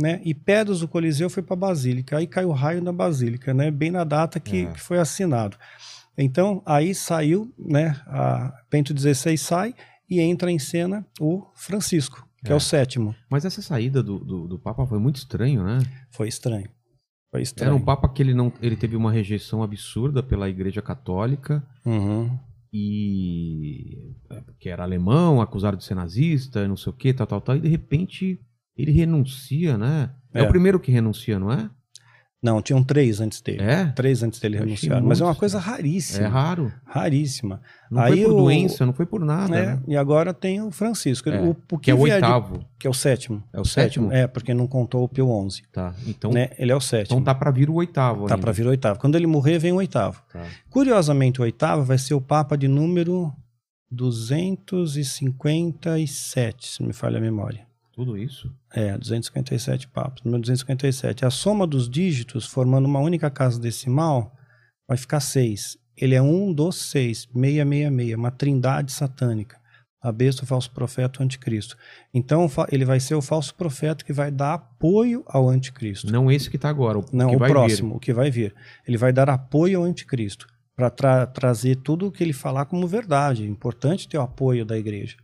Né, 0.00 0.20
e 0.24 0.32
pedras 0.32 0.78
do 0.78 0.86
Coliseu 0.86 1.28
foi 1.28 1.42
para 1.42 1.54
a 1.54 1.58
Basílica. 1.58 2.16
Aí 2.18 2.28
caiu 2.28 2.50
o 2.50 2.52
raio 2.52 2.80
na 2.80 2.92
Basílica, 2.92 3.52
né, 3.52 3.68
bem 3.68 3.90
na 3.90 4.04
data 4.04 4.38
que, 4.38 4.62
É. 4.62 4.66
que 4.66 4.80
foi 4.80 4.98
assinado. 5.00 5.56
Então, 6.16 6.62
aí 6.64 6.94
saiu, 6.94 7.52
né, 7.58 8.00
a 8.06 8.52
Bento 8.70 8.94
XVI 8.96 9.36
sai 9.36 9.74
e 10.08 10.20
entra 10.20 10.50
em 10.50 10.58
cena 10.58 11.04
o 11.20 11.44
Francisco, 11.54 12.26
que 12.44 12.50
é, 12.50 12.52
É. 12.52 12.56
o 12.56 12.60
sétimo. 12.60 13.14
Mas 13.30 13.44
essa 13.44 13.60
saída 13.62 14.02
do, 14.02 14.18
do, 14.18 14.46
do 14.48 14.58
Papa 14.58 14.86
foi 14.86 14.98
muito 14.98 15.16
estranho, 15.16 15.64
né? 15.64 15.78
Foi 16.10 16.28
estranho. 16.28 16.68
Foi 17.32 17.42
estranho. 17.42 17.68
Era 17.70 17.76
um 17.76 17.84
Papa 17.84 18.08
que 18.08 18.22
ele 18.22 18.32
não. 18.32 18.52
Ele 18.62 18.76
teve 18.76 18.94
uma 18.94 19.10
rejeição 19.10 19.60
absurda 19.62 20.22
pela 20.22 20.48
Igreja 20.48 20.80
Católica. 20.80 21.66
Uhum. 21.84 22.38
E. 22.72 24.14
é, 24.30 24.42
Que 24.58 24.68
era 24.68 24.82
alemão, 24.84 25.40
acusado 25.40 25.76
de 25.76 25.84
ser 25.84 25.94
nazista, 25.94 26.66
não 26.68 26.76
sei 26.76 26.90
o 26.92 26.96
que, 26.96 27.12
tal, 27.12 27.26
tal, 27.26 27.40
tal. 27.40 27.56
E 27.56 27.60
de 27.60 27.68
repente 27.68 28.40
ele 28.76 28.92
renuncia, 28.92 29.76
né? 29.78 30.14
É, 30.32 30.40
É. 30.40 30.42
o 30.44 30.48
primeiro 30.48 30.78
que 30.80 30.90
renuncia, 30.92 31.38
não 31.38 31.50
é? 31.52 31.70
Não, 32.44 32.60
tinham 32.60 32.82
três 32.84 33.20
antes 33.22 33.40
dele. 33.40 33.62
É? 33.62 33.86
Três 33.86 34.22
antes 34.22 34.38
dele 34.38 34.58
renunciaram. 34.58 35.06
Mas 35.06 35.18
é 35.20 35.24
uma 35.24 35.34
coisa 35.34 35.58
raríssima. 35.58 36.26
É 36.26 36.28
raro. 36.28 36.70
Raríssima. 36.84 37.62
Não 37.90 38.02
Aí 38.02 38.12
foi 38.12 38.22
por 38.24 38.32
o- 38.32 38.36
doença, 38.36 38.84
não 38.84 38.92
foi 38.92 39.06
por 39.06 39.24
nada. 39.24 39.56
É, 39.56 39.66
né? 39.66 39.80
E 39.88 39.96
agora 39.96 40.34
tem 40.34 40.60
o 40.60 40.70
Francisco. 40.70 41.30
É, 41.30 41.40
O, 41.40 41.56
o 41.72 41.78
que 41.78 41.90
é 41.90 41.94
o 41.94 42.04
vier 42.04 42.18
de- 42.20 42.24
oitavo. 42.26 42.62
que 42.78 42.86
é 42.86 42.90
o 42.90 42.92
sétimo. 42.92 43.42
É 43.50 43.58
o 43.60 43.64
sétimo? 43.64 44.12
É, 44.12 44.26
porque 44.26 44.52
não 44.52 44.66
contou 44.66 45.04
o 45.04 45.08
Pio 45.08 45.26
XI. 45.50 45.62
Tá. 45.72 45.94
Então, 46.06 46.30
Né? 46.32 46.50
Ele 46.58 46.70
é 46.70 46.76
o 46.76 46.80
sétimo. 46.80 47.16
então 47.18 47.24
tá 47.24 47.34
pra 47.34 47.50
vir 47.50 47.70
o 47.70 47.74
oitavo. 47.74 48.26
Tá 48.26 48.36
para 48.36 48.52
vir 48.52 48.66
o 48.66 48.68
oitavo. 48.68 49.00
Quando 49.00 49.14
ele 49.16 49.26
morrer, 49.26 49.58
vem 49.58 49.72
o 49.72 49.76
oitavo. 49.76 50.20
Tá. 50.30 50.44
Curiosamente, 50.68 51.40
o 51.40 51.44
oitavo 51.44 51.82
vai 51.82 51.96
ser 51.96 52.12
o 52.12 52.20
Papa 52.20 52.58
de 52.58 52.68
número 52.68 53.32
257, 53.90 56.66
se 56.68 56.82
me 56.82 56.92
falha 56.92 57.18
a 57.18 57.20
memória. 57.20 57.63
Tudo 57.94 58.18
isso? 58.18 58.52
É, 58.72 58.98
257 58.98 59.86
papas. 59.88 60.24
Número 60.24 60.42
257. 60.42 61.24
A 61.24 61.30
soma 61.30 61.64
dos 61.64 61.88
dígitos, 61.88 62.44
formando 62.44 62.86
uma 62.86 62.98
única 62.98 63.30
casa 63.30 63.60
decimal, 63.60 64.34
vai 64.88 64.96
ficar 64.96 65.20
6. 65.20 65.78
Ele 65.96 66.16
é 66.16 66.20
um 66.20 66.52
dos 66.52 66.90
seis, 66.90 67.28
666, 67.32 68.14
uma 68.18 68.32
trindade 68.32 68.90
satânica. 68.90 69.62
A 70.02 70.10
besta, 70.10 70.42
o 70.42 70.46
falso 70.46 70.70
profeta, 70.72 71.20
o 71.20 71.22
anticristo. 71.22 71.78
Então, 72.12 72.50
ele 72.70 72.84
vai 72.84 72.98
ser 72.98 73.14
o 73.14 73.22
falso 73.22 73.54
profeta 73.54 74.04
que 74.04 74.12
vai 74.12 74.30
dar 74.30 74.54
apoio 74.54 75.22
ao 75.26 75.48
anticristo. 75.48 76.12
Não 76.12 76.30
esse 76.30 76.50
que 76.50 76.58
tá 76.58 76.68
agora, 76.68 76.98
o 76.98 77.04
Não, 77.12 77.30
que 77.30 77.36
o 77.36 77.38
vai 77.38 77.48
próximo, 77.48 77.94
o 77.94 78.00
que 78.00 78.12
vai 78.12 78.30
vir. 78.30 78.54
Ele 78.86 78.98
vai 78.98 79.12
dar 79.12 79.30
apoio 79.30 79.78
ao 79.78 79.84
anticristo 79.84 80.46
para 80.76 81.26
trazer 81.26 81.76
tudo 81.76 82.08
o 82.08 82.12
que 82.12 82.22
ele 82.22 82.32
falar 82.32 82.66
como 82.66 82.86
verdade. 82.86 83.44
É 83.44 83.46
importante 83.46 84.08
ter 84.08 84.18
o 84.18 84.22
apoio 84.22 84.66
da 84.66 84.76
igreja. 84.76 85.16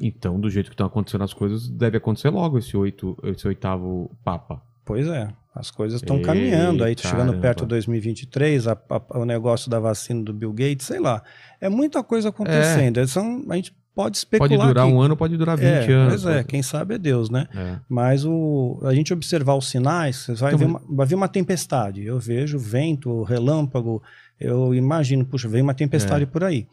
Então, 0.00 0.40
do 0.40 0.48
jeito 0.48 0.66
que 0.70 0.74
estão 0.74 0.86
acontecendo 0.86 1.24
as 1.24 1.34
coisas, 1.34 1.68
deve 1.68 1.98
acontecer 1.98 2.30
logo 2.30 2.58
esse, 2.58 2.76
oito, 2.76 3.16
esse 3.24 3.46
oitavo 3.46 4.10
Papa. 4.24 4.62
Pois 4.84 5.06
é, 5.06 5.28
as 5.54 5.70
coisas 5.70 6.00
estão 6.00 6.20
caminhando. 6.22 6.84
Aí, 6.84 6.94
chegando 6.98 7.18
caramba. 7.28 7.40
perto 7.40 7.60
de 7.62 7.68
2023, 7.68 8.66
a- 8.68 8.78
a- 8.90 9.18
o 9.18 9.24
negócio 9.24 9.70
da 9.70 9.78
vacina 9.78 10.22
do 10.22 10.32
Bill 10.32 10.52
Gates, 10.52 10.86
sei 10.86 11.00
lá. 11.00 11.22
É 11.60 11.68
muita 11.68 12.02
coisa 12.02 12.28
acontecendo. 12.30 12.98
É, 12.98 13.06
São, 13.06 13.44
a 13.48 13.56
gente 13.56 13.74
pode 13.94 14.16
especular. 14.16 14.48
Pode 14.58 14.68
durar 14.68 14.86
que- 14.86 14.92
um 14.92 15.00
ano, 15.00 15.16
pode 15.16 15.36
durar 15.36 15.56
20 15.56 15.66
é, 15.90 15.92
anos. 15.92 16.22
Pois 16.22 16.36
é, 16.36 16.44
quem 16.44 16.62
sabe 16.62 16.94
é 16.94 16.98
Deus, 16.98 17.30
né? 17.30 17.46
É. 17.54 17.78
Mas 17.88 18.24
o, 18.26 18.80
a 18.82 18.94
gente 18.94 19.12
observar 19.12 19.54
os 19.54 19.68
sinais, 19.70 20.16
você 20.16 20.34
vai, 20.34 20.54
Então, 20.54 20.58
ver 20.58 20.64
uma, 20.66 20.82
vai 20.88 21.06
ver 21.06 21.14
uma 21.14 21.28
tempestade. 21.28 22.04
Eu 22.04 22.18
vejo 22.18 22.58
vento, 22.58 23.22
relâmpago, 23.22 24.02
eu 24.40 24.74
imagino, 24.74 25.24
puxa, 25.24 25.48
vem 25.48 25.62
uma 25.62 25.74
tempestade 25.74 26.24
É. 26.24 26.26
por 26.26 26.42
aí. 26.44 26.66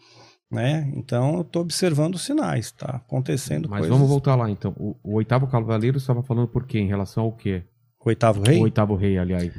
Né? 0.51 0.91
Então 0.95 1.35
eu 1.35 1.41
estou 1.41 1.61
observando 1.61 2.15
os 2.15 2.25
sinais, 2.25 2.71
tá 2.73 2.97
acontecendo 2.97 3.69
Mas 3.69 3.79
coisas. 3.79 3.95
vamos 3.95 4.09
voltar 4.09 4.35
lá, 4.35 4.49
então. 4.49 4.73
O, 4.77 4.97
o 5.01 5.13
oitavo 5.13 5.47
cavaleiro 5.47 5.97
estava 5.97 6.21
falando 6.21 6.47
por 6.49 6.67
quê? 6.67 6.77
Em 6.79 6.87
relação 6.87 7.23
ao 7.23 7.31
quê? 7.31 7.63
O 8.03 8.09
oitavo 8.09 8.41
rei? 8.41 8.59
O 8.59 8.63
oitavo 8.63 8.95
rei, 8.95 9.17
aliás. 9.17 9.53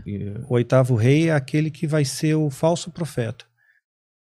O 0.48 0.55
oitavo 0.55 0.94
rei 0.94 1.31
é 1.31 1.32
aquele 1.32 1.70
que 1.70 1.86
vai 1.86 2.05
ser 2.05 2.35
o 2.35 2.51
falso 2.51 2.90
profeta. 2.90 3.47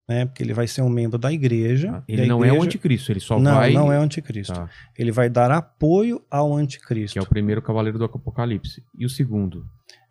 Né? 0.08 0.26
Porque 0.26 0.42
ele 0.42 0.52
vai 0.52 0.66
ser 0.66 0.82
um 0.82 0.88
membro 0.88 1.18
da 1.18 1.32
igreja. 1.32 2.02
e 2.08 2.14
Ele 2.14 2.26
não 2.26 2.38
é 2.38 2.48
o 2.48 2.54
igreja- 2.56 2.64
anticristo, 2.66 3.12
ele 3.12 3.20
só 3.20 3.38
não, 3.38 3.54
vai. 3.54 3.72
Não 3.72 3.92
é 3.92 3.98
o 3.98 4.02
anticristo. 4.02 4.54
Tá. 4.54 4.68
Ele 4.98 5.12
vai 5.12 5.28
dar 5.30 5.50
apoio 5.50 6.22
ao 6.30 6.54
anticristo. 6.54 7.12
Que 7.12 7.18
é 7.18 7.22
o 7.22 7.26
primeiro 7.28 7.62
cavaleiro 7.62 7.98
do 7.98 8.04
Apocalipse. 8.04 8.82
E 8.98 9.06
o 9.06 9.08
segundo? 9.08 9.64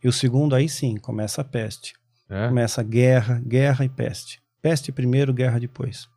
E 0.04 0.08
o 0.08 0.12
segundo, 0.12 0.56
aí 0.56 0.70
sim, 0.70 0.98
começa 0.98 1.42
a 1.42 1.44
peste. 1.44 1.94
É? 2.30 2.48
Começa 2.48 2.82
a 2.82 2.84
guerra, 2.84 3.42
guerra 3.46 3.86
e 3.86 3.90
peste. 3.90 4.40
Peste 4.62 4.92
primeiro, 4.92 5.34
guerra 5.34 5.60
depois. 5.60 6.08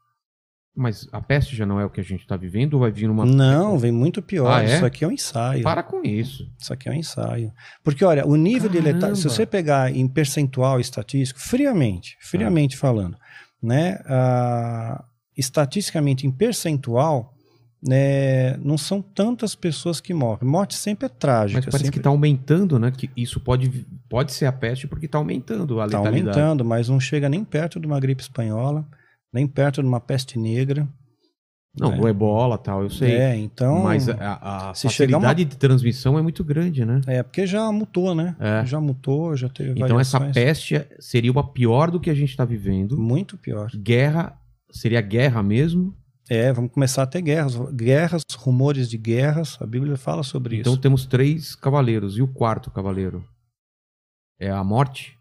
Mas 0.75 1.09
a 1.13 1.21
peste 1.21 1.57
já 1.57 1.67
não 1.67 1.81
é 1.81 1.85
o 1.85 1.91
que 1.91 2.01
a 2.01 2.05
gente 2.05 2.21
está 2.21 2.37
vivendo 2.37 2.75
ou 2.75 2.81
vai 2.81 2.93
vir 2.93 3.11
uma. 3.11 3.27
Não, 3.27 3.77
vem 3.77 3.91
muito 3.91 4.23
pior. 4.23 4.51
Ah, 4.51 4.63
é? 4.63 4.77
Isso 4.77 4.87
aqui 4.87 5.05
é 5.05 5.09
um 5.09 5.13
ensaio. 5.13 5.63
Para 5.63 5.83
com 5.83 6.03
isso. 6.05 6.49
Isso 6.59 6.73
aqui 6.73 6.89
é 6.89 6.93
um 6.93 6.95
ensaio. 6.95 7.53
Porque, 7.83 8.05
olha, 8.05 8.27
o 8.27 8.37
nível 8.37 8.71
de 8.71 8.79
letalidade, 8.79 9.17
se 9.17 9.25
Caramba. 9.25 9.37
você 9.37 9.47
pegar 9.47 9.95
em 9.95 10.07
percentual 10.07 10.79
estatístico, 10.79 11.41
friamente, 11.41 12.17
friamente 12.21 12.77
falando, 12.77 13.17
né, 13.61 13.99
ah, 14.07 15.05
estatisticamente 15.37 16.27
em 16.27 16.31
percentual, 16.31 17.35
né, 17.83 18.57
não 18.59 18.79
são 18.79 19.03
tantas 19.03 19.55
pessoas 19.55 20.01
que 20.01 20.15
morrem. 20.15 20.49
Morte 20.49 20.75
sempre 20.77 21.07
é 21.07 21.09
trágica. 21.09 21.59
Mas 21.59 21.65
parece 21.65 21.79
sempre... 21.85 21.93
que 21.93 21.99
está 21.99 22.11
aumentando, 22.11 22.79
né? 22.79 22.91
Que 22.91 23.11
isso 23.17 23.41
pode, 23.41 23.87
pode 24.09 24.33
ser 24.33 24.47
a 24.47 24.53
peste 24.53 24.87
porque 24.87 25.07
está 25.07 25.19
aumentando 25.19 25.81
a 25.81 25.87
Está 25.87 25.99
letalidade. 25.99 26.39
aumentando, 26.39 26.65
mas 26.65 26.89
não 26.89 27.01
chega 27.01 27.29
nem 27.29 27.43
perto 27.43 27.81
de 27.81 27.87
uma 27.87 27.99
gripe 27.99 28.23
espanhola, 28.23 28.87
nem 29.33 29.47
perto 29.47 29.83
de 29.83 29.89
uma 29.89 30.01
peste 30.01 30.39
negra. 30.39 30.89
Não, 31.79 31.93
né? 31.93 32.01
o 32.01 32.09
ebola 32.09 32.59
tal, 32.59 32.83
eu 32.83 32.91
sei. 32.91 33.13
É, 33.13 33.37
então. 33.37 33.85
Mas 33.85 34.09
a, 34.09 34.71
a 34.71 34.75
se 34.75 34.89
uma- 35.15 35.35
de 35.35 35.47
transmissão 35.47 36.19
é 36.19 36.23
muito 36.23 36.43
grande, 36.43 36.85
né? 36.85 37.01
É, 37.07 37.23
porque 37.23 37.47
já 37.47 37.71
mutou, 37.71 38.13
né? 38.13 38.35
É. 38.41 38.67
Já 38.67 38.81
mutou, 38.81 39.37
já 39.37 39.49
teve 39.49 39.81
Então 39.81 39.99
essa 40.01 40.19
peste 40.21 40.85
seria 40.99 41.31
uma 41.31 41.49
pior 41.53 41.91
do 41.93 42.01
que 42.01 42.11
a 42.11 42.15
gente 42.15 42.31
está 42.31 42.45
vivendo. 42.45 42.99
Muito 42.99 43.39
pior. 43.39 43.71
Guerra, 43.77 44.37
seria 44.73 45.01
guerra 45.01 45.43
mesmo. 45.45 45.95
É, 46.29 46.53
vamos 46.53 46.73
começar 46.73 47.05
a 47.05 47.07
ter 47.07 47.23
guerras. 47.23 47.57
Guerras, 47.73 48.23
rumores 48.37 48.91
de 48.91 48.99
guerras. 48.99 49.57
A 49.61 49.67
Bíblia 49.67 49.97
fala 49.97 50.25
sobre 50.25 50.59
Então 50.61 50.73
isso. 50.73 50.83
temos 50.83 51.07
três 51.07 51.55
cavaleiros. 51.55 52.17
E 52.19 52.23
o 52.23 52.27
quarto 52.29 52.69
cavaleiro? 52.71 53.25
É 54.41 54.51
a 54.51 54.63
morte? 54.65 55.17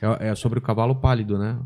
É, 0.00 0.28
é 0.28 0.34
sobre 0.34 0.58
o 0.58 0.62
cavalo 0.62 0.94
pálido, 0.94 1.38
né? 1.38 1.58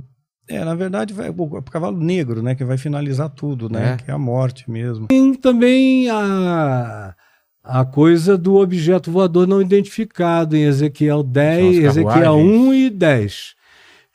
É, 0.48 0.62
na 0.64 0.74
verdade, 0.74 1.14
vai, 1.14 1.30
o 1.30 1.62
cavalo 1.62 1.98
negro, 1.98 2.42
né? 2.42 2.54
Que 2.54 2.64
vai 2.64 2.76
finalizar 2.76 3.30
tudo, 3.30 3.68
né? 3.70 3.94
É. 3.94 4.04
Que 4.04 4.10
é 4.10 4.14
a 4.14 4.18
morte 4.18 4.70
mesmo. 4.70 5.06
Tem 5.06 5.32
também 5.34 6.10
a, 6.10 7.14
a 7.62 7.84
coisa 7.84 8.36
do 8.36 8.56
objeto 8.56 9.10
voador 9.10 9.46
não 9.46 9.62
identificado 9.62 10.54
em 10.56 10.64
Ezequiel 10.64 11.22
10, 11.22 11.76
São 11.76 11.78
as 11.88 11.96
Ezequiel 11.96 12.22
carruagens. 12.22 12.58
1 12.60 12.74
e 12.74 12.90
10, 12.90 13.54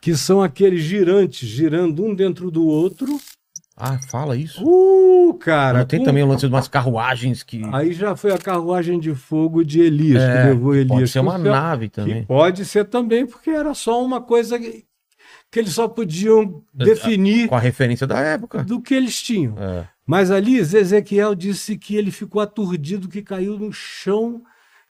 que 0.01 0.15
são 0.15 0.41
aqueles 0.43 0.83
girantes 0.83 1.47
girando 1.49 2.03
um 2.05 2.13
dentro 2.13 2.51
do 2.51 2.65
outro. 2.67 3.19
Ah, 3.81 3.97
fala 4.11 4.35
isso. 4.35 4.61
Uh, 4.63 5.33
cara. 5.35 5.79
Não 5.79 5.85
tem 5.85 5.99
com- 5.99 6.05
também 6.05 6.21
o 6.21 6.27
lance 6.27 6.45
de 6.45 6.53
umas 6.53 6.67
carruagens 6.67 7.43
que. 7.43 7.61
Aí 7.71 7.93
já 7.93 8.13
foi 8.15 8.33
a 8.33 8.37
carruagem 8.37 8.99
de 8.99 9.15
fogo 9.15 9.63
de 9.63 9.79
Elias, 9.79 10.21
É, 10.21 10.41
que 10.43 10.47
levou 10.49 10.75
Elias. 10.75 10.87
pode 10.89 11.07
ser 11.07 11.19
uma 11.19 11.37
nave 11.37 11.87
também. 11.89 12.23
pode 12.25 12.65
ser 12.65 12.83
também, 12.85 13.25
porque 13.25 13.49
era 13.49 13.73
só 13.73 14.03
uma 14.03 14.19
coisa 14.21 14.59
que, 15.51 15.59
eles 15.59 15.73
só 15.73 15.87
podiam 15.87 16.63
definir 16.73 17.47
Com 17.47 17.55
a 17.55 17.59
referência 17.59 18.05
da 18.05 18.19
época. 18.19 18.63
do 18.63 18.81
que 18.81 18.93
eles 18.93 19.21
tinham. 19.21 19.55
É. 19.57 19.87
Mas 20.05 20.31
ali, 20.31 20.57
Ezequiel 20.57 21.35
disse 21.35 21.77
que 21.77 21.95
ele 21.95 22.11
ficou 22.11 22.41
aturdido, 22.41 23.07
que 23.07 23.21
caiu 23.21 23.57
no 23.57 23.71
chão, 23.71 24.41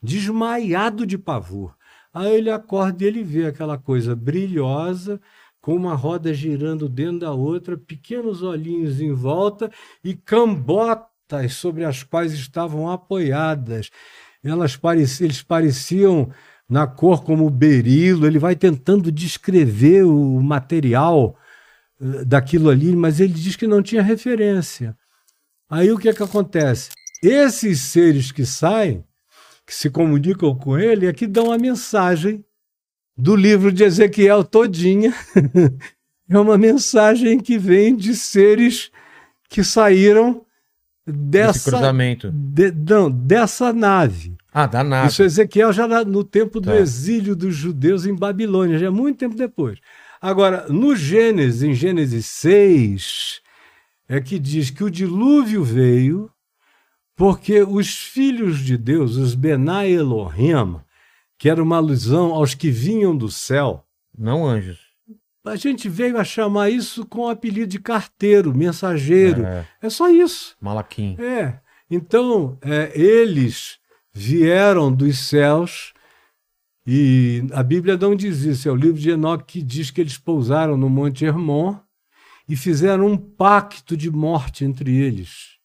desmaiado 0.01 1.05
de 1.05 1.17
pavor. 1.17 1.75
Aí 2.13 2.35
ele 2.35 2.49
acorda 2.49 3.03
e 3.03 3.07
ele 3.07 3.23
vê 3.23 3.45
aquela 3.45 3.77
coisa 3.77 4.15
brilhosa, 4.15 5.19
com 5.61 5.75
uma 5.75 5.93
roda 5.93 6.33
girando 6.33 6.87
dentro 6.87 7.19
da 7.19 7.33
outra, 7.33 7.77
pequenos 7.77 8.41
olhinhos 8.41 9.01
em 9.01 9.11
volta 9.11 9.69
e 10.03 10.13
cambotas 10.13 11.53
sobre 11.53 11.83
as 11.83 12.01
quais 12.01 12.33
estavam 12.33 12.89
apoiadas. 12.89 13.89
Elas 14.43 14.75
pareciam, 14.75 15.25
eles 15.25 15.43
pareciam 15.43 16.31
na 16.69 16.85
cor 16.85 17.23
como 17.23 17.49
berilo. 17.49 18.27
Ele 18.27 18.37
vai 18.37 18.55
tentando 18.55 19.11
descrever 19.11 20.03
o 20.03 20.41
material 20.41 21.35
eh, 21.99 22.23
daquilo 22.23 22.69
ali, 22.69 22.95
mas 22.95 23.19
ele 23.19 23.33
diz 23.33 23.55
que 23.55 23.65
não 23.67 23.81
tinha 23.81 24.03
referência. 24.03 24.95
Aí 25.69 25.91
o 25.91 25.97
que 25.97 26.09
é 26.09 26.13
que 26.13 26.23
acontece? 26.23 26.91
Esses 27.21 27.81
seres 27.81 28.31
que 28.31 28.45
saem, 28.45 29.03
que 29.65 29.73
se 29.73 29.89
comunicam 29.89 30.55
com 30.55 30.77
ele, 30.77 31.07
é 31.07 31.13
que 31.13 31.27
dão 31.27 31.51
a 31.51 31.57
mensagem 31.57 32.43
do 33.17 33.35
livro 33.35 33.71
de 33.71 33.83
Ezequiel 33.83 34.43
todinha. 34.43 35.13
é 36.29 36.39
uma 36.39 36.57
mensagem 36.57 37.39
que 37.39 37.57
vem 37.57 37.95
de 37.95 38.15
seres 38.15 38.91
que 39.49 39.63
saíram 39.63 40.45
Esse 41.09 41.17
dessa 41.17 41.71
cruzamento. 41.71 42.31
de- 42.31 42.71
não, 42.71 43.09
dessa 43.09 43.71
nave. 43.73 44.35
Ah, 44.53 44.65
da 44.65 44.83
nave. 44.83 45.09
Isso 45.09 45.23
Ezequiel 45.23 45.71
já 45.71 45.87
no 46.05 46.23
tempo 46.23 46.59
do 46.59 46.67
Tá. 46.69 46.75
exílio 46.77 47.35
dos 47.35 47.55
judeus 47.55 48.05
em 48.05 48.15
Babilônia, 48.15 48.79
já 48.79 48.87
é 48.87 48.89
muito 48.89 49.17
tempo 49.19 49.35
depois. 49.35 49.79
Agora, 50.21 50.65
no 50.69 50.95
Gênesis, 50.95 51.63
em 51.63 51.73
Gênesis 51.73 52.25
6, 52.25 53.41
é 54.07 54.19
que 54.19 54.37
diz 54.39 54.69
que 54.69 54.83
o 54.83 54.89
dilúvio 54.89 55.63
veio 55.63 56.29
porque 57.15 57.61
os 57.61 57.93
filhos 57.95 58.59
de 58.59 58.77
Deus, 58.77 59.17
os 59.17 59.35
Benai 59.35 59.91
Elohim, 59.91 60.79
que 61.37 61.49
era 61.49 61.61
uma 61.61 61.77
alusão 61.77 62.33
aos 62.33 62.53
que 62.53 62.69
vinham 62.69 63.15
do 63.15 63.29
céu, 63.29 63.85
Não 64.17 64.45
anjos. 64.45 64.88
A 65.45 65.55
gente 65.55 65.87
veio 65.87 66.17
a 66.17 66.23
chamar 66.23 66.69
isso 66.69 67.05
com 67.05 67.21
o 67.21 67.29
apelido 67.29 67.67
de 67.67 67.79
carteiro, 67.79 68.55
mensageiro. 68.55 69.45
É. 69.45 69.65
É 69.81 69.89
só 69.89 70.09
isso. 70.09 70.55
Malaquim. 70.59 71.15
É. 71.19 71.59
Então, 71.89 72.57
é, 72.61 72.91
eles 72.99 73.79
vieram 74.13 74.91
dos 74.91 75.17
céus 75.17 75.93
e 76.85 77.43
a 77.53 77.63
Bíblia 77.63 77.97
não 77.97 78.15
diz 78.15 78.41
isso. 78.41 78.67
É 78.67 78.71
o 78.71 78.75
livro 78.75 78.99
de 78.99 79.11
Enoque 79.11 79.59
que 79.59 79.61
diz 79.61 79.91
que 79.91 80.01
eles 80.01 80.17
pousaram 80.17 80.75
no 80.75 80.89
Monte 80.89 81.25
Hermon 81.25 81.77
e 82.47 82.55
fizeram 82.55 83.07
um 83.07 83.17
pacto 83.17 83.95
de 83.95 84.09
morte 84.09 84.65
entre 84.65 84.97
eles, 84.97 85.59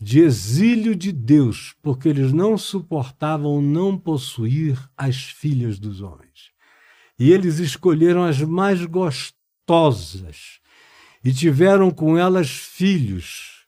de 0.00 0.18
exílio 0.18 0.96
de 0.96 1.12
Deus, 1.12 1.76
porque 1.80 2.08
eles 2.08 2.32
não 2.32 2.58
suportavam 2.58 3.62
não 3.62 3.96
possuir 3.96 4.76
as 4.96 5.16
filhas 5.16 5.78
dos 5.78 6.00
homens. 6.00 6.50
E 7.18 7.32
eles 7.32 7.58
escolheram 7.58 8.24
as 8.24 8.40
mais 8.40 8.84
gostosas 8.84 10.60
e 11.24 11.32
tiveram 11.32 11.90
com 11.90 12.16
elas 12.16 12.50
filhos 12.50 13.66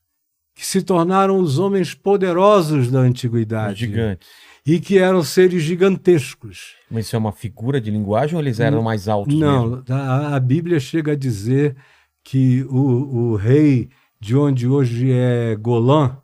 que 0.55 0.65
se 0.65 0.83
tornaram 0.83 1.39
os 1.39 1.59
homens 1.59 1.95
poderosos 1.95 2.91
da 2.91 3.01
antiguidade. 3.01 3.81
Gigantes. 3.81 4.29
E 4.65 4.79
que 4.79 4.99
eram 4.99 5.23
seres 5.23 5.63
gigantescos. 5.63 6.77
Mas 6.91 7.07
isso 7.07 7.17
é 7.17 7.19
uma 7.19 7.33
figura 7.33 7.81
de 7.81 7.91
linguagem 7.91 8.37
ou 8.37 8.43
eles 8.43 8.61
eram 8.61 8.83
mais 8.83 9.09
altos 9.09 9.35
Não, 9.35 9.83
a, 9.89 10.37
a 10.37 10.41
Bíblia 10.41 10.79
chega 10.79 11.13
a 11.13 11.17
dizer 11.17 11.77
que 12.23 12.63
o, 12.65 13.33
o 13.33 13.37
rei 13.37 13.89
de 14.21 14.37
onde 14.37 14.69
hoje 14.69 15.11
é 15.11 15.57
Golã, 15.57 16.19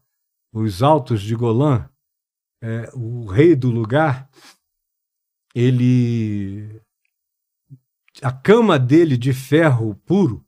os 0.52 0.82
altos 0.82 1.22
de 1.22 1.34
Golã, 1.34 1.88
é, 2.62 2.90
o 2.94 3.26
rei 3.26 3.56
do 3.56 3.70
lugar, 3.70 4.28
ele. 5.54 6.80
A 8.22 8.32
cama 8.32 8.78
dele 8.78 9.16
de 9.16 9.32
ferro 9.32 9.94
puro 10.06 10.42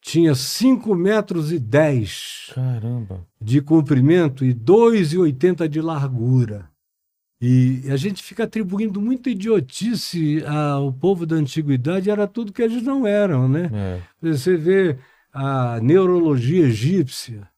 tinha 0.00 0.34
5 0.34 0.94
metros 0.94 1.52
e 1.52 1.58
10 1.58 2.50
Caramba. 2.54 3.26
de 3.40 3.60
comprimento 3.60 4.44
e 4.44 4.52
2,80 4.54 5.68
de 5.68 5.80
largura. 5.80 6.68
E 7.40 7.82
a 7.90 7.96
gente 7.96 8.22
fica 8.22 8.44
atribuindo 8.44 9.00
muita 9.00 9.30
idiotice 9.30 10.44
ao 10.46 10.92
povo 10.92 11.26
da 11.26 11.34
antiguidade, 11.36 12.08
era 12.10 12.26
tudo 12.28 12.52
que 12.52 12.62
eles 12.62 12.82
não 12.84 13.04
eram, 13.06 13.48
né? 13.48 13.68
É. 13.72 14.00
Você 14.30 14.56
vê 14.56 14.96
a 15.32 15.80
neurologia 15.80 16.66
egípcia, 16.66 17.48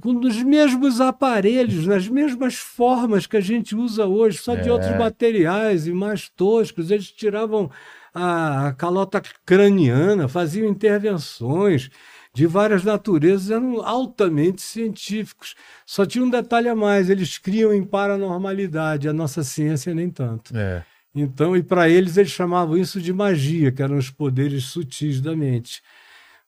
com 0.00 0.16
os 0.20 0.42
mesmos 0.42 1.00
aparelhos, 1.02 1.86
nas 1.86 2.08
mesmas 2.08 2.54
formas 2.54 3.26
que 3.26 3.36
a 3.36 3.40
gente 3.42 3.74
usa 3.76 4.06
hoje, 4.06 4.38
só 4.38 4.54
de 4.54 4.68
É. 4.68 4.72
outros 4.72 4.96
materiais 4.96 5.86
e 5.86 5.92
mais 5.92 6.28
toscos. 6.30 6.90
Eles 6.90 7.10
tiravam 7.10 7.70
a, 8.14 8.74
calota 8.76 9.22
craniana, 9.44 10.28
faziam 10.28 10.68
intervenções 10.68 11.90
de 12.32 12.46
várias 12.46 12.84
naturezas, 12.84 13.50
eram 13.50 13.80
altamente 13.84 14.62
científicos. 14.62 15.54
Só 15.84 16.06
tinha 16.06 16.24
um 16.24 16.30
detalhe 16.30 16.68
a 16.68 16.74
mais: 16.74 17.10
eles 17.10 17.38
criam 17.38 17.72
em 17.72 17.84
paranormalidade, 17.84 19.08
a 19.08 19.12
nossa 19.12 19.42
ciência 19.42 19.94
nem 19.94 20.10
tanto. 20.10 20.56
É. 20.56 20.84
Então, 21.14 21.56
e 21.56 21.62
para 21.62 21.88
eles, 21.88 22.16
eles 22.16 22.30
chamavam 22.30 22.76
isso 22.76 23.00
de 23.00 23.12
magia, 23.12 23.72
que 23.72 23.82
eram 23.82 23.96
os 23.96 24.10
poderes 24.10 24.64
sutis 24.64 25.20
da 25.20 25.34
mente. 25.34 25.82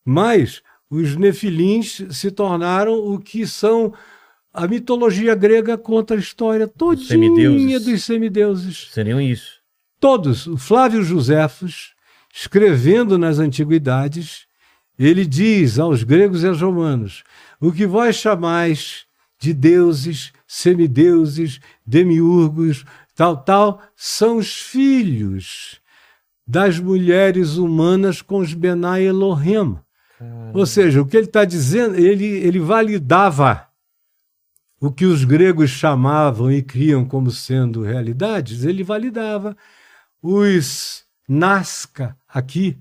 Mas 0.05 0.62
os 0.89 1.16
nefilins 1.16 2.05
se 2.10 2.30
tornaram 2.30 2.94
o 2.94 3.18
que 3.18 3.47
são 3.47 3.93
a 4.52 4.68
mitologia 4.68 5.34
grega 5.34 5.78
conta 5.78 6.14
a 6.14 6.18
história 6.18 6.68
todinha 6.68 7.09
semideuses. 7.09 7.84
dos 7.84 8.05
semideuses. 8.05 8.89
Seriam 8.93 9.20
isso. 9.20 9.61
Todos. 10.02 10.48
O 10.48 10.56
Flávio 10.56 11.04
Josefos, 11.04 11.94
escrevendo 12.34 13.16
nas 13.16 13.38
antiguidades, 13.38 14.48
ele 14.98 15.24
diz 15.24 15.78
aos 15.78 16.02
gregos 16.02 16.42
e 16.42 16.48
aos 16.48 16.60
romanos: 16.60 17.22
o 17.60 17.70
que 17.70 17.86
vós 17.86 18.16
chamais 18.16 19.06
de 19.38 19.54
deuses, 19.54 20.32
semideuses, 20.44 21.60
demiurgos, 21.86 22.84
tal, 23.14 23.36
tal, 23.36 23.80
são 23.94 24.38
os 24.38 24.60
filhos 24.60 25.80
das 26.44 26.80
mulheres 26.80 27.56
humanas 27.56 28.20
com 28.20 28.38
os 28.38 28.54
Benai 28.54 29.04
Elohim. 29.04 29.78
Ou 30.52 30.66
seja, 30.66 31.00
o 31.00 31.06
que 31.06 31.16
ele 31.16 31.26
está 31.26 31.44
dizendo, 31.44 31.94
ele, 31.94 32.26
ele 32.26 32.58
validava 32.58 33.68
o 34.80 34.90
que 34.90 35.04
os 35.04 35.22
gregos 35.22 35.70
chamavam 35.70 36.50
e 36.50 36.60
criam 36.60 37.04
como 37.04 37.30
sendo 37.30 37.82
realidades, 37.82 38.64
ele 38.64 38.82
validava. 38.82 39.56
Os 40.23 41.03
Nazca, 41.28 42.16
aqui, 42.28 42.78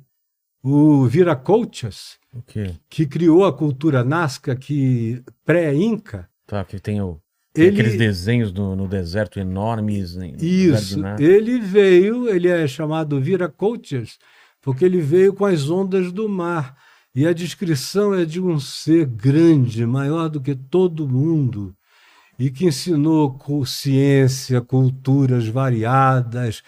o 0.63 1.05
Viracochas, 1.07 2.17
O 2.33 2.41
quê? 2.43 2.75
que 2.89 3.05
criou 3.05 3.45
a 3.45 3.51
cultura 3.53 4.03
Nazca 4.03 4.55
que 4.55 5.23
pré-inca, 5.45 6.29
Tá, 6.45 6.63
que 6.65 6.79
tem, 6.79 7.01
o, 7.01 7.19
tem 7.53 7.65
Ele- 7.67 7.79
aqueles 7.81 7.97
desenhos 7.97 8.51
no, 8.53 8.75
no 8.75 8.87
deserto 8.87 9.39
enormes. 9.39 10.13
de 10.13 10.45
Isso. 10.45 10.99
Ele 11.17 11.59
veio, 11.59 12.29
ele 12.29 12.47
é 12.49 12.67
chamado 12.67 13.19
Viracochas, 13.21 14.19
porque 14.61 14.83
ele 14.85 14.99
veio 15.01 15.33
com 15.33 15.45
as 15.45 15.69
ondas 15.69 16.11
do 16.11 16.27
mar. 16.29 16.75
E 17.15 17.25
a 17.25 17.33
descrição 17.33 18.13
é 18.13 18.23
de 18.25 18.39
um 18.39 18.59
ser 18.59 19.05
grande, 19.05 19.85
maior 19.85 20.29
do 20.29 20.39
que 20.39 20.53
todo 20.55 21.07
mundo, 21.07 21.73
e 22.37 22.49
que 22.51 22.65
ensinou 22.65 23.37
ciência, 23.65 24.61
culturas 24.61 25.47
variadas 25.47 26.61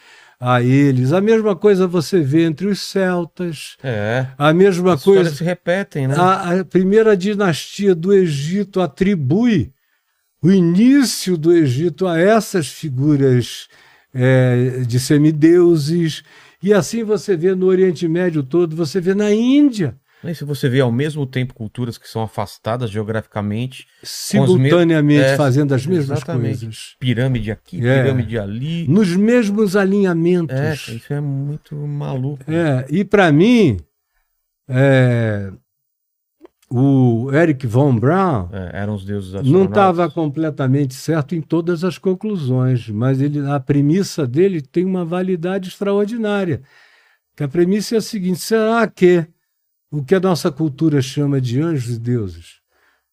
a 0.46 0.62
eles. 0.62 1.14
A 1.14 1.22
mesma 1.22 1.56
coisa 1.56 1.88
você 1.88 2.20
vê 2.20 2.44
entre 2.44 2.68
os 2.68 2.82
celtas. 2.82 3.78
É. 3.82 4.28
A 4.38 4.52
mesma 4.54 4.96
As 4.96 5.04
coisa. 5.04 5.34
se 5.34 5.42
repetem, 5.42 6.06
né? 6.06 6.16
A, 6.18 6.60
a 6.60 6.66
primeira 6.66 7.16
dinastia 7.16 7.96
do 7.96 8.14
Egito 8.14 8.82
atribui 8.82 9.72
o 10.42 10.52
início 10.52 11.38
do 11.38 11.54
Egito 11.54 12.06
a 12.06 12.20
essas 12.20 12.68
figuras 12.68 13.70
é, 14.14 14.82
de 14.86 15.00
semideuses. 15.00 16.24
E 16.62 16.74
assim 16.74 17.06
você 17.06 17.38
vê 17.38 17.56
no 17.56 17.68
Oriente 17.68 18.06
Médio 18.06 18.44
todo, 18.44 18.76
você 18.76 19.00
vê 19.00 19.16
na 19.16 19.34
Índia. 19.34 19.96
E 20.26 20.34
se 20.36 20.44
você 20.46 20.70
vê 20.70 20.80
ao 20.80 20.92
mesmo 20.92 21.26
tempo 21.26 21.54
culturas 21.54 21.98
que 21.98 22.08
são 22.08 22.22
afastadas 22.24 22.90
geograficamente, 22.90 23.86
Simultaneamente 24.02 25.20
me- 25.22 25.32
é, 25.34 25.36
fazendo 25.36 25.74
as 25.74 25.86
mesmas 25.86 26.24
coisas. 26.24 26.96
Pirâmide 27.00 27.52
aqui, 27.52 27.86
É. 27.86 28.04
pirâmide 28.04 28.40
ali. 28.40 28.88
Nos 28.88 29.16
mesmos 29.16 29.76
alinhamentos. 29.76 30.56
É, 30.56 30.74
isso 30.74 31.14
é 31.14 31.20
muito 31.20 31.76
maluco. 31.76 32.44
É, 32.50 32.86
e 32.90 33.04
para 33.04 33.32
mim, 33.32 33.78
é, 34.70 35.52
o 36.70 37.30
Eric 37.34 37.68
von 37.68 37.96
Braun 38.00 38.50
É, 38.52 38.82
eram 38.82 38.96
os 38.96 39.06
deuses 39.06 39.34
não 39.44 39.66
estava 39.66 40.10
completamente 40.10 40.94
certo 40.94 41.36
em 41.36 41.42
todas 41.42 41.84
as 41.84 41.98
conclusões, 41.98 42.90
mas 42.90 43.22
ele, 43.22 43.40
a 43.48 43.60
premissa 43.60 44.26
dele 44.26 44.62
tem 44.62 44.86
uma 44.86 45.06
validade 45.06 45.70
extraordinária. 45.70 46.62
Que 47.36 47.44
a 47.44 47.48
premissa 47.48 47.96
é 47.96 47.98
a 47.98 48.02
seguinte: 48.02 48.40
será 48.40 48.88
que 48.88 49.28
o 49.94 50.04
que 50.04 50.16
a 50.16 50.20
nossa 50.20 50.52
cultura 50.52 51.04
chama 51.04 51.40
de 51.40 51.62
anjos 51.62 51.98
e 51.98 52.00
deuses 52.00 52.60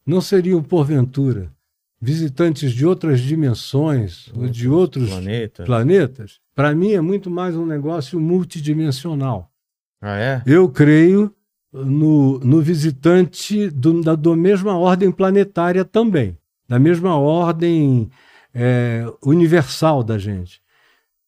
não 0.07 0.19
seriam, 0.19 0.63
porventura, 0.63 1.53
visitantes 2.01 2.73
de 2.73 2.87
outras 2.87 3.21
dimensões 3.21 4.33
ou 4.35 4.49
de 4.49 4.67
outros 4.67 5.11
planetas? 5.11 5.67
planetas? 5.67 6.41
Para 6.55 6.75
mim 6.75 6.93
é 6.93 7.01
muito 7.03 7.31
mais 7.31 7.55
um 7.55 7.67
negócio 7.67 8.19
multidimensional. 8.19 9.53
Ah, 10.01 10.17
é? 10.17 10.43
Eu 10.47 10.71
creio 10.71 11.31
no, 11.71 12.39
no 12.39 12.63
visitante 12.63 13.69
do, 13.69 14.01
da, 14.01 14.15
da 14.15 14.35
mesma 14.35 14.79
ordem 14.79 15.13
planetária 15.13 15.85
também, 15.85 16.39
da 16.67 16.79
mesma 16.79 17.15
ordem 17.15 18.11
é, 18.55 19.05
universal 19.23 20.03
da 20.03 20.17
gente. 20.17 20.63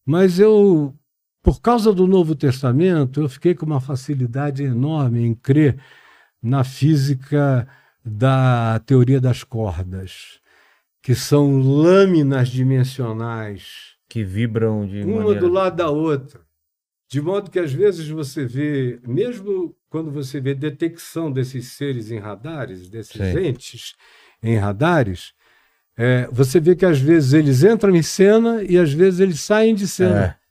Mas 0.06 0.38
eu, 0.38 0.94
por 1.42 1.60
causa 1.60 1.92
do 1.92 2.06
Novo 2.06 2.34
Testamento, 2.34 3.20
eu 3.20 3.28
fiquei 3.28 3.54
com 3.54 3.66
uma 3.66 3.80
facilidade 3.80 4.62
enorme 4.62 5.20
em 5.26 5.34
crer 5.34 5.78
na 6.42 6.62
física 6.62 7.68
da 8.04 8.80
teoria 8.86 9.20
das 9.20 9.42
cordas, 9.44 10.40
que 11.02 11.14
são 11.14 11.58
lâminas 11.60 12.48
dimensionais 12.48 13.96
Que 14.08 14.22
vibram 14.24 14.86
de 14.86 15.02
uma 15.02 15.18
maneira... 15.18 15.40
do 15.40 15.48
lado 15.48 15.76
da 15.76 15.90
outra. 15.90 16.40
De 17.10 17.20
modo 17.20 17.50
que 17.50 17.58
às 17.58 17.72
vezes 17.72 18.08
você 18.08 18.46
vê, 18.46 18.98
mesmo 19.06 19.74
quando 19.90 20.10
você 20.10 20.40
vê 20.40 20.54
detecção 20.54 21.30
desses 21.30 21.72
seres 21.72 22.10
em 22.10 22.18
radares, 22.18 22.88
desses 22.88 23.12
Sim. 23.12 23.38
entes 23.46 23.94
em 24.42 24.56
radares, 24.56 25.32
é, 25.96 26.26
você 26.32 26.58
vê 26.58 26.74
que 26.74 26.86
às 26.86 26.98
vezes 26.98 27.34
eles 27.34 27.62
entram 27.62 27.94
em 27.94 28.02
cena 28.02 28.62
e 28.62 28.78
às 28.78 28.92
vezes 28.92 29.20
eles 29.20 29.40
saem 29.40 29.74
de 29.74 29.86
cena. 29.86 30.20
Ma- 30.28 30.41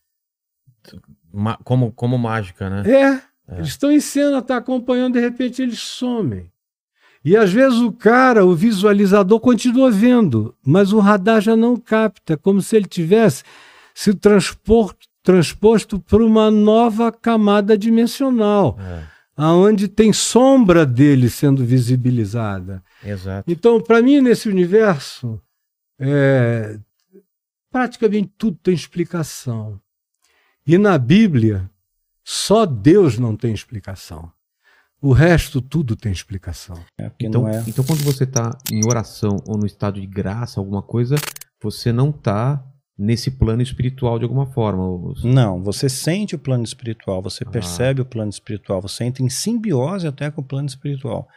como, 1.64 1.92
como 1.92 2.18
mágica, 2.18 2.70
né? 2.70 2.84
É, 2.90 3.22
eles 3.56 3.70
estão 3.70 3.92
em 3.92 4.00
cena, 4.00 4.40
está 4.40 4.58
acompanhando, 4.58 5.14
de 5.14 5.20
repente 5.20 5.62
eles 5.62 5.80
somem. 5.80 6.50
E 7.24 7.38
às 7.38 7.52
vezes 7.52 7.80
o 7.80 7.92
cara, 7.92 8.46
o 8.46 8.56
visualizador, 8.56 9.40
continua 9.40 9.92
vendo, 9.92 10.56
mas 10.66 10.92
o 10.92 11.00
radar 11.00 11.40
já 11.42 11.56
não 11.56 11.78
capta, 11.78 12.36
como 12.36 12.62
se 12.62 12.76
ele 12.76 12.88
tivesse 12.88 13.44
se 13.94 14.14
transpor, 14.14 14.96
transposto 15.22 16.00
para 16.00 16.24
uma 16.24 16.50
nova 16.50 17.12
camada 17.12 17.78
dimensional, 17.78 18.78
É, 18.80 19.04
aonde 19.38 19.88
tem 19.88 20.12
sombra 20.12 20.86
dele 20.86 21.30
sendo 21.30 21.64
visibilizada. 21.64 22.84
exato. 23.04 23.52
Então, 23.52 23.80
para 23.80 24.02
mim, 24.02 24.20
nesse 24.22 24.50
universo, 24.50 25.40
é, 26.00 26.80
praticamente 27.72 28.32
tudo 28.38 28.58
tem 28.64 28.74
explicação. 28.74 29.80
E 30.66 30.78
na 30.78 30.98
Bíblia, 30.98 31.70
só 32.24 32.66
Deus 32.66 33.18
não 33.18 33.36
tem 33.36 33.54
explicação. 33.54 34.32
O 35.02 35.12
resto 35.14 35.62
tudo 35.62 35.96
tem 35.96 36.12
explicação. 36.12 36.78
É, 37.00 37.12
Então, 37.20 37.48
é. 37.48 37.64
então, 37.68 37.84
quando 37.84 38.04
você 38.04 38.26
tá 38.26 38.56
em 38.72 38.86
oração 38.86 39.38
ou 39.48 39.58
no 39.58 39.66
estado 39.66 40.00
de 40.00 40.06
graça, 40.06 40.60
alguma 40.60 40.84
coisa, 40.84 41.16
você 41.62 41.92
não 41.92 42.12
tá 42.12 42.64
nesse 42.98 43.32
plano 43.32 43.64
espiritual 43.64 44.20
de 44.20 44.26
alguma 44.26 44.46
forma. 44.46 44.84
ou- 44.84 45.14
Não, 45.24 45.64
você 45.64 45.90
sente 45.90 46.36
o 46.36 46.40
plano 46.40 46.64
espiritual, 46.64 47.20
você 47.22 47.44
Ah. 47.44 47.50
percebe 47.50 48.02
o 48.02 48.06
plano 48.06 48.30
espiritual, 48.30 48.80
você 48.80 49.04
entra 49.04 49.24
em 49.24 49.30
simbiose 49.30 50.06
até 50.06 50.30
com 50.30 50.42
o 50.42 50.46
plano 50.46 50.68
espiritual, 50.68 51.28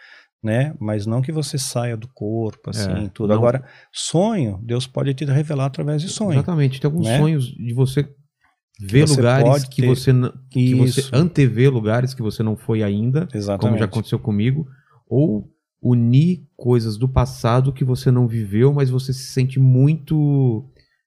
né? 0.42 0.74
Mas 0.78 1.06
não 1.06 1.22
que 1.22 1.32
você 1.32 1.56
saia 1.56 1.96
do 1.96 2.06
corpo, 2.08 2.68
assim, 2.68 3.06
É, 3.06 3.08
tudo. 3.08 3.28
não. 3.30 3.36
Agora, 3.36 3.64
sonho, 3.90 4.60
Deus 4.62 4.86
pode 4.86 5.14
te 5.14 5.24
revelar 5.24 5.64
através 5.66 6.02
de 6.02 6.10
sonho. 6.10 6.32
Exatamente. 6.34 6.78
Tem 6.82 6.86
alguns 6.88 7.06
né? 7.06 7.18
sonhos 7.18 7.46
de 7.46 7.72
você 7.72 8.06
ver 8.80 9.08
lugares 9.08 9.64
que 9.64 9.82
ter- 9.82 9.88
você 9.88 10.12
não, 10.12 10.32
que 10.50 10.74
você 10.74 11.08
antevê 11.12 11.68
lugares 11.68 12.12
que 12.14 12.22
você 12.22 12.42
não 12.42 12.56
foi 12.56 12.82
ainda, 12.82 13.26
como 13.26 13.36
Exatamente. 13.38 13.78
já 13.78 13.84
aconteceu 13.84 14.18
comigo, 14.18 14.66
ou 15.08 15.48
unir 15.80 16.46
coisas 16.56 16.96
do 16.96 17.08
passado 17.08 17.72
que 17.72 17.84
você 17.84 18.10
não 18.10 18.26
viveu, 18.26 18.72
mas 18.72 18.88
você 18.88 19.12
se 19.12 19.24
sente 19.24 19.60
muito 19.60 20.64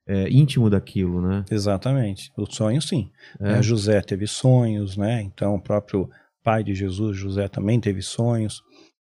é, 0.07 0.29
íntimo 0.29 0.69
daquilo, 0.69 1.21
né? 1.21 1.43
Exatamente. 1.51 2.31
O 2.37 2.45
sonho, 2.45 2.81
sim. 2.81 3.09
É. 3.39 3.53
Né, 3.53 3.63
José 3.63 3.99
teve 4.01 4.25
sonhos, 4.27 4.95
né? 4.95 5.21
Então, 5.21 5.55
o 5.55 5.61
próprio 5.61 6.09
pai 6.43 6.63
de 6.63 6.73
Jesus, 6.73 7.17
José, 7.17 7.47
também 7.49 7.79
teve 7.79 8.01
sonhos, 8.01 8.61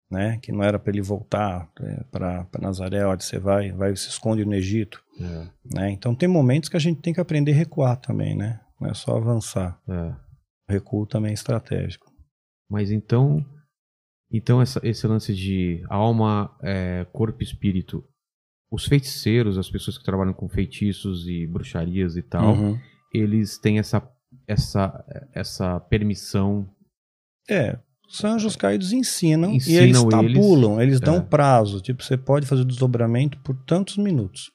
né? 0.10 0.38
Que 0.42 0.52
não 0.52 0.62
era 0.64 0.78
para 0.78 0.92
ele 0.92 1.02
voltar 1.02 1.70
para 2.12 2.46
Nazaré, 2.60 3.06
onde 3.08 3.24
você 3.24 3.40
vai, 3.40 3.72
vai 3.72 3.96
se 3.96 4.10
esconde 4.10 4.44
no 4.44 4.54
Egito, 4.54 5.02
É, 5.22 5.50
né? 5.76 5.92
Então, 5.92 6.16
tem 6.16 6.28
momentos 6.28 6.70
que 6.70 6.78
a 6.78 6.80
gente 6.80 7.02
tem 7.02 7.14
que 7.14 7.20
aprender 7.22 7.52
a 7.52 7.56
recuar 7.56 7.98
também, 7.98 8.36
né? 8.36 8.60
Não 8.80 8.90
é 8.90 8.94
só 8.94 9.16
avançar. 9.18 9.80
é. 9.90 10.16
O 10.70 10.74
recuo 10.74 11.06
também 11.06 11.32
é 11.32 11.34
estratégico. 11.34 12.06
Mas 12.70 12.92
então, 12.92 13.44
então 14.32 14.62
essa- 14.62 14.80
esse 14.84 15.06
lance 15.06 15.34
de 15.36 15.84
alma, 15.90 16.56
é, 16.64 17.06
corpo 17.12 17.42
e 17.42 17.44
espírito, 17.44 18.04
os 18.72 18.86
feiticeiros, 18.86 19.58
as 19.58 19.70
pessoas 19.70 19.98
que 19.98 20.06
trabalham 20.06 20.34
com 20.34 20.48
feitiços 20.48 21.28
e 21.28 21.46
bruxarias 21.46 22.16
e 22.16 22.22
tal, 22.22 22.54
Uhum. 22.56 22.80
eles 23.14 23.58
têm 23.58 23.80
essa, 23.80 24.02
essa, 24.48 25.04
essa 25.34 25.78
permissão. 25.82 26.66
É, 27.50 27.78
os 28.10 28.24
anjos 28.24 28.56
caídos 28.56 28.94
ensinam, 28.94 29.52
Ensinam 29.54 29.74
e 29.74 29.84
eles 29.84 29.98
eles, 30.02 30.10
tabulam, 30.10 30.82
eles 30.82 31.00
dão 31.02 31.18
é. 31.18 31.22
prazo. 31.22 31.82
Tipo, 31.82 32.02
você 32.02 32.16
pode 32.18 32.46
fazer 32.46 32.62
o 32.62 32.66
desdobramento 32.66 33.38
por 33.42 33.56
tantos 33.66 33.98
minutos. 33.98 34.50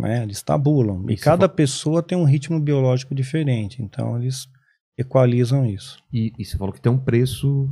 Né? 0.00 0.22
Eles 0.22 0.42
tabulam. 0.42 1.04
E 1.08 1.14
Isso 1.14 1.24
cada 1.24 1.48
pessoa 1.48 2.02
tem 2.02 2.16
um 2.16 2.24
ritmo 2.24 2.58
biológico 2.60 3.14
diferente. 3.14 3.82
Então, 3.82 4.20
eles 4.20 4.46
equalizam 4.98 5.64
isso. 5.64 5.98
E, 6.12 6.32
e 6.38 6.44
você 6.44 6.56
falou 6.56 6.72
que 6.72 6.80
tem 6.80 6.92
um 6.92 6.98
preço. 6.98 7.68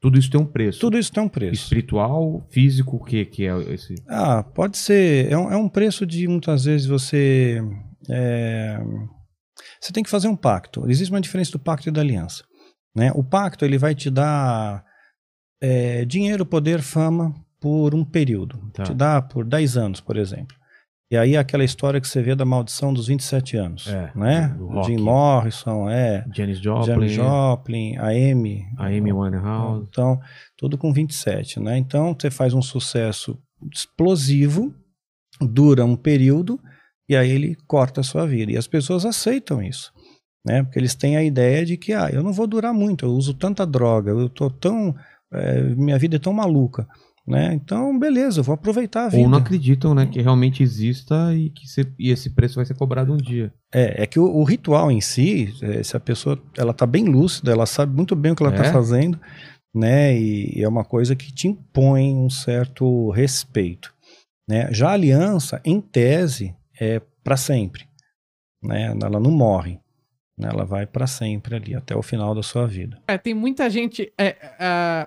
Tudo 0.00 0.18
isso 0.18 0.30
tem 0.30 0.40
um 0.40 0.46
preço. 0.46 0.78
Tudo 0.78 0.96
isso 0.96 1.12
tem 1.12 1.22
um 1.22 1.28
preço. 1.28 1.54
Espiritual, 1.54 2.46
físico, 2.50 2.96
o 2.96 3.04
que, 3.04 3.24
que 3.24 3.46
é 3.46 3.58
esse. 3.72 3.94
Ah, 4.08 4.42
pode 4.42 4.78
ser. 4.78 5.30
É 5.30 5.36
um, 5.36 5.52
é 5.52 5.56
um 5.56 5.68
preço 5.68 6.06
de 6.06 6.28
muitas 6.28 6.64
vezes 6.64 6.86
você. 6.86 7.60
é, 8.08 8.78
você 9.80 9.92
tem 9.92 10.04
que 10.04 10.10
fazer 10.10 10.28
um 10.28 10.36
pacto. 10.36 10.88
Existe 10.88 11.10
uma 11.12 11.20
diferença 11.20 11.52
do 11.52 11.58
pacto 11.58 11.88
e 11.88 11.92
da 11.92 12.00
aliança. 12.00 12.44
Né? 12.94 13.12
O 13.14 13.24
pacto 13.24 13.64
ele 13.64 13.78
vai 13.78 13.94
te 13.94 14.10
dar 14.10 14.84
é, 15.60 16.04
dinheiro, 16.04 16.46
poder, 16.46 16.80
fama 16.80 17.34
por 17.60 17.94
um 17.94 18.04
período. 18.04 18.70
Tá. 18.72 18.84
Te 18.84 18.94
dá 18.94 19.20
por 19.20 19.44
10 19.44 19.76
anos, 19.76 20.00
por 20.00 20.16
exemplo. 20.16 20.56
E 21.10 21.16
aí 21.16 21.38
aquela 21.38 21.64
história 21.64 22.00
que 22.00 22.06
você 22.06 22.20
vê 22.20 22.34
da 22.34 22.44
maldição 22.44 22.92
dos 22.92 23.06
27 23.06 23.56
anos. 23.56 23.86
É, 23.86 24.12
né? 24.14 24.54
Jim 24.84 24.98
Morrison, 24.98 25.88
é. 25.88 26.24
Janis 26.34 26.58
Joplin, 26.58 26.86
Janis 26.86 27.12
Joplin, 27.12 27.96
a 27.96 28.08
Amy. 28.08 28.66
a 28.76 28.86
Amy 28.86 29.12
Winehouse. 29.12 29.86
Então, 29.88 30.20
tudo 30.54 30.76
com 30.76 30.92
27, 30.92 31.60
né? 31.60 31.78
Então, 31.78 32.14
você 32.18 32.30
faz 32.30 32.52
um 32.52 32.60
sucesso 32.60 33.38
explosivo, 33.72 34.74
dura 35.40 35.82
um 35.82 35.96
período, 35.96 36.60
e 37.08 37.16
aí 37.16 37.30
ele 37.30 37.56
corta 37.66 38.02
a 38.02 38.04
sua 38.04 38.26
vida. 38.26 38.52
E 38.52 38.58
as 38.58 38.66
pessoas 38.66 39.06
aceitam 39.06 39.62
isso, 39.62 39.90
né? 40.44 40.62
Porque 40.62 40.78
eles 40.78 40.94
têm 40.94 41.16
a 41.16 41.24
ideia 41.24 41.64
de 41.64 41.78
que, 41.78 41.94
ah, 41.94 42.10
eu 42.12 42.22
não 42.22 42.34
vou 42.34 42.46
durar 42.46 42.74
muito, 42.74 43.06
eu 43.06 43.12
uso 43.12 43.32
tanta 43.32 43.66
droga, 43.66 44.10
eu 44.10 44.28
tô 44.28 44.50
tão... 44.50 44.94
é, 45.32 45.62
minha 45.62 45.98
vida 45.98 46.16
é 46.16 46.18
tão 46.18 46.34
maluca, 46.34 46.86
Né? 47.28 47.52
Então, 47.52 47.98
beleza, 47.98 48.40
eu 48.40 48.44
vou 48.44 48.54
aproveitar 48.54 49.04
a 49.04 49.08
vida. 49.10 49.22
Ou 49.22 49.28
não 49.28 49.36
acreditam, 49.38 49.94
né, 49.94 50.06
que 50.06 50.20
realmente 50.22 50.62
exista 50.62 51.34
e 51.34 51.50
que 51.50 51.66
se- 51.68 51.92
e 51.98 52.10
esse 52.10 52.30
preço 52.30 52.54
vai 52.56 52.64
ser 52.64 52.74
cobrado 52.74 53.12
um 53.12 53.18
dia. 53.18 53.52
É, 53.72 54.04
é 54.04 54.06
que 54.06 54.18
o, 54.18 54.24
o 54.24 54.44
ritual 54.44 54.90
em 54.90 55.00
si, 55.02 55.52
é, 55.60 55.82
se 55.82 55.94
a 55.94 56.00
pessoa 56.00 56.42
ela 56.56 56.72
tá 56.72 56.86
bem 56.86 57.04
lúcida, 57.04 57.52
ela 57.52 57.66
sabe 57.66 57.94
muito 57.94 58.16
bem 58.16 58.32
o 58.32 58.34
que 58.34 58.42
ela 58.42 58.54
É? 58.54 58.56
tá 58.56 58.72
fazendo, 58.72 59.20
né? 59.74 60.18
E, 60.18 60.62
é 60.62 60.66
uma 60.66 60.84
coisa 60.84 61.14
que 61.14 61.30
te 61.30 61.48
impõe 61.48 62.14
um 62.14 62.30
certo 62.30 63.10
respeito, 63.10 63.92
né? 64.48 64.72
Já 64.72 64.88
a 64.88 64.92
aliança, 64.94 65.60
em 65.66 65.82
tese, 65.82 66.54
é 66.80 67.02
para 67.22 67.36
sempre, 67.36 67.84
né? 68.62 68.86
Ela 69.02 69.20
não 69.20 69.30
morre, 69.30 69.78
né? 70.38 70.48
Ela 70.50 70.64
vai 70.64 70.86
para 70.86 71.06
sempre 71.06 71.54
ali 71.56 71.74
até 71.74 71.94
o 71.94 72.02
final 72.02 72.34
da 72.34 72.42
sua 72.42 72.66
vida. 72.66 72.98
É, 73.06 73.18
tem 73.18 73.34
muita 73.34 73.68
gente. 73.68 74.10
É, 74.18 74.28
é, 74.58 75.06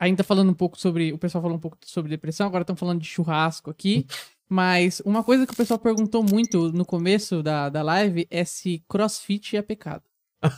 ainda 0.00 0.24
falando 0.24 0.48
um 0.50 0.54
pouco 0.54 0.80
sobre. 0.80 1.12
O 1.12 1.18
pessoal 1.18 1.42
falou 1.42 1.56
um 1.56 1.60
pouco 1.60 1.76
sobre 1.84 2.08
depressão, 2.10 2.46
agora 2.46 2.62
estão 2.62 2.74
falando 2.74 3.00
de 3.00 3.06
churrasco 3.06 3.70
aqui. 3.70 4.06
Mas 4.52 5.00
uma 5.04 5.22
coisa 5.22 5.46
que 5.46 5.52
o 5.52 5.56
pessoal 5.56 5.78
perguntou 5.78 6.24
muito 6.24 6.72
no 6.72 6.84
começo 6.84 7.40
da, 7.40 7.68
da 7.68 7.82
live 7.82 8.26
é 8.28 8.44
se 8.44 8.82
crossfit 8.88 9.56
é 9.56 9.62
pecado. 9.62 10.02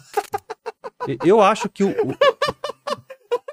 Eu 1.27 1.40
acho 1.43 1.69
que 1.69 1.82
o. 1.85 1.90
o- 1.90 2.16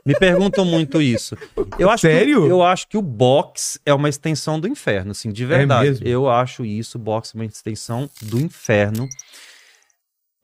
Me 0.06 0.18
perguntam 0.18 0.64
muito 0.64 1.02
isso. 1.02 1.36
Eu 1.78 1.90
acho 1.90 2.02
Sério? 2.02 2.44
Que, 2.44 2.48
eu 2.48 2.64
acho 2.64 2.88
que 2.88 2.96
o 2.98 3.02
box 3.02 3.80
é 3.86 3.94
uma 3.94 4.08
extensão 4.08 4.60
do 4.60 4.68
inferno, 4.68 5.12
assim, 5.12 5.32
de 5.32 5.46
verdade. 5.46 5.90
mesmo? 5.90 6.08
eu 6.08 6.30
acho 6.30 6.64
isso, 6.64 6.98
o 6.98 7.02
box 7.02 7.32
é 7.36 7.38
uma 7.38 7.46
extensão 7.46 8.10
do 8.22 8.40
inferno. 8.40 9.08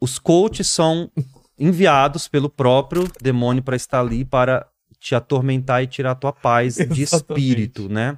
Os 0.01 0.19
coaches 0.19 0.67
são 0.67 1.09
enviados 1.57 2.27
pelo 2.27 2.49
próprio 2.49 3.07
demônio 3.22 3.63
para 3.63 3.76
estar 3.76 4.01
ali 4.01 4.26
para 4.26 4.67
te 5.06 5.14
atormentar 5.14 5.84
e 5.84 5.88
tirar 5.88 6.11
a 6.11 6.15
tua 6.15 6.34
paz 6.34 6.77
de 6.90 7.03
espírito, 7.03 7.88
né? 7.88 8.18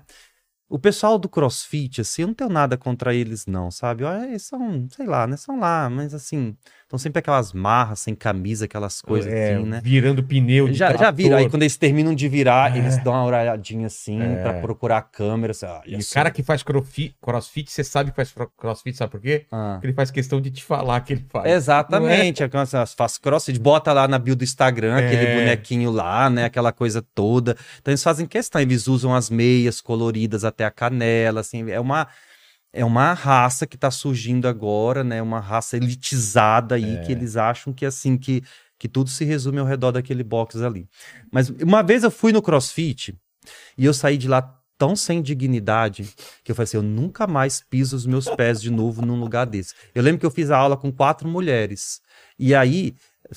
O 0.69 0.77
pessoal 0.77 1.17
do 1.17 1.29
CrossFit, 1.29 2.01
assim, 2.01 2.23
eu 2.23 2.27
não 2.27 2.33
tenho 2.33 2.49
nada 2.49 2.75
contra 2.75 3.13
eles, 3.15 3.45
não, 3.45 3.71
sabe? 3.71 4.03
Olha, 4.03 4.25
eles 4.25 4.41
são, 4.43 4.85
sei 4.89 5.05
lá, 5.05 5.25
né? 5.25 5.37
São 5.37 5.57
lá, 5.57 5.89
mas 5.89 6.13
assim, 6.13 6.57
estão 6.83 6.99
sempre 6.99 7.19
aquelas 7.19 7.53
marras 7.53 7.99
sem 8.01 8.13
camisa, 8.13 8.65
aquelas 8.65 9.01
coisas 9.01 9.31
É, 9.31 9.55
assim, 9.55 9.65
né? 9.65 9.79
Virando 9.81 10.21
pneu 10.21 10.67
de 10.67 10.73
Já, 10.73 10.93
já 10.97 11.09
viram, 11.09 11.37
aí 11.37 11.49
quando 11.49 11.61
eles 11.63 11.77
terminam 11.77 12.13
de 12.13 12.27
virar, 12.27 12.75
É. 12.75 12.79
eles 12.79 13.01
dão 13.01 13.13
uma 13.13 13.23
olhadinha 13.23 13.87
assim 13.87 14.21
É. 14.21 14.41
pra 14.41 14.53
procurar 14.55 14.97
a 14.97 15.01
câmera. 15.01 15.51
Assim, 15.51 15.65
ah, 15.65 15.81
E 15.87 15.95
o 15.95 16.09
cara 16.13 16.29
que 16.29 16.43
faz 16.43 16.63
crossfit, 16.63 17.15
crossfit, 17.21 17.71
você 17.71 17.81
sabe 17.81 18.09
que 18.11 18.17
faz 18.17 18.33
cro- 18.33 18.51
crossfit, 18.57 18.97
sabe 18.97 19.11
por 19.11 19.21
quê? 19.21 19.45
Ah. 19.49 19.73
Porque 19.75 19.87
ele 19.87 19.93
faz 19.93 20.11
questão 20.11 20.41
de 20.41 20.51
te 20.51 20.65
falar 20.65 20.99
que 20.99 21.13
ele 21.13 21.25
faz. 21.29 21.49
Exatamente, 21.49 22.43
é? 22.43 22.49
faz 22.97 23.17
crossfit, 23.17 23.57
bota 23.57 23.93
lá 23.93 24.05
na 24.05 24.19
bio 24.19 24.35
do 24.35 24.43
Instagram 24.43 24.97
aquele 24.97 25.25
É. 25.27 25.39
bonequinho 25.39 25.91
lá, 25.91 26.29
né? 26.29 26.43
Aquela 26.43 26.73
coisa 26.73 27.01
toda. 27.15 27.55
Então 27.81 27.91
eles 27.93 28.03
fazem 28.03 28.25
questão, 28.25 28.59
eles 28.61 28.85
usam 28.89 29.15
as 29.15 29.29
meias 29.29 29.79
coloridas 29.79 30.43
até 30.43 30.56
a 30.63 30.71
canela, 30.71 31.41
assim, 31.41 31.69
é 31.69 31.79
uma. 31.79 32.07
É 32.73 32.83
uma 32.85 33.13
raça 33.13 33.65
que 33.65 33.77
tá 33.77 33.89
surgindo 33.89 34.47
agora, 34.47 35.03
né? 35.03 35.21
Uma 35.21 35.39
raça 35.39 35.77
elitizada 35.77 36.75
aí, 36.75 36.97
É. 36.97 37.01
que 37.01 37.11
eles 37.11 37.35
acham 37.35 37.73
que 37.73 37.85
assim, 37.85 38.17
que, 38.17 38.43
que 38.77 38.87
tudo 38.87 39.09
se 39.09 39.23
resume 39.25 39.57
ao 39.59 39.65
redor 39.65 39.91
daquele 39.93 40.21
box 40.23 40.61
ali. 40.61 40.87
Mas 41.31 41.49
uma 41.49 41.81
vez 41.81 42.03
eu 42.03 42.11
fui 42.11 42.31
no 42.31 42.41
CrossFit 42.41 43.17
e 43.77 43.85
eu 43.85 43.93
saí 43.93 44.17
de 44.17 44.27
lá 44.27 44.53
tão 44.77 44.95
sem 44.95 45.23
dignidade 45.23 46.07
que 46.43 46.51
eu 46.51 46.55
falei 46.55 46.65
assim, 46.65 46.77
eu 46.77 46.83
nunca 46.83 47.25
mais 47.25 47.61
piso 47.67 47.95
os 47.95 48.05
meus 48.05 48.29
pés 48.35 48.61
de 48.61 48.69
novo 48.69 49.03
num 49.03 49.19
lugar 49.19 49.45
desse. 49.47 49.73
Eu 49.95 50.03
lembro 50.03 50.19
que 50.19 50.25
eu 50.25 50.31
fiz 50.31 50.51
a 50.51 50.57
aula 50.57 50.77
com 50.77 50.91
quatro 50.91 51.27
mulheres. 51.27 51.99
E 52.37 52.53
aí, 52.53 52.93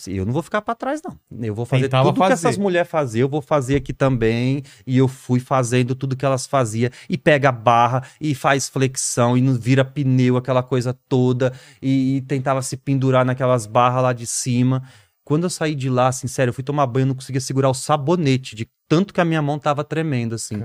eu 0.06 0.24
não 0.24 0.32
vou 0.32 0.42
ficar 0.42 0.62
para 0.62 0.74
trás 0.74 1.00
não. 1.02 1.18
Eu 1.44 1.54
vou 1.54 1.64
fazer 1.64 1.84
Tentava 1.84 2.04
tudo 2.04 2.14
que 2.14 2.20
fazer. 2.20 2.34
essas 2.34 2.58
mulheres 2.58 2.90
faziam, 2.90 3.24
eu 3.24 3.28
vou 3.28 3.42
fazer 3.42 3.76
aqui 3.76 3.92
também. 3.92 4.62
E 4.86 4.98
eu 4.98 5.08
fui 5.08 5.40
fazendo 5.40 5.94
tudo 5.94 6.16
que 6.16 6.24
elas 6.24 6.46
faziam 6.46 6.90
e 7.08 7.18
pega 7.18 7.48
a 7.48 7.52
barra 7.52 8.02
e 8.20 8.34
faz 8.34 8.68
flexão 8.68 9.36
e 9.36 9.40
não 9.40 9.54
vira 9.54 9.84
pneu, 9.84 10.36
aquela 10.36 10.62
coisa 10.62 10.92
toda 11.08 11.52
e, 11.80 12.16
e 12.16 12.20
tentava 12.22 12.62
se 12.62 12.76
pendurar 12.76 13.24
naquelas 13.24 13.66
barras 13.66 14.02
lá 14.02 14.12
de 14.12 14.26
cima. 14.26 14.82
Quando 15.24 15.44
eu 15.44 15.50
saí 15.50 15.74
de 15.74 15.88
lá, 15.88 16.08
assim, 16.08 16.26
sério, 16.26 16.50
eu 16.50 16.54
fui 16.54 16.64
tomar 16.64 16.86
banho, 16.86 17.04
eu 17.04 17.08
não 17.08 17.14
conseguia 17.14 17.40
segurar 17.40 17.70
o 17.70 17.74
sabonete, 17.74 18.56
de 18.56 18.68
tanto 18.90 19.14
que 19.14 19.20
a 19.20 19.24
minha 19.24 19.40
mão 19.40 19.56
tava 19.56 19.84
tremendo, 19.84 20.34
assim. 20.34 20.56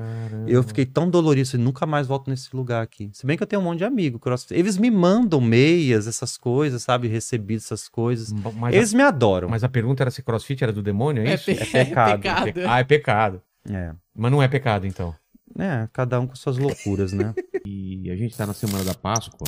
Eu 0.48 0.64
fiquei 0.64 0.84
tão 0.84 1.08
dolorido, 1.08 1.48
assim, 1.48 1.58
nunca 1.58 1.86
mais 1.86 2.08
volto 2.08 2.28
nesse 2.28 2.56
lugar 2.56 2.82
aqui. 2.82 3.08
Se 3.14 3.24
bem 3.24 3.38
que 3.38 3.44
eu 3.44 3.48
tenho 3.48 3.62
um 3.62 3.66
monte 3.66 3.78
de 3.78 3.84
amigo, 3.86 4.18
crossfit. 4.18 4.56
Eles 4.56 4.78
me 4.80 4.90
mandam 4.90 5.40
meias, 5.40 6.08
essas 6.08 6.36
coisas, 6.36 6.82
sabe? 6.82 7.08
Recebido 7.08 7.58
essas 7.60 7.88
coisas. 7.88 8.34
Mas 8.56 8.74
Eles 8.74 8.94
a- 8.96 8.98
me 8.98 9.04
adoram. 9.04 9.48
Mas 9.48 9.64
a 9.64 9.70
pergunta 9.70 10.02
era 10.02 10.10
se 10.10 10.24
crossfit 10.24 10.64
era 10.64 10.74
do 10.74 10.82
demônio, 10.82 11.22
é 11.24 11.28
É 11.28 11.36
isso? 11.36 11.46
pe- 11.46 11.52
É 11.52 11.66
pecado. 11.86 12.28
é 12.28 12.44
pecado. 12.44 12.68
Ah, 12.68 12.80
é 12.80 12.84
pecado. 12.84 13.42
É. 13.70 13.92
Mas 14.16 14.32
não 14.32 14.42
é 14.42 14.48
pecado, 14.48 14.88
então. 14.88 15.14
É, 15.60 15.88
cada 15.94 16.20
um 16.20 16.26
com 16.26 16.36
suas 16.36 16.58
loucuras, 16.58 17.14
né? 17.14 17.34
E 17.68 18.10
a 18.12 18.16
gente 18.16 18.32
está 18.32 18.46
na 18.48 18.54
semana 18.54 18.84
da 18.84 18.94
Páscoa. 18.96 19.48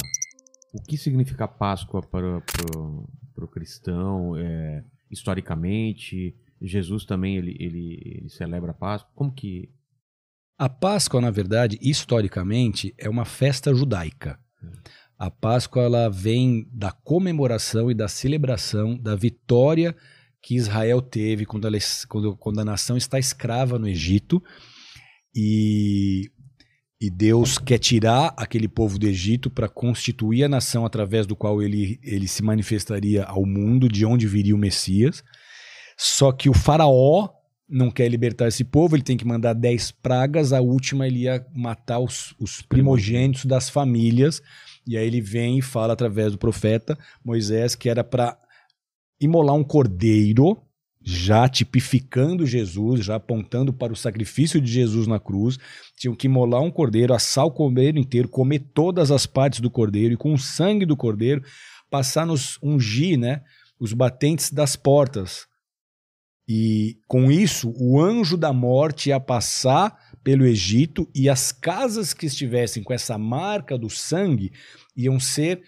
O 0.73 0.79
que 0.81 0.97
significa 0.97 1.47
Páscoa 1.47 2.01
para, 2.01 2.41
para, 2.41 3.43
o 3.43 3.47
cristão? 3.47 4.35
É, 4.37 4.83
historicamente, 5.41 6.35
Jesus 6.61 7.05
também 7.05 7.37
ele, 7.37 7.55
ele, 7.59 8.01
ele 8.03 8.29
celebra 8.29 8.71
a 8.71 8.73
Páscoa. 8.73 9.11
Como 9.15 9.31
que. 9.31 9.69
A 10.57 10.67
Páscoa, 10.67 11.21
na 11.21 11.29
verdade, 11.29 11.77
historicamente, 11.81 12.93
é 12.97 13.07
uma 13.09 13.25
festa 13.25 13.73
judaica. 13.73 14.39
A 15.17 15.29
Páscoa 15.29 15.83
ela 15.83 16.09
vem 16.09 16.67
da 16.71 16.91
comemoração 16.91 17.89
e 17.89 17.93
da 17.93 18.07
celebração 18.07 18.97
da 18.97 19.15
vitória 19.15 19.95
que 20.41 20.55
Israel 20.55 21.01
teve 21.01 21.45
quando, 21.45 21.67
ela, 21.67 21.77
quando, 22.07 22.37
quando 22.37 22.59
a 22.59 22.65
nação 22.65 22.95
está 22.95 23.19
escrava 23.19 23.77
no 23.79 23.87
Egito 23.87 24.41
e, 25.35 26.31
e 27.01 27.09
Deus 27.09 27.57
quer 27.57 27.79
tirar 27.79 28.33
aquele 28.37 28.67
povo 28.67 28.97
do 28.97 29.07
Egito 29.07 29.49
para 29.49 29.67
constituir 29.67 30.43
a 30.43 30.49
nação 30.49 30.85
através 30.85 31.27
do 31.27 31.35
qual 31.35 31.61
ele, 31.61 31.99
ele 32.03 32.27
se 32.27 32.43
manifestaria 32.43 33.23
ao 33.23 33.45
mundo, 33.45 33.89
de 33.89 34.05
onde 34.05 34.27
viria 34.27 34.55
o 34.55 34.59
Messias. 34.59 35.23
Só 35.97 36.31
que 36.31 36.49
o 36.49 36.53
faraó 36.53 37.29
não 37.67 37.91
quer 37.91 38.07
libertar 38.07 38.47
esse 38.47 38.63
povo, 38.63 38.95
ele 38.95 39.03
tem 39.03 39.17
que 39.17 39.25
mandar 39.25 39.53
dez 39.53 39.91
pragas, 39.91 40.53
a 40.53 40.61
última 40.61 41.05
ele 41.05 41.23
ia 41.23 41.45
matar 41.53 41.99
os, 41.99 42.33
os 42.39 42.61
primogênitos 42.61 43.45
das 43.45 43.69
famílias, 43.69 44.41
e 44.85 44.95
aí 44.95 45.05
ele 45.05 45.19
vem 45.19 45.57
e 45.57 45.61
fala 45.61 45.91
através 45.91 46.31
do 46.31 46.37
profeta 46.37 46.97
Moisés 47.25 47.75
que 47.75 47.89
era 47.89 48.03
para 48.03 48.37
imolar 49.19 49.55
um 49.55 49.63
cordeiro, 49.63 50.57
já 51.03 51.47
tipificando 51.47 52.45
Jesus, 52.45 53.03
já 53.03 53.15
apontando 53.15 53.73
para 53.73 53.93
o 53.93 53.95
sacrifício 53.95 54.61
de 54.61 54.71
Jesus 54.71 55.07
na 55.07 55.19
cruz, 55.19 55.57
tinham 55.95 56.15
que 56.15 56.27
imolar 56.27 56.61
um 56.61 56.71
cordeiro, 56.71 57.13
assar 57.13 57.45
o 57.45 57.51
cordeiro 57.51 57.97
inteiro, 57.97 58.27
comer 58.27 58.59
todas 58.73 59.09
as 59.09 59.25
partes 59.25 59.59
do 59.59 59.69
cordeiro 59.69 60.13
e 60.13 60.17
com 60.17 60.33
o 60.33 60.37
sangue 60.37 60.85
do 60.85 60.97
cordeiro 60.97 61.43
passar 61.89 62.25
nos 62.25 62.59
ungir, 62.61 63.17
né, 63.17 63.41
os 63.79 63.93
batentes 63.93 64.51
das 64.51 64.75
portas. 64.75 65.47
E 66.47 66.97
com 67.07 67.29
isso, 67.29 67.73
o 67.77 67.99
anjo 67.99 68.37
da 68.37 68.53
morte 68.53 69.09
ia 69.09 69.19
passar 69.19 69.97
pelo 70.23 70.45
Egito 70.45 71.09
e 71.13 71.29
as 71.29 71.51
casas 71.51 72.13
que 72.13 72.25
estivessem 72.25 72.83
com 72.83 72.93
essa 72.93 73.17
marca 73.17 73.77
do 73.77 73.89
sangue 73.89 74.51
iam 74.95 75.19
ser 75.19 75.61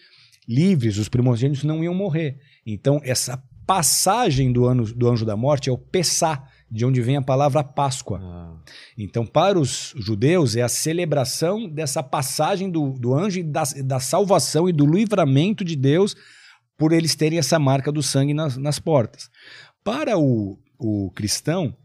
livres, 0.48 0.98
os 0.98 1.10
primogênitos 1.10 1.64
não 1.64 1.84
iam 1.84 1.94
morrer. 1.94 2.40
Então, 2.66 3.00
essa 3.04 3.42
passagem 3.68 4.52
do, 4.52 4.66
ano, 4.66 4.84
do 4.84 5.08
anjo 5.08 5.26
da 5.26 5.38
morte 5.38 5.70
é 5.70 5.72
o 5.72 5.78
Pessá, 5.78 6.44
de 6.72 6.86
onde 6.86 7.02
vem 7.02 7.18
a 7.18 7.22
palavra 7.22 7.64
Páscoa. 7.64 8.60
Então, 8.98 9.26
para 9.26 9.60
os 9.60 9.94
judeus, 9.98 10.56
é 10.56 10.62
a 10.62 10.70
celebração 10.70 11.70
dessa 11.70 12.02
passagem 12.02 12.70
do, 12.70 12.94
do 12.94 13.14
anjo 13.14 13.40
e 13.40 13.44
da, 13.44 13.64
da 13.84 14.00
salvação 14.00 14.68
e 14.68 14.74
do 14.74 14.88
livramento 14.88 15.64
de 15.64 15.76
Deus 15.76 16.16
por 16.78 16.94
eles 16.94 17.16
terem 17.16 17.38
essa 17.38 17.60
marca 17.60 17.92
do 17.92 18.02
sangue 18.02 18.34
nas, 18.34 18.58
nas 18.58 18.80
portas. 18.80 19.30
Para 19.84 20.18
o, 20.18 20.58
o 20.80 21.12
cristão, 21.12 21.76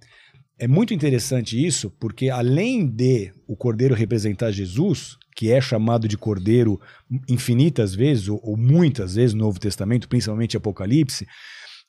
é 0.58 0.68
muito 0.68 0.94
interessante 0.94 1.62
isso, 1.62 1.90
porque 1.90 2.30
além 2.30 2.86
de 2.86 3.32
o 3.46 3.56
cordeiro 3.56 3.94
representar 3.94 4.52
Jesus, 4.52 5.16
que 5.34 5.50
é 5.50 5.60
chamado 5.60 6.06
de 6.06 6.16
cordeiro 6.16 6.80
infinitas 7.28 7.94
vezes, 7.94 8.28
ou, 8.28 8.40
ou 8.42 8.56
muitas 8.56 9.16
vezes 9.16 9.34
no 9.34 9.44
Novo 9.44 9.58
Testamento, 9.58 10.08
principalmente 10.08 10.56
Apocalipse, 10.56 11.26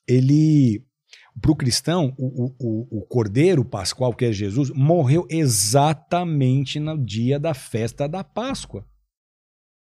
ele, 0.08 0.84
para 1.40 1.52
o 1.52 1.56
cristão, 1.56 2.14
o, 2.18 2.56
o, 2.60 3.00
o 3.00 3.06
cordeiro 3.06 3.64
pascual, 3.64 4.14
que 4.14 4.26
é 4.26 4.32
Jesus, 4.32 4.72
morreu 4.72 5.28
exatamente 5.30 6.80
no 6.80 6.98
dia 6.98 7.40
da 7.40 7.54
festa 7.54 8.08
da 8.10 8.24
Páscoa. 8.24 8.84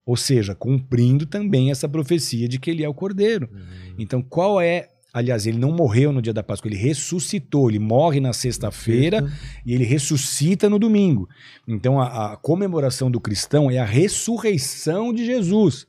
Ou 0.06 0.18
seja, 0.18 0.54
cumprindo 0.54 1.26
também 1.26 1.72
essa 1.72 1.88
profecia 1.88 2.48
de 2.50 2.60
que 2.60 2.70
ele 2.70 2.84
é 2.84 2.90
o 2.90 2.94
cordeiro. 2.94 3.50
Então, 3.98 4.22
qual 4.22 4.60
é 4.60 4.90
Aliás, 5.14 5.46
ele 5.46 5.60
não 5.60 5.72
morreu 5.72 6.12
no 6.12 6.24
dia 6.24 6.34
da 6.34 6.42
Páscoa, 6.42 6.68
ele 6.70 6.78
ressuscitou. 6.78 7.70
Ele 7.70 7.78
morre 7.78 8.20
na 8.20 8.34
sexta-feira 8.34 9.24
e 9.64 9.72
ele 9.72 9.84
ressuscita 9.84 10.68
no 10.68 10.80
domingo. 10.80 11.30
Então, 11.68 12.02
a, 12.02 12.34
a, 12.34 12.38
comemoração 12.38 13.12
do 13.12 13.22
cristão 13.22 13.70
é 13.70 13.78
a 13.78 13.86
ressurreição 13.86 15.14
de 15.14 15.24
Jesus. 15.24 15.86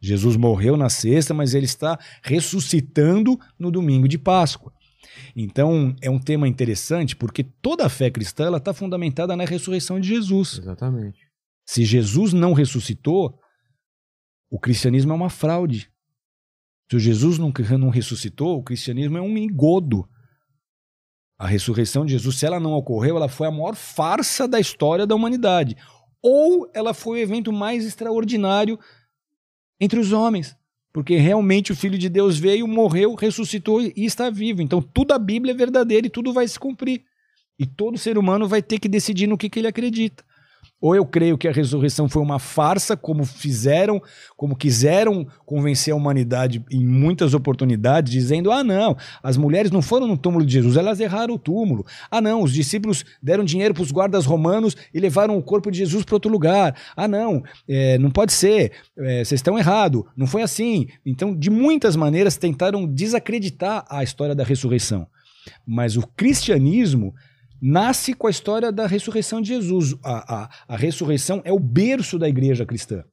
Jesus 0.00 0.36
morreu 0.36 0.76
na 0.76 0.88
sexta, 0.88 1.34
mas 1.34 1.54
ele 1.54 1.66
está 1.66 1.98
ressuscitando 2.22 3.36
no 3.58 3.68
domingo 3.72 4.06
de 4.06 4.16
Páscoa. 4.16 4.72
Então, 5.34 5.96
é 6.00 6.08
um 6.08 6.20
tema 6.20 6.46
interessante 6.46 7.16
porque 7.16 7.42
toda 7.42 7.84
a 7.84 7.88
fé 7.88 8.08
cristã 8.10 8.56
está 8.56 8.72
fundamentada 8.72 9.36
na 9.36 9.44
ressurreição 9.44 9.98
de 9.98 10.06
Jesus. 10.06 10.58
Exatamente. 10.58 11.18
Se 11.66 11.84
Jesus 11.84 12.32
não 12.32 12.52
ressuscitou, 12.52 13.38
o 14.48 14.58
cristianismo 14.58 15.12
é 15.12 15.16
uma 15.16 15.28
fraude. 15.28 15.90
Se 16.90 16.98
Jesus 16.98 17.38
não, 17.38 17.52
não 17.78 17.90
ressuscitou, 17.90 18.58
o 18.58 18.62
cristianismo 18.62 19.18
é 19.18 19.20
um 19.20 19.36
engodo. 19.36 20.08
A 21.38 21.46
ressurreição 21.46 22.04
de 22.04 22.12
Jesus, 22.12 22.36
se 22.36 22.46
ela 22.46 22.58
não 22.58 22.72
ocorreu, 22.72 23.16
ela 23.16 23.28
foi 23.28 23.46
a 23.46 23.50
maior 23.50 23.76
farsa 23.76 24.48
da 24.48 24.58
história 24.58 25.06
da 25.06 25.14
humanidade. 25.14 25.76
Ou 26.22 26.68
ela 26.74 26.94
foi 26.94 27.18
o 27.18 27.22
evento 27.22 27.52
mais 27.52 27.84
extraordinário 27.84 28.78
entre 29.78 30.00
os 30.00 30.12
homens. 30.12 30.56
Porque 30.92 31.16
realmente 31.16 31.70
o 31.70 31.76
Filho 31.76 31.98
de 31.98 32.08
Deus 32.08 32.38
veio, 32.38 32.66
morreu, 32.66 33.14
ressuscitou 33.14 33.80
e 33.82 33.92
está 33.96 34.30
vivo. 34.30 34.62
Então 34.62 34.82
tudo 34.82 35.12
a 35.12 35.18
Bíblia 35.18 35.52
é 35.52 35.56
verdadeiro 35.56 36.06
e 36.06 36.10
tudo 36.10 36.32
vai 36.32 36.48
se 36.48 36.58
cumprir. 36.58 37.04
E 37.58 37.66
todo 37.66 37.98
ser 37.98 38.16
humano 38.16 38.48
vai 38.48 38.62
ter 38.62 38.78
que 38.78 38.88
decidir 38.88 39.26
no 39.26 39.36
que, 39.36 39.50
que 39.50 39.60
ele 39.60 39.68
acredita. 39.68 40.24
Ou 40.80 40.94
eu 40.94 41.04
creio 41.04 41.36
que 41.36 41.48
a 41.48 41.52
ressurreição 41.52 42.08
foi 42.08 42.22
uma 42.22 42.38
farsa, 42.38 42.96
como 42.96 43.24
fizeram, 43.24 44.00
como 44.36 44.54
quiseram 44.54 45.26
convencer 45.44 45.92
a 45.92 45.96
humanidade 45.96 46.64
em 46.70 46.84
muitas 46.84 47.34
oportunidades, 47.34 48.12
dizendo: 48.12 48.52
ah, 48.52 48.62
não, 48.62 48.96
as 49.20 49.36
mulheres 49.36 49.72
não 49.72 49.82
foram 49.82 50.06
no 50.06 50.16
túmulo 50.16 50.46
de 50.46 50.52
Jesus, 50.52 50.76
elas 50.76 51.00
erraram 51.00 51.34
o 51.34 51.38
túmulo. 51.38 51.84
Ah, 52.08 52.20
não, 52.20 52.42
os 52.42 52.52
discípulos 52.52 53.04
deram 53.20 53.44
dinheiro 53.44 53.74
para 53.74 53.82
os 53.82 53.90
guardas 53.90 54.24
romanos 54.24 54.76
e 54.94 55.00
levaram 55.00 55.36
o 55.36 55.42
corpo 55.42 55.70
de 55.70 55.78
Jesus 55.78 56.04
para 56.04 56.14
outro 56.14 56.30
lugar. 56.30 56.76
Ah, 56.96 57.08
não, 57.08 57.42
é, 57.68 57.98
não 57.98 58.10
pode 58.10 58.32
ser, 58.32 58.72
é, 58.98 59.24
vocês 59.24 59.38
estão 59.40 59.58
errados, 59.58 60.04
não 60.16 60.28
foi 60.28 60.42
assim. 60.42 60.86
Então, 61.04 61.34
de 61.34 61.50
muitas 61.50 61.96
maneiras, 61.96 62.36
tentaram 62.36 62.86
desacreditar 62.86 63.84
a 63.90 64.04
história 64.04 64.34
da 64.34 64.44
ressurreição. 64.44 65.08
Mas 65.66 65.96
o 65.96 66.06
cristianismo 66.06 67.14
nasce 67.60 68.14
com 68.14 68.26
a 68.26 68.30
história 68.30 68.70
da 68.70 68.86
ressurreição 68.86 69.40
de 69.40 69.48
Jesus. 69.48 69.94
A, 70.02 70.42
a, 70.42 70.50
a 70.68 70.76
ressurreição 70.76 71.42
é 71.44 71.52
o 71.52 71.58
berço 71.58 72.18
da 72.18 72.28
igreja 72.28 72.64
cristã. 72.64 73.04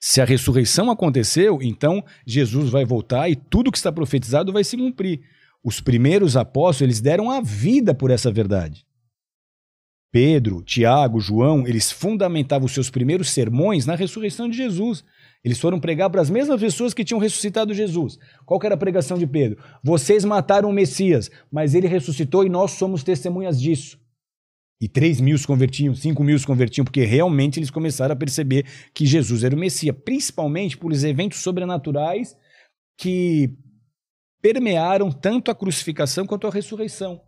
Se 0.00 0.20
a 0.20 0.24
ressurreição 0.24 0.90
aconteceu, 0.90 1.60
então 1.62 2.04
Jesus 2.26 2.68
vai 2.70 2.84
voltar 2.84 3.28
e 3.28 3.36
tudo 3.36 3.72
que 3.72 3.78
está 3.78 3.90
profetizado 3.90 4.52
vai 4.52 4.62
se 4.62 4.76
cumprir. 4.76 5.22
Os 5.62 5.80
primeiros 5.80 6.36
apóstolos, 6.36 6.82
eles 6.82 7.00
deram 7.00 7.30
a 7.30 7.40
vida 7.40 7.94
por 7.94 8.10
essa 8.10 8.30
verdade. 8.30 8.84
Pedro, 10.14 10.62
Tiago, 10.62 11.18
João, 11.18 11.66
eles 11.66 11.90
fundamentavam 11.90 12.66
os 12.66 12.72
seus 12.72 12.88
primeiros 12.88 13.30
sermões 13.30 13.84
na 13.84 13.96
ressurreição 13.96 14.48
de 14.48 14.56
Jesus. 14.56 15.04
Eles 15.42 15.58
foram 15.58 15.80
pregar 15.80 16.08
para 16.08 16.20
as 16.20 16.30
mesmas 16.30 16.60
pessoas 16.60 16.94
que 16.94 17.04
tinham 17.04 17.18
ressuscitado 17.18 17.74
Jesus. 17.74 18.16
Qual 18.46 18.60
era 18.62 18.76
a 18.76 18.78
pregação 18.78 19.18
de 19.18 19.26
Pedro? 19.26 19.60
Vocês 19.82 20.24
mataram 20.24 20.70
o 20.70 20.72
Messias, 20.72 21.32
mas 21.50 21.74
ele 21.74 21.88
ressuscitou 21.88 22.44
e 22.44 22.48
nós 22.48 22.70
somos 22.70 23.02
testemunhas 23.02 23.60
disso. 23.60 23.98
E 24.80 24.88
3 24.88 25.20
mil 25.20 25.36
se 25.36 25.48
convertiam, 25.48 25.96
5 25.96 26.22
mil 26.22 26.38
se 26.38 26.46
convertiam, 26.46 26.84
porque 26.84 27.02
realmente 27.02 27.58
eles 27.58 27.70
começaram 27.70 28.12
a 28.12 28.16
perceber 28.16 28.64
que 28.94 29.04
Jesus 29.04 29.42
era 29.42 29.56
o 29.56 29.58
Messias, 29.58 29.96
principalmente 30.04 30.78
por 30.78 30.92
eventos 30.92 31.40
sobrenaturais 31.40 32.36
que 32.96 33.50
permearam 34.40 35.10
tanto 35.10 35.50
a 35.50 35.56
crucificação 35.56 36.24
quanto 36.24 36.46
a 36.46 36.52
ressurreição. 36.52 37.20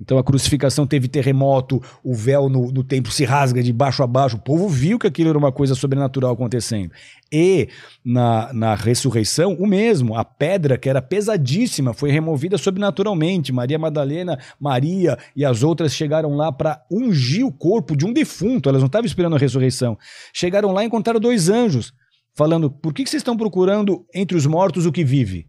Então 0.00 0.18
a 0.18 0.24
crucificação 0.24 0.84
teve 0.84 1.06
terremoto, 1.06 1.80
o 2.02 2.14
véu 2.14 2.48
no, 2.48 2.72
no 2.72 2.82
templo 2.82 3.12
se 3.12 3.24
rasga 3.24 3.62
de 3.62 3.72
baixo 3.72 4.02
a 4.02 4.06
baixo, 4.06 4.36
o 4.36 4.40
povo 4.40 4.68
viu 4.68 4.98
que 4.98 5.06
aquilo 5.06 5.30
era 5.30 5.38
uma 5.38 5.52
coisa 5.52 5.76
sobrenatural 5.76 6.32
acontecendo. 6.32 6.90
E 7.30 7.68
na, 8.04 8.52
na 8.52 8.74
ressurreição, 8.74 9.54
o 9.54 9.66
mesmo, 9.66 10.16
a 10.16 10.24
pedra 10.24 10.76
que 10.76 10.88
era 10.88 11.00
pesadíssima 11.00 11.94
foi 11.94 12.10
removida 12.10 12.58
sobrenaturalmente. 12.58 13.52
Maria 13.52 13.78
Madalena, 13.78 14.38
Maria 14.58 15.16
e 15.36 15.44
as 15.44 15.62
outras 15.62 15.94
chegaram 15.94 16.34
lá 16.34 16.50
para 16.50 16.84
ungir 16.90 17.46
o 17.46 17.52
corpo 17.52 17.96
de 17.96 18.04
um 18.04 18.12
defunto, 18.12 18.68
elas 18.68 18.82
não 18.82 18.88
estavam 18.88 19.06
esperando 19.06 19.36
a 19.36 19.38
ressurreição. 19.38 19.96
Chegaram 20.32 20.72
lá 20.72 20.82
e 20.82 20.86
encontraram 20.86 21.20
dois 21.20 21.48
anjos, 21.48 21.92
falando: 22.34 22.70
por 22.70 22.92
que, 22.92 23.04
que 23.04 23.10
vocês 23.10 23.20
estão 23.20 23.36
procurando 23.36 24.04
entre 24.12 24.36
os 24.36 24.46
mortos 24.46 24.84
o 24.84 24.92
que 24.92 25.04
vive? 25.04 25.46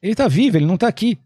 Ele 0.00 0.12
está 0.12 0.28
vivo, 0.28 0.56
ele 0.56 0.66
não 0.66 0.76
está 0.76 0.86
aqui. 0.86 1.18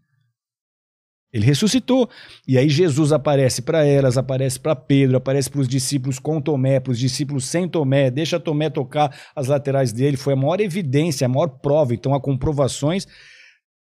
Ele 1.33 1.45
ressuscitou. 1.45 2.07
E 2.47 2.57
aí 2.57 2.69
Jesus 2.69 3.11
aparece 3.11 3.63
para 3.63 3.83
elas, 3.83 4.17
aparece 4.17 4.59
para 4.59 4.75
Pedro, 4.75 5.17
aparece 5.17 5.49
para 5.49 5.61
os 5.61 5.67
discípulos 5.67 6.19
com 6.19 6.39
Tomé, 6.39 6.79
para 6.79 6.91
os 6.91 6.99
discípulos 6.99 7.45
sem 7.45 7.67
Tomé, 7.67 8.11
deixa 8.11 8.39
Tomé 8.39 8.69
tocar 8.69 9.17
as 9.35 9.47
laterais 9.47 9.91
dele. 9.91 10.15
Foi 10.15 10.33
a 10.33 10.35
maior 10.35 10.61
evidência, 10.61 11.25
a 11.25 11.29
maior 11.29 11.47
prova. 11.47 11.93
Então 11.93 12.13
há 12.13 12.21
comprovações 12.21 13.07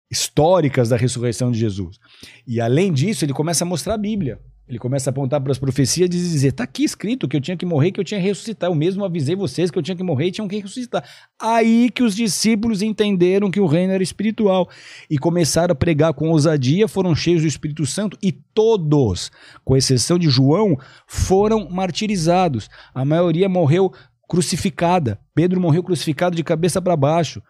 históricas 0.08 0.88
da 0.88 0.96
ressurreição 0.96 1.50
de 1.50 1.58
Jesus. 1.58 1.98
E 2.46 2.60
além 2.60 2.92
disso, 2.92 3.24
ele 3.24 3.32
começa 3.32 3.64
a 3.64 3.66
mostrar 3.66 3.94
a 3.94 3.98
Bíblia. 3.98 4.38
Ele 4.66 4.78
começa 4.78 5.10
a 5.10 5.12
apontar 5.12 5.42
para 5.42 5.52
as 5.52 5.58
profecias 5.58 6.06
e 6.06 6.08
dizer: 6.08 6.48
está 6.48 6.64
aqui 6.64 6.84
escrito 6.84 7.28
que 7.28 7.36
eu 7.36 7.40
tinha 7.40 7.56
que 7.56 7.66
morrer, 7.66 7.92
que 7.92 8.00
eu 8.00 8.04
tinha 8.04 8.18
que 8.18 8.26
ressuscitar. 8.26 8.70
Eu 8.70 8.74
mesmo 8.74 9.04
avisei 9.04 9.36
vocês 9.36 9.70
que 9.70 9.78
eu 9.78 9.82
tinha 9.82 9.96
que 9.96 10.02
morrer 10.02 10.28
e 10.28 10.30
tinham 10.32 10.48
que 10.48 10.56
ressuscitar. 10.56 11.04
Aí 11.38 11.90
que 11.90 12.02
os 12.02 12.16
discípulos 12.16 12.80
entenderam 12.80 13.50
que 13.50 13.60
o 13.60 13.66
reino 13.66 13.92
era 13.92 14.02
espiritual 14.02 14.68
e 15.10 15.18
começaram 15.18 15.72
a 15.72 15.74
pregar 15.74 16.14
com 16.14 16.30
ousadia, 16.30 16.88
foram 16.88 17.14
cheios 17.14 17.42
do 17.42 17.48
Espírito 17.48 17.84
Santo 17.84 18.16
e 18.22 18.32
todos, 18.32 19.30
com 19.64 19.76
exceção 19.76 20.18
de 20.18 20.30
João, 20.30 20.78
foram 21.06 21.68
martirizados. 21.68 22.70
A 22.94 23.04
maioria 23.04 23.50
morreu 23.50 23.92
crucificada. 24.26 25.20
Pedro 25.34 25.60
morreu 25.60 25.82
crucificado 25.82 26.34
de 26.34 26.42
cabeça 26.42 26.80
para 26.80 26.96
baixo. 26.96 27.42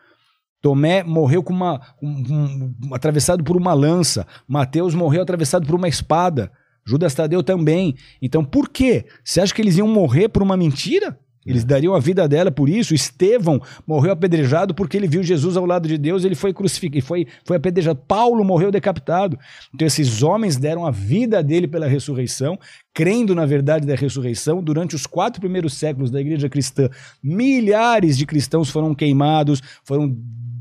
Tomé 0.60 1.04
morreu 1.04 1.42
com 1.42 1.52
uma, 1.52 1.80
um, 2.02 2.74
um, 2.88 2.94
atravessado 2.94 3.44
por 3.44 3.56
uma 3.56 3.72
lança. 3.72 4.26
Mateus 4.48 4.94
morreu 4.94 5.22
atravessado 5.22 5.66
por 5.66 5.74
uma 5.76 5.88
espada. 5.88 6.50
Judas 6.86 7.15
Tadeu 7.15 7.43
também. 7.43 7.94
Então, 8.20 8.44
por 8.44 8.69
quê? 8.69 9.06
Você 9.23 9.40
acha 9.40 9.55
que 9.55 9.62
eles 9.62 9.77
iam 9.77 9.89
morrer 9.89 10.28
por 10.28 10.43
uma 10.43 10.56
mentira? 10.56 11.19
Eles 11.47 11.62
dariam 11.62 11.94
a 11.94 12.01
vida 12.01 12.27
dela 12.27 12.51
por 12.51 12.69
isso. 12.69 12.94
Estevão 12.94 13.61
morreu 13.86 14.12
apedrejado 14.12 14.74
porque 14.74 14.97
ele 14.97 15.06
viu 15.06 15.23
Jesus 15.23 15.56
ao 15.56 15.66
lado 15.66 15.86
de 15.86 15.98
Deus, 15.98 16.24
ele 16.24 16.35
foi 16.35 16.55
crucificado, 16.55 17.05
foi, 17.05 17.27
foi 17.44 17.56
apedrejado. 17.56 18.01
Paulo 18.09 18.43
morreu 18.43 18.70
decapitado. 18.70 19.39
Então, 19.74 19.86
esses 19.86 20.23
homens 20.23 20.56
deram 20.56 20.86
a 20.86 20.90
vida 20.90 21.43
dele 21.43 21.69
pela 21.69 21.86
ressurreição, 21.86 22.59
crendo 22.94 23.35
na 23.35 23.44
verdade 23.44 23.86
da 23.86 23.94
ressurreição. 23.94 24.62
Durante 24.62 24.97
os 24.97 25.06
quatro 25.06 25.40
primeiros 25.40 25.74
séculos 25.74 26.11
da 26.11 26.20
igreja 26.20 26.48
cristã, 26.48 26.89
milhares 27.23 28.16
de 28.16 28.24
cristãos 28.24 28.70
foram 28.70 28.94
queimados, 28.94 29.61
foram 29.85 30.16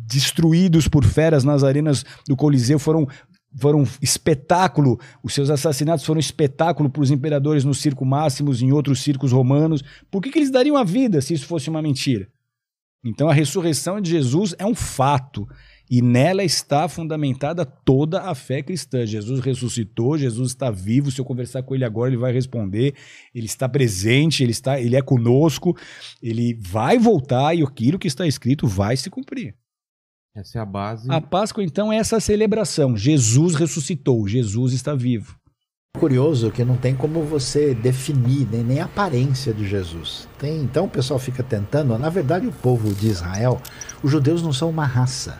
destruídos 0.06 0.88
por 0.88 1.06
feras 1.06 1.46
nas 1.46 1.64
arenas 1.64 2.06
do 2.28 2.36
Coliseu, 2.36 2.78
foram 2.78 3.08
foram 3.56 3.84
espetáculo, 4.02 5.00
os 5.24 5.34
seus 5.34 5.50
assassinatos 5.50 6.06
foram 6.06 6.20
espetáculo 6.20 6.90
para 6.90 7.02
os 7.02 7.12
imperadores 7.12 7.64
no 7.64 7.74
circo 7.74 8.06
Máximos 8.06 8.62
em 8.62 8.72
outros 8.72 9.02
circos 9.02 9.32
romanos. 9.32 9.84
Por 10.10 10.22
que, 10.22 10.32
que 10.32 10.40
eles 10.40 10.52
dariam 10.52 10.78
a 10.78 10.84
vida 10.84 11.22
se 11.22 11.34
isso 11.34 11.46
fosse 11.46 11.70
uma 11.70 11.82
mentira? 11.82 12.28
Então 13.06 13.30
a 13.30 13.34
ressurreição 13.34 14.00
de 14.00 14.10
Jesus 14.10 14.56
é 14.58 14.66
um 14.66 14.76
fato 14.76 15.48
e 15.90 16.02
nela 16.02 16.44
está 16.44 16.88
fundamentada 16.88 17.66
toda 17.66 18.22
a 18.22 18.34
fé 18.34 18.64
cristã. 18.64 19.06
Jesus 19.06 19.42
ressuscitou, 19.42 20.18
Jesus 20.18 20.52
está 20.52 20.72
vivo. 20.72 21.12
Se 21.12 21.20
eu 21.20 21.26
conversar 21.26 21.62
com 21.64 21.76
ele 21.76 21.84
agora, 21.84 22.10
ele 22.10 22.18
vai 22.18 22.32
responder. 22.32 22.96
Ele 23.36 23.46
está 23.46 23.68
presente, 23.68 24.42
ele 24.42 24.52
está, 24.52 24.80
ele 24.80 24.96
é 24.96 25.02
conosco, 25.02 25.78
ele 26.22 26.58
vai 26.60 26.98
voltar 26.98 27.54
e 27.54 27.62
aquilo 27.62 28.00
que 28.00 28.08
está 28.08 28.26
escrito 28.26 28.66
vai 28.66 28.96
se 28.96 29.10
cumprir. 29.10 29.56
Essa 30.36 30.58
é 30.58 30.62
a 30.62 30.66
base. 30.66 31.12
A 31.12 31.22
Páscoa, 31.22 31.64
então, 31.64 31.94
é 31.94 31.98
essa 31.98 32.20
celebração. 32.20 32.98
Jesus 32.98 33.54
ressuscitou, 33.54 34.28
Jesus 34.28 34.74
está 34.74 34.96
vivo. 34.96 35.36
Curioso 35.96 36.50
que 36.50 36.66
não 36.66 36.76
tem 36.76 36.96
como 36.96 37.22
você 37.22 37.76
definir 37.76 38.48
nem, 38.52 38.64
nem 38.64 38.80
a 38.80 38.86
aparência 38.86 39.54
de 39.54 39.68
Jesus. 39.68 40.28
Tem, 40.40 40.62
então 40.62 40.86
o 40.86 40.90
pessoal 40.90 41.20
fica 41.20 41.44
tentando. 41.44 41.96
Na 42.00 42.10
verdade, 42.10 42.48
o 42.48 42.52
povo 42.52 42.92
de 42.96 43.08
Israel, 43.08 43.62
os 44.02 44.10
judeus 44.10 44.42
não 44.42 44.52
são 44.52 44.72
uma 44.72 44.88
raça. 44.88 45.40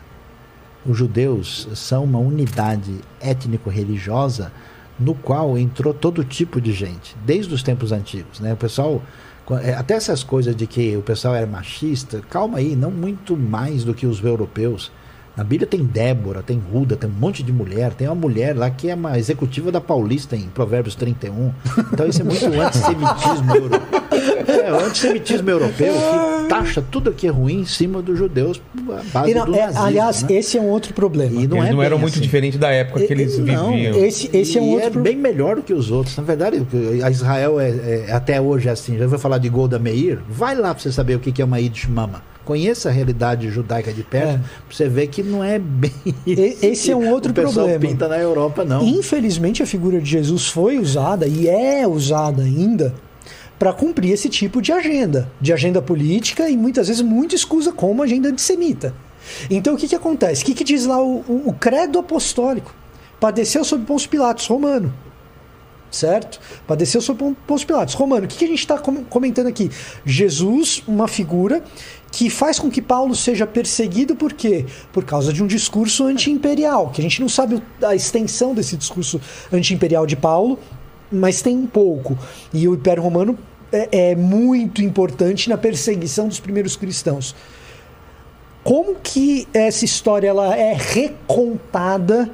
Os 0.86 0.96
judeus 0.96 1.68
são 1.74 2.04
uma 2.04 2.20
unidade 2.20 3.00
étnico-religiosa 3.20 4.52
no 4.96 5.12
qual 5.12 5.58
entrou 5.58 5.92
todo 5.92 6.22
tipo 6.22 6.60
de 6.60 6.72
gente, 6.72 7.16
desde 7.24 7.52
os 7.52 7.64
tempos 7.64 7.90
antigos. 7.90 8.38
Né? 8.38 8.52
O 8.52 8.56
pessoal 8.56 9.02
até 9.76 9.94
essas 9.94 10.22
coisas 10.22 10.56
de 10.56 10.66
que 10.66 10.96
o 10.96 11.02
pessoal 11.02 11.34
era 11.34 11.46
machista, 11.46 12.20
calma 12.30 12.58
aí, 12.58 12.74
não 12.74 12.90
muito 12.90 13.36
mais 13.36 13.84
do 13.84 13.92
que 13.92 14.06
os 14.06 14.22
europeus. 14.22 14.90
Na 15.36 15.42
Bíblia 15.42 15.66
tem 15.66 15.82
Débora, 15.84 16.42
tem 16.44 16.62
Ruda, 16.72 16.94
tem 16.96 17.10
um 17.10 17.12
monte 17.12 17.42
de 17.42 17.52
mulher. 17.52 17.92
Tem 17.92 18.06
uma 18.06 18.14
mulher 18.14 18.56
lá 18.56 18.70
que 18.70 18.88
é 18.88 18.94
uma 18.94 19.18
executiva 19.18 19.72
da 19.72 19.80
Paulista 19.80 20.36
em 20.36 20.42
Provérbios 20.42 20.94
31. 20.94 21.52
Então 21.92 22.06
isso 22.06 22.20
é 22.20 22.24
muito 22.24 22.44
antissemitismo 22.60 23.54
europeu. 23.54 23.80
É, 24.46 24.72
o 24.72 24.76
antissemitismo 24.86 25.50
europeu 25.50 25.92
que 25.92 26.48
taxa 26.48 26.82
tudo 26.88 27.12
que 27.12 27.26
é 27.26 27.30
ruim 27.30 27.60
em 27.60 27.64
cima 27.64 28.00
dos 28.00 28.16
judeus 28.16 28.60
base 29.12 29.34
não, 29.34 29.44
do 29.46 29.54
é, 29.56 29.60
nazismo, 29.66 29.84
aliás, 29.84 30.22
né? 30.22 30.34
esse 30.34 30.56
é 30.56 30.60
um 30.60 30.68
outro 30.68 30.94
problema. 30.94 31.42
E 31.42 31.46
não 31.48 31.56
eles 31.58 31.70
é 31.70 31.72
não 31.72 31.82
eram 31.82 31.98
muito 31.98 32.12
assim. 32.14 32.20
diferentes 32.22 32.58
da 32.58 32.70
época 32.70 33.00
que 33.04 33.12
eles 33.12 33.36
Não, 33.38 33.72
viviam. 33.72 33.96
Esse, 34.04 34.30
esse 34.32 34.56
é 34.56 34.60
um 34.62 34.66
E 34.66 34.68
outro 34.74 34.86
é 34.86 34.90
problema. 34.90 35.14
bem 35.22 35.32
melhor 35.32 35.56
do 35.56 35.62
que 35.62 35.72
os 35.74 35.90
outros. 35.90 36.16
Na 36.16 36.22
verdade, 36.22 36.64
a 37.02 37.10
Israel 37.10 37.58
é, 37.58 37.70
é- 37.70 38.12
até 38.12 38.40
hoje 38.40 38.68
é 38.68 38.72
assim. 38.72 38.96
Já 38.98 39.06
vou 39.08 39.18
falar 39.18 39.38
de 39.38 39.48
Golda 39.48 39.78
Meir. 39.80 40.20
Vai 40.28 40.54
lá 40.54 40.72
pra 40.72 40.80
você 40.82 40.92
saber 40.92 41.16
o 41.16 41.18
que 41.18 41.32
que 41.32 41.42
é 41.42 41.44
uma 41.44 41.58
Yiddish 41.58 41.86
Mama. 41.88 42.22
Conheça 42.44 42.90
a 42.90 42.92
realidade 42.92 43.48
judaica 43.50 43.92
de 43.92 44.02
perto, 44.02 44.38
pra 44.40 44.76
você 44.76 44.88
ver 44.88 45.06
que 45.06 45.22
não 45.22 45.42
é 45.42 45.58
bem 45.58 45.90
Esse 46.26 46.90
é 46.90 46.96
um 46.96 47.08
outro 47.10 47.30
o 47.32 47.34
pessoal 47.34 47.66
problema. 47.68 47.80
pinta 47.80 48.06
na 48.06 48.18
Europa, 48.18 48.64
não. 48.64 48.82
Infelizmente, 48.86 49.62
a 49.62 49.66
figura 49.66 49.98
de 50.00 50.10
Jesus 50.10 50.46
foi 50.48 50.78
usada 50.78 51.26
e 51.26 51.48
é 51.48 51.86
usada 51.88 52.42
ainda 52.42 52.94
para 53.58 53.72
cumprir 53.72 54.12
esse 54.12 54.28
tipo 54.28 54.60
de 54.60 54.72
agenda, 54.72 55.30
de 55.40 55.52
agenda 55.52 55.80
política 55.80 56.50
e 56.50 56.56
muitas 56.56 56.88
vezes 56.88 57.00
muito 57.00 57.34
escusa 57.34 57.72
como 57.72 58.02
agenda 58.02 58.28
antissemita. 58.28 58.94
Então, 59.48 59.72
o 59.74 59.76
que, 59.78 59.88
que 59.88 59.94
acontece? 59.96 60.42
O 60.42 60.46
que, 60.46 60.52
que 60.54 60.64
diz 60.64 60.84
lá 60.84 61.00
o, 61.02 61.20
o- 61.26 61.42
o 61.46 61.52
credo 61.54 61.98
apostólico? 61.98 62.74
Padeceu 63.18 63.64
sob 63.64 63.86
Pôncio 63.86 64.10
Pilatos, 64.10 64.46
romano. 64.46 64.92
Certo? 65.90 66.40
Padeceu 66.66 67.00
sob 67.00 67.36
Pôncio 67.46 67.66
Pilatos, 67.66 67.94
romano. 67.94 68.24
O 68.24 68.28
que, 68.28 68.36
que 68.36 68.44
a 68.44 68.48
gente 68.48 68.58
está 68.58 68.76
comentando 68.76 69.46
aqui? 69.46 69.70
Jesus, 70.04 70.82
uma 70.88 71.06
figura 71.06 71.62
que 72.16 72.30
faz 72.30 72.60
com 72.60 72.70
que 72.70 72.80
Paulo 72.80 73.12
seja 73.12 73.44
perseguido 73.44 74.14
por 74.14 74.32
quê? 74.32 74.64
Por 74.92 75.04
causa 75.04 75.32
de 75.32 75.42
um 75.42 75.48
discurso 75.48 76.04
anti-imperial, 76.04 76.90
que 76.90 77.00
a 77.00 77.02
gente 77.02 77.20
não 77.20 77.28
sabe 77.28 77.60
a 77.82 77.92
extensão 77.92 78.54
desse 78.54 78.76
discurso 78.76 79.20
anti-imperial 79.52 80.06
de 80.06 80.14
Paulo, 80.14 80.56
mas 81.10 81.42
tem 81.42 81.56
um 81.56 81.66
pouco. 81.66 82.16
E 82.52 82.68
o 82.68 82.74
Império 82.74 83.02
Romano 83.02 83.36
é, 83.72 84.10
é 84.10 84.14
muito 84.14 84.80
importante 84.80 85.48
na 85.48 85.58
perseguição 85.58 86.28
dos 86.28 86.38
primeiros 86.38 86.76
cristãos. 86.76 87.34
Como 88.62 88.94
que 88.94 89.48
essa 89.52 89.84
história 89.84 90.28
ela 90.28 90.56
é 90.56 90.72
recontada 90.72 92.30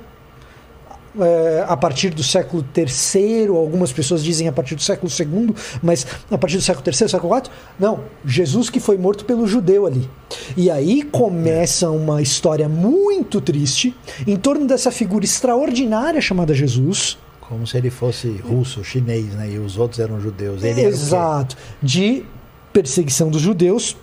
é, 1.19 1.65
a 1.67 1.77
partir 1.77 2.11
do 2.11 2.23
século 2.23 2.65
III, 2.77 3.49
algumas 3.49 3.93
pessoas 3.93 4.23
dizem 4.23 4.49
a 4.49 4.53
partir 4.53 4.75
do 4.75 4.83
século 4.83 5.11
II, 5.11 5.55
mas 5.83 6.07
a 6.31 6.39
partir 6.39 6.57
do 6.57 6.63
século 6.63 6.85
III, 6.87 7.09
século 7.09 7.37
IV, 7.37 7.45
não, 7.79 8.01
Jesus 8.25 8.71
que 8.71 8.79
foi 8.79 8.97
morto 8.97 9.25
pelo 9.25 9.47
judeu 9.47 9.87
ali. 9.87 10.09
E 10.57 10.71
aí 10.71 11.03
começa 11.03 11.91
uma 11.91 12.23
história 12.23 12.69
muito 12.69 13.41
triste 13.41 13.95
em 14.27 14.37
torno 14.37 14.67
dessa 14.67 14.91
figura 14.91 15.25
extraordinária 15.25 16.21
chamada 16.21 16.55
Jesus. 16.55 17.19
Como 17.41 17.67
se 17.67 17.77
ele 17.77 17.91
fosse 17.91 18.29
russo, 18.45 18.85
chinês, 18.85 19.35
né? 19.35 19.51
E 19.51 19.59
os 19.59 19.77
outros 19.77 19.99
eram 19.99 20.21
judeus. 20.21 20.63
Ele 20.63 20.81
era? 20.81 20.89
Exato. 20.89 21.57
De 21.83 22.25
perseguição 22.73 23.29
dos 23.29 23.43
judeus 23.43 23.97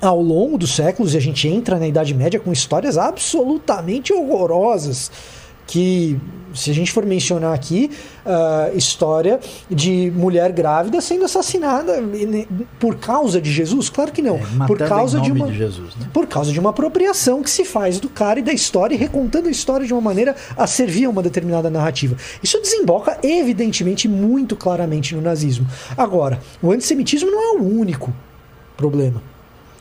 ao 0.00 0.20
longo 0.20 0.58
dos 0.58 0.74
séculos, 0.74 1.14
e 1.14 1.16
a 1.16 1.20
gente 1.20 1.48
entra 1.48 1.78
na 1.78 1.88
Idade 1.88 2.12
Média 2.14 2.38
com 2.38 2.52
histórias 2.52 2.98
absolutamente 2.98 4.12
horrorosas. 4.12 5.10
Que, 5.66 6.16
se 6.54 6.70
a 6.70 6.74
gente 6.74 6.92
for 6.92 7.04
mencionar 7.04 7.52
aqui, 7.52 7.90
a 8.24 8.70
história 8.72 9.40
de 9.68 10.12
mulher 10.14 10.52
grávida 10.52 11.00
sendo 11.00 11.24
assassinada 11.24 11.94
por 12.78 12.96
causa 12.96 13.40
de 13.40 13.52
Jesus? 13.52 13.90
Claro 13.90 14.12
que 14.12 14.22
não. 14.22 14.38
por 14.38 14.56
matando 14.56 14.84
em 14.84 14.88
causa 14.88 15.20
de 15.20 15.32
uma 15.32 15.48
de 15.48 15.58
Jesus, 15.58 15.96
né? 15.96 16.06
por 16.12 16.26
causa 16.26 16.52
de 16.52 16.60
uma 16.60 16.70
apropriação 16.70 17.42
que 17.42 17.50
se 17.50 17.64
faz 17.64 17.98
do 17.98 18.08
cara 18.08 18.38
e 18.38 18.42
da 18.42 18.52
história, 18.52 18.94
e 18.94 18.98
recontando 18.98 19.48
a 19.48 19.50
história 19.50 19.84
de 19.86 19.92
uma 19.92 20.00
maneira 20.00 20.36
a 20.56 20.66
servir 20.66 21.06
a 21.06 21.10
uma 21.10 21.22
determinada 21.22 21.68
narrativa. 21.68 22.16
Isso 22.42 22.60
desemboca, 22.60 23.18
evidentemente, 23.22 24.06
muito 24.06 24.54
claramente 24.54 25.14
no 25.16 25.20
nazismo. 25.20 25.66
Agora, 25.96 26.40
o 26.62 26.70
antissemitismo 26.70 27.30
não 27.30 27.42
é 27.42 27.58
o 27.58 27.64
único 27.64 28.14
problema. 28.76 29.20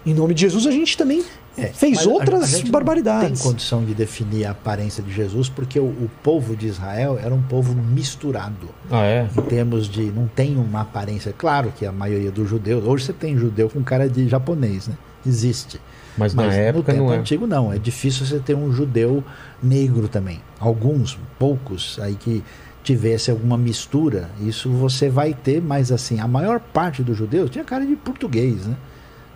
Em 0.05 0.13
nome 0.13 0.33
de 0.33 0.41
Jesus, 0.41 0.65
a 0.65 0.71
gente 0.71 0.97
também 0.97 1.23
fez 1.73 1.97
Mas 1.97 2.05
outras 2.05 2.49
gente 2.49 2.65
não 2.65 2.71
barbaridades. 2.71 3.41
Tem 3.41 3.51
condição 3.51 3.83
de 3.83 3.93
definir 3.93 4.45
a 4.45 4.51
aparência 4.51 5.01
de 5.01 5.11
Jesus 5.11 5.49
porque 5.49 5.79
o, 5.79 5.85
o 5.85 6.09
povo 6.21 6.55
de 6.55 6.67
Israel 6.67 7.19
era 7.21 7.33
um 7.33 7.41
povo 7.41 7.73
misturado. 7.73 8.69
Ah, 8.91 9.03
é? 9.03 9.27
Em 9.37 9.41
termos 9.43 9.87
de. 9.87 10.03
Não 10.11 10.27
tem 10.27 10.57
uma 10.57 10.81
aparência. 10.81 11.33
Claro 11.37 11.73
que 11.75 11.85
a 11.85 11.91
maioria 11.91 12.31
dos 12.31 12.49
judeus. 12.49 12.85
Hoje 12.85 13.05
você 13.05 13.13
tem 13.13 13.37
judeu 13.37 13.69
com 13.69 13.83
cara 13.83 14.09
de 14.09 14.27
japonês, 14.27 14.87
né? 14.87 14.95
Existe. 15.25 15.79
Mas 16.17 16.33
na 16.33 16.45
época 16.45 16.93
no 16.93 16.99
tempo 16.99 17.07
não 17.09 17.13
é. 17.13 17.17
antigo 17.17 17.47
não. 17.47 17.73
É 17.73 17.77
difícil 17.77 18.25
você 18.25 18.39
ter 18.39 18.55
um 18.55 18.71
judeu 18.71 19.23
negro 19.61 20.07
também. 20.07 20.41
Alguns, 20.59 21.17
poucos, 21.37 21.99
aí 22.01 22.15
que 22.15 22.43
tivesse 22.83 23.31
alguma 23.31 23.57
mistura. 23.57 24.29
Isso 24.39 24.69
você 24.69 25.09
vai 25.09 25.33
ter, 25.33 25.61
mas 25.61 25.91
assim, 25.91 26.19
a 26.19 26.27
maior 26.27 26.59
parte 26.59 27.01
dos 27.03 27.17
judeus 27.17 27.49
tinha 27.49 27.63
cara 27.63 27.85
de 27.85 27.95
português, 27.95 28.65
né? 28.67 28.75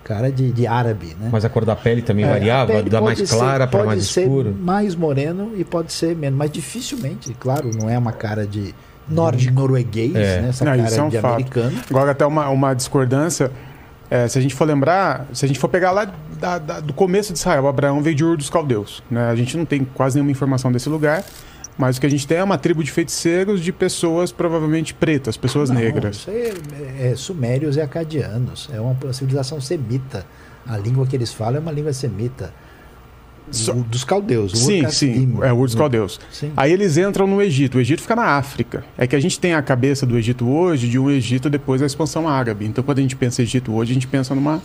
Cara 0.10 0.32
de, 0.32 0.52
de 0.52 0.66
árabe, 0.66 1.16
né? 1.22 1.30
Mas 1.32 1.46
a 1.46 1.50
cor 1.50 1.64
da 1.64 1.76
pele 1.76 2.02
também 2.02 2.26
É, 2.26 2.30
variava, 2.30 2.74
pele 2.74 2.90
da 2.90 3.00
mais 3.00 3.20
ser- 3.20 3.28
clara 3.38 3.68
para 3.68 3.78
pode 3.80 3.88
mais 3.88 4.08
ser 4.08 4.22
escuro. 4.22 4.56
mais 4.60 4.96
moreno 4.96 5.52
e 5.56 5.64
pode 5.64 5.94
ser 5.94 6.16
menos. 6.16 6.36
Mas 6.38 6.50
dificilmente, 6.52 7.32
claro, 7.40 7.70
não 7.80 7.88
é 7.88 7.96
uma 7.96 8.12
cara 8.12 8.48
de, 8.48 8.74
Nórdico. 9.08 9.52
de 9.54 9.60
norueguês, 9.62 10.16
É. 10.16 10.42
né? 10.42 10.50
Essa 10.50 10.66
Não, 10.66 10.72
cara 10.76 10.88
isso 10.88 11.00
é 11.00 11.04
um 11.04 11.10
de 11.10 11.20
fato. 11.20 11.34
americano. 11.36 11.78
Agora, 11.90 12.10
até 12.12 12.26
uma, 12.26 12.50
uma 12.50 12.74
discordância. 12.74 13.52
é, 14.12 14.28
se 14.28 14.40
a 14.40 14.42
gente 14.42 14.56
for 14.56 14.66
lembrar, 14.66 15.28
se 15.32 15.46
a 15.46 15.48
gente 15.48 15.60
for 15.60 15.68
pegar 15.68 15.92
lá 15.92 16.12
da- 16.42 16.58
da- 16.58 16.80
do 16.80 16.92
começo 16.94 17.32
de 17.32 17.38
Israel, 17.38 17.68
Abraão 17.68 18.02
veio 18.02 18.16
de 18.16 18.26
Ur 18.26 18.36
dos 18.36 18.50
Caldeus. 18.50 19.04
Né? 19.12 19.30
A 19.30 19.36
gente 19.36 19.56
não 19.56 19.66
tem 19.66 19.86
quase 19.94 20.16
nenhuma 20.16 20.32
informação 20.32 20.72
desse 20.72 20.90
lugar, 20.90 21.24
mas 21.80 21.98
o 21.98 22.02
que 22.02 22.06
a 22.06 22.10
gente 22.10 22.28
tem 22.28 22.38
é 22.38 22.44
uma 22.44 22.58
tribo 22.58 22.84
de 22.84 22.92
feiticeiros 22.92 23.62
de 23.62 23.72
pessoas 23.72 24.32
provavelmente 24.34 24.94
pretas, 24.94 25.38
pessoas 25.38 25.70
Não, 25.70 25.78
negras. 25.80 26.18
Isso 26.18 26.30
é, 26.30 27.12
é 27.12 27.16
sumérios 27.16 27.78
e 27.78 27.82
acadianos. 27.82 28.70
É 28.72 28.80
uma 28.82 28.96
civilização 29.14 29.62
semita. 29.62 30.26
A 30.68 30.78
língua 30.78 31.08
que 31.08 31.16
eles 31.16 31.32
falam 31.34 31.56
é 31.56 31.60
uma 31.60 31.72
língua 31.72 31.94
semita. 31.94 32.54
Só- 33.50 33.72
O- 33.74 33.82
dos 33.84 34.04
caldeus. 34.04 34.54
o 34.54 34.58
Sim, 34.58 34.88
sim, 34.90 35.38
é 35.42 35.52
o 35.52 35.64
dos 35.66 35.74
Caldeus. 35.74 36.20
Sim. 36.32 36.52
Aí 36.56 36.72
eles 36.72 36.98
entram 36.98 37.26
no 37.26 37.42
Egito. 37.42 37.78
O 37.80 37.82
Egito 37.82 38.02
fica 38.02 38.16
na 38.16 38.26
África. 38.38 38.84
É 38.96 39.08
que 39.08 39.16
a 39.16 39.20
gente 39.20 39.40
tem 39.40 39.56
a 39.56 39.62
cabeça 39.62 40.06
do 40.06 40.16
Egito 40.18 40.48
hoje 40.48 40.88
de 40.88 41.00
um 41.00 41.10
Egito 41.10 41.50
depois 41.50 41.82
da 41.82 41.88
expansão 41.88 42.28
árabe. 42.28 42.66
Então, 42.66 42.84
quando 42.84 43.00
a 43.00 43.02
gente 43.02 43.16
pensa 43.16 43.42
Egito 43.42 43.74
hoje, 43.74 43.92
a 43.92 43.94
gente 43.96 44.06
pensa 44.06 44.36
numa, 44.36 44.62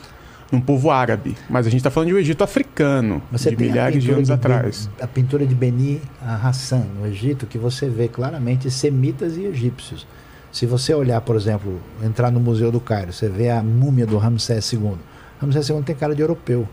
num 0.52 0.60
povo 0.60 0.90
árabe. 0.90 1.36
Mas 1.48 1.66
a 1.66 1.70
gente 1.70 1.80
está 1.80 1.90
falando 1.90 2.08
de 2.08 2.14
um 2.14 2.18
Egito 2.18 2.44
africano, 2.44 3.20
Você 3.32 3.50
de 3.50 3.56
milhares 3.56 4.02
de 4.02 4.10
anos 4.10 4.28
Ben- 4.28 4.34
atrás. 4.36 4.88
a 5.00 5.06
pintura 5.06 5.46
de 5.46 5.54
Beni 5.54 6.00
Hassan, 6.22 6.84
no 6.98 7.06
Egito, 7.06 7.46
que 7.46 7.58
você 7.58 7.88
vê 7.88 8.08
claramente 8.08 8.70
semitas 8.70 9.36
e 9.36 9.44
egípcios. 9.44 10.06
Se 10.52 10.66
você 10.66 10.94
olhar, 10.94 11.20
por 11.20 11.34
exemplo, 11.34 11.80
entrar 12.02 12.30
no 12.30 12.38
Museu 12.38 12.70
do 12.70 12.78
Cairo, 12.78 13.12
você 13.12 13.28
vê 13.28 13.50
a 13.50 13.62
múmia 13.62 14.06
do 14.06 14.16
Ramsés 14.18 14.72
II. 14.72 14.92
Ramsés 15.40 15.68
II 15.68 15.82
tem 15.82 15.96
cara 15.96 16.14
de 16.14 16.20
europeu. 16.22 16.68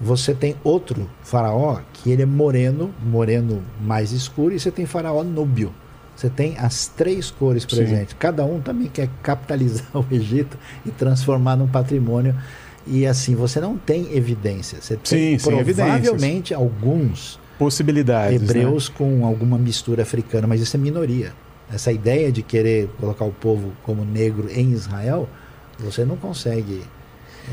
Você 0.00 0.34
tem 0.34 0.56
outro 0.64 1.08
faraó 1.22 1.78
que 1.92 2.10
ele 2.10 2.22
é 2.22 2.26
moreno, 2.26 2.92
moreno 3.04 3.62
mais 3.80 4.10
escuro, 4.12 4.52
e 4.54 4.58
você 4.60 4.70
tem 4.70 4.84
faraó 4.84 5.22
núbio. 5.22 5.72
Você 6.16 6.28
tem 6.28 6.58
as 6.58 6.86
três 6.88 7.30
cores 7.30 7.62
Sim. 7.62 7.76
presentes. 7.76 8.14
Cada 8.18 8.44
um 8.44 8.60
também 8.60 8.88
quer 8.88 9.08
capitalizar 9.22 9.86
o 9.94 10.04
Egito 10.10 10.58
e 10.84 10.90
transformar 10.90 11.56
num 11.56 11.66
patrimônio. 11.68 12.34
E 12.86 13.06
assim, 13.06 13.34
você 13.34 13.60
não 13.60 13.76
tem 13.76 14.14
evidência. 14.16 14.78
Você 14.80 14.96
tem 14.96 15.38
Sim, 15.38 15.44
provavelmente 15.50 16.52
alguns 16.52 17.38
Possibilidades. 17.58 18.42
hebreus 18.42 18.88
com 18.88 19.24
alguma 19.24 19.56
mistura 19.56 20.02
africana, 20.02 20.46
mas 20.46 20.60
isso 20.60 20.76
é 20.76 20.80
minoria. 20.80 21.32
Essa 21.72 21.92
ideia 21.92 22.30
de 22.32 22.42
querer 22.42 22.88
colocar 23.00 23.24
o 23.24 23.30
povo 23.32 23.72
como 23.84 24.04
negro 24.04 24.48
em 24.50 24.72
Israel, 24.72 25.28
você 25.78 26.04
não 26.04 26.16
consegue 26.16 26.82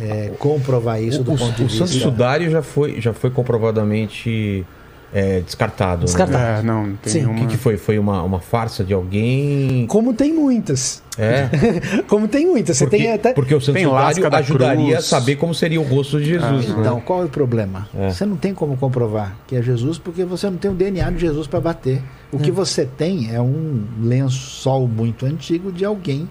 é, 0.01 0.32
comprovar 0.40 1.01
isso 1.01 1.22
o, 1.22 1.24
do 1.24 1.33
o- 1.33 1.38
ponto 1.38 1.56
de 1.56 1.64
o 1.64 1.67
vista. 1.67 1.85
santo 1.88 1.99
sudário 1.99 2.49
já 2.49 2.61
foi, 2.61 2.99
já 2.99 3.14
foi 3.14 3.30
comprovadamente 3.30 4.66
é, 5.13 5.39
descartado. 5.41 6.05
Descartado. 6.05 6.43
Né? 6.43 6.59
É, 6.59 6.63
não, 6.63 6.88
não 6.88 6.95
tem 6.95 7.13
Sim. 7.13 7.19
O 7.19 7.27
nenhuma... 7.29 7.39
que, 7.41 7.47
que 7.47 7.57
foi? 7.57 7.77
Foi 7.77 7.97
uma, 7.97 8.21
uma 8.23 8.39
farsa 8.39 8.83
de 8.83 8.93
alguém? 8.93 9.85
Como 9.88 10.13
tem 10.13 10.33
muitas. 10.33 11.01
É. 11.17 11.49
Como 12.07 12.27
tem 12.27 12.45
muitas. 12.45 12.77
Você 12.77 12.85
Porque, 12.85 12.97
tem 12.97 13.11
até. 13.11 13.33
porque 13.33 13.53
o 13.53 13.59
santo 13.59 13.91
lasca 13.91 14.29
da 14.29 14.38
ajudaria 14.38 14.99
a 14.99 15.01
saber 15.01 15.35
como 15.35 15.53
seria 15.53 15.81
o 15.81 15.83
rosto 15.83 16.17
de 16.17 16.25
Jesus. 16.25 16.69
né? 16.69 16.75
Então, 16.79 17.01
qual 17.01 17.23
é 17.23 17.25
o 17.25 17.29
problema? 17.29 17.89
É. 17.93 18.09
Você 18.09 18.25
não 18.25 18.38
tem 18.38 18.53
como 18.53 18.77
comprovar 18.77 19.35
que 19.45 19.55
é 19.55 19.61
Jesus 19.61 19.97
porque 19.97 20.23
você 20.23 20.49
não 20.49 20.57
tem 20.57 20.71
o 20.71 20.73
DNA 20.73 21.11
de 21.11 21.19
Jesus 21.19 21.45
para 21.45 21.59
bater. 21.59 22.01
O 22.31 22.39
que 22.39 22.51
você 22.51 22.85
tem 22.85 23.33
é 23.33 23.41
um 23.41 23.83
lençol 24.01 24.88
muito 24.88 25.25
antigo 25.25 25.71
de 25.71 25.83
alguém 25.83 26.29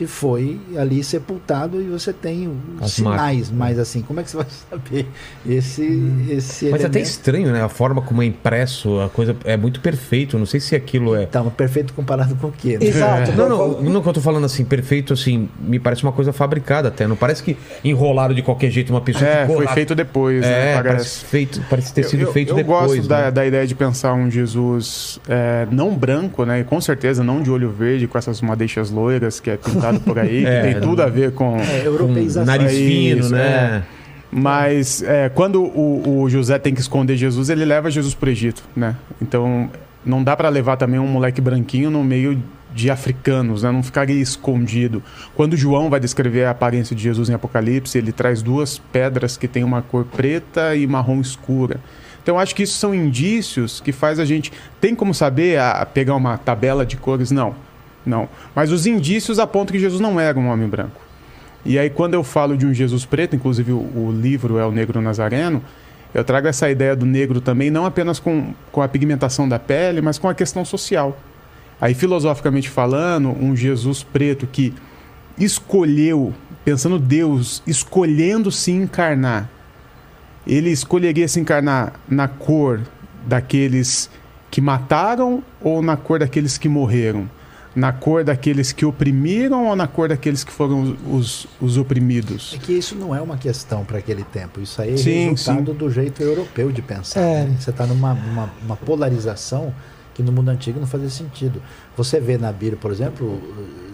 que 0.00 0.06
foi 0.06 0.58
ali 0.78 1.04
sepultado 1.04 1.78
e 1.78 1.84
você 1.84 2.10
tem 2.10 2.50
os 2.80 2.90
sinais, 2.92 3.50
marcas. 3.50 3.50
mas 3.50 3.78
assim, 3.78 4.00
como 4.00 4.18
é 4.18 4.22
que 4.22 4.30
você 4.30 4.38
vai 4.38 4.46
saber 4.70 5.06
esse 5.46 5.82
esse 6.30 6.70
Mas 6.70 6.80
é 6.80 6.86
até 6.86 6.98
elemento? 6.98 7.04
estranho, 7.10 7.52
né? 7.52 7.62
A 7.62 7.68
forma 7.68 8.00
como 8.00 8.22
é 8.22 8.24
impresso, 8.24 8.98
a 9.00 9.10
coisa 9.10 9.36
é 9.44 9.58
muito 9.58 9.78
perfeito. 9.80 10.38
Não 10.38 10.46
sei 10.46 10.58
se 10.58 10.74
aquilo 10.74 11.14
é. 11.14 11.26
Tá, 11.26 11.42
mas 11.44 11.52
perfeito 11.52 11.92
comparado 11.92 12.34
com 12.36 12.46
o 12.46 12.52
quê? 12.52 12.78
né? 12.80 12.86
Exato. 12.88 13.32
Não, 13.32 13.46
não, 13.46 13.82
não 13.82 14.00
que 14.02 14.08
eu 14.08 14.12
tô 14.14 14.22
falando 14.22 14.46
assim, 14.46 14.64
perfeito, 14.64 15.12
assim, 15.12 15.50
me 15.60 15.78
parece 15.78 16.02
uma 16.02 16.12
coisa 16.12 16.32
fabricada 16.32 16.88
até. 16.88 17.06
Não 17.06 17.14
parece 17.16 17.42
que 17.42 17.54
enrolaram 17.84 18.34
de 18.34 18.40
qualquer 18.40 18.70
jeito 18.70 18.88
uma 18.88 19.02
pessoa 19.02 19.28
É, 19.30 19.46
foi 19.46 19.66
feito 19.66 19.94
depois, 19.94 20.40
né? 20.40 20.70
É, 20.70 20.74
Parece- 20.76 20.88
parece, 20.94 21.24
feito, 21.26 21.62
parece 21.68 21.92
ter 21.92 22.04
sido 22.04 22.22
eu, 22.22 22.32
feito 22.32 22.52
eu 22.52 22.56
depois. 22.56 22.92
gosto 22.96 23.06
da, 23.06 23.24
né? 23.24 23.30
da 23.30 23.44
ideia 23.44 23.66
de 23.66 23.74
pensar 23.74 24.14
um 24.14 24.30
Jesus 24.30 25.20
é, 25.28 25.66
não 25.70 25.94
branco, 25.94 26.46
né? 26.46 26.60
E 26.60 26.64
com 26.64 26.80
certeza 26.80 27.22
não 27.22 27.42
de 27.42 27.50
olho 27.50 27.70
verde, 27.70 28.06
com 28.06 28.16
essas 28.16 28.40
madeixas 28.40 28.90
loiras 28.90 29.38
que 29.40 29.50
é 29.50 29.56
pintado 29.58 29.89
por 29.98 30.18
aí, 30.18 30.44
É, 30.44 30.60
que 30.60 30.72
tem 30.72 30.80
tudo 30.80 31.02
a 31.02 31.06
ver 31.06 31.32
com. 31.32 31.56
É, 31.58 31.80
Com 31.80 31.86
europeização. 31.86 32.44
nariz 32.44 32.72
fino, 32.72 33.20
Isso, 33.20 33.32
né? 33.32 33.82
Mas 34.30 35.02
é, 35.02 35.28
quando 35.28 35.62
o, 35.62 36.22
o 36.22 36.30
José 36.30 36.58
tem 36.58 36.72
que 36.72 36.80
esconder 36.80 37.16
Jesus, 37.16 37.50
ele 37.50 37.64
leva 37.64 37.90
Jesus 37.90 38.14
para 38.14 38.28
o 38.28 38.30
Egito, 38.30 38.62
né? 38.76 38.94
Então 39.20 39.68
não 40.04 40.22
dá 40.22 40.36
para 40.36 40.48
levar 40.48 40.76
também 40.76 41.00
um 41.00 41.06
moleque 41.06 41.40
branquinho 41.40 41.90
no 41.90 42.04
meio 42.04 42.40
de 42.72 42.90
africanos, 42.90 43.64
né? 43.64 43.70
não 43.72 43.82
ficaria 43.82 44.20
escondido. 44.20 45.02
Quando 45.34 45.56
João 45.56 45.90
vai 45.90 45.98
descrever 45.98 46.44
a 46.44 46.50
aparência 46.50 46.94
de 46.94 47.02
Jesus 47.02 47.28
em 47.28 47.34
Apocalipse, 47.34 47.98
ele 47.98 48.12
traz 48.12 48.42
duas 48.42 48.78
pedras 48.78 49.36
que 49.36 49.48
têm 49.48 49.64
uma 49.64 49.82
cor 49.82 50.04
preta 50.04 50.74
e 50.76 50.86
marrom 50.86 51.20
escura. 51.20 51.80
Então 52.22 52.38
acho 52.38 52.54
que 52.54 52.62
isso 52.62 52.78
são 52.78 52.94
indícios 52.94 53.80
que 53.80 53.92
faz 53.92 54.18
a 54.18 54.24
gente 54.24 54.52
tem 54.80 54.94
como 54.94 55.12
saber 55.12 55.58
a, 55.58 55.72
a 55.72 55.86
pegar 55.86 56.14
uma 56.14 56.36
tabela 56.38 56.86
de 56.86 56.96
cores 56.96 57.30
não, 57.30 57.54
não. 58.04 58.28
Mas 58.54 58.72
os 58.72 58.86
indícios 58.86 59.38
apontam 59.38 59.72
que 59.72 59.78
Jesus 59.78 60.00
não 60.00 60.18
era 60.18 60.38
um 60.38 60.48
homem 60.48 60.68
branco. 60.68 61.00
E 61.64 61.78
aí 61.78 61.90
quando 61.90 62.14
eu 62.14 62.24
falo 62.24 62.56
de 62.56 62.66
um 62.66 62.72
Jesus 62.72 63.04
preto, 63.04 63.36
inclusive 63.36 63.72
o, 63.72 64.10
livro 64.10 64.58
é 64.58 64.64
o 64.64 64.72
Negro 64.72 65.00
Nazareno, 65.00 65.62
eu 66.12 66.24
trago 66.24 66.48
essa 66.48 66.68
ideia 66.68 66.96
do 66.96 67.06
negro 67.06 67.40
também, 67.40 67.70
não 67.70 67.86
apenas 67.86 68.18
com, 68.18 68.52
com 68.72 68.82
a 68.82 68.88
pigmentação 68.88 69.48
da 69.48 69.58
pele, 69.58 70.00
mas 70.00 70.18
com 70.18 70.28
a 70.28 70.34
questão 70.34 70.64
social. 70.64 71.16
Aí, 71.80 71.94
filosoficamente 71.94 72.68
falando, 72.68 73.30
um 73.30 73.54
Jesus 73.54 74.02
preto 74.02 74.46
que 74.46 74.74
escolheu, 75.38 76.34
pensando 76.64 76.98
Deus, 76.98 77.62
escolhendo 77.66 78.50
se 78.50 78.72
encarnar, 78.72 79.48
ele 80.46 80.70
escolheria 80.70 81.28
se 81.28 81.40
encarnar 81.40 81.94
na 82.08 82.26
cor 82.26 82.80
daqueles 83.26 84.10
que 84.50 84.60
mataram 84.60 85.42
ou 85.60 85.80
na 85.80 85.96
cor 85.96 86.18
daqueles 86.18 86.58
que 86.58 86.68
morreram? 86.68 87.30
Na 87.74 87.92
cor 87.92 88.24
daqueles 88.24 88.72
que 88.72 88.84
oprimiram 88.84 89.66
ou 89.66 89.76
na 89.76 89.86
cor 89.86 90.08
daqueles 90.08 90.42
que 90.42 90.50
foram 90.50 90.96
os, 91.08 91.46
os 91.60 91.76
oprimidos? 91.76 92.52
É 92.54 92.58
que 92.58 92.72
isso 92.72 92.96
não 92.96 93.14
é 93.14 93.20
uma 93.20 93.36
questão 93.36 93.84
para 93.84 93.98
aquele 93.98 94.24
tempo. 94.24 94.60
Isso 94.60 94.82
aí 94.82 94.94
é 94.94 94.96
Sim, 94.96 95.30
resultado 95.30 95.70
sim. 95.70 95.78
do 95.78 95.90
jeito 95.90 96.20
europeu 96.22 96.72
de 96.72 96.82
pensar. 96.82 97.20
É. 97.20 97.44
né? 97.44 97.56
Você 97.58 97.70
está 97.70 97.86
numa 97.86 98.12
uma, 98.12 98.50
uma 98.64 98.76
polarização 98.76 99.72
que 100.14 100.22
no 100.22 100.32
mundo 100.32 100.48
antigo 100.48 100.80
não 100.80 100.86
fazia 100.86 101.08
sentido. 101.08 101.62
Você 101.96 102.18
vê 102.18 102.36
na 102.36 102.50
Bíblia, 102.50 102.76
por 102.76 102.90
exemplo, 102.90 103.40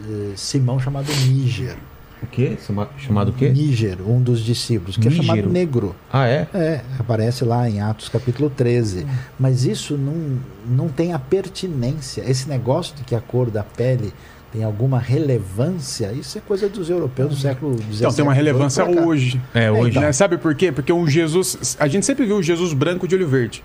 eh, 0.09 0.33
Simão 0.37 0.81
chamado 0.81 1.09
Níger. 1.27 1.77
O 2.23 2.27
quê? 2.27 2.57
Chama- 2.67 2.89
Chamado 2.99 3.29
o 3.31 3.33
quê? 3.33 3.51
Níger, 3.51 3.99
um 4.07 4.21
dos 4.21 4.41
discípulos, 4.41 4.97
que 4.97 5.07
é 5.07 5.11
chamado 5.11 5.37
Nígero. 5.37 5.51
negro. 5.53 5.97
Ah, 6.13 6.27
é? 6.27 6.49
É, 6.55 6.81
aparece 6.99 7.45
lá 7.45 7.69
em 7.69 7.81
Atos 7.81 8.09
capítulo 8.09 8.49
13. 8.51 9.07
Mas 9.39 9.65
isso 9.65 9.97
não, 9.99 10.39
não 10.67 10.89
tem 10.89 11.13
a 11.13 11.19
pertinência. 11.19 12.23
Esse 12.29 12.49
negócio 12.49 12.97
de 12.97 13.03
que 13.05 13.15
a 13.15 13.21
cor 13.21 13.51
da 13.51 13.63
pele 13.63 14.13
tem 14.53 14.65
alguma 14.65 14.99
relevância, 14.99 16.11
isso 16.13 16.39
é 16.39 16.41
coisa 16.41 16.69
dos 16.69 16.89
europeus 16.89 17.31
do 17.31 17.37
século 17.37 17.77
XVII. 17.77 17.97
Então, 17.99 18.13
tem 18.13 18.23
uma 18.25 18.33
relevância 18.35 18.85
hoje. 18.89 19.41
É, 19.53 19.71
hoje. 19.71 19.99
Né? 19.99 20.11
Sabe 20.13 20.39
por 20.39 20.55
quê? 20.55 20.73
Porque 20.73 20.93
um 20.93 21.07
Jesus. 21.07 21.77
A 21.79 21.87
gente 21.87 22.07
sempre 22.07 22.25
viu 22.25 22.37
o 22.39 22.43
Jesus 22.43 22.73
branco 22.73 23.07
de 23.07 23.15
olho 23.15 23.29
verde. 23.29 23.63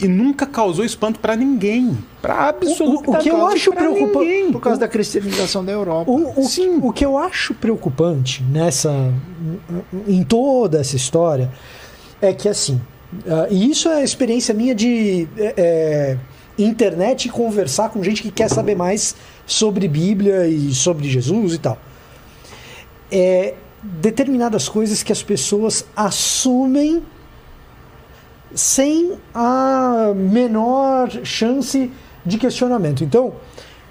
E 0.00 0.06
nunca 0.06 0.46
causou 0.46 0.84
espanto 0.84 1.18
pra 1.18 1.34
ninguém. 1.34 1.98
Pra 2.22 2.48
absolutamente 2.48 3.08
O- 3.08 3.14
o 3.14 3.18
que 3.18 3.28
eu 3.30 3.46
acho 3.46 3.70
pra 3.72 3.80
preocupa- 3.82 4.20
ninguém. 4.20 4.52
Por 4.52 4.60
causa 4.60 4.78
da 4.80 4.86
cristianização 4.88 5.64
da 5.64 5.72
Europa. 5.72 6.10
O, 6.10 6.40
o, 6.40 6.88
o 6.88 6.92
que 6.92 7.04
eu 7.04 7.18
acho 7.18 7.54
preocupante 7.54 8.42
nessa 8.44 9.12
em 10.06 10.22
toda 10.22 10.80
essa 10.80 10.94
história 10.96 11.50
é 12.20 12.32
que 12.32 12.48
assim, 12.48 12.80
ah, 13.26 13.46
e 13.50 13.70
isso 13.70 13.88
é 13.88 14.04
experiência 14.04 14.52
minha 14.54 14.74
de 14.74 15.26
é, 15.36 15.54
é, 15.56 16.18
internet 16.58 17.26
e 17.26 17.28
conversar 17.28 17.88
com 17.90 18.02
gente 18.02 18.22
que 18.22 18.30
quer 18.30 18.48
saber 18.48 18.76
mais 18.76 19.14
sobre 19.46 19.88
Bíblia 19.88 20.46
e 20.46 20.74
sobre 20.74 21.08
Jesus 21.08 21.54
e 21.54 21.58
tal. 21.58 21.78
É 23.10 23.54
determinadas 23.82 24.68
coisas 24.68 25.02
que 25.02 25.12
as 25.12 25.22
pessoas 25.22 25.84
assumem 25.96 27.02
sem 28.54 29.12
a 29.34 30.12
menor 30.14 31.10
chance 31.24 31.90
de 32.24 32.38
questionamento. 32.38 33.04
Então, 33.04 33.32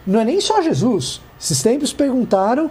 não 0.06 0.20
é 0.20 0.26
nem 0.26 0.40
só 0.42 0.62
Jesus. 0.62 1.22
Esses 1.40 1.62
tempos 1.62 1.94
perguntaram 1.94 2.70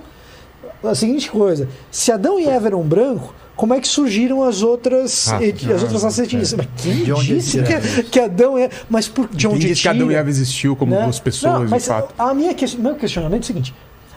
a 0.83 0.95
seguinte 0.95 1.31
coisa: 1.31 1.69
se 1.91 2.11
Adão 2.13 2.39
e 2.39 2.47
Eva 2.49 2.67
eram 2.69 2.83
branco, 2.83 3.35
como 3.55 3.73
é 3.75 3.81
que 3.81 3.89
surgiram 3.89 4.43
as 4.43 4.63
outras, 4.63 5.29
Ah, 5.29 5.39
as 5.75 5.83
outras 5.83 6.03
raças 6.03 6.19
etnias? 6.19 6.53
Mas 6.53 6.67
quem 6.77 7.05
De 7.05 7.13
onde 7.13 7.27
disse 7.37 7.63
que, 7.63 8.03
que 8.05 8.21
Adão 8.21 8.59
é. 8.59 8.69
Mas 8.89 9.09
por, 9.09 9.29
de 9.29 9.47
Quem 9.47 9.57
onde 9.57 9.69
disse 9.69 9.83
que 9.83 9.89
Adão 9.89 10.11
e? 10.11 10.15
Eva 10.15 10.29
existiu 10.29 10.77
como 10.77 10.93
né? 10.93 11.03
duas 11.05 11.19
pessoas, 11.21 11.53
Não, 11.63 11.69
mas 11.69 11.83
de 11.85 11.89
fato? 11.89 12.15
A 12.19 12.35
minha 12.35 12.53
que- 12.55 12.77
meu 12.77 12.95
questionamento 12.97 13.43
é 13.43 13.45
o 13.45 13.47
seguinte: 13.47 13.75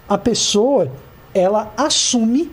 a 0.08 0.18
pessoa 0.18 0.92
ela 1.34 1.72
assume, 1.78 2.52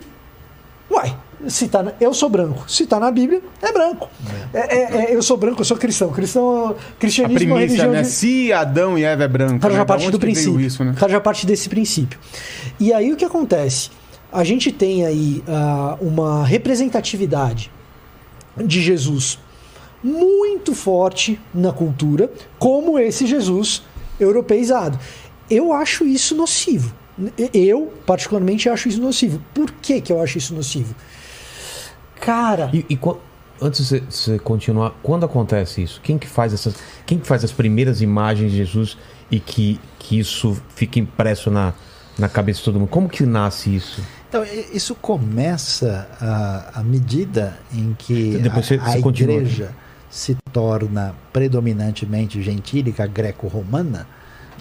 uai, 0.89 1.15
se 1.47 1.67
tá 1.67 1.83
na- 1.83 1.93
eu 2.01 2.13
sou 2.13 2.29
branco, 2.29 2.63
se 2.69 2.83
está 2.83 2.99
na 2.99 3.11
Bíblia 3.11 3.41
é 3.61 3.71
branco. 3.71 4.09
É, 4.53 4.59
é- 4.77 4.97
é, 5.11 5.15
eu 5.15 5.21
sou 5.21 5.37
branco, 5.37 5.61
eu 5.61 5.65
sou 5.65 5.77
cristão. 5.77 6.09
Cristão, 6.11 6.69
A 6.69 6.99
cristianismo 6.99 7.43
é 7.43 7.45
uma 7.47 7.55
premissa, 7.57 7.83
religião 7.83 7.91
né? 7.91 8.01
de, 8.01 8.07
Se 8.09 8.51
Adão 8.53 8.97
e 8.97 9.03
Eva 9.03 9.23
é 9.23 9.27
branco. 9.27 9.59
Cara, 9.59 9.73
né? 9.73 9.77
já 9.79 9.83
Da 9.83 9.93
parte 9.93 10.09
do 10.09 10.19
princípio. 10.19 10.59
Isso, 10.59 10.83
né? 10.83 10.95
Cara, 10.97 11.11
já 11.11 11.19
parte 11.21 11.45
desse 11.45 11.69
princípio. 11.69 12.17
E 12.79 12.91
aí 12.91 13.11
o 13.13 13.15
que 13.15 13.25
acontece? 13.25 13.89
A 14.31 14.43
gente 14.43 14.71
tem 14.71 15.05
aí 15.05 15.43
ah, 15.47 15.97
uma 16.01 16.43
representatividade 16.45 17.71
de 18.57 18.81
Jesus 18.81 19.39
muito 20.03 20.73
forte 20.73 21.39
na 21.53 21.71
cultura, 21.71 22.31
como 22.59 22.97
esse 22.99 23.25
Jesus 23.25 23.83
europeizado. 24.19 24.99
Eu 25.49 25.71
acho 25.73 26.05
isso 26.05 26.35
nocivo. 26.35 26.93
Eu, 27.53 27.91
particularmente, 28.05 28.69
acho 28.69 28.87
isso 28.89 29.01
nocivo. 29.01 29.41
Por 29.53 29.71
que, 29.81 30.01
que 30.01 30.11
eu 30.13 30.21
acho 30.21 30.37
isso 30.37 30.53
nocivo? 30.53 30.93
Cara. 32.19 32.69
E, 32.73 32.85
e 32.89 32.99
antes 33.61 33.89
de 33.89 33.99
você- 34.09 34.39
continuar, 34.39 34.93
quando 35.01 35.25
acontece 35.25 35.81
isso? 35.83 35.99
Quem 36.01 36.17
que 36.17 36.27
faz 36.27 36.53
essas. 36.53 36.75
Quem 37.05 37.17
que 37.19 37.27
faz 37.27 37.43
as 37.43 37.51
primeiras 37.51 38.01
imagens 38.01 38.51
de 38.51 38.57
Jesus 38.57 38.97
e 39.31 39.39
que, 39.39 39.79
que 39.99 40.19
isso 40.19 40.55
fica 40.75 40.99
impresso 40.99 41.49
na, 41.49 41.73
na 42.17 42.27
cabeça 42.29 42.59
de 42.59 42.65
todo 42.65 42.79
mundo? 42.79 42.89
Como 42.89 43.07
que 43.09 43.25
nasce 43.25 43.75
isso? 43.75 44.01
Então, 44.29 44.43
isso 44.73 44.93
começa 44.93 46.07
à 46.19 46.79
à 46.79 46.83
medida 46.83 47.57
em 47.73 47.95
que 47.97 48.37
Depois 48.37 48.65
a, 48.65 48.67
você- 48.67 48.75
a 48.75 48.91
você 48.91 48.99
continua. 49.01 49.35
igreja 49.35 49.71
se 50.09 50.35
torna 50.53 51.13
predominantemente 51.33 52.41
gentílica, 52.41 53.05
greco-romana, 53.07 54.07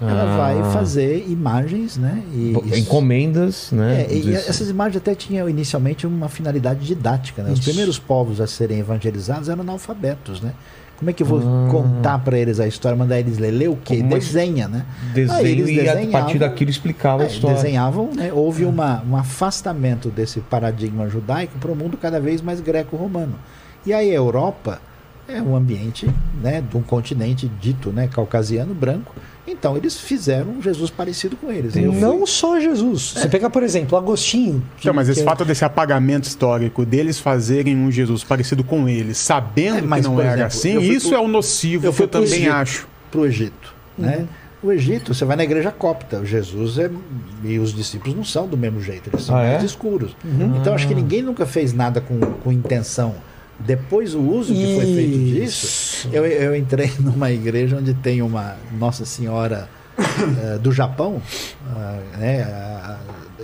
ela 0.00 0.34
Ah. 0.34 0.36
vai 0.36 0.72
fazer 0.72 1.24
imagens, 1.28 1.96
né? 1.96 2.22
E, 2.34 2.52
Encomendas, 2.78 3.70
né? 3.72 4.06
É, 4.08 4.14
e 4.14 4.34
essas 4.34 4.68
imagens 4.68 4.96
até 4.98 5.14
tinham 5.14 5.48
inicialmente 5.48 6.06
uma 6.06 6.28
finalidade 6.28 6.84
didática. 6.86 7.42
Né? 7.42 7.52
Os 7.52 7.60
primeiros 7.60 7.98
povos 7.98 8.40
a 8.40 8.46
serem 8.46 8.78
evangelizados 8.80 9.48
eram 9.48 9.60
analfabetos, 9.62 10.40
né? 10.40 10.52
Como 10.98 11.10
é 11.10 11.12
que 11.12 11.22
eu 11.22 11.26
vou 11.26 11.40
Ah. 11.40 11.68
contar 11.70 12.18
para 12.20 12.38
eles 12.38 12.58
a 12.58 12.66
história, 12.66 12.96
mandar 12.96 13.18
eles 13.20 13.36
ler? 13.38 13.50
Ler 13.50 13.68
o 13.68 13.76
quê? 13.76 13.96
Como 13.98 14.08
uma- 14.10 14.18
Desenha, 14.18 14.66
né? 14.66 14.86
Desenho 15.12 15.68
e 15.68 15.88
a 15.88 16.06
partir 16.08 16.38
daquilo 16.38 16.70
explicava 16.70 17.22
a 17.22 17.26
é, 17.26 17.28
história. 17.28 17.56
desenhavam, 17.56 18.10
né? 18.14 18.32
houve 18.32 18.64
uma, 18.64 19.02
um 19.06 19.14
afastamento 19.16 20.08
desse 20.08 20.40
paradigma 20.40 21.06
judaico 21.08 21.58
para 21.58 21.70
o 21.70 21.76
mundo 21.76 21.98
cada 21.98 22.18
vez 22.18 22.40
mais 22.40 22.60
greco-romano. 22.60 23.34
E 23.84 23.92
aí 23.92 24.10
a 24.10 24.14
Europa 24.14 24.80
é 25.28 25.42
um 25.42 25.54
ambiente 25.54 26.08
né, 26.42 26.62
de 26.62 26.76
um 26.76 26.82
continente 26.82 27.50
dito 27.60 27.90
né, 27.90 28.08
caucasiano 28.08 28.72
branco. 28.74 29.14
Então 29.46 29.76
eles 29.76 29.96
fizeram 29.98 30.50
um 30.52 30.62
Jesus 30.62 30.90
parecido 30.90 31.36
com 31.36 31.50
eles. 31.52 31.76
Eu 31.76 31.92
fui- 31.92 32.00
Não 32.00 32.26
só 32.26 32.58
Jesus. 32.58 33.12
Você 33.16 33.28
pegar, 33.28 33.48
por 33.50 33.62
exemplo, 33.62 33.96
Agostinho. 33.96 34.60
que- 34.76 34.82
Então, 34.88 34.94
mas 34.94 35.08
esse 35.08 35.20
que 35.20 35.26
é- 35.26 35.30
fato 35.30 35.44
desse 35.44 35.64
apagamento 35.64 36.26
histórico 36.26 36.84
deles 36.84 37.18
fazerem 37.18 37.76
um 37.76 37.90
Jesus 37.90 38.24
parecido 38.24 38.64
com 38.64 38.88
eles, 38.88 39.18
sabendo 39.18 39.78
É, 39.78 39.82
mas, 39.82 40.04
que 40.04 40.10
não 40.12 40.20
era 40.20 40.30
exemplo, 40.30 40.46
assim, 40.46 40.72
eu 40.72 40.82
isso 40.82 41.08
pro- 41.10 41.18
é 41.18 41.20
o 41.20 41.28
nocivo 41.28 41.92
que 41.92 42.02
eu 42.02 42.08
também 42.08 42.28
Egito, 42.32 42.52
acho. 42.52 42.88
Pro 43.10 43.24
Egito, 43.26 43.74
né? 43.96 44.26
O 44.62 44.72
Egito, 44.72 45.14
você 45.14 45.24
vai 45.24 45.36
na 45.36 45.44
igreja 45.44 45.70
copta, 45.70 46.18
o 46.18 46.26
Jesus 46.26 46.78
é, 46.78 46.90
e 47.44 47.58
os 47.58 47.72
discípulos 47.72 48.16
não 48.16 48.24
são 48.24 48.48
do 48.48 48.56
mesmo 48.56 48.80
jeito, 48.80 49.08
eles 49.10 49.24
são 49.24 49.36
Ah, 49.36 49.42
é? 49.44 49.52
mais 49.52 49.62
escuros. 49.62 50.16
Uhum. 50.24 50.56
Então 50.60 50.74
acho 50.74 50.88
que 50.88 50.94
ninguém 50.94 51.22
nunca 51.22 51.46
fez 51.46 51.72
nada 51.72 52.00
com, 52.00 52.18
com 52.18 52.50
intenção. 52.50 53.14
Depois 53.58 54.14
o 54.14 54.20
uso 54.20 54.52
que 54.54 54.74
foi 54.74 54.84
feito 54.94 55.18
disso, 55.18 56.08
eu, 56.12 56.26
eu 56.26 56.54
entrei 56.54 56.92
numa 57.00 57.30
igreja 57.32 57.76
onde 57.76 57.94
tem 57.94 58.20
uma 58.22 58.56
Nossa 58.78 59.04
Senhora 59.06 59.68
eh, 59.98 60.58
do 60.58 60.70
Japão, 60.72 61.22
ah, 61.74 61.98
né? 62.18 62.42
ah, 62.42 62.98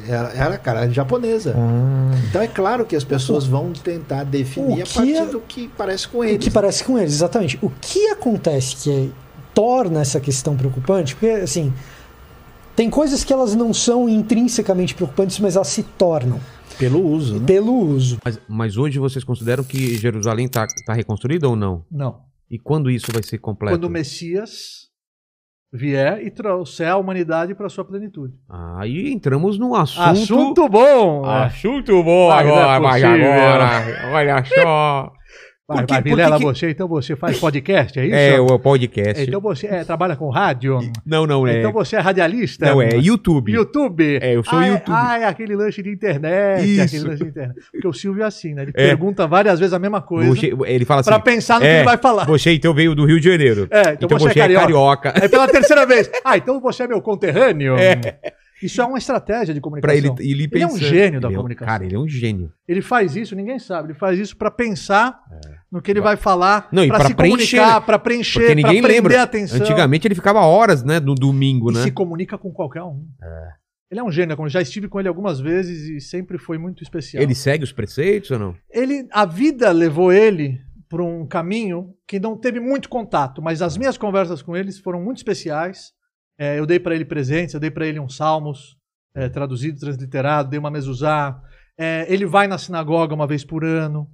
Era, 0.06 0.28
era, 0.34 0.58
cara, 0.58 0.90
japonesa. 0.90 1.54
Então 2.28 2.42
é 2.42 2.46
claro 2.46 2.84
que 2.84 2.94
as 2.96 3.04
pessoas 3.04 3.46
vão 3.46 3.72
tentar 3.72 4.24
definir 4.24 4.80
O 4.80 4.82
a 4.82 4.86
partir 4.86 5.16
é- 5.16 5.26
do 5.26 5.40
que 5.40 5.70
parece 5.76 6.08
com 6.08 6.18
O 6.18 6.24
eles. 6.24 6.44
que 6.44 6.50
parece 6.50 6.84
com 6.84 6.98
eles, 6.98 7.12
exatamente. 7.14 7.58
O 7.62 7.70
que 7.80 8.08
acontece 8.08 8.76
que 8.76 9.12
torna 9.54 10.00
essa 10.00 10.20
questão 10.20 10.56
preocupante? 10.56 11.14
Porque, 11.14 11.28
assim, 11.30 11.72
tem 12.76 12.88
coisas 12.90 13.22
que 13.24 13.32
elas 13.32 13.54
não 13.54 13.72
são 13.72 14.08
intrinsecamente 14.08 14.94
preocupantes, 14.94 15.38
mas 15.40 15.56
elas 15.56 15.68
se 15.68 15.82
tornam. 15.82 16.38
Pelo 16.82 17.00
uso, 17.06 17.38
né? 17.38 17.46
Pelo 17.46 17.72
uso. 17.72 18.18
Mas, 18.24 18.40
mas 18.48 18.76
hoje 18.76 18.98
vocês 18.98 19.22
consideram 19.22 19.62
que 19.62 19.94
Jerusalém 19.96 20.46
está 20.46 20.66
tá 20.84 20.92
reconstruída 20.92 21.48
ou 21.48 21.54
não? 21.54 21.84
Não. 21.88 22.20
E 22.50 22.58
quando 22.58 22.90
isso 22.90 23.12
vai 23.12 23.22
ser 23.22 23.38
completo? 23.38 23.74
Quando 23.74 23.84
o 23.84 23.90
Messias 23.90 24.90
vier 25.72 26.20
e 26.26 26.30
trouxer 26.30 26.88
a 26.88 26.96
humanidade 26.96 27.54
para 27.54 27.68
sua 27.68 27.84
plenitude. 27.84 28.34
Aí 28.48 29.12
entramos 29.12 29.58
no 29.58 29.76
assunto. 29.76 30.02
Assunto 30.02 30.68
bom! 30.68 31.24
é. 31.24 31.44
Assunto 31.44 32.02
bom 32.02 32.28
Mas 32.28 32.46
é 32.46 32.50
agora, 32.50 32.80
mas 32.80 33.02
possível. 33.02 33.32
agora. 33.32 34.12
Olha 34.12 34.44
só. 34.44 35.12
Vai, 35.74 35.86
vai, 35.86 36.02
Vilela, 36.02 36.38
que 36.38 36.44
você, 36.44 36.70
então 36.70 36.86
você 36.88 37.16
faz 37.16 37.38
podcast, 37.38 37.98
é 37.98 38.06
isso? 38.06 38.14
É, 38.14 38.40
o 38.40 38.58
podcast. 38.58 39.22
Então 39.22 39.40
você 39.40 39.66
é, 39.66 39.84
trabalha 39.84 40.16
com 40.16 40.28
rádio? 40.30 40.78
Não, 41.04 41.26
não, 41.26 41.46
é. 41.46 41.58
Então 41.58 41.72
você 41.72 41.96
é 41.96 42.00
radialista? 42.00 42.66
Não, 42.66 42.80
é 42.82 42.96
YouTube. 42.96 43.52
YouTube? 43.52 44.18
É, 44.20 44.34
eu 44.36 44.44
sou 44.44 44.58
ah, 44.58 44.66
é- 44.66 44.70
YouTube. 44.70 44.94
Ah, 44.96 45.18
é 45.20 45.24
aquele 45.24 45.56
lanche 45.56 45.82
de 45.82 45.90
internet. 45.90 46.64
Isso. 46.64 46.82
Aquele 46.82 47.04
lanche 47.10 47.24
de 47.24 47.30
internet. 47.30 47.60
Porque 47.72 47.88
o 47.88 47.92
Silvio 47.92 48.22
é 48.22 48.26
assim, 48.26 48.54
né? 48.54 48.62
Ele 48.62 48.72
É. 48.74 48.86
pergunta 48.88 49.26
várias 49.26 49.58
vezes 49.58 49.72
a 49.72 49.78
mesma 49.78 50.00
coisa. 50.02 50.28
Você- 50.28 50.52
ele 50.66 50.84
fala 50.84 51.00
assim. 51.00 51.10
Pra 51.10 51.20
pensar 51.20 51.54
no 51.54 51.60
que 51.60 51.66
é, 51.66 51.76
ele 51.76 51.84
vai 51.84 51.98
falar. 51.98 52.24
Você 52.26 52.52
então 52.52 52.74
veio 52.74 52.94
do 52.94 53.04
Rio 53.04 53.18
de 53.20 53.28
Janeiro. 53.28 53.68
É, 53.70 53.92
então, 53.94 54.08
você, 54.08 54.28
é 54.40 54.48
carioca. 54.48 55.12
Aí 55.20 55.28
pela 55.28 55.46
terceira 55.48 55.86
vez. 55.86 56.10
Ah, 56.24 56.36
então 56.36 56.60
você 56.60 56.84
é 56.84 56.86
meu 56.88 57.00
conterrâneo? 57.00 57.76
É. 57.76 58.18
Isso 58.62 58.80
é 58.80 58.84
uma 58.84 58.96
estratégia 58.98 59.52
de 59.52 59.60
comunicação. 59.60 59.96
ele, 59.96 60.06
ele, 60.20 60.44
é 60.62 60.66
um 60.66 60.70
pensando. 60.74 60.84
gênio 60.84 61.20
da 61.20 61.26
Ele 61.26 61.34
é 61.34 61.38
um- 61.38 61.40
comunicação. 61.42 61.72
Cara, 61.72 61.84
ele 61.84 61.96
é 61.96 61.98
um 61.98 62.08
gênio. 62.08 62.52
Ele 62.68 62.80
faz 62.80 63.16
isso, 63.16 63.34
ninguém 63.34 63.58
sabe. 63.58 63.88
Ele 63.88 63.98
faz 63.98 64.18
isso 64.20 64.36
pra 64.36 64.52
pensar 64.52 65.18
no 65.72 65.80
que 65.80 65.90
ele 65.90 66.02
vai 66.02 66.16
falar, 66.18 66.68
É. 66.70 66.76
Não, 66.76 66.86
pra 66.86 66.98
pra 66.98 67.06
se 67.08 67.14
preencher, 67.14 67.56
comunicar, 67.56 67.80
né? 67.80 67.86
pra 67.86 67.98
preencher, 67.98 68.40
Porque 68.40 68.46
pra 68.46 68.54
ninguém 68.70 68.82
prender 68.82 69.02
lembra. 69.10 69.22
atenção. 69.22 69.58
Antigamente 69.58 70.06
ele 70.06 70.14
ficava 70.14 70.40
horas, 70.40 70.84
né, 70.84 71.00
no 71.00 71.14
domingo, 71.14 71.70
e 71.70 71.74
né? 71.74 71.82
se 71.82 71.90
comunica 71.90 72.36
com 72.36 72.52
qualquer 72.52 72.82
um. 72.82 73.06
Ele 73.90 74.00
é 74.00 74.04
um 74.04 74.10
gênio, 74.12 74.36
como 74.36 74.48
já 74.48 74.60
estive 74.60 74.88
com 74.88 74.98
ele 75.00 75.08
algumas 75.08 75.40
vezes 75.40 75.88
e 75.88 76.00
sempre 76.00 76.38
foi 76.38 76.58
muito 76.58 76.82
especial. 76.82 77.22
Ele 77.22 77.34
segue 77.34 77.64
os 77.64 77.72
preceitos 77.72 78.30
ou 78.30 78.38
não? 78.38 78.54
Ele, 78.70 79.06
a 79.12 79.24
vida 79.26 79.70
levou 79.70 80.12
ele 80.12 80.60
para 80.88 81.02
um 81.02 81.26
caminho 81.26 81.94
que 82.06 82.20
não 82.20 82.36
teve 82.36 82.60
muito 82.60 82.88
contato, 82.88 83.40
mas 83.42 83.62
as 83.62 83.76
minhas 83.78 83.96
conversas 83.96 84.42
com 84.42 84.54
eles 84.56 84.78
foram 84.78 85.02
muito 85.02 85.18
especiais. 85.18 85.92
É, 86.38 86.58
eu 86.58 86.66
dei 86.66 86.78
para 86.80 86.94
ele 86.94 87.04
presentes, 87.04 87.54
eu 87.54 87.60
dei 87.60 87.70
para 87.70 87.86
ele 87.86 87.98
uns 88.00 88.16
salmos 88.16 88.76
é, 89.14 89.28
traduzido, 89.28 89.78
transliterado, 89.78 90.50
dei 90.50 90.58
uma 90.58 90.70
mezuzá. 90.70 91.38
É, 91.78 92.06
ele 92.12 92.26
vai 92.26 92.46
na 92.46 92.58
sinagoga 92.58 93.14
uma 93.14 93.26
vez 93.26 93.44
por 93.44 93.64
ano, 93.64 94.06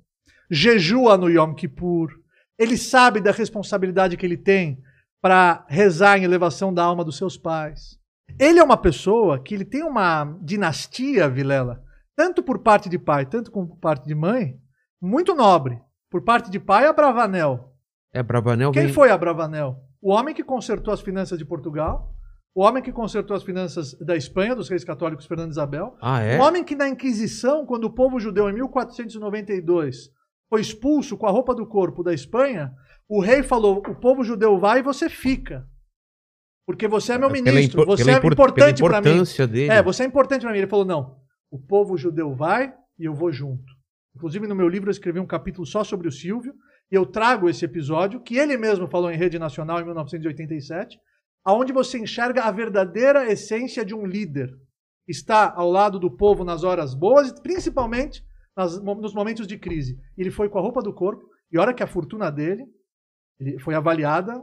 jejua 0.51 1.17
no 1.17 1.29
Yom 1.29 1.55
Kippur. 1.55 2.11
Ele 2.59 2.77
sabe 2.77 3.21
da 3.21 3.31
responsabilidade 3.31 4.17
que 4.17 4.27
ele 4.27 4.37
tem 4.37 4.83
para 5.21 5.65
rezar 5.69 6.19
em 6.19 6.25
elevação 6.25 6.73
da 6.73 6.83
alma 6.85 7.05
dos 7.05 7.17
seus 7.17 7.37
pais. 7.37 7.99
Ele 8.39 8.59
é 8.59 8.65
uma 8.65 8.77
pessoa 8.77 9.39
que 9.43 9.55
ele 9.55 9.65
tem 9.65 9.83
uma 9.83 10.25
dinastia, 10.43 11.29
Vilela, 11.29 11.83
tanto 12.17 12.43
por 12.43 12.61
parte 12.61 12.89
de 12.89 12.99
pai, 12.99 13.27
tanto 13.27 13.51
como 13.51 13.69
por 13.69 13.79
parte 13.79 14.07
de 14.07 14.15
mãe, 14.15 14.57
muito 15.01 15.35
nobre. 15.35 15.81
Por 16.11 16.23
parte 16.23 16.51
de 16.51 16.59
pai, 16.59 16.87
Abravanel. 16.87 17.73
É, 18.13 18.23
Bravanel 18.23 18.73
Quem 18.73 18.85
vem... 18.87 18.93
foi 18.93 19.11
Abravanel? 19.11 19.77
O 20.01 20.13
homem 20.13 20.35
que 20.35 20.45
consertou 20.45 20.95
as 20.95 21.01
finanças 21.01 21.39
de 21.39 21.45
Portugal, 21.45 22.15
o 22.55 22.63
homem 22.63 22.83
que 22.83 22.93
consertou 22.93 23.37
as 23.37 23.43
finanças 23.43 23.95
da 23.95 24.17
Espanha, 24.17 24.55
dos 24.55 24.69
reis 24.69 24.85
católicos 24.85 25.27
Fernando 25.27 25.51
e 25.51 25.53
Isabel, 25.53 25.97
Ah, 26.01 26.21
é? 26.23 26.39
o 26.39 26.43
homem 26.43 26.65
que 26.65 26.75
na 26.75 26.89
Inquisição, 26.89 27.67
quando 27.67 27.85
o 27.85 27.91
povo 27.91 28.19
judeu 28.19 28.49
em 28.49 28.53
1492 28.55 30.11
foi 30.49 30.61
expulso 30.61 31.17
com 31.17 31.27
a 31.27 31.31
roupa 31.31 31.55
do 31.55 31.67
corpo 31.67 32.03
da 32.03 32.13
Espanha, 32.13 32.73
o 33.09 33.21
rei 33.21 33.43
falou: 33.43 33.79
o 33.79 33.95
povo 33.95 34.23
judeu 34.25 34.59
vai 34.59 34.81
e 34.81 34.83
você 34.83 35.09
fica. 35.09 35.67
Porque 36.67 36.87
você 36.87 37.13
é 37.15 37.19
meu 37.19 37.31
Pela 37.31 37.43
ministro, 37.43 37.83
impor- 37.83 37.97
você 37.97 38.11
é 38.11 38.15
impor- 38.17 38.33
importante 38.33 38.83
para 38.83 39.01
mim. 39.01 39.23
dele. 39.51 39.71
É, 39.73 39.83
você 39.83 40.03
é 40.03 40.07
importante 40.07 40.43
para 40.43 40.53
mim. 40.53 40.59
Ele 40.59 40.67
falou: 40.67 40.85
não, 40.85 41.17
o 41.51 41.59
povo 41.59 41.97
judeu 41.97 42.35
vai 42.35 42.73
e 42.99 43.05
eu 43.05 43.15
vou 43.15 43.33
junto. 43.33 43.73
Inclusive, 44.15 44.47
no 44.47 44.55
meu 44.55 44.69
livro, 44.69 44.89
eu 44.89 44.93
escrevi 44.93 45.21
um 45.21 45.27
capítulo 45.27 45.67
só 45.67 45.85
sobre 45.85 46.09
o 46.09 46.13
Silvio, 46.13 46.53
e 46.91 46.95
eu 46.95 47.07
trago 47.07 47.49
esse 47.49 47.65
episódio, 47.65 48.21
que 48.21 48.37
ele 48.37 48.57
mesmo 48.57 48.89
falou 48.89 49.11
em 49.11 49.17
rede 49.17 49.39
nacional 49.39 49.81
em 49.81 49.85
1987, 49.85 50.99
aonde 51.45 51.73
você 51.73 51.99
enxerga 51.99 52.43
a 52.43 52.51
verdadeira 52.51 53.31
essência 53.31 53.85
de 53.85 53.95
um 53.95 54.05
líder. 54.05 54.51
Está 55.07 55.53
ao 55.55 55.71
lado 55.71 55.99
do 55.99 56.11
povo 56.11 56.45
nas 56.45 56.65
horas 56.65 56.95
boas 56.95 57.31
e 57.31 57.43
principalmente 57.43 58.23
nas- 58.59 58.83
nos 58.83 59.15
momentos 59.15 59.47
de 59.47 59.57
crise. 59.57 59.97
Ele 60.17 60.31
foi 60.33 60.49
com 60.49 60.59
a 60.59 60.61
roupa 60.61 60.83
do 60.83 60.93
corpo, 60.93 61.25
e 61.53 61.57
olha 61.59 61.73
que 61.73 61.83
a 61.83 61.87
fortuna 61.87 62.29
dele 62.31 62.65
ele 63.41 63.57
foi 63.61 63.73
avaliada, 63.75 64.35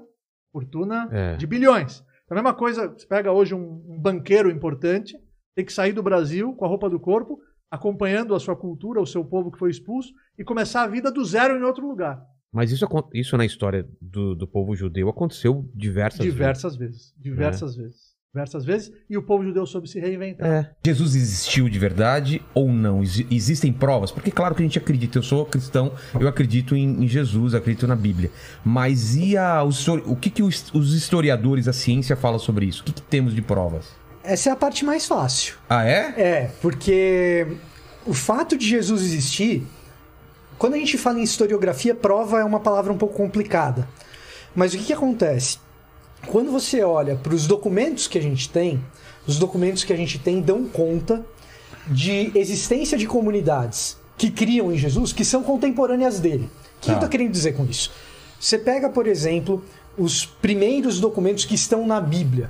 fortuna 0.54 1.10
É. 1.12 1.36
de 1.36 1.46
bilhões. 1.46 2.02
A 2.30 2.34
mesma 2.34 2.54
coisa, 2.54 2.88
você 2.88 3.06
pega 3.06 3.30
hoje 3.32 3.54
um, 3.54 3.84
um 3.90 4.00
banqueiro 4.00 4.50
importante, 4.50 5.14
tem 5.54 5.66
que 5.66 5.74
sair 5.74 5.92
do 5.92 6.02
Brasil 6.02 6.54
com 6.56 6.64
a 6.64 6.68
roupa 6.68 6.90
do 6.90 6.98
corpo, 7.00 7.38
acompanhando 7.70 8.34
a 8.34 8.40
sua 8.40 8.56
cultura, 8.56 9.02
o 9.02 9.06
seu 9.06 9.24
povo 9.26 9.52
que 9.52 9.60
foi 9.60 9.70
expulso, 9.70 10.14
e 10.40 10.44
começar 10.46 10.84
a 10.84 10.88
vida 10.88 11.12
do 11.12 11.26
zero 11.26 11.58
em 11.58 11.64
outro 11.64 11.86
lugar. 11.86 12.24
Mas 12.54 12.72
isso, 12.72 12.88
isso 13.14 13.36
na 13.36 13.46
história 13.46 13.86
do, 14.02 14.34
do 14.34 14.48
povo 14.48 14.74
judeu 14.78 15.10
aconteceu 15.10 15.70
diversas, 15.76 16.26
diversas 16.26 16.78
vezes. 16.78 17.14
Diversas 17.18 17.76
vezes. 17.76 18.15
Diversas 18.36 18.66
vezes. 18.66 18.92
E 19.10 19.18
o 19.18 19.24
povo 19.24 19.46
judeu 19.46 19.66
soube 19.66 19.88
se 19.90 19.98
reinventar. 19.98 20.46
É. 20.46 20.70
Jesus 20.86 21.16
existiu 21.16 21.70
de 21.70 21.80
verdade 21.80 22.42
ou 22.54 22.68
não? 22.70 23.02
Exi- 23.02 23.26
existem 23.32 23.72
provas? 23.72 24.12
Porque, 24.12 24.30
claro 24.30 24.54
que 24.54 24.62
a 24.62 24.66
gente 24.66 24.78
acredita. 24.78 25.20
Eu 25.20 25.24
sou 25.24 25.46
cristão, 25.46 25.94
eu 26.20 26.28
acredito 26.28 26.76
em, 26.76 27.06
em 27.06 27.08
Jesus, 27.08 27.56
acredito 27.56 27.88
na 27.88 27.96
Bíblia. 27.96 28.30
Mas 28.62 29.16
e 29.16 29.38
a, 29.38 29.64
histori- 29.70 30.04
o 30.06 30.18
que, 30.18 30.30
que 30.30 30.44
os, 30.44 30.66
os 30.74 30.94
historiadores, 30.94 31.66
a 31.70 31.72
ciência, 31.72 32.14
fala 32.18 32.38
sobre 32.38 32.66
isso? 32.66 32.82
O 32.82 32.84
que, 32.84 32.92
que 32.92 33.02
temos 33.04 33.34
de 33.34 33.42
provas? 33.42 33.86
Essa 34.22 34.50
é 34.50 34.52
a 34.52 34.56
parte 34.58 34.84
mais 34.84 35.06
fácil. 35.08 35.56
Ah, 35.70 35.86
é? 35.88 36.14
É, 36.18 36.52
porque 36.62 37.48
o 38.06 38.14
fato 38.14 38.58
de 38.58 38.68
Jesus 38.68 39.02
existir, 39.02 39.66
quando 40.58 40.74
a 40.74 40.78
gente 40.78 40.98
fala 40.98 41.20
em 41.20 41.24
historiografia, 41.24 41.96
prova 41.96 42.42
é 42.42 42.44
uma 42.44 42.60
palavra 42.60 42.92
um 42.92 42.98
pouco 42.98 43.16
complicada. 43.16 43.88
Mas 44.54 44.74
o 44.74 44.78
que, 44.78 44.86
que 44.86 44.94
acontece? 44.94 45.58
Quando 46.28 46.52
você 46.52 46.84
olha 46.84 47.16
para 47.16 47.34
os 47.34 47.48
documentos 47.48 48.08
que 48.08 48.18
a 48.18 48.22
gente 48.22 48.50
tem, 48.50 48.84
os 49.28 49.38
documentos 49.40 49.84
que 49.84 49.94
a 49.94 49.96
gente 49.98 50.20
tem 50.20 50.42
dão 50.42 50.66
conta 50.66 51.24
de 51.88 52.32
existência 52.36 52.98
de 52.98 53.06
comunidades 53.08 53.98
que 54.18 54.32
criam 54.32 54.72
em 54.72 54.78
Jesus 54.78 55.12
que 55.14 55.26
são 55.26 55.44
contemporâneas 55.44 56.20
dele. 56.20 56.50
O 56.78 56.80
que 56.82 56.88
Tá. 56.88 56.94
eu 56.94 56.96
estou 56.96 57.10
querendo 57.10 57.32
dizer 57.32 57.54
com 57.54 57.66
isso? 57.66 57.92
Você 58.40 58.58
pega, 58.58 58.90
por 58.90 59.08
exemplo, 59.08 59.64
os 59.98 60.26
primeiros 60.26 61.00
documentos 61.00 61.46
que 61.46 61.56
estão 61.56 61.86
na 61.86 62.00
Bíblia, 62.02 62.50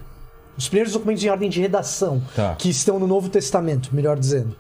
os 0.57 0.67
primeiros 0.67 0.93
documentos 0.93 1.23
em 1.23 1.29
ordem 1.29 1.49
de 1.49 1.59
redação 1.59 2.23
Tá. 2.35 2.55
que 2.55 2.69
estão 2.69 2.99
no 2.99 3.07
Novo 3.07 3.29
Testamento, 3.29 3.93
melhor 3.93 4.17
dizendo, 4.17 4.55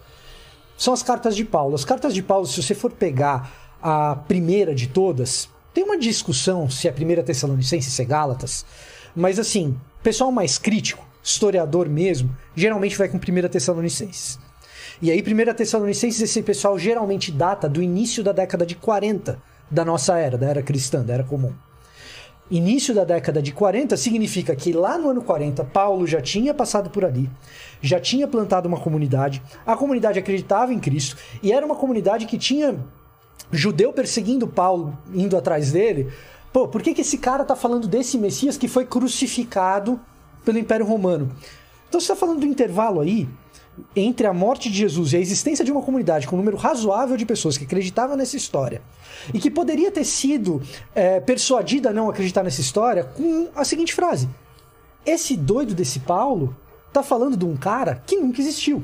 são 0.77 0.93
as 0.93 1.01
cartas 1.01 1.35
de 1.35 1.45
Paulo. 1.45 1.73
As 1.75 1.85
cartas 1.85 2.13
de 2.13 2.21
Paulo, 2.21 2.45
se 2.45 2.61
você 2.61 2.75
for 2.75 2.91
pegar 2.91 3.75
a 3.81 4.15
primeira 4.27 4.73
de 4.75 4.87
todas, 4.87 5.47
tem 5.73 5.83
uma 5.83 5.97
discussão 5.97 6.69
se 6.69 6.87
é 6.87 6.89
a 6.89 6.93
primeira 6.93 7.23
Tessalonicense, 7.23 7.89
se 7.91 8.01
é 8.01 8.05
Gálatas, 8.05 8.65
mas 9.15 9.39
assim, 9.39 9.75
pessoal 10.03 10.31
mais 10.31 10.57
crítico, 10.57 11.05
historiador 11.23 11.87
mesmo, 11.87 12.35
geralmente 12.55 12.97
vai 12.97 13.07
com 13.07 13.17
primeira 13.17 13.49
Tessalonicenses. 13.49 14.39
E 15.01 15.11
aí, 15.11 15.21
primeira 15.21 15.53
Tessalonicenses, 15.53 16.21
esse 16.21 16.41
pessoal 16.41 16.77
geralmente 16.79 17.31
data 17.31 17.67
do 17.67 17.81
início 17.81 18.23
da 18.23 18.31
década 18.31 18.65
de 18.65 18.75
40 18.75 19.41
da 19.69 19.83
nossa 19.83 20.17
era, 20.17 20.37
da 20.37 20.47
era 20.47 20.61
cristã, 20.61 21.03
da 21.03 21.13
era 21.13 21.23
comum. 21.23 21.53
Início 22.49 22.93
da 22.93 23.03
década 23.03 23.41
de 23.41 23.51
40 23.51 23.97
significa 23.97 24.55
que 24.55 24.71
lá 24.71 24.99
no 24.99 25.09
ano 25.09 25.23
40 25.23 25.63
Paulo 25.63 26.05
já 26.05 26.21
tinha 26.21 26.53
passado 26.53 26.91
por 26.91 27.03
ali, 27.03 27.27
já 27.81 27.99
tinha 27.99 28.27
plantado 28.27 28.67
uma 28.67 28.79
comunidade, 28.79 29.41
a 29.65 29.75
comunidade 29.75 30.19
acreditava 30.19 30.71
em 30.71 30.79
Cristo 30.79 31.17
e 31.41 31.51
era 31.51 31.65
uma 31.65 31.75
comunidade 31.75 32.27
que 32.27 32.37
tinha 32.37 32.75
judeu 33.51 33.91
perseguindo 33.91 34.47
Paulo, 34.47 34.95
indo 35.13 35.35
atrás 35.35 35.71
dele. 35.71 36.11
Pô, 36.55 36.69
por 36.69 36.81
que, 36.81 36.93
que 36.93 37.01
esse 37.01 37.17
cara 37.17 37.43
tá 37.43 37.53
falando 37.53 37.85
desse 37.85 38.17
Messias 38.17 38.55
que 38.55 38.69
foi 38.69 38.85
crucificado 38.85 39.99
pelo 40.45 40.57
Império 40.57 40.85
Romano? 40.85 41.29
Então 41.89 41.99
você 41.99 42.05
está 42.13 42.15
falando 42.15 42.39
do 42.39 42.45
intervalo 42.45 43.01
aí 43.01 43.27
entre 43.93 44.25
a 44.25 44.31
morte 44.33 44.69
de 44.69 44.77
Jesus 44.77 45.11
e 45.11 45.17
a 45.17 45.19
existência 45.19 45.65
de 45.65 45.71
uma 45.73 45.81
comunidade 45.81 46.25
com 46.25 46.37
um 46.37 46.39
número 46.39 46.55
razoável 46.55 47.17
de 47.17 47.25
pessoas 47.25 47.57
que 47.57 47.65
acreditavam 47.65 48.15
nessa 48.15 48.37
história 48.37 48.81
e 49.33 49.37
que 49.37 49.51
poderia 49.51 49.91
ter 49.91 50.05
sido 50.05 50.61
é, 50.95 51.19
persuadida 51.19 51.89
a 51.89 51.93
não 51.93 52.09
acreditar 52.09 52.41
nessa 52.41 52.61
história 52.61 53.03
com 53.03 53.49
a 53.53 53.65
seguinte 53.65 53.93
frase: 53.93 54.29
Esse 55.05 55.35
doido 55.35 55.75
desse 55.75 55.99
Paulo 55.99 56.55
tá 56.93 57.03
falando 57.03 57.35
de 57.35 57.43
um 57.43 57.57
cara 57.57 58.01
que 58.07 58.15
nunca 58.15 58.39
existiu. 58.39 58.81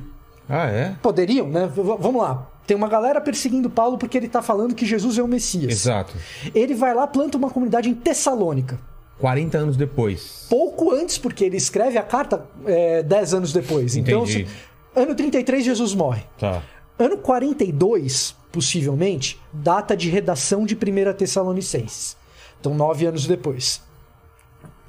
Ah, 0.50 0.66
é? 0.66 0.98
Poderiam, 1.02 1.48
né? 1.48 1.68
V- 1.68 1.84
v- 1.84 1.98
vamos 1.98 2.22
lá. 2.22 2.51
Tem 2.72 2.78
uma 2.78 2.88
galera 2.88 3.20
perseguindo 3.20 3.70
Paulo 3.70 3.98
porque 3.98 4.18
ele 4.18 4.30
tá 4.30 4.42
falando 4.42 4.74
que 4.74 4.86
Jesus 4.86 5.18
é 5.18 5.22
o 5.22 5.28
Messias. 5.28 5.74
Exato. 5.74 6.16
Ele 6.56 6.74
vai 6.74 6.94
lá, 6.96 7.06
planta 7.06 7.38
uma 7.38 7.50
comunidade 7.50 7.90
em 7.90 7.94
Tessalônica. 7.94 8.80
40 9.20 9.58
anos 9.58 9.76
depois. 9.76 10.46
Pouco 10.50 10.90
antes, 10.96 11.18
porque 11.18 11.44
ele 11.44 11.58
escreve 11.58 11.98
a 11.98 12.02
carta 12.02 12.46
é, 12.66 13.04
10 13.04 13.34
anos 13.34 13.52
depois. 13.52 13.98
Então, 13.98 14.24
Entendi. 14.24 14.48
se- 14.48 14.56
ano 14.96 15.14
33, 15.14 15.66
Jesus 15.66 15.94
morre. 15.94 16.24
Tá. 16.40 16.64
Ano 16.98 17.18
42, 17.18 18.34
possivelmente, 18.54 19.38
data 19.52 19.94
de 19.94 20.10
redação 20.10 20.66
de 20.66 20.74
1 20.74 21.14
Tessalonicenses. 21.18 22.16
Então, 22.62 22.74
nove 22.74 23.06
anos 23.06 23.28
depois. 23.28 23.82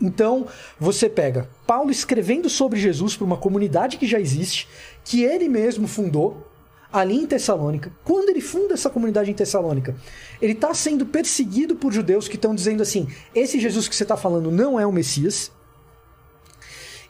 Então, 0.00 0.46
você 0.78 1.08
pega 1.08 1.48
Paulo 1.66 1.90
escrevendo 1.90 2.48
sobre 2.48 2.78
Jesus 2.78 3.16
para 3.16 3.24
uma 3.24 3.36
comunidade 3.36 3.96
que 3.96 4.06
já 4.06 4.20
existe, 4.20 4.68
que 5.04 5.24
ele 5.24 5.48
mesmo 5.48 5.88
fundou, 5.88 6.46
ali 6.92 7.16
em 7.16 7.26
Tessalônica. 7.26 7.92
Quando 8.04 8.28
ele 8.28 8.40
funda 8.40 8.74
essa 8.74 8.90
comunidade 8.90 9.30
em 9.30 9.34
Tessalônica, 9.34 9.96
ele 10.40 10.52
está 10.52 10.74
sendo 10.74 11.06
perseguido 11.06 11.74
por 11.74 11.92
judeus 11.92 12.28
que 12.28 12.36
estão 12.36 12.54
dizendo 12.54 12.82
assim: 12.82 13.08
esse 13.34 13.58
Jesus 13.58 13.88
que 13.88 13.96
você 13.96 14.02
está 14.02 14.16
falando 14.16 14.50
não 14.50 14.78
é 14.78 14.86
o 14.86 14.92
Messias. 14.92 15.50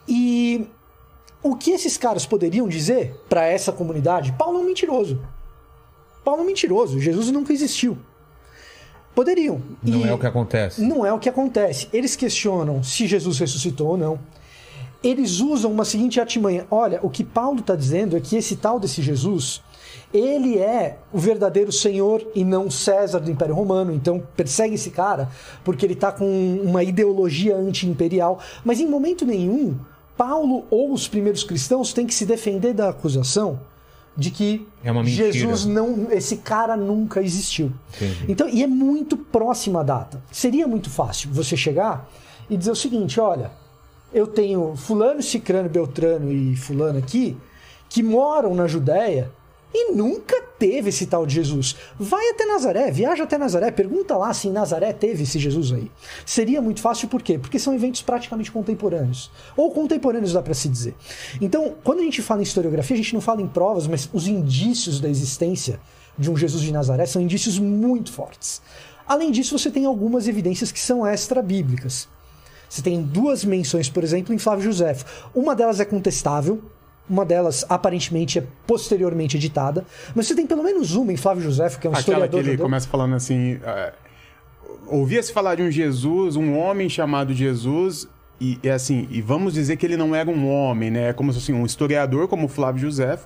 E 0.06 0.66
o 1.42 1.56
que 1.56 1.70
esses 1.70 1.96
caras 1.96 2.24
poderiam 2.24 2.68
dizer 2.68 3.14
para 3.28 3.46
essa 3.46 3.72
comunidade? 3.72 4.32
Paulo 4.32 4.58
é 4.58 4.62
um 4.62 4.64
mentiroso. 4.64 5.20
Paulo 6.24 6.40
é 6.40 6.44
um 6.44 6.46
mentiroso. 6.46 7.00
Jesus 7.00 7.30
nunca 7.30 7.52
existiu. 7.52 7.98
Poderiam. 9.14 9.60
Não 9.82 10.00
E 10.00 10.08
é 10.08 10.14
o 10.14 10.18
que 10.18 10.26
acontece. 10.26 10.80
Não 10.80 11.04
é 11.04 11.12
o 11.12 11.18
que 11.18 11.28
acontece. 11.28 11.88
Eles 11.92 12.16
questionam 12.16 12.82
se 12.82 13.06
Jesus 13.06 13.38
ressuscitou 13.38 13.88
ou 13.88 13.96
não. 13.96 14.18
Eles 15.02 15.40
usam 15.40 15.70
uma 15.70 15.84
seguinte 15.84 16.20
artimanha. 16.20 16.66
Olha, 16.70 17.00
o 17.02 17.10
que 17.10 17.24
Paulo 17.24 17.60
está 17.60 17.74
dizendo 17.74 18.16
é 18.16 18.20
que 18.20 18.36
esse 18.36 18.56
tal 18.56 18.78
desse 18.78 19.02
Jesus, 19.02 19.60
ele 20.12 20.58
é 20.58 20.98
o 21.12 21.18
verdadeiro 21.18 21.72
Senhor 21.72 22.26
e 22.34 22.44
não 22.44 22.70
César 22.70 23.20
do 23.20 23.30
Império 23.30 23.54
Romano. 23.54 23.92
Então 23.92 24.22
persegue 24.36 24.74
esse 24.74 24.90
cara 24.90 25.30
porque 25.64 25.86
ele 25.86 25.94
está 25.94 26.12
com 26.12 26.60
uma 26.62 26.82
ideologia 26.82 27.56
anti-imperial. 27.56 28.38
Mas 28.64 28.80
em 28.80 28.86
momento 28.86 29.24
nenhum, 29.24 29.76
Paulo 30.16 30.64
ou 30.70 30.92
os 30.92 31.08
primeiros 31.08 31.42
cristãos 31.42 31.92
têm 31.92 32.06
que 32.06 32.14
se 32.14 32.26
defender 32.26 32.74
da 32.74 32.90
acusação 32.90 33.60
de 34.16 34.30
que 34.30 34.66
É. 34.84 35.32
Jesus 35.32 35.64
não, 35.64 36.08
esse 36.10 36.38
cara 36.38 36.76
nunca 36.76 37.22
existiu. 37.22 37.72
Entendi. 37.96 38.26
Então, 38.28 38.48
e 38.48 38.62
é 38.62 38.66
muito 38.66 39.16
próxima 39.16 39.80
a 39.80 39.82
data. 39.82 40.22
Seria 40.30 40.68
muito 40.68 40.90
fácil 40.90 41.30
você 41.32 41.56
chegar 41.56 42.08
e 42.50 42.56
dizer 42.56 42.70
o 42.70 42.76
seguinte: 42.76 43.18
olha, 43.18 43.50
eu 44.12 44.26
tenho 44.26 44.76
Fulano, 44.76 45.22
Cicrano, 45.22 45.68
Beltrano 45.68 46.30
e 46.30 46.54
Fulano 46.56 46.98
aqui 46.98 47.36
que 47.88 48.02
moram 48.02 48.54
na 48.54 48.66
Judéia 48.66 49.30
e 49.74 49.92
nunca 49.92 50.40
teve 50.58 50.90
esse 50.90 51.06
tal 51.06 51.26
de 51.26 51.34
Jesus. 51.34 51.76
Vai 51.98 52.28
até 52.30 52.44
Nazaré, 52.44 52.90
viaja 52.90 53.24
até 53.24 53.38
Nazaré, 53.38 53.70
pergunta 53.70 54.16
lá 54.16 54.32
se 54.34 54.48
em 54.48 54.52
Nazaré 54.52 54.92
teve 54.92 55.22
esse 55.22 55.38
Jesus 55.38 55.72
aí. 55.72 55.90
Seria 56.26 56.60
muito 56.60 56.80
fácil 56.80 57.08
por 57.08 57.22
quê? 57.22 57.38
Porque 57.38 57.58
são 57.58 57.74
eventos 57.74 58.02
praticamente 58.02 58.52
contemporâneos. 58.52 59.30
Ou 59.56 59.70
contemporâneos 59.70 60.32
dá 60.32 60.42
para 60.42 60.54
se 60.54 60.68
dizer. 60.68 60.94
Então, 61.40 61.74
quando 61.82 62.00
a 62.00 62.04
gente 62.04 62.22
fala 62.22 62.40
em 62.40 62.44
historiografia, 62.44 62.94
a 62.94 62.98
gente 62.98 63.14
não 63.14 63.20
fala 63.20 63.42
em 63.42 63.48
provas, 63.48 63.86
mas 63.86 64.08
os 64.12 64.26
indícios 64.26 65.00
da 65.00 65.08
existência 65.08 65.80
de 66.18 66.30
um 66.30 66.36
Jesus 66.36 66.62
de 66.62 66.72
Nazaré 66.72 67.06
são 67.06 67.22
indícios 67.22 67.58
muito 67.58 68.12
fortes. 68.12 68.60
Além 69.06 69.30
disso, 69.30 69.58
você 69.58 69.70
tem 69.70 69.84
algumas 69.84 70.28
evidências 70.28 70.70
que 70.70 70.80
são 70.80 71.06
extra-bíblicas. 71.06 72.08
Você 72.68 72.80
tem 72.80 73.02
duas 73.02 73.44
menções, 73.44 73.90
por 73.90 74.02
exemplo, 74.02 74.34
em 74.34 74.38
Flávio 74.38 74.64
Josefo. 74.64 75.04
Uma 75.34 75.54
delas 75.54 75.80
é 75.80 75.84
contestável, 75.84 76.62
uma 77.08 77.24
delas 77.24 77.64
aparentemente 77.68 78.38
é 78.38 78.44
posteriormente 78.66 79.36
editada, 79.36 79.84
mas 80.14 80.26
você 80.26 80.34
tem 80.34 80.46
pelo 80.46 80.62
menos 80.62 80.94
uma 80.94 81.12
em 81.12 81.16
Flávio 81.16 81.42
Josefo, 81.42 81.78
que 81.78 81.86
é 81.86 81.90
um 81.90 81.92
Aquela 81.92 82.04
que 82.04 82.10
historiador 82.10 82.40
ele 82.40 82.50
judeu. 82.52 82.64
começa 82.64 82.88
falando 82.88 83.14
assim. 83.14 83.58
é, 83.64 83.92
Ouvia-se 84.86 85.32
falar 85.32 85.54
de 85.54 85.62
um 85.62 85.70
Jesus, 85.70 86.36
um 86.36 86.56
homem 86.58 86.88
chamado 86.88 87.32
Jesus, 87.32 88.08
e, 88.40 88.58
assim, 88.68 89.06
e 89.10 89.20
vamos 89.22 89.54
dizer 89.54 89.76
que 89.76 89.86
ele 89.86 89.96
não 89.96 90.14
era 90.14 90.28
um 90.28 90.48
homem, 90.50 90.90
né? 90.90 91.10
É 91.10 91.12
como 91.12 91.32
se 91.32 91.38
assim, 91.38 91.52
um 91.52 91.64
historiador 91.64 92.26
como 92.26 92.48
Flávio 92.48 92.80
José 92.82 93.18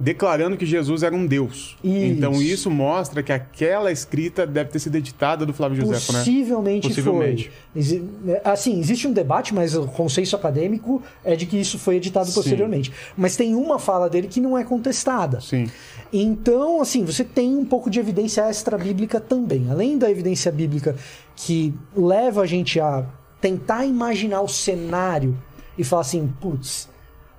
declarando 0.00 0.56
que 0.56 0.64
Jesus 0.64 1.02
era 1.02 1.14
um 1.14 1.26
Deus. 1.26 1.76
Então 1.82 2.40
isso 2.40 2.70
mostra 2.70 3.22
que 3.22 3.32
aquela 3.32 3.90
escrita 3.90 4.46
deve 4.46 4.70
ter 4.70 4.78
sido 4.78 4.94
editada 4.96 5.44
do 5.44 5.52
Flávio 5.52 5.76
José, 5.80 6.12
né? 6.12 6.18
Possivelmente, 6.20 6.88
foi. 7.02 7.50
Exi- 7.74 8.04
Assim, 8.44 8.78
existe 8.78 9.08
um 9.08 9.12
debate, 9.12 9.52
mas 9.52 9.74
o 9.74 9.86
consenso 9.88 10.36
acadêmico 10.36 11.02
é 11.24 11.34
de 11.34 11.46
que 11.46 11.56
isso 11.56 11.78
foi 11.78 11.96
editado 11.96 12.28
Sim. 12.28 12.34
posteriormente. 12.34 12.92
Mas 13.16 13.36
tem 13.36 13.54
uma 13.54 13.78
fala 13.78 14.08
dele 14.08 14.28
que 14.28 14.40
não 14.40 14.56
é 14.56 14.62
contestada. 14.62 15.40
Sim. 15.40 15.68
Então, 16.12 16.80
assim, 16.80 17.04
você 17.04 17.24
tem 17.24 17.56
um 17.56 17.64
pouco 17.64 17.90
de 17.90 17.98
evidência 17.98 18.42
extra-bíblica 18.42 19.20
também. 19.20 19.68
Além 19.70 19.98
da 19.98 20.10
evidência 20.10 20.50
bíblica 20.52 20.94
que 21.34 21.74
leva 21.94 22.42
a 22.42 22.46
gente 22.46 22.78
a 22.80 23.04
tentar 23.40 23.84
imaginar 23.84 24.40
o 24.42 24.48
cenário 24.48 25.36
e 25.76 25.84
falar 25.84 26.02
assim, 26.02 26.32
putz, 26.40 26.88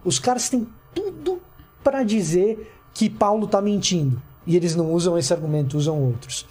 os 0.03 0.19
caras 0.19 0.49
têm 0.49 0.67
tudo 0.93 1.41
para 1.89 2.03
dizer 2.03 2.71
que 2.93 3.09
Paulo 3.09 3.47
tá 3.47 3.59
mentindo. 3.59 4.21
E 4.45 4.55
eles 4.55 4.75
não 4.75 4.93
usam 4.93 5.17
esse 5.17 5.33
argumento, 5.33 5.75
usam 5.75 5.99
outros. 5.99 6.45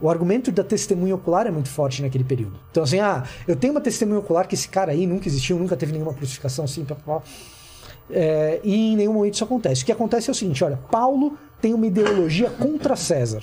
O 0.00 0.08
argumento 0.08 0.52
da 0.52 0.62
testemunha 0.62 1.16
ocular 1.16 1.44
é 1.44 1.50
muito 1.50 1.68
forte 1.68 2.02
naquele 2.02 2.22
período. 2.22 2.56
Então, 2.70 2.84
assim, 2.84 3.00
ah, 3.00 3.24
eu 3.48 3.56
tenho 3.56 3.72
uma 3.72 3.80
testemunha 3.80 4.20
ocular 4.20 4.46
que 4.46 4.54
esse 4.54 4.68
cara 4.68 4.92
aí 4.92 5.04
nunca 5.04 5.26
existiu, 5.26 5.58
nunca 5.58 5.76
teve 5.76 5.90
nenhuma 5.90 6.14
crucificação 6.14 6.66
assim, 6.66 6.84
pá, 6.84 6.94
pá. 6.94 7.20
É, 8.08 8.60
e 8.62 8.92
em 8.92 8.96
nenhum 8.96 9.14
momento 9.14 9.34
isso 9.34 9.42
acontece. 9.42 9.82
O 9.82 9.86
que 9.86 9.90
acontece 9.90 10.30
é 10.30 10.32
o 10.32 10.34
seguinte: 10.34 10.62
olha, 10.62 10.76
Paulo 10.88 11.36
tem 11.60 11.74
uma 11.74 11.86
ideologia 11.86 12.48
contra 12.48 12.94
César. 12.94 13.42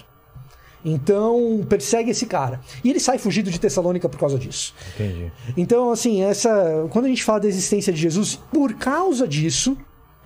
Então, 0.85 1.65
persegue 1.67 2.11
esse 2.11 2.25
cara. 2.25 2.61
E 2.83 2.89
ele 2.89 2.99
sai 3.01 3.17
fugido 3.17 3.51
de 3.51 3.59
Tessalônica 3.59 4.07
por 4.07 4.19
causa 4.19 4.39
disso. 4.39 4.73
Entendi. 4.95 5.31
Então, 5.57 5.91
assim, 5.91 6.23
essa 6.23 6.87
quando 6.89 7.05
a 7.05 7.09
gente 7.09 7.23
fala 7.23 7.41
da 7.41 7.47
existência 7.49 7.91
de 7.91 7.99
Jesus, 7.99 8.39
por 8.51 8.73
causa 8.75 9.27
disso, 9.27 9.77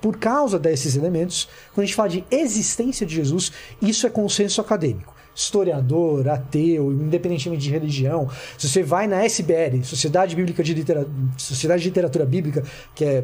por 0.01 0.17
causa 0.17 0.59
desses 0.59 0.95
elementos, 0.95 1.47
quando 1.73 1.83
a 1.83 1.85
gente 1.85 1.95
fala 1.95 2.09
de 2.09 2.23
existência 2.29 3.05
de 3.05 3.15
Jesus, 3.15 3.51
isso 3.81 4.05
é 4.05 4.09
consenso 4.09 4.61
acadêmico. 4.61 5.15
Historiador, 5.33 6.27
ateu, 6.29 6.91
independentemente 6.91 7.63
de 7.63 7.69
religião. 7.69 8.29
Se 8.57 8.67
você 8.69 8.83
vai 8.83 9.07
na 9.07 9.23
SBL, 9.23 9.83
Sociedade 9.83 10.35
Bíblica 10.35 10.63
de 10.63 10.73
Literatura, 10.73 11.15
Sociedade 11.37 11.83
de 11.83 11.89
Literatura 11.89 12.25
Bíblica, 12.25 12.63
que 12.95 13.05
é 13.05 13.23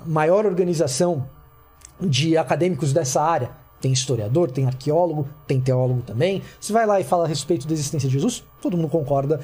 a 0.00 0.08
maior 0.08 0.44
organização 0.44 1.28
de 2.00 2.36
acadêmicos 2.36 2.92
dessa 2.92 3.22
área, 3.22 3.50
tem 3.80 3.92
historiador, 3.92 4.50
tem 4.50 4.66
arqueólogo, 4.66 5.28
tem 5.46 5.60
teólogo 5.60 6.02
também. 6.02 6.42
Você 6.60 6.72
vai 6.72 6.86
lá 6.86 7.00
e 7.00 7.04
fala 7.04 7.24
a 7.24 7.28
respeito 7.28 7.66
da 7.66 7.74
existência 7.74 8.08
de 8.08 8.14
Jesus, 8.14 8.42
todo 8.60 8.76
mundo 8.76 8.88
concorda. 8.88 9.40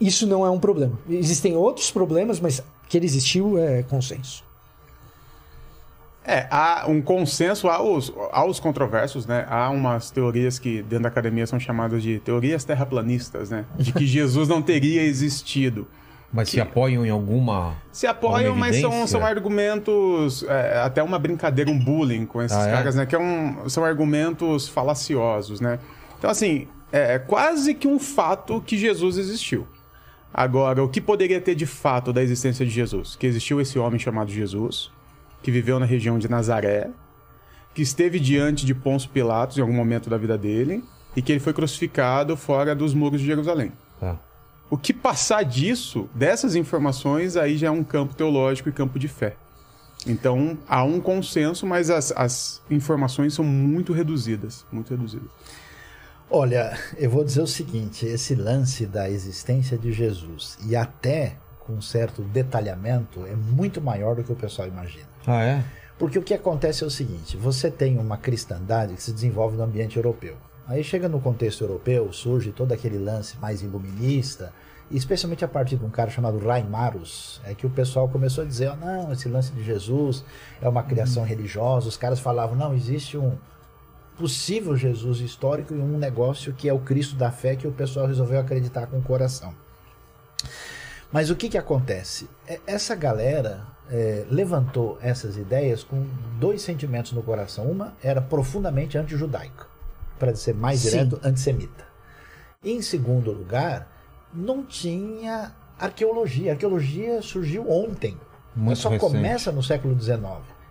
Isso 0.00 0.26
não 0.26 0.44
é 0.46 0.50
um 0.50 0.58
problema. 0.58 0.98
Existem 1.08 1.56
outros 1.56 1.90
problemas, 1.90 2.40
mas 2.40 2.62
que 2.88 2.96
ele 2.96 3.06
existiu 3.06 3.58
é 3.58 3.82
consenso. 3.82 4.42
É, 6.24 6.46
há 6.50 6.84
um 6.88 7.02
consenso, 7.02 7.68
há 7.68 7.82
os, 7.82 8.12
há 8.30 8.44
os 8.44 8.60
controversos, 8.60 9.26
né? 9.26 9.44
Há 9.48 9.70
umas 9.70 10.10
teorias 10.10 10.58
que 10.58 10.80
dentro 10.82 11.02
da 11.04 11.08
academia 11.08 11.46
são 11.46 11.58
chamadas 11.58 12.02
de 12.02 12.20
teorias 12.20 12.64
terraplanistas, 12.64 13.50
né? 13.50 13.64
De 13.76 13.92
que 13.92 14.06
Jesus 14.06 14.48
não 14.48 14.62
teria 14.62 15.02
existido. 15.02 15.86
Mas 16.32 16.48
se 16.48 16.60
apoiam 16.60 17.04
em 17.04 17.10
alguma. 17.10 17.74
Se 17.90 18.06
apoiam, 18.06 18.52
alguma 18.52 18.66
mas 18.66 18.80
são, 18.80 19.06
são 19.06 19.26
argumentos, 19.26 20.44
é, 20.44 20.80
até 20.80 21.02
uma 21.02 21.18
brincadeira, 21.18 21.70
um 21.70 21.78
bullying 21.78 22.24
com 22.24 22.40
esses 22.40 22.56
Ah, 22.56 22.68
é? 22.68 22.72
caras, 22.72 22.94
né? 22.94 23.04
Que 23.04 23.14
é 23.14 23.18
um, 23.18 23.68
são 23.68 23.84
argumentos 23.84 24.66
falaciosos, 24.68 25.60
né? 25.60 25.78
Então, 26.18 26.30
assim, 26.30 26.68
é 26.92 27.18
quase 27.18 27.74
que 27.74 27.88
um 27.88 27.98
fato 27.98 28.62
que 28.64 28.78
Jesus 28.78 29.18
existiu. 29.18 29.66
Agora, 30.32 30.82
o 30.82 30.88
que 30.88 31.00
poderia 31.00 31.40
ter 31.40 31.54
de 31.54 31.66
fato 31.66 32.12
da 32.12 32.22
existência 32.22 32.64
de 32.64 32.70
Jesus? 32.70 33.16
Que 33.16 33.26
existiu 33.26 33.60
esse 33.60 33.78
homem 33.78 33.98
chamado 33.98 34.30
Jesus, 34.30 34.90
que 35.42 35.50
viveu 35.50 35.78
na 35.78 35.86
região 35.86 36.18
de 36.18 36.28
Nazaré, 36.28 36.90
que 37.74 37.82
esteve 37.82 38.20
diante 38.20 38.64
de 38.64 38.74
Pôncio 38.74 39.10
Pilatos 39.10 39.58
em 39.58 39.60
algum 39.60 39.72
momento 39.72 40.08
da 40.08 40.16
vida 40.16 40.36
dele, 40.36 40.84
e 41.16 41.22
que 41.22 41.32
ele 41.32 41.40
foi 41.40 41.52
crucificado 41.52 42.36
fora 42.36 42.74
dos 42.74 42.94
muros 42.94 43.20
de 43.20 43.26
Jerusalém. 43.26 43.72
Tá. 44.00 44.18
O 44.70 44.78
que 44.78 44.92
passar 44.92 45.42
disso, 45.44 46.08
dessas 46.14 46.54
informações, 46.54 47.36
aí 47.36 47.58
já 47.58 47.66
é 47.66 47.70
um 47.70 47.84
campo 47.84 48.14
teológico 48.14 48.68
e 48.68 48.72
campo 48.72 48.98
de 48.98 49.08
fé. 49.08 49.36
Então, 50.06 50.58
há 50.66 50.82
um 50.82 51.00
consenso, 51.00 51.66
mas 51.66 51.90
as, 51.90 52.12
as 52.16 52.62
informações 52.70 53.34
são 53.34 53.44
muito 53.44 53.92
reduzidas. 53.92 54.64
Muito 54.72 54.90
reduzidas. 54.90 55.28
Olha, 56.30 56.76
eu 56.96 57.10
vou 57.10 57.22
dizer 57.22 57.42
o 57.42 57.46
seguinte: 57.46 58.06
esse 58.06 58.34
lance 58.34 58.86
da 58.86 59.10
existência 59.10 59.76
de 59.76 59.92
Jesus 59.92 60.58
e 60.66 60.74
até 60.74 61.36
com 61.60 61.80
certo 61.80 62.22
detalhamento 62.22 63.24
é 63.26 63.36
muito 63.36 63.80
maior 63.80 64.16
do 64.16 64.24
que 64.24 64.32
o 64.32 64.36
pessoal 64.36 64.66
imagina. 64.66 65.11
Ah, 65.26 65.42
é? 65.42 65.64
Porque 65.98 66.18
o 66.18 66.22
que 66.22 66.34
acontece 66.34 66.82
é 66.82 66.86
o 66.86 66.90
seguinte: 66.90 67.36
você 67.36 67.70
tem 67.70 67.98
uma 67.98 68.16
cristandade 68.16 68.94
que 68.94 69.02
se 69.02 69.12
desenvolve 69.12 69.56
no 69.56 69.62
ambiente 69.62 69.96
europeu. 69.96 70.36
Aí 70.66 70.82
chega 70.82 71.08
no 71.08 71.20
contexto 71.20 71.62
europeu, 71.62 72.12
surge 72.12 72.52
todo 72.52 72.72
aquele 72.72 72.98
lance 72.98 73.36
mais 73.38 73.62
iluminista, 73.62 74.52
especialmente 74.90 75.44
a 75.44 75.48
partir 75.48 75.76
de 75.76 75.84
um 75.84 75.90
cara 75.90 76.10
chamado 76.10 76.38
Raimarus, 76.38 77.40
é 77.44 77.54
que 77.54 77.66
o 77.66 77.70
pessoal 77.70 78.08
começou 78.08 78.42
a 78.42 78.46
dizer: 78.46 78.68
"Ah, 78.68 78.76
não, 78.76 79.12
esse 79.12 79.28
lance 79.28 79.52
de 79.52 79.62
Jesus 79.62 80.24
é 80.60 80.68
uma 80.68 80.82
criação 80.82 81.24
religiosa. 81.24 81.88
Os 81.88 81.96
caras 81.96 82.20
falavam: 82.20 82.56
não, 82.56 82.74
existe 82.74 83.16
um 83.16 83.36
possível 84.16 84.76
Jesus 84.76 85.20
histórico 85.20 85.74
e 85.74 85.78
um 85.78 85.98
negócio 85.98 86.52
que 86.52 86.68
é 86.68 86.72
o 86.72 86.78
Cristo 86.78 87.16
da 87.16 87.30
fé 87.30 87.56
que 87.56 87.66
o 87.66 87.72
pessoal 87.72 88.06
resolveu 88.06 88.38
acreditar 88.40 88.86
com 88.86 88.98
o 88.98 89.02
coração. 89.02 89.54
Mas 91.10 91.30
o 91.30 91.36
que, 91.36 91.48
que 91.48 91.58
acontece? 91.58 92.28
É, 92.46 92.60
Essa 92.66 92.94
galera 92.94 93.66
é, 93.90 94.24
levantou 94.30 94.98
essas 95.00 95.36
ideias 95.36 95.82
com 95.82 96.06
dois 96.38 96.62
sentimentos 96.62 97.12
no 97.12 97.22
coração. 97.22 97.70
Uma 97.70 97.94
era 98.02 98.20
profundamente 98.20 98.96
anti-judaico, 98.96 99.68
para 100.18 100.34
ser 100.34 100.54
mais 100.54 100.80
Sim. 100.80 100.90
direto, 100.90 101.20
antissemita. 101.22 101.84
Em 102.64 102.80
segundo 102.80 103.32
lugar, 103.32 103.88
não 104.32 104.64
tinha 104.64 105.52
arqueologia. 105.78 106.52
A 106.52 106.54
arqueologia 106.54 107.20
surgiu 107.22 107.68
ontem. 107.68 108.16
Muito 108.54 108.78
só 108.78 108.90
recente. 108.90 109.10
começa 109.10 109.50
no 109.50 109.62
século 109.62 109.98
XIX. 110.00 110.22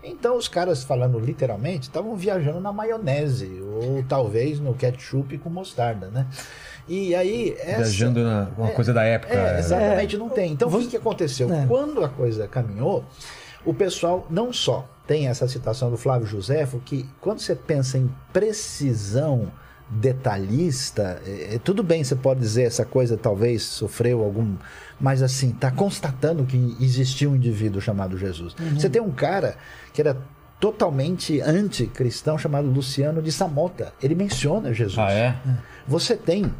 Então 0.03 0.35
os 0.35 0.47
caras, 0.47 0.83
falando 0.83 1.19
literalmente, 1.19 1.83
estavam 1.83 2.15
viajando 2.15 2.59
na 2.59 2.73
maionese, 2.73 3.61
ou 3.61 4.03
talvez 4.03 4.59
no 4.59 4.73
ketchup 4.73 5.37
com 5.37 5.49
mostarda, 5.49 6.07
né? 6.07 6.27
E 6.91 7.15
aí. 7.15 7.55
Essa... 7.57 7.83
Viajando 7.83 8.21
na 8.21 8.49
uma 8.57 8.67
É, 8.67 8.71
coisa 8.71 8.93
da 8.93 9.01
época. 9.03 9.33
É, 9.33 9.55
é. 9.55 9.59
exatamente, 9.59 10.17
não 10.17 10.27
tem. 10.27 10.51
Então, 10.51 10.67
o 10.67 10.79
que, 10.79 10.87
que 10.87 10.97
aconteceu? 10.97 11.47
Quando 11.65 12.03
a 12.03 12.09
coisa 12.09 12.49
caminhou, 12.49 13.05
o 13.63 13.73
pessoal 13.73 14.27
não 14.29 14.51
só 14.51 14.85
tem 15.07 15.29
essa 15.29 15.47
citação 15.47 15.89
do 15.89 15.95
Flávio 15.97 16.27
Joséfo, 16.27 16.81
que 16.83 17.09
quando 17.21 17.39
você 17.39 17.55
pensa 17.55 17.97
em 17.97 18.11
precisão 18.33 19.49
detalhista, 19.89 21.21
é, 21.25 21.55
é, 21.55 21.59
tudo 21.59 21.81
bem, 21.81 22.03
você 22.03 22.15
pode 22.15 22.41
dizer 22.41 22.63
essa 22.63 22.85
coisa 22.85 23.17
talvez 23.17 23.63
sofreu 23.63 24.23
algum, 24.23 24.55
mas 24.99 25.21
assim, 25.21 25.51
tá 25.51 25.71
constatando 25.71 26.45
que 26.45 26.75
existia 26.79 27.29
um 27.29 27.35
indivíduo 27.35 27.81
chamado 27.81 28.17
Jesus. 28.17 28.53
Uhum. 28.59 28.79
Você 28.79 28.89
tem 28.89 29.01
um 29.01 29.11
cara 29.11 29.55
que 29.93 30.01
era 30.01 30.17
totalmente 30.59 31.39
anticristão 31.41 32.37
chamado 32.37 32.67
Luciano 32.67 33.21
de 33.21 33.31
Samota. 33.31 33.93
Ele 34.01 34.13
menciona 34.13 34.73
Jesus. 34.73 34.99
Ah, 34.99 35.11
é? 35.11 35.35
Você 35.87 36.15
tem 36.15 36.53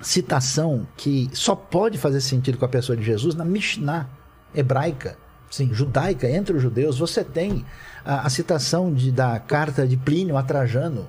citação 0.00 0.86
que 0.96 1.30
só 1.32 1.54
pode 1.54 1.98
fazer 1.98 2.20
sentido 2.20 2.58
com 2.58 2.64
a 2.64 2.68
pessoa 2.68 2.96
de 2.96 3.02
Jesus 3.02 3.34
na 3.34 3.44
Mishnah 3.44 4.08
hebraica, 4.54 5.16
sim, 5.50 5.72
judaica, 5.72 6.28
entre 6.28 6.56
os 6.56 6.62
judeus. 6.62 6.98
Você 6.98 7.24
tem 7.24 7.64
a, 8.04 8.26
a 8.26 8.30
citação 8.30 8.92
de, 8.92 9.10
da 9.10 9.38
carta 9.38 9.86
de 9.86 9.96
Plínio 9.96 10.36
a 10.36 10.42
Trajano. 10.42 11.08